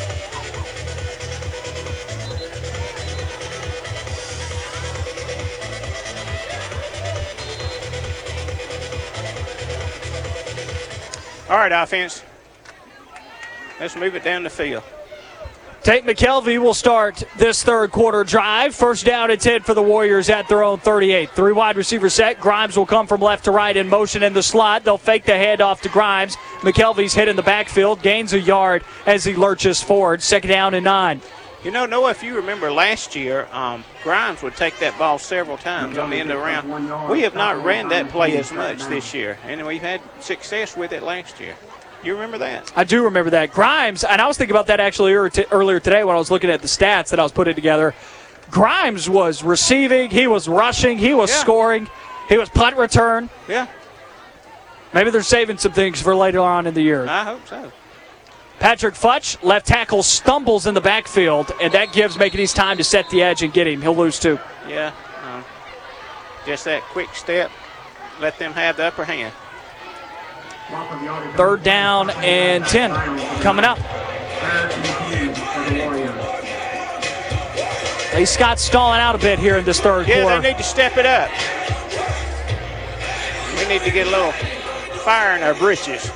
All 11.51 11.57
right, 11.57 11.73
offense. 11.73 12.23
Let's 13.81 13.97
move 13.97 14.15
it 14.15 14.23
down 14.23 14.45
the 14.45 14.51
field. 14.51 14.85
Tate 15.83 16.05
McKelvey 16.05 16.61
will 16.61 16.75
start 16.75 17.25
this 17.37 17.65
third 17.65 17.91
quarter 17.91 18.23
drive. 18.23 18.73
First 18.73 19.05
down 19.05 19.33
and 19.33 19.41
10 19.41 19.63
for 19.63 19.75
the 19.75 19.83
Warriors 19.83 20.31
at 20.31 20.47
their 20.47 20.63
own 20.63 20.79
38. 20.79 21.31
Three 21.31 21.53
wide 21.53 21.77
receiver 21.77 22.09
set. 22.09 22.39
Grimes 22.39 22.77
will 22.77 22.87
come 22.87 23.09
from 23.09 23.21
left 23.21 23.47
to 23.47 23.51
right 23.51 23.77
in 23.77 23.89
motion 23.89 24.23
in 24.23 24.33
the 24.33 24.45
slot. 24.45 24.85
They'll 24.85 24.97
fake 24.97 25.25
the 25.25 25.33
handoff 25.33 25.81
to 25.81 25.89
Grimes. 25.89 26.37
McKelvey's 26.61 27.15
hit 27.15 27.27
in 27.27 27.35
the 27.35 27.43
backfield, 27.43 28.01
gains 28.01 28.33
a 28.33 28.39
yard 28.39 28.85
as 29.07 29.25
he 29.25 29.35
lurches 29.35 29.83
forward. 29.83 30.23
Second 30.23 30.51
down 30.51 30.75
and 30.75 30.85
nine. 30.85 31.21
You 31.65 31.71
know, 31.71 31.85
Noah, 31.85 32.11
if 32.11 32.23
you 32.23 32.37
remember 32.37 32.73
last 32.73 33.15
year, 33.15 33.47
um, 33.53 33.85
Grimes 34.03 34.43
would 34.43 34.57
take 34.57 34.79
that 34.79 34.99
ball 34.99 35.19
several 35.19 35.59
times 35.59 35.99
on 35.99 36.09
the 36.09 36.17
end 36.17 36.31
of 36.31 36.39
the 36.39 36.43
round. 36.43 37.11
We 37.11 37.21
have 37.21 37.35
not 37.35 37.63
ran 37.63 37.89
that 37.91 38.09
play 38.09 38.39
as 38.39 38.51
much 38.51 38.83
this 38.87 39.13
year, 39.13 39.39
and 39.45 39.67
we've 39.67 39.83
had 39.83 40.01
success 40.21 40.75
with 40.75 40.93
it 40.93 41.03
last 41.03 41.39
year. 41.39 41.55
You 42.03 42.15
remember 42.15 42.39
that? 42.39 42.73
I 42.75 42.85
do 42.85 43.05
remember 43.05 43.29
that. 43.31 43.53
Grimes, 43.53 44.05
and 44.05 44.23
I 44.23 44.27
was 44.27 44.39
thinking 44.39 44.57
about 44.57 44.69
that 44.69 44.81
actually 44.81 45.13
earlier 45.13 45.45
earlier 45.51 45.81
today 45.81 46.03
when 46.03 46.17
I 46.17 46.19
was 46.19 46.31
looking 46.31 46.49
at 46.49 46.63
the 46.63 46.67
stats 46.67 47.11
that 47.11 47.21
I 47.21 47.23
was 47.23 47.33
putting 47.33 47.55
together. 47.55 47.95
Grimes 48.51 49.11
was 49.11 49.43
receiving, 49.43 50.09
he 50.09 50.27
was 50.27 50.49
rushing, 50.49 50.97
he 50.97 51.13
was 51.13 51.31
scoring, 51.31 51.89
he 52.31 52.39
was 52.39 52.49
punt 52.49 52.77
return. 52.77 53.29
Yeah. 53.49 53.67
Maybe 54.95 55.11
they're 55.11 55.23
saving 55.23 55.59
some 55.59 55.73
things 55.73 56.01
for 56.01 56.17
later 56.17 56.41
on 56.41 56.67
in 56.67 56.73
the 56.73 56.83
year. 56.83 57.07
I 57.07 57.23
hope 57.23 57.47
so. 57.47 57.71
Patrick 58.61 58.95
Futch, 58.95 59.43
left 59.43 59.67
tackle, 59.67 60.03
stumbles 60.03 60.67
in 60.67 60.75
the 60.75 60.83
backfield, 60.83 61.51
and 61.63 61.73
that 61.73 61.95
gives 61.95 62.21
East 62.21 62.55
time 62.57 62.77
to 62.77 62.85
set 62.85 63.09
the 63.09 63.23
edge 63.23 63.43
and 63.43 63.53
get 63.55 63.67
him. 63.67 63.81
He'll 63.81 63.97
lose 63.97 64.19
two. 64.21 64.39
Yeah. 64.69 64.93
Um, 65.25 65.43
just 66.47 66.67
that 66.67 66.83
quick 66.83 67.09
step, 67.15 67.51
let 68.21 68.39
them 68.39 68.53
have 68.53 68.77
the 68.77 68.85
upper 68.85 69.05
hand. 69.05 69.33
Third 71.37 71.63
down 71.63 72.11
and 72.11 72.65
10 72.67 72.91
coming 73.41 73.65
up. 73.65 73.79
Lee 78.15 78.27
Scott 78.27 78.61
stalling 78.61 79.01
out 79.01 79.15
a 79.15 79.19
bit 79.19 79.39
here 79.39 79.57
in 79.57 79.65
this 79.65 79.81
third 79.81 80.07
Yeah, 80.07 80.23
quarter. 80.23 80.41
they 80.43 80.51
need 80.51 80.59
to 80.59 80.63
step 80.65 80.99
it 80.99 81.07
up. 81.07 81.31
We 83.59 83.67
need 83.73 83.83
to 83.83 83.91
get 83.91 84.07
a 84.07 84.11
little 84.11 84.33
fire 85.03 85.35
in 85.37 85.43
our 85.43 85.55
britches. 85.55 86.11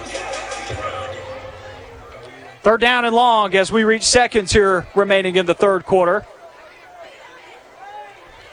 Third 2.64 2.80
down 2.80 3.04
and 3.04 3.14
long 3.14 3.54
as 3.54 3.70
we 3.70 3.84
reach 3.84 4.04
seconds 4.04 4.50
here 4.50 4.86
remaining 4.94 5.36
in 5.36 5.44
the 5.44 5.52
third 5.52 5.84
quarter. 5.84 6.24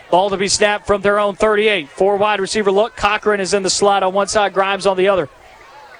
Ball 0.09 0.29
to 0.29 0.35
be 0.35 0.49
snapped 0.49 0.85
from 0.85 1.01
their 1.01 1.17
own 1.17 1.35
38. 1.35 1.87
Four 1.87 2.17
wide 2.17 2.41
receiver 2.41 2.73
look. 2.73 2.97
Cochran 2.97 3.39
is 3.39 3.53
in 3.53 3.63
the 3.63 3.69
slot 3.69 4.03
on 4.03 4.13
one 4.13 4.27
side, 4.27 4.53
Grimes 4.53 4.85
on 4.85 4.97
the 4.97 5.07
other. 5.07 5.29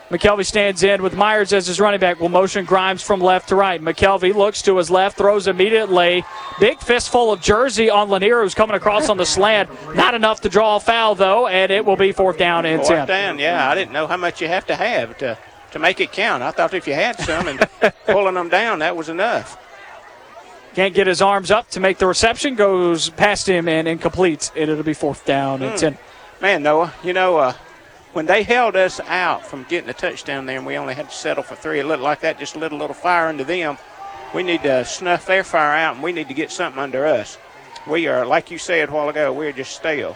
McKelvey 0.10 0.46
stands 0.46 0.84
in 0.84 1.02
with 1.02 1.16
Myers 1.16 1.54
as 1.54 1.68
his 1.68 1.80
running 1.80 2.02
back. 2.02 2.20
Will 2.20 2.28
motion 2.28 2.66
Grimes 2.66 3.02
from 3.02 3.22
left 3.22 3.48
to 3.48 3.56
right. 3.56 3.82
McKelvey 3.82 4.36
looks 4.36 4.62
to 4.64 4.76
his 4.76 4.92
left, 4.92 5.18
throws 5.18 5.48
immediately. 5.48 6.26
Big 6.60 6.82
fistful 6.82 7.32
of 7.32 7.40
jersey 7.40 7.90
on 7.90 8.10
Lanier, 8.10 8.42
who's 8.42 8.54
coming 8.54 8.76
across 8.76 9.08
on 9.08 9.16
the 9.16 9.26
slant. 9.26 9.70
Not 9.96 10.16
enough 10.16 10.42
to 10.42 10.50
draw 10.50 10.76
a 10.76 10.80
foul, 10.82 11.16
though, 11.16 11.48
and 11.48 11.72
it 11.72 11.86
will 11.86 11.96
be 11.96 12.12
fourth 12.12 12.38
down 12.38 12.66
and 12.66 12.84
10. 12.84 12.98
Fourth 12.98 13.08
down, 13.08 13.40
yeah. 13.40 13.70
I 13.70 13.74
didn't 13.74 13.94
know 13.94 14.06
how 14.06 14.18
much 14.18 14.42
you 14.42 14.50
have 14.50 14.68
to 14.68 14.76
have 14.76 15.18
to, 15.20 15.38
to 15.72 15.80
make 15.80 16.00
it 16.00 16.12
count. 16.12 16.44
I 16.44 16.52
thought 16.52 16.74
if 16.74 16.88
you 16.88 16.94
had 16.94 17.18
some 17.20 17.48
and 17.48 17.60
pulling 18.06 18.36
them 18.36 18.50
down, 18.50 18.80
that 18.80 18.96
was 18.96 19.10
enough. 19.10 19.58
Can't 20.74 20.94
get 20.94 21.08
his 21.08 21.22
arms 21.22 21.52
up 21.52 21.70
to 21.72 21.80
make 21.80 21.98
the 21.98 22.08
reception. 22.08 22.56
Goes 22.56 23.10
past 23.10 23.48
him 23.48 23.68
and 23.68 23.88
incomplete. 23.88 24.52
And 24.56 24.70
it'll 24.70 24.84
be 24.84 24.94
fourth 24.94 25.26
down 25.26 25.62
and 25.62 25.72
Hmm. 25.72 25.78
10. 25.78 25.98
Man, 26.42 26.64
Noah, 26.64 26.94
you 27.04 27.14
know, 27.14 27.38
uh, 27.38 27.54
when 28.14 28.26
they 28.26 28.44
held 28.44 28.76
us 28.76 29.00
out 29.02 29.46
from 29.46 29.64
getting 29.70 29.90
a 29.90 29.94
touchdown 29.94 30.46
there 30.46 30.58
and 30.58 30.66
we 30.66 30.78
only 30.78 30.94
had 30.94 31.10
to 31.10 31.16
settle 31.16 31.44
for 31.44 31.56
three, 31.56 31.80
it 31.80 31.86
looked 31.86 32.02
like 32.04 32.22
that 32.22 32.40
just 32.40 32.56
lit 32.56 32.72
a 32.72 32.76
little 32.76 32.94
fire 32.96 33.30
into 33.30 33.44
them. 33.44 33.78
We 34.34 34.44
need 34.44 34.64
to 34.64 34.86
snuff 34.86 35.26
their 35.26 35.44
fire 35.44 35.76
out 35.76 35.96
and 35.96 36.04
we 36.04 36.12
need 36.14 36.30
to 36.30 36.34
get 36.34 36.52
something 36.52 36.82
under 36.82 37.06
us. 37.06 37.38
We 37.88 38.08
are, 38.08 38.26
like 38.26 38.50
you 38.50 38.58
said 38.58 38.90
a 38.90 38.92
while 38.92 39.10
ago, 39.10 39.34
we're 39.34 39.52
just 39.52 39.76
stale. 39.76 40.16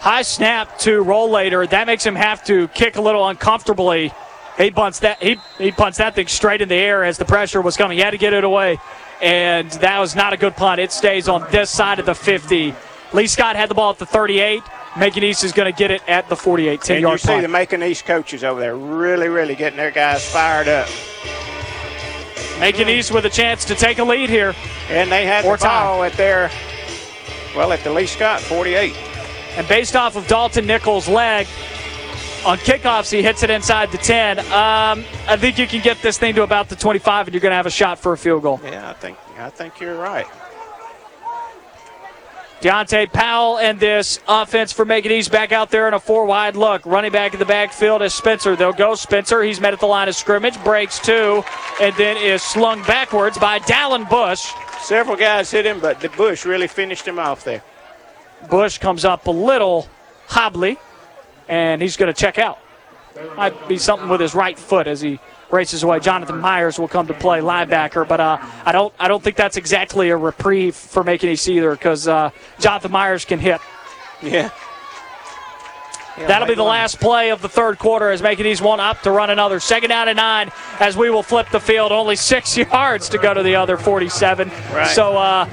High 0.00 0.22
snap 0.22 0.78
to 0.80 1.04
Rollator. 1.04 1.68
That 1.68 1.86
makes 1.86 2.04
him 2.04 2.14
have 2.14 2.42
to 2.44 2.68
kick 2.68 2.96
a 2.96 3.02
little 3.02 3.26
uncomfortably. 3.28 4.12
He 4.56 4.70
punts 4.70 5.00
that 5.00 5.22
he, 5.22 5.36
he 5.58 5.70
punts 5.70 5.98
that 5.98 6.14
thing 6.14 6.28
straight 6.28 6.62
in 6.62 6.68
the 6.68 6.74
air 6.74 7.04
as 7.04 7.18
the 7.18 7.24
pressure 7.24 7.60
was 7.60 7.76
coming. 7.76 7.98
He 7.98 8.02
had 8.02 8.12
to 8.12 8.18
get 8.18 8.32
it 8.32 8.44
away. 8.44 8.78
And 9.20 9.70
that 9.72 9.98
was 9.98 10.14
not 10.14 10.32
a 10.32 10.36
good 10.36 10.56
punt. 10.56 10.80
It 10.80 10.92
stays 10.92 11.28
on 11.28 11.46
this 11.50 11.70
side 11.70 11.98
of 11.98 12.06
the 12.06 12.14
50. 12.14 12.74
Lee 13.12 13.26
Scott 13.26 13.56
had 13.56 13.70
the 13.70 13.74
ball 13.74 13.90
at 13.90 13.98
the 13.98 14.06
38. 14.06 14.62
Macon 14.96 15.24
East 15.24 15.44
is 15.44 15.52
going 15.52 15.70
to 15.70 15.76
get 15.76 15.90
it 15.90 16.02
at 16.08 16.28
the 16.28 16.36
48. 16.36 16.80
10 16.80 16.96
and 16.96 17.02
you 17.02 17.18
see 17.18 17.28
punt. 17.28 17.42
the 17.42 17.48
Macon 17.48 17.82
East 17.82 18.04
coaches 18.06 18.44
over 18.44 18.60
there 18.60 18.76
really, 18.76 19.28
really 19.28 19.54
getting 19.54 19.76
their 19.76 19.90
guys 19.90 20.26
fired 20.30 20.68
up. 20.68 20.88
Macon 22.58 22.88
East 22.88 23.12
with 23.12 23.26
a 23.26 23.30
chance 23.30 23.66
to 23.66 23.74
take 23.74 23.98
a 23.98 24.04
lead 24.04 24.30
here. 24.30 24.54
And 24.88 25.12
they 25.12 25.26
had 25.26 25.44
More 25.44 25.56
the 25.56 25.64
ball 25.64 26.02
at 26.04 26.14
their, 26.14 26.50
well, 27.54 27.72
at 27.72 27.80
the 27.84 27.92
Lee 27.92 28.06
Scott 28.06 28.40
48. 28.40 28.94
And 29.56 29.68
based 29.68 29.96
off 29.96 30.16
of 30.16 30.26
Dalton 30.26 30.66
Nichols' 30.66 31.08
leg, 31.08 31.46
on 32.44 32.58
kickoffs, 32.58 33.10
he 33.10 33.22
hits 33.22 33.42
it 33.42 33.50
inside 33.50 33.90
the 33.90 33.98
10. 33.98 34.38
Um, 34.38 34.44
I 35.26 35.36
think 35.36 35.58
you 35.58 35.66
can 35.66 35.82
get 35.82 36.00
this 36.02 36.18
thing 36.18 36.34
to 36.34 36.42
about 36.42 36.68
the 36.68 36.76
25, 36.76 37.28
and 37.28 37.34
you're 37.34 37.40
going 37.40 37.52
to 37.52 37.56
have 37.56 37.66
a 37.66 37.70
shot 37.70 37.98
for 37.98 38.12
a 38.12 38.18
field 38.18 38.42
goal. 38.42 38.60
Yeah, 38.64 38.90
I 38.90 38.92
think 38.94 39.18
I 39.38 39.50
think 39.50 39.80
you're 39.80 39.98
right. 39.98 40.26
Deontay 42.60 43.12
Powell 43.12 43.58
and 43.58 43.78
this 43.78 44.18
offense 44.26 44.72
for 44.72 44.86
Macon 44.86 45.12
East 45.12 45.30
back 45.30 45.52
out 45.52 45.70
there 45.70 45.88
in 45.88 45.94
a 45.94 46.00
four 46.00 46.24
wide 46.24 46.56
look. 46.56 46.86
Running 46.86 47.12
back 47.12 47.34
in 47.34 47.38
the 47.38 47.44
backfield 47.44 48.00
is 48.00 48.14
Spencer. 48.14 48.56
They'll 48.56 48.72
go 48.72 48.94
Spencer. 48.94 49.42
He's 49.42 49.60
met 49.60 49.74
at 49.74 49.80
the 49.80 49.86
line 49.86 50.08
of 50.08 50.16
scrimmage, 50.16 50.62
breaks 50.64 50.98
two, 50.98 51.44
and 51.80 51.94
then 51.96 52.16
is 52.16 52.42
slung 52.42 52.82
backwards 52.84 53.36
by 53.36 53.58
Dallin 53.58 54.08
Bush. 54.08 54.50
Several 54.80 55.16
guys 55.16 55.50
hit 55.50 55.66
him, 55.66 55.80
but 55.80 56.00
the 56.00 56.08
Bush 56.10 56.46
really 56.46 56.66
finished 56.66 57.06
him 57.06 57.18
off 57.18 57.44
there. 57.44 57.62
Bush 58.48 58.78
comes 58.78 59.04
up 59.04 59.26
a 59.26 59.30
little 59.30 59.86
hobbly, 60.26 60.78
and 61.48 61.80
he's 61.80 61.96
going 61.96 62.12
to 62.12 62.18
check 62.18 62.38
out. 62.38 62.58
Might 63.36 63.68
be 63.68 63.78
something 63.78 64.08
with 64.08 64.20
his 64.20 64.34
right 64.34 64.58
foot 64.58 64.86
as 64.86 65.00
he 65.00 65.18
races 65.50 65.82
away. 65.82 66.00
Jonathan 66.00 66.38
Myers 66.38 66.78
will 66.78 66.88
come 66.88 67.06
to 67.06 67.14
play 67.14 67.40
linebacker, 67.40 68.06
but 68.06 68.20
uh, 68.20 68.38
I 68.64 68.72
don't 68.72 68.92
I 68.98 69.08
don't 69.08 69.22
think 69.22 69.36
that's 69.36 69.56
exactly 69.56 70.10
a 70.10 70.16
reprieve 70.16 70.74
for 70.74 71.02
Macon 71.02 71.30
East 71.30 71.48
either 71.48 71.70
because 71.70 72.08
uh, 72.08 72.30
Jonathan 72.58 72.92
Myers 72.92 73.24
can 73.24 73.38
hit. 73.38 73.60
Yeah. 74.22 74.50
That'll 76.18 76.48
be 76.48 76.54
the 76.54 76.62
last 76.62 76.98
play 76.98 77.30
of 77.30 77.42
the 77.42 77.48
third 77.48 77.78
quarter 77.78 78.10
as 78.10 78.22
Macon 78.22 78.46
East 78.46 78.62
one 78.62 78.80
up 78.80 79.02
to 79.02 79.10
run 79.10 79.28
another 79.28 79.60
second 79.60 79.90
down 79.90 80.08
and 80.08 80.16
nine 80.16 80.50
as 80.80 80.96
we 80.96 81.10
will 81.10 81.22
flip 81.22 81.48
the 81.50 81.60
field. 81.60 81.92
Only 81.92 82.16
six 82.16 82.56
yards 82.56 83.10
to 83.10 83.18
go 83.18 83.34
to 83.34 83.42
the 83.42 83.54
other 83.54 83.76
47. 83.76 84.48
Right. 84.48 84.88
So 84.88 85.16
uh, 85.16 85.46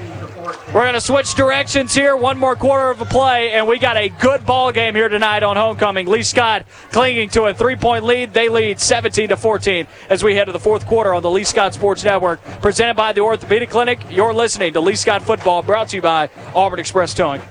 we're 0.68 0.82
going 0.82 0.94
to 0.94 1.00
switch 1.00 1.34
directions 1.34 1.94
here. 1.94 2.16
One 2.16 2.38
more 2.38 2.56
quarter 2.56 2.90
of 2.90 3.00
a 3.00 3.04
play, 3.04 3.52
and 3.52 3.66
we 3.66 3.78
got 3.78 3.96
a 3.96 4.08
good 4.08 4.44
ball 4.44 4.72
game 4.72 4.94
here 4.94 5.08
tonight 5.08 5.42
on 5.42 5.56
homecoming. 5.56 6.06
Lee 6.06 6.22
Scott 6.22 6.66
clinging 6.90 7.28
to 7.30 7.44
a 7.44 7.54
three-point 7.54 8.04
lead. 8.04 8.34
They 8.34 8.48
lead 8.48 8.80
17 8.80 9.28
to 9.28 9.36
14 9.36 9.86
as 10.10 10.24
we 10.24 10.34
head 10.34 10.46
to 10.46 10.52
the 10.52 10.60
fourth 10.60 10.86
quarter 10.86 11.14
on 11.14 11.22
the 11.22 11.30
Lee 11.30 11.44
Scott 11.44 11.74
Sports 11.74 12.04
Network, 12.04 12.42
presented 12.60 12.94
by 12.94 13.12
the 13.12 13.20
Orthopedic 13.20 13.70
Clinic. 13.70 14.00
You're 14.10 14.34
listening 14.34 14.72
to 14.72 14.80
Lee 14.80 14.96
Scott 14.96 15.22
Football, 15.22 15.62
brought 15.62 15.88
to 15.88 15.96
you 15.96 16.02
by 16.02 16.30
Auburn 16.54 16.80
Express 16.80 17.14
Towing. 17.14 17.42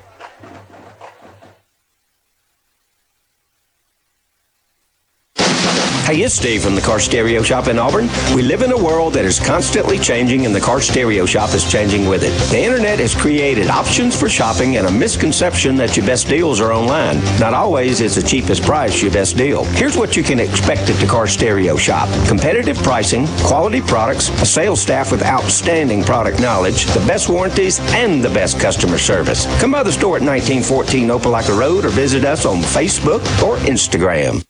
Hey, 6.14 6.22
it's 6.22 6.35
Steve 6.35 6.61
from 6.61 6.75
the 6.75 6.82
Car 6.82 7.00
Stereo 7.00 7.42
Shop 7.42 7.67
in 7.67 7.80
Auburn. 7.80 8.08
We 8.35 8.43
live 8.43 8.61
in 8.61 8.72
a 8.72 8.77
world 8.77 9.16
that 9.16 9.25
is 9.25 9.40
constantly 9.40 9.98
changing, 9.98 10.45
and 10.45 10.53
the 10.53 10.59
Car 10.59 10.80
Stereo 10.80 11.25
Shop 11.25 11.51
is 11.56 11.67
changing 11.67 12.06
with 12.06 12.22
it. 12.22 12.30
The 12.51 12.64
internet 12.64 13.00
has 13.00 13.16
created 13.16 13.67
options 13.67 14.16
for 14.16 14.30
shopping 14.30 14.77
and 14.77 14.85
a 14.85 14.92
misconception 14.92 15.75
that 15.77 15.98
your 15.98 16.06
best 16.06 16.27
deals 16.27 16.61
are 16.61 16.72
online. 16.72 17.19
Not 17.40 17.56
always 17.56 18.00
is 18.00 18.14
the 18.14 18.22
cheapest 18.22 18.61
price 18.61 19.01
your 19.01 19.11
best 19.11 19.38
deal. 19.38 19.64
Here's 19.64 19.98
what 19.98 20.16
you 20.16 20.22
can 20.22 20.40
expect 20.40 20.88
at 20.88 20.98
the 20.98 21.08
Car 21.08 21.25
Stereo 21.25 21.77
Shop 21.77 22.08
competitive 22.27 22.77
pricing, 22.83 23.25
quality 23.40 23.82
products, 23.82 24.30
a 24.40 24.45
sales 24.45 24.83
staff 24.83 25.11
with 25.11 25.25
outstanding 25.25 26.03
product 26.03 26.40
knowledge, 26.40 26.85
the 26.93 27.03
best 27.08 27.27
warranties, 27.27 27.80
and 27.95 28.24
the 28.24 28.30
best 28.30 28.59
customer 28.59 29.00
service. 29.00 29.48
Come 29.59 29.72
by 29.72 29.82
the 29.82 29.92
store 29.92 30.17
at 30.17 30.22
1914 30.22 31.08
Opelika 31.08 31.58
Road 31.58 31.85
or 31.85 31.90
visit 31.90 32.24
us 32.24 32.45
on 32.45 32.58
Facebook 32.58 33.24
or 33.42 33.58
Instagram. 33.66 34.43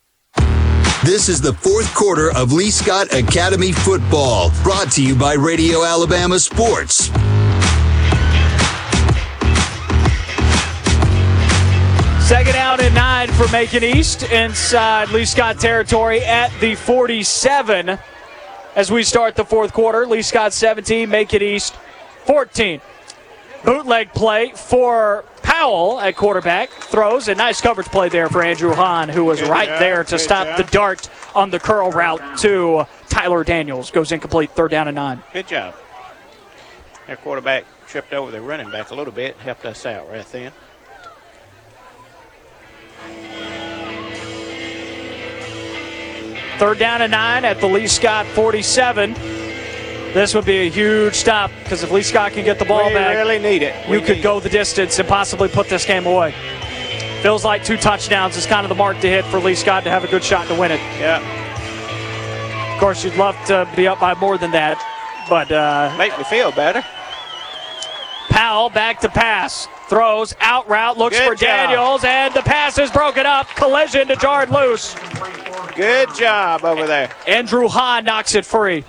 This 1.04 1.28
is 1.28 1.42
the 1.42 1.52
fourth 1.52 1.94
quarter 1.94 2.32
of 2.34 2.50
Lee 2.50 2.70
Scott 2.70 3.12
Academy 3.12 3.72
football, 3.72 4.50
brought 4.62 4.90
to 4.92 5.04
you 5.04 5.14
by 5.14 5.34
Radio 5.34 5.84
Alabama 5.84 6.38
Sports. 6.38 7.08
Second 12.26 12.56
out 12.56 12.80
and 12.80 12.94
nine 12.94 13.30
for 13.32 13.46
Macon 13.48 13.84
East 13.84 14.22
inside 14.22 15.10
Lee 15.10 15.26
Scott 15.26 15.60
territory 15.60 16.24
at 16.24 16.50
the 16.60 16.74
47 16.74 17.98
as 18.74 18.90
we 18.90 19.02
start 19.02 19.36
the 19.36 19.44
fourth 19.44 19.74
quarter. 19.74 20.06
Lee 20.06 20.22
Scott 20.22 20.54
17, 20.54 21.10
Macon 21.10 21.42
East 21.42 21.74
14. 22.24 22.80
Bootleg 23.62 24.14
play 24.14 24.52
for 24.56 25.26
Powell 25.54 26.00
at 26.00 26.16
quarterback. 26.16 26.70
Throws 26.70 27.28
a 27.28 27.34
nice 27.34 27.60
coverage 27.60 27.86
play 27.86 28.08
there 28.08 28.28
for 28.28 28.42
Andrew 28.42 28.74
Hahn, 28.74 29.08
who 29.08 29.24
was 29.24 29.40
Good 29.40 29.48
right 29.48 29.68
job, 29.68 29.78
there 29.78 30.04
to 30.04 30.10
good 30.10 30.18
stop 30.18 30.46
job. 30.46 30.56
the 30.56 30.64
dart 30.64 31.08
on 31.34 31.50
the 31.50 31.60
curl 31.60 31.92
route 31.92 32.38
to 32.38 32.86
Tyler 33.08 33.44
Daniels. 33.44 33.90
Goes 33.92 34.10
incomplete, 34.10 34.50
third 34.50 34.72
down 34.72 34.88
and 34.88 34.96
nine. 34.96 35.22
Good 35.32 35.46
job. 35.46 35.76
Their 37.06 37.16
quarterback 37.16 37.66
tripped 37.86 38.12
over 38.12 38.32
the 38.32 38.40
running 38.40 38.70
back 38.72 38.90
a 38.90 38.94
little 38.96 39.12
bit, 39.12 39.36
helped 39.36 39.64
us 39.64 39.86
out 39.86 40.10
right 40.10 40.26
then. 40.32 40.50
Third 46.58 46.78
down 46.78 47.02
and 47.02 47.12
nine 47.12 47.44
at 47.44 47.60
the 47.60 47.66
Lee 47.66 47.86
Scott 47.86 48.26
47. 48.26 49.14
This 50.14 50.32
would 50.32 50.44
be 50.44 50.68
a 50.68 50.70
huge 50.70 51.14
stop 51.16 51.50
because 51.64 51.82
if 51.82 51.90
Lee 51.90 52.02
Scott 52.02 52.32
can 52.32 52.44
get 52.44 52.60
the 52.60 52.64
ball 52.64 52.86
We 52.86 52.94
back, 52.94 53.16
really 53.16 53.40
need 53.40 53.62
it. 53.62 53.74
you 53.86 53.94
We 53.98 54.00
could 54.00 54.18
need 54.18 54.22
go 54.22 54.38
the 54.38 54.48
distance 54.48 54.96
and 55.00 55.08
possibly 55.08 55.48
put 55.48 55.68
this 55.68 55.84
game 55.84 56.06
away. 56.06 56.32
Feels 57.20 57.44
like 57.44 57.64
two 57.64 57.76
touchdowns 57.76 58.36
is 58.36 58.46
kind 58.46 58.64
of 58.64 58.68
the 58.68 58.76
mark 58.76 59.00
to 59.00 59.08
hit 59.08 59.24
for 59.24 59.40
Lee 59.40 59.56
Scott 59.56 59.82
to 59.84 59.90
have 59.90 60.04
a 60.04 60.06
good 60.06 60.22
shot 60.22 60.46
to 60.46 60.54
win 60.54 60.70
it. 60.70 60.80
Yeah. 61.00 61.18
Of 62.72 62.78
course, 62.78 63.02
you'd 63.04 63.16
love 63.16 63.34
to 63.46 63.68
be 63.74 63.88
up 63.88 63.98
by 63.98 64.14
more 64.14 64.38
than 64.38 64.52
that, 64.52 64.78
but 65.28 65.50
uh, 65.50 65.92
make 65.98 66.16
me 66.16 66.22
feel 66.24 66.52
better. 66.52 66.84
Powell 68.28 68.70
back 68.70 69.00
to 69.00 69.08
pass, 69.08 69.66
throws 69.88 70.34
out 70.40 70.68
route, 70.68 70.96
looks 70.96 71.16
Good 71.18 71.28
for 71.28 71.34
job. 71.34 71.70
Daniels, 71.70 72.04
and 72.04 72.32
the 72.34 72.42
pass 72.42 72.78
is 72.78 72.90
broken 72.90 73.26
up. 73.26 73.48
Collision 73.56 74.06
to 74.08 74.16
Jarred 74.16 74.50
loose. 74.50 74.94
Good 75.74 76.14
job 76.14 76.64
over 76.64 76.86
there. 76.86 77.10
Andrew 77.26 77.68
Hahn 77.68 78.04
knocks 78.04 78.34
it 78.34 78.44
free. 78.44 78.84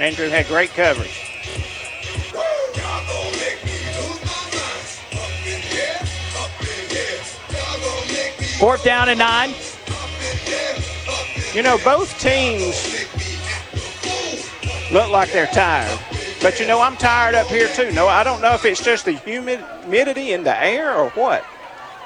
Andrew 0.00 0.30
had 0.30 0.46
great 0.46 0.70
coverage. 0.70 1.10
Fourth 8.58 8.82
down 8.82 9.10
and 9.10 9.18
nine. 9.18 9.50
You 11.52 11.62
know, 11.62 11.76
both 11.84 12.18
teams 12.18 13.06
look 14.90 15.10
like 15.10 15.32
they're 15.32 15.46
tired. 15.48 15.98
But 16.40 16.58
you 16.58 16.66
know, 16.66 16.80
I'm 16.80 16.96
tired 16.96 17.34
up 17.34 17.48
here 17.48 17.68
too. 17.68 17.92
No, 17.92 18.08
I 18.08 18.24
don't 18.24 18.40
know 18.40 18.54
if 18.54 18.64
it's 18.64 18.82
just 18.82 19.04
the 19.04 19.12
humid- 19.12 19.64
humidity 19.82 20.32
in 20.32 20.44
the 20.44 20.58
air 20.58 20.94
or 20.94 21.10
what. 21.10 21.44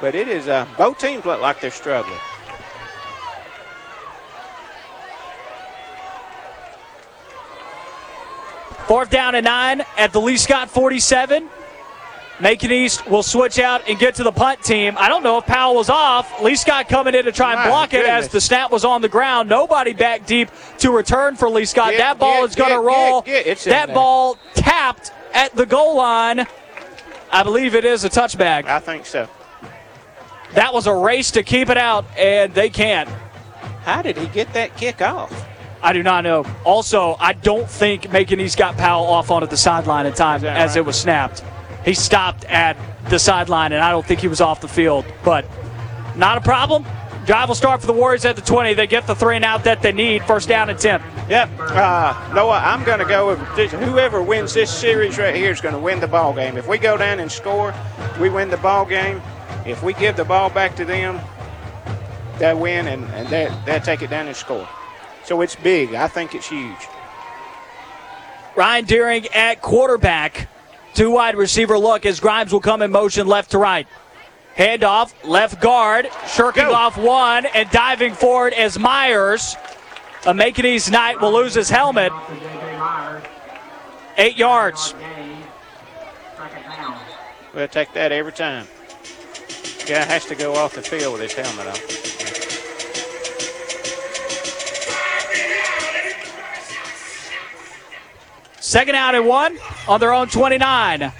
But 0.01 0.17
it 0.17 0.27
is, 0.27 0.49
uh, 0.49 0.67
both 0.77 0.99
teams 0.99 1.25
look 1.25 1.41
like 1.41 1.61
they're 1.61 1.71
struggling. 1.71 2.19
Fourth 8.87 9.11
down 9.11 9.35
and 9.35 9.45
nine 9.45 9.83
at 9.97 10.13
the 10.13 10.21
Lee 10.21 10.37
Scott 10.37 10.69
47. 10.71 11.49
Macon 12.41 12.73
East 12.73 13.07
will 13.09 13.23
switch 13.23 13.59
out 13.61 13.89
and 13.89 13.99
get 13.99 14.17
to 14.17 14.25
the 14.25 14.33
punt 14.33 14.61
team. 14.63 14.95
I 14.99 15.09
don't 15.09 15.23
know 15.23 15.39
if 15.39 15.47
Powell 15.47 15.77
was 15.77 15.89
off. 15.89 16.43
Lee 16.43 16.57
Scott 16.57 16.89
coming 16.89 17.15
in 17.15 17.25
to 17.27 17.33
try 17.33 17.53
and 17.53 17.61
My 17.61 17.69
block 17.69 17.95
it 17.95 18.05
as 18.05 18.29
the 18.29 18.41
snap 18.41 18.73
was 18.73 18.85
on 18.85 19.03
the 19.03 19.09
ground. 19.09 19.49
Nobody 19.49 19.93
back 19.93 20.27
deep 20.27 20.51
to 20.79 20.91
return 20.91 21.37
for 21.37 21.49
Lee 21.49 21.65
Scott. 21.65 21.91
Get- 21.91 21.99
that 21.99 22.19
ball 22.19 22.41
get- 22.43 22.51
is 22.51 22.55
going 22.57 22.71
to 22.73 22.81
roll. 22.81 23.23
get- 23.23 23.45
get. 23.45 23.47
It's 23.53 23.65
that 23.65 23.95
ball 23.95 24.37
tapped 24.55 25.13
at 25.33 25.55
the 25.55 25.65
goal 25.65 25.95
line. 25.97 26.47
I 27.33 27.43
believe 27.45 27.75
it 27.75 27.85
is 27.85 28.05
a 28.05 28.11
touchback. 28.11 28.67
I 28.67 28.81
think 28.81 29.07
so. 29.07 29.29
That 30.55 30.75
was 30.75 30.87
a 30.87 30.95
race 30.95 31.31
to 31.33 31.43
keep 31.43 31.71
it 31.71 31.79
out, 31.79 32.05
and 32.19 32.53
they 32.53 32.69
can't. 32.69 33.09
How 33.85 34.03
did 34.03 34.17
he 34.17 34.27
get 34.27 34.53
that 34.55 34.77
kick 34.77 35.01
off? 35.03 35.33
I 35.85 35.93
do 35.93 36.03
not 36.03 36.25
know. 36.25 36.47
Also, 36.65 37.15
I 37.21 37.35
don't 37.35 37.69
think 37.69 38.11
Macon 38.11 38.41
East 38.41 38.57
got 38.57 38.79
Powell 38.79 39.05
off 39.05 39.31
onto 39.31 39.47
the 39.47 39.59
sideline 39.59 40.07
in 40.07 40.15
time 40.15 40.43
as 40.43 40.71
right? 40.71 40.77
it 40.79 40.87
was 40.87 40.99
snapped. 40.99 41.45
He 41.85 41.93
stopped 41.93 42.47
at 42.47 42.79
the 43.11 43.19
sideline, 43.19 43.73
and 43.73 43.83
I 43.83 43.91
don't 43.91 44.05
think 44.05 44.21
he 44.21 44.29
was 44.29 44.41
off 44.41 44.63
the 44.63 44.69
field. 44.69 45.05
But 45.23 45.45
not 46.17 46.39
a 46.39 46.41
problem. 46.41 46.87
Drive 47.27 47.49
will 47.49 47.55
start 47.55 47.83
for 47.83 47.87
the 47.87 47.93
Warriors 47.93 48.25
at 48.25 48.35
the 48.35 48.41
20. 48.41 48.73
They 48.73 48.87
get 48.87 49.07
the 49.07 49.15
three 49.15 49.37
and 49.37 49.45
out 49.45 49.65
that 49.65 49.83
they 49.83 49.93
need. 49.93 50.25
First 50.25 50.49
down 50.49 50.71
and 50.71 50.79
10. 50.79 51.03
Yep. 51.29 51.51
Uh, 51.59 52.33
Noah, 52.35 52.61
I'm 52.65 52.83
going 52.85 53.01
to 53.01 53.05
go 53.05 53.29
with 53.29 53.57
this, 53.57 53.71
whoever 53.73 54.23
wins 54.23 54.55
this 54.55 54.73
series 54.73 55.19
right 55.19 55.35
here 55.35 55.51
is 55.51 55.61
going 55.61 55.75
to 55.75 55.81
win 55.81 56.01
the 56.01 56.09
ball 56.09 56.33
game. 56.33 56.57
If 56.57 56.67
we 56.67 56.79
go 56.79 56.97
down 56.97 57.21
and 57.21 57.31
score, 57.31 57.75
we 58.19 58.31
win 58.31 58.49
the 58.49 58.57
ball 58.59 58.87
game. 58.87 59.21
If 59.67 59.83
we 59.83 59.93
give 59.93 60.17
the 60.17 60.25
ball 60.25 60.49
back 60.49 60.77
to 60.77 60.85
them, 60.87 61.21
they 62.39 62.55
win, 62.55 62.89
and, 62.89 63.05
and 63.13 63.29
they, 63.29 63.55
they'll 63.67 63.81
take 63.81 64.01
it 64.01 64.09
down 64.09 64.29
and 64.29 64.37
score. 64.37 64.67
So 65.25 65.41
it's 65.41 65.57
big. 65.57 65.95
I 65.95 66.09
think 66.09 66.35
it's 66.35 66.49
huge. 66.49 66.89
Ryan 68.57 68.85
Deering 68.85 69.27
at 69.29 69.61
quarterback. 69.63 70.49
Two 70.95 71.11
wide 71.11 71.37
receiver 71.37 71.77
look 71.79 72.07
as 72.07 72.21
Grimes 72.21 72.53
will 72.53 72.61
come 72.61 72.83
in 72.83 72.93
motion 72.93 73.27
left 73.27 73.51
to 73.51 73.59
right. 73.59 73.89
Handoff, 74.57 75.13
left 75.25 75.61
guard, 75.61 76.09
shirking 76.29 76.67
off 76.67 76.97
one 76.97 77.47
and 77.47 77.69
diving 77.71 78.15
forward 78.15 78.53
as 78.53 78.79
Myers. 78.79 79.57
A 80.27 80.33
Macon 80.33 80.67
East 80.67 80.93
Knight 80.93 81.21
will 81.21 81.33
lose 81.33 81.55
his 81.55 81.69
helmet. 81.69 82.13
Eight 84.17 84.37
yards. 84.37 84.95
We'll 87.53 87.69
take 87.69 87.93
that 87.95 88.13
every 88.13 88.33
time. 88.33 88.67
Guy 89.87 90.05
has 90.05 90.25
to 90.27 90.35
go 90.35 90.55
off 90.55 90.75
the 90.75 90.83
field 90.83 91.13
with 91.13 91.23
his 91.23 91.33
helmet 91.35 91.67
on. 91.67 92.24
Second 98.65 98.95
out 98.95 99.15
and 99.15 99.27
one 99.27 99.59
on 99.87 100.01
their 100.01 100.15
own 100.15 100.27
29. 100.27 101.13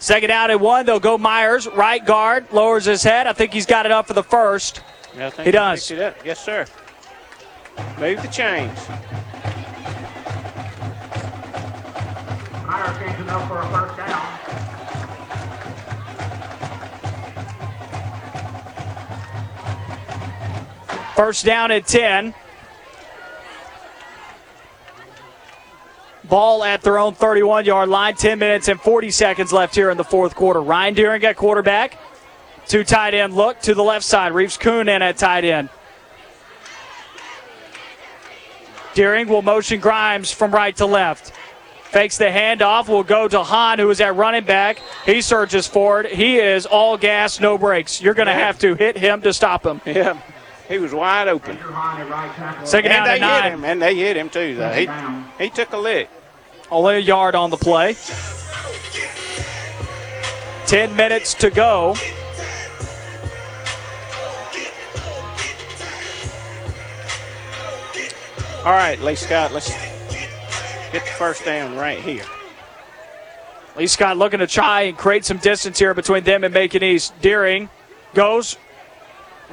Second 0.00 0.30
out 0.32 0.50
and 0.50 0.60
one. 0.60 0.84
They'll 0.86 0.98
go 0.98 1.16
Myers, 1.16 1.68
right 1.68 2.04
guard, 2.04 2.46
lowers 2.52 2.84
his 2.84 3.04
head. 3.04 3.28
I 3.28 3.32
think 3.32 3.52
he's 3.52 3.64
got 3.64 3.86
it 3.86 3.92
up 3.92 4.08
for 4.08 4.14
the 4.14 4.24
first. 4.24 4.82
Yeah, 5.16 5.28
I 5.28 5.30
think 5.30 5.46
He 5.46 5.52
does. 5.52 5.88
it 5.92 6.00
up. 6.00 6.16
Yes, 6.24 6.44
sir. 6.44 6.66
Move 8.00 8.20
the 8.22 8.28
chains. 8.28 8.88
Myers 12.66 12.98
gets 12.98 13.20
enough 13.20 13.46
for 13.46 13.60
a 13.60 13.68
first 13.68 13.96
down. 13.98 14.33
First 21.16 21.44
down 21.44 21.70
at 21.70 21.86
10. 21.86 22.34
Ball 26.24 26.64
at 26.64 26.82
their 26.82 26.98
own 26.98 27.14
31 27.14 27.64
yard 27.64 27.88
line. 27.88 28.14
10 28.14 28.38
minutes 28.38 28.68
and 28.68 28.80
40 28.80 29.10
seconds 29.10 29.52
left 29.52 29.74
here 29.74 29.90
in 29.90 29.96
the 29.96 30.04
fourth 30.04 30.34
quarter. 30.34 30.60
Ryan 30.60 30.94
Deering 30.94 31.24
at 31.24 31.36
quarterback. 31.36 31.98
Two 32.66 32.82
tight 32.82 33.14
end 33.14 33.34
look 33.34 33.60
to 33.60 33.74
the 33.74 33.82
left 33.82 34.04
side. 34.04 34.32
Reeves 34.32 34.56
Kuhn 34.56 34.88
in 34.88 35.02
at 35.02 35.16
tight 35.16 35.44
end. 35.44 35.68
Deering 38.94 39.28
will 39.28 39.42
motion 39.42 39.80
Grimes 39.80 40.32
from 40.32 40.52
right 40.52 40.74
to 40.76 40.86
left. 40.86 41.32
Fakes 41.84 42.16
the 42.16 42.24
handoff. 42.24 42.88
Will 42.88 43.04
go 43.04 43.28
to 43.28 43.42
Hahn, 43.42 43.78
who 43.78 43.90
is 43.90 44.00
at 44.00 44.16
running 44.16 44.44
back. 44.44 44.80
He 45.04 45.20
surges 45.20 45.66
forward. 45.66 46.06
He 46.06 46.38
is 46.38 46.64
all 46.64 46.96
gas, 46.96 47.38
no 47.38 47.58
brakes. 47.58 48.00
You're 48.00 48.14
going 48.14 48.26
to 48.26 48.32
have 48.32 48.58
to 48.60 48.74
hit 48.74 48.96
him 48.96 49.20
to 49.22 49.32
stop 49.32 49.64
him. 49.64 49.80
Yeah, 49.84 50.20
he 50.68 50.78
was 50.78 50.92
wide 50.92 51.28
open. 51.28 51.56
Second 52.64 52.92
and 52.92 53.04
down 53.04 53.04
they 53.04 53.12
and 53.12 53.20
nine. 53.20 53.42
hit 53.42 53.52
him, 53.52 53.64
and 53.64 53.82
they 53.82 53.94
hit 53.94 54.16
him 54.16 54.30
too. 54.30 54.54
Though. 54.56 54.70
He, 54.70 54.88
he 55.38 55.50
took 55.50 55.72
a 55.72 55.78
lick. 55.78 56.08
Only 56.70 56.96
a 56.96 57.00
yard 57.00 57.34
on 57.34 57.50
the 57.50 57.56
play. 57.56 57.96
10 60.66 60.96
minutes 60.96 61.34
to 61.34 61.50
go. 61.50 61.94
All 68.64 68.72
right, 68.72 68.98
Lee 69.02 69.14
Scott, 69.14 69.52
let's 69.52 69.68
get 70.90 71.04
the 71.04 71.12
first 71.18 71.44
down 71.44 71.76
right 71.76 71.98
here. 71.98 72.24
Lee 73.76 73.86
Scott 73.86 74.16
looking 74.16 74.38
to 74.38 74.46
try 74.46 74.82
and 74.82 74.96
create 74.96 75.26
some 75.26 75.36
distance 75.36 75.78
here 75.78 75.92
between 75.92 76.24
them 76.24 76.44
and 76.44 76.54
Macon 76.54 76.82
East. 76.82 77.12
Deering 77.20 77.68
goes 78.14 78.56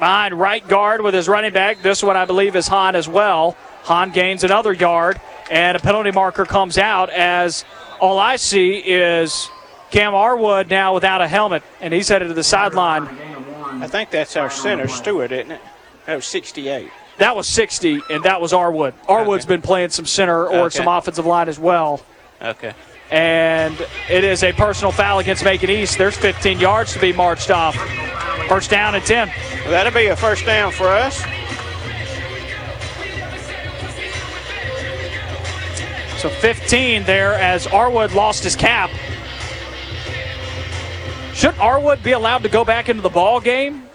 behind 0.02 0.34
right 0.34 0.66
guard 0.66 1.00
with 1.00 1.14
his 1.14 1.28
running 1.28 1.52
back. 1.52 1.80
This 1.80 2.02
one, 2.02 2.16
I 2.16 2.24
believe, 2.24 2.56
is 2.56 2.66
Hahn 2.66 2.96
as 2.96 3.06
well. 3.06 3.56
Hahn 3.84 4.10
gains 4.10 4.42
another 4.42 4.72
yard, 4.72 5.20
and 5.48 5.76
a 5.76 5.80
penalty 5.80 6.10
marker 6.10 6.44
comes 6.44 6.76
out 6.76 7.08
as 7.10 7.64
all 8.00 8.18
I 8.18 8.34
see 8.34 8.78
is 8.78 9.48
Cam 9.92 10.12
Arwood 10.12 10.68
now 10.70 10.92
without 10.92 11.20
a 11.20 11.28
helmet, 11.28 11.62
and 11.80 11.94
he's 11.94 12.08
headed 12.08 12.26
to 12.26 12.34
the 12.34 12.42
sideline. 12.42 13.04
I 13.80 13.86
think 13.86 14.10
that's 14.10 14.34
our 14.36 14.50
center, 14.50 14.88
Stewart, 14.88 15.30
isn't 15.30 15.52
it? 15.52 15.60
That 16.06 16.16
was 16.16 16.26
68. 16.26 16.90
That 17.18 17.36
was 17.36 17.46
60, 17.46 18.00
and 18.10 18.24
that 18.24 18.40
was 18.40 18.52
Arwood. 18.52 18.94
Arwood's 19.08 19.46
been 19.46 19.62
playing 19.62 19.90
some 19.90 20.06
center 20.06 20.48
or 20.48 20.64
Okay. 20.66 20.78
some 20.78 20.88
offensive 20.88 21.26
line 21.26 21.48
as 21.48 21.60
well. 21.60 22.00
Okay. 22.42 22.72
And 23.12 23.80
it 24.10 24.24
is 24.24 24.42
a 24.42 24.52
personal 24.52 24.90
foul 24.90 25.20
against 25.20 25.44
Macon 25.44 25.70
East. 25.70 25.96
There's 25.96 26.16
15 26.16 26.58
yards 26.58 26.92
to 26.94 26.98
be 26.98 27.12
marched 27.12 27.52
off. 27.52 27.76
First 28.48 28.70
down 28.70 28.94
at 28.94 29.04
10. 29.04 29.28
Well, 29.28 29.70
that'll 29.70 29.92
be 29.92 30.06
a 30.06 30.16
first 30.16 30.44
down 30.44 30.72
for 30.72 30.88
us. 30.88 31.18
So 36.20 36.28
15 36.28 37.04
there 37.04 37.34
as 37.34 37.66
Arwood 37.66 38.14
lost 38.14 38.44
his 38.44 38.54
cap. 38.54 38.90
Should 41.34 41.54
Arwood 41.54 42.02
be 42.04 42.12
allowed 42.12 42.44
to 42.44 42.48
go 42.48 42.64
back 42.64 42.88
into 42.88 43.02
the 43.02 43.08
ball 43.08 43.40
game? 43.40 43.88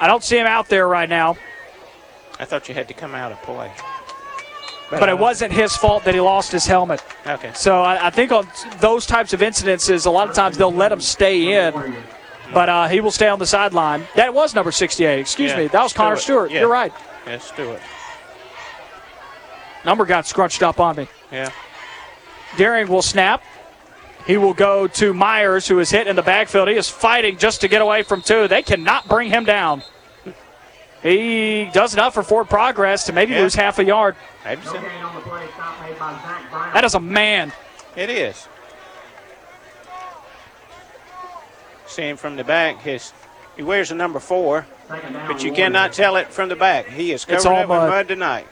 I 0.00 0.06
don't 0.06 0.24
see 0.24 0.38
him 0.38 0.46
out 0.46 0.68
there 0.68 0.88
right 0.88 1.08
now, 1.08 1.36
I 2.38 2.44
thought 2.44 2.68
you 2.68 2.74
had 2.74 2.88
to 2.88 2.94
come 2.94 3.14
out 3.14 3.30
of 3.30 3.40
play. 3.42 3.70
But 5.00 5.08
it 5.08 5.18
wasn't 5.18 5.52
his 5.52 5.76
fault 5.76 6.04
that 6.04 6.14
he 6.14 6.20
lost 6.20 6.52
his 6.52 6.66
helmet. 6.66 7.02
Okay. 7.26 7.50
So 7.54 7.82
I, 7.82 8.08
I 8.08 8.10
think 8.10 8.32
on 8.32 8.46
those 8.80 9.06
types 9.06 9.32
of 9.32 9.40
incidences, 9.40 10.06
a 10.06 10.10
lot 10.10 10.28
of 10.28 10.34
times 10.34 10.58
they'll 10.58 10.72
let 10.72 10.92
him 10.92 11.00
stay 11.00 11.66
in, 11.66 11.94
but 12.52 12.68
uh, 12.68 12.88
he 12.88 13.00
will 13.00 13.10
stay 13.10 13.28
on 13.28 13.38
the 13.38 13.46
sideline. 13.46 14.06
That 14.16 14.34
was 14.34 14.54
number 14.54 14.70
68. 14.72 15.18
Excuse 15.20 15.50
Yeah, 15.52 15.56
me. 15.58 15.66
That 15.68 15.82
was 15.82 15.92
Connor 15.92 16.16
Stewart. 16.16 16.50
Yeah. 16.50 16.60
You're 16.60 16.68
right. 16.70 16.92
Yeah, 17.26 17.38
Stewart. 17.38 17.80
Number 19.84 20.04
got 20.04 20.26
scrunched 20.26 20.62
up 20.62 20.78
on 20.78 20.96
me. 20.96 21.08
Yeah. 21.30 21.50
Deering 22.56 22.88
will 22.88 23.02
snap. 23.02 23.42
He 24.26 24.36
will 24.36 24.54
go 24.54 24.86
to 24.86 25.12
Myers, 25.12 25.66
who 25.66 25.80
is 25.80 25.90
hit 25.90 26.06
in 26.06 26.14
the 26.14 26.22
backfield. 26.22 26.68
He 26.68 26.76
is 26.76 26.88
fighting 26.88 27.38
just 27.38 27.60
to 27.62 27.68
get 27.68 27.82
away 27.82 28.02
from 28.04 28.22
two. 28.22 28.46
They 28.46 28.62
cannot 28.62 29.08
bring 29.08 29.30
him 29.30 29.44
down. 29.44 29.82
He 31.02 31.68
does 31.72 31.94
enough 31.94 32.14
for 32.14 32.22
forward 32.22 32.48
progress 32.48 33.04
to 33.06 33.12
maybe 33.12 33.34
Yeah. 33.34 33.40
lose 33.40 33.54
half 33.54 33.78
a 33.78 33.84
yard. 33.84 34.14
Maybe 34.44 34.64
so. 34.64 34.72
Gain 34.74 34.84
on 35.02 35.14
the 35.16 35.20
play, 35.22 35.42
stop 35.54 35.80
made 35.82 35.98
by 35.98 36.12
Zach 36.12 36.50
Brown. 36.50 36.72
That 36.74 36.84
is 36.84 36.94
a 36.94 37.00
man. 37.00 37.52
It 37.96 38.08
is. 38.08 38.46
See 41.86 42.02
him 42.08 42.16
from 42.16 42.36
the 42.36 42.44
back. 42.44 42.80
His 42.82 43.12
he 43.56 43.62
wears 43.62 43.90
a 43.90 43.94
number 43.94 44.18
four, 44.18 44.66
but 44.88 45.42
you 45.42 45.52
cannot 45.52 45.92
tell 45.92 46.16
it 46.16 46.28
from 46.28 46.48
the 46.48 46.56
back. 46.56 46.86
He 46.86 47.12
is 47.12 47.24
It's 47.28 47.44
covered 47.44 47.48
all 47.48 47.62
up 47.62 47.68
with 47.68 47.78
mud. 47.78 47.88
mud 47.90 48.08
tonight. 48.08 48.46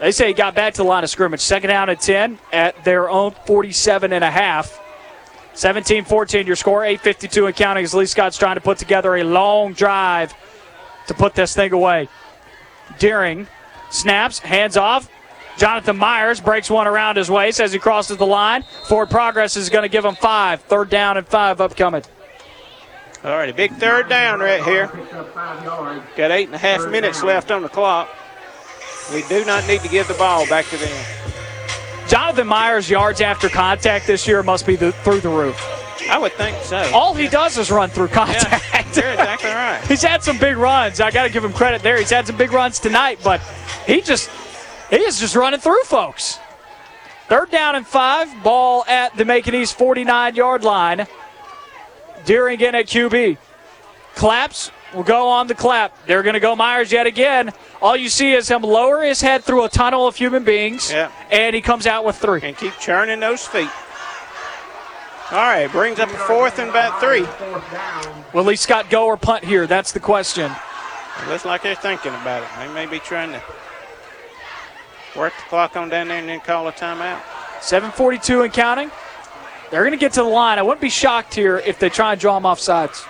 They 0.00 0.10
say 0.12 0.28
he 0.28 0.34
got 0.34 0.54
back 0.54 0.74
to 0.74 0.78
the 0.78 0.84
line 0.88 1.04
of 1.04 1.10
scrimmage. 1.10 1.40
Second 1.40 1.68
down 1.68 1.88
and 1.88 1.98
10 2.00 2.38
at 2.52 2.82
their 2.84 3.08
own 3.08 3.34
47 3.46 4.12
and 4.12 4.24
a 4.24 4.30
half. 4.30 4.80
17 5.54 6.04
14 6.04 6.46
your 6.46 6.56
score. 6.56 6.82
8.52 6.82 7.46
and 7.46 7.54
counting 7.56 7.84
as 7.84 7.94
Lee 7.94 8.04
Scott's 8.06 8.36
trying 8.36 8.56
to 8.56 8.60
put 8.60 8.76
together 8.78 9.14
a 9.16 9.22
long 9.22 9.72
drive 9.72 10.34
to 11.06 11.14
put 11.14 11.34
this 11.34 11.54
thing 11.54 11.72
away. 11.72 12.08
Deering 12.98 13.46
snaps, 13.90 14.38
hands 14.38 14.76
off. 14.76 15.10
Jonathan 15.56 15.96
Myers 15.96 16.40
breaks 16.40 16.68
one 16.68 16.86
around 16.86 17.16
his 17.16 17.30
waist 17.30 17.60
as 17.60 17.72
he 17.72 17.78
crosses 17.78 18.18
the 18.18 18.26
line. 18.26 18.62
Forward 18.88 19.10
progress 19.10 19.56
is 19.56 19.70
going 19.70 19.82
to 19.82 19.88
give 19.88 20.04
him 20.04 20.14
five. 20.14 20.60
Third 20.62 20.90
down 20.90 21.16
and 21.16 21.26
five 21.26 21.60
upcoming. 21.60 22.02
All 23.24 23.32
right, 23.32 23.48
a 23.48 23.54
big 23.54 23.72
third 23.72 24.08
down 24.08 24.40
right 24.40 24.62
here. 24.62 24.88
Picks 24.88 25.12
up 25.14 25.32
five 25.34 25.64
yards. 25.64 26.04
Got 26.16 26.30
eight 26.30 26.46
and 26.46 26.54
a 26.54 26.58
half 26.58 26.88
minutes 26.90 27.22
left 27.22 27.50
on 27.50 27.62
the 27.62 27.68
clock. 27.68 28.08
We 29.12 29.22
do 29.28 29.44
not 29.44 29.66
need 29.66 29.80
to 29.80 29.88
give 29.88 30.06
the 30.08 30.14
ball 30.14 30.46
back 30.48 30.66
to 30.66 30.76
them. 30.76 31.06
Jonathan 32.06 32.46
Myers' 32.46 32.88
yards 32.88 33.20
after 33.20 33.48
contact 33.48 34.06
this 34.06 34.28
year 34.28 34.42
must 34.42 34.66
be 34.66 34.76
the, 34.76 34.92
through 34.92 35.20
the 35.20 35.28
roof. 35.28 35.60
I 36.10 36.18
would 36.18 36.32
think 36.32 36.56
so. 36.62 36.78
All 36.94 37.14
he 37.14 37.28
does 37.28 37.58
is 37.58 37.70
run 37.70 37.90
through 37.90 38.08
contact. 38.08 38.96
You're 38.96 39.10
exactly 39.10 39.50
right. 39.50 39.82
He's 39.88 40.02
had 40.02 40.22
some 40.22 40.38
big 40.38 40.56
runs. 40.56 41.00
I 41.00 41.10
got 41.10 41.24
to 41.24 41.30
give 41.30 41.44
him 41.44 41.52
credit 41.52 41.82
there. 41.82 41.98
He's 41.98 42.10
had 42.10 42.26
some 42.26 42.36
big 42.36 42.52
runs 42.52 42.78
tonight, 42.78 43.18
but 43.22 43.40
he 43.86 44.00
just 44.00 44.30
he 44.90 44.96
is 44.96 45.18
just 45.20 45.34
running 45.36 45.60
through 45.60 45.82
folks. 45.84 46.38
Third 47.28 47.50
down 47.50 47.74
and 47.74 47.86
five. 47.86 48.28
Ball 48.42 48.84
at 48.86 49.16
the 49.16 49.24
Macon 49.24 49.54
East 49.54 49.76
49 49.76 50.34
yard 50.36 50.62
line. 50.64 51.06
Deering 52.24 52.60
in 52.60 52.74
at 52.74 52.86
QB. 52.86 53.38
Claps 54.14 54.70
will 54.94 55.02
go 55.02 55.28
on 55.28 55.46
the 55.46 55.54
clap. 55.54 56.06
They're 56.06 56.22
going 56.22 56.34
to 56.34 56.40
go 56.40 56.56
Myers 56.56 56.90
yet 56.90 57.06
again. 57.06 57.52
All 57.82 57.96
you 57.96 58.08
see 58.08 58.32
is 58.32 58.48
him 58.48 58.62
lower 58.62 59.02
his 59.02 59.20
head 59.20 59.44
through 59.44 59.64
a 59.64 59.68
tunnel 59.68 60.06
of 60.06 60.16
human 60.16 60.42
beings, 60.42 60.90
Yeah. 60.90 61.10
and 61.30 61.54
he 61.54 61.60
comes 61.60 61.86
out 61.86 62.04
with 62.04 62.16
three. 62.16 62.40
And 62.42 62.56
keep 62.56 62.72
churning 62.78 63.20
those 63.20 63.46
feet. 63.46 63.68
All 65.32 65.38
right, 65.38 65.66
brings 65.72 65.98
up 65.98 66.08
a 66.08 66.18
fourth 66.18 66.60
and 66.60 66.70
about 66.70 67.00
three. 67.00 67.26
Will 68.32 68.44
Lee 68.44 68.54
Scott 68.54 68.88
go 68.90 69.06
or 69.06 69.16
punt 69.16 69.44
here? 69.44 69.66
That's 69.66 69.90
the 69.90 69.98
question. 69.98 70.52
It 71.22 71.28
looks 71.28 71.44
like 71.44 71.64
they're 71.64 71.74
thinking 71.74 72.14
about 72.14 72.44
it. 72.44 72.48
They 72.58 72.72
may 72.72 72.86
be 72.86 73.00
trying 73.00 73.32
to 73.32 73.42
work 75.16 75.32
the 75.36 75.48
clock 75.48 75.76
on 75.76 75.88
down 75.88 76.06
there 76.06 76.18
and 76.18 76.28
then 76.28 76.38
call 76.38 76.68
a 76.68 76.72
timeout. 76.72 77.20
742 77.60 78.42
and 78.42 78.52
counting. 78.52 78.90
They're 79.72 79.82
going 79.82 79.90
to 79.90 79.98
get 79.98 80.12
to 80.12 80.22
the 80.22 80.28
line. 80.28 80.60
I 80.60 80.62
wouldn't 80.62 80.80
be 80.80 80.90
shocked 80.90 81.34
here 81.34 81.58
if 81.58 81.80
they 81.80 81.88
try 81.88 82.12
and 82.12 82.20
draw 82.20 82.34
them 82.36 82.46
off 82.46 82.60
sides. 82.60 83.04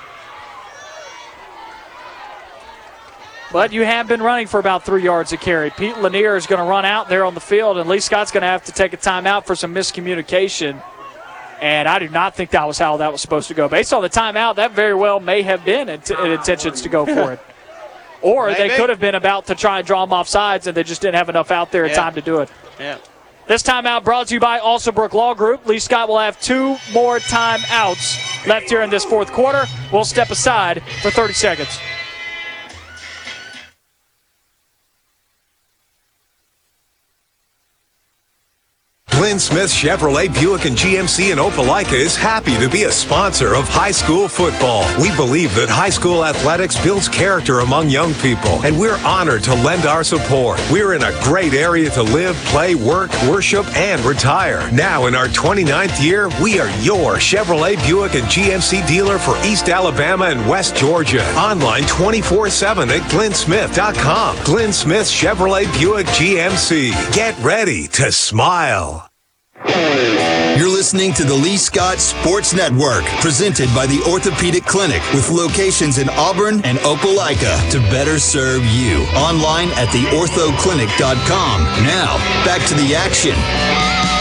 But 3.52 3.72
you 3.72 3.84
have 3.84 4.08
been 4.08 4.22
running 4.22 4.46
for 4.46 4.58
about 4.58 4.84
three 4.84 5.02
yards 5.02 5.32
a 5.32 5.36
carry. 5.36 5.68
Pete 5.68 5.98
Lanier 5.98 6.34
is 6.36 6.46
going 6.46 6.62
to 6.62 6.68
run 6.68 6.86
out 6.86 7.10
there 7.10 7.26
on 7.26 7.34
the 7.34 7.40
field, 7.40 7.76
and 7.76 7.90
Lee 7.90 8.00
Scott's 8.00 8.30
going 8.30 8.40
to 8.40 8.48
have 8.48 8.64
to 8.64 8.72
take 8.72 8.94
a 8.94 8.96
timeout 8.96 9.44
for 9.44 9.54
some 9.54 9.74
miscommunication. 9.74 10.82
And 11.60 11.88
I 11.88 11.98
do 11.98 12.08
not 12.08 12.34
think 12.34 12.50
that 12.50 12.66
was 12.66 12.78
how 12.78 12.98
that 12.98 13.10
was 13.12 13.20
supposed 13.20 13.48
to 13.48 13.54
go. 13.54 13.68
Based 13.68 13.92
on 13.92 14.02
the 14.02 14.10
timeout, 14.10 14.56
that 14.56 14.72
very 14.72 14.94
well 14.94 15.20
may 15.20 15.42
have 15.42 15.64
been 15.64 15.88
int- 15.88 16.10
intentions 16.10 16.82
to 16.82 16.88
go 16.88 17.06
for 17.06 17.32
it. 17.32 17.40
Or 18.22 18.52
they 18.52 18.70
could 18.70 18.88
have 18.88 18.98
been 18.98 19.14
about 19.14 19.46
to 19.48 19.54
try 19.54 19.78
and 19.78 19.86
draw 19.86 20.04
them 20.04 20.12
off 20.12 20.26
sides, 20.26 20.66
and 20.66 20.76
they 20.76 20.82
just 20.82 21.02
didn't 21.02 21.16
have 21.16 21.28
enough 21.28 21.50
out 21.50 21.70
there 21.70 21.84
in 21.84 21.90
Yeah. 21.90 21.96
time 21.96 22.14
to 22.14 22.22
do 22.22 22.40
it. 22.40 22.48
Yeah. 22.80 22.96
This 23.46 23.62
timeout 23.62 24.02
brought 24.04 24.28
to 24.28 24.34
you 24.34 24.40
by 24.40 24.58
Alsobrook 24.58 25.12
Law 25.12 25.34
Group. 25.34 25.66
Lee 25.66 25.78
Scott 25.78 26.08
will 26.08 26.18
have 26.18 26.40
two 26.40 26.76
more 26.92 27.20
timeouts 27.20 28.46
left 28.46 28.70
here 28.70 28.80
in 28.80 28.90
this 28.90 29.04
fourth 29.04 29.30
quarter. 29.32 29.66
We'll 29.92 30.04
step 30.04 30.30
aside 30.30 30.82
for 31.02 31.10
30 31.10 31.34
seconds. 31.34 31.78
Glenn 39.26 39.40
Smith 39.40 39.72
Chevrolet 39.72 40.32
Buick 40.32 40.66
and 40.66 40.76
GMC 40.76 41.32
in 41.32 41.38
Opelika 41.38 41.94
is 41.94 42.14
happy 42.14 42.56
to 42.58 42.68
be 42.68 42.84
a 42.84 42.92
sponsor 42.92 43.56
of 43.56 43.68
high 43.68 43.90
school 43.90 44.28
football. 44.28 44.84
We 45.02 45.10
believe 45.16 45.52
that 45.56 45.68
high 45.68 45.90
school 45.90 46.24
athletics 46.24 46.80
builds 46.80 47.08
character 47.08 47.58
among 47.58 47.90
young 47.90 48.14
people, 48.14 48.64
and 48.64 48.78
we're 48.78 49.04
honored 49.04 49.42
to 49.42 49.54
lend 49.54 49.84
our 49.84 50.04
support. 50.04 50.64
We're 50.70 50.94
in 50.94 51.02
a 51.02 51.10
great 51.24 51.54
area 51.54 51.90
to 51.90 52.04
live, 52.04 52.36
play, 52.44 52.76
work, 52.76 53.10
worship, 53.24 53.66
and 53.76 54.00
retire. 54.02 54.70
Now 54.70 55.06
in 55.06 55.16
our 55.16 55.26
29th 55.26 56.00
year, 56.00 56.28
we 56.40 56.60
are 56.60 56.70
your 56.80 57.16
Chevrolet 57.16 57.84
Buick 57.84 58.14
and 58.14 58.26
GMC 58.26 58.86
dealer 58.86 59.18
for 59.18 59.36
East 59.44 59.68
Alabama 59.68 60.26
and 60.26 60.48
West 60.48 60.76
Georgia. 60.76 61.26
Online 61.34 61.82
24-7 61.82 62.96
at 62.96 63.02
glennsmith.com. 63.10 64.36
Glenn 64.44 64.72
Smith 64.72 65.08
Chevrolet 65.08 65.66
Buick 65.76 66.06
GMC. 66.06 66.92
Get 67.12 67.36
ready 67.40 67.88
to 67.88 68.12
smile. 68.12 69.10
You're 69.64 70.68
listening 70.68 71.14
to 71.14 71.24
the 71.24 71.34
Lee 71.34 71.56
Scott 71.56 71.98
Sports 71.98 72.52
Network, 72.54 73.04
presented 73.20 73.68
by 73.74 73.86
the 73.86 74.02
Orthopedic 74.08 74.64
Clinic, 74.64 75.02
with 75.14 75.30
locations 75.30 75.98
in 75.98 76.08
Auburn 76.10 76.60
and 76.64 76.78
Opelika 76.78 77.70
to 77.70 77.80
better 77.90 78.18
serve 78.18 78.64
you. 78.66 79.04
Online 79.16 79.68
at 79.70 79.88
theorthoclinic.com. 79.88 81.62
Now, 81.84 82.16
back 82.44 82.66
to 82.68 82.74
the 82.74 82.94
action. 82.94 84.15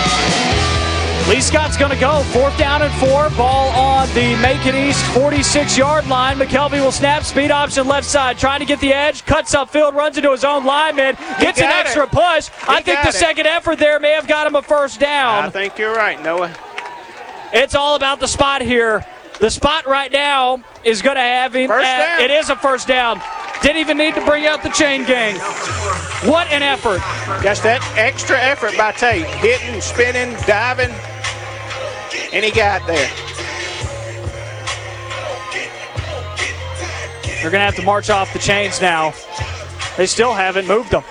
Lee 1.28 1.42
Scott's 1.42 1.76
going 1.76 1.92
to 1.92 2.00
go. 2.00 2.22
Fourth 2.26 2.56
down 2.56 2.84
and 2.84 2.94
four. 2.95 3.32
Ball 3.32 3.70
on 3.70 4.08
the 4.10 4.36
Macon 4.44 4.76
East 4.76 5.04
46 5.08 5.76
yard 5.76 6.06
line. 6.08 6.38
McKelvey 6.38 6.80
will 6.84 6.92
snap. 6.92 7.24
Speed 7.24 7.50
option 7.50 7.88
left 7.88 8.06
side. 8.06 8.38
Trying 8.38 8.60
to 8.60 8.66
get 8.66 8.80
the 8.80 8.94
edge. 8.94 9.26
Cuts 9.26 9.56
upfield. 9.56 9.94
Runs 9.95 10.18
into 10.18 10.30
his 10.30 10.44
own 10.44 10.66
lineman. 10.66 11.16
Gets 11.40 11.60
an 11.60 11.66
extra 11.66 12.04
it. 12.04 12.12
push. 12.12 12.50
I 12.68 12.82
think 12.84 13.02
the 13.02 13.10
it. 13.10 13.16
second 13.16 13.48
effort 13.48 13.80
there 13.80 14.00
may 14.00 14.12
have 14.12 14.28
got 14.28 14.45
him 14.45 14.54
a 14.54 14.62
first 14.62 15.00
down. 15.00 15.45
I 15.45 15.50
think 15.50 15.80
you're 15.80 15.95
right, 15.95 16.22
Noah. 16.22 16.54
It's 17.54 17.74
all 17.74 17.95
about 17.95 18.20
the 18.20 18.28
spot 18.28 18.62
here. 18.62 19.04
The 19.40 19.50
spot 19.50 19.88
right 19.88 20.12
now 20.12 20.64
is 20.84 21.02
going 21.02 21.16
to 21.16 21.22
have 21.22 21.56
him. 21.56 21.70
First 21.70 21.88
at- 21.88 22.18
down. 22.20 22.22
it 22.30 22.32
is 22.32 22.52
a 22.52 22.56
first 22.56 22.88
down. 22.88 23.20
Didn't 23.64 23.78
even 23.78 23.98
need 23.98 24.14
to 24.14 24.24
bring 24.26 24.45
out 24.45 24.62
the 24.62 24.70
chain 24.70 25.06
gang. 25.06 25.36
What 26.30 26.48
an 26.52 26.62
effort. 26.62 27.02
Just 27.42 27.64
that 27.64 27.82
extra 27.98 28.40
effort 28.40 28.78
by 28.78 28.92
Tate. 28.92 29.26
Hitting, 29.26 29.82
spinning, 29.82 30.36
diving. 30.45 30.94
And 32.34 32.44
he 32.44 32.52
got 32.52 32.86
there. 32.88 33.10
They're 37.42 37.52
going 37.52 37.62
to 37.62 37.66
have 37.66 37.76
to 37.76 37.84
march 37.84 38.10
off 38.10 38.34
the 38.34 38.40
chains 38.40 38.82
now. 38.82 39.14
They 39.98 40.08
still 40.08 40.34
haven't 40.34 40.68
moved 40.68 40.92
them. 40.92 41.04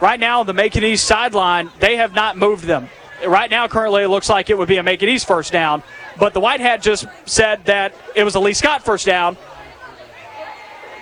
Right 0.00 0.18
now, 0.20 0.42
the 0.42 0.52
Macon 0.52 0.84
East 0.84 1.06
sideline, 1.06 1.70
they 1.78 1.96
have 1.96 2.14
not 2.14 2.36
moved 2.36 2.64
them. 2.64 2.88
Right 3.26 3.50
now, 3.50 3.66
currently, 3.68 4.02
it 4.02 4.08
looks 4.08 4.28
like 4.28 4.50
it 4.50 4.58
would 4.58 4.68
be 4.68 4.76
a 4.76 4.82
Macon 4.82 5.08
East 5.08 5.26
first 5.26 5.52
down. 5.52 5.82
But 6.18 6.34
the 6.34 6.40
White 6.40 6.60
Hat 6.60 6.82
just 6.82 7.06
said 7.24 7.64
that 7.66 7.94
it 8.14 8.24
was 8.24 8.34
a 8.34 8.40
Lee 8.40 8.52
Scott 8.52 8.84
first 8.84 9.06
down. 9.06 9.36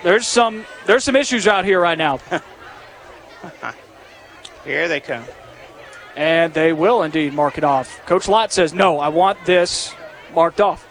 There's 0.03 0.27
some 0.27 0.65
there's 0.85 1.03
some 1.03 1.15
issues 1.15 1.47
out 1.47 1.65
here 1.65 1.79
right 1.79 1.97
now. 1.97 2.19
Here 4.63 4.87
they 4.87 4.99
come. 4.99 5.23
And 6.15 6.53
they 6.53 6.73
will 6.73 7.03
indeed 7.03 7.33
mark 7.33 7.57
it 7.57 7.63
off. 7.63 7.99
Coach 8.05 8.27
Lott 8.27 8.51
says, 8.51 8.73
no, 8.73 8.99
I 8.99 9.09
want 9.09 9.37
this 9.45 9.93
marked 10.33 10.61
off. 10.61 10.87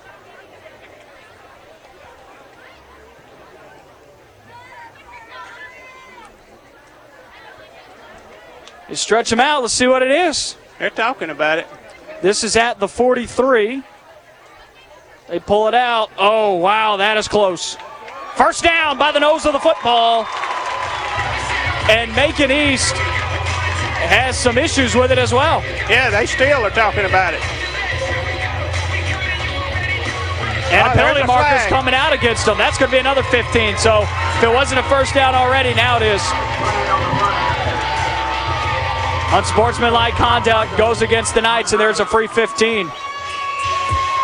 You 8.88 8.96
stretch 8.96 9.30
them 9.30 9.40
out. 9.40 9.62
Let's 9.62 9.72
see 9.72 9.86
what 9.86 10.02
it 10.02 10.10
is. 10.10 10.56
They're 10.78 10.90
talking 10.90 11.30
about 11.30 11.58
it. 11.58 11.66
This 12.20 12.44
is 12.44 12.54
at 12.54 12.78
the 12.78 12.86
43. 12.86 13.82
They 15.28 15.40
pull 15.40 15.68
it 15.68 15.74
out. 15.74 16.10
Oh, 16.18 16.54
wow, 16.56 16.98
that 16.98 17.16
is 17.16 17.26
close. 17.26 17.76
First 18.36 18.62
down 18.62 18.98
by 18.98 19.10
the 19.10 19.20
nose 19.20 19.46
of 19.46 19.52
the 19.54 19.58
football. 19.58 20.26
And 21.88 22.14
Macon 22.14 22.50
East 22.50 22.94
has 24.08 24.38
some 24.38 24.58
issues 24.58 24.94
with 24.94 25.10
it 25.12 25.18
as 25.18 25.32
well. 25.32 25.62
Yeah, 25.88 26.10
they 26.10 26.26
still 26.26 26.64
are 26.64 26.70
talking 26.70 27.04
about 27.04 27.34
it. 27.34 27.40
And 30.72 30.88
Oh, 30.88 30.90
a 30.90 30.94
penalty 30.94 31.22
marker's 31.26 31.60
flag. 31.60 31.68
coming 31.68 31.94
out 31.94 32.12
against 32.12 32.46
them. 32.46 32.58
That's 32.58 32.78
going 32.78 32.90
to 32.90 32.94
be 32.96 32.98
another 32.98 33.22
15. 33.24 33.76
So 33.76 34.02
if 34.02 34.42
it 34.42 34.52
wasn't 34.52 34.80
a 34.80 34.82
first 34.84 35.14
down 35.14 35.34
already, 35.34 35.72
now 35.74 35.96
it 35.98 36.02
is. 36.02 36.22
Unsportsmanlike 39.32 40.14
conduct 40.14 40.76
goes 40.78 41.02
against 41.02 41.34
the 41.34 41.42
Knights, 41.42 41.72
and 41.72 41.80
there's 41.80 41.98
a 42.00 42.06
free 42.06 42.28
15. 42.28 42.90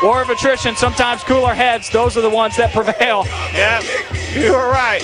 War 0.02 0.22
of 0.22 0.30
attrition, 0.30 0.76
sometimes 0.76 1.22
cooler 1.24 1.52
heads. 1.52 1.90
Those 1.90 2.16
are 2.16 2.20
the 2.20 2.30
ones 2.30 2.56
that 2.56 2.72
prevail. 2.72 3.24
Yeah, 3.52 3.82
you 4.32 4.52
were 4.52 4.68
right. 4.70 5.02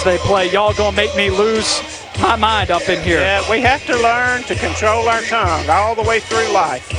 As 0.00 0.04
they 0.04 0.16
play, 0.16 0.50
y'all 0.50 0.72
gonna 0.72 0.96
make 0.96 1.14
me 1.14 1.28
lose 1.28 1.82
my 2.22 2.34
mind 2.34 2.70
up 2.70 2.88
in 2.88 3.02
here. 3.02 3.20
Yeah, 3.20 3.48
we 3.50 3.60
have 3.60 3.84
to 3.84 3.94
learn 4.00 4.42
to 4.44 4.54
control 4.54 5.06
our 5.10 5.20
tongue 5.20 5.68
all 5.68 5.94
the 5.94 6.00
way 6.02 6.20
through 6.20 6.50
life. 6.54 6.90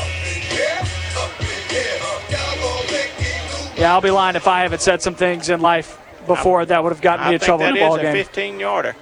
Yeah, 3.76 3.92
I'll 3.92 4.02
be 4.02 4.12
lying 4.12 4.36
if 4.36 4.48
I 4.48 4.62
haven't 4.62 4.82
said 4.82 5.02
some 5.02 5.16
things 5.16 5.50
in 5.50 5.62
life 5.62 6.00
before 6.28 6.64
that 6.64 6.84
would 6.84 6.92
have 6.92 7.02
gotten 7.02 7.26
I 7.26 7.30
me 7.30 7.34
in 7.36 7.42
trouble 7.42 7.66
in 7.66 7.76
a 7.76 7.80
ball 7.80 7.96
is 7.96 8.02
a 8.02 8.04
game. 8.04 8.14
15 8.14 8.60
yarder. 8.60 8.96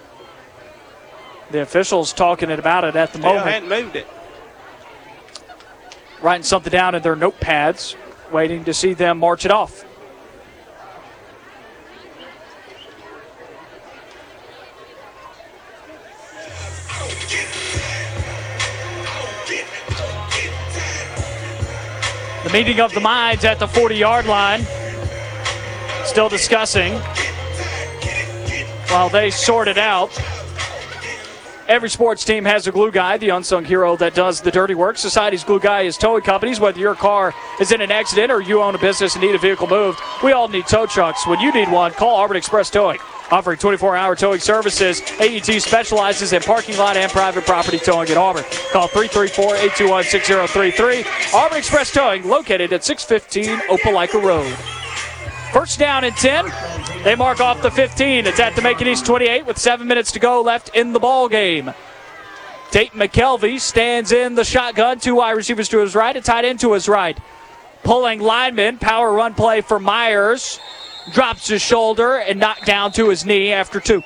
The 1.52 1.62
officials 1.62 2.14
talking 2.14 2.50
about 2.52 2.86
it 2.86 2.96
at 2.96 3.12
the 3.12 3.18
Still 3.20 3.34
moment. 3.34 3.48
hadn't 3.48 3.68
moved 3.68 3.98
it. 3.98 4.08
writing 6.22 6.44
something 6.44 6.72
down 6.72 6.96
in 6.96 7.02
their 7.02 7.18
notepads, 7.18 7.96
waiting 8.32 8.64
to 8.64 8.74
see 8.74 8.94
them 8.94 9.18
march 9.18 9.44
it 9.44 9.52
off. 9.52 9.84
The 22.50 22.54
meeting 22.54 22.80
of 22.80 22.92
the 22.96 23.00
minds 23.00 23.46
at 23.46 23.60
the 23.60 23.68
40 23.68 23.96
yard 23.96 24.26
line. 24.26 24.66
Still 26.04 26.30
discussing 26.30 26.94
while 28.88 29.08
they 29.08 29.30
sort 29.30 29.68
it 29.68 29.78
out. 29.78 30.10
Every 31.68 31.92
sports 31.92 32.26
team 32.26 32.46
has 32.46 32.66
a 32.66 32.72
glue 32.72 32.90
guy, 32.90 33.20
the 33.20 33.30
unsung 33.30 33.66
hero 33.66 33.96
that 33.98 34.16
does 34.16 34.42
the 34.42 34.50
dirty 34.50 34.74
work. 34.74 34.98
Society's 34.98 35.44
glue 35.44 35.60
guy 35.60 35.82
is 35.82 35.96
towing 35.96 36.24
companies. 36.24 36.60
Whether 36.60 36.80
your 36.80 36.96
car 36.96 37.36
is 37.62 37.72
in 37.72 37.82
an 37.82 37.92
accident 37.92 38.32
or 38.32 38.42
you 38.42 38.64
own 38.64 38.74
a 38.74 38.80
business 38.80 39.14
and 39.14 39.24
need 39.24 39.36
a 39.36 39.38
vehicle 39.38 39.68
moved, 39.68 40.00
we 40.24 40.32
all 40.32 40.48
need 40.48 40.66
tow 40.66 40.88
trucks. 40.88 41.28
When 41.28 41.40
you 41.40 41.54
need 41.54 41.72
one, 41.72 41.92
call 41.92 42.16
Auburn 42.16 42.38
Express 42.38 42.72
Towing. 42.72 42.98
Offering 43.32 43.60
24 43.60 43.96
hour 43.96 44.16
towing 44.16 44.40
services, 44.40 45.02
AET 45.20 45.62
specializes 45.62 46.34
in 46.34 46.42
parking 46.42 46.78
lot 46.78 46.98
and 46.98 47.12
private 47.12 47.46
property 47.46 47.78
towing 47.78 48.10
in 48.10 48.18
Auburn. 48.18 48.44
Call 48.72 48.88
334 48.88 49.56
821 49.56 50.04
6033. 50.04 51.06
Auburn 51.34 51.58
Express 51.60 51.94
Towing, 51.94 52.28
located 52.28 52.74
at 52.74 52.84
615 52.84 53.60
Opelika 53.70 54.22
Road. 54.24 54.52
First 55.54 55.78
down 55.78 56.04
and 56.04 56.16
10. 56.16 56.52
They 57.04 57.16
mark 57.16 57.40
off 57.40 57.62
the 57.62 57.72
15. 57.72 58.26
It's 58.26 58.40
at 58.40 58.56
the 58.56 58.62
Macon 58.64 58.88
East 58.88 59.06
28 59.06 59.46
with 59.46 59.58
seven 59.58 59.88
minutes 59.88 60.12
to 60.14 60.20
go 60.20 60.42
left 60.42 60.76
in 60.76 60.94
the 60.94 61.00
ball 61.00 61.30
game. 61.30 61.72
Tate 62.72 62.94
McKelvey 62.94 63.60
stands 63.60 64.12
in 64.12 64.36
the 64.36 64.44
shotgun. 64.44 65.00
Two 65.00 65.16
wide 65.16 65.32
receivers 65.32 65.70
to 65.70 65.80
his 65.80 65.96
right, 65.96 66.16
a 66.16 66.22
tight 66.22 66.46
end 66.46 66.60
to 66.62 66.74
his 66.74 66.90
right. 66.90 67.18
Pulling 67.84 68.20
lineman, 68.20 68.78
power 68.78 69.14
run 69.14 69.34
play 69.34 69.62
for 69.62 69.80
Myers. 69.80 70.60
Drops 71.14 71.48
his 71.48 71.62
shoulder 71.62 72.18
and 72.18 72.40
knocked 72.40 72.66
down 72.66 72.92
to 72.94 73.10
his 73.10 73.26
knee 73.26 73.52
after 73.52 73.80
two. 73.80 74.04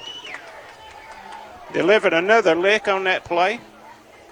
Delivered 1.74 2.14
another 2.14 2.56
lick 2.56 2.88
on 2.88 3.04
that 3.06 3.24
play. 3.24 3.60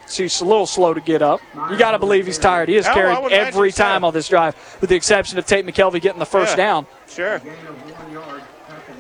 So 0.06 0.24
he's 0.24 0.42
a 0.42 0.46
little 0.46 0.66
slow 0.66 0.94
to 0.94 1.02
get 1.02 1.22
up. 1.22 1.40
You 1.70 1.78
got 1.78 1.92
to 1.92 2.00
believe 2.00 2.26
he's 2.26 2.38
tired. 2.38 2.70
He 2.70 2.76
is 2.76 2.86
Oh, 2.88 2.94
carried 2.94 3.32
every 3.32 3.72
so. 3.72 3.84
time 3.84 4.04
on 4.04 4.14
this 4.14 4.28
drive, 4.28 4.56
with 4.82 4.90
the 4.90 4.96
exception 4.96 5.38
of 5.40 5.46
Tate 5.46 5.66
McKelvey 5.66 6.02
getting 6.02 6.20
the 6.20 6.26
first 6.26 6.52
Yeah. 6.58 6.66
down. 6.66 6.88
Sure. 7.10 7.42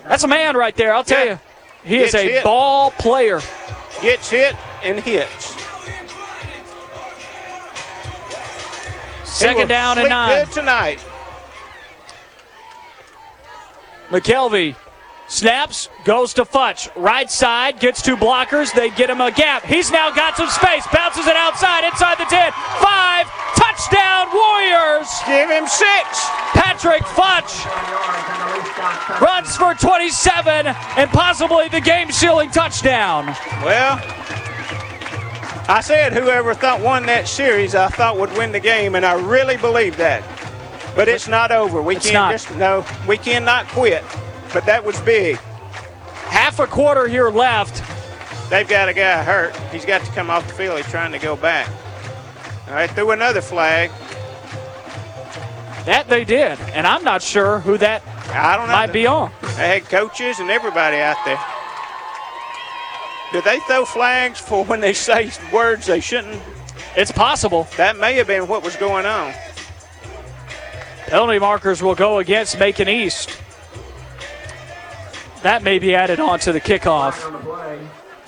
That's 0.07 0.23
a 0.23 0.27
man 0.27 0.55
right 0.55 0.75
there, 0.75 0.93
I'll 0.93 1.03
tell 1.03 1.25
you. 1.25 1.39
He 1.83 1.97
is 1.97 2.13
a 2.13 2.21
hit. 2.23 2.43
ball 2.43 2.91
player. 2.91 3.41
Gets 4.01 4.29
hit 4.29 4.55
and 4.83 4.99
hits. 4.99 5.55
Second 9.25 9.67
down 9.67 9.97
and 9.97 10.09
nine. 10.09 10.45
Tonight. 10.47 10.99
McKelvey 14.11 14.75
snaps, 15.29 15.87
goes 16.03 16.33
to 16.33 16.43
Futch. 16.43 16.89
Right 16.95 17.31
side, 17.31 17.79
gets 17.79 18.01
two 18.01 18.17
blockers. 18.17 18.73
They 18.73 18.89
get 18.89 19.09
him 19.09 19.21
a 19.21 19.31
gap. 19.31 19.63
He's 19.63 19.89
now 19.89 20.11
got 20.11 20.35
some 20.35 20.49
space. 20.49 20.85
Bounces 20.93 21.25
it 21.27 21.35
outside, 21.35 21.85
inside 21.85 22.17
the 22.17 22.25
10. 22.25 22.51
Five. 22.83 23.27
Touchdown, 23.55 24.27
Warriors. 24.33 25.07
Give 25.25 25.49
him 25.49 25.65
six. 25.65 26.27
Patrick 26.51 27.03
Futch 27.03 27.63
runs 29.21 29.55
for 29.55 29.73
27 29.73 30.67
and 30.67 31.09
possibly 31.11 31.69
the 31.69 31.79
game 31.79 32.11
sealing 32.11 32.49
touchdown. 32.51 33.27
Well, 33.63 33.99
I 35.69 35.79
said 35.81 36.11
whoever 36.11 36.53
thought 36.53 36.81
won 36.81 37.05
that 37.05 37.29
series, 37.29 37.75
I 37.75 37.87
thought 37.87 38.17
would 38.17 38.33
win 38.33 38.51
the 38.51 38.59
game, 38.59 38.95
and 38.95 39.05
I 39.05 39.13
really 39.13 39.55
believe 39.55 39.95
that. 39.97 40.40
But 40.95 41.07
it's 41.07 41.27
not 41.27 41.51
over. 41.51 41.81
We 41.81 41.95
It's 41.95 42.05
can't 42.05 42.13
not. 42.15 42.31
just 42.31 42.55
no. 42.55 42.85
We 43.07 43.17
cannot 43.17 43.67
quit. 43.69 44.03
But 44.53 44.65
that 44.65 44.83
was 44.83 44.99
big. 45.01 45.37
Half 46.27 46.59
a 46.59 46.67
quarter 46.67 47.07
here 47.07 47.29
left. 47.29 47.81
They've 48.49 48.67
got 48.67 48.89
a 48.89 48.93
guy 48.93 49.23
hurt. 49.23 49.55
He's 49.71 49.85
got 49.85 50.03
to 50.03 50.11
come 50.11 50.29
off 50.29 50.45
the 50.47 50.53
field. 50.53 50.77
He's 50.77 50.89
trying 50.89 51.13
to 51.13 51.19
go 51.19 51.35
back. 51.37 51.69
All 52.67 52.73
right, 52.73 52.89
threw 52.89 53.11
another 53.11 53.41
flag. 53.41 53.89
That 55.85 56.05
they 56.09 56.23
did, 56.25 56.59
and 56.73 56.85
I'm 56.85 57.03
not 57.03 57.21
sure 57.23 57.59
who 57.59 57.77
that 57.79 58.03
I 58.33 58.55
don't 58.55 58.67
know. 58.67 58.73
might 58.73 58.93
be 58.93 59.07
on. 59.07 59.31
They 59.41 59.79
had 59.79 59.85
coaches 59.85 60.39
and 60.39 60.49
everybody 60.51 60.97
out 60.97 61.17
there. 61.25 61.39
Do 63.31 63.41
they 63.41 63.59
throw 63.61 63.85
flags 63.85 64.39
for 64.39 64.63
when 64.65 64.79
they 64.81 64.93
say 65.07 65.31
words 65.51 65.87
they 65.87 65.99
shouldn't? 66.01 66.41
It's 66.95 67.11
possible. 67.11 67.67
That 67.77 67.97
may 67.97 68.13
have 68.15 68.27
been 68.27 68.47
what 68.47 68.63
was 68.63 68.75
going 68.75 69.05
on. 69.05 69.33
Penalty 71.11 71.39
markers 71.39 71.83
will 71.83 71.93
go 71.93 72.19
against 72.19 72.57
Macon 72.57 72.87
East. 72.87 73.37
That 75.43 75.61
may 75.61 75.77
be 75.77 75.93
added 75.93 76.21
on 76.21 76.39
to 76.39 76.53
the 76.53 76.61
kickoff. 76.61 77.19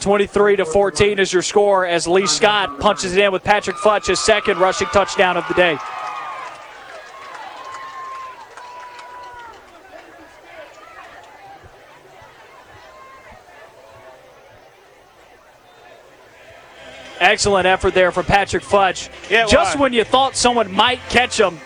23 0.01 0.57
to 0.57 0.65
14 0.65 1.17
is 1.17 1.31
your 1.31 1.43
score 1.43 1.85
as 1.85 2.09
Lee 2.09 2.27
Scott 2.27 2.81
punches 2.81 3.15
it 3.15 3.23
in 3.23 3.31
with 3.31 3.41
Patrick 3.41 3.77
Futch, 3.77 4.07
his 4.07 4.19
second 4.19 4.57
rushing 4.57 4.87
touchdown 4.87 5.37
of 5.37 5.47
the 5.47 5.53
day. 5.53 5.77
Excellent 17.21 17.65
effort 17.65 17.93
there 17.93 18.11
from 18.11 18.25
Patrick 18.25 18.63
Futch. 18.63 19.07
Yeah, 19.31 19.45
Just 19.45 19.79
when 19.79 19.93
you 19.93 20.03
thought 20.03 20.35
someone 20.35 20.69
might 20.69 20.99
catch 21.07 21.39
him, 21.39 21.57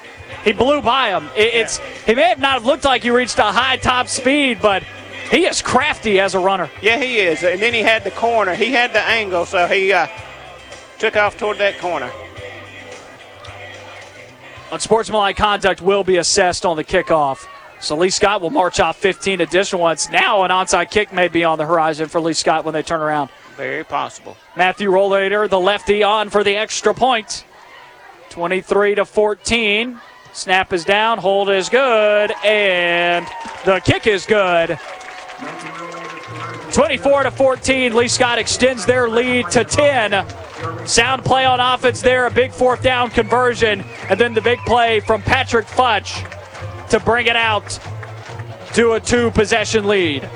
he 0.48 0.54
blew 0.54 0.82
by 0.82 1.10
him. 1.10 1.30
It, 1.36 1.54
It's 1.54 1.78
he 2.06 2.16
may 2.16 2.30
have 2.30 2.40
not 2.40 2.54
have 2.54 2.66
looked 2.66 2.86
like 2.86 3.04
he 3.04 3.10
reached 3.10 3.38
a 3.38 3.52
high 3.52 3.76
top 3.76 4.08
speed, 4.08 4.60
but 4.62 4.82
he 5.30 5.46
is 5.46 5.62
crafty 5.62 6.22
as 6.22 6.36
a 6.36 6.40
runner. 6.40 6.70
Yeah, 6.82 6.98
he 6.98 7.18
is. 7.18 7.44
And 7.44 7.62
then 7.62 7.74
he 7.74 7.82
had 7.82 8.06
the 8.06 8.12
corner. 8.12 8.56
He 8.56 8.72
had 8.72 8.94
the 8.94 9.02
angle, 9.02 9.46
so 9.46 9.68
he 9.68 9.92
uh, 9.92 10.08
took 11.00 11.18
off 11.18 11.38
toward 11.38 11.58
that 11.58 11.80
corner. 11.80 12.10
Unsportsmanlike 14.72 15.36
conduct 15.36 15.82
will 15.82 16.06
be 16.06 16.16
assessed 16.16 16.66
on 16.66 16.78
the 16.78 16.84
kickoff. 16.84 17.46
So 17.82 17.98
Lee 17.98 18.10
Scott 18.10 18.42
will 18.42 18.50
march 18.50 18.80
off 18.80 18.96
15 18.96 19.42
additional 19.42 19.82
ones. 19.82 20.10
Now 20.10 20.44
an 20.44 20.52
onside 20.52 20.92
kick 20.92 21.12
may 21.12 21.28
be 21.28 21.44
on 21.44 21.58
the 21.58 21.66
horizon 21.66 22.08
for 22.08 22.22
Lee 22.22 22.34
Scott 22.34 22.64
when 22.64 22.74
they 22.74 22.84
turn 22.84 23.02
around. 23.02 23.30
Very 23.58 23.84
possible. 23.84 24.38
Matthew 24.56 24.92
Rollator, 24.92 25.50
the 25.50 25.60
lefty, 25.60 26.04
on 26.04 26.30
for 26.30 26.44
the 26.44 26.56
extra 26.56 26.94
point. 26.94 27.44
23 28.30 28.96
to 28.96 29.06
14. 29.06 30.00
Snap 30.38 30.72
is 30.72 30.86
down, 30.86 31.18
hold 31.18 31.50
is 31.50 31.68
good, 31.68 32.32
and 32.46 33.26
the 33.66 33.80
kick 33.80 34.06
is 34.06 34.28
good. 34.28 34.78
24 36.72 37.24
to 37.24 37.32
14. 37.32 37.96
Lee 37.96 38.08
Scott 38.08 38.38
extends 38.38 38.86
their 38.86 39.10
lead 39.10 39.50
to 39.50 39.64
10. 39.64 40.24
Sound 40.86 41.26
play 41.26 41.44
on 41.44 41.60
offense 41.60 42.04
there, 42.04 42.28
a 42.28 42.32
big 42.32 42.52
fourth 42.52 42.84
down 42.84 43.10
conversion, 43.10 43.84
and 44.12 44.20
then 44.20 44.36
the 44.36 44.42
big 44.42 44.60
play 44.60 45.00
from 45.00 45.24
Patrick 45.24 45.66
Futch 45.66 46.22
to 46.92 47.00
bring 47.00 47.26
it 47.26 47.36
out 47.36 47.80
to 48.76 48.92
a 48.92 49.00
two 49.00 49.32
possession 49.32 49.88
lead. 49.88 50.30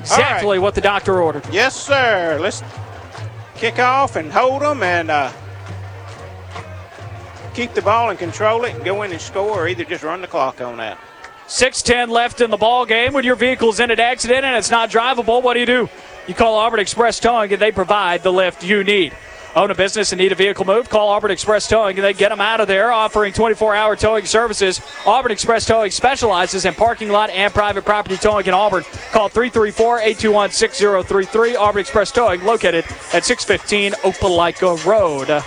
Exactly 0.00 0.58
what 0.58 0.74
the 0.74 0.80
doctor 0.80 1.22
ordered. 1.22 1.44
Yes, 1.52 1.80
sir. 1.80 2.36
Let's 2.40 2.64
kick 3.54 3.78
off 3.78 4.16
and 4.16 4.32
hold 4.32 4.62
them 4.62 4.82
and 4.82 5.08
uh, 5.08 5.32
keep 7.56 7.72
the 7.72 7.80
ball 7.80 8.10
and 8.10 8.18
control 8.18 8.66
it 8.66 8.74
and 8.74 8.84
go 8.84 9.00
in 9.02 9.10
and 9.10 9.20
score 9.20 9.62
or 9.62 9.66
either 9.66 9.82
just 9.82 10.04
run 10.04 10.20
the 10.20 10.28
clock 10.28 10.60
on 10.60 10.76
that. 10.76 10.98
6-10 11.46 12.10
left 12.10 12.42
in 12.42 12.50
the 12.50 12.58
ball 12.58 12.84
game. 12.84 13.14
When 13.14 13.24
your 13.24 13.34
vehicle's 13.34 13.80
in 13.80 13.90
an 13.90 13.98
accident 13.98 14.44
and 14.44 14.54
it's 14.56 14.70
not 14.70 14.90
drivable, 14.90 15.42
what 15.42 15.54
do 15.54 15.60
you 15.60 15.66
do? 15.66 15.88
You 16.28 16.34
call 16.34 16.56
Auburn 16.56 16.80
Express 16.80 17.18
Towing 17.18 17.50
and 17.50 17.62
they 17.62 17.72
provide 17.72 18.22
the 18.22 18.30
lift 18.30 18.62
you 18.62 18.84
need. 18.84 19.16
Own 19.54 19.70
a 19.70 19.74
business 19.74 20.12
and 20.12 20.20
need 20.20 20.32
a 20.32 20.34
vehicle 20.34 20.66
moved? 20.66 20.90
Call 20.90 21.08
Auburn 21.08 21.30
Express 21.30 21.66
Towing 21.66 21.96
and 21.96 22.04
they 22.04 22.12
get 22.12 22.28
them 22.28 22.42
out 22.42 22.60
of 22.60 22.68
there, 22.68 22.92
offering 22.92 23.32
24-hour 23.32 23.96
towing 23.96 24.26
services. 24.26 24.82
Auburn 25.06 25.32
Express 25.32 25.64
Towing 25.64 25.92
specializes 25.92 26.66
in 26.66 26.74
parking 26.74 27.08
lot 27.08 27.30
and 27.30 27.54
private 27.54 27.86
property 27.86 28.18
towing 28.18 28.44
in 28.44 28.52
Auburn. 28.52 28.84
Call 29.12 29.30
334-821-6033. 29.30 31.56
Auburn 31.56 31.80
Express 31.80 32.12
Towing, 32.12 32.44
located 32.44 32.84
at 33.14 33.24
615 33.24 33.92
Opelika 34.02 34.84
Road. 34.84 35.42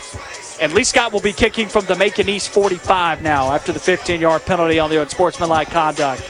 And 0.61 0.73
Lee 0.73 0.83
Scott 0.83 1.13
will 1.13 1.21
be 1.21 1.33
kicking 1.33 1.67
from 1.67 1.85
the 1.85 1.95
Macon 1.95 2.27
East 2.27 2.49
45 2.49 3.21
now 3.21 3.51
after 3.53 3.71
the 3.71 3.79
15-yard 3.79 4.45
penalty 4.45 4.77
on 4.79 4.89
the 4.89 5.01
unsportsmanlike 5.01 5.69
conduct. 5.69 6.21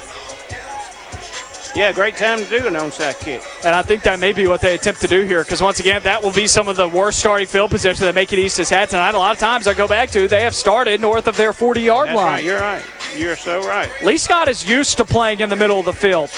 Yeah, 1.75 1.91
great 1.91 2.15
time 2.15 2.39
to 2.39 2.45
do 2.45 2.67
an 2.67 2.73
onside 2.73 3.19
kick. 3.19 3.43
And 3.63 3.75
I 3.75 3.83
think 3.83 4.01
that 4.03 4.19
may 4.19 4.33
be 4.33 4.47
what 4.47 4.59
they 4.59 4.73
attempt 4.73 5.01
to 5.01 5.07
do 5.07 5.23
here 5.25 5.43
because, 5.43 5.61
once 5.61 5.79
again, 5.79 6.01
that 6.03 6.21
will 6.21 6.31
be 6.31 6.47
some 6.47 6.67
of 6.67 6.75
the 6.75 6.87
worst 6.87 7.19
starting 7.19 7.47
field 7.47 7.69
position 7.69 8.05
that 8.05 8.15
Macon 8.15 8.39
East 8.39 8.57
has 8.57 8.69
had 8.69 8.89
tonight. 8.89 9.13
A 9.13 9.19
lot 9.19 9.33
of 9.33 9.39
times 9.39 9.67
I 9.67 9.75
go 9.75 9.87
back 9.87 10.09
to, 10.11 10.27
they 10.27 10.41
have 10.41 10.55
started 10.55 10.99
north 10.99 11.27
of 11.27 11.37
their 11.37 11.53
40 11.53 11.81
yard 11.81 12.07
line. 12.09 12.17
right. 12.17 12.43
You're 12.43 12.59
right. 12.59 12.83
You're 13.15 13.35
so 13.35 13.61
right. 13.67 13.89
Lee 14.03 14.17
Scott 14.17 14.47
is 14.47 14.67
used 14.67 14.97
to 14.97 15.05
playing 15.05 15.41
in 15.41 15.49
the 15.49 15.55
middle 15.55 15.79
of 15.79 15.85
the 15.85 15.93
field. 15.93 16.29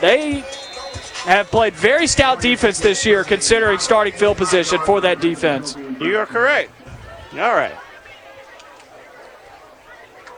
They 0.00 0.44
have 1.24 1.50
played 1.50 1.74
very 1.74 2.06
stout 2.06 2.42
defense 2.42 2.78
this 2.78 3.06
year, 3.06 3.24
considering 3.24 3.78
starting 3.78 4.12
field 4.12 4.36
position 4.36 4.78
for 4.80 5.00
that 5.00 5.20
defense. 5.20 5.76
You 5.98 6.18
are 6.18 6.26
correct. 6.26 6.70
All 7.40 7.54
right. 7.54 7.74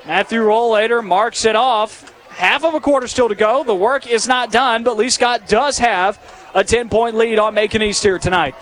Matthew 0.07 0.41
Rollator 0.41 1.05
marks 1.05 1.45
it 1.45 1.57
off. 1.57 2.13
Half 2.29 2.65
of 2.65 2.75
a 2.75 2.81
quarter 2.81 3.07
still 3.09 3.29
to 3.29 3.35
go. 3.35 3.65
The 3.65 3.75
work 3.75 4.07
is 4.07 4.29
not 4.29 4.53
done, 4.53 4.85
but 4.85 4.97
Lee 4.97 5.11
Scott 5.11 5.49
does 5.49 5.79
have 5.79 6.19
a 6.55 6.63
10 6.63 6.89
point 6.89 7.17
lead 7.17 7.39
on 7.39 7.55
Macon 7.55 7.83
East 7.83 8.03
here 8.03 8.19
tonight. 8.19 8.55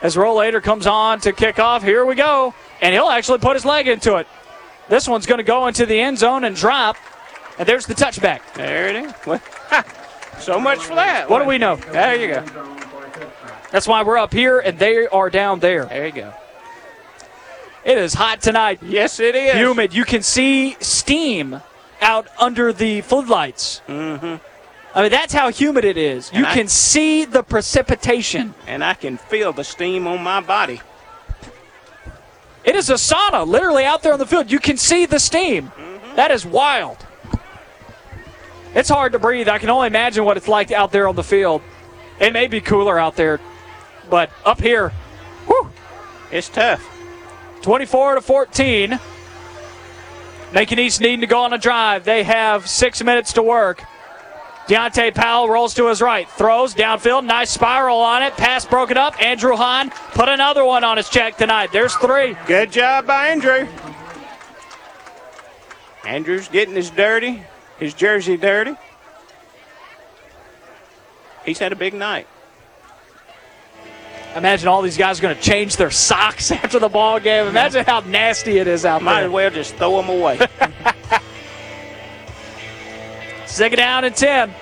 As 0.00 0.16
Rollator 0.16 0.62
comes 0.62 0.86
on 0.86 1.20
to 1.20 1.32
kick 1.32 1.58
off, 1.58 1.82
here 1.82 2.04
we 2.04 2.14
go. 2.14 2.54
And 2.80 2.94
he'll 2.94 3.08
actually 3.08 3.38
put 3.38 3.54
his 3.54 3.64
leg 3.64 3.88
into 3.88 4.16
it. 4.16 4.26
This 4.88 5.08
one's 5.08 5.26
going 5.26 5.38
to 5.38 5.44
go 5.44 5.66
into 5.66 5.86
the 5.86 5.98
end 5.98 6.18
zone 6.18 6.44
and 6.44 6.54
drop. 6.54 6.96
And 7.58 7.68
there's 7.68 7.86
the 7.86 7.94
touchback. 7.94 8.40
There 8.54 8.88
it 8.88 8.96
is. 8.96 10.42
So 10.42 10.58
much 10.58 10.80
for 10.80 10.94
that. 10.96 11.30
What 11.30 11.40
do 11.40 11.46
we 11.46 11.58
know? 11.58 11.76
There 11.76 12.16
you 12.16 12.34
go. 12.34 12.44
That's 13.70 13.86
why 13.86 14.02
we're 14.02 14.18
up 14.18 14.32
here 14.32 14.60
and 14.60 14.78
they 14.78 15.06
are 15.06 15.30
down 15.30 15.60
there. 15.60 15.84
There 15.86 16.06
you 16.06 16.12
go. 16.12 16.34
It 17.84 17.98
is 17.98 18.14
hot 18.14 18.40
tonight. 18.40 18.80
Yes, 18.82 19.20
it 19.20 19.34
is. 19.34 19.54
Humid. 19.56 19.92
You 19.94 20.04
can 20.04 20.22
see 20.22 20.76
steam 20.80 21.60
out 22.00 22.28
under 22.38 22.72
the 22.72 23.02
floodlights. 23.02 23.82
Mm-hmm. 23.88 24.36
I 24.96 25.02
mean, 25.02 25.10
that's 25.10 25.32
how 25.32 25.50
humid 25.50 25.84
it 25.84 25.96
is. 25.96 26.32
You 26.32 26.46
I- 26.46 26.54
can 26.54 26.68
see 26.68 27.24
the 27.24 27.42
precipitation. 27.42 28.54
And 28.66 28.82
I 28.84 28.94
can 28.94 29.16
feel 29.18 29.52
the 29.52 29.64
steam 29.64 30.06
on 30.06 30.22
my 30.22 30.40
body. 30.40 30.80
It 32.64 32.74
is 32.74 32.88
a 32.88 32.94
sauna, 32.94 33.46
literally 33.46 33.84
out 33.84 34.02
there 34.02 34.14
on 34.14 34.18
the 34.18 34.24
field. 34.26 34.50
You 34.50 34.58
can 34.60 34.78
see 34.78 35.04
the 35.04 35.18
steam. 35.18 35.66
Mm-hmm. 35.68 36.16
That 36.16 36.30
is 36.30 36.46
wild. 36.46 36.96
It's 38.74 38.88
hard 38.88 39.12
to 39.12 39.18
breathe. 39.18 39.48
I 39.48 39.58
can 39.58 39.68
only 39.68 39.88
imagine 39.88 40.24
what 40.24 40.36
it's 40.36 40.48
like 40.48 40.72
out 40.72 40.90
there 40.90 41.06
on 41.06 41.16
the 41.16 41.22
field. 41.22 41.60
It 42.18 42.32
may 42.32 42.46
be 42.46 42.60
cooler 42.60 42.98
out 42.98 43.16
there, 43.16 43.40
but 44.08 44.30
up 44.44 44.60
here, 44.60 44.90
whew, 45.46 45.70
It's 46.30 46.48
tough. 46.48 46.82
24 47.64 48.16
to 48.16 48.20
14. 48.20 49.00
Macon 50.52 50.78
East 50.78 51.00
needing 51.00 51.22
to 51.22 51.26
go 51.26 51.40
on 51.40 51.54
a 51.54 51.58
drive. 51.58 52.04
They 52.04 52.22
have 52.22 52.68
six 52.68 53.02
minutes 53.02 53.32
to 53.32 53.42
work. 53.42 53.82
Deontay 54.66 55.14
Powell 55.14 55.48
rolls 55.48 55.72
to 55.74 55.86
his 55.86 56.02
right, 56.02 56.28
throws 56.28 56.74
downfield, 56.74 57.24
nice 57.24 57.50
spiral 57.50 58.00
on 58.00 58.22
it. 58.22 58.34
Pass 58.34 58.66
broken 58.66 58.98
up. 58.98 59.18
Andrew 59.20 59.56
Hahn 59.56 59.88
put 60.12 60.28
another 60.28 60.62
one 60.62 60.84
on 60.84 60.98
his 60.98 61.08
check 61.08 61.38
tonight. 61.38 61.72
There's 61.72 61.94
three. 61.94 62.36
Good 62.46 62.70
job 62.70 63.06
by 63.06 63.28
Andrew. 63.28 63.66
Andrew's 66.04 66.48
getting 66.48 66.74
his 66.74 66.90
dirty, 66.90 67.42
his 67.78 67.94
jersey 67.94 68.36
dirty. 68.36 68.74
He's 71.46 71.58
had 71.58 71.72
a 71.72 71.76
big 71.76 71.94
night. 71.94 72.26
Imagine 74.36 74.68
all 74.68 74.82
these 74.82 74.96
guys 74.96 75.18
are 75.20 75.22
going 75.22 75.36
to 75.36 75.40
change 75.42 75.76
their 75.76 75.90
socks 75.90 76.50
after 76.52 76.78
the 76.78 76.88
ball 76.88 77.20
game. 77.20 77.46
Imagine 77.46 77.84
how 77.84 78.00
nasty 78.00 78.58
it 78.58 78.66
is 78.66 78.84
out 78.84 79.02
Might 79.02 79.20
there. 79.20 79.24
as 79.26 79.30
well 79.30 79.50
just 79.50 79.76
throw 79.76 80.02
them 80.02 80.08
away. 80.10 80.38
Second 83.46 83.76
down 83.76 84.04
and 84.04 84.14
10. 84.14 84.52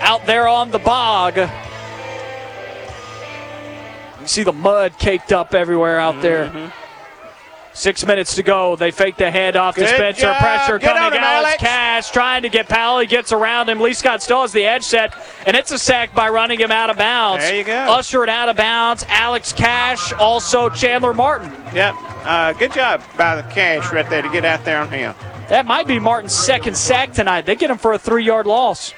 Out 0.00 0.24
there 0.26 0.46
on 0.46 0.70
the 0.70 0.78
bog. 0.78 1.36
You 4.20 4.26
see 4.26 4.42
the 4.44 4.52
mud 4.52 4.96
caked 4.98 5.32
up 5.32 5.54
everywhere 5.54 5.98
out 5.98 6.22
there. 6.22 6.46
Mm-hmm. 6.46 6.79
Six 7.72 8.04
minutes 8.04 8.34
to 8.34 8.42
go. 8.42 8.74
They 8.74 8.90
fake 8.90 9.16
the 9.16 9.24
handoff 9.24 9.74
to 9.74 9.80
Good 9.80 9.88
Spencer. 9.90 10.22
job. 10.22 10.38
Pressure 10.40 10.78
Get 10.78 10.90
on 10.90 10.96
coming. 11.12 11.18
him, 11.18 11.24
Alex 11.24 11.48
Alex. 11.50 11.62
Cash 11.62 12.10
trying 12.10 12.42
to 12.42 12.48
get 12.48 12.68
Powell. 12.68 12.98
He 12.98 13.06
gets 13.06 13.30
around 13.32 13.68
him. 13.68 13.78
Lee 13.80 13.92
Scott 13.94 14.22
still 14.22 14.42
has 14.42 14.52
the 14.52 14.64
edge 14.64 14.82
set, 14.82 15.14
and 15.46 15.56
it's 15.56 15.70
a 15.70 15.78
sack 15.78 16.12
by 16.12 16.28
running 16.30 16.58
him 16.58 16.72
out 16.72 16.90
of 16.90 16.98
bounds. 16.98 17.44
There 17.44 17.56
you 17.56 17.64
go. 17.64 17.72
Ushered 17.72 18.28
out 18.28 18.48
of 18.48 18.56
bounds. 18.56 19.06
Alex 19.08 19.52
Cash, 19.52 20.12
also 20.14 20.68
Chandler 20.68 21.14
Martin. 21.14 21.50
yep. 21.72 21.94
Uh, 22.24 22.52
good 22.54 22.72
job 22.72 23.02
by 23.16 23.36
the 23.36 23.42
cash 23.50 23.90
right 23.92 24.08
there 24.10 24.20
to 24.20 24.28
get 24.30 24.44
out 24.44 24.64
there 24.64 24.78
on 24.80 24.88
him. 24.90 25.14
That 25.48 25.64
might 25.64 25.86
be 25.86 25.98
Martin's 25.98 26.34
second 26.34 26.76
sack 26.76 27.12
tonight. 27.12 27.46
They 27.46 27.54
get 27.56 27.70
him 27.70 27.78
for 27.78 27.92
a 27.92 27.98
three 27.98 28.24
yard 28.24 28.46
loss. 28.46 28.92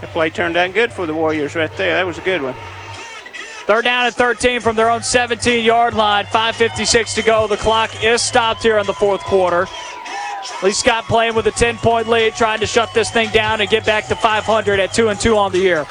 The 0.00 0.06
play 0.06 0.30
turned 0.30 0.56
out 0.56 0.72
good 0.72 0.92
for 0.92 1.06
the 1.06 1.12
Warriors 1.14 1.54
right 1.54 1.70
there. 1.76 1.94
That 1.96 2.06
was 2.06 2.16
a 2.18 2.22
good 2.22 2.40
one. 2.40 2.54
Third 3.70 3.84
down 3.84 4.04
at 4.04 4.14
13 4.14 4.60
from 4.60 4.74
their 4.74 4.90
own 4.90 5.00
17 5.00 5.64
yard 5.64 5.94
line. 5.94 6.24
5.56 6.24 7.14
to 7.14 7.22
go. 7.22 7.46
The 7.46 7.56
clock 7.56 8.02
is 8.02 8.20
stopped 8.20 8.64
here 8.64 8.78
in 8.78 8.84
the 8.84 8.92
fourth 8.92 9.20
quarter. 9.20 9.68
Lee 10.64 10.72
Scott 10.72 11.04
playing 11.04 11.36
with 11.36 11.46
a 11.46 11.52
10 11.52 11.76
point 11.76 12.08
lead, 12.08 12.34
trying 12.34 12.58
to 12.58 12.66
shut 12.66 12.92
this 12.94 13.12
thing 13.12 13.30
down 13.30 13.60
and 13.60 13.70
get 13.70 13.86
back 13.86 14.08
to 14.08 14.16
500 14.16 14.80
at 14.80 14.92
2 14.92 15.10
and 15.10 15.20
2 15.20 15.36
on 15.36 15.52
the 15.52 15.58
year. 15.58 15.86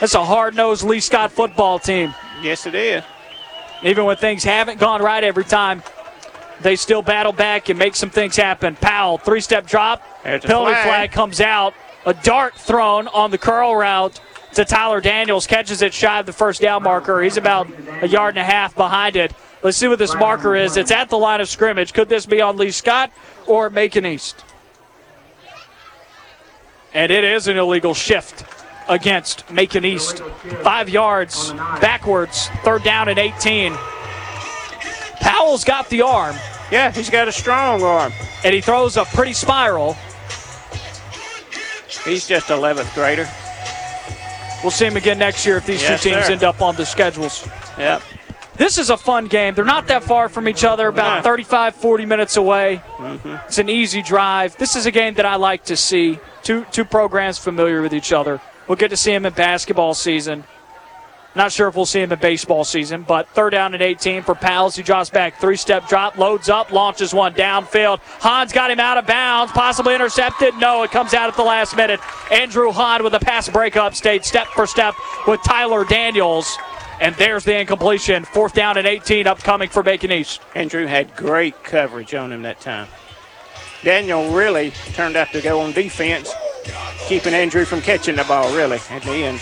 That's 0.00 0.12
a 0.12 0.22
hard 0.22 0.54
nosed 0.54 0.84
Lee 0.84 1.00
Scott 1.00 1.32
football 1.32 1.78
team. 1.78 2.14
Yes, 2.42 2.66
it 2.66 2.74
is. 2.74 3.02
Even 3.82 4.04
when 4.04 4.18
things 4.18 4.44
haven't 4.44 4.78
gone 4.78 5.00
right 5.00 5.24
every 5.24 5.44
time, 5.44 5.82
they 6.60 6.76
still 6.76 7.00
battle 7.00 7.32
back 7.32 7.70
and 7.70 7.78
make 7.78 7.96
some 7.96 8.10
things 8.10 8.36
happen. 8.36 8.76
Powell, 8.76 9.16
three 9.16 9.40
step 9.40 9.66
drop. 9.66 10.02
There's 10.24 10.42
Penalty 10.42 10.72
flag. 10.72 10.84
flag 10.84 11.12
comes 11.12 11.40
out. 11.40 11.72
A 12.04 12.12
dart 12.12 12.54
thrown 12.54 13.08
on 13.08 13.30
the 13.30 13.38
curl 13.38 13.74
route 13.74 14.20
to 14.58 14.64
Tyler 14.64 15.00
Daniels. 15.00 15.46
Catches 15.46 15.82
it 15.82 15.94
shy 15.94 16.18
of 16.18 16.26
the 16.26 16.32
first 16.32 16.60
down 16.60 16.82
marker. 16.82 17.22
He's 17.22 17.36
about 17.36 17.68
a 18.02 18.08
yard 18.08 18.36
and 18.36 18.40
a 18.40 18.44
half 18.44 18.74
behind 18.74 19.14
it. 19.14 19.32
Let's 19.62 19.76
see 19.76 19.86
what 19.86 20.00
this 20.00 20.16
marker 20.16 20.56
is. 20.56 20.76
It's 20.76 20.90
at 20.90 21.10
the 21.10 21.16
line 21.16 21.40
of 21.40 21.48
scrimmage. 21.48 21.92
Could 21.92 22.08
this 22.08 22.26
be 22.26 22.40
on 22.40 22.56
Lee 22.56 22.72
Scott 22.72 23.12
or 23.46 23.70
Macon 23.70 24.04
East? 24.04 24.44
And 26.92 27.12
it 27.12 27.22
is 27.22 27.46
an 27.46 27.56
illegal 27.56 27.94
shift 27.94 28.44
against 28.88 29.48
Macon 29.48 29.84
East. 29.84 30.18
Five 30.64 30.88
yards 30.88 31.52
backwards, 31.52 32.48
third 32.64 32.82
down 32.82 33.08
and 33.08 33.18
18. 33.18 33.74
Powell's 35.20 35.62
got 35.62 35.88
the 35.88 36.02
arm. 36.02 36.34
Yeah, 36.72 36.90
he's 36.90 37.10
got 37.10 37.28
a 37.28 37.32
strong 37.32 37.84
arm. 37.84 38.12
And 38.42 38.52
he 38.52 38.60
throws 38.60 38.96
a 38.96 39.04
pretty 39.04 39.34
spiral. 39.34 39.96
He's 42.04 42.26
just 42.26 42.48
11th 42.48 42.92
grader. 42.94 43.28
We'll 44.62 44.70
see 44.72 44.86
him 44.86 44.96
again 44.96 45.18
next 45.18 45.46
year 45.46 45.56
if 45.58 45.66
these 45.66 45.82
Yes, 45.82 46.02
two 46.02 46.10
teams 46.10 46.26
sir. 46.26 46.32
end 46.32 46.44
up 46.44 46.60
on 46.60 46.74
the 46.76 46.84
schedules. 46.84 47.46
Yep. 47.78 48.02
This 48.56 48.76
is 48.76 48.90
a 48.90 48.96
fun 48.96 49.26
game. 49.28 49.54
They're 49.54 49.64
not 49.64 49.86
that 49.86 50.02
far 50.02 50.28
from 50.28 50.48
each 50.48 50.64
other, 50.64 50.88
about 50.88 51.16
Yeah. 51.18 51.22
35, 51.22 51.76
40 51.76 52.06
minutes 52.06 52.36
away. 52.36 52.82
Mm-hmm. 52.96 53.36
It's 53.46 53.58
an 53.58 53.68
easy 53.68 54.02
drive. 54.02 54.56
This 54.56 54.74
is 54.74 54.84
a 54.84 54.90
game 54.90 55.14
that 55.14 55.24
I 55.26 55.36
like 55.36 55.64
to 55.66 55.76
see. 55.76 56.18
Two 56.42 56.64
two 56.72 56.84
programs 56.84 57.38
familiar 57.38 57.82
with 57.82 57.92
each 57.94 58.12
other. 58.12 58.40
We'll 58.66 58.76
get 58.76 58.88
to 58.90 58.96
see 58.96 59.12
them 59.12 59.26
in 59.26 59.32
basketball 59.32 59.94
season. 59.94 60.44
Not 61.34 61.52
sure 61.52 61.68
if 61.68 61.76
we'll 61.76 61.86
see 61.86 62.00
him 62.00 62.10
in 62.10 62.18
baseball 62.18 62.64
season, 62.64 63.02
but 63.02 63.28
third 63.28 63.50
down 63.50 63.74
and 63.74 63.82
18 63.82 64.22
for 64.22 64.34
Pals. 64.34 64.74
He 64.74 64.82
drops 64.82 65.10
back, 65.10 65.40
three 65.40 65.56
step 65.56 65.86
drop, 65.88 66.16
loads 66.16 66.48
up, 66.48 66.72
launches 66.72 67.14
one 67.14 67.34
downfield. 67.34 68.00
Hahn's 68.20 68.52
got 68.52 68.70
him 68.70 68.80
out 68.80 68.98
of 68.98 69.06
bounds, 69.06 69.52
possibly 69.52 69.94
intercepted. 69.94 70.54
No, 70.56 70.82
it 70.82 70.90
comes 70.90 71.14
out 71.14 71.28
at 71.28 71.36
the 71.36 71.44
last 71.44 71.76
minute. 71.76 72.00
Andrew 72.32 72.72
Hahn 72.72 73.04
with 73.04 73.14
a 73.14 73.20
pass 73.20 73.48
breakup 73.48 73.94
stayed 73.94 74.24
step 74.24 74.46
for 74.48 74.66
step 74.66 74.94
with 75.26 75.42
Tyler 75.42 75.84
Daniels. 75.84 76.56
And 77.00 77.14
there's 77.14 77.44
the 77.44 77.56
incompletion. 77.56 78.24
Fourth 78.24 78.54
down 78.54 78.76
and 78.76 78.86
18 78.86 79.26
upcoming 79.26 79.68
for 79.68 79.82
Macon 79.82 80.10
East. 80.10 80.40
Andrew 80.54 80.86
had 80.86 81.14
great 81.14 81.62
coverage 81.62 82.14
on 82.14 82.32
him 82.32 82.42
that 82.42 82.60
time. 82.60 82.88
Daniel 83.82 84.30
really 84.32 84.70
turned 84.94 85.16
out 85.16 85.32
to 85.32 85.40
go 85.40 85.60
on 85.60 85.72
defense, 85.72 86.32
keeping 87.06 87.34
Andrew 87.34 87.64
from 87.64 87.80
catching 87.80 88.16
the 88.16 88.24
ball, 88.24 88.54
really, 88.54 88.78
at 88.90 89.02
the 89.02 89.12
end. 89.12 89.40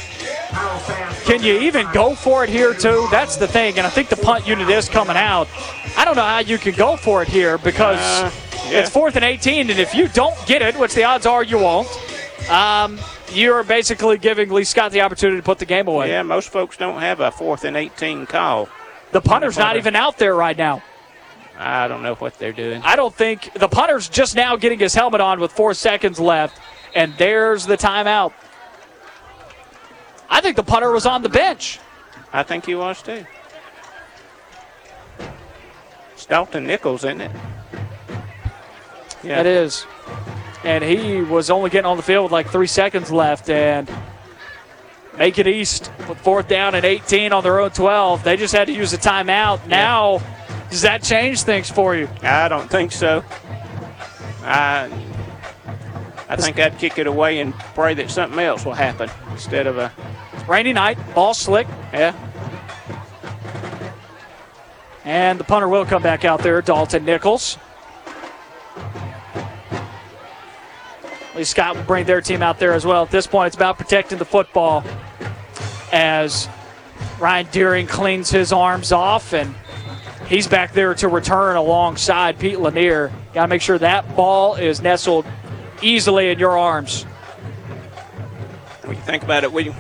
Can 1.25 1.43
you 1.43 1.59
even 1.61 1.91
go 1.93 2.15
for 2.15 2.45
it 2.45 2.51
here, 2.51 2.73
too? 2.73 3.07
That's 3.11 3.37
the 3.37 3.49
thing. 3.49 3.79
And 3.79 3.87
I 3.87 3.91
think 3.91 4.09
the 4.09 4.17
punt 4.17 4.47
unit 4.47 4.69
is 4.69 4.89
coming 4.89 5.17
out. 5.17 5.49
I 5.97 6.05
don't 6.05 6.17
know 6.17 6.23
how 6.23 6.39
you 6.39 6.59
can 6.59 6.75
go 6.75 6.97
for 6.97 7.23
it 7.23 7.29
here 7.29 7.59
because 7.59 7.99
Uh, 7.99 8.31
yeah. 8.71 8.81
it's 8.81 8.91
fourth 8.91 9.17
and 9.17 9.25
18. 9.25 9.71
And 9.71 9.79
if 9.81 9.95
you 9.95 10.09
don't 10.09 10.37
get 10.47 10.63
it, 10.63 10.77
which 10.79 10.95
the 10.95 11.05
odds 11.05 11.27
are 11.27 11.43
you 11.43 11.59
won't, 11.59 11.89
um, 12.51 12.99
you're 13.33 13.65
basically 13.65 14.19
giving 14.19 14.51
Lee 14.51 14.63
Scott 14.65 14.93
the 14.93 15.01
opportunity 15.01 15.39
to 15.39 15.43
put 15.43 15.59
the 15.59 15.67
game 15.67 15.89
away. 15.89 16.11
Yeah, 16.11 16.23
most 16.23 16.51
folks 16.51 16.77
don't 16.77 17.01
have 17.01 17.19
a 17.21 17.31
fourth 17.33 17.65
and 17.65 17.77
18 17.77 18.27
call. 18.27 18.69
The 19.11 19.21
punter's 19.21 19.59
not 19.59 19.77
even 19.77 19.97
out 19.97 20.19
there 20.19 20.35
right 20.35 20.57
now. 20.57 20.83
I 21.59 21.89
don't 21.89 22.03
know 22.03 22.15
what 22.15 22.39
they're 22.39 22.53
doing. 22.53 22.83
I 22.85 22.97
don't 22.97 23.15
think 23.15 23.53
the 23.55 23.69
punter's 23.69 24.09
just 24.09 24.37
now 24.37 24.57
getting 24.57 24.79
his 24.79 24.95
helmet 24.95 25.21
on 25.21 25.41
with 25.41 25.53
four 25.53 25.75
seconds 25.75 26.21
left, 26.21 26.61
and 26.95 27.15
there's 27.17 27.67
the 27.67 27.77
timeout. 27.77 28.33
I 30.29 30.41
think 30.41 30.57
the 30.57 30.63
punter 30.63 30.93
was 30.93 31.07
on 31.07 31.23
the 31.23 31.29
bench. 31.29 31.79
I 32.33 32.43
think 32.43 32.67
he 32.67 32.75
was 32.75 33.01
too. 33.03 33.25
It's 36.13 36.27
Dalton 36.27 36.67
Nichols, 36.67 37.05
isn't 37.05 37.21
it? 37.21 37.31
Yeah. 39.23 39.41
It 39.41 39.47
is. 39.47 39.87
And 40.65 40.83
he 40.83 41.21
was 41.23 41.51
only 41.51 41.71
getting 41.71 41.87
on 41.87 41.97
the 41.97 42.03
field 42.03 42.25
with 42.25 42.33
like 42.33 42.49
three 42.49 42.67
seconds 42.67 43.13
left. 43.13 43.49
And 43.51 43.91
Macon 45.17 45.47
East 45.47 45.91
with 46.09 46.19
fourth 46.19 46.49
down 46.49 46.75
and 46.75 46.85
18 46.85 47.33
on 47.33 47.43
their 47.43 47.61
own 47.61 47.71
12. 47.71 48.25
They 48.25 48.37
just 48.37 48.55
had 48.55 48.67
to 48.67 48.73
use 48.73 48.93
a 48.93 48.99
timeout. 48.99 49.67
Now, 49.67 50.21
does 50.77 50.83
that 50.83 51.03
change 51.03 51.41
things 51.41 51.71
for 51.71 51.97
you? 51.97 52.07
I 52.21 52.49
don't 52.49 52.69
think 52.71 52.93
so. 52.93 53.25
I 54.43 54.91
I 56.29 56.37
think 56.37 56.59
I'd 56.59 56.77
kick 56.77 56.99
it 56.99 57.07
away 57.07 57.39
and 57.39 57.55
pray 57.75 57.95
that 57.95 58.11
something 58.11 58.39
else 58.39 58.67
will 58.67 58.75
happen 58.75 59.09
instead 59.33 59.67
of 59.67 59.79
a 59.79 59.91
rainy 60.47 60.75
night, 60.75 60.99
ball 61.15 61.33
slick. 61.33 61.67
Yeah. 61.95 62.15
And 65.07 65.41
the 65.41 65.45
punter 65.45 65.67
will 65.67 65.87
come 65.87 66.03
back 66.03 66.27
out 66.27 66.43
there, 66.43 66.61
Dalton 66.61 67.07
Nichols. 67.07 67.57
Lee 71.35 71.45
Scott 71.45 71.75
will 71.75 71.85
bring 71.85 72.05
their 72.05 72.21
team 72.21 72.43
out 72.43 72.59
there 72.59 72.75
as 72.75 72.85
well. 72.85 73.05
At 73.05 73.11
this 73.11 73.27
point, 73.27 73.47
it's 73.47 73.57
about 73.57 73.79
protecting 73.79 74.19
the 74.19 74.27
football 74.27 74.85
as 75.91 76.51
Ryan 77.19 77.47
Deering 77.51 77.87
cleans 77.87 78.29
his 78.29 78.53
arms 78.53 78.93
off 78.93 79.33
and 79.33 79.55
he's 80.29 80.47
back 80.47 80.73
there 80.73 80.95
to 80.95 81.09
return 81.09 81.57
alongside 81.57 82.39
Pete 82.39 82.61
Lanier. 82.61 83.13
Got 83.35 83.43
to 83.43 83.49
make 83.49 83.63
sure 83.63 83.79
that 83.79 84.17
ball 84.17 84.55
is 84.55 84.81
nestled 84.81 85.27
easily 85.83 86.31
in 86.31 86.39
your 86.39 86.57
arms. 86.59 87.05
When 88.83 88.97
you 88.97 89.03
think 89.03 89.23
about 89.23 89.45
it, 89.45 89.53
William. 89.53 89.75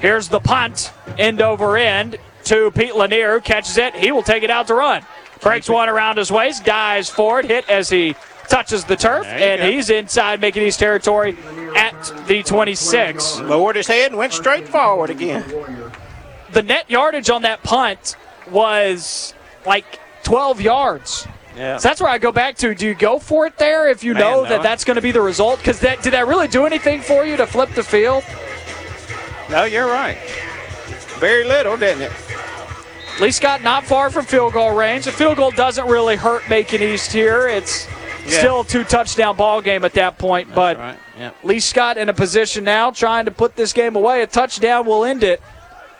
Here's 0.00 0.28
the 0.28 0.40
punt, 0.40 0.92
end 1.18 1.40
over 1.40 1.76
end 1.76 2.18
to 2.44 2.70
Pete 2.72 2.94
Lanier, 2.94 3.34
who 3.34 3.40
catches 3.40 3.78
it. 3.78 3.94
He 3.94 4.12
will 4.12 4.22
take 4.22 4.42
it 4.42 4.50
out 4.50 4.66
to 4.68 4.74
run. 4.74 5.02
Breaks 5.40 5.68
one 5.68 5.88
around 5.88 6.18
his 6.18 6.30
waist, 6.30 6.64
dives 6.64 7.08
forward, 7.08 7.46
hit 7.46 7.68
as 7.68 7.90
he 7.90 8.14
touches 8.48 8.84
the 8.84 8.96
turf, 8.96 9.26
and 9.26 9.60
go. 9.60 9.70
he's 9.70 9.90
inside 9.90 10.40
Macon 10.40 10.62
East 10.62 10.78
territory 10.78 11.36
at 11.74 12.26
the 12.26 12.42
26. 12.42 13.40
Lowered 13.40 13.76
his 13.76 13.86
head 13.86 14.12
and 14.12 14.18
went 14.18 14.32
straight 14.32 14.68
forward 14.68 15.10
again. 15.10 15.44
The 16.52 16.62
net 16.62 16.88
yardage 16.90 17.30
on 17.30 17.42
that 17.42 17.62
punt 17.62 18.16
was 18.50 19.34
like 19.66 20.00
12 20.24 20.60
yards. 20.60 21.26
Yeah. 21.56 21.76
So 21.76 21.88
that's 21.88 22.00
where 22.00 22.10
I 22.10 22.18
go 22.18 22.32
back 22.32 22.56
to. 22.56 22.74
Do 22.74 22.86
you 22.86 22.94
go 22.94 23.18
for 23.18 23.46
it 23.46 23.56
there 23.58 23.88
if 23.88 24.02
you 24.02 24.14
Man, 24.14 24.22
know 24.22 24.42
no. 24.42 24.48
that 24.48 24.62
that's 24.62 24.84
going 24.84 24.96
to 24.96 25.02
be 25.02 25.12
the 25.12 25.20
result? 25.20 25.58
Because 25.58 25.78
that 25.80 26.02
did 26.02 26.12
that 26.12 26.26
really 26.26 26.48
do 26.48 26.66
anything 26.66 27.00
for 27.00 27.24
you 27.24 27.36
to 27.36 27.46
flip 27.46 27.70
the 27.74 27.82
field? 27.84 28.24
No, 29.50 29.64
you're 29.64 29.86
right. 29.86 30.18
Very 31.18 31.44
little, 31.44 31.76
didn't 31.76 32.02
it? 32.02 32.12
Lee 33.20 33.30
Scott 33.30 33.62
not 33.62 33.84
far 33.84 34.10
from 34.10 34.24
field 34.24 34.52
goal 34.54 34.74
range. 34.74 35.04
The 35.04 35.12
field 35.12 35.36
goal 35.36 35.52
doesn't 35.52 35.86
really 35.86 36.16
hurt 36.16 36.48
Macon 36.48 36.82
East 36.82 37.12
here. 37.12 37.46
It's 37.46 37.86
Yeah. 38.26 38.38
still 38.38 38.60
a 38.62 38.64
two 38.64 38.82
touchdown 38.82 39.36
ball 39.36 39.60
game 39.60 39.84
at 39.84 39.92
that 39.92 40.18
point. 40.18 40.52
But 40.52 40.76
right. 40.78 40.98
Yep. 41.18 41.36
Lee 41.44 41.60
Scott 41.60 41.96
in 41.98 42.08
a 42.08 42.12
position 42.14 42.64
now 42.64 42.90
trying 42.90 43.26
to 43.26 43.30
put 43.30 43.54
this 43.54 43.72
game 43.72 43.94
away. 43.94 44.22
A 44.22 44.26
touchdown 44.26 44.86
will 44.86 45.04
end 45.04 45.22
it. 45.22 45.40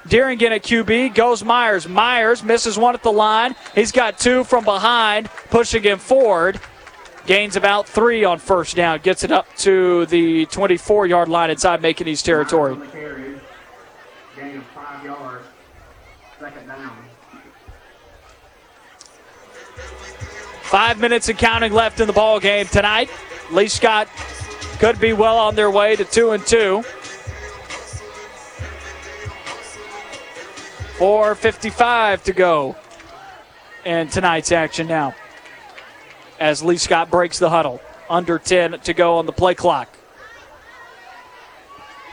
Deeringen 0.08 0.50
at 0.50 0.62
QB 0.62 1.14
goes 1.14 1.42
Myers. 1.42 1.88
Myers 1.88 2.42
misses 2.42 2.78
one 2.78 2.94
at 2.94 3.02
the 3.02 3.12
line. 3.12 3.54
He's 3.74 3.90
got 3.90 4.18
two 4.18 4.44
from 4.44 4.64
behind, 4.64 5.30
pushing 5.50 5.82
him 5.82 5.98
forward. 5.98 6.60
Gains 7.26 7.56
about 7.56 7.88
three 7.88 8.22
on 8.22 8.38
first 8.38 8.76
down. 8.76 9.00
Gets 9.00 9.24
it 9.24 9.32
up 9.32 9.46
to 9.56 10.04
the 10.06 10.44
24 10.46 11.06
yard 11.06 11.28
line 11.30 11.50
inside 11.50 11.80
Macon 11.80 12.06
East 12.06 12.26
territory. 12.26 12.74
Gain 14.36 14.58
of 14.58 14.64
five 14.74 15.04
yards. 15.04 15.46
Second 16.38 16.66
down. 16.66 16.96
Five 20.62 21.00
minutes 21.00 21.30
and 21.30 21.38
counting 21.38 21.72
left 21.72 22.00
in 22.00 22.06
the 22.06 22.12
ball 22.12 22.40
game 22.40 22.66
tonight. 22.66 23.08
Lee 23.52 23.68
Scott 23.68 24.08
could 24.78 25.00
be 25.00 25.14
well 25.14 25.38
on 25.38 25.54
their 25.54 25.70
way 25.70 25.96
to 25.96 26.04
two 26.04 26.32
and 26.32 26.44
two. 26.46 26.84
4.55 30.98 32.22
to 32.24 32.32
go 32.32 32.76
in 33.84 34.08
tonight's 34.08 34.52
action 34.52 34.86
now. 34.86 35.14
As 36.38 36.62
Lee 36.62 36.76
Scott 36.76 37.10
breaks 37.10 37.38
the 37.38 37.50
huddle. 37.50 37.80
Under 38.08 38.38
10 38.38 38.80
to 38.80 38.94
go 38.94 39.16
on 39.16 39.26
the 39.26 39.32
play 39.32 39.54
clock. 39.54 39.88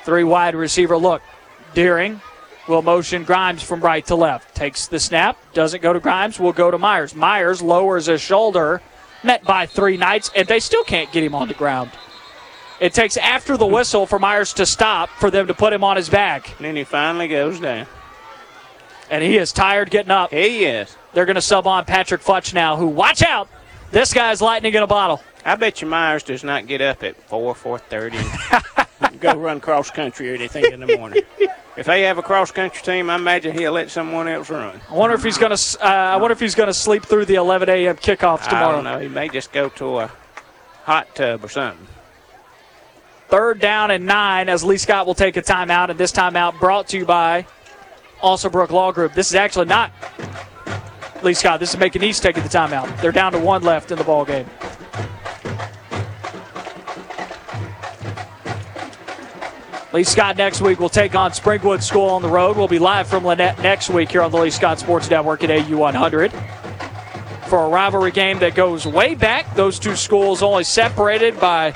Three 0.04 0.24
wide 0.24 0.56
receiver 0.56 0.98
look. 0.98 1.22
Deering 1.76 2.22
will 2.68 2.82
motion 2.82 3.24
Grimes 3.24 3.62
from 3.62 3.82
right 3.82 4.06
to 4.08 4.16
left. 4.16 4.56
Takes 4.56 4.88
the 4.88 5.00
snap, 5.00 5.38
doesn't 5.54 5.84
go 5.84 5.94
to 5.94 6.00
Grimes, 6.00 6.40
will 6.40 6.54
go 6.54 6.72
to 6.72 6.78
Myers. 6.78 7.14
Myers 7.14 7.62
lowers 7.62 8.08
his 8.08 8.22
shoulder, 8.22 8.82
met 9.24 9.44
by 9.44 9.66
three 9.66 9.98
Knights, 9.98 10.32
and 10.36 10.48
they 10.48 10.60
still 10.60 10.84
can't 10.84 11.12
get 11.12 11.24
him 11.24 11.36
on 11.36 11.48
the 11.48 11.54
ground. 11.54 11.92
It 12.80 12.94
takes 12.94 13.16
after 13.18 13.58
the 13.58 13.68
whistle 13.68 14.08
for 14.08 14.18
Myers 14.18 14.54
to 14.54 14.66
stop 14.66 15.10
for 15.10 15.30
them 15.30 15.46
to 15.48 15.54
put 15.54 15.72
him 15.72 15.84
on 15.84 15.98
his 15.98 16.10
back. 16.10 16.50
And 16.58 16.66
then 16.66 16.76
he 16.76 16.84
finally 16.84 17.28
goes 17.28 17.60
down. 17.60 17.86
And 19.12 19.22
he 19.22 19.38
is 19.38 19.52
tired 19.52 19.92
getting 19.92 20.10
up. 20.10 20.32
He 20.32 20.64
is. 20.66 20.96
They're 21.14 21.26
going 21.26 21.36
to 21.36 21.42
sub 21.42 21.68
on 21.68 21.84
Patrick 21.84 22.22
Futch 22.22 22.54
now, 22.54 22.78
who, 22.78 22.88
watch 22.88 23.22
out, 23.22 23.50
this 23.92 24.14
guy's 24.14 24.42
lightning 24.42 24.74
in 24.74 24.82
a 24.82 24.88
bottle. 24.88 25.22
I 25.44 25.56
bet 25.56 25.82
you 25.82 25.88
Myers 25.88 26.24
does 26.24 26.44
not 26.46 26.66
get 26.66 26.82
up 26.82 27.04
at 27.04 27.22
4, 27.28 27.54
4.30 27.54 28.82
and 29.02 29.20
go 29.20 29.34
run 29.36 29.60
cross 29.60 29.92
country 29.92 30.32
or 30.32 30.36
anything 30.36 30.72
in 30.72 30.80
the 30.80 30.98
morning. 30.98 31.24
If 31.76 31.88
they 31.88 32.04
have 32.04 32.18
a 32.18 32.22
cross 32.22 32.52
country 32.52 32.82
team, 32.84 33.10
I 33.10 33.16
imagine 33.16 33.58
he'll 33.58 33.74
let 33.74 33.90
someone 33.92 34.28
else 34.28 34.50
run. 34.50 34.80
I 34.90 34.94
wonder 34.94 35.16
if 35.16 35.24
he's 35.24 35.38
going 35.38 35.56
to. 35.56 35.78
Uh, 35.82 35.88
I 35.88 36.18
wonder 36.18 36.34
if 36.34 36.40
he's 36.40 36.56
going 36.56 36.68
to 36.68 36.74
sleep 36.74 37.06
through 37.06 37.26
the 37.26 37.36
11 37.36 37.70
a.m. 37.70 37.96
kickoffs 37.98 38.44
I 38.44 38.50
tomorrow. 38.50 38.76
don't 38.76 38.84
know. 38.84 39.00
He 39.00 39.08
may 39.08 39.30
just 39.30 39.52
go 39.52 39.70
to 39.70 40.00
a 40.00 40.12
hot 40.84 41.16
tub 41.16 41.44
or 41.44 41.50
something. 41.50 41.88
Third 43.30 43.60
down 43.60 43.92
and 43.92 44.06
nine 44.06 44.48
as 44.50 44.64
Lee 44.64 44.78
Scott 44.78 45.06
will 45.08 45.16
take 45.16 45.38
a 45.38 45.42
timeout, 45.42 45.90
and 45.90 46.00
this 46.00 46.12
timeout 46.12 46.60
brought 46.60 46.90
to 46.90 46.98
you 46.98 47.06
by 47.06 47.48
Alsobrook 48.22 48.70
Law 48.70 48.92
Group. 48.92 49.14
This 49.14 49.30
is 49.30 49.36
actually 49.36 49.66
not 49.66 49.92
Lee 51.24 51.34
Scott. 51.34 51.60
This 51.60 51.74
is 51.74 51.80
Macon 51.80 52.04
East 52.04 52.24
taking 52.24 52.44
the 52.44 52.50
timeout. 52.50 53.00
They're 53.02 53.12
down 53.12 53.32
to 53.34 53.40
one 53.40 53.64
left 53.64 53.92
in 53.92 53.98
the 53.98 54.04
ball 54.04 54.26
game. 54.26 54.48
Lee 59.94 60.06
Scott 60.06 60.38
next 60.38 60.62
week 60.62 60.80
will 60.80 60.90
take 60.90 61.16
on 61.16 61.32
Springwood 61.32 61.84
School 61.84 62.10
on 62.10 62.22
the 62.22 62.30
road. 62.30 62.56
We'll 62.56 62.70
be 62.70 62.80
live 62.80 63.08
from 63.08 63.24
Lanett 63.24 63.62
next 63.62 63.90
week 63.90 64.12
here 64.12 64.22
on 64.22 64.32
the 64.32 64.38
Lee 64.38 64.50
Scott 64.50 64.80
Sports 64.80 65.10
Network 65.10 65.44
at 65.44 65.50
AU100 65.50 66.32
for 67.50 67.66
a 67.66 67.68
rivalry 67.68 68.12
game 68.12 68.40
that 68.40 68.56
goes 68.56 68.88
way 68.88 69.14
back. 69.14 69.54
Those 69.56 69.78
two 69.78 69.98
schools 69.98 70.42
only 70.42 70.64
separated 70.64 71.38
by 71.38 71.74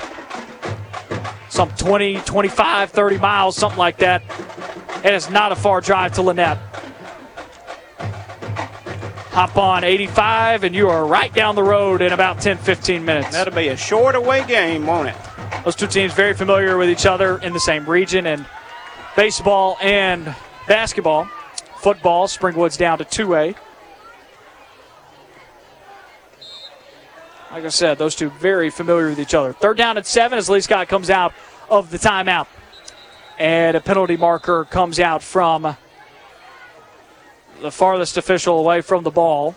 some 1.50 1.68
20, 1.72 2.20
25, 2.20 2.90
30 2.90 3.18
miles, 3.18 3.56
something 3.56 3.78
like 3.78 3.98
that. 3.98 4.22
It 5.04 5.14
is 5.14 5.30
not 5.30 5.52
a 5.52 5.56
far 5.56 5.80
drive 5.80 6.12
to 6.14 6.22
Lanett. 6.22 6.58
Hop 9.36 9.56
on 9.58 9.84
85, 9.84 10.64
and 10.64 10.74
you 10.74 10.88
are 10.88 11.06
right 11.06 11.32
down 11.32 11.54
the 11.54 11.62
road 11.62 12.00
in 12.00 12.12
about 12.12 12.40
10, 12.40 12.56
15 12.56 13.04
minutes. 13.04 13.32
That'll 13.32 13.54
be 13.54 13.68
a 13.68 13.76
short 13.76 14.14
away 14.14 14.46
game, 14.46 14.86
won't 14.86 15.08
it? 15.08 15.16
Those 15.64 15.76
two 15.76 15.86
teams 15.86 16.14
very 16.14 16.32
familiar 16.32 16.78
with 16.78 16.88
each 16.88 17.04
other 17.04 17.38
in 17.38 17.52
the 17.52 17.60
same 17.60 17.84
region, 17.88 18.26
and 18.26 18.46
baseball 19.14 19.76
and 19.82 20.34
basketball. 20.66 21.28
Football, 21.78 22.26
Springwood's 22.28 22.76
down 22.76 22.98
to 22.98 23.04
2A. 23.04 23.54
Like 27.52 27.64
I 27.64 27.68
said, 27.68 27.98
those 27.98 28.14
two 28.14 28.30
very 28.30 28.70
familiar 28.70 29.08
with 29.08 29.20
each 29.20 29.34
other. 29.34 29.52
Third 29.52 29.76
down 29.76 29.98
at 29.98 30.06
seven 30.06 30.38
as 30.38 30.48
Lee 30.48 30.60
Scott 30.60 30.88
comes 30.88 31.10
out 31.10 31.32
of 31.70 31.90
the 31.90 31.98
timeout. 31.98 32.46
And 33.38 33.76
a 33.76 33.80
penalty 33.80 34.16
marker 34.16 34.64
comes 34.64 34.98
out 34.98 35.22
from 35.22 35.76
the 37.60 37.70
farthest 37.70 38.16
official 38.16 38.58
away 38.58 38.80
from 38.80 39.04
the 39.04 39.10
ball, 39.10 39.54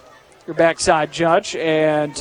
your 0.48 0.54
backside 0.54 1.12
judge. 1.12 1.56
And 1.56 2.16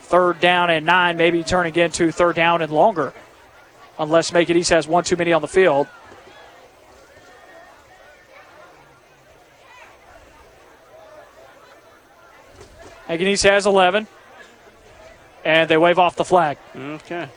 third 0.00 0.40
down 0.40 0.70
and 0.70 0.86
nine, 0.86 1.16
maybe 1.16 1.42
turning 1.42 1.72
to 1.72 2.12
third 2.12 2.36
down 2.36 2.62
and 2.62 2.72
longer, 2.72 3.12
unless 3.98 4.32
Macon 4.32 4.56
East 4.56 4.70
has 4.70 4.86
one 4.86 5.04
too 5.04 5.16
many 5.16 5.32
on 5.32 5.42
the 5.42 5.48
field. 5.48 5.86
East 13.28 13.42
has 13.42 13.66
11, 13.66 14.06
and 15.44 15.68
they 15.68 15.76
wave 15.76 15.98
off 15.98 16.16
the 16.16 16.24
flag. 16.24 16.56
Okay. 16.74 17.28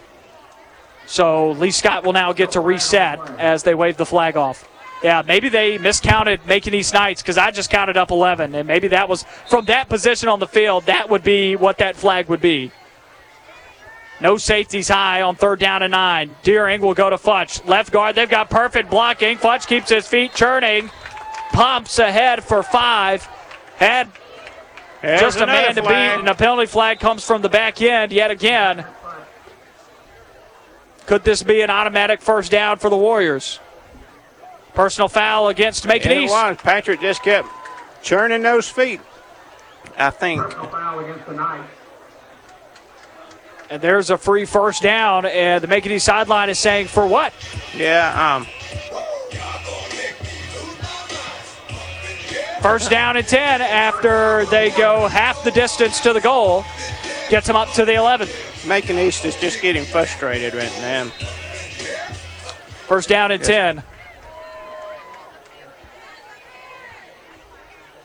So 1.08 1.52
Lee 1.52 1.72
Scott 1.72 2.04
will 2.04 2.14
now 2.14 2.34
get 2.34 2.52
to 2.52 2.60
reset 2.60 3.20
as 3.40 3.64
they 3.64 3.76
wave 3.76 3.98
the 3.98 4.06
flag 4.06 4.38
off. 4.38 4.68
Yeah, 5.04 5.22
maybe 5.26 5.50
they 5.50 5.78
miscounted 5.78 6.46
Macon 6.48 6.74
East 6.74 6.94
Knights 6.94 7.22
because 7.22 7.38
I 7.38 7.52
just 7.52 7.70
counted 7.70 7.98
up 7.98 8.12
11, 8.12 8.56
and 8.56 8.68
maybe 8.68 8.88
that 8.88 9.08
was 9.08 9.24
from 9.48 9.66
that 9.66 9.88
position 9.90 10.30
on 10.30 10.40
the 10.40 10.48
field. 10.48 10.86
That 10.86 11.10
would 11.10 11.24
be 11.24 11.56
what 11.56 11.78
that 11.78 11.96
flag 11.96 12.28
would 12.28 12.42
be. 12.42 12.72
No 14.22 14.38
safeties 14.38 14.88
high 14.88 15.22
on 15.22 15.36
third 15.36 15.60
down 15.60 15.84
and 15.84 15.92
nine. 15.92 16.34
Deering 16.42 16.82
will 16.82 16.94
go 16.94 17.10
to 17.10 17.18
Futch. 17.18 17.66
Left 17.68 17.92
guard, 17.92 18.16
they've 18.16 18.30
got 18.30 18.50
perfect 18.50 18.90
blocking. 18.90 19.38
Futch 19.38 19.68
keeps 19.68 19.90
his 19.90 20.08
feet 20.08 20.34
churning. 20.34 20.90
Pumps 21.52 22.00
ahead 22.00 22.44
for 22.44 22.64
five. 22.64 23.28
Had 23.76 24.10
There's 25.02 25.22
just 25.22 25.42
a 25.42 25.46
man 25.46 25.76
to 25.76 25.82
beat, 25.82 25.90
and 25.92 26.30
a 26.30 26.36
penalty 26.36 26.66
flag 26.66 27.00
comes 27.00 27.26
from 27.26 27.42
the 27.42 27.50
back 27.50 27.82
end 27.82 28.14
yet 28.14 28.32
again. 28.32 28.86
Could 31.06 31.24
this 31.24 31.44
be 31.44 31.62
an 31.62 31.70
automatic 31.70 32.22
first 32.22 32.52
down 32.52 32.78
for 32.78 32.90
the 32.90 32.98
Warriors? 32.98 33.60
Personal 34.74 35.08
foul 35.08 35.48
against 35.50 35.86
Macon 35.88 36.12
And 36.12 36.22
East. 36.24 36.34
was. 36.34 36.58
Patrick 36.58 37.00
just 37.00 37.24
kept 37.24 37.48
churning 38.02 38.42
those 38.42 38.68
feet. 38.68 39.02
I 39.98 40.10
think. 40.10 40.42
Personal 40.42 40.68
foul 40.68 41.00
against 41.00 41.26
the 41.28 41.34
Knights. 41.34 41.72
And 43.70 43.82
there's 43.82 44.10
a 44.10 44.18
free 44.18 44.46
first 44.46 44.84
down, 44.84 45.26
and 45.26 45.64
the 45.64 45.68
Macon 45.68 45.92
East 45.92 46.06
sideline 46.06 46.50
is 46.50 46.60
saying, 46.60 46.88
for 46.88 47.08
what? 47.08 47.34
Yeah, 47.76 48.36
um, 48.36 48.48
First 52.62 52.90
down 52.90 53.16
and 53.16 53.28
10 53.28 53.62
after 53.62 54.46
they 54.46 54.72
go 54.72 55.08
half 55.08 55.44
the 55.44 55.52
distance 55.52 56.00
to 56.00 56.14
the 56.14 56.20
goal. 56.20 56.66
Gets 57.30 57.48
them 57.48 57.56
up 57.56 57.72
to 57.74 57.86
the 57.86 57.96
11. 57.96 58.28
Macon 58.68 59.00
East 59.00 59.26
is 59.26 59.36
just 59.36 59.62
getting 59.62 59.84
frustrated 59.84 60.54
right 60.54 60.72
now. 60.80 61.06
First 62.88 63.10
down 63.10 63.32
and 63.32 63.44
10. 63.44 63.84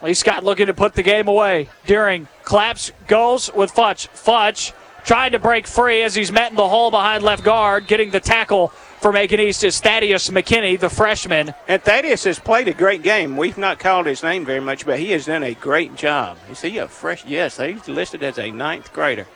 Lee 0.03 0.15
Scott 0.15 0.43
looking 0.43 0.67
to 0.67 0.75
put 0.75 0.95
the 0.95 1.03
game 1.03 1.29
away. 1.29 1.69
Deering 1.85 2.29
claps, 2.45 2.93
goes 3.07 3.53
with 3.53 3.71
Futch. 3.73 4.09
Futch 4.09 4.73
trying 5.05 5.33
to 5.33 5.39
break 5.39 5.67
free 5.67 6.03
as 6.03 6.15
he's 6.15 6.33
met 6.33 6.51
in 6.51 6.57
the 6.57 6.69
hole 6.69 6.91
behind 6.91 7.23
left 7.23 7.45
guard. 7.45 7.87
Getting 7.87 8.11
the 8.11 8.21
tackle 8.21 8.73
for 9.01 9.13
Macon 9.13 9.41
East 9.41 9.65
is 9.65 9.81
Thaddeus 9.81 10.29
McKinney, 10.29 10.79
the 10.79 10.91
freshman. 10.91 11.55
And 11.67 11.83
Thaddeus 11.83 12.25
has 12.25 12.39
played 12.39 12.69
a 12.69 12.75
great 12.75 13.03
game. 13.03 13.37
We've 13.37 13.57
not 13.57 13.79
called 13.79 14.07
his 14.07 14.23
name 14.23 14.45
very 14.45 14.61
much, 14.61 14.85
but 14.85 14.99
he 14.99 15.13
has 15.13 15.27
done 15.27 15.43
a 15.43 15.55
great 15.55 15.97
job. 15.97 16.37
Is 16.51 16.61
he 16.61 16.79
a 16.79 16.87
fresh? 16.87 17.25
Yes, 17.25 17.57
he's 17.57 17.89
listed 17.89 18.23
as 18.23 18.39
a 18.39 18.51
ninth 18.51 18.93
grader. 18.93 19.27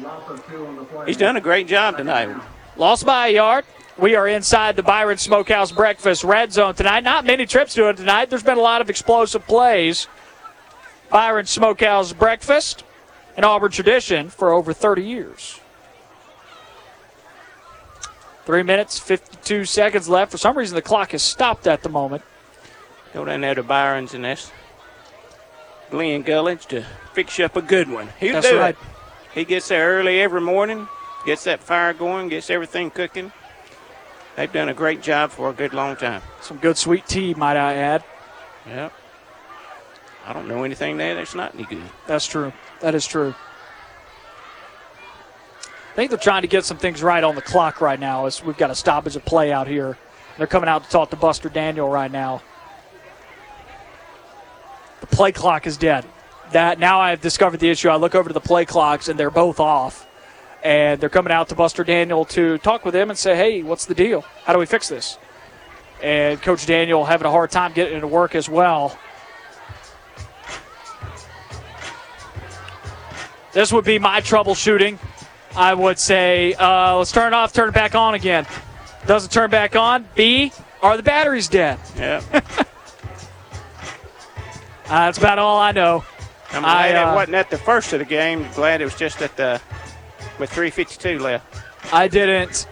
Loss 0.00 0.30
of 0.30 0.46
two 0.48 0.66
on 0.66 0.76
the 0.76 0.84
play. 0.84 1.06
He's 1.06 1.16
done 1.16 1.36
a 1.36 1.40
great 1.40 1.68
job 1.68 1.96
tonight. 1.96 2.34
Lost 2.76 3.06
by 3.06 3.28
a 3.28 3.34
yard. 3.34 3.64
We 3.98 4.16
are 4.16 4.26
inside 4.26 4.74
the 4.74 4.82
Byron 4.82 5.18
Smokehouse 5.18 5.70
Breakfast 5.70 6.24
Red 6.24 6.52
Zone 6.52 6.74
tonight. 6.74 7.04
Not 7.04 7.24
many 7.24 7.46
trips 7.46 7.74
to 7.74 7.88
it 7.88 7.98
tonight. 7.98 8.30
There's 8.30 8.42
been 8.42 8.58
a 8.58 8.62
lot 8.62 8.80
of 8.80 8.90
explosive 8.90 9.46
plays. 9.46 10.08
Byron 11.10 11.46
Smokehouse 11.46 12.14
Breakfast, 12.14 12.84
an 13.36 13.44
Auburn 13.44 13.70
tradition 13.70 14.30
for 14.30 14.50
over 14.50 14.72
30 14.72 15.04
years. 15.04 15.60
Three 18.44 18.62
minutes, 18.62 18.98
52 18.98 19.64
seconds 19.64 20.08
left. 20.08 20.32
For 20.32 20.38
some 20.38 20.58
reason, 20.58 20.74
the 20.74 20.82
clock 20.82 21.12
has 21.12 21.22
stopped 21.22 21.66
at 21.66 21.82
the 21.82 21.88
moment. 21.88 22.22
Go 23.14 23.24
down 23.24 23.42
there 23.42 23.54
to 23.54 23.62
Byron's 23.62 24.14
and 24.14 24.24
that's 24.24 24.50
Glenn 25.90 26.24
Gullidge 26.24 26.66
to 26.68 26.84
fix 27.12 27.38
you 27.38 27.44
up 27.44 27.56
a 27.56 27.62
good 27.62 27.90
one. 27.90 28.08
He'll 28.18 28.32
That's 28.32 28.48
do 28.48 28.58
right. 28.58 28.74
it. 28.74 28.78
He 29.34 29.44
gets 29.44 29.68
there 29.68 29.98
early 29.98 30.20
every 30.20 30.40
morning, 30.40 30.88
gets 31.26 31.44
that 31.44 31.60
fire 31.62 31.92
going, 31.92 32.28
gets 32.28 32.48
everything 32.48 32.90
cooking. 32.90 33.30
They've 34.36 34.52
done 34.52 34.70
a 34.70 34.74
great 34.74 35.02
job 35.02 35.30
for 35.30 35.50
a 35.50 35.52
good 35.52 35.74
long 35.74 35.96
time. 35.96 36.22
Some 36.40 36.56
good 36.56 36.78
sweet 36.78 37.06
tea, 37.06 37.34
might 37.34 37.58
I 37.58 37.74
add. 37.74 38.04
Yep. 38.66 38.92
I 40.24 40.32
don't 40.32 40.48
know 40.48 40.64
anything 40.64 40.96
there 40.96 41.14
that's 41.14 41.34
not 41.34 41.54
any 41.54 41.64
good. 41.64 41.82
That's 42.06 42.26
true. 42.26 42.52
That 42.80 42.94
is 42.94 43.06
true. 43.06 43.34
I 45.92 45.94
think 45.94 46.08
they're 46.10 46.18
trying 46.18 46.40
to 46.40 46.48
get 46.48 46.64
some 46.64 46.78
things 46.78 47.02
right 47.02 47.22
on 47.22 47.34
the 47.34 47.42
clock 47.42 47.82
right 47.82 48.00
now 48.00 48.24
as 48.24 48.42
we've 48.42 48.56
got 48.56 48.70
a 48.70 48.74
stoppage 48.74 49.14
of 49.14 49.26
play 49.26 49.52
out 49.52 49.68
here. 49.68 49.98
They're 50.38 50.46
coming 50.46 50.66
out 50.68 50.84
to 50.84 50.90
talk 50.90 51.10
to 51.10 51.16
Buster 51.16 51.50
Daniel 51.50 51.86
right 51.86 52.10
now. 52.10 52.40
The 55.02 55.06
play 55.08 55.32
clock 55.32 55.66
is 55.66 55.76
dead. 55.76 56.06
That 56.52 56.78
now 56.78 57.00
I've 57.00 57.20
discovered 57.20 57.60
the 57.60 57.68
issue. 57.68 57.90
I 57.90 57.96
look 57.96 58.14
over 58.14 58.30
to 58.30 58.32
the 58.32 58.40
play 58.40 58.64
clocks 58.64 59.08
and 59.08 59.20
they're 59.20 59.30
both 59.30 59.60
off. 59.60 60.08
And 60.64 60.98
they're 60.98 61.10
coming 61.10 61.30
out 61.30 61.50
to 61.50 61.54
Buster 61.54 61.84
Daniel 61.84 62.24
to 62.26 62.56
talk 62.58 62.86
with 62.86 62.96
him 62.96 63.10
and 63.10 63.18
say, 63.18 63.36
hey, 63.36 63.62
what's 63.62 63.84
the 63.84 63.94
deal? 63.94 64.22
How 64.44 64.54
do 64.54 64.58
we 64.58 64.64
fix 64.64 64.88
this? 64.88 65.18
And 66.02 66.40
Coach 66.40 66.64
Daniel 66.64 67.04
having 67.04 67.26
a 67.26 67.30
hard 67.30 67.50
time 67.50 67.74
getting 67.74 67.98
it 67.98 68.00
to 68.00 68.06
work 68.06 68.34
as 68.34 68.48
well. 68.48 68.98
This 73.52 73.70
would 73.74 73.84
be 73.84 73.98
my 73.98 74.22
troubleshooting. 74.22 74.98
I 75.54 75.74
would 75.74 75.98
say, 75.98 76.54
uh, 76.54 76.96
let's 76.96 77.12
turn 77.12 77.32
it 77.32 77.36
off, 77.36 77.52
turn 77.52 77.68
it 77.68 77.74
back 77.74 77.94
on 77.94 78.14
again. 78.14 78.46
Doesn't 79.06 79.30
turn 79.30 79.50
back 79.50 79.76
on. 79.76 80.06
B, 80.14 80.52
are 80.80 80.96
the 80.96 81.02
batteries 81.02 81.48
dead? 81.48 81.78
Yeah. 81.96 82.22
Uh, 82.32 82.40
that's 84.88 85.18
about 85.18 85.38
all 85.38 85.58
I 85.58 85.72
know. 85.72 86.04
I'm 86.52 86.62
glad 86.62 86.96
I, 86.96 87.02
uh, 87.02 87.12
it 87.12 87.14
wasn't 87.14 87.34
at 87.34 87.50
the 87.50 87.58
first 87.58 87.92
of 87.92 87.98
the 87.98 88.04
game. 88.04 88.46
Glad 88.54 88.80
it 88.80 88.84
was 88.84 88.96
just 88.96 89.22
at 89.22 89.36
the 89.36 89.60
with 90.38 90.50
3:52 90.50 91.20
left. 91.20 91.46
I 91.92 92.08
didn't 92.08 92.66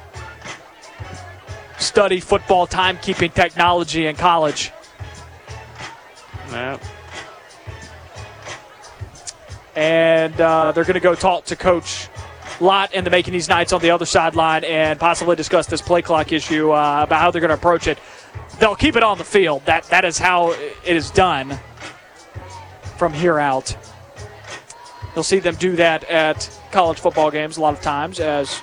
study 1.79 2.21
football 2.21 2.67
timekeeping 2.67 3.33
technology 3.35 4.07
in 4.07 4.17
college. 4.17 4.71
No. 6.51 6.79
and 9.77 10.39
uh, 10.41 10.73
they're 10.73 10.85
going 10.85 10.95
to 10.95 11.01
go 11.01 11.15
talk 11.15 11.45
to 11.47 11.57
Coach 11.57 12.09
Lott 12.61 12.91
and 12.93 13.07
the 13.07 13.11
Macon 13.11 13.35
East 13.35 13.49
Knights 13.49 13.73
on 13.73 13.81
the 13.81 13.91
other 13.91 14.05
sideline 14.05 14.65
and 14.65 15.01
possibly 15.01 15.35
discuss 15.35 15.67
this 15.67 15.81
play 15.81 16.03
clock 16.03 16.31
issue 16.33 16.73
uh, 16.73 17.03
about 17.03 17.21
how 17.21 17.31
they're 17.31 17.41
going 17.41 17.49
to 17.49 17.55
approach 17.55 17.87
it. 17.87 17.99
they'll 18.59 18.77
keep 18.77 18.97
it 18.97 19.03
on 19.03 19.19
the 19.19 19.25
field. 19.25 19.65
That 19.65 19.85
that 19.85 20.05
is 20.05 20.19
how 20.19 20.51
it 20.53 20.77
is 20.85 21.11
done 21.11 21.59
from 22.97 23.13
here 23.13 23.39
out. 23.39 23.75
You'll 25.15 25.25
see 25.25 25.39
them 25.41 25.57
do 25.57 25.77
that 25.77 26.05
at 26.05 26.49
college 26.71 27.01
football 27.01 27.31
games 27.31 27.57
a 27.57 27.61
lot 27.61 27.75
of 27.75 27.81
times 27.81 28.21
as 28.21 28.63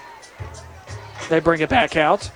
they 1.30 1.40
bring 1.40 1.62
it 1.62 1.70
back 1.70 1.98
out. 1.98 2.32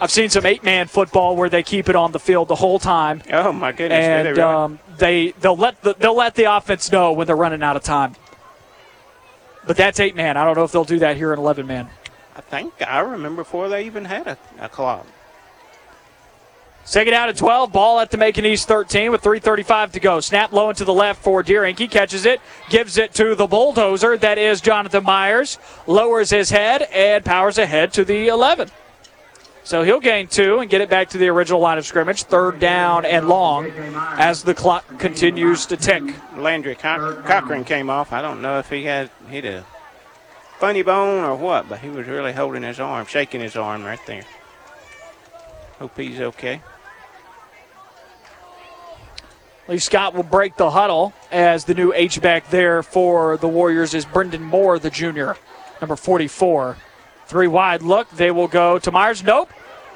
I've 0.00 0.10
seen 0.10 0.30
some 0.30 0.46
eight-man 0.46 0.86
football 0.86 1.36
where 1.36 1.50
they 1.50 1.62
keep 1.62 1.90
it 1.90 1.94
on 1.94 2.12
the 2.12 2.18
field 2.18 2.48
the 2.48 2.54
whole 2.54 2.78
time. 2.78 3.22
Oh 3.30 3.52
my 3.52 3.70
goodness! 3.70 4.02
And 4.02 4.28
really? 4.28 4.40
um, 4.40 4.78
they 5.00 5.32
they'll 5.40 5.56
let 5.56 5.82
the, 5.82 5.94
they'll 5.94 6.14
let 6.14 6.36
the 6.36 6.44
offense 6.44 6.92
know 6.92 7.12
when 7.12 7.26
they're 7.26 7.36
running 7.36 7.62
out 7.62 7.74
of 7.74 7.82
time. 7.82 8.14
But 9.66 9.76
that's 9.76 9.98
eight 9.98 10.14
man. 10.14 10.36
I 10.36 10.44
don't 10.44 10.56
know 10.56 10.64
if 10.64 10.70
they'll 10.70 10.84
do 10.84 11.00
that 11.00 11.16
here 11.16 11.32
in 11.32 11.38
eleven 11.40 11.66
man. 11.66 11.90
I 12.36 12.40
think 12.40 12.72
I 12.86 13.00
remember 13.00 13.42
before 13.42 13.68
they 13.68 13.84
even 13.86 14.04
had 14.04 14.28
a, 14.28 14.38
a 14.60 14.68
clock. 14.68 15.06
Second 16.84 17.12
down 17.12 17.28
at 17.28 17.36
12. 17.36 17.70
Ball 17.72 18.00
at 18.00 18.10
the 18.10 18.16
Macon 18.16 18.44
East 18.44 18.66
13 18.66 19.12
with 19.12 19.22
3.35 19.22 19.92
to 19.92 20.00
go. 20.00 20.18
Snap 20.18 20.50
low 20.50 20.70
into 20.70 20.84
the 20.84 20.92
left 20.92 21.22
for 21.22 21.42
Deering. 21.42 21.76
He 21.76 21.86
catches 21.86 22.26
it, 22.26 22.40
gives 22.68 22.98
it 22.98 23.14
to 23.14 23.34
the 23.34 23.46
bulldozer. 23.46 24.16
That 24.16 24.38
is 24.38 24.60
Jonathan 24.60 25.04
Myers. 25.04 25.58
Lowers 25.86 26.30
his 26.30 26.50
head 26.50 26.82
and 26.92 27.24
powers 27.24 27.58
ahead 27.58 27.92
to 27.92 28.04
the 28.04 28.28
11. 28.28 28.70
So 29.62 29.82
he'll 29.82 30.00
gain 30.00 30.26
two 30.26 30.58
and 30.58 30.70
get 30.70 30.80
it 30.80 30.88
back 30.88 31.10
to 31.10 31.18
the 31.18 31.28
original 31.28 31.60
line 31.60 31.78
of 31.78 31.86
scrimmage. 31.86 32.24
Third 32.24 32.58
down 32.58 33.04
and 33.04 33.28
long 33.28 33.66
as 34.18 34.42
the 34.42 34.54
clock 34.54 34.98
continues 34.98 35.66
to 35.66 35.76
tick. 35.76 36.02
Landry 36.36 36.74
Coch- 36.74 37.24
Cochran 37.24 37.64
came 37.64 37.90
off. 37.90 38.12
I 38.12 38.22
don't 38.22 38.42
know 38.42 38.58
if 38.58 38.70
he 38.70 38.84
had 38.84 39.10
hit 39.28 39.44
a 39.44 39.64
funny 40.58 40.82
bone 40.82 41.24
or 41.24 41.36
what, 41.36 41.68
but 41.68 41.80
he 41.80 41.88
was 41.88 42.06
really 42.06 42.32
holding 42.32 42.62
his 42.62 42.80
arm, 42.80 43.06
shaking 43.06 43.40
his 43.40 43.54
arm 43.56 43.84
right 43.84 44.00
there. 44.06 44.24
Hope 45.78 45.96
he's 45.96 46.20
okay. 46.20 46.62
Lee 49.68 49.78
Scott 49.78 50.14
will 50.14 50.24
break 50.24 50.56
the 50.56 50.70
huddle 50.70 51.12
as 51.30 51.64
the 51.64 51.74
new 51.74 51.92
H 51.92 52.20
back 52.20 52.50
there 52.50 52.82
for 52.82 53.36
the 53.36 53.46
Warriors 53.46 53.94
is 53.94 54.04
Brendan 54.04 54.42
Moore, 54.42 54.78
the 54.78 54.90
junior, 54.90 55.36
number 55.80 55.94
44. 55.96 56.76
Three 57.30 57.46
wide 57.46 57.82
look. 57.82 58.10
They 58.10 58.32
will 58.32 58.48
go 58.48 58.80
to 58.80 58.90
Myers. 58.90 59.22
Nope. 59.22 59.52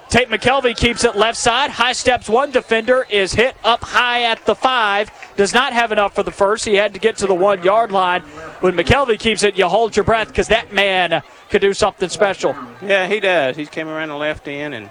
Tate 0.08 0.28
McKelvey 0.28 0.76
keeps 0.76 1.02
it 1.02 1.16
left 1.16 1.36
side. 1.36 1.68
High 1.68 1.92
steps 1.92 2.28
one 2.28 2.52
defender, 2.52 3.04
is 3.10 3.32
hit 3.32 3.56
up 3.64 3.82
high 3.82 4.22
at 4.22 4.46
the 4.46 4.54
five. 4.54 5.10
Does 5.34 5.52
not 5.52 5.72
have 5.72 5.90
enough 5.90 6.14
for 6.14 6.22
the 6.22 6.30
first. 6.30 6.64
He 6.64 6.76
had 6.76 6.94
to 6.94 7.00
get 7.00 7.16
to 7.16 7.26
the 7.26 7.34
one 7.34 7.60
yard 7.64 7.90
line. 7.90 8.20
When 8.60 8.76
McKelvey 8.76 9.18
keeps 9.18 9.42
it, 9.42 9.58
you 9.58 9.66
hold 9.66 9.96
your 9.96 10.04
breath 10.04 10.28
because 10.28 10.46
that 10.46 10.72
man 10.72 11.24
could 11.50 11.60
do 11.60 11.74
something 11.74 12.08
special. 12.08 12.54
Yeah, 12.80 13.08
he 13.08 13.18
does. 13.18 13.56
He's 13.56 13.68
came 13.68 13.88
around 13.88 14.10
the 14.10 14.16
left 14.16 14.46
end 14.46 14.72
and 14.72 14.88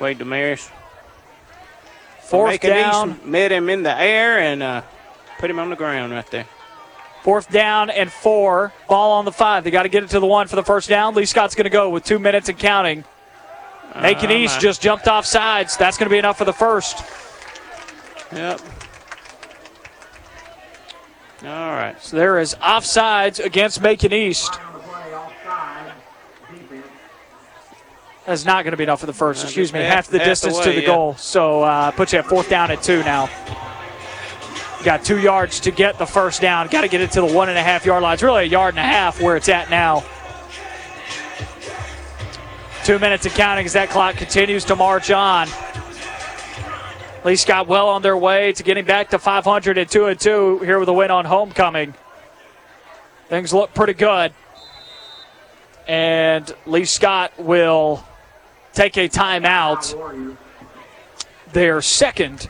Wade 0.00 0.16
Damaris. 0.16 0.70
Fourth 2.22 2.58
down. 2.62 3.20
Met 3.22 3.52
him 3.52 3.68
in 3.68 3.82
the 3.82 3.94
air 3.94 4.38
and 4.38 4.62
uh, 4.62 4.82
put 5.38 5.50
him 5.50 5.58
on 5.58 5.68
the 5.68 5.76
ground 5.76 6.10
right 6.10 6.30
there. 6.30 6.46
Fourth 7.22 7.50
down 7.50 7.90
and 7.90 8.10
four. 8.10 8.72
Ball 8.88 9.12
on 9.12 9.24
the 9.24 9.32
five. 9.32 9.62
They 9.64 9.70
got 9.70 9.82
to 9.82 9.88
get 9.90 10.02
it 10.02 10.10
to 10.10 10.20
the 10.20 10.26
one 10.26 10.46
for 10.48 10.56
the 10.56 10.62
first 10.64 10.88
down. 10.88 11.14
Lee 11.14 11.26
Scott's 11.26 11.54
going 11.54 11.64
to 11.64 11.70
go 11.70 11.90
with 11.90 12.04
two 12.04 12.18
minutes 12.18 12.48
and 12.48 12.58
counting. 12.58 13.04
Macon 13.94 14.30
Uh, 14.30 14.34
East 14.34 14.56
my- 14.56 14.60
just 14.60 14.80
jumped 14.80 15.06
off 15.08 15.26
sides. 15.26 15.76
That's 15.76 15.98
going 15.98 16.06
to 16.08 16.12
be 16.14 16.18
enough 16.18 16.38
for 16.38 16.44
the 16.44 16.52
first. 16.52 17.04
Yep. 18.32 18.60
All 21.42 21.48
right. 21.48 21.96
So 22.02 22.16
there 22.16 22.38
is 22.38 22.54
offsides 22.56 23.42
against 23.44 23.80
Macon 23.80 24.12
East. 24.12 24.58
That's 28.26 28.44
not 28.44 28.62
going 28.64 28.72
to 28.72 28.76
be 28.76 28.84
enough 28.84 29.00
for 29.00 29.06
the 29.06 29.12
first. 29.12 29.42
Excuse 29.42 29.72
me, 29.72 29.80
half- 29.80 29.88
half 29.88 30.06
the 30.08 30.18
half 30.18 30.24
the 30.24 30.30
distance 30.30 30.58
way, 30.58 30.64
to 30.64 30.70
the 30.72 30.80
yeah. 30.82 30.86
goal. 30.86 31.16
So 31.16 31.62
uh, 31.62 31.90
put 31.90 32.12
you 32.12 32.18
at 32.20 32.26
fourth 32.26 32.48
down 32.48 32.70
at 32.70 32.82
two 32.82 33.00
now. 33.02 33.28
Got 34.82 35.04
two 35.04 35.18
yards 35.18 35.60
to 35.60 35.70
get 35.70 35.98
the 35.98 36.06
first 36.06 36.40
down. 36.40 36.68
Got 36.68 36.82
to 36.82 36.88
get 36.88 37.02
it 37.02 37.12
to 37.12 37.20
the 37.20 37.26
one 37.26 37.50
and 37.50 37.58
a 37.58 37.62
half 37.62 37.84
yard 37.84 38.02
line. 38.02 38.14
It's 38.14 38.22
really 38.22 38.44
a 38.44 38.46
yard 38.46 38.74
and 38.74 38.78
a 38.78 38.82
half 38.82 39.20
where 39.20 39.36
it's 39.36 39.48
at 39.50 39.68
now. 39.68 40.04
Two 42.84 42.98
minutes 42.98 43.26
of 43.26 43.34
counting 43.34 43.66
as 43.66 43.74
that 43.74 43.90
clock 43.90 44.16
continues 44.16 44.64
to 44.64 44.76
march 44.76 45.10
on. 45.10 45.48
Lee 47.26 47.36
Scott 47.36 47.66
well 47.66 47.90
on 47.90 48.00
their 48.00 48.16
way 48.16 48.52
to 48.54 48.62
getting 48.62 48.86
back 48.86 49.10
to 49.10 49.18
500 49.18 49.76
and 49.76 49.90
2 49.90 50.06
and 50.06 50.18
2 50.18 50.60
here 50.60 50.78
with 50.78 50.88
a 50.88 50.92
win 50.92 51.10
on 51.10 51.26
homecoming. 51.26 51.92
Things 53.28 53.52
look 53.52 53.74
pretty 53.74 53.92
good. 53.92 54.32
And 55.86 56.50
Lee 56.64 56.86
Scott 56.86 57.32
will 57.38 58.02
take 58.72 58.96
a 58.96 59.10
timeout. 59.10 60.36
Their 61.52 61.82
second 61.82 62.48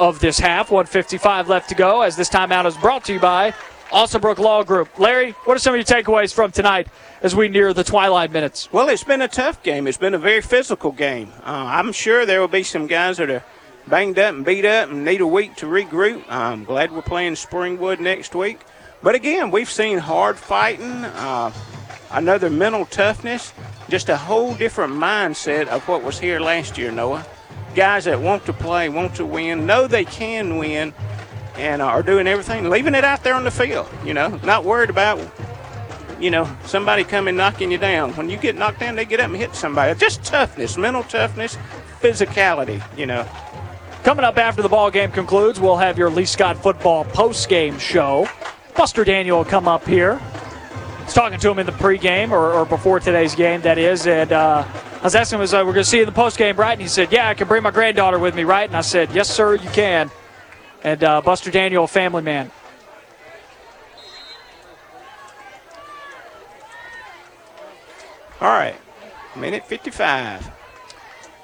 of 0.00 0.18
this 0.18 0.40
half. 0.40 0.70
155 0.70 1.48
left 1.48 1.68
to 1.68 1.74
go 1.74 2.00
as 2.00 2.16
this 2.16 2.30
timeout 2.30 2.64
is 2.64 2.76
brought 2.76 3.04
to 3.04 3.12
you 3.12 3.20
by 3.20 3.54
Alsobrook 3.90 4.38
Law 4.38 4.64
Group. 4.64 4.98
Larry, 4.98 5.32
what 5.44 5.56
are 5.56 5.60
some 5.60 5.74
of 5.74 5.78
your 5.78 5.84
takeaways 5.84 6.32
from 6.32 6.50
tonight 6.50 6.88
as 7.22 7.36
we 7.36 7.48
near 7.48 7.74
the 7.74 7.84
twilight 7.84 8.32
minutes? 8.32 8.72
Well, 8.72 8.88
it's 8.88 9.04
been 9.04 9.20
a 9.20 9.28
tough 9.28 9.62
game. 9.62 9.86
It's 9.86 9.98
been 9.98 10.14
a 10.14 10.18
very 10.18 10.40
physical 10.40 10.90
game. 10.90 11.30
Uh, 11.44 11.66
I'm 11.68 11.92
sure 11.92 12.24
there 12.24 12.40
will 12.40 12.48
be 12.48 12.62
some 12.62 12.86
guys 12.86 13.18
that 13.18 13.30
are 13.30 13.44
banged 13.86 14.18
up 14.18 14.34
and 14.34 14.44
beat 14.44 14.64
up 14.64 14.90
and 14.90 15.04
need 15.04 15.20
a 15.20 15.26
week 15.26 15.54
to 15.56 15.66
regroup. 15.66 16.24
I'm 16.28 16.64
glad 16.64 16.92
we're 16.92 17.02
playing 17.02 17.34
Springwood 17.34 18.00
next 18.00 18.34
week. 18.34 18.60
But 19.02 19.14
again, 19.14 19.50
we've 19.50 19.70
seen 19.70 19.98
hard 19.98 20.38
fighting, 20.38 21.04
uh, 21.04 21.52
another 22.10 22.48
mental 22.48 22.86
toughness, 22.86 23.52
just 23.88 24.08
a 24.08 24.16
whole 24.16 24.54
different 24.54 24.94
mindset 24.94 25.68
of 25.68 25.86
what 25.88 26.02
was 26.02 26.18
here 26.18 26.40
last 26.40 26.78
year, 26.78 26.90
Noah. 26.90 27.26
Guys 27.74 28.04
that 28.04 28.20
want 28.20 28.44
to 28.46 28.52
play, 28.52 28.88
want 28.88 29.14
to 29.16 29.24
win, 29.24 29.66
know 29.66 29.86
they 29.86 30.04
can 30.04 30.58
win, 30.58 30.92
and 31.56 31.80
are 31.80 32.02
doing 32.02 32.26
everything, 32.26 32.68
leaving 32.68 32.94
it 32.94 33.04
out 33.04 33.22
there 33.22 33.34
on 33.34 33.44
the 33.44 33.50
field, 33.50 33.88
you 34.04 34.14
know, 34.14 34.28
not 34.42 34.64
worried 34.64 34.90
about 34.90 35.18
you 36.20 36.30
know, 36.30 36.48
somebody 36.64 37.02
coming 37.02 37.34
knocking 37.34 37.70
you 37.70 37.78
down. 37.78 38.12
When 38.12 38.28
you 38.28 38.36
get 38.36 38.56
knocked 38.56 38.80
down, 38.80 38.94
they 38.94 39.06
get 39.06 39.20
up 39.20 39.28
and 39.28 39.36
hit 39.36 39.54
somebody. 39.54 39.98
Just 39.98 40.22
toughness, 40.22 40.76
mental 40.76 41.02
toughness, 41.02 41.56
physicality, 42.00 42.82
you 42.96 43.06
know. 43.06 43.26
Coming 44.04 44.24
up 44.24 44.38
after 44.38 44.62
the 44.62 44.68
ball 44.68 44.90
game 44.90 45.10
concludes, 45.10 45.58
we'll 45.58 45.76
have 45.76 45.98
your 45.98 46.10
Lee 46.10 46.26
Scott 46.26 46.56
football 46.56 47.04
post 47.04 47.48
game 47.48 47.78
show. 47.78 48.28
Buster 48.76 49.04
Daniel 49.04 49.38
will 49.38 49.44
come 49.44 49.66
up 49.66 49.86
here. 49.86 50.20
Was 51.10 51.14
talking 51.16 51.40
to 51.40 51.50
him 51.50 51.58
in 51.58 51.66
the 51.66 51.72
pregame 51.72 52.30
or, 52.30 52.52
or 52.52 52.64
before 52.64 53.00
today's 53.00 53.34
game, 53.34 53.62
that 53.62 53.78
is, 53.78 54.06
and 54.06 54.30
uh, 54.30 54.64
I 55.00 55.02
was 55.02 55.16
asking 55.16 55.38
him, 55.38 55.40
was, 55.40 55.52
uh, 55.52 55.56
"We're 55.66 55.72
going 55.72 55.82
to 55.82 55.84
see 55.84 55.96
you 55.96 56.04
in 56.04 56.08
the 56.08 56.14
postgame, 56.14 56.56
right?" 56.56 56.70
And 56.70 56.80
he 56.80 56.86
said, 56.86 57.10
"Yeah, 57.10 57.28
I 57.28 57.34
can 57.34 57.48
bring 57.48 57.64
my 57.64 57.72
granddaughter 57.72 58.20
with 58.20 58.36
me, 58.36 58.44
right?" 58.44 58.68
And 58.68 58.76
I 58.76 58.80
said, 58.82 59.10
"Yes, 59.10 59.28
sir, 59.28 59.56
you 59.56 59.68
can." 59.70 60.08
And 60.84 61.02
uh, 61.02 61.20
Buster 61.20 61.50
Daniel, 61.50 61.88
family 61.88 62.22
man. 62.22 62.52
All 68.40 68.50
right, 68.50 68.76
minute 69.34 69.66
55. 69.66 70.59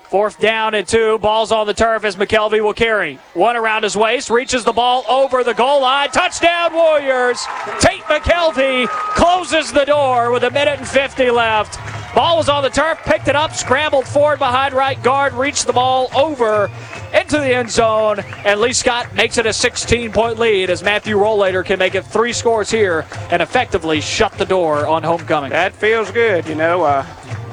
Fourth 0.08 0.38
down 0.38 0.74
and 0.74 0.86
two. 0.86 1.18
Ball's 1.18 1.50
on 1.50 1.66
the 1.66 1.74
turf 1.74 2.04
as 2.04 2.16
McKelvey 2.16 2.62
will 2.62 2.72
carry. 2.72 3.18
One 3.34 3.56
around 3.56 3.82
his 3.82 3.96
waist, 3.96 4.30
reaches 4.30 4.64
the 4.64 4.72
ball 4.72 5.04
over 5.08 5.42
the 5.42 5.54
goal 5.54 5.80
line. 5.80 6.10
Touchdown, 6.10 6.72
Warriors. 6.72 7.44
Tate 7.80 8.02
McKelvey 8.02 8.86
closes 8.88 9.72
the 9.72 9.84
door 9.84 10.30
with 10.30 10.44
a 10.44 10.50
minute 10.50 10.78
and 10.78 10.88
50 10.88 11.30
left. 11.30 11.78
Ball 12.14 12.36
was 12.38 12.48
on 12.48 12.62
the 12.62 12.70
turf, 12.70 12.98
picked 13.04 13.28
it 13.28 13.36
up, 13.36 13.52
scrambled 13.52 14.06
forward 14.06 14.38
behind 14.38 14.72
right 14.72 15.02
guard, 15.02 15.34
reached 15.34 15.66
the 15.66 15.72
ball 15.72 16.08
over 16.16 16.70
into 17.12 17.36
the 17.38 17.54
end 17.54 17.70
zone, 17.70 18.20
and 18.44 18.60
Lee 18.60 18.72
Scott 18.72 19.14
makes 19.14 19.36
it 19.36 19.44
a 19.44 19.52
16 19.52 20.12
point 20.12 20.38
lead 20.38 20.70
as 20.70 20.82
Matthew 20.82 21.16
Rollator 21.16 21.64
can 21.64 21.78
make 21.78 21.94
it 21.94 22.06
three 22.06 22.32
scores 22.32 22.70
here 22.70 23.04
and 23.30 23.42
effectively 23.42 24.00
shut 24.00 24.32
the 24.38 24.46
door 24.46 24.86
on 24.86 25.02
homecoming. 25.02 25.50
That 25.50 25.74
feels 25.74 26.10
good, 26.10 26.46
you 26.46 26.54
know. 26.54 26.84
Uh, 26.84 27.04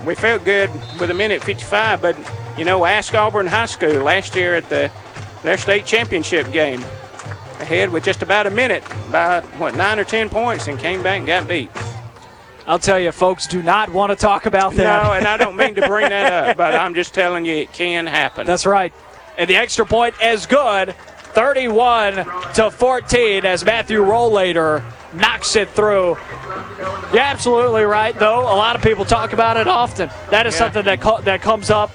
we 0.06 0.16
felt 0.16 0.46
good 0.46 0.70
with 1.00 1.10
a 1.12 1.14
minute 1.14 1.44
55, 1.44 2.02
but, 2.02 2.16
you 2.58 2.66
know, 2.66 2.86
ask 2.86 3.14
Auburn 3.14 3.48
High 3.48 3.66
School 3.66 4.04
last 4.04 4.36
year 4.36 4.56
at 4.56 4.70
the 4.70 4.92
their 5.44 5.58
state 5.58 5.86
championship 5.86 6.52
game. 6.52 6.82
Ahead 7.60 7.92
with 7.92 8.04
just 8.04 8.22
about 8.22 8.46
a 8.48 8.50
minute, 8.50 8.84
by, 9.12 9.42
what, 9.58 9.76
nine 9.76 10.00
or 10.00 10.04
10 10.04 10.30
points, 10.30 10.68
and 10.68 10.78
came 10.80 11.02
back 11.04 11.20
and 11.20 11.28
got 11.28 11.48
beat. 11.48 11.70
I'll 12.66 12.80
tell 12.80 13.00
you, 13.00 13.12
folks 13.12 13.46
do 13.48 13.62
not 13.62 13.90
want 13.92 14.10
to 14.12 14.16
talk 14.16 14.46
about 14.46 14.74
that. 14.76 15.04
No, 15.04 15.14
and 15.14 15.28
I 15.28 15.38
don't 15.38 15.56
mean 15.56 15.76
to 15.76 15.88
bring 15.88 16.10
that 16.10 16.50
up, 16.50 16.58
but 16.58 16.76
I'm 16.76 16.94
just 16.94 17.14
telling 17.14 17.46
you 17.46 17.56
it 17.56 17.72
can 17.74 18.06
happen. 18.06 18.46
That's 18.48 18.66
right. 18.66 18.94
And 19.38 19.50
the 19.50 19.56
extra 19.56 19.86
point 19.86 20.16
is 20.22 20.46
good. 20.46 20.96
31 21.34 22.26
to 22.54 22.70
14 22.72 23.46
as 23.46 23.66
Matthew 23.66 24.02
Rollator 24.04 24.84
knocks 25.14 25.56
it 25.56 25.70
through. 25.70 26.18
You're 27.12 27.20
absolutely 27.22 27.84
right, 27.84 28.18
though. 28.18 28.42
A 28.42 28.56
lot 28.56 28.76
of 28.76 28.82
people 28.82 29.04
talk 29.06 29.34
about 29.34 29.58
it 29.58 29.68
often. 29.68 30.10
That 30.32 30.46
is 30.48 30.54
Yeah. 30.54 30.60
something 30.60 30.84
that 30.86 31.02
co- 31.02 31.22
that 31.22 31.42
comes 31.42 31.70
up 31.70 31.92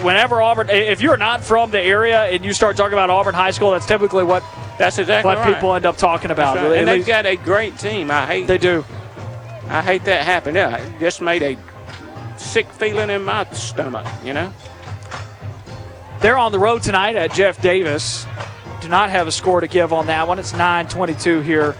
whenever 0.00 0.40
Auburn. 0.40 0.70
If 0.70 1.00
you're 1.00 1.16
not 1.16 1.44
from 1.44 1.70
the 1.70 1.80
area 1.80 2.24
and 2.24 2.44
you 2.44 2.52
start 2.52 2.76
talking 2.76 2.94
about 2.94 3.10
Auburn 3.10 3.34
High 3.34 3.50
School, 3.50 3.72
that's 3.72 3.86
typically 3.86 4.24
what 4.24 4.42
That's 4.78 4.98
exactly 4.98 5.28
what 5.28 5.38
right. 5.38 5.54
people 5.54 5.74
end 5.74 5.86
up 5.86 5.96
talking 5.96 6.30
about. 6.30 6.56
Right. 6.56 6.78
And 6.78 6.88
they've 6.88 7.06
got 7.06 7.26
a 7.26 7.36
great 7.36 7.78
team. 7.78 8.10
I 8.10 8.26
hate 8.26 8.46
they 8.46 8.58
do. 8.58 8.84
I 9.68 9.82
hate 9.82 10.04
that 10.04 10.24
happened. 10.24 10.56
Yeah, 10.56 10.76
it 10.76 10.98
just 10.98 11.20
made 11.20 11.42
a 11.42 11.56
sick 12.36 12.68
feeling 12.72 13.10
in 13.10 13.24
my 13.24 13.44
stomach, 13.52 14.06
you 14.24 14.32
know? 14.34 14.52
They're 16.20 16.38
on 16.38 16.52
the 16.52 16.58
road 16.58 16.82
tonight 16.82 17.16
at 17.16 17.32
Jeff 17.32 17.60
Davis. 17.62 18.26
Do 18.80 18.88
not 18.88 19.10
have 19.10 19.26
a 19.26 19.32
score 19.32 19.60
to 19.60 19.68
give 19.68 19.92
on 19.92 20.06
that 20.06 20.26
one. 20.26 20.38
It's 20.38 20.52
9:22 20.52 21.42
here 21.42 21.76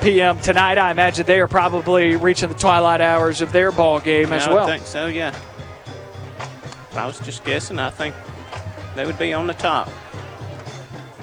p.m. 0.00 0.38
tonight. 0.40 0.78
I 0.78 0.90
imagine 0.90 1.26
they 1.26 1.40
are 1.40 1.48
probably 1.48 2.16
reaching 2.16 2.48
the 2.48 2.54
twilight 2.54 3.00
hours 3.00 3.40
of 3.40 3.52
their 3.52 3.72
ball 3.72 4.00
game 4.00 4.32
as 4.32 4.46
I 4.46 4.52
well. 4.54 4.66
think 4.66 4.84
so, 4.84 5.06
yeah. 5.06 5.34
If 6.90 6.96
I 6.96 7.06
was 7.06 7.20
just 7.20 7.44
guessing, 7.44 7.78
I 7.78 7.90
think 7.90 8.14
they 8.96 9.06
would 9.06 9.18
be 9.18 9.32
on 9.32 9.46
the 9.46 9.54
top. 9.54 9.88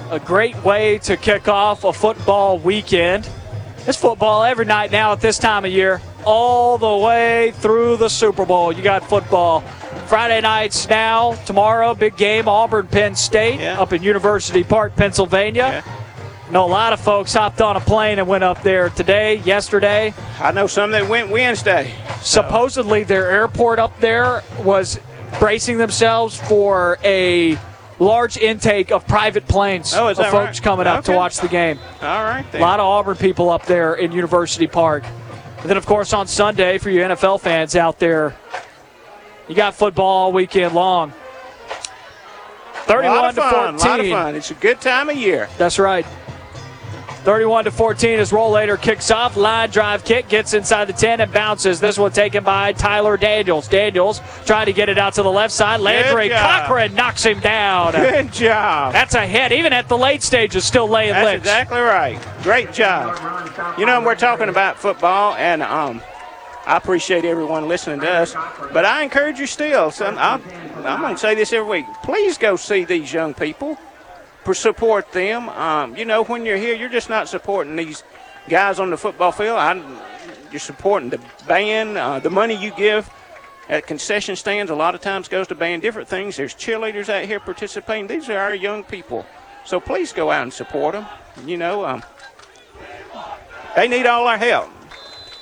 A 0.10 0.20
great 0.20 0.56
way 0.64 1.00
to 1.00 1.18
kick 1.18 1.50
off 1.50 1.84
a 1.84 1.92
football 1.92 2.58
weekend. 2.58 3.30
It's 3.86 3.98
football 3.98 4.44
every 4.44 4.66
night 4.66 4.92
now 4.92 5.12
at 5.12 5.20
this 5.20 5.38
time 5.38 5.66
of 5.66 5.72
year, 5.72 6.02
all 6.26 6.78
the 6.78 7.06
way 7.06 7.52
through 7.58 7.98
the 7.98 8.10
Super 8.10 8.46
Bowl. 8.46 8.72
You 8.72 8.82
got 8.82 9.08
football 9.08 9.60
Friday 10.08 10.40
nights 10.40 10.88
now. 10.88 11.34
Tomorrow, 11.46 11.96
big 11.96 12.16
game 12.16 12.48
Auburn 12.48 12.88
Penn 12.88 13.16
State 13.16 13.62
up 13.62 13.92
in 13.92 14.02
University 14.02 14.64
Park, 14.64 14.96
Pennsylvania. 14.96 15.84
Know 16.50 16.66
a 16.66 16.68
lot 16.68 16.94
of 16.94 17.02
folks 17.02 17.34
hopped 17.34 17.60
on 17.60 17.76
a 17.76 17.82
plane 17.82 18.20
and 18.20 18.28
went 18.28 18.46
up 18.46 18.64
there 18.64 18.90
today, 18.90 19.36
yesterday. 19.40 20.14
I 20.40 20.54
know 20.54 20.68
some 20.68 20.92
that 20.92 21.10
went 21.10 21.30
Wednesday. 21.30 21.94
Supposedly, 22.22 23.04
their 23.04 23.30
airport 23.30 23.80
up 23.80 24.00
there 24.00 24.44
was 24.60 24.98
bracing 25.40 25.78
themselves 25.78 26.40
for 26.40 26.98
a 27.04 27.58
large 28.00 28.38
intake 28.38 28.92
of 28.92 29.08
private 29.08 29.48
planes 29.48 29.94
Oh, 29.94 30.08
of 30.10 30.18
folks 30.18 30.34
right? 30.34 30.62
coming 30.62 30.88
up 30.88 31.04
to 31.06 31.14
watch 31.14 31.38
the 31.38 31.48
game. 31.48 31.80
All 32.02 32.24
right, 32.24 32.46
A 32.54 32.60
lot 32.60 32.80
of 32.80 32.86
Auburn 32.86 33.18
people 33.18 33.50
up 33.50 33.66
there 33.66 33.96
in 33.96 34.12
University 34.12 34.68
Park. 34.68 35.04
And 35.62 35.70
then, 35.70 35.78
of 35.78 35.86
course, 35.86 36.14
on 36.14 36.28
Sunday, 36.28 36.78
for 36.78 36.90
you 36.90 37.02
NFL 37.02 37.42
fans 37.42 37.76
out 37.76 37.98
there, 38.00 38.36
you 39.48 39.56
got 39.56 39.74
football 39.74 40.06
all 40.06 40.32
weekend 40.32 40.76
long. 40.76 41.12
31 42.86 43.16
lot 43.16 43.30
of 43.30 43.36
to 43.36 43.42
fun, 43.42 43.78
14. 43.80 43.90
lot 43.90 44.00
of 44.00 44.08
fun. 44.10 44.36
It's 44.36 44.52
a 44.52 44.56
good 44.56 44.80
time 44.80 45.10
of 45.10 45.18
year. 45.18 45.50
That's 45.58 45.78
right. 45.80 46.06
31 47.28 47.66
to 47.66 47.72
14 47.72 48.20
as 48.20 48.32
Rollator 48.32 48.82
kicks 48.82 49.12
off. 49.12 49.36
Line 49.36 49.70
drive 49.70 50.06
kick 50.06 50.30
gets 50.30 50.54
inside 50.54 50.86
the 50.86 50.94
10 50.94 51.20
and 51.20 51.30
bounces. 51.30 51.82
This 51.82 51.98
one 52.00 52.14
taken 52.14 52.42
by 52.42 52.72
Tyler 52.72 53.18
Daniels. 53.18 53.68
Daniels 53.68 54.22
trying 54.46 54.68
to 54.68 54.72
get 54.72 54.88
it 54.88 54.98
out 54.98 55.16
to 55.16 55.24
the 55.24 55.30
left 55.30 55.54
side. 55.54 55.82
Landry. 55.82 56.30
Cochran 56.30 56.96
knocks 56.96 57.26
him 57.26 57.42
down. 57.42 57.92
Good 57.92 58.32
job. 58.32 58.94
That's 58.94 59.14
a 59.14 59.28
hit. 59.28 59.52
Even 59.52 59.74
at 59.74 59.90
the 59.90 59.98
late 59.98 60.24
stages, 60.24 60.64
still 60.64 60.88
laying 60.88 61.12
That's 61.12 61.26
licks. 61.26 61.40
exactly 61.40 61.82
right. 61.82 62.18
Great 62.44 62.72
job. 62.72 63.78
You 63.78 63.86
know, 63.86 64.00
we're 64.00 64.16
talking 64.16 64.48
about 64.48 64.78
football, 64.78 65.34
and 65.34 65.62
um, 65.64 66.02
I 66.66 66.78
appreciate 66.78 67.26
everyone 67.26 67.68
listening 67.68 68.00
to 68.00 68.10
us, 68.10 68.36
but 68.72 68.86
I 68.86 69.04
encourage 69.04 69.38
you 69.38 69.48
still. 69.48 69.92
I'm, 70.00 70.42
I'm 70.86 71.02
going 71.02 71.16
to 71.16 71.20
say 71.20 71.36
this 71.36 71.52
every 71.52 71.82
week. 71.82 71.88
Please 72.04 72.38
go 72.38 72.56
see 72.56 72.86
these 72.86 73.12
young 73.12 73.34
people. 73.34 73.78
Support 74.54 75.12
them. 75.12 75.50
Um, 75.50 75.98
you 75.98 76.06
know, 76.06 76.24
when 76.24 76.46
you're 76.46 76.58
here, 76.58 76.74
you're 76.76 76.90
just 76.90 77.10
not 77.10 77.28
supporting 77.28 77.76
these 77.76 78.04
guys 78.48 78.80
on 78.80 78.90
the 78.90 78.98
football 78.98 79.32
field. 79.32 79.58
I, 79.58 79.82
you're 80.52 80.60
supporting 80.60 81.10
the 81.10 81.20
band. 81.48 81.98
Uh, 81.98 82.20
the 82.20 82.30
money 82.30 82.56
you 82.56 82.72
give 82.72 83.10
at 83.70 83.86
concession 83.86 84.36
stands 84.36 84.72
a 84.72 84.76
lot 84.76 84.96
of 84.96 85.02
times 85.02 85.28
goes 85.28 85.48
to 85.48 85.56
band 85.56 85.82
different 85.82 86.08
things. 86.08 86.38
There's 86.38 86.54
cheerleaders 86.54 87.10
out 87.10 87.26
here 87.26 87.40
participating. 87.40 88.08
These 88.08 88.30
are 88.30 88.38
our 88.38 88.56
young 88.56 88.84
people. 88.84 89.26
So 89.66 89.80
please 89.80 90.14
go 90.14 90.32
out 90.32 90.44
and 90.44 90.54
support 90.54 90.94
them. 90.94 91.06
You 91.46 91.58
know, 91.58 91.86
um, 91.86 92.04
they 93.76 93.88
need 93.88 94.06
all 94.06 94.28
our 94.28 94.38
help. 94.38 94.70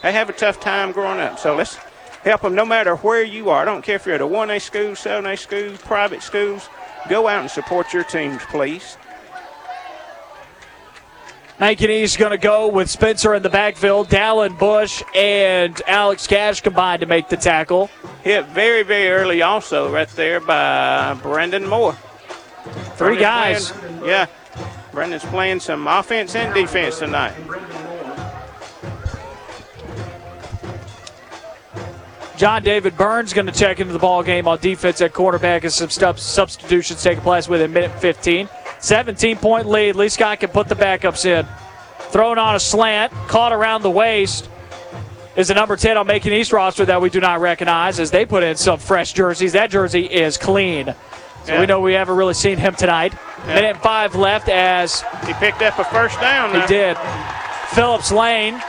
They 0.01 0.11
have 0.11 0.29
a 0.29 0.33
tough 0.33 0.59
time 0.59 0.91
growing 0.91 1.19
up. 1.19 1.37
So 1.39 1.55
let's 1.55 1.75
help 2.23 2.41
them 2.41 2.55
no 2.55 2.65
matter 2.65 2.95
where 2.97 3.23
you 3.23 3.49
are. 3.51 3.61
I 3.61 3.65
don't 3.65 3.83
care 3.83 3.95
if 3.95 4.05
you're 4.05 4.15
at 4.15 4.21
a 4.21 4.25
1A 4.25 4.61
school, 4.61 4.91
7A 4.91 5.37
school, 5.37 5.77
private 5.85 6.23
schools. 6.23 6.67
Go 7.09 7.27
out 7.27 7.41
and 7.41 7.51
support 7.51 7.93
your 7.93 8.03
teams, 8.03 8.41
please. 8.45 8.97
East 11.61 12.17
going 12.17 12.31
to 12.31 12.37
go 12.37 12.67
with 12.67 12.89
Spencer 12.89 13.33
in 13.33 13.41
the 13.43 13.49
backfield. 13.49 14.09
Dallin 14.09 14.57
Bush 14.59 15.01
and 15.15 15.79
Alex 15.87 16.27
Cash 16.27 16.61
combined 16.61 16.99
to 16.99 17.05
make 17.05 17.29
the 17.29 17.37
tackle. 17.37 17.89
Hit 18.23 18.45
very, 18.47 18.83
very 18.83 19.09
early 19.09 19.41
also 19.41 19.91
right 19.93 20.09
there 20.09 20.39
by 20.41 21.13
Brendan 21.21 21.67
Moore. 21.67 21.93
Three 22.97 23.17
Brendan's 23.17 23.21
guys. 23.21 23.71
playing- 23.71 24.05
yeah. 24.05 24.25
Brendan's 24.91 25.25
playing 25.25 25.59
some 25.59 25.87
offense 25.87 26.35
and 26.35 26.53
defense 26.53 26.99
tonight. 26.99 27.33
John 32.37 32.63
David 32.63 32.97
Burns 32.97 33.31
going 33.33 33.45
to 33.45 33.51
check 33.53 33.79
into 33.79 33.93
the 33.93 33.99
ball 33.99 34.21
game 34.21 34.47
on 34.47 34.59
defense 34.59 34.99
at 35.01 35.13
quarterback 35.13 35.63
as 35.63 35.73
some 35.75 35.89
substitutions 35.89 37.01
taking 37.01 37.21
place 37.23 37.47
within 37.47 37.71
minute 37.71 37.97
15. 38.01 38.49
17 38.79 39.37
point 39.37 39.67
lead. 39.67 39.95
Lee 39.95 40.09
Scott 40.09 40.39
can 40.41 40.49
put 40.49 40.67
the 40.67 40.75
backups 40.75 41.25
in. 41.25 41.47
Thrown 42.11 42.37
on 42.37 42.55
a 42.55 42.59
slant, 42.59 43.11
caught 43.27 43.53
around 43.53 43.81
the 43.83 43.91
waist 43.91 44.49
is 45.35 45.47
the 45.49 45.53
number 45.53 45.75
10 45.75 45.97
on 45.97 46.07
Macon 46.07 46.31
East 46.33 46.53
roster 46.53 46.85
that 46.85 47.01
we 47.01 47.09
do 47.09 47.19
not 47.19 47.41
recognize 47.41 47.99
as 47.99 48.09
they 48.11 48.25
put 48.25 48.41
in 48.43 48.55
some 48.55 48.79
fresh 48.79 49.11
jerseys. 49.13 49.51
That 49.53 49.69
jersey 49.69 50.05
is 50.05 50.37
clean. 50.37 50.93
So 51.45 51.53
Yeah. 51.53 51.59
we 51.59 51.65
know 51.65 51.79
we 51.81 51.93
haven't 51.93 52.15
really 52.15 52.33
seen 52.33 52.57
him 52.57 52.73
tonight. 52.75 53.13
Minute 53.47 53.77
five 53.77 54.15
left 54.15 54.47
as 54.49 55.03
He 55.27 55.33
picked 55.33 55.61
up 55.61 55.77
a 55.79 55.83
first 55.85 56.19
down. 56.21 56.51
he 56.53 56.59
there. 56.59 56.93
did. 56.95 56.97
Phillips 57.73 58.11
Lane 58.11 58.61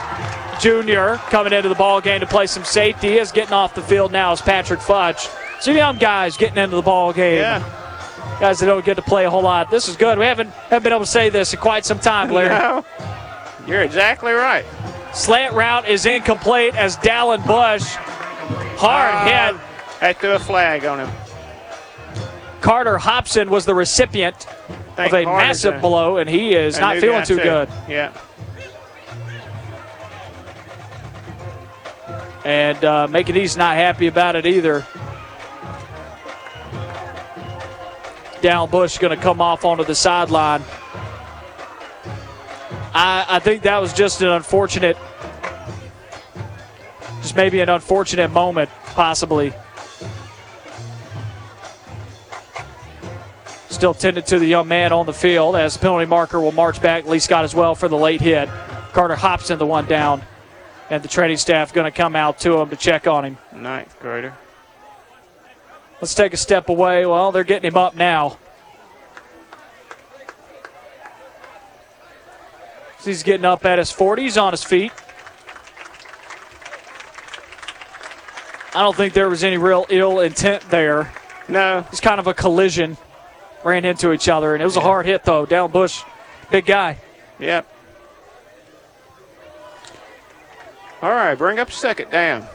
Jr. 0.59 1.15
coming 1.29 1.53
into 1.53 1.69
the 1.69 1.75
ball 1.75 2.01
game 2.01 2.19
to 2.19 2.27
play 2.27 2.47
some 2.47 2.63
safety 2.63 3.17
is 3.17 3.31
getting 3.31 3.53
off 3.53 3.75
the 3.75 3.81
field 3.81 4.11
now 4.11 4.31
is 4.31 4.41
Patrick 4.41 4.79
Futch. 4.79 5.29
Some 5.61 5.75
young 5.75 5.97
guys 5.97 6.37
getting 6.37 6.57
into 6.57 6.75
the 6.75 6.81
ball 6.81 7.13
game. 7.13 7.39
Yeah. 7.39 7.59
Guys 8.39 8.59
that 8.59 8.67
don't 8.67 8.85
get 8.85 8.95
to 8.95 9.01
play 9.01 9.25
a 9.25 9.29
whole 9.29 9.41
lot. 9.41 9.71
This 9.71 9.87
is 9.87 9.95
good. 9.95 10.19
We 10.19 10.25
haven't, 10.25 10.49
haven't 10.49 10.83
been 10.83 10.93
able 10.93 11.05
to 11.05 11.11
say 11.11 11.29
this 11.29 11.53
in 11.53 11.59
quite 11.59 11.85
some 11.85 11.99
time, 11.99 12.29
Larry. 12.29 12.49
No. 12.49 12.85
You're 13.67 13.81
exactly 13.81 14.31
right. 14.31 14.65
Slant 15.13 15.53
route 15.53 15.87
is 15.87 16.05
incomplete 16.05 16.75
as 16.75 16.97
Dallin 16.97 17.45
Bush 17.45 17.83
hard 18.77 19.11
ah, 19.13 19.51
hit. 19.51 19.99
They 19.99 20.13
threw 20.13 20.33
a 20.33 20.39
flag 20.39 20.85
on 20.85 20.99
him. 20.99 21.09
Carter 22.61 22.97
Hobson 22.97 23.49
was 23.49 23.65
the 23.65 23.73
recipient 23.73 24.35
Thank 24.95 25.13
of 25.13 25.19
a 25.19 25.25
massive 25.25 25.81
blow, 25.81 26.17
and 26.17 26.29
he 26.29 26.53
is 26.53 26.79
not 26.79 26.97
feeling 26.97 27.25
too 27.25 27.37
too. 27.37 27.43
good. 27.43 27.69
Yeah. 27.87 28.13
And 32.47 32.85
uh, 32.85 33.09
East 33.13 33.57
not 33.57 33.75
happy 33.75 34.07
about 34.07 34.37
it 34.37 34.45
either. 34.45 34.85
Dallin 38.39 38.71
Bush 38.71 38.99
going 38.99 39.13
to 39.13 39.21
come 39.21 39.41
off 39.41 39.65
onto 39.65 39.83
the 39.83 39.93
sideline. 39.93 40.63
I, 42.93 43.25
I 43.27 43.39
think 43.39 43.63
that 43.63 43.79
was 43.79 43.91
just 43.91 44.21
an 44.21 44.29
unfortunate, 44.29 44.95
just 47.19 47.35
maybe 47.35 47.59
an 47.59 47.67
unfortunate 47.67 48.31
moment, 48.31 48.69
possibly. 48.85 49.51
Still 53.67 53.93
tended 53.93 54.25
to 54.27 54.39
the 54.39 54.45
young 54.45 54.69
man 54.69 54.93
on 54.93 55.05
the 55.05 55.11
field 55.11 55.57
as 55.57 55.73
the 55.73 55.81
penalty 55.81 56.05
marker 56.05 56.39
will 56.39 56.53
march 56.53 56.81
back. 56.81 57.05
Lee 57.05 57.19
Scott 57.19 57.43
as 57.43 57.53
well 57.53 57.75
for 57.75 57.89
the 57.89 57.97
late 57.97 58.21
hit. 58.21 58.47
Carter 58.93 59.17
Hobson, 59.17 59.59
the 59.59 59.65
one 59.65 59.85
down 59.85 60.21
and 60.89 61.03
the 61.03 61.07
training 61.07 61.37
staff 61.37 61.73
going 61.73 61.85
to 61.85 61.95
come 61.95 62.15
out 62.15 62.39
to 62.39 62.59
him 62.59 62.69
to 62.69 62.75
check 62.75 63.07
on 63.07 63.25
him. 63.25 63.37
Ninth 63.53 63.97
grader. 63.99 64.33
Let's 66.01 66.13
take 66.13 66.33
a 66.33 66.37
step 66.37 66.69
away. 66.69 67.05
Well, 67.05 67.31
they're 67.31 67.43
getting 67.43 67.71
him 67.71 67.77
up 67.77 67.95
now. 67.95 68.37
He's 73.03 73.23
getting 73.23 73.45
up 73.45 73.65
at 73.65 73.79
his 73.79 73.91
40s 73.91 74.41
on 74.41 74.51
his 74.51 74.63
feet. 74.63 74.91
I 78.75 78.81
don't 78.81 78.95
think 78.95 79.13
there 79.13 79.29
was 79.29 79.43
any 79.43 79.57
real 79.57 79.85
ill 79.89 80.19
intent 80.19 80.69
there. 80.69 81.11
No. 81.47 81.85
It's 81.89 82.01
kind 82.01 82.19
of 82.19 82.27
a 82.27 82.33
collision. 82.33 82.97
Ran 83.63 83.85
into 83.85 84.11
each 84.11 84.29
other, 84.29 84.53
and 84.53 84.61
it 84.61 84.65
was 84.65 84.77
a 84.77 84.81
hard 84.81 85.05
hit, 85.05 85.23
though. 85.23 85.45
Dallin 85.45 85.71
Bush, 85.71 86.03
big 86.51 86.65
guy. 86.65 86.99
Yep. 87.39 87.65
All 91.01 91.11
right, 91.11 91.35
bring 91.35 91.59
up 91.59 91.71
second 91.71 92.09
down. 92.09 92.47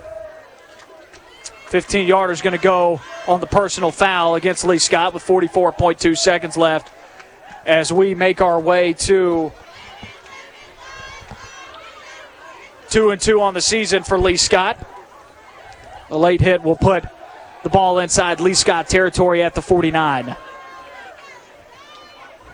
15 1.69 2.07
yarder 2.07 2.33
is 2.33 2.43
going 2.43 2.57
to 2.57 2.63
go 2.63 3.01
on 3.29 3.41
the 3.41 3.47
personal 3.47 3.91
foul 3.91 4.35
against 4.35 4.65
Lee 4.65 4.79
Scott 4.79 5.15
with 5.15 5.25
44.2 5.25 6.19
seconds 6.19 6.57
left 6.57 6.93
as 7.65 7.93
we 7.93 8.15
make 8.15 8.41
our 8.41 8.59
way 8.61 8.93
to 8.95 9.53
two 12.91 13.11
and 13.11 13.21
two 13.21 13.41
on 13.41 13.55
the 13.55 13.61
season 13.61 14.03
for 14.03 14.19
Lee 14.19 14.37
Scott. 14.37 14.77
A 16.11 16.19
late 16.19 16.41
hit 16.41 16.63
will 16.63 16.77
put 16.77 17.05
the 17.63 17.71
ball 17.71 18.01
inside 18.01 18.41
Lee 18.41 18.55
Scott 18.55 18.89
territory 18.89 19.43
at 19.43 19.55
the 19.55 19.63
49. 19.63 20.29
I 20.29 20.37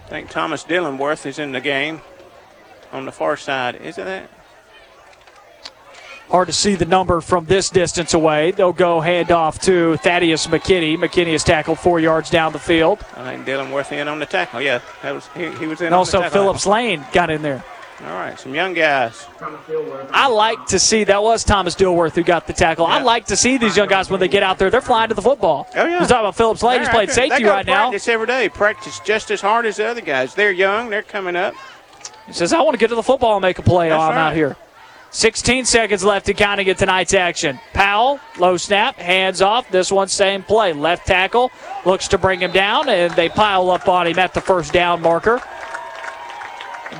think 0.07 0.31
Thomas 0.31 0.65
Dilworth 0.65 1.26
is 1.26 1.39
in 1.39 1.52
the 1.52 1.60
game 1.60 2.02
on 2.92 3.05
the 3.05 3.12
far 3.12 3.36
side. 3.36 3.76
Isn't 3.76 4.05
that? 4.05 4.31
Hard 6.31 6.49
to 6.49 6.53
see 6.53 6.75
the 6.75 6.85
number 6.85 7.23
from 7.23 7.47
this 7.47 7.71
distance 7.71 8.13
away. 8.13 8.51
They'll 8.51 8.73
go 8.75 9.01
hand 9.01 9.31
off 9.33 9.59
to 9.61 9.97
Thaddeus 9.99 10.47
McKinney. 10.49 10.99
McKinney 10.99 11.29
is 11.29 11.43
tackled 11.43 11.79
four 11.79 12.01
yards 12.01 12.29
down 12.29 12.53
the 12.53 12.59
field. 12.59 12.99
I 13.17 13.35
think 13.35 13.47
Dilworth 13.47 13.93
in 13.93 14.09
on 14.09 14.19
the 14.19 14.27
tackle. 14.27 14.61
Yeah, 14.61 14.81
that 15.03 15.13
was 15.15 15.27
he, 15.35 15.51
he 15.57 15.67
was 15.67 15.81
in. 15.81 15.87
And 15.87 15.95
also. 15.95 16.29
Phillips 16.29 16.67
Lane 16.67 17.05
got 17.13 17.31
in 17.31 17.41
there. 17.41 17.65
All 18.05 18.13
right, 18.13 18.39
some 18.39 18.55
young 18.55 18.75
guys. 18.75 19.27
I 20.13 20.29
like 20.29 20.67
to 20.67 20.79
see 20.79 21.03
that 21.05 21.21
was 21.21 21.43
Thomas 21.43 21.75
Dilworth 21.75 22.15
who 22.15 22.23
got 22.23 22.47
the 22.47 22.53
tackle. 22.53 22.87
I 22.87 23.01
like 23.01 23.27
to 23.27 23.37
see 23.37 23.57
these 23.59 23.77
young 23.77 23.89
guys 23.89 24.09
when 24.09 24.21
they 24.21 24.29
get 24.29 24.45
out 24.45 24.59
there, 24.59 24.71
they're 24.71 24.81
flying 24.81 25.09
to 25.09 25.17
the 25.17 25.23
football. 25.23 25.67
Oh 25.75 25.85
yeah. 25.85 25.99
You're 25.99 26.01
talking 26.01 26.19
about 26.19 26.37
Phillips 26.37 26.63
Lane. 26.63 26.81
He's 26.81 26.89
playing 26.91 27.11
safety 27.11 27.45
right 27.45 27.67
now. 27.67 27.89
Practice 27.89 28.07
every 28.07 28.27
day. 28.27 28.49
Practice 28.51 29.01
just 29.01 29.33
as 29.33 29.41
hard 29.41 29.67
as 29.67 29.79
the 29.79 29.87
other 29.87 30.01
guys. 30.01 30.35
They're 30.35 30.53
young. 30.53 30.91
They're 30.91 31.03
coming 31.03 31.35
up. 31.35 31.55
He 32.29 32.35
says, 32.35 32.53
I 32.53 32.61
want 32.61 32.75
to 32.75 32.79
get 32.79 32.89
to 32.91 32.95
the 32.95 33.03
football 33.03 33.37
and 33.37 33.43
make 33.43 33.59
a 33.59 33.63
play 33.63 33.89
That's 33.89 33.99
while 33.99 34.11
I'm 34.11 34.17
right. 34.17 34.29
out 34.29 34.37
here. 34.37 34.57
16 35.11 35.65
seconds 35.65 36.05
left 36.05 36.27
to 36.27 36.35
counting 36.35 36.69
at 36.69 36.78
tonight's 36.78 37.15
action. 37.15 37.59
Powell, 37.73 38.20
low 38.39 38.57
snap, 38.57 38.97
hands 38.97 39.41
off. 39.41 39.70
This 39.70 39.91
one, 39.91 40.09
same 40.09 40.43
play. 40.43 40.73
Left 40.73 41.07
tackle 41.07 41.51
looks 41.87 42.09
to 42.09 42.19
bring 42.19 42.41
him 42.41 42.53
down, 42.53 42.89
and 42.89 43.12
they 43.15 43.28
pile 43.28 43.70
up 43.70 43.89
on 43.89 44.07
him 44.07 44.19
at 44.19 44.35
the 44.35 44.41
first 44.41 44.73
down 44.73 45.01
marker. 45.01 45.41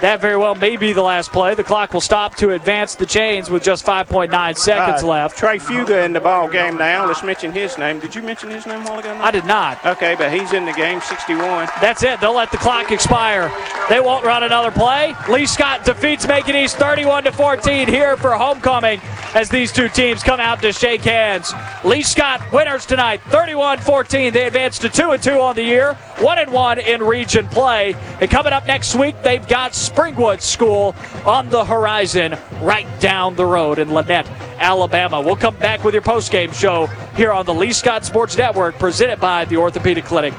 That 0.01 0.21
very 0.21 0.37
well 0.37 0.55
may 0.55 0.77
be 0.77 0.93
the 0.93 1.03
last 1.03 1.33
play. 1.33 1.55
The 1.55 1.65
clock 1.65 1.93
will 1.93 2.01
stop 2.01 2.37
to 2.37 2.51
advance 2.53 2.95
the 2.95 3.07
chains 3.07 3.51
with 3.51 3.63
just 3.65 3.85
5.9 3.85 4.57
seconds 4.57 5.03
Uh, 5.03 5.07
left. 5.07 5.37
Trey 5.37 5.59
Fuga 5.59 6.05
in 6.05 6.13
the 6.13 6.21
ball 6.21 6.47
game 6.49 6.77
now. 6.77 7.05
Let's 7.07 7.23
mention 7.25 7.51
his 7.53 7.77
name. 7.79 7.99
Did 7.99 8.15
you 8.15 8.23
mention 8.23 8.51
his 8.51 8.65
name 8.67 8.83
a 8.83 8.91
while 8.91 8.99
ago? 9.01 9.19
I 9.21 9.31
did 9.31 9.45
not. 9.45 9.85
Okay, 9.85 10.15
but 10.17 10.31
he's 10.33 10.53
in 10.53 10.65
the 10.67 10.73
game, 10.73 11.01
61. 11.01 11.69
That's 11.81 12.03
it. 12.05 12.21
They'll 12.21 12.35
let 12.35 12.53
the 12.53 12.59
clock 12.59 12.93
expire. 12.93 13.51
They 13.89 13.99
won't 14.01 14.25
run 14.25 14.43
another 14.45 14.71
play. 14.71 15.15
Lee 15.29 15.47
Scott 15.47 15.85
defeats 15.85 16.29
Macon 16.29 16.55
East 16.55 16.77
31 16.77 17.25
to 17.25 17.33
14 17.33 17.89
here 17.89 18.17
for 18.19 18.33
homecoming 18.33 19.01
as 19.35 19.49
these 19.49 19.73
two 19.73 19.89
teams 19.89 20.23
come 20.23 20.39
out 20.41 20.61
to 20.63 20.73
shake 20.73 21.01
hands. 21.03 21.53
Lee 21.85 22.03
Scott 22.03 22.41
winners 22.53 22.87
tonight 22.87 23.21
31-14. 23.31 24.33
They 24.33 24.47
advance 24.47 24.79
to 24.81 24.89
2 24.89 25.11
and 25.11 25.23
2 25.23 25.41
on 25.41 25.57
the 25.57 25.63
year, 25.63 25.95
1 26.21 26.39
and 26.39 26.53
1 26.53 26.79
in 26.79 27.03
region 27.03 27.49
play. 27.49 27.95
And 28.21 28.31
coming 28.31 28.53
up 28.53 28.67
next 28.67 28.95
week, 28.95 29.17
they've 29.23 29.47
got 29.49 29.75
Springwood 29.79 30.41
School 30.41 30.97
on 31.25 31.49
the 31.51 31.65
horizon 31.65 32.37
right 32.61 32.87
down 33.01 33.37
the 33.37 33.47
road 33.47 33.79
in 33.79 33.89
Lanett, 33.89 34.27
Alabama. 34.59 35.21
We'll 35.21 35.37
come 35.37 35.57
back 35.57 35.85
with 35.85 35.95
your 35.95 36.03
post-game 36.03 36.53
show 36.53 36.87
here 37.15 37.31
on 37.31 37.47
the 37.47 37.55
Lee 37.55 37.73
Scott 37.73 38.05
Sports 38.05 38.37
Network 38.37 38.77
presented 38.79 39.21
by 39.21 39.45
the 39.45 39.57
Orthopedic 39.57 40.05
Clinic. 40.05 40.35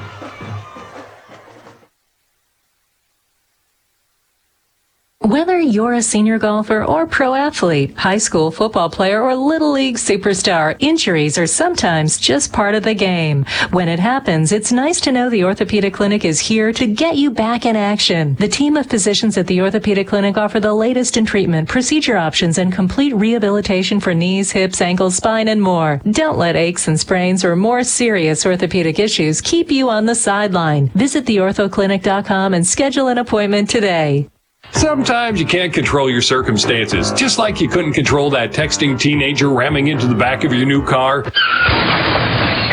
Whether 5.22 5.60
you're 5.60 5.92
a 5.92 6.02
senior 6.02 6.38
golfer 6.38 6.82
or 6.82 7.06
pro 7.06 7.34
athlete, 7.34 7.94
high 7.94 8.16
school 8.16 8.50
football 8.50 8.88
player 8.88 9.20
or 9.20 9.34
little 9.34 9.70
league 9.70 9.96
superstar, 9.96 10.74
injuries 10.78 11.36
are 11.36 11.46
sometimes 11.46 12.16
just 12.16 12.54
part 12.54 12.74
of 12.74 12.84
the 12.84 12.94
game. 12.94 13.44
When 13.70 13.90
it 13.90 13.98
happens, 13.98 14.50
it's 14.50 14.72
nice 14.72 14.98
to 15.02 15.12
know 15.12 15.28
the 15.28 15.44
Orthopedic 15.44 15.92
Clinic 15.92 16.24
is 16.24 16.40
here 16.40 16.72
to 16.72 16.86
get 16.86 17.18
you 17.18 17.30
back 17.30 17.66
in 17.66 17.76
action. 17.76 18.34
The 18.36 18.48
team 18.48 18.78
of 18.78 18.86
physicians 18.86 19.36
at 19.36 19.46
the 19.46 19.60
Orthopedic 19.60 20.08
Clinic 20.08 20.38
offer 20.38 20.58
the 20.58 20.72
latest 20.72 21.18
in 21.18 21.26
treatment, 21.26 21.68
procedure 21.68 22.16
options, 22.16 22.56
and 22.56 22.72
complete 22.72 23.14
rehabilitation 23.14 24.00
for 24.00 24.14
knees, 24.14 24.50
hips, 24.50 24.80
ankles, 24.80 25.16
spine, 25.16 25.48
and 25.48 25.60
more. 25.60 26.00
Don't 26.10 26.38
let 26.38 26.56
aches 26.56 26.88
and 26.88 26.98
sprains 26.98 27.44
or 27.44 27.56
more 27.56 27.84
serious 27.84 28.46
orthopedic 28.46 28.98
issues 28.98 29.42
keep 29.42 29.70
you 29.70 29.90
on 29.90 30.06
the 30.06 30.14
sideline. 30.14 30.88
Visit 30.94 31.26
theorthoclinic.com 31.26 32.54
and 32.54 32.66
schedule 32.66 33.08
an 33.08 33.18
appointment 33.18 33.68
today. 33.68 34.30
Sometimes 34.80 35.38
you 35.38 35.46
can't 35.46 35.74
control 35.74 36.08
your 36.08 36.22
circumstances, 36.22 37.12
just 37.12 37.38
like 37.38 37.60
you 37.60 37.68
couldn't 37.68 37.92
control 37.92 38.30
that 38.30 38.52
texting 38.52 38.98
teenager 38.98 39.50
ramming 39.50 39.88
into 39.88 40.06
the 40.06 40.14
back 40.14 40.42
of 40.42 40.52
your 40.52 40.64
new 40.64 40.84
car. 40.84 41.24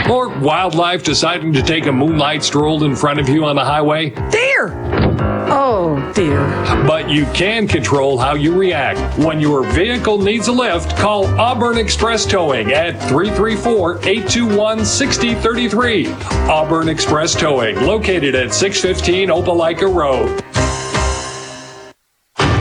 Or 0.10 0.30
wildlife 0.40 1.04
deciding 1.04 1.52
to 1.54 1.62
take 1.62 1.86
a 1.86 1.92
moonlight 1.92 2.44
stroll 2.44 2.86
in 2.86 2.96
front 2.96 3.20
of 3.20 3.28
you 3.28 3.44
on 3.44 3.58
the 3.58 3.66
highway. 3.66 4.12
Dear! 4.32 4.74
Oh, 5.50 6.12
dear. 6.16 6.40
But 6.88 7.10
you 7.10 7.26
can 7.34 7.68
control 7.68 8.18
how 8.18 8.36
you 8.36 8.58
react. 8.58 9.20
When 9.20 9.40
your 9.40 9.64
vehicle 9.72 10.18
needs 10.22 10.48
a 10.48 10.54
lift, 10.54 10.96
call 10.98 11.26
Auburn 11.40 11.78
Express 11.78 12.26
Towing 12.26 12.72
at 12.72 13.00
334 13.10 13.98
821 13.98 14.86
6033. 14.86 16.08
Auburn 16.50 16.88
Express 16.90 17.36
Towing, 17.36 17.76
located 17.82 18.34
at 18.34 18.54
615 18.54 19.30
Opelika 19.30 19.94
Road. 19.94 20.44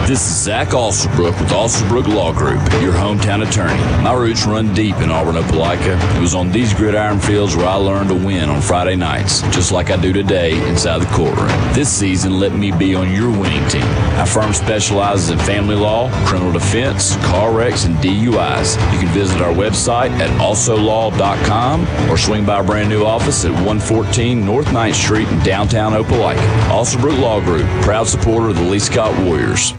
This 0.06 0.20
is 0.20 0.44
Zach 0.44 0.68
Alsobrook 0.68 1.36
with 1.40 1.50
Alsobrook 1.50 2.06
Law 2.06 2.32
Group, 2.32 2.60
your 2.80 2.92
hometown 2.92 3.44
attorney. 3.44 3.74
My 4.04 4.12
roots 4.12 4.46
run 4.46 4.72
deep 4.72 4.94
in 4.98 5.10
Auburn, 5.10 5.34
Opelika. 5.34 6.16
It 6.16 6.20
was 6.20 6.32
on 6.32 6.52
these 6.52 6.72
gridiron 6.72 7.18
fields 7.18 7.56
where 7.56 7.66
I 7.66 7.74
learned 7.74 8.10
to 8.10 8.14
win 8.14 8.48
on 8.48 8.62
Friday 8.62 8.94
nights, 8.94 9.42
just 9.50 9.72
like 9.72 9.90
I 9.90 9.96
do 10.00 10.12
today 10.12 10.64
inside 10.68 10.98
the 10.98 11.06
courtroom. 11.06 11.48
This 11.72 11.92
season, 11.92 12.38
let 12.38 12.52
me 12.52 12.70
be 12.70 12.94
on 12.94 13.10
your 13.10 13.32
winning 13.32 13.68
team. 13.68 13.82
Our 14.16 14.26
firm 14.26 14.52
specializes 14.52 15.30
in 15.30 15.40
family 15.40 15.74
law, 15.74 16.08
criminal 16.24 16.52
defense, 16.52 17.16
car 17.26 17.52
wrecks, 17.52 17.84
and 17.84 17.96
DUIs. 17.96 18.76
You 18.92 19.00
can 19.00 19.08
visit 19.08 19.40
our 19.42 19.52
website 19.52 20.10
at 20.20 20.30
alsolaw.com 20.40 22.08
or 22.08 22.16
swing 22.16 22.46
by 22.46 22.54
our 22.54 22.64
brand 22.64 22.88
new 22.88 23.04
office 23.04 23.44
at 23.44 23.50
114 23.50 24.46
North 24.46 24.68
9th 24.68 24.94
Street 24.94 25.26
in 25.26 25.40
downtown 25.40 25.94
Opelika. 25.94 26.46
Alsobrook 26.68 27.18
Law 27.20 27.40
Group, 27.40 27.66
proud 27.82 28.06
supporter 28.06 28.50
of 28.50 28.54
the 28.54 28.62
Lee 28.62 28.78
Scott 28.78 29.12
Warriors. 29.24 29.72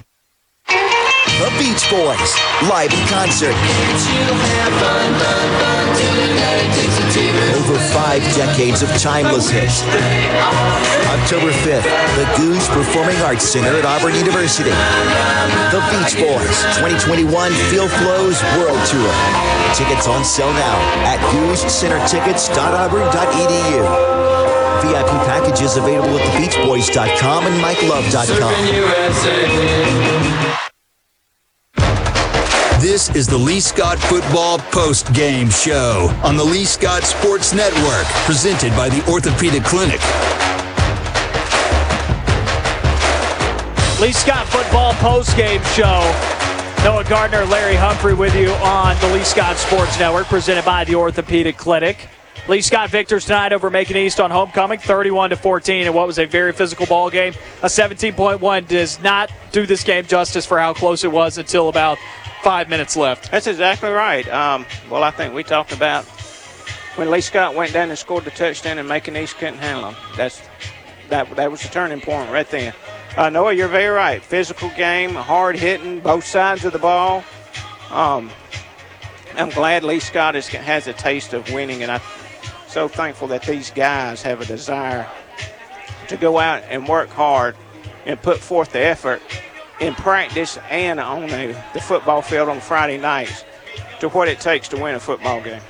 The 1.38 1.53
Beach 1.61 1.85
Boys, 1.91 2.33
live 2.66 2.90
in 2.91 2.98
concert. 3.07 3.53
Over 7.53 7.77
five 7.93 8.24
decades 8.33 8.82
of 8.82 8.90
timeless 8.98 9.48
hits. 9.49 9.83
October 11.06 11.51
5th, 11.51 11.85
the 12.17 12.25
Gogue 12.41 12.66
Performing 12.74 13.17
Arts 13.22 13.45
Center 13.45 13.77
at 13.77 13.85
Auburn 13.85 14.16
University. 14.16 14.72
The 15.69 15.80
Beach 15.93 16.17
Boys 16.17 16.57
2021 16.82 17.30
Feel 17.69 17.88
Flows 17.88 18.41
World 18.57 18.82
Tour. 18.90 19.11
Tickets 19.75 20.07
on 20.07 20.25
sale 20.25 20.51
now 20.53 20.77
at 21.06 21.19
goguecentertickets.auburn.edu. 21.33 23.85
VIP 24.82 25.09
packages 25.30 25.77
available 25.77 26.17
at 26.17 26.25
thebeachboys.com 26.33 27.45
and 27.45 27.61
mikelove.com. 27.61 28.53
This 32.88 33.14
is 33.17 33.27
the 33.27 33.38
Lee 33.38 33.59
Scott 33.59 33.99
Football 33.99 34.59
Post 34.59 35.14
Game 35.14 35.49
Show 35.49 36.09
on 36.24 36.38
the 36.38 36.43
Lee 36.43 36.64
Scott 36.64 37.03
Sports 37.03 37.53
Network, 37.53 38.06
presented 38.24 38.72
by 38.77 38.88
the 38.88 39.06
Orthopedic 39.11 39.61
Clinic. 39.66 39.99
Lee 43.99 44.14
Scott 44.14 44.48
Football 44.48 44.93
Post 44.93 45.35
Game 45.35 45.61
Show. 45.75 45.99
Noah 46.85 47.03
Gardner, 47.09 47.43
Larry 47.48 47.75
Humphrey 47.75 48.14
with 48.14 48.33
you 48.33 48.51
on 48.51 48.98
the 49.01 49.14
Lee 49.14 49.25
Scott 49.25 49.57
Sports 49.57 49.99
Network, 49.99 50.27
presented 50.27 50.64
by 50.64 50.85
the 50.85 50.95
Orthopedic 50.95 51.57
Clinic. 51.57 52.07
Lee 52.48 52.61
Scott 52.61 52.90
victors 52.90 53.25
tonight 53.25 53.51
over 53.51 53.69
Macon 53.69 53.98
East 53.98 54.22
on 54.22 54.32
homecoming, 54.32 54.80
31 54.80 55.32
to 55.32 55.35
14, 55.35 55.88
in 55.88 55.93
what 55.93 56.07
was 56.07 56.19
a 56.19 56.25
very 56.25 56.53
physical 56.53 56.85
ball 56.85 57.09
game. 57.09 57.33
A 57.64 57.66
17.1 57.66 58.67
does 58.69 58.98
not 59.01 59.30
do 59.51 59.66
this 59.66 59.83
game 59.83 60.06
justice 60.06 60.45
for 60.45 60.57
how 60.57 60.74
close 60.74 61.03
it 61.03 61.11
was 61.11 61.38
until 61.38 61.67
about 61.67 61.98
five 62.48 62.69
minutes 62.69 62.95
left. 62.95 63.30
That's 63.30 63.45
exactly 63.45 63.90
right. 63.90 64.26
Um, 64.30 64.66
well, 64.90 65.03
I 65.03 65.11
think 65.11 65.34
we 65.34 65.43
talked 65.43 65.74
about 65.74 66.06
when 66.95 67.11
Lee 67.11 67.19
Scott 67.19 67.56
went 67.56 67.74
down 67.74 67.90
and 67.90 68.00
scored 68.00 68.24
the 68.24 68.32
touchdown 68.32 68.77
and 68.77 68.88
Macon 68.88 69.17
East 69.17 69.35
couldn't 69.35 69.58
handle 69.58 69.90
him. 69.90 70.01
That's 70.16 70.42
that. 71.09 71.35
That 71.35 71.51
was 71.51 71.61
the 71.61 71.67
turning 71.67 72.00
point 72.00 72.32
right 72.32 72.50
then. 72.50 72.74
Uh, 73.17 73.30
Noah, 73.30 73.51
you're 73.51 73.67
very 73.67 73.93
right. 73.93 74.24
Physical 74.24 74.69
game, 74.77 75.14
hard 75.14 75.58
hitting, 75.58 76.00
both 76.00 76.24
sides 76.24 76.64
of 76.64 76.72
the 76.72 76.80
ball. 76.80 77.22
Um, 77.92 78.32
I'm 79.35 79.50
glad 79.50 79.84
Lee 79.84 80.00
Scott 80.00 80.38
is, 80.38 80.48
has 80.48 80.88
a 80.88 80.93
taste 80.93 81.34
of 81.34 81.51
winning, 81.51 81.84
and 81.84 81.92
I'm 81.92 82.01
so 82.69 82.88
thankful 82.88 83.27
that 83.27 83.42
these 83.43 83.72
guys 83.72 84.22
have 84.22 84.40
a 84.40 84.45
desire 84.45 85.06
to 86.08 86.16
go 86.16 86.40
out 86.40 86.64
and 86.69 86.88
work 86.88 87.09
hard 87.09 87.58
and 88.06 88.22
put 88.22 88.38
forth 88.38 88.72
the 88.72 88.80
effort 88.80 89.22
in 89.80 89.94
practice 89.96 90.58
and 90.70 91.00
on 91.00 91.28
the, 91.28 91.64
the 91.74 91.82
football 91.82 92.22
field 92.22 92.50
on 92.50 92.60
Friday 92.60 92.98
nights 92.98 93.44
to 94.00 94.10
what 94.10 94.28
it 94.28 94.40
takes 94.40 94.68
to 94.70 94.78
win 94.78 94.96
a 94.96 95.00
football 95.00 95.42
game. 95.42 95.62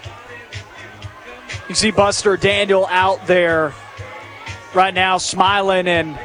You 1.69 1.75
see 1.75 1.91
Buster 1.91 2.37
Daniel 2.37 2.87
out 2.89 3.27
there 3.27 3.73
right 4.73 4.93
now 4.93 5.17
smiling 5.17 5.87
and 5.87 6.17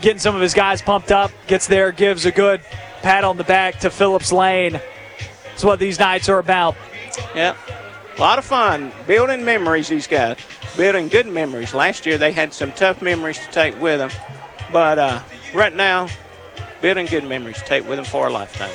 getting 0.00 0.18
some 0.18 0.34
of 0.34 0.40
his 0.40 0.54
guys 0.54 0.82
pumped 0.82 1.12
up. 1.12 1.30
Gets 1.46 1.66
there, 1.68 1.92
gives 1.92 2.26
a 2.26 2.32
good 2.32 2.60
pat 3.02 3.22
on 3.22 3.36
the 3.36 3.44
back 3.44 3.80
to 3.80 3.90
Phillips 3.90 4.32
Lane. 4.32 4.80
That's 5.50 5.64
what 5.64 5.78
these 5.78 5.98
nights 5.98 6.28
are 6.28 6.38
about. 6.38 6.76
Yep. 7.34 7.56
A 8.16 8.20
lot 8.20 8.38
of 8.38 8.44
fun 8.44 8.92
building 9.06 9.44
memories, 9.44 9.88
these 9.88 10.06
guys. 10.06 10.36
Building 10.76 11.08
good 11.08 11.26
memories. 11.26 11.74
Last 11.74 12.06
year 12.06 12.18
they 12.18 12.32
had 12.32 12.52
some 12.52 12.72
tough 12.72 13.02
memories 13.02 13.38
to 13.38 13.50
take 13.52 13.80
with 13.80 13.98
them. 13.98 14.10
But 14.72 14.98
uh, 14.98 15.22
right 15.54 15.74
now, 15.74 16.08
building 16.80 17.06
good 17.06 17.24
memories 17.24 17.58
to 17.58 17.64
take 17.64 17.88
with 17.88 17.96
them 17.96 18.04
for 18.04 18.28
a 18.28 18.30
lifetime. 18.30 18.70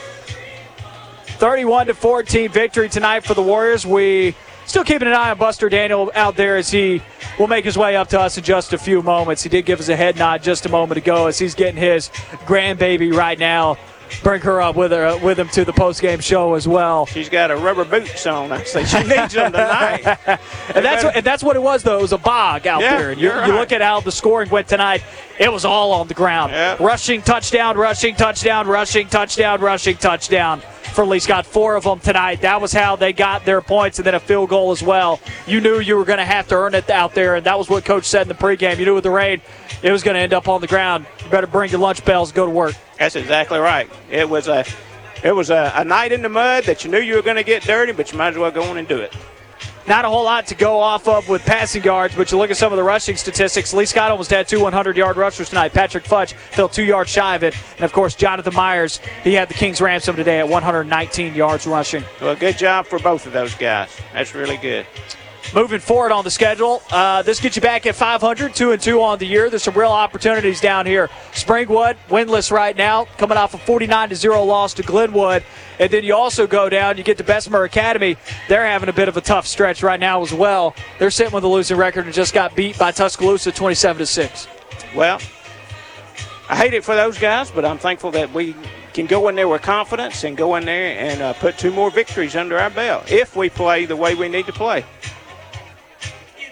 31 1.25 1.87
to 1.87 1.93
14 1.93 2.49
victory 2.49 2.89
tonight 2.89 3.25
for 3.25 3.33
the 3.33 3.41
Warriors. 3.41 3.85
We 3.85 4.35
still 4.65 4.83
keeping 4.83 5.07
an 5.07 5.13
eye 5.13 5.31
on 5.31 5.37
Buster 5.37 5.69
Daniel 5.69 6.11
out 6.15 6.35
there 6.35 6.57
as 6.57 6.71
he 6.71 7.01
will 7.37 7.47
make 7.47 7.65
his 7.65 7.77
way 7.77 7.95
up 7.95 8.07
to 8.09 8.19
us 8.19 8.37
in 8.37 8.43
just 8.43 8.73
a 8.73 8.77
few 8.77 9.01
moments. 9.01 9.43
He 9.43 9.49
did 9.49 9.65
give 9.65 9.79
us 9.79 9.89
a 9.89 9.95
head 9.95 10.17
nod 10.17 10.43
just 10.43 10.65
a 10.65 10.69
moment 10.69 10.97
ago 10.97 11.27
as 11.27 11.37
he's 11.37 11.53
getting 11.53 11.75
his 11.75 12.09
grandbaby 12.45 13.13
right 13.13 13.37
now. 13.37 13.77
Bring 14.23 14.41
her 14.41 14.61
up 14.61 14.75
with 14.75 14.91
her 14.91 15.05
uh, 15.05 15.19
with 15.19 15.39
him 15.39 15.49
to 15.49 15.65
the 15.65 15.73
post 15.73 16.01
game 16.01 16.19
show 16.19 16.53
as 16.55 16.67
well. 16.67 17.05
She's 17.05 17.29
got 17.29 17.51
a 17.51 17.55
rubber 17.55 17.85
boots 17.85 18.25
on. 18.25 18.51
I 18.51 18.63
say 18.63 18.85
she 18.85 18.99
needs 19.03 19.33
them 19.33 19.51
tonight. 19.51 20.03
and 20.75 20.85
that's 20.85 21.03
what, 21.03 21.15
and 21.15 21.25
that's 21.25 21.43
what 21.43 21.55
it 21.55 21.61
was 21.61 21.83
though. 21.83 21.99
It 21.99 22.01
was 22.01 22.13
a 22.13 22.17
bog 22.17 22.67
out 22.67 22.81
Yeah, 22.81 22.97
there. 22.97 23.11
And 23.11 23.19
you, 23.21 23.29
you're 23.29 23.45
you 23.47 23.53
look 23.53 23.71
at 23.71 23.81
how 23.81 23.99
the 23.99 24.11
scoring 24.11 24.49
went 24.49 24.67
tonight. 24.67 25.03
It 25.39 25.51
was 25.51 25.65
all 25.65 25.91
on 25.91 26.07
the 26.07 26.13
ground. 26.13 26.53
Rushing 26.79 27.21
touchdown, 27.21 27.77
rushing 27.77 28.15
touchdown, 28.15 28.67
rushing 28.67 29.07
touchdown, 29.07 29.61
rushing 29.61 29.97
touchdown. 29.97 30.61
For 30.93 31.05
Lee 31.05 31.19
Scott, 31.19 31.45
four 31.45 31.75
of 31.75 31.83
them 31.83 31.99
tonight. 31.99 32.41
That 32.41 32.61
was 32.61 32.71
how 32.71 32.95
they 32.95 33.13
got 33.13 33.45
their 33.45 33.61
points, 33.61 33.99
and 33.99 34.05
then 34.05 34.15
a 34.15 34.19
field 34.19 34.49
goal 34.49 34.71
as 34.71 34.81
well. 34.81 35.19
You 35.47 35.59
knew 35.61 35.79
you 35.79 35.97
were 35.97 36.05
going 36.05 36.19
to 36.19 36.25
have 36.25 36.47
to 36.49 36.55
earn 36.55 36.73
it 36.73 36.89
out 36.89 37.13
there, 37.13 37.35
and 37.35 37.45
that 37.45 37.57
was 37.57 37.69
what 37.69 37.83
Coach 37.83 38.05
said 38.05 38.23
in 38.23 38.27
the 38.27 38.33
pregame. 38.33 38.77
You 38.77 38.85
knew 38.85 38.95
with 38.95 39.03
the 39.03 39.11
rain, 39.11 39.41
it 39.83 39.91
was 39.91 40.03
going 40.03 40.15
to 40.15 40.21
end 40.21 40.33
up 40.33 40.47
on 40.47 40.61
the 40.61 40.67
ground. 40.67 41.05
You 41.23 41.29
better 41.29 41.47
bring 41.47 41.71
your 41.71 41.79
lunch 41.79 42.03
bells, 42.05 42.31
go 42.31 42.45
to 42.45 42.51
work. 42.51 42.75
That's 42.97 43.15
exactly 43.15 43.59
right. 43.59 43.89
It 44.09 44.29
was 44.29 44.47
a 44.47 44.65
it 45.23 45.31
was 45.33 45.49
a, 45.49 45.71
a 45.75 45.83
night 45.83 46.11
in 46.11 46.21
the 46.21 46.29
mud 46.29 46.65
that 46.65 46.83
you 46.83 46.91
knew 46.91 46.99
you 46.99 47.15
were 47.15 47.21
going 47.21 47.37
to 47.37 47.43
get 47.43 47.63
dirty, 47.63 47.91
but 47.91 48.11
you 48.11 48.17
might 48.17 48.29
as 48.29 48.37
well 48.37 48.51
go 48.51 48.63
on 48.63 48.77
and 48.77 48.87
do 48.87 48.97
it. 48.97 49.15
Not 49.87 50.03
a 50.03 50.09
whole 50.09 50.23
lot 50.23 50.47
to 50.47 50.55
go 50.55 50.79
off 50.79 51.07
of 51.07 51.29
with 51.29 51.45
passing 51.45 51.83
yards, 51.83 52.15
but 52.15 52.31
you 52.31 52.39
look 52.39 52.49
at 52.49 52.57
some 52.57 52.73
of 52.73 52.77
the 52.77 52.83
rushing 52.83 53.15
statistics. 53.15 53.71
Lee 53.71 53.85
Scott 53.85 54.09
almost 54.09 54.31
had 54.31 54.47
two 54.47 54.59
100 54.59 54.97
yard 54.97 55.15
rushers 55.15 55.49
tonight. 55.49 55.73
Patrick 55.73 56.03
Futch 56.05 56.33
fell 56.33 56.67
two 56.67 56.83
yards 56.83 57.11
shy 57.11 57.35
of 57.35 57.43
it. 57.43 57.55
And 57.75 57.85
of 57.85 57.93
course, 57.93 58.15
Jonathan 58.15 58.55
Myers, 58.55 58.99
he 59.23 59.33
had 59.33 59.47
the 59.47 59.53
King's 59.53 59.81
ransom 59.81 60.15
today 60.15 60.39
at 60.39 60.49
119 60.49 61.35
yards 61.35 61.67
rushing. 61.67 62.03
Well, 62.19 62.35
good 62.35 62.57
job 62.57 62.87
for 62.87 62.97
both 62.97 63.27
of 63.27 63.33
those 63.33 63.53
guys. 63.53 63.89
That's 64.11 64.33
really 64.33 64.57
good. 64.57 64.87
Moving 65.53 65.79
forward 65.79 66.11
on 66.11 66.23
the 66.23 66.31
schedule, 66.31 66.81
uh, 66.91 67.21
this 67.21 67.39
gets 67.39 67.55
you 67.55 67.61
back 67.61 67.85
at 67.85 67.95
500, 67.95 68.55
2 68.55 68.71
and 68.71 68.81
2 68.81 69.01
on 69.01 69.19
the 69.19 69.27
year. 69.27 69.49
There's 69.49 69.63
some 69.63 69.75
real 69.75 69.91
opportunities 69.91 70.59
down 70.59 70.85
here. 70.85 71.09
Springwood, 71.31 71.95
winless 72.09 72.51
right 72.51 72.75
now, 72.75 73.05
coming 73.17 73.37
off 73.37 73.53
a 73.53 73.57
49 73.57 74.09
to 74.09 74.15
0 74.15 74.43
loss 74.43 74.73
to 74.75 74.83
Glenwood. 74.83 75.43
And 75.79 75.91
then 75.91 76.03
you 76.03 76.15
also 76.15 76.47
go 76.47 76.67
down, 76.67 76.97
you 76.97 77.03
get 77.03 77.17
to 77.19 77.23
Bessemer 77.23 77.63
Academy. 77.63 78.17
They're 78.49 78.65
having 78.65 78.89
a 78.89 78.93
bit 78.93 79.07
of 79.07 79.17
a 79.17 79.21
tough 79.21 79.45
stretch 79.45 79.83
right 79.83 79.99
now 79.99 80.21
as 80.21 80.33
well. 80.33 80.75
They're 80.99 81.11
sitting 81.11 81.33
with 81.33 81.43
a 81.43 81.47
losing 81.47 81.77
record 81.77 82.05
and 82.05 82.13
just 82.13 82.33
got 82.33 82.55
beat 82.55 82.77
by 82.77 82.91
Tuscaloosa 82.91 83.51
27 83.51 83.99
to 83.99 84.05
6. 84.05 84.47
Well, 84.95 85.21
I 86.49 86.55
hate 86.55 86.73
it 86.73 86.83
for 86.83 86.95
those 86.95 87.17
guys, 87.17 87.51
but 87.51 87.65
I'm 87.65 87.77
thankful 87.77 88.11
that 88.11 88.33
we 88.33 88.55
can 88.93 89.05
go 89.05 89.27
in 89.27 89.35
there 89.35 89.47
with 89.47 89.61
confidence 89.61 90.23
and 90.23 90.37
go 90.37 90.55
in 90.55 90.65
there 90.65 90.97
and 90.97 91.21
uh, 91.21 91.33
put 91.33 91.57
two 91.57 91.71
more 91.71 91.91
victories 91.91 92.35
under 92.35 92.57
our 92.57 92.69
belt 92.69 93.11
if 93.11 93.35
we 93.35 93.49
play 93.49 93.85
the 93.85 93.95
way 93.95 94.15
we 94.15 94.27
need 94.27 94.45
to 94.45 94.53
play. 94.53 94.85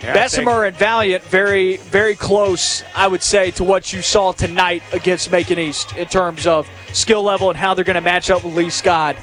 Yeah, 0.03 0.13
Bessemer 0.13 0.65
and 0.65 0.75
Valiant 0.75 1.23
very, 1.23 1.77
very 1.77 2.15
close, 2.15 2.83
I 2.93 3.07
would 3.07 3.23
say, 3.23 3.51
to 3.51 3.63
what 3.63 3.93
you 3.93 4.01
saw 4.01 4.33
tonight 4.33 4.83
against 4.91 5.31
Macon 5.31 5.57
East 5.57 5.95
in 5.95 6.07
terms 6.07 6.45
of 6.45 6.69
skill 6.91 7.23
level 7.23 7.49
and 7.49 7.57
how 7.57 7.73
they're 7.73 7.85
going 7.85 7.95
to 7.95 8.01
match 8.01 8.29
up 8.29 8.43
with 8.43 8.53
Lee 8.53 8.69
Scott. 8.69 9.15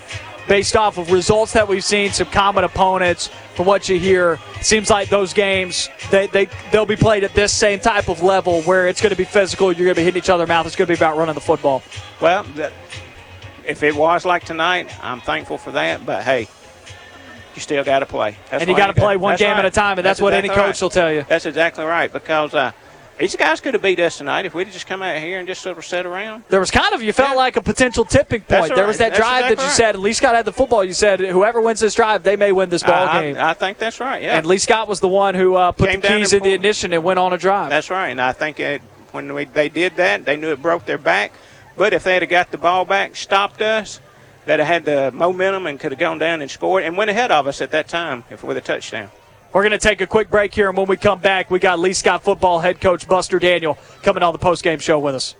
Based 0.48 0.74
off 0.76 0.96
of 0.96 1.12
results 1.12 1.52
that 1.52 1.68
we've 1.68 1.84
seen, 1.84 2.12
some 2.12 2.28
common 2.28 2.64
opponents, 2.64 3.28
from 3.54 3.66
what 3.66 3.90
you 3.90 3.98
hear, 3.98 4.38
seems 4.62 4.88
like 4.88 5.10
those 5.10 5.34
games 5.34 5.90
they, 6.10 6.28
they 6.28 6.48
they'll 6.72 6.86
be 6.86 6.96
played 6.96 7.24
at 7.24 7.34
this 7.34 7.52
same 7.52 7.78
type 7.78 8.08
of 8.08 8.22
level 8.22 8.62
where 8.62 8.88
it's 8.88 9.02
going 9.02 9.10
to 9.10 9.16
be 9.16 9.24
physical. 9.24 9.70
You're 9.70 9.84
going 9.84 9.96
to 9.96 10.00
be 10.00 10.04
hitting 10.04 10.18
each 10.18 10.30
other 10.30 10.44
in 10.44 10.48
the 10.48 10.54
mouth. 10.54 10.66
It's 10.66 10.76
going 10.76 10.86
to 10.86 10.92
be 10.92 10.96
about 10.96 11.18
running 11.18 11.34
the 11.34 11.42
football. 11.42 11.82
Well, 12.22 12.44
that, 12.54 12.72
if 13.66 13.82
it 13.82 13.94
was 13.94 14.24
like 14.24 14.44
tonight, 14.44 14.90
I'm 15.04 15.20
thankful 15.20 15.58
for 15.58 15.72
that. 15.72 16.06
But 16.06 16.24
hey, 16.24 16.48
you 17.60 17.62
still 17.62 17.84
got 17.84 17.98
to 17.98 18.06
play. 18.06 18.36
That's 18.50 18.62
And 18.62 18.70
you 18.70 18.76
gotta 18.76 18.94
play 18.94 19.16
one 19.16 19.32
that's 19.32 19.42
game 19.42 19.56
at 19.56 19.66
a 19.66 19.70
time, 19.70 19.98
and 19.98 20.06
that's 20.06 20.20
what 20.20 20.32
any 20.32 20.48
exactly 20.48 20.72
coach 20.72 20.82
will 20.82 20.90
tell 20.90 21.12
you. 21.12 21.24
That's 21.28 21.44
exactly 21.44 21.84
right. 21.84 22.10
Because 22.10 22.54
uh, 22.54 22.72
these 23.18 23.36
guys 23.36 23.60
could 23.60 23.74
have 23.74 23.82
beat 23.82 24.00
us 24.00 24.16
tonight 24.16 24.46
if 24.46 24.54
we'd 24.54 24.72
just 24.72 24.86
come 24.86 25.02
out 25.02 25.18
here 25.18 25.38
and 25.38 25.46
just 25.46 25.60
sort 25.60 25.76
of 25.76 25.84
sat 25.84 26.06
around. 26.06 26.44
There 26.48 26.58
was 26.58 26.70
kind 26.70 26.94
of 26.94 27.02
you 27.02 27.12
felt 27.12 27.36
like 27.36 27.56
a 27.56 27.62
potential 27.62 28.06
tipping 28.06 28.42
That's 28.48 28.68
point. 28.68 28.74
There 28.74 28.86
was 28.86 28.96
that 28.96 29.10
That's 29.10 29.20
drive 29.20 29.42
that 29.42 29.58
you 29.58 29.64
right. 29.64 29.76
said. 29.76 29.96
Lee 29.96 30.14
Scott 30.14 30.34
had 30.34 30.46
the 30.46 30.54
football. 30.54 30.82
You 30.82 30.94
said 30.94 31.20
whoever 31.20 31.60
wins 31.60 31.80
this 31.80 31.94
drive, 31.94 32.22
they 32.22 32.36
may 32.36 32.50
win 32.50 32.70
this 32.70 32.82
ball 32.82 33.06
I, 33.06 33.22
game. 33.22 33.36
I, 33.36 33.50
I 33.50 33.54
think 33.54 33.76
that's 33.76 34.00
right. 34.00 34.22
Yeah. 34.22 34.38
And 34.38 34.46
Lee 34.46 34.56
Scott 34.56 34.88
was 34.88 35.00
the 35.00 35.08
one 35.08 35.34
who 35.34 35.54
uh, 35.54 35.72
put 35.72 35.90
Came 35.90 36.00
the 36.00 36.08
keys 36.08 36.32
in 36.32 36.42
the 36.42 36.54
ignition 36.54 36.94
and 36.94 37.04
went 37.04 37.18
on 37.18 37.34
a 37.34 37.38
drive. 37.38 37.68
That's 37.68 37.90
right, 37.90 38.08
and 38.08 38.20
I 38.22 38.32
think 38.32 38.58
it, 38.58 38.80
when 39.12 39.34
we, 39.34 39.44
they 39.44 39.68
did 39.68 39.96
that, 39.96 40.24
they 40.24 40.36
knew 40.36 40.50
it 40.50 40.62
broke 40.62 40.86
their 40.86 40.98
back. 40.98 41.32
But 41.76 41.92
if 41.92 42.04
they'd 42.04 42.22
have 42.22 42.30
got 42.30 42.50
the 42.50 42.58
ball 42.58 42.86
back, 42.86 43.16
stopped 43.16 43.60
us, 43.60 44.00
they'd 44.50 44.64
had 44.64 44.84
the 44.84 45.12
momentum 45.12 45.68
and 45.68 45.78
could 45.78 45.92
have 45.92 45.98
gone 46.00 46.18
down 46.18 46.42
and 46.42 46.50
scored 46.50 46.82
and 46.82 46.96
went 46.96 47.08
ahead 47.08 47.30
of 47.30 47.46
us 47.46 47.60
at 47.60 47.70
that 47.70 47.86
time 47.86 48.24
with 48.42 48.56
a 48.56 48.60
touchdown. 48.60 49.08
We're 49.52 49.62
going 49.62 49.72
to 49.72 49.78
take 49.78 50.00
a 50.00 50.06
quick 50.06 50.28
break 50.30 50.52
here, 50.54 50.68
and 50.68 50.76
when 50.76 50.86
we 50.86 50.96
come 50.96 51.20
back, 51.20 51.50
we 51.50 51.58
got 51.58 51.78
Lee 51.78 51.92
Scott 51.92 52.24
football 52.24 52.58
head 52.58 52.80
coach 52.80 53.06
Buster 53.06 53.38
Daniel 53.38 53.78
coming 54.02 54.22
on 54.22 54.32
the 54.32 54.38
post-game 54.38 54.80
show 54.80 54.98
with 54.98 55.14
us. 55.14 55.36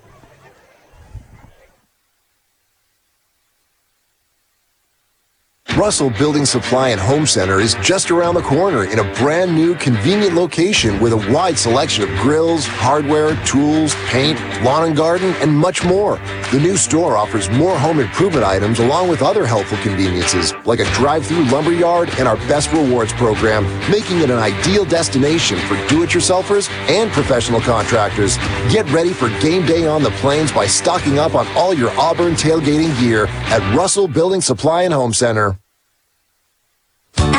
Russell 5.77 6.11
Building 6.11 6.45
Supply 6.45 6.89
and 6.89 7.01
Home 7.01 7.27
Center 7.27 7.61
is 7.61 7.75
just 7.77 8.11
around 8.11 8.35
the 8.35 8.43
corner 8.43 8.85
in 8.85 8.99
a 8.99 9.15
brand 9.15 9.55
new 9.55 9.77
convenient 9.77 10.35
location 10.35 10.99
with 11.01 11.13
a 11.13 11.33
wide 11.33 11.57
selection 11.57 12.03
of 12.03 12.11
grills, 12.19 12.67
hardware, 12.67 13.37
tools, 13.47 13.95
paint, 14.07 14.39
lawn 14.65 14.89
and 14.89 14.97
garden, 14.97 15.33
and 15.41 15.57
much 15.57 15.85
more. 15.85 16.17
The 16.51 16.59
new 16.61 16.77
store 16.77 17.17
offers 17.17 17.49
more 17.51 17.79
home 17.79 18.01
improvement 18.01 18.45
items 18.45 18.81
along 18.81 19.09
with 19.09 19.23
other 19.23 19.47
helpful 19.47 19.79
conveniences 19.79 20.53
like 20.67 20.81
a 20.81 20.93
drive-through 20.93 21.45
lumber 21.45 21.73
yard 21.73 22.11
and 22.19 22.27
our 22.27 22.37
best 22.49 22.73
rewards 22.73 23.13
program, 23.13 23.65
making 23.91 24.19
it 24.19 24.29
an 24.31 24.39
ideal 24.39 24.85
destination 24.85 25.59
for 25.61 25.77
do-it-yourselfers 25.89 26.69
and 26.91 27.11
professional 27.13 27.61
contractors. 27.61 28.37
Get 28.71 28.91
ready 28.91 29.13
for 29.13 29.29
game 29.41 29.65
day 29.67 29.87
on 29.87 30.03
the 30.03 30.11
plains 30.13 30.53
by 30.53 30.67
stocking 30.67 31.19
up 31.19 31.35
on 31.35 31.47
all 31.57 31.73
your 31.73 31.91
Auburn 31.99 32.35
tailgating 32.35 32.99
gear 33.01 33.29
at 33.29 33.75
Russell 33.75 34.09
Building 34.09 34.41
Supply 34.41 34.83
and 34.83 34.93
Home 34.93 35.15
Center. 35.15 35.59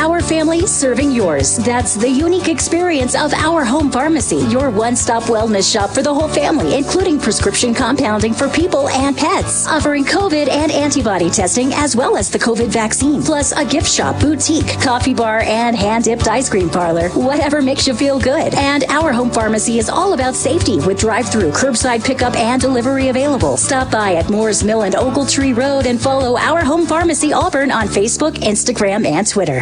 Our 0.02 0.20
family 0.20 0.66
serving 0.66 1.12
yours. 1.12 1.56
That's 1.58 1.94
the 1.94 2.10
unique 2.10 2.48
experience 2.48 3.14
of 3.14 3.32
our 3.34 3.64
home 3.64 3.88
pharmacy, 3.90 4.38
your 4.48 4.68
one 4.68 4.96
stop 4.96 5.22
wellness 5.24 5.72
shop 5.72 5.90
for 5.90 6.02
the 6.02 6.12
whole 6.12 6.28
family, 6.28 6.74
including 6.76 7.20
prescription 7.20 7.72
compounding 7.72 8.34
for 8.34 8.48
people 8.48 8.88
and 8.88 9.16
pets, 9.16 9.68
offering 9.68 10.04
COVID 10.04 10.48
and 10.48 10.72
antibody 10.72 11.30
testing 11.30 11.72
as 11.74 11.94
well 11.94 12.16
as 12.16 12.30
the 12.30 12.38
COVID 12.38 12.66
vaccine, 12.66 13.22
plus 13.22 13.52
a 13.52 13.64
gift 13.64 13.86
shop, 13.88 14.20
boutique, 14.20 14.80
coffee 14.80 15.14
bar, 15.14 15.40
and 15.42 15.76
hand 15.76 16.02
dipped 16.02 16.26
ice 16.26 16.50
cream 16.50 16.68
parlor. 16.68 17.08
Whatever 17.10 17.62
makes 17.62 17.86
you 17.86 17.94
feel 17.94 18.18
good. 18.18 18.54
And 18.54 18.82
our 18.88 19.12
home 19.12 19.30
pharmacy 19.30 19.78
is 19.78 19.88
all 19.88 20.14
about 20.14 20.34
safety 20.34 20.80
with 20.80 20.98
drive 20.98 21.30
through, 21.30 21.52
curbside 21.52 22.04
pickup, 22.04 22.34
and 22.34 22.60
delivery 22.60 23.08
available. 23.08 23.56
Stop 23.56 23.92
by 23.92 24.16
at 24.16 24.28
Moore's 24.28 24.64
Mill 24.64 24.82
and 24.82 24.96
Ogletree 24.96 25.56
Road 25.56 25.86
and 25.86 26.00
follow 26.00 26.36
our 26.36 26.64
home 26.64 26.86
pharmacy 26.86 27.32
Auburn 27.32 27.70
on 27.70 27.86
Facebook, 27.86 28.32
Instagram, 28.38 29.06
and 29.06 29.28
Twitter. 29.28 29.61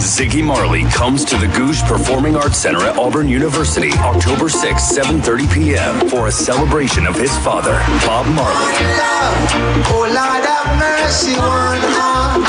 Ziggy 0.00 0.40
Marley 0.42 0.84
comes 0.84 1.26
to 1.26 1.36
the 1.36 1.46
Gogue 1.48 1.76
Performing 1.86 2.34
Arts 2.34 2.56
Center 2.56 2.78
at 2.86 2.96
Auburn 2.96 3.28
University 3.28 3.92
October 3.98 4.48
6, 4.48 4.82
7:30 4.96 5.46
p.m. 5.52 6.08
for 6.08 6.26
a 6.26 6.32
celebration 6.32 7.06
of 7.06 7.14
his 7.14 7.36
father, 7.44 7.74
Bob 8.08 8.24
Marley. 8.34 8.72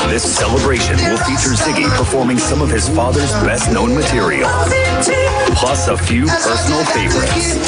This 0.08 0.24
celebration 0.24 0.96
will 0.96 1.18
feature 1.28 1.52
Ziggy 1.52 1.86
performing 1.94 2.38
some 2.38 2.62
of 2.62 2.70
his 2.70 2.88
father's 2.88 3.30
best-known 3.44 3.94
material, 3.94 4.48
plus 5.54 5.88
a 5.88 5.96
few 5.96 6.24
personal 6.26 6.82
favorites. 6.86 7.58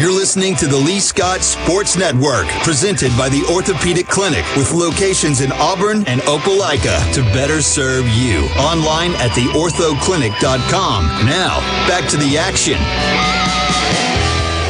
You're 0.00 0.12
listening 0.12 0.56
to 0.56 0.66
the 0.66 0.76
Lee 0.76 0.98
Scott 0.98 1.42
Sports 1.42 1.96
Network, 1.96 2.46
presented 2.64 3.16
by 3.16 3.28
the 3.28 3.44
Orthopedic 3.52 4.06
Clinic, 4.08 4.44
with 4.56 4.72
locations 4.72 5.40
in 5.40 5.52
Auburn 5.52 6.04
and 6.08 6.20
Opelika 6.22 7.12
to 7.14 7.22
better 7.32 7.60
serve 7.62 8.08
you. 8.08 8.46
Online 8.58 9.12
at 9.16 9.30
theorthoclinic.com. 9.30 11.26
Now, 11.26 11.60
back 11.86 12.08
to 12.10 12.16
the 12.16 12.36
action. 12.38 13.41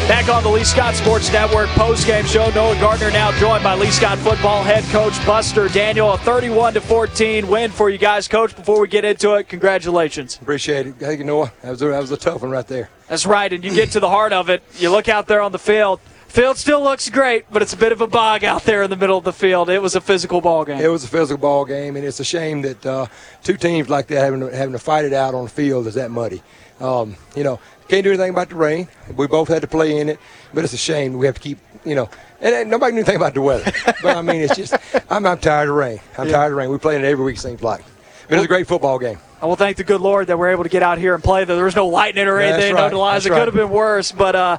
Back 0.08 0.28
on 0.28 0.42
the 0.42 0.48
Lee 0.48 0.64
Scott 0.64 0.94
Sports 0.96 1.32
Network 1.32 1.68
post-game 1.70 2.26
show, 2.26 2.50
Noah 2.50 2.74
Gardner 2.80 3.10
now 3.12 3.30
joined 3.38 3.62
by 3.62 3.74
Lee 3.76 3.90
Scott 3.90 4.18
football 4.18 4.62
head 4.64 4.82
coach 4.84 5.14
Buster 5.24 5.68
Daniel. 5.68 6.12
A 6.12 6.18
31 6.18 6.74
to 6.74 6.80
14 6.80 7.46
win 7.46 7.70
for 7.70 7.88
you 7.88 7.98
guys, 7.98 8.26
coach. 8.26 8.54
Before 8.54 8.80
we 8.80 8.88
get 8.88 9.04
into 9.04 9.34
it, 9.34 9.48
congratulations. 9.48 10.38
Appreciate 10.42 10.88
it. 10.88 10.96
Thank 10.96 11.20
you, 11.20 11.24
Noah. 11.24 11.52
That 11.62 11.70
was 11.70 11.82
a, 11.82 11.86
that 11.86 12.00
was 12.00 12.10
a 12.10 12.16
tough 12.16 12.42
one 12.42 12.50
right 12.50 12.66
there. 12.66 12.90
That's 13.08 13.26
right, 13.26 13.52
and 13.52 13.64
you 13.64 13.72
get 13.72 13.92
to 13.92 14.00
the 14.00 14.08
heart 14.08 14.32
of 14.32 14.50
it. 14.50 14.62
You 14.76 14.90
look 14.90 15.08
out 15.08 15.28
there 15.28 15.40
on 15.40 15.52
the 15.52 15.58
field. 15.58 16.00
Field 16.26 16.56
still 16.56 16.82
looks 16.82 17.08
great, 17.08 17.44
but 17.50 17.62
it's 17.62 17.74
a 17.74 17.76
bit 17.76 17.92
of 17.92 18.00
a 18.00 18.06
bog 18.06 18.42
out 18.42 18.64
there 18.64 18.82
in 18.82 18.90
the 18.90 18.96
middle 18.96 19.18
of 19.18 19.24
the 19.24 19.32
field. 19.32 19.68
It 19.68 19.80
was 19.80 19.94
a 19.94 20.00
physical 20.00 20.40
ball 20.40 20.64
game. 20.64 20.80
It 20.80 20.88
was 20.88 21.04
a 21.04 21.08
physical 21.08 21.40
ball 21.40 21.64
game, 21.64 21.94
and 21.94 22.04
it's 22.04 22.20
a 22.20 22.24
shame 22.24 22.62
that 22.62 22.84
uh, 22.84 23.06
two 23.44 23.56
teams 23.56 23.88
like 23.88 24.08
that 24.08 24.18
having 24.18 24.40
to, 24.40 24.46
having 24.56 24.72
to 24.72 24.78
fight 24.78 25.04
it 25.04 25.12
out 25.12 25.34
on 25.34 25.44
the 25.44 25.50
field 25.50 25.86
is 25.86 25.94
that 25.94 26.10
muddy. 26.10 26.42
Um, 26.80 27.16
you 27.36 27.44
know, 27.44 27.60
can't 27.88 28.04
do 28.04 28.10
anything 28.10 28.30
about 28.30 28.48
the 28.48 28.54
rain. 28.56 28.88
We 29.16 29.26
both 29.26 29.48
had 29.48 29.62
to 29.62 29.68
play 29.68 29.98
in 29.98 30.08
it, 30.08 30.18
but 30.54 30.64
it's 30.64 30.72
a 30.72 30.78
shame 30.78 31.12
we 31.14 31.26
have 31.26 31.34
to 31.36 31.40
keep, 31.40 31.58
you 31.84 31.94
know, 31.94 32.08
and, 32.40 32.54
and 32.54 32.70
nobody 32.70 32.92
knew 32.92 33.00
anything 33.00 33.16
about 33.16 33.34
the 33.34 33.42
weather. 33.42 33.70
but 34.02 34.16
I 34.16 34.22
mean, 34.22 34.40
it's 34.40 34.56
just, 34.56 34.74
I'm, 35.10 35.26
I'm 35.26 35.38
tired 35.38 35.68
of 35.68 35.74
rain. 35.76 36.00
I'm 36.18 36.26
Yeah. 36.26 36.32
tired 36.32 36.52
of 36.52 36.58
rain. 36.58 36.70
We 36.70 36.78
play 36.78 36.96
in 36.96 37.04
it 37.04 37.08
every 37.08 37.24
week, 37.24 37.38
seems 37.38 37.62
like. 37.62 37.84
But 38.28 38.34
it 38.34 38.38
was 38.38 38.44
a 38.44 38.48
great 38.48 38.66
football 38.66 38.98
game. 38.98 39.18
I 39.42 39.46
will 39.46 39.56
thank 39.56 39.76
the 39.76 39.84
good 39.84 40.00
Lord 40.00 40.28
that 40.28 40.38
we're 40.38 40.50
able 40.50 40.62
to 40.62 40.68
get 40.68 40.82
out 40.82 40.98
here 40.98 41.14
and 41.14 41.22
play. 41.22 41.44
Though. 41.44 41.56
There 41.56 41.64
was 41.64 41.76
no 41.76 41.88
lightning 41.88 42.28
or 42.28 42.38
anything, 42.38 42.74
right. 42.74 42.84
no 42.84 42.88
delays. 42.90 43.26
It 43.26 43.30
right. 43.30 43.38
could 43.38 43.48
have 43.48 43.54
been 43.54 43.70
worse. 43.70 44.12
But 44.12 44.36
uh, 44.36 44.58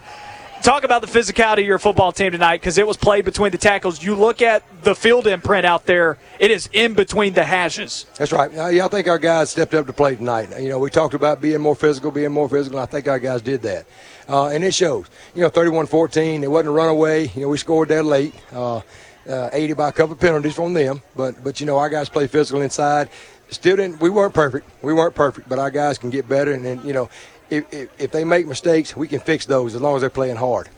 talk 0.64 0.84
about 0.84 1.02
the 1.02 1.08
physicality 1.08 1.60
of 1.60 1.68
your 1.68 1.78
football 1.78 2.12
team 2.12 2.32
tonight 2.32 2.62
because 2.62 2.78
it 2.78 2.88
was 2.88 2.98
played 2.98 3.26
between 3.26 3.52
the 3.52 3.58
tackles. 3.58 4.02
You 4.02 4.16
look 4.16 4.42
at 4.42 4.64
the 4.84 4.96
field 4.96 5.28
imprint 5.28 5.66
out 5.66 5.86
there; 5.86 6.18
it 6.40 6.50
is 6.50 6.70
in 6.74 6.94
between 6.94 7.34
the 7.34 7.44
hashes. 7.44 8.06
That's 8.18 8.32
right. 8.32 8.52
Yeah, 8.52 8.86
I 8.86 8.88
think 8.88 9.08
our 9.08 9.20
guys 9.20 9.52
stepped 9.52 9.74
up 9.74 9.86
to 9.88 9.94
play 9.94 10.16
tonight. 10.16 10.50
You 10.60 10.70
know, 10.70 10.80
we 10.80 10.90
talked 10.90 11.14
about 11.14 11.42
being 11.42 11.62
more 11.62 11.76
physical, 11.76 12.12
being 12.12 12.32
more 12.32 12.50
physical, 12.50 12.80
and 12.80 12.88
I 12.88 12.92
think 12.92 13.08
our 13.08 13.20
guys 13.20 13.42
did 13.42 13.62
that. 13.64 13.86
Uh, 14.28 14.48
and 14.48 14.64
it 14.64 14.74
shows. 14.74 15.08
You 15.36 15.42
know, 15.42 15.50
31-14, 15.50 16.44
it 16.44 16.48
wasn't 16.48 16.70
a 16.70 16.72
runaway. 16.72 17.28
You 17.36 17.42
know, 17.42 17.50
we 17.50 17.58
scored 17.58 17.90
that 17.90 18.04
late, 18.04 18.34
uh, 18.54 18.82
uh, 19.30 19.50
80 19.52 19.74
by 19.74 19.90
a 19.90 19.92
couple 19.92 20.14
of 20.14 20.20
penalties 20.20 20.56
from 20.56 20.74
them. 20.74 21.02
But, 21.16 21.44
but 21.44 21.60
you 21.60 21.66
know, 21.66 21.78
our 21.78 21.90
guys 21.90 22.10
play 22.10 22.28
physical 22.28 22.62
inside. 22.62 23.10
Still 23.50 23.76
didn't, 23.76 24.00
we 24.00 24.10
weren't 24.10 24.34
perfect. 24.34 24.68
We 24.82 24.94
weren't 24.94 25.14
perfect, 25.14 25.50
but 25.50 25.60
our 25.60 25.70
guys 25.70 25.98
can 25.98 26.10
get 26.10 26.28
better. 26.28 26.54
And 26.54 26.66
then, 26.66 26.86
you 26.86 26.94
know, 26.94 27.10
if, 27.54 27.74
if, 27.74 28.02
if 28.02 28.12
they 28.12 28.24
make 28.24 28.48
mistakes, 28.48 28.96
we 28.96 29.08
can 29.08 29.20
fix 29.20 29.46
those 29.46 29.76
as 29.76 29.82
long 29.82 29.96
as 29.96 30.02
they're 30.02 30.10
playing 30.10 30.36
hard. 30.36 30.70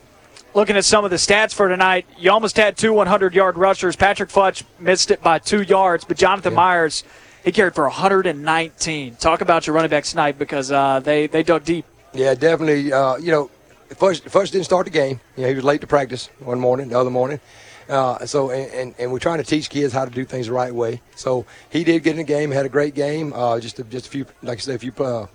Looking 0.54 0.76
at 0.76 0.84
some 0.84 1.04
of 1.04 1.10
the 1.10 1.16
stats 1.16 1.52
for 1.52 1.68
tonight, 1.68 2.06
you 2.18 2.30
almost 2.30 2.56
had 2.56 2.76
two 2.76 2.92
100 2.92 3.34
yard 3.34 3.58
rushers. 3.58 3.96
Patrick 3.96 4.30
Futch 4.30 4.62
missed 4.78 5.10
it 5.10 5.22
by 5.22 5.38
two 5.38 5.62
yards, 5.62 6.04
but 6.04 6.16
Jonathan 6.16 6.54
Myers, 6.54 7.04
he 7.44 7.52
carried 7.52 7.74
for 7.74 7.84
119. 7.84 9.16
Talk 9.16 9.40
about 9.40 9.66
your 9.66 9.74
running 9.74 9.90
back 9.90 10.04
tonight 10.04 10.38
because 10.38 10.72
uh, 10.72 11.00
they, 11.00 11.26
they 11.26 11.42
dug 11.42 11.64
deep. 11.64 11.84
Yeah, 12.14 12.34
definitely. 12.34 12.92
Uh, 12.92 13.16
you 13.16 13.30
know, 13.30 13.50
first 13.96 14.28
first 14.28 14.52
didn't 14.52 14.64
start 14.64 14.86
the 14.86 14.90
game. 14.90 15.20
You 15.36 15.42
know, 15.42 15.48
he 15.48 15.54
was 15.54 15.64
late 15.64 15.82
to 15.82 15.86
practice 15.86 16.30
one 16.38 16.58
morning, 16.58 16.88
the 16.88 16.98
other 16.98 17.10
morning. 17.10 17.40
Uh, 17.88 18.24
so 18.26 18.50
and, 18.50 18.72
and, 18.72 18.94
and 18.98 19.12
we're 19.12 19.18
trying 19.18 19.38
to 19.38 19.44
teach 19.44 19.70
kids 19.70 19.92
how 19.92 20.04
to 20.04 20.10
do 20.10 20.24
things 20.24 20.46
the 20.46 20.52
right 20.52 20.74
way. 20.74 21.00
So 21.14 21.44
he 21.70 21.84
did 21.84 22.02
get 22.02 22.12
in 22.12 22.16
the 22.16 22.24
game, 22.24 22.50
had 22.50 22.66
a 22.66 22.70
great 22.70 22.94
game. 22.94 23.32
Uh, 23.34 23.60
just 23.60 23.78
a, 23.78 23.84
just 23.84 24.06
a 24.06 24.10
few, 24.10 24.26
like 24.42 24.58
I 24.58 24.60
said, 24.60 24.76
a 24.76 24.78
few 24.78 24.92
uh, 25.04 25.26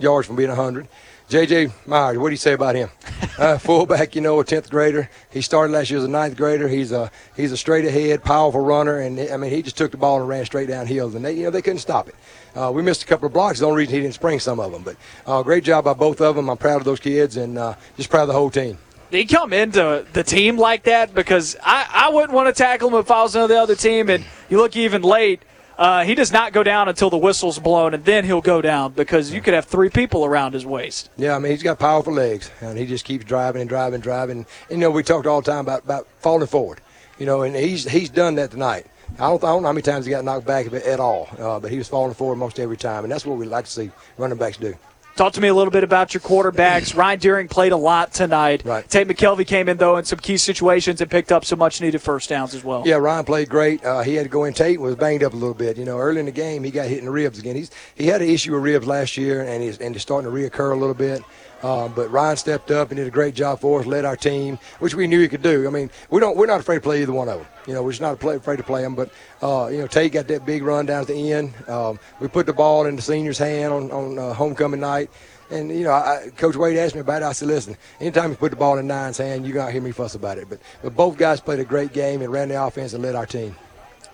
yards 0.00 0.26
from 0.26 0.36
being 0.36 0.48
100. 0.48 0.88
JJ 1.28 1.86
Myers, 1.86 2.18
what 2.18 2.28
do 2.28 2.32
you 2.32 2.36
say 2.36 2.52
about 2.52 2.74
him? 2.74 2.90
Uh, 3.38 3.56
fullback, 3.56 4.14
you 4.14 4.20
know, 4.20 4.38
a 4.38 4.44
tenth 4.44 4.68
grader. 4.68 5.08
He 5.30 5.40
started 5.40 5.72
last 5.72 5.88
year 5.88 5.98
as 5.98 6.04
a 6.04 6.08
ninth 6.08 6.36
grader. 6.36 6.68
He's 6.68 6.92
a 6.92 7.10
he's 7.34 7.52
a 7.52 7.56
straight 7.56 7.86
ahead, 7.86 8.22
powerful 8.22 8.60
runner, 8.60 8.98
and 8.98 9.18
I 9.18 9.38
mean 9.38 9.50
he 9.50 9.62
just 9.62 9.78
took 9.78 9.92
the 9.92 9.96
ball 9.96 10.20
and 10.20 10.28
ran 10.28 10.44
straight 10.44 10.68
downhill, 10.68 11.16
and 11.16 11.24
they 11.24 11.32
you 11.32 11.44
know 11.44 11.50
they 11.50 11.62
couldn't 11.62 11.78
stop 11.78 12.06
it. 12.06 12.14
Uh, 12.54 12.70
we 12.70 12.82
missed 12.82 13.02
a 13.02 13.06
couple 13.06 13.26
of 13.26 13.32
blocks. 13.32 13.60
The 13.60 13.64
only 13.64 13.78
reason 13.78 13.94
he 13.94 14.00
didn't 14.02 14.12
spring 14.12 14.40
some 14.40 14.60
of 14.60 14.72
them, 14.72 14.82
but 14.82 14.96
uh, 15.26 15.42
great 15.42 15.64
job 15.64 15.84
by 15.84 15.94
both 15.94 16.20
of 16.20 16.36
them. 16.36 16.50
I'm 16.50 16.58
proud 16.58 16.82
of 16.82 16.84
those 16.84 17.00
kids, 17.00 17.38
and 17.38 17.56
uh, 17.56 17.76
just 17.96 18.10
proud 18.10 18.22
of 18.22 18.28
the 18.28 18.34
whole 18.34 18.50
team. 18.50 18.76
He 19.10 19.24
come 19.24 19.54
into 19.54 20.06
the 20.12 20.22
team 20.22 20.58
like 20.58 20.82
that 20.82 21.14
because 21.14 21.56
I, 21.62 21.86
I 21.90 22.08
wouldn't 22.10 22.32
want 22.32 22.54
to 22.54 22.62
tackle 22.62 22.90
him 22.90 22.96
if 22.96 23.10
I 23.10 23.22
was 23.22 23.34
on 23.34 23.48
the 23.48 23.58
other 23.58 23.74
team. 23.74 24.10
And 24.10 24.24
you 24.50 24.58
look 24.58 24.76
even 24.76 25.00
late, 25.02 25.42
uh, 25.80 26.04
he 26.04 26.14
does 26.14 26.30
not 26.30 26.52
go 26.52 26.62
down 26.62 26.90
until 26.90 27.08
the 27.08 27.16
whistle's 27.16 27.58
blown, 27.58 27.94
and 27.94 28.04
then 28.04 28.24
he'll 28.24 28.42
go 28.42 28.60
down 28.60 28.92
because 28.92 29.32
you 29.32 29.40
could 29.40 29.54
have 29.54 29.64
three 29.64 29.88
people 29.88 30.26
around 30.26 30.52
his 30.52 30.66
waist. 30.66 31.08
Yeah, 31.16 31.34
I 31.34 31.38
mean 31.38 31.50
he's 31.52 31.62
got 31.62 31.78
powerful 31.78 32.12
legs, 32.12 32.50
and 32.60 32.78
he 32.78 32.84
just 32.84 33.06
keeps 33.06 33.24
driving 33.24 33.62
and 33.62 33.68
driving, 33.68 33.94
and 33.94 34.02
driving. 34.02 34.38
And, 34.38 34.46
you 34.70 34.76
know, 34.76 34.90
we 34.90 35.02
talked 35.02 35.26
all 35.26 35.40
the 35.40 35.50
time 35.50 35.60
about, 35.60 35.84
about 35.84 36.06
falling 36.18 36.46
forward. 36.46 36.82
You 37.18 37.24
know, 37.24 37.42
and 37.42 37.56
he's 37.56 37.88
he's 37.88 38.10
done 38.10 38.34
that 38.34 38.50
tonight. 38.50 38.86
I 39.14 39.28
don't, 39.28 39.42
I 39.42 39.48
don't 39.48 39.62
know 39.62 39.68
how 39.68 39.72
many 39.72 39.82
times 39.82 40.04
he 40.04 40.10
got 40.10 40.24
knocked 40.24 40.46
back 40.46 40.72
at 40.72 41.00
all, 41.00 41.28
uh, 41.38 41.58
but 41.58 41.70
he 41.70 41.78
was 41.78 41.88
falling 41.88 42.14
forward 42.14 42.36
most 42.36 42.60
every 42.60 42.76
time, 42.76 43.04
and 43.04 43.12
that's 43.12 43.26
what 43.26 43.38
we 43.38 43.46
like 43.46 43.64
to 43.64 43.70
see 43.70 43.90
running 44.18 44.38
backs 44.38 44.58
do. 44.58 44.74
Talk 45.20 45.34
to 45.34 45.40
me 45.42 45.48
a 45.48 45.54
little 45.54 45.70
bit 45.70 45.84
about 45.84 46.14
your 46.14 46.22
quarterbacks. 46.22 46.96
Ryan 46.96 47.18
Deering 47.18 47.48
played 47.48 47.72
a 47.72 47.76
lot 47.76 48.10
tonight. 48.10 48.62
Right. 48.64 48.88
Tate 48.88 49.06
McKelvey 49.06 49.46
came 49.46 49.68
in, 49.68 49.76
though, 49.76 49.98
in 49.98 50.06
some 50.06 50.18
key 50.18 50.38
situations 50.38 51.02
and 51.02 51.10
picked 51.10 51.30
up 51.30 51.44
some 51.44 51.58
much 51.58 51.82
needed 51.82 52.00
first 52.00 52.30
downs 52.30 52.54
as 52.54 52.64
well. 52.64 52.84
Yeah, 52.86 52.94
Ryan 52.94 53.26
played 53.26 53.50
great. 53.50 53.84
Uh, 53.84 54.00
he 54.00 54.14
had 54.14 54.22
to 54.22 54.30
go 54.30 54.44
in. 54.44 54.54
Tate 54.54 54.80
was 54.80 54.96
banged 54.96 55.22
up 55.22 55.34
a 55.34 55.36
little 55.36 55.52
bit. 55.52 55.76
You 55.76 55.84
know, 55.84 55.98
early 55.98 56.20
in 56.20 56.24
the 56.24 56.32
game, 56.32 56.64
he 56.64 56.70
got 56.70 56.86
hit 56.86 57.00
in 57.00 57.04
the 57.04 57.10
ribs 57.10 57.38
again. 57.38 57.54
He's 57.54 57.70
he 57.94 58.06
had 58.06 58.22
an 58.22 58.30
issue 58.30 58.54
with 58.54 58.62
ribs 58.62 58.86
last 58.86 59.18
year, 59.18 59.42
and 59.42 59.62
he's 59.62 59.76
and 59.76 59.94
it's 59.94 60.00
starting 60.00 60.30
to 60.30 60.34
reoccur 60.34 60.72
a 60.72 60.74
little 60.74 60.94
bit. 60.94 61.22
Uh, 61.62 61.88
but 61.88 62.10
Ryan 62.10 62.36
stepped 62.36 62.70
up 62.70 62.90
and 62.90 62.96
did 62.96 63.06
a 63.06 63.10
great 63.10 63.34
job 63.34 63.60
for 63.60 63.80
us, 63.80 63.86
led 63.86 64.04
our 64.04 64.16
team, 64.16 64.58
which 64.78 64.94
we 64.94 65.06
knew 65.06 65.20
he 65.20 65.28
could 65.28 65.42
do. 65.42 65.66
I 65.66 65.70
mean, 65.70 65.90
we 66.10 66.20
don't 66.20 66.36
we're 66.36 66.46
not 66.46 66.60
afraid 66.60 66.76
to 66.76 66.80
play 66.80 67.02
either 67.02 67.12
one 67.12 67.28
of 67.28 67.38
them. 67.38 67.46
You 67.66 67.74
know, 67.74 67.82
we're 67.82 67.92
just 67.92 68.00
not 68.00 68.22
afraid 68.22 68.56
to 68.56 68.62
play 68.62 68.82
them. 68.82 68.94
But 68.94 69.10
uh, 69.42 69.68
you 69.70 69.78
know, 69.78 69.86
Tate 69.86 70.12
got 70.12 70.28
that 70.28 70.46
big 70.46 70.62
run 70.62 70.86
down 70.86 71.02
at 71.02 71.08
the 71.08 71.32
end. 71.32 71.52
Um, 71.68 71.98
we 72.20 72.28
put 72.28 72.46
the 72.46 72.52
ball 72.52 72.86
in 72.86 72.96
the 72.96 73.02
senior's 73.02 73.38
hand 73.38 73.72
on 73.72 73.90
on 73.90 74.18
uh, 74.18 74.32
homecoming 74.32 74.80
night. 74.80 75.10
And 75.50 75.70
you 75.70 75.82
know, 75.82 75.92
I, 75.92 76.30
Coach 76.36 76.56
Wade 76.56 76.78
asked 76.78 76.94
me 76.94 77.00
about 77.00 77.22
it. 77.22 77.26
I 77.26 77.32
said, 77.32 77.48
"Listen, 77.48 77.76
anytime 78.00 78.30
you 78.30 78.36
put 78.36 78.50
the 78.50 78.56
ball 78.56 78.78
in 78.78 78.86
Nine's 78.86 79.18
hand, 79.18 79.44
you're 79.44 79.54
gonna 79.54 79.72
hear 79.72 79.82
me 79.82 79.90
fuss 79.90 80.14
about 80.14 80.38
it." 80.38 80.48
But 80.48 80.60
but 80.82 80.94
both 80.94 81.16
guys 81.18 81.40
played 81.40 81.60
a 81.60 81.64
great 81.64 81.92
game 81.92 82.22
and 82.22 82.32
ran 82.32 82.48
the 82.48 82.62
offense 82.62 82.92
and 82.92 83.02
led 83.02 83.16
our 83.16 83.26
team. 83.26 83.56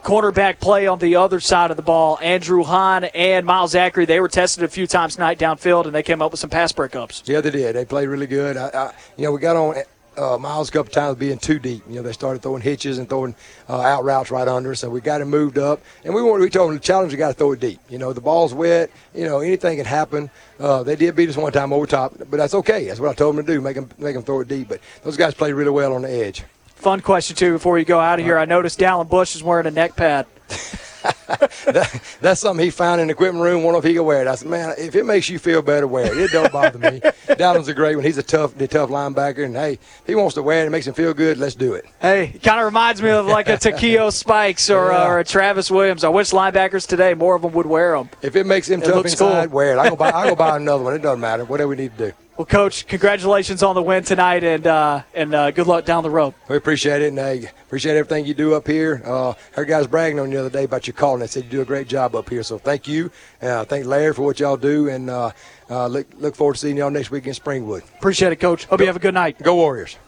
Quarterback 0.06 0.60
play 0.60 0.86
on 0.86 1.00
the 1.00 1.16
other 1.16 1.40
side 1.40 1.72
of 1.72 1.76
the 1.76 1.82
ball. 1.82 2.16
Andrew 2.22 2.62
Hahn 2.62 3.02
and 3.06 3.44
Miles 3.44 3.72
Zachary, 3.72 4.04
they 4.04 4.20
were 4.20 4.28
tested 4.28 4.62
a 4.62 4.68
few 4.68 4.86
times 4.86 5.16
tonight 5.16 5.36
downfield, 5.36 5.86
and 5.86 5.92
they 5.92 6.04
came 6.04 6.22
up 6.22 6.30
with 6.30 6.38
some 6.38 6.48
pass 6.48 6.70
breakups. 6.70 7.26
Yeah, 7.26 7.40
they 7.40 7.50
did. 7.50 7.74
They 7.74 7.84
played 7.84 8.06
really 8.06 8.28
good. 8.28 8.56
I, 8.56 8.68
I, 8.68 8.94
you 9.16 9.24
know, 9.24 9.32
we 9.32 9.40
got 9.40 9.56
on 9.56 9.74
uh, 10.16 10.38
Miles 10.38 10.68
a 10.68 10.72
couple 10.72 10.92
times 10.92 11.18
being 11.18 11.38
too 11.38 11.58
deep. 11.58 11.82
You 11.88 11.96
know, 11.96 12.02
they 12.02 12.12
started 12.12 12.40
throwing 12.40 12.62
hitches 12.62 12.98
and 12.98 13.08
throwing 13.08 13.34
uh, 13.68 13.80
out 13.80 14.04
routes 14.04 14.30
right 14.30 14.46
under 14.46 14.76
so 14.76 14.88
we 14.88 15.00
got 15.00 15.22
him 15.22 15.28
moved 15.28 15.58
up. 15.58 15.82
And 16.04 16.14
we 16.14 16.22
wanted, 16.22 16.44
we 16.44 16.50
told 16.50 16.68
them 16.70 16.76
the 16.76 16.84
challenge, 16.84 17.10
we 17.10 17.18
got 17.18 17.30
to 17.30 17.34
throw 17.34 17.50
it 17.50 17.58
deep. 17.58 17.80
You 17.88 17.98
know, 17.98 18.12
the 18.12 18.20
ball's 18.20 18.54
wet. 18.54 18.92
You 19.12 19.24
know, 19.24 19.40
anything 19.40 19.76
can 19.76 19.86
happen. 19.86 20.30
Uh, 20.60 20.84
they 20.84 20.94
did 20.94 21.16
beat 21.16 21.30
us 21.30 21.36
one 21.36 21.50
time 21.50 21.72
over 21.72 21.84
top, 21.84 22.16
but 22.16 22.36
that's 22.36 22.54
okay. 22.54 22.86
That's 22.86 23.00
what 23.00 23.10
I 23.10 23.14
told 23.14 23.34
them 23.34 23.44
to 23.44 23.52
do, 23.52 23.60
make 23.60 23.74
them, 23.74 23.90
make 23.98 24.14
them 24.14 24.22
throw 24.22 24.38
it 24.38 24.46
deep. 24.46 24.68
But 24.68 24.78
those 25.02 25.16
guys 25.16 25.34
played 25.34 25.54
really 25.54 25.70
well 25.70 25.94
on 25.94 26.02
the 26.02 26.12
edge. 26.12 26.44
Fun 26.76 27.00
question, 27.00 27.34
too, 27.36 27.52
before 27.52 27.78
you 27.78 27.84
go 27.84 27.98
out 27.98 28.20
of 28.20 28.24
here. 28.24 28.38
I 28.38 28.44
noticed 28.44 28.78
Dallin 28.78 29.08
Bush 29.08 29.34
is 29.34 29.42
wearing 29.42 29.66
a 29.66 29.70
neck 29.70 29.96
pad. 29.96 30.26
that, 31.66 32.02
that's 32.20 32.40
something 32.40 32.64
he 32.64 32.70
found 32.70 33.00
in 33.00 33.08
the 33.08 33.12
equipment 33.12 33.42
room. 33.44 33.62
Wonder 33.62 33.78
if 33.78 33.84
he 33.84 33.94
could 33.94 34.02
wear 34.02 34.22
it. 34.22 34.28
I 34.28 34.34
said, 34.34 34.48
man, 34.48 34.74
if 34.78 34.94
it 34.94 35.04
makes 35.04 35.28
you 35.28 35.38
feel 35.38 35.62
better, 35.62 35.86
wear 35.86 36.06
it. 36.06 36.16
It 36.18 36.30
don't 36.30 36.52
bother 36.52 36.78
me. 36.78 37.00
Dallin's 37.36 37.68
a 37.68 37.74
great 37.74 37.96
one. 37.96 38.04
He's 38.04 38.18
a 38.18 38.22
tough, 38.22 38.54
the 38.56 38.68
tough 38.68 38.90
linebacker, 38.90 39.44
and 39.44 39.54
hey, 39.54 39.72
if 39.74 40.06
he 40.06 40.14
wants 40.14 40.34
to 40.34 40.42
wear 40.42 40.62
it. 40.62 40.66
It 40.66 40.70
makes 40.70 40.86
him 40.86 40.94
feel 40.94 41.14
good. 41.14 41.38
Let's 41.38 41.54
do 41.54 41.74
it. 41.74 41.84
Hey, 42.00 42.32
it 42.34 42.42
kind 42.42 42.58
of 42.60 42.66
reminds 42.66 43.02
me 43.02 43.10
of 43.10 43.26
like 43.26 43.48
a 43.48 43.56
Takeo 43.56 44.10
Spikes 44.10 44.70
or, 44.70 44.90
Yeah. 44.90 45.02
uh, 45.04 45.08
or 45.08 45.18
a 45.20 45.24
Travis 45.24 45.70
Williams. 45.70 46.04
I 46.04 46.08
wish 46.08 46.30
linebackers 46.30 46.86
today, 46.86 47.14
more 47.14 47.36
of 47.36 47.42
them 47.42 47.52
would 47.52 47.66
wear 47.66 47.96
them. 47.96 48.10
If 48.22 48.36
it 48.36 48.46
makes 48.46 48.68
him 48.68 48.82
It 48.82 48.86
tough 48.86 49.04
inside, 49.04 49.48
cool. 49.50 49.56
wear 49.56 49.72
it. 49.72 49.78
I 49.78 49.88
go 49.88 49.96
buy, 49.96 50.10
I 50.12 50.28
go 50.28 50.36
buy 50.36 50.56
another 50.56 50.84
one. 50.84 50.94
It 50.94 51.02
doesn't 51.02 51.20
matter. 51.20 51.44
Whatever 51.44 51.68
we 51.68 51.76
need 51.76 51.96
to 51.98 52.08
do. 52.10 52.12
Well, 52.36 52.44
Coach, 52.44 52.86
congratulations 52.86 53.62
on 53.62 53.74
the 53.74 53.80
win 53.82 54.04
tonight, 54.04 54.44
and 54.44 54.66
uh, 54.66 55.02
and 55.14 55.34
uh, 55.34 55.50
good 55.52 55.66
luck 55.66 55.86
down 55.86 56.02
the 56.02 56.10
road. 56.10 56.34
We 56.50 56.56
appreciate 56.56 57.00
it, 57.00 57.08
and 57.08 57.18
uh, 57.18 57.48
appreciate 57.66 57.96
everything 57.96 58.26
you 58.26 58.34
do 58.34 58.52
up 58.52 58.66
here. 58.66 59.00
Uh, 59.06 59.32
heard 59.52 59.68
guys 59.68 59.86
bragging 59.86 60.20
on 60.20 60.30
you 60.30 60.34
the 60.36 60.40
other 60.40 60.50
day 60.50 60.64
about 60.64 60.86
your 60.86 60.92
calling. 60.96 61.20
They 61.20 61.26
said 61.26 61.44
you 61.44 61.50
do 61.50 61.60
a 61.62 61.64
great 61.64 61.88
job 61.88 62.14
up 62.14 62.28
here, 62.28 62.42
so 62.42 62.58
thank 62.58 62.88
you. 62.88 63.10
Uh, 63.40 63.64
thank 63.64 63.86
Larry 63.86 64.14
for 64.14 64.22
what 64.22 64.40
y'all 64.40 64.56
do, 64.56 64.88
and 64.88 65.10
uh, 65.10 65.30
uh, 65.70 65.86
look, 65.86 66.06
look 66.18 66.34
forward 66.34 66.54
to 66.54 66.60
seeing 66.60 66.76
y'all 66.76 66.90
next 66.90 67.10
week 67.10 67.26
in 67.26 67.34
Springwood. 67.34 67.82
Appreciate 67.98 68.32
it, 68.32 68.36
Coach. 68.36 68.64
Hope 68.64 68.80
you 68.80 68.86
have 68.86 68.96
a 68.96 69.00
good 69.00 69.14
night. 69.14 69.40
Go 69.42 69.54
Warriors. 69.56 69.98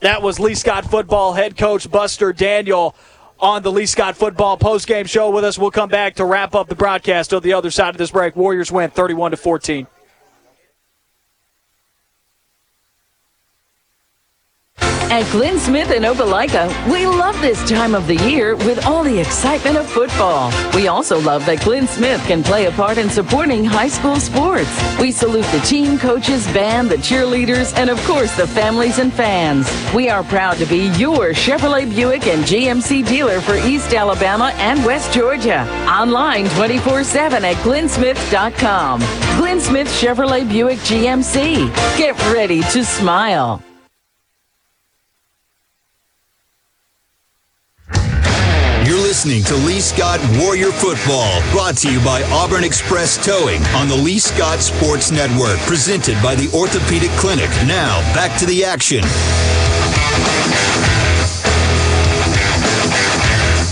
That 0.00 0.20
was 0.20 0.38
Lee 0.38 0.54
Scott 0.54 0.84
football 0.84 1.32
head 1.32 1.56
coach 1.56 1.90
Buster 1.90 2.32
Daniel 2.32 2.94
on 3.40 3.62
the 3.62 3.72
Lee 3.72 3.86
Scott 3.86 4.16
football 4.16 4.56
post-game 4.56 5.06
show 5.06 5.30
with 5.30 5.44
us. 5.44 5.58
We'll 5.58 5.70
come 5.70 5.88
back 5.88 6.16
to 6.16 6.24
wrap 6.24 6.54
up 6.54 6.68
the 6.68 6.74
broadcast 6.74 7.32
on 7.32 7.42
the 7.42 7.54
other 7.54 7.70
side 7.70 7.90
of 7.90 7.96
this 7.96 8.10
break. 8.10 8.36
Warriors 8.36 8.70
win 8.70 8.90
31 8.90 9.30
to 9.30 9.36
14. 9.36 9.86
At 15.10 15.30
Glenn 15.30 15.58
Smith 15.58 15.90
and 15.90 16.04
Opelika, 16.04 16.68
we 16.90 17.06
love 17.06 17.40
this 17.40 17.62
time 17.68 17.94
of 17.94 18.06
the 18.06 18.16
year 18.16 18.56
with 18.56 18.84
all 18.86 19.04
the 19.04 19.20
excitement 19.20 19.76
of 19.76 19.86
football. 19.86 20.50
We 20.74 20.88
also 20.88 21.20
love 21.20 21.46
that 21.46 21.62
Glenn 21.62 21.86
Smith 21.86 22.20
can 22.26 22.42
play 22.42 22.66
a 22.66 22.72
part 22.72 22.98
in 22.98 23.08
supporting 23.08 23.64
high 23.64 23.88
school 23.88 24.16
sports. 24.16 24.70
We 24.98 25.12
salute 25.12 25.46
the 25.52 25.60
team, 25.60 25.98
coaches, 25.98 26.46
band, 26.52 26.88
the 26.88 26.96
cheerleaders, 26.96 27.76
and 27.76 27.90
of 27.90 28.02
course 28.04 28.34
the 28.36 28.46
families 28.46 28.98
and 28.98 29.12
fans. 29.12 29.70
We 29.94 30.08
are 30.08 30.24
proud 30.24 30.56
to 30.56 30.66
be 30.66 30.88
your 30.98 31.32
Chevrolet 31.32 31.88
Buick 31.94 32.26
and 32.26 32.42
GMC 32.42 33.06
dealer 33.06 33.40
for 33.40 33.54
East 33.54 33.94
Alabama 33.94 34.52
and 34.56 34.84
West 34.84 35.12
Georgia. 35.12 35.62
Online 35.86 36.46
24-7 36.46 37.42
at 37.42 37.56
glennsmith.com. 37.56 39.00
Glenn 39.38 39.60
Smith 39.60 39.88
Chevrolet 39.88 40.48
Buick 40.48 40.78
GMC. 40.78 41.68
Get 41.96 42.18
ready 42.32 42.62
to 42.62 42.84
smile. 42.84 43.62
You're 48.86 49.03
listening 49.14 49.44
to 49.44 49.54
Lee 49.64 49.78
Scott 49.78 50.18
Warrior 50.40 50.72
Football, 50.72 51.40
brought 51.52 51.76
to 51.76 51.92
you 51.92 52.04
by 52.04 52.24
Auburn 52.32 52.64
Express 52.64 53.16
Towing 53.24 53.62
on 53.66 53.86
the 53.86 53.94
Lee 53.94 54.18
Scott 54.18 54.58
Sports 54.58 55.12
Network, 55.12 55.56
presented 55.60 56.20
by 56.20 56.34
the 56.34 56.50
Orthopedic 56.52 57.10
Clinic. 57.10 57.48
Now, 57.64 58.00
back 58.12 58.36
to 58.40 58.44
the 58.44 58.64
action. 58.64 59.02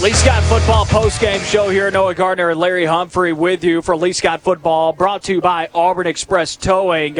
Lee 0.00 0.12
Scott 0.12 0.44
football 0.44 0.84
post-game 0.84 1.40
show 1.40 1.68
here. 1.68 1.90
Noah 1.90 2.14
Gardner 2.14 2.50
and 2.50 2.60
Larry 2.60 2.84
Humphrey 2.84 3.32
with 3.32 3.64
you 3.64 3.82
for 3.82 3.96
Lee 3.96 4.12
Scott 4.12 4.42
football, 4.42 4.92
brought 4.92 5.24
to 5.24 5.32
you 5.32 5.40
by 5.40 5.68
Auburn 5.74 6.06
Express 6.06 6.54
Towing. 6.54 7.18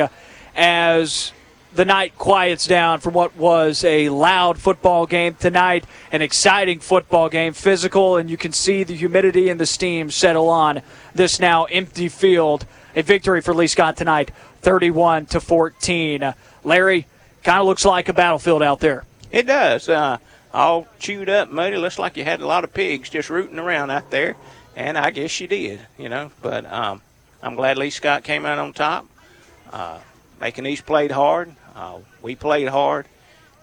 As 0.55 1.33
the 1.75 1.85
night 1.85 2.17
quiets 2.19 2.67
down 2.67 3.01
from 3.01 3.15
what 3.15 3.37
was 3.37 3.83
a 3.85 4.09
loud 4.11 4.59
football 4.59 5.07
game 5.07 5.35
tonight, 5.35 5.85
an 6.11 6.23
exciting 6.23 6.81
football 6.81 7.29
game, 7.29 7.53
physical, 7.53 8.17
and 8.17 8.31
you 8.31 8.37
can 8.37 8.53
see 8.53 8.85
the 8.85 8.95
humidity 8.95 9.49
and 9.49 9.59
the 9.59 9.67
steam 9.67 10.11
settle 10.11 10.49
on 10.49 10.83
this 11.15 11.41
now 11.41 11.65
empty 11.65 12.09
field. 12.09 12.67
A 12.95 13.03
victory 13.03 13.41
for 13.41 13.55
Lee 13.55 13.69
Scott 13.69 13.97
tonight, 13.97 14.31
31 14.61 15.27
to 15.27 15.41
14. 15.41 16.35
Larry, 16.63 17.07
kind 17.43 17.61
of 17.61 17.67
looks 17.67 17.85
like 17.85 18.09
a 18.09 18.13
battlefield 18.13 18.63
out 18.63 18.81
there. 18.81 19.05
It 19.31 19.47
does. 19.47 19.89
Uh, 19.89 20.19
all 20.53 20.87
chewed 20.99 21.31
up, 21.31 21.51
muddy. 21.51 21.77
Looks 21.79 21.99
like 21.99 22.19
you 22.19 22.25
had 22.25 22.43
a 22.43 22.47
lot 22.47 22.65
of 22.65 22.75
pigs 22.75 23.09
just 23.09 23.31
rooting 23.31 23.59
around 23.59 23.91
out 23.91 24.11
there, 24.11 24.37
and 24.77 24.99
I 24.99 25.11
guess 25.11 25.41
you 25.41 25.47
did, 25.47 25.81
you 25.99 26.11
know. 26.11 26.31
But 26.43 26.71
um, 26.71 27.01
I'm 27.43 27.55
glad 27.55 27.79
Lee 27.79 27.89
Scott 27.89 28.25
came 28.25 28.45
out 28.45 28.59
on 28.59 28.75
top. 28.75 29.07
Uh, 29.73 30.01
Macon 30.39 30.67
East 30.67 30.85
played 30.85 31.13
hard. 31.13 31.55
Uh, 31.75 31.99
we 32.21 32.35
played 32.35 32.69
hard, 32.69 33.07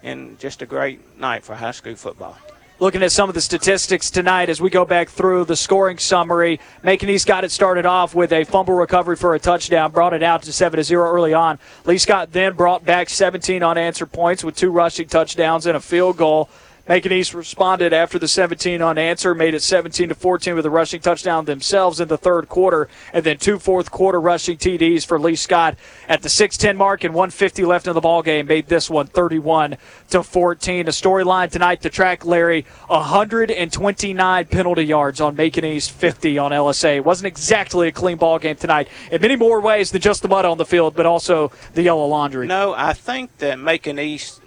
and 0.04 0.40
just 0.40 0.62
a 0.62 0.66
great 0.66 1.20
night 1.20 1.44
for 1.44 1.56
high 1.56 1.72
school 1.72 1.96
football. 1.96 2.38
Looking 2.82 3.04
at 3.04 3.12
some 3.12 3.28
of 3.28 3.36
the 3.36 3.42
statistics 3.42 4.10
tonight 4.10 4.48
as 4.48 4.62
we 4.62 4.70
go 4.70 4.86
back 4.86 5.10
through 5.10 5.44
the 5.46 5.58
scoring 5.58 5.98
summary, 5.98 6.62
Macon 6.82 7.10
East 7.10 7.28
got 7.28 7.44
it 7.44 7.52
started 7.52 7.86
off 7.86 8.16
with 8.16 8.32
a 8.32 8.46
fumble 8.46 8.74
recovery 8.74 9.18
for 9.18 9.36
a 9.36 9.40
touchdown, 9.40 9.92
brought 9.92 10.14
it 10.14 10.24
out 10.24 10.44
to 10.44 10.54
7 10.54 10.78
to 10.78 10.84
0 10.84 11.04
early 11.12 11.34
on. 11.34 11.60
Lee 11.84 11.98
Scott 11.98 12.32
then 12.32 12.54
brought 12.54 12.86
back 12.86 13.10
17 13.10 13.62
unanswered 13.64 14.14
points 14.14 14.46
with 14.46 14.56
two 14.56 14.72
rushing 14.72 15.10
touchdowns 15.10 15.66
and 15.66 15.76
a 15.76 15.82
field 15.82 16.16
goal. 16.16 16.50
Macon 16.90 17.12
East 17.12 17.36
responded 17.36 17.94
after 17.94 18.18
the 18.18 18.28
17 18.28 18.82
unanswered, 18.82 19.38
made 19.38 19.54
it 19.54 19.62
17 19.62 20.10
to 20.10 20.16
14 20.16 20.56
with 20.56 20.66
a 20.66 20.72
rushing 20.72 21.00
touchdown 21.00 21.46
themselves 21.46 22.00
in 22.00 22.08
the 22.08 22.18
third 22.18 22.50
quarter, 22.50 22.90
and 23.14 23.24
then 23.24 23.38
two 23.38 23.60
fourth 23.60 23.92
quarter 23.92 24.20
rushing 24.20 24.58
TDs 24.58 25.06
for 25.06 25.20
Lee 25.20 25.36
Scott 25.36 25.78
at 26.08 26.24
the 26.24 26.30
6:10 26.30 26.76
mark 26.78 27.04
and 27.04 27.14
150 27.14 27.64
left 27.64 27.86
in 27.86 27.94
the 27.94 28.02
ball 28.02 28.24
game. 28.24 28.48
Made 28.48 28.70
this 28.70 28.90
one 28.90 29.06
31 29.06 29.78
to 30.10 30.24
14. 30.24 30.88
A 30.88 30.90
storyline 30.90 31.52
tonight 31.52 31.84
to 31.84 31.92
track 31.92 32.26
Larry 32.26 32.66
129 32.88 34.46
penalty 34.48 34.84
yards 34.84 35.22
on 35.22 35.36
Macon 35.36 35.66
East, 35.66 35.92
50 35.92 36.40
on 36.40 36.52
LSA. 36.52 36.96
It 36.96 37.06
wasn't 37.06 37.28
exactly 37.28 37.88
a 37.88 37.92
clean 37.92 38.18
ball 38.18 38.40
game 38.40 38.56
tonight 38.56 38.88
in 39.12 39.22
many 39.22 39.36
more 39.36 39.62
ways 39.62 39.92
than 39.92 40.02
just 40.02 40.24
the 40.24 40.28
mud 40.28 40.44
on 40.44 40.58
the 40.58 40.66
field, 40.66 40.96
but 40.96 41.06
also 41.06 41.52
the 41.76 41.84
yellow 41.84 42.08
laundry. 42.08 42.48
No, 42.48 42.74
I 42.76 42.94
think 42.94 43.38
that 43.38 43.60
Macon 43.60 44.00
East 44.00 44.42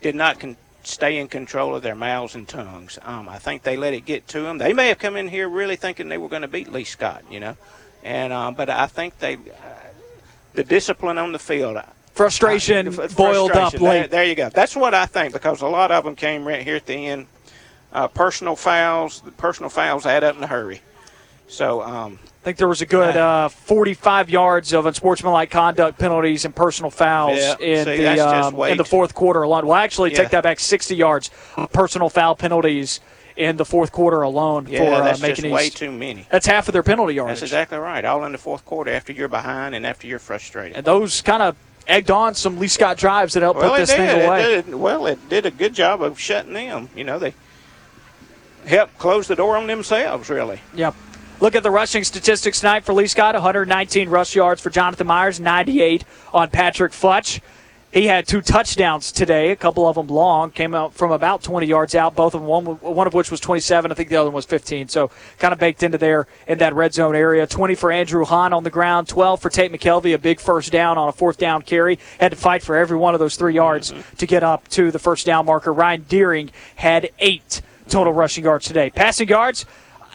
did 0.00 0.14
not 0.14 0.38
con- 0.38 0.56
stay 0.86 1.18
in 1.18 1.28
control 1.28 1.74
of 1.74 1.82
their 1.82 1.94
mouths 1.94 2.34
and 2.34 2.46
tongues. 2.46 2.98
Um, 3.02 3.28
I 3.28 3.38
think 3.38 3.62
they 3.62 3.76
let 3.76 3.94
it 3.94 4.04
get 4.04 4.28
to 4.28 4.42
them. 4.42 4.58
They 4.58 4.72
may 4.72 4.88
have 4.88 4.98
come 4.98 5.16
in 5.16 5.28
here 5.28 5.48
really 5.48 5.76
thinking 5.76 6.08
they 6.08 6.18
were 6.18 6.28
going 6.28 6.42
to 6.42 6.48
beat 6.48 6.72
Lee 6.72 6.84
Scott, 6.84 7.24
you 7.30 7.40
know, 7.40 7.56
and 8.02 8.32
um, 8.32 8.54
but 8.54 8.70
I 8.70 8.86
think 8.86 9.18
they 9.18 9.34
uh, 9.34 9.38
the 10.54 10.64
discipline 10.64 11.18
on 11.18 11.32
the 11.32 11.38
field. 11.38 11.78
Frustration 12.12 12.88
uh, 12.88 13.08
boiled 13.16 13.50
up 13.50 13.72
frustration. 13.72 13.86
late. 13.86 13.98
There, 13.98 14.08
there 14.08 14.24
you 14.24 14.34
go. 14.34 14.48
That's 14.48 14.76
what 14.76 14.94
I 14.94 15.06
think 15.06 15.32
because 15.32 15.62
a 15.62 15.66
lot 15.66 15.90
of 15.90 16.04
them 16.04 16.14
came 16.14 16.46
right 16.46 16.62
here 16.62 16.76
at 16.76 16.86
the 16.86 16.94
end. 16.94 17.26
Uh, 17.92 18.08
personal 18.08 18.56
fouls, 18.56 19.20
the 19.20 19.30
personal 19.32 19.70
fouls 19.70 20.06
add 20.06 20.24
up 20.24 20.36
in 20.36 20.42
a 20.42 20.46
hurry. 20.46 20.80
So 21.48 21.82
um, 21.82 22.18
think 22.44 22.58
there 22.58 22.68
was 22.68 22.82
a 22.82 22.86
good 22.86 23.16
uh, 23.16 23.48
45 23.48 24.28
yards 24.28 24.72
of 24.74 24.84
unsportsmanlike 24.86 25.50
conduct 25.50 25.98
penalties 25.98 26.44
and 26.44 26.54
personal 26.54 26.90
fouls 26.90 27.38
Yeah, 27.38 27.56
in 27.58 27.84
see, 27.86 27.96
the 27.96 28.18
um, 28.28 28.60
in 28.64 28.76
the 28.76 28.84
fourth 28.84 29.14
quarter 29.14 29.42
alone. 29.42 29.66
Well, 29.66 29.76
actually, 29.78 30.10
Yeah. 30.12 30.18
take 30.18 30.30
that 30.30 30.42
back. 30.42 30.60
60 30.60 30.94
yards 30.94 31.30
of 31.56 31.72
personal 31.72 32.10
foul 32.10 32.36
penalties 32.36 33.00
in 33.36 33.56
the 33.56 33.64
fourth 33.64 33.90
quarter 33.90 34.22
alone 34.22 34.66
yeah, 34.68 34.78
for 34.78 34.94
uh, 34.94 35.02
that's 35.04 35.20
making 35.20 35.44
just 35.44 35.54
way 35.54 35.68
too 35.70 35.90
many. 35.90 36.26
That's 36.30 36.46
half 36.46 36.68
of 36.68 36.72
their 36.72 36.82
penalty 36.84 37.14
yardage. 37.14 37.40
That's 37.40 37.50
exactly 37.50 37.78
right. 37.78 38.04
All 38.04 38.24
in 38.24 38.32
the 38.32 38.38
fourth 38.38 38.64
quarter 38.64 38.92
after 38.92 39.12
you're 39.12 39.26
behind 39.28 39.74
and 39.74 39.84
after 39.86 40.06
you're 40.06 40.18
frustrated. 40.20 40.76
and 40.76 40.84
those 40.86 41.22
kind 41.22 41.42
of 41.42 41.56
egged 41.88 42.10
on 42.10 42.34
some 42.34 42.58
Lee 42.58 42.68
Scott 42.68 42.96
drives 42.98 43.34
that 43.34 43.42
helped 43.42 43.58
well, 43.58 43.70
put 43.70 43.76
it 43.76 43.80
this 43.86 43.90
did. 43.90 43.96
thing 43.96 44.20
It 44.20 44.24
away. 44.26 44.42
did. 44.62 44.74
Well, 44.74 45.06
it 45.06 45.28
did 45.28 45.46
a 45.46 45.50
good 45.50 45.74
job 45.74 46.00
of 46.02 46.20
shutting 46.20 46.52
them. 46.52 46.90
You 46.94 47.04
know, 47.04 47.18
they 47.18 47.34
helped 48.66 48.98
close 48.98 49.26
the 49.28 49.34
door 49.36 49.56
on 49.56 49.66
themselves, 49.66 50.28
really. 50.30 50.60
Yep. 50.74 50.94
Look 51.44 51.54
at 51.54 51.62
the 51.62 51.70
rushing 51.70 52.04
statistics 52.04 52.60
tonight 52.60 52.84
for 52.84 52.94
Lee 52.94 53.06
Scott 53.06 53.34
119 53.34 54.08
rush 54.08 54.34
yards 54.34 54.62
for 54.62 54.70
Jonathan 54.70 55.06
Myers, 55.06 55.38
98 55.38 56.02
on 56.32 56.48
Patrick 56.48 56.92
Futch. 56.92 57.42
He 57.92 58.06
had 58.06 58.26
two 58.26 58.40
touchdowns 58.40 59.12
today, 59.12 59.50
a 59.50 59.56
couple 59.56 59.86
of 59.86 59.96
them 59.96 60.06
long, 60.06 60.52
came 60.52 60.74
out 60.74 60.94
from 60.94 61.12
about 61.12 61.42
20 61.42 61.66
yards 61.66 61.94
out, 61.94 62.16
both 62.16 62.34
of 62.34 62.40
them, 62.40 62.48
one, 62.48 62.64
one 62.64 63.06
of 63.06 63.12
which 63.12 63.30
was 63.30 63.40
27, 63.40 63.92
I 63.92 63.94
think 63.94 64.08
the 64.08 64.16
other 64.16 64.30
one 64.30 64.36
was 64.36 64.46
15. 64.46 64.88
So 64.88 65.10
kind 65.38 65.52
of 65.52 65.58
baked 65.58 65.82
into 65.82 65.98
there 65.98 66.26
in 66.46 66.56
that 66.60 66.72
red 66.74 66.94
zone 66.94 67.14
area. 67.14 67.46
20 67.46 67.74
for 67.74 67.92
Andrew 67.92 68.24
Hahn 68.24 68.54
on 68.54 68.64
the 68.64 68.70
ground, 68.70 69.06
12 69.08 69.42
for 69.42 69.50
Tate 69.50 69.70
McKelvey, 69.70 70.14
a 70.14 70.18
big 70.18 70.40
first 70.40 70.72
down 70.72 70.96
on 70.96 71.10
a 71.10 71.12
fourth 71.12 71.36
down 71.36 71.60
carry. 71.60 71.98
Had 72.18 72.30
to 72.30 72.38
fight 72.38 72.62
for 72.62 72.74
every 72.74 72.96
one 72.96 73.12
of 73.12 73.20
those 73.20 73.36
three 73.36 73.52
yards 73.52 73.92
mm-hmm. 73.92 74.16
to 74.16 74.26
get 74.26 74.42
up 74.42 74.66
to 74.68 74.90
the 74.90 74.98
first 74.98 75.26
down 75.26 75.44
marker. 75.44 75.74
Ryan 75.74 76.06
Deering 76.08 76.52
had 76.76 77.10
eight 77.18 77.60
total 77.90 78.14
rushing 78.14 78.44
yards 78.44 78.64
today. 78.64 78.88
Passing 78.88 79.28
yards, 79.28 79.66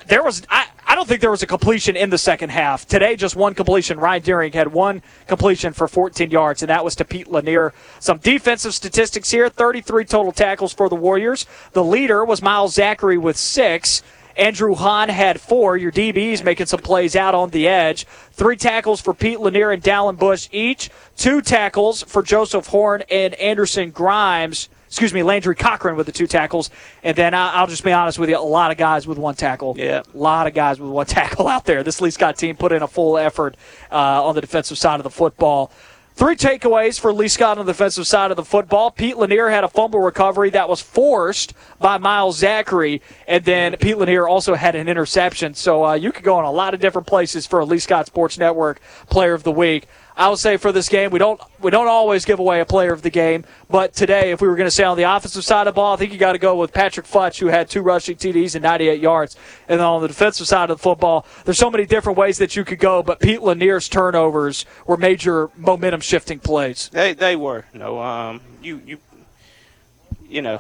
there 0.08 0.24
was 0.24 0.42
I, 0.50 0.66
I 0.90 0.96
don't 0.96 1.08
think 1.08 1.22
there 1.22 1.30
was 1.30 1.44
a 1.44 1.48
completion 1.48 1.96
in 1.96 2.10
the 2.10 2.18
second 2.18 2.50
half. 2.50 2.88
Today, 2.88 3.16
just 3.16 3.36
one 3.36 3.54
completion. 3.54 4.00
Ryan 4.00 4.24
Deering 4.24 4.54
had 4.54 4.70
one 4.70 5.04
completion 5.28 5.72
for 5.72 5.88
14 5.88 6.32
yards, 6.32 6.64
and 6.64 6.70
that 6.72 6.84
was 6.84 6.96
to 6.96 7.06
Pete 7.06 7.30
Lanier. 7.30 7.76
Some 8.00 8.18
defensive 8.18 8.74
statistics 8.74 9.30
here 9.30 9.50
33 9.50 10.04
total 10.06 10.32
tackles 10.32 10.74
for 10.74 10.90
the 10.90 10.96
Warriors. 10.96 11.46
The 11.74 11.84
leader 11.84 12.26
was 12.26 12.42
Miles 12.42 12.74
Zachary 12.74 13.20
with 13.20 13.38
six. 13.38 14.02
Andrew 14.36 14.74
Hahn 14.74 15.10
had 15.10 15.40
four. 15.40 15.78
Your 15.78 15.92
DBs 15.92 16.44
making 16.44 16.66
some 16.66 16.80
plays 16.80 17.16
out 17.16 17.36
on 17.36 17.52
the 17.52 17.68
edge. 17.68 18.08
Three 18.32 18.58
tackles 18.58 19.00
for 19.00 19.14
Pete 19.14 19.40
Lanier 19.40 19.70
and 19.70 19.84
Dallin 19.84 20.18
Bush 20.18 20.50
each. 20.52 20.90
Two 21.16 21.44
tackles 21.44 22.02
for 22.02 22.24
Joseph 22.24 22.66
Horn 22.66 23.04
and 23.12 23.36
Anderson 23.36 23.92
Grimes 23.92 24.70
excuse 24.90 25.14
me, 25.14 25.22
Landry 25.24 25.56
Cochran 25.56 25.96
with 25.96 26.08
the 26.08 26.12
two 26.12 26.26
tackles. 26.28 26.72
And 27.04 27.16
then 27.16 27.34
I- 27.36 27.54
I'll 27.54 27.68
just 27.68 27.84
be 27.84 27.92
honest 27.94 28.18
with 28.20 28.30
you, 28.30 28.38
a 28.38 28.42
lot 28.42 28.72
of 28.72 28.78
guys 28.78 29.06
with 29.08 29.20
one 29.20 29.36
tackle. 29.36 29.76
Yeah. 29.78 30.02
A 30.14 30.18
lot 30.18 30.48
of 30.48 30.54
guys 30.56 30.80
with 30.80 30.90
one 30.90 31.06
tackle 31.20 31.48
out 31.48 31.66
there. 31.66 31.84
This 31.84 32.02
Lee 32.02 32.10
Scott 32.12 32.38
team 32.38 32.56
put 32.58 32.72
in 32.72 32.82
a 32.82 32.88
full 32.88 33.18
effort 33.18 33.56
uh, 33.92 34.26
on 34.26 34.34
the 34.36 34.42
defensive 34.42 34.78
side 34.80 35.00
of 35.00 35.04
the 35.04 35.10
football. 35.12 35.72
Three 36.16 36.36
takeaways 36.36 37.00
for 37.00 37.14
Lee 37.14 37.30
Scott 37.30 37.60
on 37.60 37.66
the 37.66 37.72
defensive 37.72 38.06
side 38.06 38.30
of 38.30 38.36
the 38.36 38.44
football. 38.44 38.92
Pete 38.92 39.16
Lanier 39.16 39.48
had 39.48 39.64
a 39.64 39.70
fumble 39.70 40.02
recovery 40.02 40.50
that 40.50 40.68
was 40.68 40.82
forced 40.82 41.54
by 41.80 41.98
Miles 41.98 42.38
Zachary, 42.38 43.02
and 43.26 43.46
then 43.46 43.78
Pete 43.78 43.98
Lanier 43.98 44.28
also 44.28 44.56
had 44.56 44.76
an 44.76 44.90
interception. 44.90 45.54
So 45.54 45.86
uh, 45.86 45.94
you 45.94 46.12
could 46.12 46.26
go 46.26 46.38
in 46.40 46.44
a 46.44 46.52
lot 46.52 46.74
of 46.74 46.82
different 46.82 47.08
places 47.08 47.46
for 47.48 47.60
a 47.60 47.66
Lee 47.66 47.80
Scott 47.80 48.06
Sports 48.08 48.38
Network 48.38 48.82
Player 49.10 49.34
of 49.34 49.44
the 49.44 49.52
Week. 49.54 49.88
I 50.20 50.28
would 50.28 50.38
say 50.38 50.58
for 50.58 50.74
this 50.74 50.90
game, 50.90 51.12
we 51.12 51.18
don't 51.20 51.40
we 51.62 51.72
don't 51.72 51.88
always 51.88 52.26
give 52.26 52.40
away 52.40 52.60
a 52.60 52.66
player 52.66 52.92
of 52.92 53.02
the 53.04 53.10
game, 53.10 53.46
but 53.70 53.94
today, 53.94 54.32
if 54.32 54.42
we 54.42 54.50
were 54.50 54.58
going 54.58 54.68
to 54.68 54.72
say 54.72 54.84
on 54.84 54.98
the 54.98 55.04
offensive 55.04 55.46
side 55.46 55.62
of 55.66 55.74
the 55.74 55.76
ball, 55.78 55.94
I 55.94 55.96
think 55.96 56.12
you 56.12 56.20
got 56.20 56.34
to 56.34 56.38
go 56.38 56.58
with 56.58 56.74
Patrick 56.74 57.06
Futch, 57.06 57.40
who 57.40 57.48
had 57.48 57.70
two 57.70 57.82
rushing 57.82 58.18
TDs 58.18 58.54
and 58.54 58.62
98 58.62 59.00
yards. 59.00 59.38
And 59.70 59.80
then 59.80 59.88
on 59.88 60.02
the 60.02 60.10
defensive 60.10 60.46
side 60.46 60.70
of 60.70 60.78
the 60.78 60.84
football, 60.84 61.26
there's 61.46 61.58
so 61.58 61.72
many 61.72 61.86
different 61.86 62.18
ways 62.18 62.38
that 62.40 62.54
you 62.58 62.66
could 62.66 62.80
go, 62.80 63.02
but 63.02 63.22
Pete 63.22 63.42
Lanier's 63.42 63.88
turnovers 63.88 64.66
were 64.86 64.98
major 64.98 65.50
momentum 65.56 66.02
shifting 66.02 66.40
plays. 66.40 66.90
They 66.92 67.14
they 67.14 67.38
were 67.38 67.64
no 67.74 68.02
um 68.02 68.42
you 68.62 68.82
you 68.86 68.98
you 70.28 70.42
know 70.42 70.60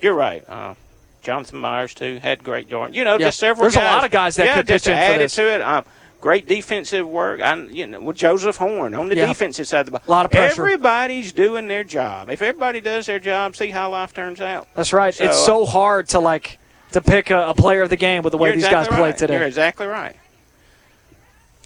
you're 0.00 0.14
right. 0.14 0.44
Uh, 0.48 0.74
Jonathan 1.22 1.60
Myers 1.60 1.94
too 1.94 2.18
had 2.20 2.42
great 2.42 2.68
yards. 2.68 2.96
You 2.96 3.04
know, 3.04 3.12
Yeah. 3.12 3.26
just 3.26 3.38
several. 3.38 3.62
There's 3.62 3.76
a 3.76 3.84
lot 3.84 4.04
of 4.04 4.10
guys 4.10 4.34
that 4.36 4.46
yeah, 4.46 4.54
could 4.56 4.66
pitch 4.66 4.88
in 4.88 5.12
for 5.12 5.18
this. 5.18 5.34
to 5.36 5.54
it. 5.54 5.60
Um, 5.62 5.84
great 6.20 6.46
defensive 6.46 7.08
work. 7.08 7.40
I, 7.40 7.54
you 7.54 7.86
know, 7.86 8.00
with 8.00 8.16
Joseph 8.16 8.56
Horn 8.56 8.94
on 8.94 9.08
the 9.08 9.16
Yeah. 9.16 9.26
defensive 9.26 9.66
side 9.66 9.80
of 9.80 9.86
the 9.86 9.92
ball. 9.92 10.02
A 10.06 10.10
lot 10.10 10.24
of 10.24 10.32
pressure. 10.32 10.62
Everybody's 10.62 11.32
doing 11.32 11.68
their 11.68 11.84
job. 11.84 12.30
If 12.30 12.42
everybody 12.42 12.80
does 12.80 13.06
their 13.06 13.20
job, 13.20 13.56
see 13.56 13.68
how 13.68 13.90
life 13.90 14.14
turns 14.14 14.40
out. 14.40 14.68
That's 14.74 14.92
right. 14.92 15.14
So, 15.14 15.24
it's 15.24 15.36
uh, 15.36 15.46
so 15.46 15.66
hard 15.66 16.08
to 16.08 16.20
like 16.20 16.58
to 16.92 17.00
pick 17.00 17.30
a, 17.30 17.48
a 17.48 17.54
player 17.54 17.82
of 17.82 17.90
the 17.90 17.96
game 17.96 18.22
with 18.22 18.32
the 18.32 18.38
way 18.38 18.52
these 18.52 18.64
exactly 18.64 18.96
guys 18.96 19.00
right. 19.00 19.18
today. 19.18 19.34
You're 19.34 19.46
exactly 19.46 19.86
right. 19.86 20.16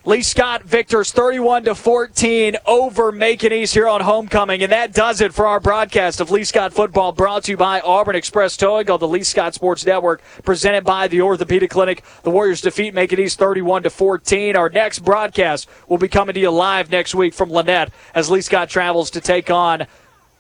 Lee 0.05 0.23
Scott 0.23 0.65
victors 0.65 1.13
31 1.13 1.63
to 1.63 1.77
14 1.77 2.57
over 2.67 3.13
Macon 3.13 3.53
East 3.53 3.73
here 3.73 3.87
on 3.87 4.01
homecoming, 4.01 4.61
and 4.61 4.73
that 4.73 4.93
does 4.93 5.21
it 5.21 5.33
for 5.33 5.47
our 5.47 5.61
broadcast 5.61 6.21
of 6.21 6.33
Lee 6.33 6.43
Scott 6.43 6.73
football. 6.73 7.13
Brought 7.13 7.45
to 7.45 7.53
you 7.53 7.57
by 7.57 7.81
Auburn 7.81 8.17
Express 8.17 8.57
Towing 8.57 8.91
on 8.91 8.99
the 8.99 9.07
Lee 9.07 9.23
Scott 9.23 9.55
Sports 9.55 9.87
Network, 9.87 10.21
presented 10.43 10.83
by 10.83 11.07
the 11.07 11.23
Orthopedic 11.23 11.71
Clinic. 11.71 12.03
The 12.25 12.33
Warriors 12.33 12.61
defeat 12.61 12.95
Macon 12.95 13.21
East 13.21 13.39
31 13.39 13.85
to 13.85 13.91
14. 13.91 14.57
Our 14.57 14.71
next 14.71 15.05
broadcast 15.05 15.69
will 15.87 15.99
be 15.99 16.09
coming 16.09 16.35
to 16.35 16.41
you 16.41 16.51
live 16.51 16.91
next 16.91 17.15
week 17.15 17.33
from 17.33 17.51
Lanett 17.51 17.91
as 18.13 18.29
Lee 18.29 18.41
Scott 18.41 18.69
travels 18.69 19.09
to 19.13 19.21
take 19.21 19.53
on 19.53 19.87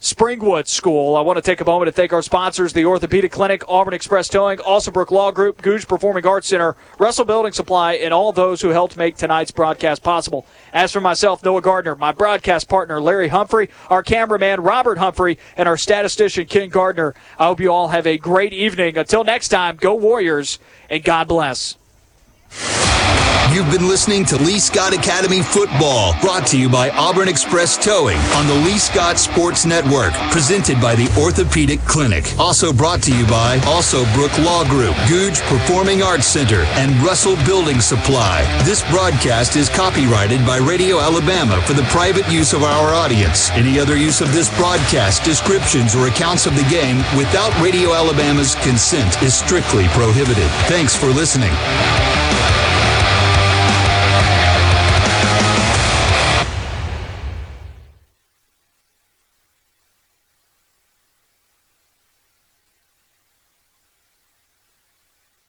Springwood 0.03 0.67
School. 0.67 1.15
I 1.15 1.21
want 1.21 1.37
to 1.37 1.43
take 1.43 1.61
a 1.61 1.65
moment 1.65 1.87
to 1.87 1.93
thank 1.93 2.13
our 2.13 2.23
sponsors, 2.23 2.73
the 2.73 2.85
Orthopedic 2.85 3.31
Clinic, 3.31 3.63
Auburn 3.69 3.95
Express 3.95 4.29
Towing, 4.29 4.59
Alsobrook 4.59 5.13
Law 5.13 5.31
Group, 5.31 5.63
Gogue 5.63 5.87
Performing 5.87 6.27
Arts 6.27 6.49
Center, 6.49 6.75
Russell 6.99 7.25
Building 7.25 7.53
Supply, 7.53 7.93
and 7.93 8.13
all 8.13 8.33
those 8.33 8.61
who 8.61 8.71
helped 8.71 8.97
make 8.97 9.17
tonight's 9.17 9.53
broadcast 9.53 10.03
possible. 10.03 10.45
As 10.73 10.91
for 10.91 11.01
myself, 11.01 11.45
Noah 11.45 11.63
Gardner, 11.63 11.95
my 11.95 12.11
broadcast 12.11 12.69
partner, 12.69 13.01
Larry 13.01 13.29
Humphrey, 13.29 13.71
our 13.91 14.03
cameraman, 14.03 14.61
Robert 14.61 14.99
Humphrey, 14.99 15.39
and 15.57 15.69
our 15.69 15.77
statistician, 15.77 16.47
Ken 16.47 16.69
Gardner, 16.69 17.15
I 17.39 17.45
hope 17.45 17.61
you 17.61 17.73
all 17.73 17.87
have 17.89 18.07
a 18.07 18.19
great 18.19 18.53
evening. 18.53 18.99
Until 18.99 19.23
next 19.23 19.51
time, 19.51 19.77
go 19.77 19.95
Warriors, 19.95 20.59
and 20.91 21.05
God 21.05 21.29
bless. 21.29 21.77
You've 23.51 23.71
been 23.71 23.87
listening 23.87 24.25
to 24.27 24.37
Lee 24.39 24.59
Scott 24.59 24.95
Academy 24.95 25.43
Football, 25.43 26.15
brought 26.23 26.47
to 26.49 26.59
you 26.59 26.71
by 26.71 26.89
Auburn 26.91 27.29
Express 27.29 27.77
Towing 27.77 28.17
on 28.37 28.47
the 28.47 28.55
Lee 28.55 28.79
Scott 28.79 29.19
Sports 29.19 29.67
Network, 29.67 30.15
presented 30.31 30.81
by 30.81 30.95
the 30.95 31.13
Orthopedic 31.21 31.81
Clinic. 31.81 32.25
Also 32.39 32.73
brought 32.73 33.03
to 33.03 33.15
you 33.15 33.27
by 33.27 33.59
Also 33.67 34.05
Brook 34.15 34.37
Law 34.39 34.65
Group, 34.65 34.97
Gogue 35.09 35.35
Performing 35.51 36.03
Arts 36.03 36.27
Center, 36.27 36.61
and 36.81 36.97
Russell 37.03 37.37
Building 37.45 37.81
Supply. 37.81 38.43
This 38.65 38.89
broadcast 38.91 39.57
is 39.57 39.69
copyrighted 39.69 40.47
by 40.47 40.57
Radio 40.57 40.99
Alabama 40.99 41.61
for 41.67 41.75
the 41.75 41.87
private 41.91 42.31
use 42.33 42.55
of 42.55 42.63
our 42.63 42.95
audience. 42.95 43.51
Any 43.51 43.79
other 43.79 43.97
use 43.97 44.23
of 44.23 44.33
this 44.33 44.49
broadcast, 44.57 45.25
descriptions, 45.25 45.95
or 45.95 46.07
accounts 46.09 46.47
of 46.47 46.55
the 46.55 46.69
game 46.71 46.99
without 47.19 47.53
Radio 47.61 47.93
Alabama's 47.93 48.55
consent 48.57 49.23
is 49.23 49.35
strictly 49.35 49.89
prohibited. 49.89 50.49
Thanks 50.69 50.97
for 50.97 51.09
listening. 51.09 51.53